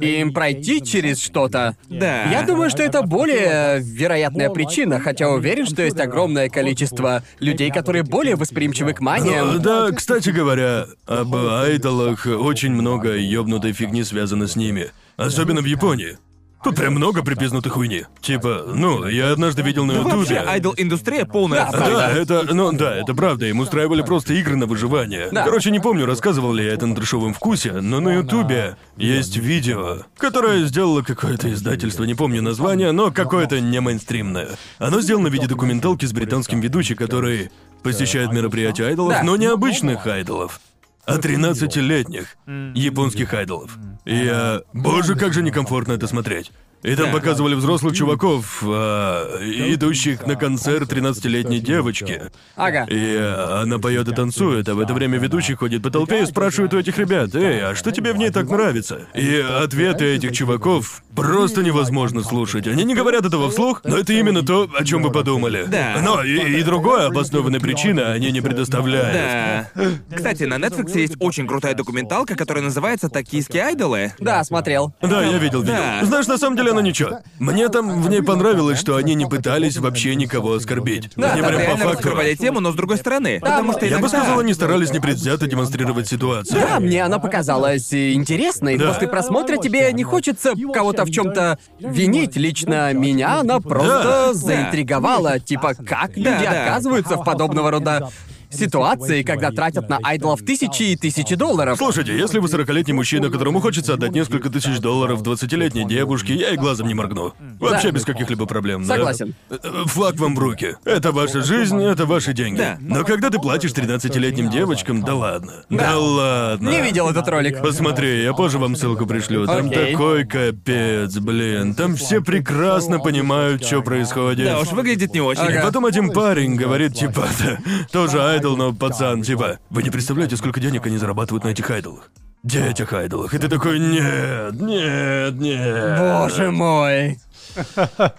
им 0.00 0.32
пройти 0.32 0.82
через 0.82 1.20
что-то. 1.22 1.76
Да. 1.88 2.30
Я 2.30 2.42
думаю, 2.42 2.70
что 2.70 2.82
это 2.82 3.02
более 3.02 3.80
вероятная 3.80 4.50
причина, 4.50 5.00
хотя 5.00 5.28
уверен, 5.28 5.66
что 5.66 5.82
есть 5.82 6.00
огромное 6.00 6.48
количество 6.48 7.22
людей, 7.38 7.70
которые 7.70 8.02
более 8.02 8.36
восприимчивы 8.36 8.92
к 8.94 9.00
маниям. 9.00 9.60
Да, 9.60 9.90
кстати 9.90 10.30
говоря, 10.30 10.86
об 11.06 11.34
айдолах 11.34 12.26
очень 12.26 12.72
много 12.72 13.16
ёбнутой 13.16 13.72
фигни 13.72 14.04
связано 14.04 14.46
с 14.46 14.56
ними. 14.56 14.90
Особенно 15.16 15.60
в 15.60 15.66
Японии. 15.66 16.16
Тут 16.62 16.76
прям 16.76 16.94
много 16.94 17.22
припизнутой 17.22 17.72
хуйни. 17.72 18.04
Типа, 18.20 18.64
ну, 18.66 19.06
я 19.06 19.32
однажды 19.32 19.62
видел 19.62 19.86
на 19.86 20.02
Вообще, 20.02 20.34
ютубе... 20.34 20.38
айдол-индустрия 20.40 21.24
полная 21.24 21.68
Да. 21.72 21.78
Да, 21.90 22.10
это, 22.12 22.46
ну 22.52 22.72
да, 22.72 22.94
это 22.96 23.14
правда, 23.14 23.46
им 23.46 23.60
устраивали 23.60 24.02
просто 24.02 24.34
игры 24.34 24.56
на 24.56 24.66
выживание. 24.66 25.28
Да. 25.32 25.44
Короче, 25.44 25.70
не 25.70 25.80
помню, 25.80 26.04
рассказывал 26.06 26.52
ли 26.52 26.64
я 26.64 26.72
это 26.74 26.86
на 26.86 26.94
трешовом 26.94 27.32
вкусе, 27.32 27.72
но 27.72 28.00
на 28.00 28.10
ютубе 28.16 28.76
есть 28.96 29.36
видео, 29.36 29.98
которое 30.18 30.64
сделало 30.66 31.02
какое-то 31.02 31.50
издательство, 31.52 32.04
не 32.04 32.14
помню 32.14 32.42
название, 32.42 32.92
но 32.92 33.10
какое-то 33.10 33.60
не 33.60 33.80
мейнстримное. 33.80 34.50
Оно 34.78 35.00
сделано 35.00 35.30
в 35.30 35.32
виде 35.32 35.46
документалки 35.46 36.04
с 36.04 36.12
британским 36.12 36.60
ведущим, 36.60 36.96
который 36.96 37.50
посещает 37.82 38.32
мероприятия 38.32 38.84
айдолов, 38.86 39.14
Да. 39.14 39.22
но 39.22 39.36
не 39.36 39.46
обычных 39.46 40.06
айдолов, 40.06 40.60
а 41.04 41.16
13-летних 41.16 42.36
японских 42.74 43.34
айдолов. 43.34 43.76
И 44.04 44.16
я... 44.16 44.62
Боже, 44.72 45.14
как 45.16 45.32
же 45.32 45.42
некомфортно 45.42 45.92
это 45.92 46.06
смотреть. 46.06 46.52
И 46.82 46.94
там 46.96 47.12
показывали 47.12 47.54
взрослых 47.54 47.94
чуваков, 47.94 48.62
а, 48.64 49.38
идущих 49.42 50.26
на 50.26 50.34
концерт 50.34 50.90
13-летней 50.90 51.60
девочки. 51.60 52.22
Ага. 52.56 52.86
И 52.88 53.14
э, 53.14 53.62
она 53.62 53.78
поет 53.78 54.08
и 54.08 54.14
танцует, 54.14 54.68
а 54.68 54.74
в 54.74 54.80
это 54.80 54.94
время 54.94 55.18
ведущий 55.18 55.54
ходит 55.54 55.82
по 55.82 55.90
толпе 55.90 56.22
и 56.22 56.26
спрашивает 56.26 56.72
у 56.72 56.78
этих 56.78 56.96
ребят, 56.96 57.34
«Эй, 57.34 57.62
а 57.62 57.74
что 57.74 57.92
тебе 57.92 58.12
в 58.14 58.16
ней 58.16 58.30
так 58.30 58.48
нравится?» 58.48 59.02
И 59.14 59.36
ответы 59.36 60.16
этих 60.16 60.32
чуваков 60.32 61.02
просто 61.14 61.62
невозможно 61.62 62.22
слушать. 62.22 62.66
Они 62.66 62.84
не 62.84 62.94
говорят 62.94 63.26
этого 63.26 63.50
вслух, 63.50 63.82
но 63.84 63.98
это 63.98 64.14
именно 64.14 64.42
то, 64.42 64.68
о 64.74 64.84
чем 64.84 65.02
вы 65.02 65.10
подумали. 65.10 65.66
Да. 65.68 66.00
Но 66.02 66.22
и, 66.22 66.60
и 66.60 66.62
другое 66.62 67.06
обоснованной 67.06 67.60
причины 67.60 68.00
они 68.00 68.30
не 68.32 68.40
предоставляют. 68.40 69.70
Да. 69.74 69.94
Кстати, 70.14 70.44
на 70.44 70.54
Netflix 70.54 70.98
есть 70.98 71.16
очень 71.20 71.46
крутая 71.46 71.74
документалка, 71.74 72.36
которая 72.36 72.64
называется 72.64 73.10
«Токийские 73.10 73.64
айдолы». 73.64 74.14
Да, 74.18 74.42
смотрел. 74.44 74.94
Да, 75.02 75.22
я 75.22 75.38
видел, 75.38 75.60
видел. 75.60 75.74
Да. 75.74 76.04
Знаешь, 76.04 76.26
на 76.26 76.38
самом 76.38 76.56
деле 76.56 76.69
она 76.70 76.82
ничего. 76.82 77.20
Мне 77.38 77.68
там 77.68 78.02
в 78.02 78.08
ней 78.08 78.22
понравилось, 78.22 78.78
что 78.78 78.96
они 78.96 79.14
не 79.14 79.26
пытались 79.26 79.76
вообще 79.76 80.14
никого 80.14 80.54
оскорбить. 80.54 81.10
Да, 81.16 81.32
они 81.32 81.42
да, 81.42 81.48
прям 81.48 81.60
по 81.60 81.64
Реально 81.64 81.76
факту. 81.84 81.96
раскрывали 81.98 82.34
тему, 82.34 82.60
но 82.60 82.72
с 82.72 82.74
другой 82.74 82.96
стороны. 82.98 83.38
Потому 83.40 83.72
что 83.72 83.84
Я 83.86 83.96
бы 83.98 84.02
иногда- 84.02 84.18
сказал, 84.18 84.38
они 84.40 84.54
старались 84.54 84.92
непредвзято 84.92 85.46
демонстрировать 85.46 86.08
ситуацию. 86.08 86.60
Да, 86.60 86.80
мне 86.80 87.04
она 87.04 87.18
показалась 87.18 87.92
э, 87.92 88.12
интересной. 88.12 88.76
Да. 88.78 88.92
После 88.92 89.08
просмотра 89.08 89.56
тебе 89.56 89.92
не 89.92 90.04
хочется 90.04 90.52
кого-то 90.72 91.04
в 91.04 91.10
чем-то 91.10 91.58
винить. 91.78 92.36
Лично 92.36 92.92
меня 92.92 93.40
она 93.40 93.60
просто 93.60 94.02
Да. 94.02 94.34
заинтриговала. 94.34 95.38
Типа, 95.40 95.74
как 95.74 96.16
люди 96.16 96.44
да. 96.44 96.64
оказываются 96.64 97.16
в 97.16 97.24
подобного 97.24 97.70
рода 97.70 98.08
ситуации, 98.50 99.22
когда 99.22 99.50
тратят 99.50 99.88
на 99.88 99.98
айдолов 100.02 100.42
тысячи 100.42 100.82
и 100.82 100.96
тысячи 100.96 101.34
долларов. 101.34 101.78
Слушайте, 101.78 102.16
если 102.16 102.38
вы 102.38 102.48
40-летний 102.48 102.92
мужчина, 102.92 103.30
которому 103.30 103.60
хочется 103.60 103.94
отдать 103.94 104.12
несколько 104.12 104.50
тысяч 104.50 104.78
долларов 104.80 105.22
20-летней 105.22 105.84
девушке, 105.86 106.34
я 106.34 106.50
и 106.50 106.56
глазом 106.56 106.88
не 106.88 106.94
моргну. 106.94 107.32
Вообще 107.58 107.88
Да. 107.88 107.92
без 107.94 108.04
каких-либо 108.04 108.46
проблем, 108.46 108.84
да? 108.86 108.94
Согласен. 108.96 109.34
Э, 109.50 109.56
Флаг 109.86 110.16
вам 110.16 110.34
в 110.34 110.38
руки. 110.38 110.76
Это 110.84 111.12
ваша 111.12 111.42
жизнь, 111.42 111.80
это 111.82 112.06
ваши 112.06 112.32
деньги. 112.32 112.58
Да. 112.58 112.78
Но 112.80 113.04
когда 113.04 113.30
ты 113.30 113.38
платишь 113.38 113.70
13-летним 113.72 114.50
девочкам, 114.50 115.02
да 115.02 115.14
ладно. 115.14 115.52
Да, 115.70 115.98
ладно. 115.98 116.68
Не 116.68 116.80
видел 116.82 117.08
этот 117.08 117.26
ролик. 117.28 117.60
Посмотри, 117.62 118.22
я 118.22 118.32
позже 118.32 118.58
вам 118.58 118.76
ссылку 118.76 119.06
пришлю. 119.06 119.46
Там 119.46 119.66
Окей. 119.70 119.92
такой 119.92 120.24
капец, 120.26 121.16
блин. 121.18 121.74
Там 121.74 121.96
все 121.96 122.20
прекрасно 122.20 122.98
понимают, 122.98 123.64
что 123.64 123.82
происходит. 123.82 124.44
Да 124.46 124.60
уж, 124.60 124.68
выглядит 124.72 125.14
не 125.14 125.20
очень. 125.20 125.42
И 125.44 125.46
Ага. 125.46 125.62
потом 125.62 125.84
один 125.86 126.10
парень 126.12 126.56
говорит, 126.56 126.94
типа, 126.94 127.26
да, 127.38 127.58
тоже 127.92 128.20
айдол, 128.40 128.56
но 128.56 128.72
пацан, 128.72 129.22
типа, 129.22 129.58
вы 129.70 129.82
не 129.82 129.90
представляете, 129.90 130.36
сколько 130.36 130.60
денег 130.60 130.86
они 130.86 130.96
зарабатывают 130.96 131.44
на 131.44 131.48
этих 131.48 131.70
айдолах. 131.70 132.10
Детях 132.42 132.94
айдолах. 132.94 133.34
И 133.34 133.38
ты 133.38 133.48
такой, 133.48 133.78
нет, 133.78 134.52
нет, 134.60 135.34
нет. 135.34 135.98
Боже 135.98 136.50
мой. 136.50 137.18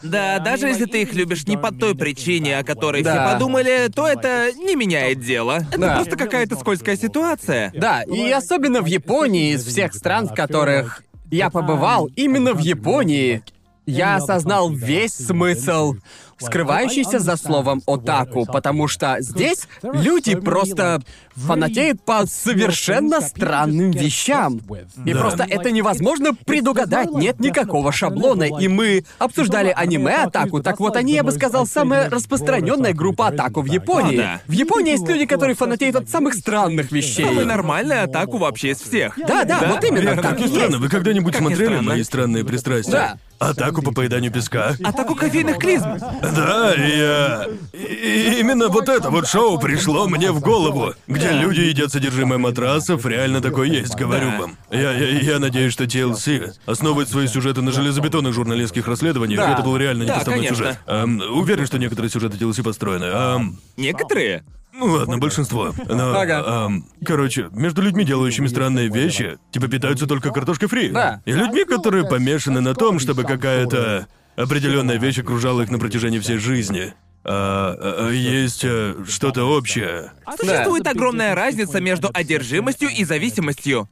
Да, 0.03 0.37
даже 0.39 0.67
если 0.67 0.85
ты 0.85 1.01
их 1.01 1.13
любишь 1.15 1.47
не 1.47 1.57
по 1.57 1.71
той 1.73 1.95
причине, 1.95 2.59
о 2.59 2.63
которой 2.63 3.01
Да. 3.01 3.11
все 3.25 3.33
подумали, 3.33 3.87
то 3.93 4.07
это 4.07 4.51
не 4.53 4.75
меняет 4.75 5.21
дело. 5.21 5.59
Это 5.71 5.79
Да. 5.79 5.95
просто 5.95 6.17
какая-то 6.17 6.55
скользкая 6.55 6.97
ситуация. 6.97 7.71
Да, 7.75 8.03
и 8.03 8.29
особенно 8.29 8.81
в 8.81 8.85
Японии, 8.85 9.53
из 9.53 9.65
всех 9.65 9.95
стран, 9.95 10.27
в 10.27 10.35
которых 10.35 11.01
я 11.31 11.49
побывал, 11.49 12.07
именно 12.15 12.53
в 12.53 12.59
Японии 12.59 13.41
я 13.87 14.17
осознал 14.17 14.69
весь 14.69 15.13
смысл, 15.15 15.95
скрывающийся 16.41 17.19
за 17.19 17.37
словом 17.37 17.81
«отаку», 17.85 18.45
потому 18.45 18.87
что 18.87 19.17
здесь 19.19 19.67
люди 19.83 20.35
просто 20.35 21.01
фанатеют 21.35 22.03
по 22.03 22.25
совершенно 22.25 23.21
странным 23.21 23.91
вещам. 23.91 24.59
И 25.05 25.13
Да. 25.13 25.19
просто 25.19 25.45
это 25.49 25.71
невозможно 25.71 26.33
предугадать, 26.33 27.11
нет 27.11 27.39
никакого 27.39 27.91
шаблона. 27.91 28.43
И 28.59 28.67
мы 28.67 29.03
обсуждали 29.19 29.73
аниме-атаку, 29.75 30.61
так 30.61 30.79
вот 30.79 30.95
они, 30.95 31.13
я 31.13 31.23
бы 31.23 31.31
сказал, 31.31 31.65
самая 31.65 32.09
распространенная 32.09 32.93
группа 32.93 33.27
атаку 33.27 33.61
в 33.61 33.65
Японии. 33.65 34.17
Да. 34.17 34.41
В 34.47 34.51
Японии 34.51 34.91
есть 34.91 35.07
люди, 35.07 35.25
которые 35.25 35.55
фанатеют 35.55 35.95
от 35.95 36.09
самых 36.09 36.33
странных 36.33 36.91
вещей. 36.91 37.25
Самая 37.25 37.45
нормальная 37.45 38.03
атаку 38.03 38.37
вообще 38.37 38.71
из 38.71 38.81
всех. 38.81 39.17
Да, 39.27 39.43
да, 39.43 39.59
вот 39.67 39.83
именно, 39.83 40.01
верно. 40.01 40.21
так 40.21 40.31
Как 40.31 40.39
и 40.39 40.43
ни 40.43 40.47
странно, 40.55 40.77
вы 40.77 40.89
когда-нибудь 40.89 41.33
Как 41.33 41.41
смотрели 41.41 41.65
странно. 41.73 41.81
мои 41.91 42.03
странные 42.03 42.45
пристрастия? 42.45 42.91
Да. 42.91 43.17
Атаку 43.39 43.81
по 43.81 43.91
поеданию 43.91 44.31
песка? 44.31 44.75
Атаку 44.83 45.15
кофейных 45.15 45.57
клизм. 45.57 45.97
Да, 46.21 46.73
и 46.75 46.97
я... 46.99 47.47
и 47.73 48.39
именно 48.39 48.67
вот 48.67 48.87
это 48.87 49.09
вот 49.09 49.27
шоу 49.27 49.59
пришло 49.59 50.07
мне 50.07 50.31
в 50.31 50.39
голову, 50.41 50.93
где 51.07 51.20
люди 51.29 51.59
едят 51.61 51.91
содержимое 51.91 52.37
матрасов, 52.37 53.05
реально 53.05 53.41
такое 53.41 53.67
есть, 53.67 53.95
говорю 53.95 54.31
Да. 54.31 54.39
вам. 54.39 54.57
Я, 54.71 54.91
я, 54.93 55.19
я 55.19 55.39
надеюсь, 55.39 55.73
что 55.73 55.83
TLC 55.85 56.51
основывает 56.65 57.09
свои 57.09 57.27
сюжеты 57.27 57.61
на 57.61 57.71
железобетонных 57.71 58.33
журналистских 58.33 58.87
расследованиях, 58.87 59.39
Да. 59.39 59.53
это 59.53 59.61
был 59.63 59.77
реально 59.77 60.05
Да, 60.05 60.13
непоставной 60.15 60.45
конечно. 60.47 60.65
сюжет. 60.65 60.79
Ам, 60.87 61.21
уверен, 61.31 61.65
что 61.65 61.77
некоторые 61.79 62.09
сюжеты 62.11 62.37
TLC 62.37 62.63
построены. 62.63 63.05
Ам, 63.13 63.57
Некоторые. 63.77 64.43
ну 64.73 64.85
ладно, 64.85 65.17
большинство. 65.17 65.73
Но, 65.87 66.17
Ага. 66.17 66.43
ам, 66.65 66.85
короче, 67.05 67.49
между 67.51 67.81
людьми, 67.81 68.03
делающими 68.03 68.47
странные 68.47 68.87
вещи, 68.89 69.37
типа 69.51 69.67
питаются 69.67 70.07
только 70.07 70.31
картошкой 70.31 70.69
фри. 70.69 70.89
Да. 70.89 71.21
И 71.25 71.31
людьми, 71.31 71.65
которые 71.65 72.07
помешаны 72.07 72.61
на 72.61 72.73
том, 72.73 72.99
чтобы 72.99 73.23
какая-то 73.23 74.07
определенная 74.35 74.97
вещь 74.97 75.19
окружала 75.19 75.61
их 75.61 75.69
на 75.71 75.77
протяжении 75.77 76.19
всей 76.19 76.37
жизни. 76.37 76.93
А, 77.23 77.75
а, 77.79 78.07
а, 78.07 78.11
есть 78.11 78.61
э, 78.63 78.95
что-то 79.07 79.43
общее. 79.43 80.11
Существует 80.39 80.87
огромная 80.87 81.35
разница 81.35 81.79
между 81.79 82.09
одержимостью 82.13 82.89
и 82.89 83.03
зависимостью. 83.03 83.87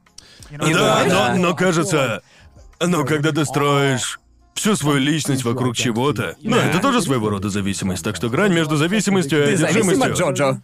Не 0.50 0.74
да, 0.74 1.04
думаешь? 1.04 1.12
но, 1.38 1.48
но 1.50 1.54
кажется, 1.54 2.22
но 2.80 3.04
когда 3.04 3.30
ты 3.30 3.44
строишь 3.44 4.18
всю 4.54 4.74
свою 4.74 4.98
личность 4.98 5.44
вокруг 5.44 5.76
чего-то, 5.76 6.34
ну, 6.42 6.56
это 6.56 6.80
тоже 6.80 7.02
своего 7.02 7.30
рода 7.30 7.50
зависимость. 7.50 8.02
Так 8.02 8.16
что 8.16 8.28
грань 8.30 8.52
между 8.52 8.76
зависимостью 8.76 9.44
и 9.44 9.52
Ты 9.52 9.56
зависим 9.58 9.80
от 9.80 10.08
одержимостью. 10.08 10.26
Джоджо. 10.26 10.62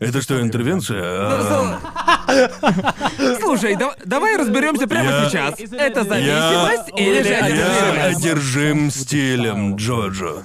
Это 0.00 0.20
что, 0.22 0.40
интервенция? 0.40 1.02
А, 1.04 1.80
Слушай, 3.40 3.76
да- 3.76 3.94
давай 4.04 4.36
разберемся 4.36 4.86
прямо 4.86 5.10
Я- 5.10 5.28
сейчас. 5.30 5.54
Это 5.58 6.00
Я, 6.00 6.04
зависимость 6.04 6.90
или 7.00 7.22
же 7.22 7.28
я 7.28 7.44
одержимость? 7.44 8.18
одержим 8.18 8.90
стилем 8.90 9.76
Джоджо. 9.76 10.42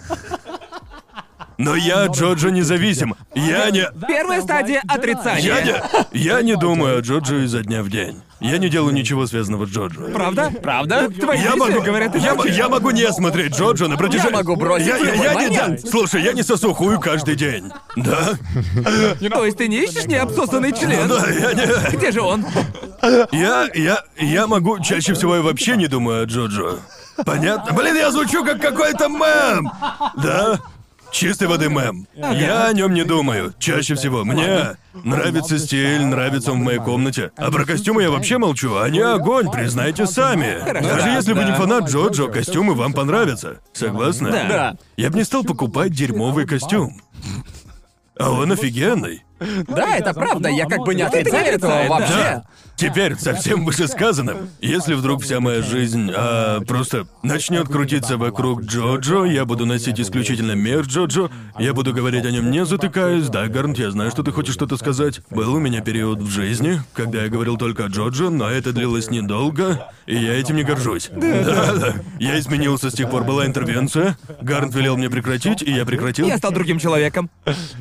Но 1.59 1.75
я 1.75 2.05
Джоджо 2.07 2.51
независим. 2.51 3.15
Я 3.35 3.69
не... 3.69 3.85
Первая 4.07 4.41
стадия 4.41 4.81
отрицания. 4.87 5.41
Я 5.43 5.61
не... 5.61 5.75
Я 6.13 6.41
не 6.41 6.55
думаю 6.55 6.99
о 6.99 7.01
Джоджо 7.01 7.43
изо 7.43 7.61
дня 7.61 7.83
в 7.83 7.89
день. 7.89 8.21
Я 8.39 8.57
не 8.59 8.69
делаю 8.69 8.93
ничего 8.93 9.27
связанного 9.27 9.65
с 9.65 9.69
Джоджо. 9.69 10.03
Правда? 10.13 10.53
Правда? 10.63 11.09
Твои 11.09 11.41
Я 11.41 11.57
могу, 11.57 11.81
говорят 11.81 12.15
я, 12.15 12.33
я 12.45 12.69
могу 12.69 12.91
не 12.91 13.11
смотреть 13.11 13.57
Джоджо 13.57 13.89
на 13.89 13.97
протяжении... 13.97 14.31
Я 14.31 14.37
могу 14.37 14.55
бросить 14.55 14.87
я, 14.87 14.97
я, 14.99 15.33
я 15.33 15.33
не- 15.33 15.57
момент. 15.59 15.81
Слушай, 15.85 16.23
я 16.23 16.31
не 16.31 16.43
сосу 16.43 16.73
хую 16.73 16.97
каждый 17.01 17.35
день. 17.35 17.69
Да? 17.97 18.37
То 19.29 19.43
есть 19.43 19.57
ты 19.57 19.67
не 19.67 19.83
ищешь 19.83 20.05
необсосанный 20.05 20.71
член? 20.71 21.09
Да, 21.09 21.29
я 21.29 21.51
не... 21.51 21.97
Где 21.97 22.13
же 22.13 22.21
он? 22.21 22.45
Я, 23.33 23.67
я, 23.75 24.01
я 24.17 24.47
могу... 24.47 24.79
Чаще 24.79 25.13
всего 25.13 25.35
я 25.35 25.41
вообще 25.41 25.75
не 25.75 25.87
думаю 25.87 26.23
о 26.23 26.25
Джоджо. 26.25 26.79
Понятно? 27.25 27.73
Блин, 27.73 27.97
я 27.97 28.11
звучу 28.11 28.45
как 28.45 28.61
какой-то 28.61 29.09
мем! 29.09 29.69
Да? 30.23 30.57
Чистой 31.11 31.47
воды 31.47 31.69
мем. 31.69 32.07
Я 32.15 32.67
о 32.67 32.73
нем 32.73 32.93
не 32.93 33.03
думаю. 33.03 33.53
Чаще 33.59 33.95
всего. 33.95 34.23
Мне 34.23 34.75
нравится 34.93 35.57
стиль, 35.57 36.05
нравится 36.05 36.51
он 36.51 36.61
в 36.61 36.63
моей 36.63 36.79
комнате. 36.79 37.31
А 37.35 37.51
про 37.51 37.65
костюмы 37.65 38.03
я 38.03 38.11
вообще 38.11 38.37
молчу. 38.37 38.77
Они 38.77 38.99
огонь, 38.99 39.51
признайте 39.51 40.05
сами. 40.05 40.59
Даже 40.65 40.81
Да, 40.81 41.15
если 41.15 41.33
вы 41.33 41.43
не 41.45 41.53
фанат 41.53 41.89
Джоджо, 41.89 42.27
костюмы 42.27 42.73
вам 42.75 42.93
понравятся. 42.93 43.59
Согласны? 43.73 44.31
Да. 44.31 44.77
Я 44.97 45.09
бы 45.09 45.17
не 45.17 45.23
стал 45.23 45.43
покупать 45.43 45.91
дерьмовый 45.91 46.45
костюм. 46.45 47.01
А 48.17 48.31
он 48.31 48.51
офигенный. 48.51 49.23
Да, 49.67 49.97
это 49.97 50.13
правда, 50.13 50.49
я 50.49 50.65
как 50.65 50.79
бы 50.79 50.95
не 50.95 51.03
отрицаю 51.03 51.55
этого 51.55 51.87
вообще. 51.87 52.13
Да. 52.13 52.43
Теперь 52.79 53.15
совсем 53.17 53.65
вышесказанным. 53.65 54.49
Если 54.61 54.93
вдруг 54.93 55.23
вся 55.23 55.41
моя 55.41 55.61
жизнь 55.61 56.09
а, 56.15 56.61
просто 56.61 57.07
начнет 57.23 57.67
крутиться 57.67 58.17
вокруг 58.17 58.61
Джоджо, 58.61 59.25
я 59.25 59.43
буду 59.43 59.65
носить 59.65 59.99
исключительно 59.99 60.53
мех 60.53 60.85
Джоджо, 60.85 61.29
я 61.59 61.73
буду 61.73 61.93
говорить 61.93 62.25
о 62.25 62.31
нем 62.31 62.49
не 62.49 62.63
затыкаясь. 62.65 63.27
Да, 63.27 63.47
Гарнт, 63.47 63.77
я 63.79 63.91
знаю, 63.91 64.11
что 64.11 64.23
ты 64.23 64.31
хочешь 64.31 64.53
что-то 64.53 64.77
сказать. 64.77 65.19
Был 65.29 65.55
у 65.55 65.59
меня 65.59 65.81
период 65.81 66.19
в 66.19 66.29
жизни, 66.29 66.79
когда 66.93 67.23
я 67.23 67.27
говорил 67.27 67.57
только 67.57 67.83
о 67.83 67.87
Джоджо, 67.87 68.29
но 68.29 68.49
это 68.49 68.71
длилось 68.71 69.09
недолго, 69.09 69.89
и 70.05 70.15
я 70.15 70.39
этим 70.39 70.55
не 70.55 70.63
горжусь. 70.63 71.09
Да, 71.13 71.73
да. 71.73 71.95
Я 72.17 72.39
изменился 72.39 72.91
с 72.91 72.93
тех 72.93 73.09
пор, 73.09 73.25
была 73.25 73.45
интервенция. 73.45 74.17
Гарнт 74.41 74.73
велел 74.73 74.95
мне 74.95 75.09
прекратить, 75.09 75.61
и 75.61 75.71
я 75.73 75.85
прекратил. 75.85 76.27
Я 76.27 76.37
стал 76.37 76.53
другим 76.53 76.79
человеком. 76.79 77.29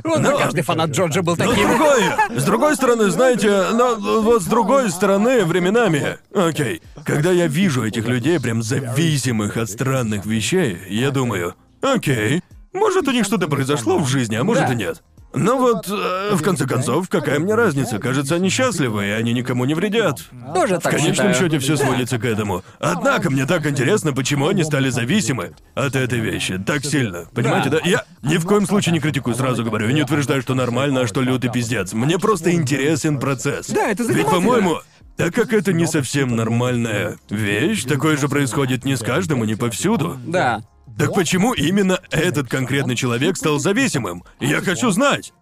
Вот 0.02 0.20
бы 0.20 0.38
каждый 0.38 0.62
фанат 0.62 0.90
Джоджо 0.90 1.22
был 1.22 1.36
Но 1.36 1.44
с 1.44 1.47
таким. 1.50 2.40
с 2.40 2.44
другой 2.44 2.76
стороны, 2.76 3.10
знаете, 3.10 3.66
но 3.72 3.96
вот 3.96 4.42
с 4.42 4.46
другой 4.46 4.90
стороны, 4.90 5.44
временами, 5.44 6.18
окей, 6.34 6.82
когда 7.04 7.30
я 7.30 7.46
вижу 7.46 7.84
этих 7.84 8.06
людей 8.06 8.40
прям 8.40 8.62
зависимых 8.62 9.56
от 9.56 9.68
странных 9.70 10.26
вещей, 10.26 10.78
я 10.88 11.10
думаю, 11.10 11.54
окей, 11.80 12.42
может 12.72 13.08
у 13.08 13.12
них 13.12 13.24
что-то 13.24 13.48
произошло 13.48 13.98
в 13.98 14.08
жизни, 14.08 14.36
а 14.36 14.44
может 14.44 14.70
и 14.70 14.74
нет. 14.74 15.02
Но 15.34 15.58
вот, 15.58 15.86
э, 15.88 16.34
в 16.34 16.42
конце 16.42 16.66
концов, 16.66 17.08
какая 17.08 17.38
мне 17.38 17.54
разница? 17.54 17.98
Кажется, 17.98 18.36
они 18.36 18.48
счастливы, 18.48 19.06
и 19.06 19.10
они 19.10 19.32
никому 19.34 19.64
не 19.66 19.74
вредят. 19.74 20.20
Тоже 20.54 20.76
В 20.78 20.82
так 20.82 20.92
конечном 20.94 21.32
считаю. 21.32 21.34
счете 21.34 21.58
все 21.58 21.76
сводится 21.76 22.18
к 22.18 22.24
этому. 22.24 22.64
Однако 22.80 23.30
мне 23.30 23.44
так 23.44 23.66
интересно, 23.66 24.12
почему 24.14 24.48
они 24.48 24.64
стали 24.64 24.88
зависимы 24.88 25.52
от 25.74 25.94
этой 25.96 26.20
вещи 26.20 26.58
так 26.58 26.84
сильно. 26.84 27.26
Понимаете, 27.34 27.68
да? 27.68 27.78
Я 27.84 28.04
ни 28.22 28.38
в 28.38 28.46
коем 28.46 28.66
случае 28.66 28.94
не 28.94 29.00
критикую, 29.00 29.36
сразу 29.36 29.62
говорю, 29.64 29.88
и 29.88 29.92
не 29.92 30.02
утверждаю, 30.02 30.40
что 30.40 30.54
нормально, 30.54 31.02
а 31.02 31.06
что 31.06 31.20
лютый 31.20 31.50
пиздец. 31.52 31.92
Мне 31.92 32.18
просто 32.18 32.52
интересен 32.52 33.18
процесс. 33.20 33.66
Да, 33.68 33.90
это 33.90 34.04
Ведь, 34.04 34.12
занимательно. 34.12 34.34
по-моему, 34.40 34.78
Так 35.16 35.34
как 35.34 35.52
это 35.52 35.72
не 35.72 35.86
совсем 35.86 36.36
нормальная 36.36 37.18
вещь, 37.28 37.84
такое 37.84 38.16
же 38.16 38.28
происходит 38.28 38.84
не 38.84 38.96
с 38.96 39.00
каждым 39.00 39.42
и 39.44 39.46
не 39.48 39.56
повсюду. 39.56 40.16
Да. 40.24 40.62
Так 40.98 41.14
почему 41.14 41.52
именно 41.52 42.00
этот 42.10 42.48
конкретный 42.48 42.96
человек 42.96 43.36
стал 43.36 43.58
зависимым? 43.58 44.24
Я 44.40 44.60
хочу 44.60 44.90
знать. 44.90 45.32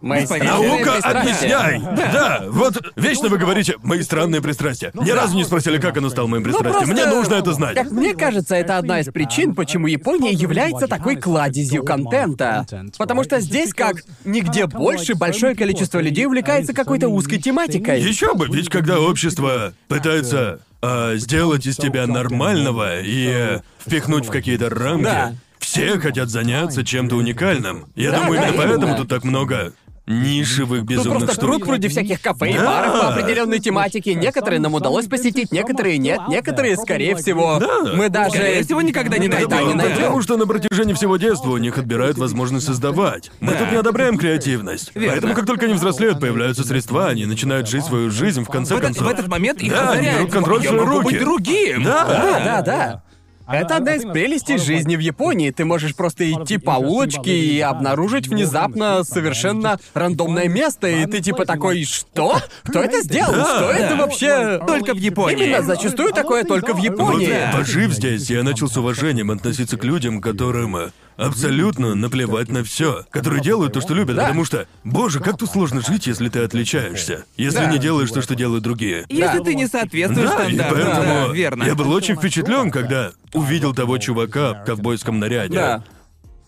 Мои 0.00 0.24
Наука, 0.26 0.98
объясняй! 1.02 1.80
Да. 2.12 2.44
вот 2.48 2.76
вечно 2.94 3.28
вы 3.28 3.36
говорите 3.36 3.74
«мои 3.82 4.02
странные 4.02 4.40
пристрастия». 4.40 4.92
Ни 4.94 5.10
разу 5.10 5.34
не 5.34 5.44
спросили, 5.44 5.78
как 5.78 5.96
оно 5.96 6.08
стало 6.08 6.28
моим 6.28 6.44
пристрастием. 6.44 6.74
Ну, 6.74 6.86
просто, 6.86 6.94
Мне 6.94 7.06
нужно 7.12 7.34
это 7.34 7.52
знать. 7.52 7.74
Как 7.74 7.90
мне 7.90 8.14
кажется, 8.14 8.54
это 8.54 8.78
одна 8.78 9.00
из 9.00 9.06
причин, 9.06 9.56
почему 9.56 9.88
Япония 9.88 10.30
является 10.30 10.86
такой 10.86 11.16
кладезью 11.16 11.82
контента. 11.82 12.64
Потому 12.96 13.24
что 13.24 13.40
здесь, 13.40 13.74
как 13.74 13.96
нигде 14.24 14.66
больше, 14.66 15.16
большое 15.16 15.56
количество 15.56 15.98
людей 15.98 16.26
увлекается 16.26 16.72
какой-то 16.72 17.08
узкой 17.08 17.38
тематикой. 17.38 18.00
Еще 18.00 18.34
бы, 18.34 18.46
ведь 18.46 18.68
когда 18.68 19.00
общество 19.00 19.72
пытается 19.88 20.60
а, 20.80 21.16
сделать 21.16 21.66
из 21.66 21.76
тебя 21.76 22.06
нормального 22.06 23.00
и 23.00 23.26
э, 23.28 23.60
впихнуть 23.84 24.26
в 24.26 24.30
какие-то 24.30 24.68
рамки, 24.70 25.04
Да. 25.04 25.34
все 25.58 25.98
хотят 25.98 26.28
заняться 26.28 26.84
чем-то 26.84 27.16
уникальным. 27.16 27.86
Я 27.96 28.12
Да, 28.12 28.20
думаю, 28.20 28.40
да, 28.40 28.48
именно 28.48 28.62
поэтому 28.62 28.96
тут 28.96 29.08
так 29.08 29.24
много 29.24 29.72
нишевых 30.08 30.80
Тут 30.80 30.88
безумных 30.88 31.26
просто 31.26 31.46
штук. 31.46 31.66
вроде 31.66 31.88
всяких 31.88 32.20
кафе 32.20 32.50
и 32.50 32.54
Да. 32.54 32.64
баров 32.64 32.92
по 33.00 33.08
определенной 33.08 33.58
тематике. 33.60 34.14
Некоторые 34.14 34.58
нам 34.60 34.74
удалось 34.74 35.06
посетить, 35.06 35.52
некоторые 35.52 35.98
нет, 35.98 36.20
некоторые, 36.28 36.76
скорее 36.76 37.14
всего, 37.16 37.58
Да. 37.60 37.92
мы 37.94 38.08
даже... 38.08 38.36
Скорее 38.36 38.62
всего, 38.64 38.82
никогда 38.82 39.18
не 39.18 39.28
найдем. 39.28 39.68
не 39.68 39.74
найдем. 39.74 39.96
Потому 39.96 40.22
что 40.22 40.36
на 40.36 40.46
протяжении 40.46 40.94
всего 40.94 41.16
детства 41.18 41.50
у 41.50 41.58
них 41.58 41.76
отбирают 41.78 42.16
возможность 42.18 42.66
создавать. 42.66 43.30
Мы 43.40 43.52
тут 43.52 43.70
не 43.70 43.76
одобряем 43.76 44.16
креативность. 44.18 44.90
Верно. 44.94 45.10
Поэтому 45.12 45.34
как 45.34 45.46
только 45.46 45.66
они 45.66 45.74
взрослеют, 45.74 46.20
появляются 46.20 46.64
средства, 46.64 47.08
они 47.08 47.26
начинают 47.26 47.68
жить 47.68 47.84
свою 47.84 48.10
жизнь 48.10 48.44
в 48.44 48.48
конце 48.48 48.74
В 48.74 48.78
этот, 48.78 48.88
концов. 48.96 49.06
в 49.06 49.10
этот 49.10 49.28
момент 49.28 49.60
их 49.60 49.72
Да, 49.72 49.90
озаряет, 49.90 50.16
берут 50.18 50.32
контроль 50.32 50.60
в 50.60 50.62
«Я 50.62 50.68
свои 50.70 50.80
могу 50.80 50.92
руки». 50.98 51.04
быть 51.12 51.20
другим. 51.20 51.82
Да. 51.84 52.04
Да, 52.06 52.40
да, 52.44 52.62
да. 52.62 53.02
Это 53.48 53.76
одна 53.76 53.94
из 53.94 54.02
прелестей 54.02 54.58
жизни 54.58 54.96
в 54.96 55.00
Японии. 55.00 55.50
Ты 55.50 55.64
можешь 55.64 55.94
просто 55.94 56.30
идти 56.30 56.58
по 56.58 56.72
улочке 56.72 57.36
и 57.36 57.60
обнаружить 57.60 58.28
внезапно 58.28 59.04
совершенно 59.04 59.78
рандомное 59.94 60.48
место, 60.48 60.86
и 60.88 61.06
ты 61.06 61.20
типа 61.20 61.46
такой, 61.46 61.84
что? 61.84 62.38
Кто 62.64 62.82
это 62.82 63.02
сделал? 63.02 63.32
Что 63.32 63.70
это 63.70 63.96
вообще? 63.96 64.60
Только 64.66 64.94
в 64.94 64.98
Японии. 64.98 65.46
Именно, 65.46 65.62
зачастую 65.62 66.12
такое 66.12 66.44
только 66.44 66.72
в 66.72 66.76
Вот, 66.76 66.84
Японии. 66.84 67.52
пожив 67.52 67.92
здесь, 67.92 68.28
я 68.30 68.42
начал 68.42 68.68
с 68.68 68.76
уважением 68.76 69.30
относиться 69.30 69.76
к 69.76 69.84
людям, 69.84 70.20
которым 70.20 70.76
э, 70.76 70.90
абсолютно 71.18 71.94
наплевать 71.94 72.48
на 72.48 72.64
все, 72.64 73.04
которые 73.10 73.42
делают 73.42 73.72
то, 73.74 73.80
что 73.80 73.92
любят, 73.94 74.16
Да. 74.16 74.22
потому 74.22 74.44
что, 74.44 74.66
боже, 74.84 75.20
как 75.20 75.36
тут 75.36 75.50
сложно 75.50 75.80
жить, 75.82 76.06
если 76.06 76.28
ты 76.28 76.40
отличаешься, 76.40 77.24
если 77.36 77.58
Да. 77.58 77.66
не 77.66 77.78
делаешь 77.78 78.10
то, 78.10 78.22
что 78.22 78.34
делают 78.34 78.62
другие. 78.64 79.04
Если 79.08 79.38
Да. 79.38 79.44
ты 79.44 79.54
не 79.54 79.66
соответствуешь 79.66 80.30
Да, 80.30 80.44
и 80.46 80.54
стандартам. 80.54 80.76
поэтому 80.76 81.28
Да, 81.28 81.34
верно. 81.34 81.64
я 81.64 81.74
был 81.74 81.90
очень 81.92 82.16
впечатлен, 82.16 82.70
когда 82.70 83.12
увидел 83.34 83.74
того 83.74 83.98
чувака 83.98 84.54
в 84.54 84.64
ковбойском 84.64 85.18
наряде. 85.18 85.54
Да. 85.54 85.84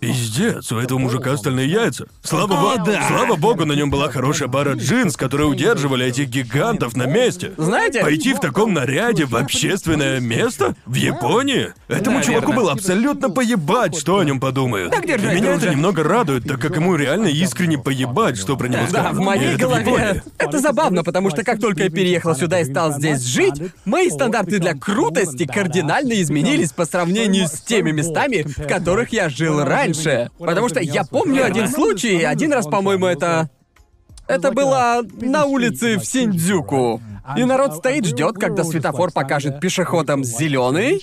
Пиздец, 0.01 0.73
у 0.73 0.79
этого 0.79 0.99
мужика 0.99 1.37
стальные 1.37 1.69
яйца. 1.71 2.07
Слава, 2.23 2.55
О, 2.55 2.79
богу, 2.79 2.91
да. 2.91 3.07
слава 3.07 3.37
богу, 3.37 3.67
на 3.67 3.73
нем 3.75 3.91
была 3.91 4.09
хорошая 4.11 4.49
пара 4.49 4.73
джинс, 4.73 5.15
которые 5.15 5.47
удерживали 5.47 6.07
этих 6.07 6.29
гигантов 6.31 6.97
на 6.97 7.05
месте. 7.05 7.53
Знаете? 7.59 8.01
Пойти 8.01 8.33
в 8.33 8.41
таком 8.41 8.73
наряде 8.73 9.27
в 9.27 9.37
общественное 9.37 10.19
место? 10.19 10.75
В 10.87 10.95
Японии? 10.95 11.75
Этому 11.89 12.19
Да, 12.19 12.25
чуваку 12.25 12.55
было 12.55 12.73
абсолютно 12.73 13.29
поебать, 13.29 13.95
что 13.95 14.19
о 14.21 14.25
нем 14.25 14.41
подумают. 14.41 14.91
Так 14.91 15.07
держать 15.07 15.37
И 15.37 15.41
меня 15.41 15.51
уже. 15.55 15.67
это 15.67 15.75
немного 15.75 16.03
радует, 16.03 16.45
так 16.49 16.59
как 16.61 16.77
ему 16.77 16.97
реально 16.97 17.27
искренне 17.27 17.77
поебать, 17.77 18.39
что 18.39 18.57
про 18.57 18.69
него 18.69 18.85
Да, 18.91 19.01
скажут. 19.03 19.19
в 19.19 19.21
моей 19.21 19.49
это 19.55 19.57
в 19.59 19.61
голове. 19.61 19.81
Японии. 19.93 20.23
Это 20.39 20.59
забавно, 20.61 21.05
потому 21.05 21.29
что 21.29 21.45
как 21.45 21.61
только 21.61 21.83
я 21.85 21.91
переехал 21.91 22.35
сюда 22.35 22.61
и 22.61 22.65
стал 22.65 22.95
здесь 22.95 23.21
жить, 23.23 23.61
мои 23.85 24.09
стандарты 24.09 24.61
для 24.61 24.73
крутости 24.73 25.45
кардинально 25.45 26.23
изменились 26.23 26.73
по 26.73 26.87
сравнению 26.87 27.49
с 27.49 27.61
теми 27.61 27.91
местами, 27.91 28.47
в 28.47 28.67
которых 28.67 29.13
я 29.13 29.29
жил 29.29 29.63
раньше. 29.63 29.90
Потому 30.39 30.69
что 30.69 30.81
я 30.81 31.05
помню 31.05 31.45
один 31.45 31.69
случай, 31.69 32.23
один 32.23 32.53
раз, 32.53 32.67
по-моему, 32.67 33.07
это... 33.07 33.51
Это 34.27 34.53
было 34.53 35.03
на 35.21 35.45
улице 35.45 35.99
в 35.99 36.05
Синдзюку. 36.05 37.03
И 37.37 37.45
народ 37.45 37.77
стоит, 37.77 38.07
ждет, 38.07 38.37
когда 38.37 38.63
светофор 38.63 39.13
покажет 39.13 39.61
пешеходам 39.61 40.23
зеленый. 40.25 41.01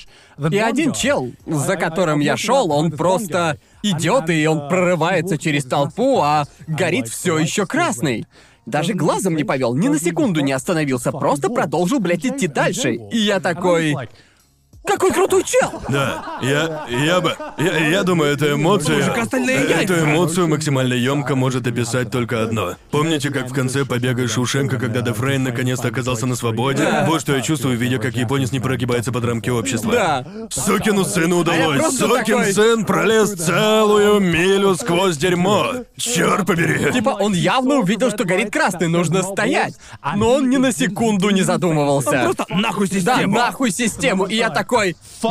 И 0.50 0.58
один 0.58 0.94
чел, 0.94 1.32
за 1.46 1.76
которым 1.76 2.20
я 2.20 2.38
шел, 2.38 2.72
он 2.72 2.92
просто 2.92 3.60
идет 3.84 4.30
и 4.30 4.48
он 4.48 4.70
прорывается 4.70 5.38
через 5.38 5.66
толпу, 5.66 6.22
а 6.22 6.46
горит 6.68 7.08
все 7.10 7.38
еще 7.38 7.66
красный. 7.66 8.26
Даже 8.66 8.94
глазом 8.94 9.36
не 9.36 9.46
повел, 9.46 9.76
ни 9.76 9.88
на 9.88 9.98
секунду 9.98 10.42
не 10.42 10.52
остановился, 10.52 11.12
просто 11.14 11.50
продолжил, 11.50 12.00
блядь, 12.00 12.26
идти 12.26 12.48
дальше. 12.48 12.96
И 13.12 13.18
я 13.18 13.40
такой. 13.40 13.96
Какой 14.88 15.12
крутой 15.12 15.44
чел! 15.44 15.82
Да, 15.90 16.38
я, 16.42 16.86
я 16.90 17.20
бы, 17.22 17.36
я, 17.58 17.90
я 17.90 18.04
думаю, 18.04 18.34
эту 18.34 18.54
эмоцию, 18.54 18.98
Мужика 19.00 19.26
стальные 19.26 19.58
эту 19.66 20.00
эмоцию 20.00 20.48
максимально 20.48 20.94
емко 20.94 21.36
может 21.36 21.68
описать 21.68 22.10
только 22.12 22.42
одно. 22.42 22.76
Помните, 22.92 23.30
как 23.30 23.50
в 23.50 23.54
конце 23.54 23.86
побега 23.86 24.28
Шушенко, 24.28 24.78
когда 24.78 25.02
Дефрейн 25.02 25.44
наконец-то 25.44 25.90
оказался 25.90 26.26
на 26.26 26.36
свободе? 26.36 26.88
Вот 27.06 27.22
что 27.22 27.36
я 27.36 27.42
чувствую, 27.42 27.78
видя, 27.78 27.98
как 28.00 28.16
японец 28.16 28.52
не 28.52 28.60
прогибается 28.60 29.12
под 29.12 29.26
рамки 29.26 29.50
общества. 29.50 29.92
Да. 29.92 30.26
Сукину 30.50 31.04
сыну 31.04 31.40
удалось. 31.40 31.80
просто 31.80 32.08
Сукин 32.08 32.38
такой- 32.38 32.54
сын 32.54 32.86
пролез 32.86 33.34
целую 33.34 34.20
милю 34.20 34.76
сквозь 34.76 35.18
дерьмо. 35.18 35.74
Черт 35.98 36.46
побери. 36.48 36.92
Типа 36.94 37.10
он 37.10 37.34
явно 37.34 37.76
увидел, 37.76 38.10
что 38.10 38.24
горит 38.24 38.52
красный, 38.54 38.88
нужно 38.88 39.22
стоять. 39.24 39.76
Но 40.16 40.34
он 40.36 40.50
ни 40.50 40.58
на 40.58 40.72
секунду 40.72 41.30
не 41.32 41.42
задумывался. 41.42 42.12
Просто 42.24 42.46
нахуй 42.50 42.88
Да, 42.88 42.96
систему. 42.96 43.36
нахуй 43.36 43.72
систему. 43.72 44.26
И 44.26 44.36
я 44.36 44.50
такой, 44.50 44.77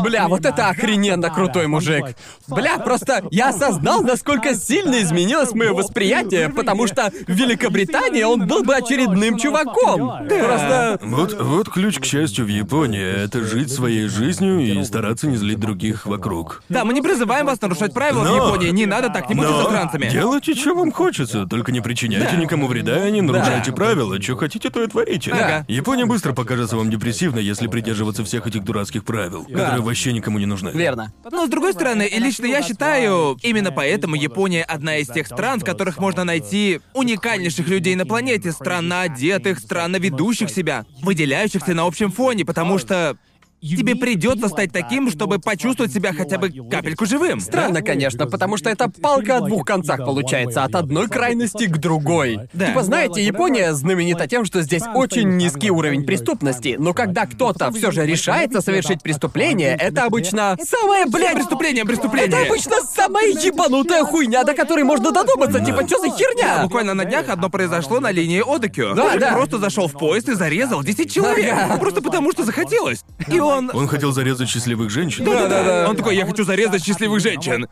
бля, 0.03 0.29
вот 0.29 0.45
это 0.45 0.69
охрененно 0.69 1.31
крутой 1.31 1.67
мужик. 1.67 2.17
Бля, 2.49 2.79
просто 2.79 3.25
я 3.31 3.51
осознал, 3.51 4.03
насколько 4.03 4.55
сильно 4.55 5.01
изменилось 5.03 5.53
мое 5.53 5.73
восприятие, 5.73 6.49
потому 6.49 6.87
что 6.87 7.11
в 7.27 7.33
Великобритании 7.33 8.23
он 8.23 8.47
был 8.47 8.63
бы 8.63 8.75
очередным 8.75 9.39
чуваком. 9.39 10.27
Просто... 10.29 10.99
Вот, 11.03 11.41
вот 11.41 11.69
ключ 11.69 11.99
к 11.99 12.05
счастью 12.05 12.45
в 12.45 12.49
Японии— 12.49 13.25
это 13.25 13.45
жить 13.45 13.73
своей 13.73 14.09
жизнью 14.09 14.61
и 14.61 14.83
стараться 14.85 15.27
не 15.27 15.37
злить 15.37 15.59
других 15.61 16.07
вокруг. 16.07 16.63
Да, 16.69 16.85
мы 16.85 16.93
не 16.95 17.03
призываем 17.03 17.47
вас 17.47 17.61
нарушать 17.61 17.93
правила 17.93 18.21
в 18.21 18.25
Но- 18.25 18.37
Японии. 18.37 18.71
Не 18.71 18.87
надо 18.87 19.11
так, 19.11 19.29
не 19.29 19.35
будьте 19.35 19.51
Но 19.51 19.63
засранцами. 19.63 20.09
делайте, 20.09 20.55
что 20.55 20.75
вам 20.75 20.93
хочется, 20.93 21.47
только 21.47 21.73
не 21.73 21.81
причиняйте 21.81 22.37
никому 22.37 22.67
вреда 22.67 23.09
и 23.09 23.13
не 23.13 23.21
нарушайте 23.23 23.73
правила. 23.73 24.21
Что 24.21 24.37
хотите, 24.37 24.71
то 24.71 24.83
и 24.83 24.87
творите. 24.87 25.33
Ага. 25.33 25.65
Япония 25.69 26.07
быстро 26.07 26.33
покажется 26.33 26.77
вам 26.77 26.91
депрессивной, 26.91 27.45
если 27.45 27.67
придерживаться 27.67 28.25
всех 28.25 28.47
этих 28.47 28.65
дурацких 28.65 29.05
правил, 29.05 29.36
которые 29.45 29.81
вообще 29.83 30.13
никому 30.13 30.39
не 30.39 30.47
нужны. 30.47 30.71
Верно. 30.71 31.13
Но 31.31 31.47
с 31.47 31.51
другой 31.51 31.73
стороны, 31.73 32.07
и 32.07 32.19
лично 32.19 32.47
я 32.47 32.63
считаю, 32.63 33.37
именно 33.43 33.73
поэтому 33.73 34.15
Япония 34.15 34.63
одна 34.63 34.97
из 34.97 35.09
тех 35.09 35.27
стран, 35.27 35.61
в 35.61 35.65
которых 35.65 35.99
можно 35.99 36.25
найти 36.25 36.81
уникальнейших 36.95 37.69
людей 37.69 37.95
на 37.95 38.07
планете, 38.07 38.53
странно 38.53 39.03
одетых, 39.03 39.59
странно 39.59 39.97
ведущих 39.97 40.51
себя, 40.51 40.85
выделяющихся 41.03 41.75
на 41.75 41.87
общем 41.87 42.11
фоне, 42.11 42.45
потому 42.45 42.79
что 42.79 43.17
тебе 43.61 43.97
придется 43.97 44.49
стать 44.49 44.73
таким, 44.73 45.11
чтобы 45.11 45.39
почувствовать 45.39 45.93
себя 45.93 46.13
хотя 46.13 46.39
бы 46.39 46.51
капельку 46.71 47.07
живым. 47.07 47.41
Странно, 47.41 47.83
конечно, 47.83 48.27
потому 48.27 48.57
что 48.57 48.71
это 48.71 48.89
палка 48.89 49.39
о 49.39 49.41
двух 49.41 49.65
концах 49.65 50.05
получается, 50.05 50.65
от 50.65 50.75
одной 50.75 51.09
крайности 51.09 51.67
к 51.67 51.77
другой. 51.79 52.41
Да. 52.53 52.69
Типа, 52.69 52.83
знаете, 52.83 53.23
Япония 53.23 53.75
знаменита 53.75 54.27
тем, 54.27 54.45
что 54.45 54.63
здесь 54.63 54.83
очень 54.95 55.37
низкий 55.37 55.71
уровень 55.71 56.05
преступности, 56.05 56.77
но 56.79 56.95
когда 56.95 57.27
кто-то 57.27 57.71
все 57.73 57.91
же 57.91 58.07
решается 58.07 58.61
совершить 58.61 59.03
преступление, 59.03 59.77
это 59.79 60.05
обычно 60.05 60.57
самое, 60.63 61.07
блядь, 61.07 61.37
Преступление, 61.37 61.85
преступление. 61.85 62.29
Это 62.29 62.47
обычно 62.47 62.77
самая 62.83 63.29
ебанутая 63.29 64.05
хуйня, 64.05 64.43
до 64.45 64.55
которой 64.55 64.85
можно 64.85 65.11
додуматься. 65.11 65.61
Типа, 65.61 65.87
что 65.87 65.99
за 65.99 66.09
херня? 66.09 66.63
Буквально 66.63 66.95
на 66.95 67.05
днях 67.05 67.29
одно 67.29 67.51
произошло 67.51 68.01
на 68.01 68.11
линии 68.11 68.43
Одокю. 68.43 68.95
Да, 68.95 69.17
да. 69.17 69.33
просто 69.33 69.59
зашел 69.59 69.87
в 69.87 69.93
поезд 69.93 70.29
и 70.29 70.35
зарезал 70.35 70.83
10 70.83 71.13
человек. 71.13 71.53
Ага. 71.53 71.77
Просто 71.77 72.01
потому, 72.01 72.33
что 72.33 72.45
захотелось. 72.45 73.05
И 73.29 73.39
он... 73.47 73.71
Он 73.73 73.89
хотел 73.89 74.13
зарезать 74.13 74.49
счастливых 74.49 74.91
женщин. 74.91 75.25
Да-да-да. 75.25 75.89
Он 75.89 75.97
такой, 75.97 76.17
я 76.17 76.27
хочу 76.27 76.45
зарезать 76.45 76.85
счастливых 76.85 77.21
женщин. 77.21 77.67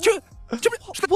Чё? 0.00 0.18
Чё, 0.60 0.70
что? 0.92 1.06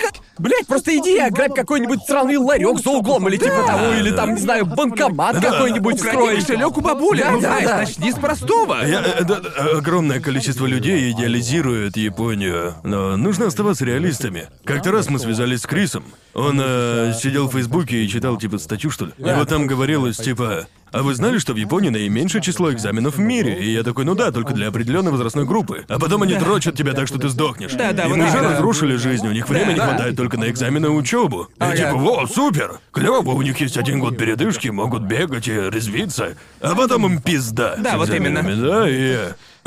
Как? 0.00 0.14
Блять, 0.38 0.66
просто 0.66 0.96
иди 0.96 1.16
и 1.16 1.18
ограбь 1.18 1.54
какой-нибудь 1.54 2.00
сраный 2.06 2.38
ларек 2.38 2.78
за 2.82 2.90
углом 2.90 3.28
или 3.28 3.36
типа 3.36 3.62
того, 3.66 3.92
или 3.92 4.10
там, 4.10 4.34
не 4.34 4.40
знаю, 4.40 4.64
банкомат 4.64 5.38
какой-нибудь 5.38 5.98
строй. 5.98 6.36
кошелек 6.36 6.76
у 6.78 6.80
бабули. 6.80 7.20
Да, 7.20 7.30
ну, 7.32 7.40
да, 7.40 7.60
да. 7.60 7.76
начни 7.78 8.10
с 8.10 8.14
простого. 8.14 8.84
Я- 8.86 9.02
э, 9.02 9.24
да, 9.24 9.42
огромное 9.76 10.20
количество 10.20 10.64
людей 10.64 11.10
идеализирует 11.12 11.98
Японию, 11.98 12.74
но 12.84 13.16
нужно 13.18 13.46
оставаться 13.46 13.84
реалистами. 13.84 14.48
Как-то 14.64 14.92
раз 14.92 15.10
мы 15.10 15.18
связались 15.18 15.60
с 15.60 15.66
Крисом. 15.66 16.04
Он 16.34 16.58
э, 16.62 17.12
сидел 17.20 17.48
в 17.48 17.52
Фейсбуке 17.52 18.02
и 18.02 18.08
читал 18.08 18.38
типа 18.38 18.56
статью, 18.58 18.90
что 18.90 19.06
ли. 19.06 19.12
И 19.18 19.22
вот 19.24 19.48
там 19.48 19.66
говорилось, 19.66 20.16
типа, 20.16 20.66
а 20.96 21.02
вы 21.02 21.14
знали, 21.14 21.36
что 21.38 21.52
в 21.52 21.56
Японии 21.56 21.90
наименьшее 21.90 22.40
число 22.40 22.72
экзаменов 22.72 23.16
в 23.16 23.20
мире? 23.20 23.58
И 23.62 23.70
я 23.70 23.82
такой, 23.82 24.06
ну 24.06 24.14
да, 24.14 24.32
только 24.32 24.54
для 24.54 24.68
определенной 24.68 25.10
возрастной 25.12 25.44
группы. 25.44 25.84
А 25.88 25.98
потом 25.98 26.22
они 26.22 26.34
дрочат 26.36 26.74
тебя 26.74 26.94
так, 26.94 27.06
что 27.06 27.18
ты 27.18 27.28
сдохнешь. 27.28 27.72
Да, 27.74 27.92
да, 27.92 28.04
Им 28.04 28.12
вот 28.12 28.18
уже 28.20 28.38
именно. 28.38 28.52
разрушили 28.52 28.96
жизнь, 28.96 29.26
у 29.28 29.32
них 29.32 29.46
времени 29.48 29.76
Да. 29.76 29.88
хватает 29.88 30.16
только 30.16 30.38
на 30.38 30.48
экзамены 30.48 30.86
и 30.86 30.88
учебу. 30.88 31.48
И 31.60 31.76
типа, 31.76 31.94
во, 31.96 32.26
супер! 32.26 32.80
Клево, 32.92 33.32
у 33.32 33.42
них 33.42 33.60
есть 33.60 33.76
один 33.76 34.00
год 34.00 34.16
передышки, 34.16 34.68
могут 34.68 35.02
бегать 35.02 35.48
и 35.48 35.52
резвиться. 35.52 36.36
А 36.62 36.74
потом 36.74 37.04
им 37.06 37.20
пизда. 37.20 37.76
Да, 37.76 37.92
с 37.92 37.96
вот 37.96 38.08
экзаменами, 38.08 38.52
именно. 38.52 38.66
Да, 38.66 38.88
и... 38.88 39.18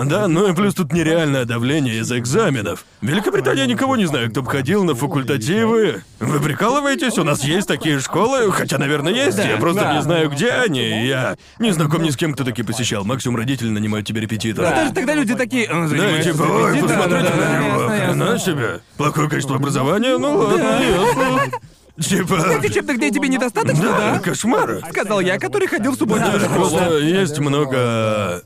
Да, 0.06 0.28
ну 0.28 0.50
и 0.50 0.56
плюс 0.56 0.74
тут 0.76 0.94
нереальное 0.94 1.44
давление 1.46 2.00
из-за 2.00 2.20
экзаменов. 2.20 2.86
В 3.02 3.06
Великобритании 3.06 3.66
никого 3.66 3.98
не 3.98 4.06
знаю, 4.06 4.30
кто 4.32 4.42
бы 4.42 4.50
ходил 4.50 4.84
на 4.86 4.96
факультативы. 4.96 6.04
Вы 6.20 6.40
прикалываетесь? 6.40 7.18
У 7.18 7.24
нас 7.24 7.44
есть 7.44 7.68
такие 7.68 8.00
школы, 8.00 8.52
хотя, 8.52 8.78
наверное, 8.78 9.14
есть. 9.14 9.38
я 9.38 9.58
просто 9.58 9.82
да. 9.82 9.96
не 9.96 10.02
знаю, 10.02 10.30
где 10.30 10.52
они. 10.52 11.06
Я 11.06 11.36
не 11.60 11.72
знаком 11.72 12.02
ни 12.04 12.10
с 12.12 12.16
кем, 12.18 12.34
кто 12.34 12.44
такие 12.44 12.64
посещал. 12.66 13.04
Максимум 13.04 13.38
родители 13.38 13.70
нанимают 13.70 14.08
тебе 14.08 14.22
репетитора. 14.22 14.70
Даже 14.70 14.94
тогда 14.94 15.14
люди 15.16 15.36
такие... 15.36 15.68
«А, 15.70 15.88
Да, 15.88 16.24
типа, 16.24 16.44
ой, 16.44 16.72
репетитором?» 16.78 17.02
посмотрите 17.04 17.30
Да, 17.30 17.38
да, 17.38 17.50
на 17.50 17.66
него, 17.66 17.88
хрена 17.90 18.40
себе. 18.40 18.82
Плохое 18.98 19.30
качество 19.30 19.56
образования? 19.58 20.18
Ну 20.18 20.38
ладно, 20.38 20.80
ясно. 20.82 21.60
Типа... 22.00 22.36
Учебных 22.64 22.98
дней 22.98 23.12
тебе 23.12 23.28
недостаточно, 23.28 23.84
Да, 23.84 24.14
да? 24.14 24.20
кошмар. 24.20 24.80
Сказал 24.90 25.20
я, 25.20 25.38
который 25.38 25.68
ходил 25.68 25.92
в 25.92 25.96
субботнюю 25.96 26.40
Да, 26.40 26.46
школу. 26.46 26.70
просто 26.70 26.98
есть 27.00 27.40
много 27.40 28.42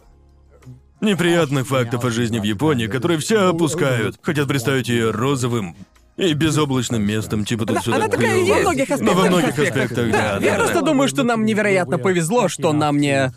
неприятных 1.04 1.68
фактов 1.68 2.04
о 2.06 2.10
жизни 2.10 2.40
в 2.40 2.44
Японии, 2.44 2.88
которые 2.88 3.20
все 3.20 3.50
опускают. 3.50 4.18
Хотят 4.22 4.48
представить 4.48 4.90
ее 4.90 5.12
розовым 5.12 5.76
и 6.18 6.34
безоблачным 6.34 7.04
местом, 7.04 7.44
типа 7.44 7.66
тут 7.66 7.80
все 7.80 7.94
она 7.94 8.08
так 8.08 8.20
такая 8.20 8.34
клево. 8.34 8.46
есть. 8.46 8.54
Во 8.54 8.62
многих 8.62 8.92
аспектах. 8.92 9.16
во 9.16 9.26
многих 9.26 9.60
аспектах, 9.60 10.12
да. 10.12 10.34
Я 10.34 10.40
да, 10.40 10.56
просто 10.56 10.80
да. 10.80 10.82
думаю, 10.82 11.10
что 11.10 11.24
нам 11.24 11.46
невероятно 11.46 11.98
повезло, 11.98 12.48
что 12.48 12.72
нам 12.74 12.98
не... 12.98 13.32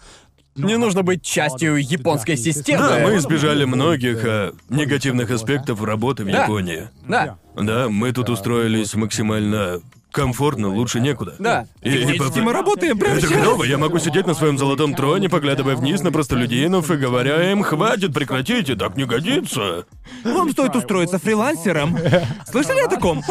Не 0.56 0.78
нужно 0.78 1.02
быть 1.02 1.22
частью 1.22 1.76
японской 1.76 2.34
системы. 2.36 2.88
Да, 2.88 3.00
мы 3.00 3.18
избежали 3.18 3.66
многих 3.66 4.24
а, 4.24 4.54
негативных 4.70 5.30
аспектов 5.30 5.82
работы 5.82 6.24
в 6.24 6.30
Да. 6.30 6.44
Японии. 6.44 6.88
Да, 7.06 7.36
Да, 7.54 7.90
мы 7.90 8.10
тут 8.12 8.30
устроились 8.30 8.94
максимально 8.94 9.82
комфортно, 10.16 10.68
лучше 10.74 11.00
некуда. 11.00 11.34
да. 11.38 11.66
И, 11.82 11.90
и 11.90 12.18
по- 12.18 12.36
И 12.36 12.40
мы 12.40 12.52
работаем 12.52 12.98
прямо 12.98 13.16
Это 13.18 13.26
сейчас. 13.26 13.40
клево, 13.40 13.62
я 13.64 13.78
могу 13.78 13.98
сидеть 13.98 14.26
на 14.26 14.34
своем 14.34 14.58
золотом 14.58 14.94
троне, 14.94 15.28
поглядывая 15.28 15.76
вниз 15.76 16.02
на 16.02 16.10
простолюдинов 16.10 16.90
и 16.90 16.96
говоря 16.96 17.50
им, 17.52 17.62
хватит, 17.62 18.12
прекратите, 18.14 18.74
так 18.74 18.96
не 18.96 19.04
годится. 19.04 19.84
Вам 20.24 20.50
стоит 20.52 20.74
устроиться 20.74 21.18
фрилансером. 21.18 21.96
Слышали 22.50 22.80
о 22.80 22.88
таком? 22.88 23.22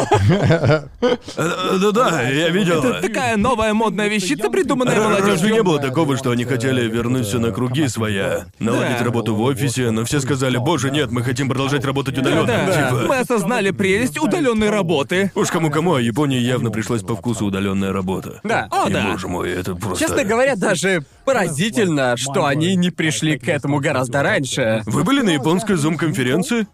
Да-да, 1.36 2.22
я 2.30 2.50
видел. 2.50 2.82
Такая 3.02 3.38
новая 3.38 3.74
модная 3.74 4.08
вещица, 4.08 4.50
придуманная 4.50 4.96
Р- 4.96 5.02
Разве 5.10 5.24
молодежью. 5.26 5.54
не 5.54 5.64
было 5.64 5.80
такого, 5.80 6.18
что 6.18 6.32
они 6.32 6.46
хотели 6.46 6.88
вернуть 6.88 7.26
все 7.26 7.40
на 7.40 7.52
круги 7.52 7.88
своя, 7.88 8.46
наладить 8.60 9.02
работу 9.02 9.36
в 9.36 9.42
офисе, 9.42 9.92
но 9.92 10.06
все 10.06 10.20
сказали, 10.20 10.58
боже, 10.58 10.92
нет, 10.92 11.12
мы 11.12 11.24
хотим 11.24 11.50
продолжать 11.50 11.84
работать 11.86 12.18
удаленно. 12.18 12.46
Да, 12.46 12.66
Типа, 12.66 13.06
мы 13.08 13.18
осознали 13.18 13.72
прелесть 13.72 14.20
удаленной 14.20 14.70
работы. 14.70 15.32
уж 15.36 15.50
кому-кому, 15.50 15.96
а 15.96 16.02
Японии 16.02 16.40
явно 16.40 16.70
пришлась 16.76 17.02
по 17.02 17.16
вкусу 17.16 17.46
удаленная 17.46 17.94
работа. 17.94 18.42
Да. 18.44 18.68
О, 18.70 18.90
И, 18.90 18.94
да. 18.94 19.12
боже 19.12 19.28
мой, 19.28 19.50
это 19.50 19.76
просто... 19.76 20.06
Честно 20.06 20.24
говоря, 20.24 20.56
даже 20.56 21.04
поразительно, 21.24 22.18
что 22.18 22.46
они 22.46 22.76
не 22.76 22.90
пришли 22.92 23.40
к 23.40 23.48
этому 23.48 23.80
гораздо 23.80 24.22
раньше. 24.24 24.84
Вы 24.86 25.04
были 25.04 25.22
на 25.22 25.30
японской 25.30 25.76
зум-конференции? 25.76 26.68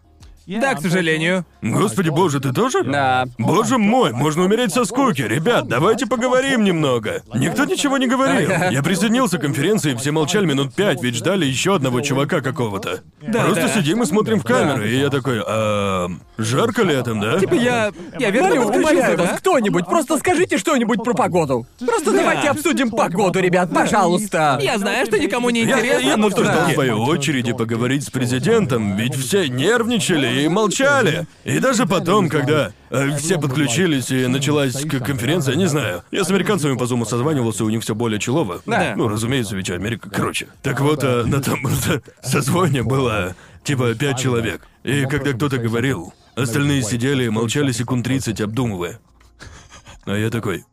Да, 0.60 0.76
к 0.76 0.82
сожалению. 0.82 1.46
Господи 1.62 2.10
боже, 2.10 2.40
ты 2.40 2.52
тоже? 2.52 2.84
Да. 2.84 3.26
Боже 3.38 3.78
мой, 3.78 4.12
можно 4.12 4.44
умереть 4.44 4.74
со 4.74 4.86
скуки. 4.86 5.22
Ребят, 5.22 5.68
давайте 5.68 6.06
поговорим 6.06 6.64
немного. 6.64 7.22
Никто 7.34 7.66
ничего 7.66 7.98
не 7.98 8.08
говорил. 8.08 8.50
Я 8.72 8.82
присоединился 8.84 9.38
к 9.38 9.42
конференции, 9.42 9.96
все 9.96 10.12
молчали 10.12 10.46
минут 10.46 10.74
пять, 10.74 11.02
ведь 11.02 11.16
ждали 11.16 11.46
еще 11.46 11.76
одного 11.76 12.02
чувака 12.02 12.42
какого-то. 12.42 13.02
Да, 13.22 13.44
Просто 13.44 13.68
да. 13.68 13.70
сидим 13.70 14.02
и 14.02 14.06
смотрим 14.06 14.40
в 14.40 14.44
камеру, 14.44 14.84
и 14.84 14.98
я 14.98 15.10
такой, 15.10 15.42
а 15.46 16.10
жарко 16.38 16.84
летом, 16.84 17.20
да? 17.20 17.40
Типа 17.40 17.54
я... 17.54 17.92
Я 18.20 18.30
верно 18.32 18.56
подключился, 18.56 18.80
умоляю 18.80 19.18
вас, 19.18 19.30
да? 19.30 19.38
кто-нибудь, 19.38 19.86
просто 19.86 20.18
скажите 20.18 20.58
что-нибудь 20.58 21.04
про 21.04 21.14
погоду. 21.14 21.66
Просто 21.80 22.12
давайте 22.12 22.50
обсудим 22.50 22.90
погоду, 22.92 23.40
ребят, 23.40 23.74
пожалуйста. 23.74 24.60
Я 24.62 24.78
знаю, 24.78 25.06
что 25.06 25.20
никому 25.20 25.50
не 25.50 25.62
Я, 25.62 25.78
я, 25.78 25.80
интересно, 25.80 26.08
я 26.08 26.18
но 26.18 26.30
просто 26.30 26.44
ждал 26.44 26.70
своей 26.72 26.92
очереди 26.92 27.54
поговорить 27.54 28.04
с 28.04 28.10
президентом, 28.10 28.96
ведь 28.96 29.16
все 29.16 29.48
нервничали 29.48 30.41
и 30.44 30.48
молчали. 30.48 31.28
И 31.44 31.60
даже 31.60 31.86
потом, 31.86 32.30
когда 32.30 32.72
э, 32.90 33.18
все 33.18 33.40
подключились 33.40 34.10
и 34.12 34.28
началась 34.28 34.74
к- 34.74 35.00
конференция, 35.00 35.56
не 35.56 35.68
знаю. 35.68 36.04
Я 36.12 36.24
с 36.24 36.30
американцами 36.30 36.78
по 36.78 36.86
зуму 36.86 37.06
созванивался, 37.06 37.64
у 37.66 37.70
них 37.70 37.84
все 37.84 37.96
более 37.96 38.20
челово. 38.20 38.62
Да. 38.66 38.94
Ну, 38.96 39.08
разумеется, 39.08 39.56
ведь 39.56 39.70
Америка. 39.70 40.10
Короче. 40.10 40.48
Так 40.62 40.80
вот, 40.82 41.04
э, 41.04 41.24
на 41.26 41.42
том 41.42 41.60
созвоне 42.24 42.84
было 42.84 43.36
типа 43.64 43.94
пять 43.96 44.20
человек. 44.20 44.68
И 44.84 45.06
когда 45.06 45.34
кто-то 45.34 45.58
говорил, 45.58 46.14
остальные 46.36 46.84
сидели 46.84 47.26
и 47.26 47.30
молчали 47.30 47.72
секунд 47.72 48.06
30, 48.06 48.42
обдумывая. 48.42 49.00
А 50.06 50.16
я 50.16 50.30
такой. 50.30 50.66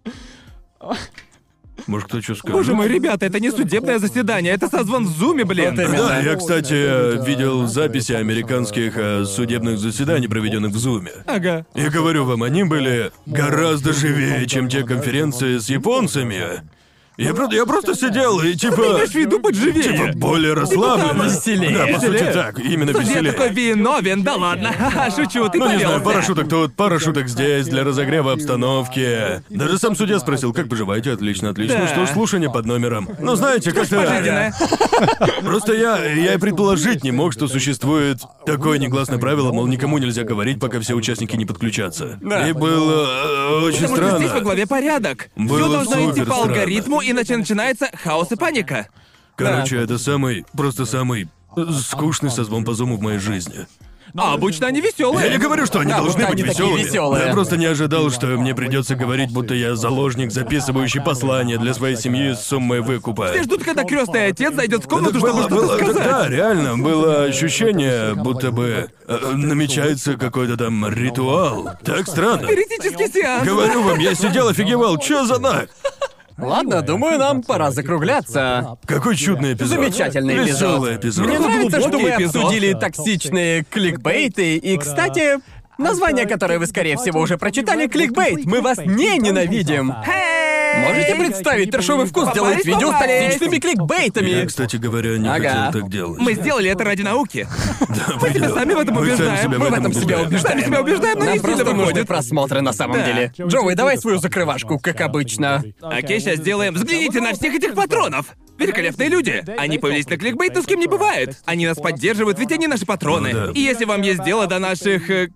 Может, 1.89 2.09
кто 2.09 2.21
что 2.21 2.35
скажет? 2.35 2.55
Боже 2.55 2.75
мой, 2.75 2.87
ребята, 2.87 3.25
это 3.25 3.41
не 3.41 3.51
судебное 3.51 3.99
заседание, 3.99 4.53
это 4.53 4.69
созвон 4.69 5.07
в 5.07 5.09
зуме, 5.09 5.45
блин. 5.45 5.75
Да, 5.75 6.21
я, 6.21 6.37
кстати, 6.37 7.25
видел 7.27 7.67
записи 7.67 8.13
американских 8.13 8.93
э, 8.97 9.25
судебных 9.25 9.79
заседаний, 9.79 10.29
проведенных 10.29 10.73
в 10.73 10.79
Зуме. 10.79 11.11
Ага. 11.27 11.67
И 11.75 11.89
говорю 11.89 12.25
вам, 12.27 12.43
они 12.43 12.65
были 12.65 13.11
гораздо 13.25 13.95
живее, 13.95 14.47
чем 14.47 14.69
те 14.69 14.83
конференции 14.85 15.57
с 15.57 15.71
японцами. 15.71 16.61
Я, 17.19 17.35
просто, 17.35 17.57
я 17.57 17.67
просто 17.67 17.95
сидел 17.97 18.41
и 18.41 18.55
типа... 18.55 18.75
Имеешь 18.81 19.11
в 19.11 19.15
виду 19.17 19.41
быть 19.41 19.57
Типа 19.61 19.73
живее? 19.81 20.13
более 20.15 20.55
расслабленно. 20.55 21.25
веселее. 21.25 21.77
Да, 21.77 21.87
по 21.89 22.01
сути 22.01 22.13
Веселее? 22.13 22.33
так, 22.33 22.59
именно 22.61 22.93
Слушай, 22.93 23.07
я 23.07 23.13
веселее. 23.15 23.33
такой 23.33 23.49
виновен, 23.51 24.23
да 24.23 24.37
ладно. 24.37 24.73
Ха-ха, 24.79 25.11
шучу, 25.11 25.49
ты 25.49 25.59
Ну, 25.59 25.69
не 25.71 25.79
знаю, 25.81 26.01
пара 26.01 26.23
шуток 26.23 26.49
тут, 26.49 26.75
пара 26.77 27.01
шуток 27.01 27.29
здесь, 27.29 27.67
для 27.67 27.83
разогрева 27.83 28.33
обстановки. 28.33 29.43
Даже 29.51 29.79
сам 29.79 29.97
судья 29.97 30.21
спросил, 30.21 30.53
как 30.53 30.69
поживаете? 30.69 31.13
Отлично, 31.13 31.51
отлично. 31.51 31.79
Да. 31.81 31.87
Что 31.89 32.07
ж, 32.07 32.11
слушание 32.11 32.51
под 32.51 32.67
номером. 32.67 33.09
Ну, 33.19 33.35
знаете, 33.35 33.73
как-то... 33.73 33.97
Пожизненное. 33.97 34.55
Просто 35.43 35.73
я, 35.75 35.99
я 36.05 36.35
и 36.35 36.39
предположить 36.39 37.03
не 37.03 37.11
мог, 37.11 37.33
что 37.33 37.49
существует 37.49 38.19
такое 38.47 38.79
негласное 38.79 39.19
правило, 39.19 39.51
мол, 39.53 39.67
никому 39.67 39.99
нельзя 39.99 40.23
говорить, 40.23 40.61
пока 40.61 40.79
все 40.81 40.95
участники 40.95 41.35
не 41.37 41.47
подключатся. 41.47 42.19
Да. 42.23 42.49
И 42.49 42.53
было 42.53 43.59
э, 43.61 43.65
очень 43.65 43.83
Потому 43.89 43.97
что 43.97 44.09
здесь 44.11 44.21
во 44.21 44.27
странно. 44.29 44.41
главе 44.45 44.67
порядок. 44.67 45.31
Все 45.35 45.45
Было 45.49 45.69
должно 45.69 45.97
идти 45.97 46.11
супер 46.21 46.27
по 46.27 46.35
странно. 46.35 46.53
алгоритму, 46.55 47.01
иначе 47.11 47.37
начинается 47.37 47.89
хаос 48.03 48.31
и 48.33 48.37
паника. 48.37 48.89
Короче, 49.37 49.77
это 49.79 49.99
самый, 49.99 50.45
просто 50.57 50.85
самый 50.85 51.29
э, 51.57 51.65
скучный 51.85 52.31
созвон 52.31 52.65
по 52.65 52.75
зуму 52.75 52.97
в 52.97 53.01
моей 53.01 53.19
жизни. 53.19 53.67
А 54.17 54.33
обычно 54.33 54.67
они 54.69 54.81
веселые. 54.81 55.27
Я 55.27 55.33
не 55.33 55.39
говорю, 55.39 55.67
что 55.67 55.81
они 55.81 55.91
Да, 55.93 55.99
должны 55.99 56.23
быть 56.27 56.33
они 56.33 56.43
такие 56.43 56.65
веселыми. 56.67 56.83
весёлые. 56.83 57.27
Я 57.27 57.33
просто 57.35 57.59
не 57.59 57.67
ожидал, 57.67 58.11
что 58.11 58.27
мне 58.39 58.55
придется 58.55 58.95
говорить, 58.95 59.31
будто 59.31 59.53
я 59.55 59.77
заложник, 59.77 60.33
записывающий 60.33 61.03
послание 61.03 61.59
для 61.59 61.75
своей 61.75 61.95
семьи 61.95 62.33
с 62.33 62.41
суммой 62.41 62.81
выкупа. 62.81 63.29
Все 63.33 63.43
ждут, 63.43 63.65
когда 63.65 63.85
крестный 63.85 64.29
отец 64.29 64.55
зайдет 64.55 64.85
в 64.87 64.89
комнату, 64.89 65.19
Это 65.19 65.19
чтобы 65.19 65.33
было- 65.35 65.47
что-то 65.51 65.67
было- 65.67 65.77
сказать. 65.77 66.05
Да, 66.09 66.27
реально, 66.29 66.79
было 66.79 67.25
ощущение, 67.25 68.15
будто 68.15 68.51
бы 68.51 68.89
э, 69.07 69.33
намечается 69.35 70.15
какой-то 70.17 70.57
там 70.57 70.89
ритуал. 70.89 71.69
Так 71.85 72.09
странно. 72.09 72.45
Спиритический 72.49 73.09
сеанс. 73.13 73.47
Говорю 73.47 73.83
вам, 73.83 73.99
я 73.99 74.15
сидел, 74.15 74.49
офигевал, 74.49 74.97
чё 74.99 75.27
за 75.27 75.39
нах? 75.39 75.67
Ладно, 76.39 76.83
думаю, 76.83 77.19
нам 77.19 77.43
пора 77.43 77.71
закругляться. 77.71 78.79
Какой 78.87 79.17
чудный 79.17 79.55
эпизод. 79.55 79.69
Замечательный 79.69 80.37
эпизод. 80.37 80.49
Веселый 80.49 80.97
эпизод. 80.97 81.27
Мне 81.27 81.39
нравится, 81.39 81.81
что 81.81 81.99
мы 81.99 82.11
обсудили 82.11 82.73
токсичные 82.75 83.65
кликбейты, 83.65 84.57
и, 84.57 84.77
кстати, 84.79 85.39
название, 85.79 86.27
которое 86.27 86.59
вы, 86.59 86.67
скорее 86.67 86.97
всего, 86.97 87.21
уже 87.21 87.39
прочитали, 87.39 87.89
кликбейт. 87.89 88.45
Мы 88.45 88.61
вас 88.61 88.79
не 88.79 89.19
ненавидим. 89.19 89.93
Можете 90.87 91.15
представить, 91.15 91.71
трешовый 91.71 92.07
вкус 92.07 92.33
делает 92.35 92.65
видео 92.65 92.93
с 92.93 92.99
токсичными 92.99 93.55
Я, 93.55 93.61
кликбейтами. 93.61 94.47
кстати 94.47 94.77
говоря, 94.77 95.17
не 95.19 95.29
Ага. 95.29 95.49
хотел 95.71 95.81
так 95.83 95.91
делать. 95.91 96.21
Мы 96.21 96.35
сделали 96.35 96.71
это 96.71 96.85
ради 96.85 97.03
науки. 97.03 97.47
мы 98.21 98.31
себя 98.31 98.49
сами 98.51 98.75
в 98.75 98.79
этом 98.79 98.97
убеждаем. 98.97 99.51
Мы 99.51 99.59
в 99.69 99.73
этом 99.73 99.93
себя 99.93 100.21
убеждаем. 100.21 100.41
Сами 100.59 100.61
себя 100.63 100.81
убеждаем, 100.81 101.19
но 101.19 101.25
Нам 101.25 101.35
не 101.35 101.39
сильно 101.41 101.55
просто 101.57 101.65
нужны 101.73 101.85
выходит. 101.87 102.07
просмотры 102.09 102.61
на 102.61 102.73
самом 102.73 102.97
Да. 102.99 103.07
деле. 103.07 103.33
Джоуи, 103.39 103.75
давай 103.75 103.99
свою 103.99 104.19
закрывашку, 104.19 104.79
как 104.79 105.01
обычно. 105.01 105.63
Окей, 105.81 106.21
сейчас 106.21 106.37
сделаем. 106.39 106.75
Взгляните 106.75 107.21
на 107.21 107.33
всех 107.35 107.55
этих 107.55 107.75
патронов. 107.75 108.27
Великолепные 108.59 109.09
люди. 109.09 109.45
Они 109.57 109.79
повелись 109.79 110.09
на 110.09 110.17
кликбейт, 110.17 110.55
но 110.55 110.63
с 110.63 110.67
кем 110.67 110.81
не 110.81 110.87
бывает. 110.89 111.37
Они 111.45 111.67
нас 111.67 111.79
поддерживают, 111.79 112.39
ведь 112.39 112.51
они 112.53 112.67
наши 112.67 112.85
патроны. 112.87 113.31
Ну 113.33 113.47
да. 113.47 113.53
И 113.53 113.61
если 113.61 113.85
вам 113.85 114.03
есть 114.03 114.25
дело 114.25 114.47
до 114.49 114.59
наших 114.59 115.09
э, 115.11 115.29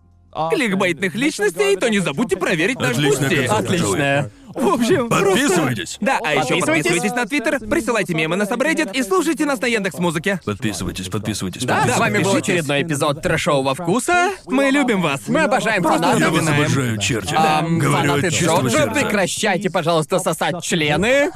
кликбейтных 0.50 1.14
личностей, 1.14 1.76
то 1.76 1.88
не 1.88 2.00
забудьте 2.00 2.36
проверить 2.36 2.80
наш 2.80 2.96
бусти. 2.96 3.22
концовка. 3.46 3.56
Отличная. 3.58 4.30
В 4.54 4.68
общем, 4.68 5.08
Подписывайтесь. 5.08 5.96
Да, 6.00 6.18
а 6.24 6.30
еще 6.32 6.40
Подписывайтесь. 6.56 6.66
подписывайтесь 6.84 7.12
на 7.16 7.26
Твиттер, 7.26 7.60
присылайте 7.60 8.14
мемы 8.14 8.36
на 8.36 8.42
subreddit 8.44 8.92
и 8.94 9.02
слушайте 9.02 9.44
нас 9.46 9.60
на 9.60 9.66
Яндекс 9.66 9.98
Музыке. 9.98 10.40
Подписывайтесь, 10.44 11.08
подписывайтесь. 11.08 11.64
Да, 11.64 11.86
с 11.86 11.98
вами 11.98 12.18
был 12.22 12.34
очередной 12.34 12.82
эпизод 12.82 13.22
трэшового 13.22 13.74
вкуса. 13.74 14.30
Мы 14.46 14.70
любим 14.70 15.00
вас. 15.02 15.20
Мы 15.28 15.40
обожаем 15.40 15.82
Просто 15.82 16.04
Я 16.06 16.12
фанатов. 16.12 16.30
вас 16.32 16.42
Напоминаем. 16.44 16.64
обожаю, 16.72 16.98
черти. 16.98 17.34
Ам, 17.36 17.78
Говорю 17.78 18.08
фанаты 18.08 18.26
от 18.28 18.32
чистого 18.34 18.60
Джорджа, 18.62 18.78
сердца. 18.78 19.00
прекращайте, 19.00 19.70
пожалуйста, 19.70 20.18
сосать 20.18 20.62
члены. 20.62 21.30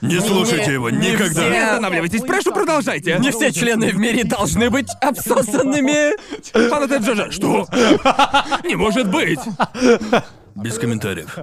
Не 0.00 0.20
слушайте 0.20 0.72
его 0.72 0.90
не 0.90 1.12
никогда. 1.12 1.40
все. 1.42 1.50
Не 1.50 1.58
останавливайтесь, 1.64 2.20
прошу, 2.22 2.52
продолжайте. 2.52 3.18
Не 3.18 3.30
все 3.30 3.52
члены 3.52 3.90
в 3.90 3.96
мире 3.98 4.24
должны 4.24 4.70
быть 4.70 4.88
обсосанными. 5.00 6.16
Фанаты 6.68 6.96
Джорджа. 6.98 7.30
Что? 7.30 7.66
Не 8.64 8.74
может 8.76 9.10
быть. 9.10 9.38
Без 10.62 10.78
комментариев. 10.78 11.38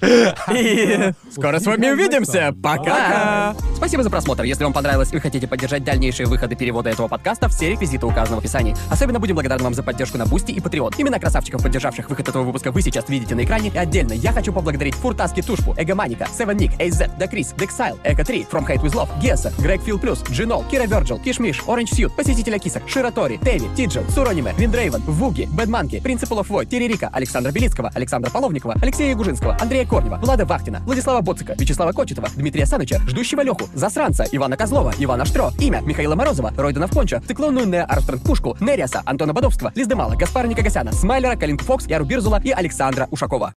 И 0.52 1.12
скоро 1.32 1.58
с 1.58 1.66
вами 1.66 1.90
увидимся. 1.90 2.54
Пока. 2.62 3.54
Спасибо 3.76 4.02
за 4.02 4.10
просмотр. 4.10 4.44
Если 4.44 4.62
вам 4.62 4.72
понравилось 4.72 5.10
и 5.12 5.16
вы 5.16 5.20
хотите 5.20 5.48
поддержать 5.48 5.82
дальнейшие 5.84 6.26
выходы 6.26 6.54
перевода 6.54 6.90
этого 6.90 7.08
подкаста, 7.08 7.48
все 7.48 7.70
реквизиты 7.70 8.06
указаны 8.06 8.36
в 8.36 8.38
описании. 8.38 8.76
Особенно 8.88 9.18
будем 9.18 9.34
благодарны 9.34 9.64
вам 9.64 9.74
за 9.74 9.82
поддержку 9.82 10.16
на 10.18 10.26
Бусти 10.26 10.52
и 10.52 10.60
Patreon. 10.60 10.94
Имена 10.98 11.18
красавчиков, 11.18 11.62
поддержавших 11.62 12.08
выход 12.08 12.28
этого 12.28 12.44
выпуска, 12.44 12.70
вы 12.70 12.82
сейчас 12.82 13.08
видите 13.08 13.34
на 13.34 13.44
экране. 13.44 13.70
И 13.74 13.76
отдельно 13.76 14.12
я 14.12 14.32
хочу 14.32 14.52
поблагодарить 14.52 14.94
Фуртаски 14.94 15.42
Тушпу, 15.42 15.74
Эгоманика, 15.76 16.28
Севен 16.36 16.56
Ник, 16.56 16.72
AZ, 16.80 17.18
Дакрис, 17.18 17.54
Дексайл, 17.56 17.98
Эко 18.04 18.24
3, 18.24 18.46
From 18.50 18.66
Hate 18.66 18.82
With 18.82 18.94
Love, 18.94 19.08
Геса, 19.20 19.52
Грег 19.58 19.82
Фил 19.82 19.98
Плюс, 19.98 20.22
Джинол, 20.30 20.64
Кира 20.70 20.84
Верджил, 20.84 21.18
Кишмиш, 21.18 21.62
Оранж 21.66 21.90
Сьют, 21.90 22.14
Посетителя 22.14 22.58
Кисок, 22.58 22.88
Ширатори, 22.88 23.38
Теви, 23.38 23.68
Тиджел, 23.76 24.04
Сурониме, 24.08 24.54
Виндрейвен, 24.56 25.00
Вуги, 25.02 25.48
Бэдманки, 25.50 26.00
Принципл 26.00 26.38
оф 26.38 26.48
Вой, 26.48 26.66
Терерика, 26.66 27.10
Александра 27.12 27.50
Белицкого, 27.50 27.90
Александра 27.94 28.30
Половникова, 28.52 28.74
Алексея 28.82 29.10
Ягужинского, 29.10 29.56
Андрея 29.60 29.86
Корнева, 29.86 30.16
Влада 30.16 30.44
Вахтина, 30.44 30.82
Владислава 30.84 31.22
Боцика, 31.22 31.54
Вячеслава 31.58 31.92
Кочетова, 31.92 32.28
Дмитрия 32.36 32.66
Саныча, 32.66 33.00
Ждущего 33.06 33.40
Леху, 33.40 33.68
Засранца, 33.72 34.26
Ивана 34.30 34.56
Козлова, 34.56 34.92
Ивана 34.98 35.24
Штро, 35.24 35.52
имя 35.58 35.80
Михаила 35.80 36.14
Морозова, 36.14 36.52
Ройдена 36.56 36.86
Понча, 36.86 37.22
Циклонную 37.26 37.66
Не 37.66 37.82
Армстронг 37.82 38.22
Пушку, 38.22 38.56
Нериаса, 38.60 39.02
Антона 39.06 39.32
Бодовского, 39.32 39.72
Лиздемала, 39.74 40.14
Гаспара 40.16 40.46
Никогасяна, 40.46 40.92
Смайлера, 40.92 41.36
Калинку 41.36 41.64
Фокс, 41.64 41.86
Яру 41.86 42.04
Бирзула 42.04 42.40
и 42.44 42.50
Александра 42.50 43.08
Ушакова. 43.10 43.50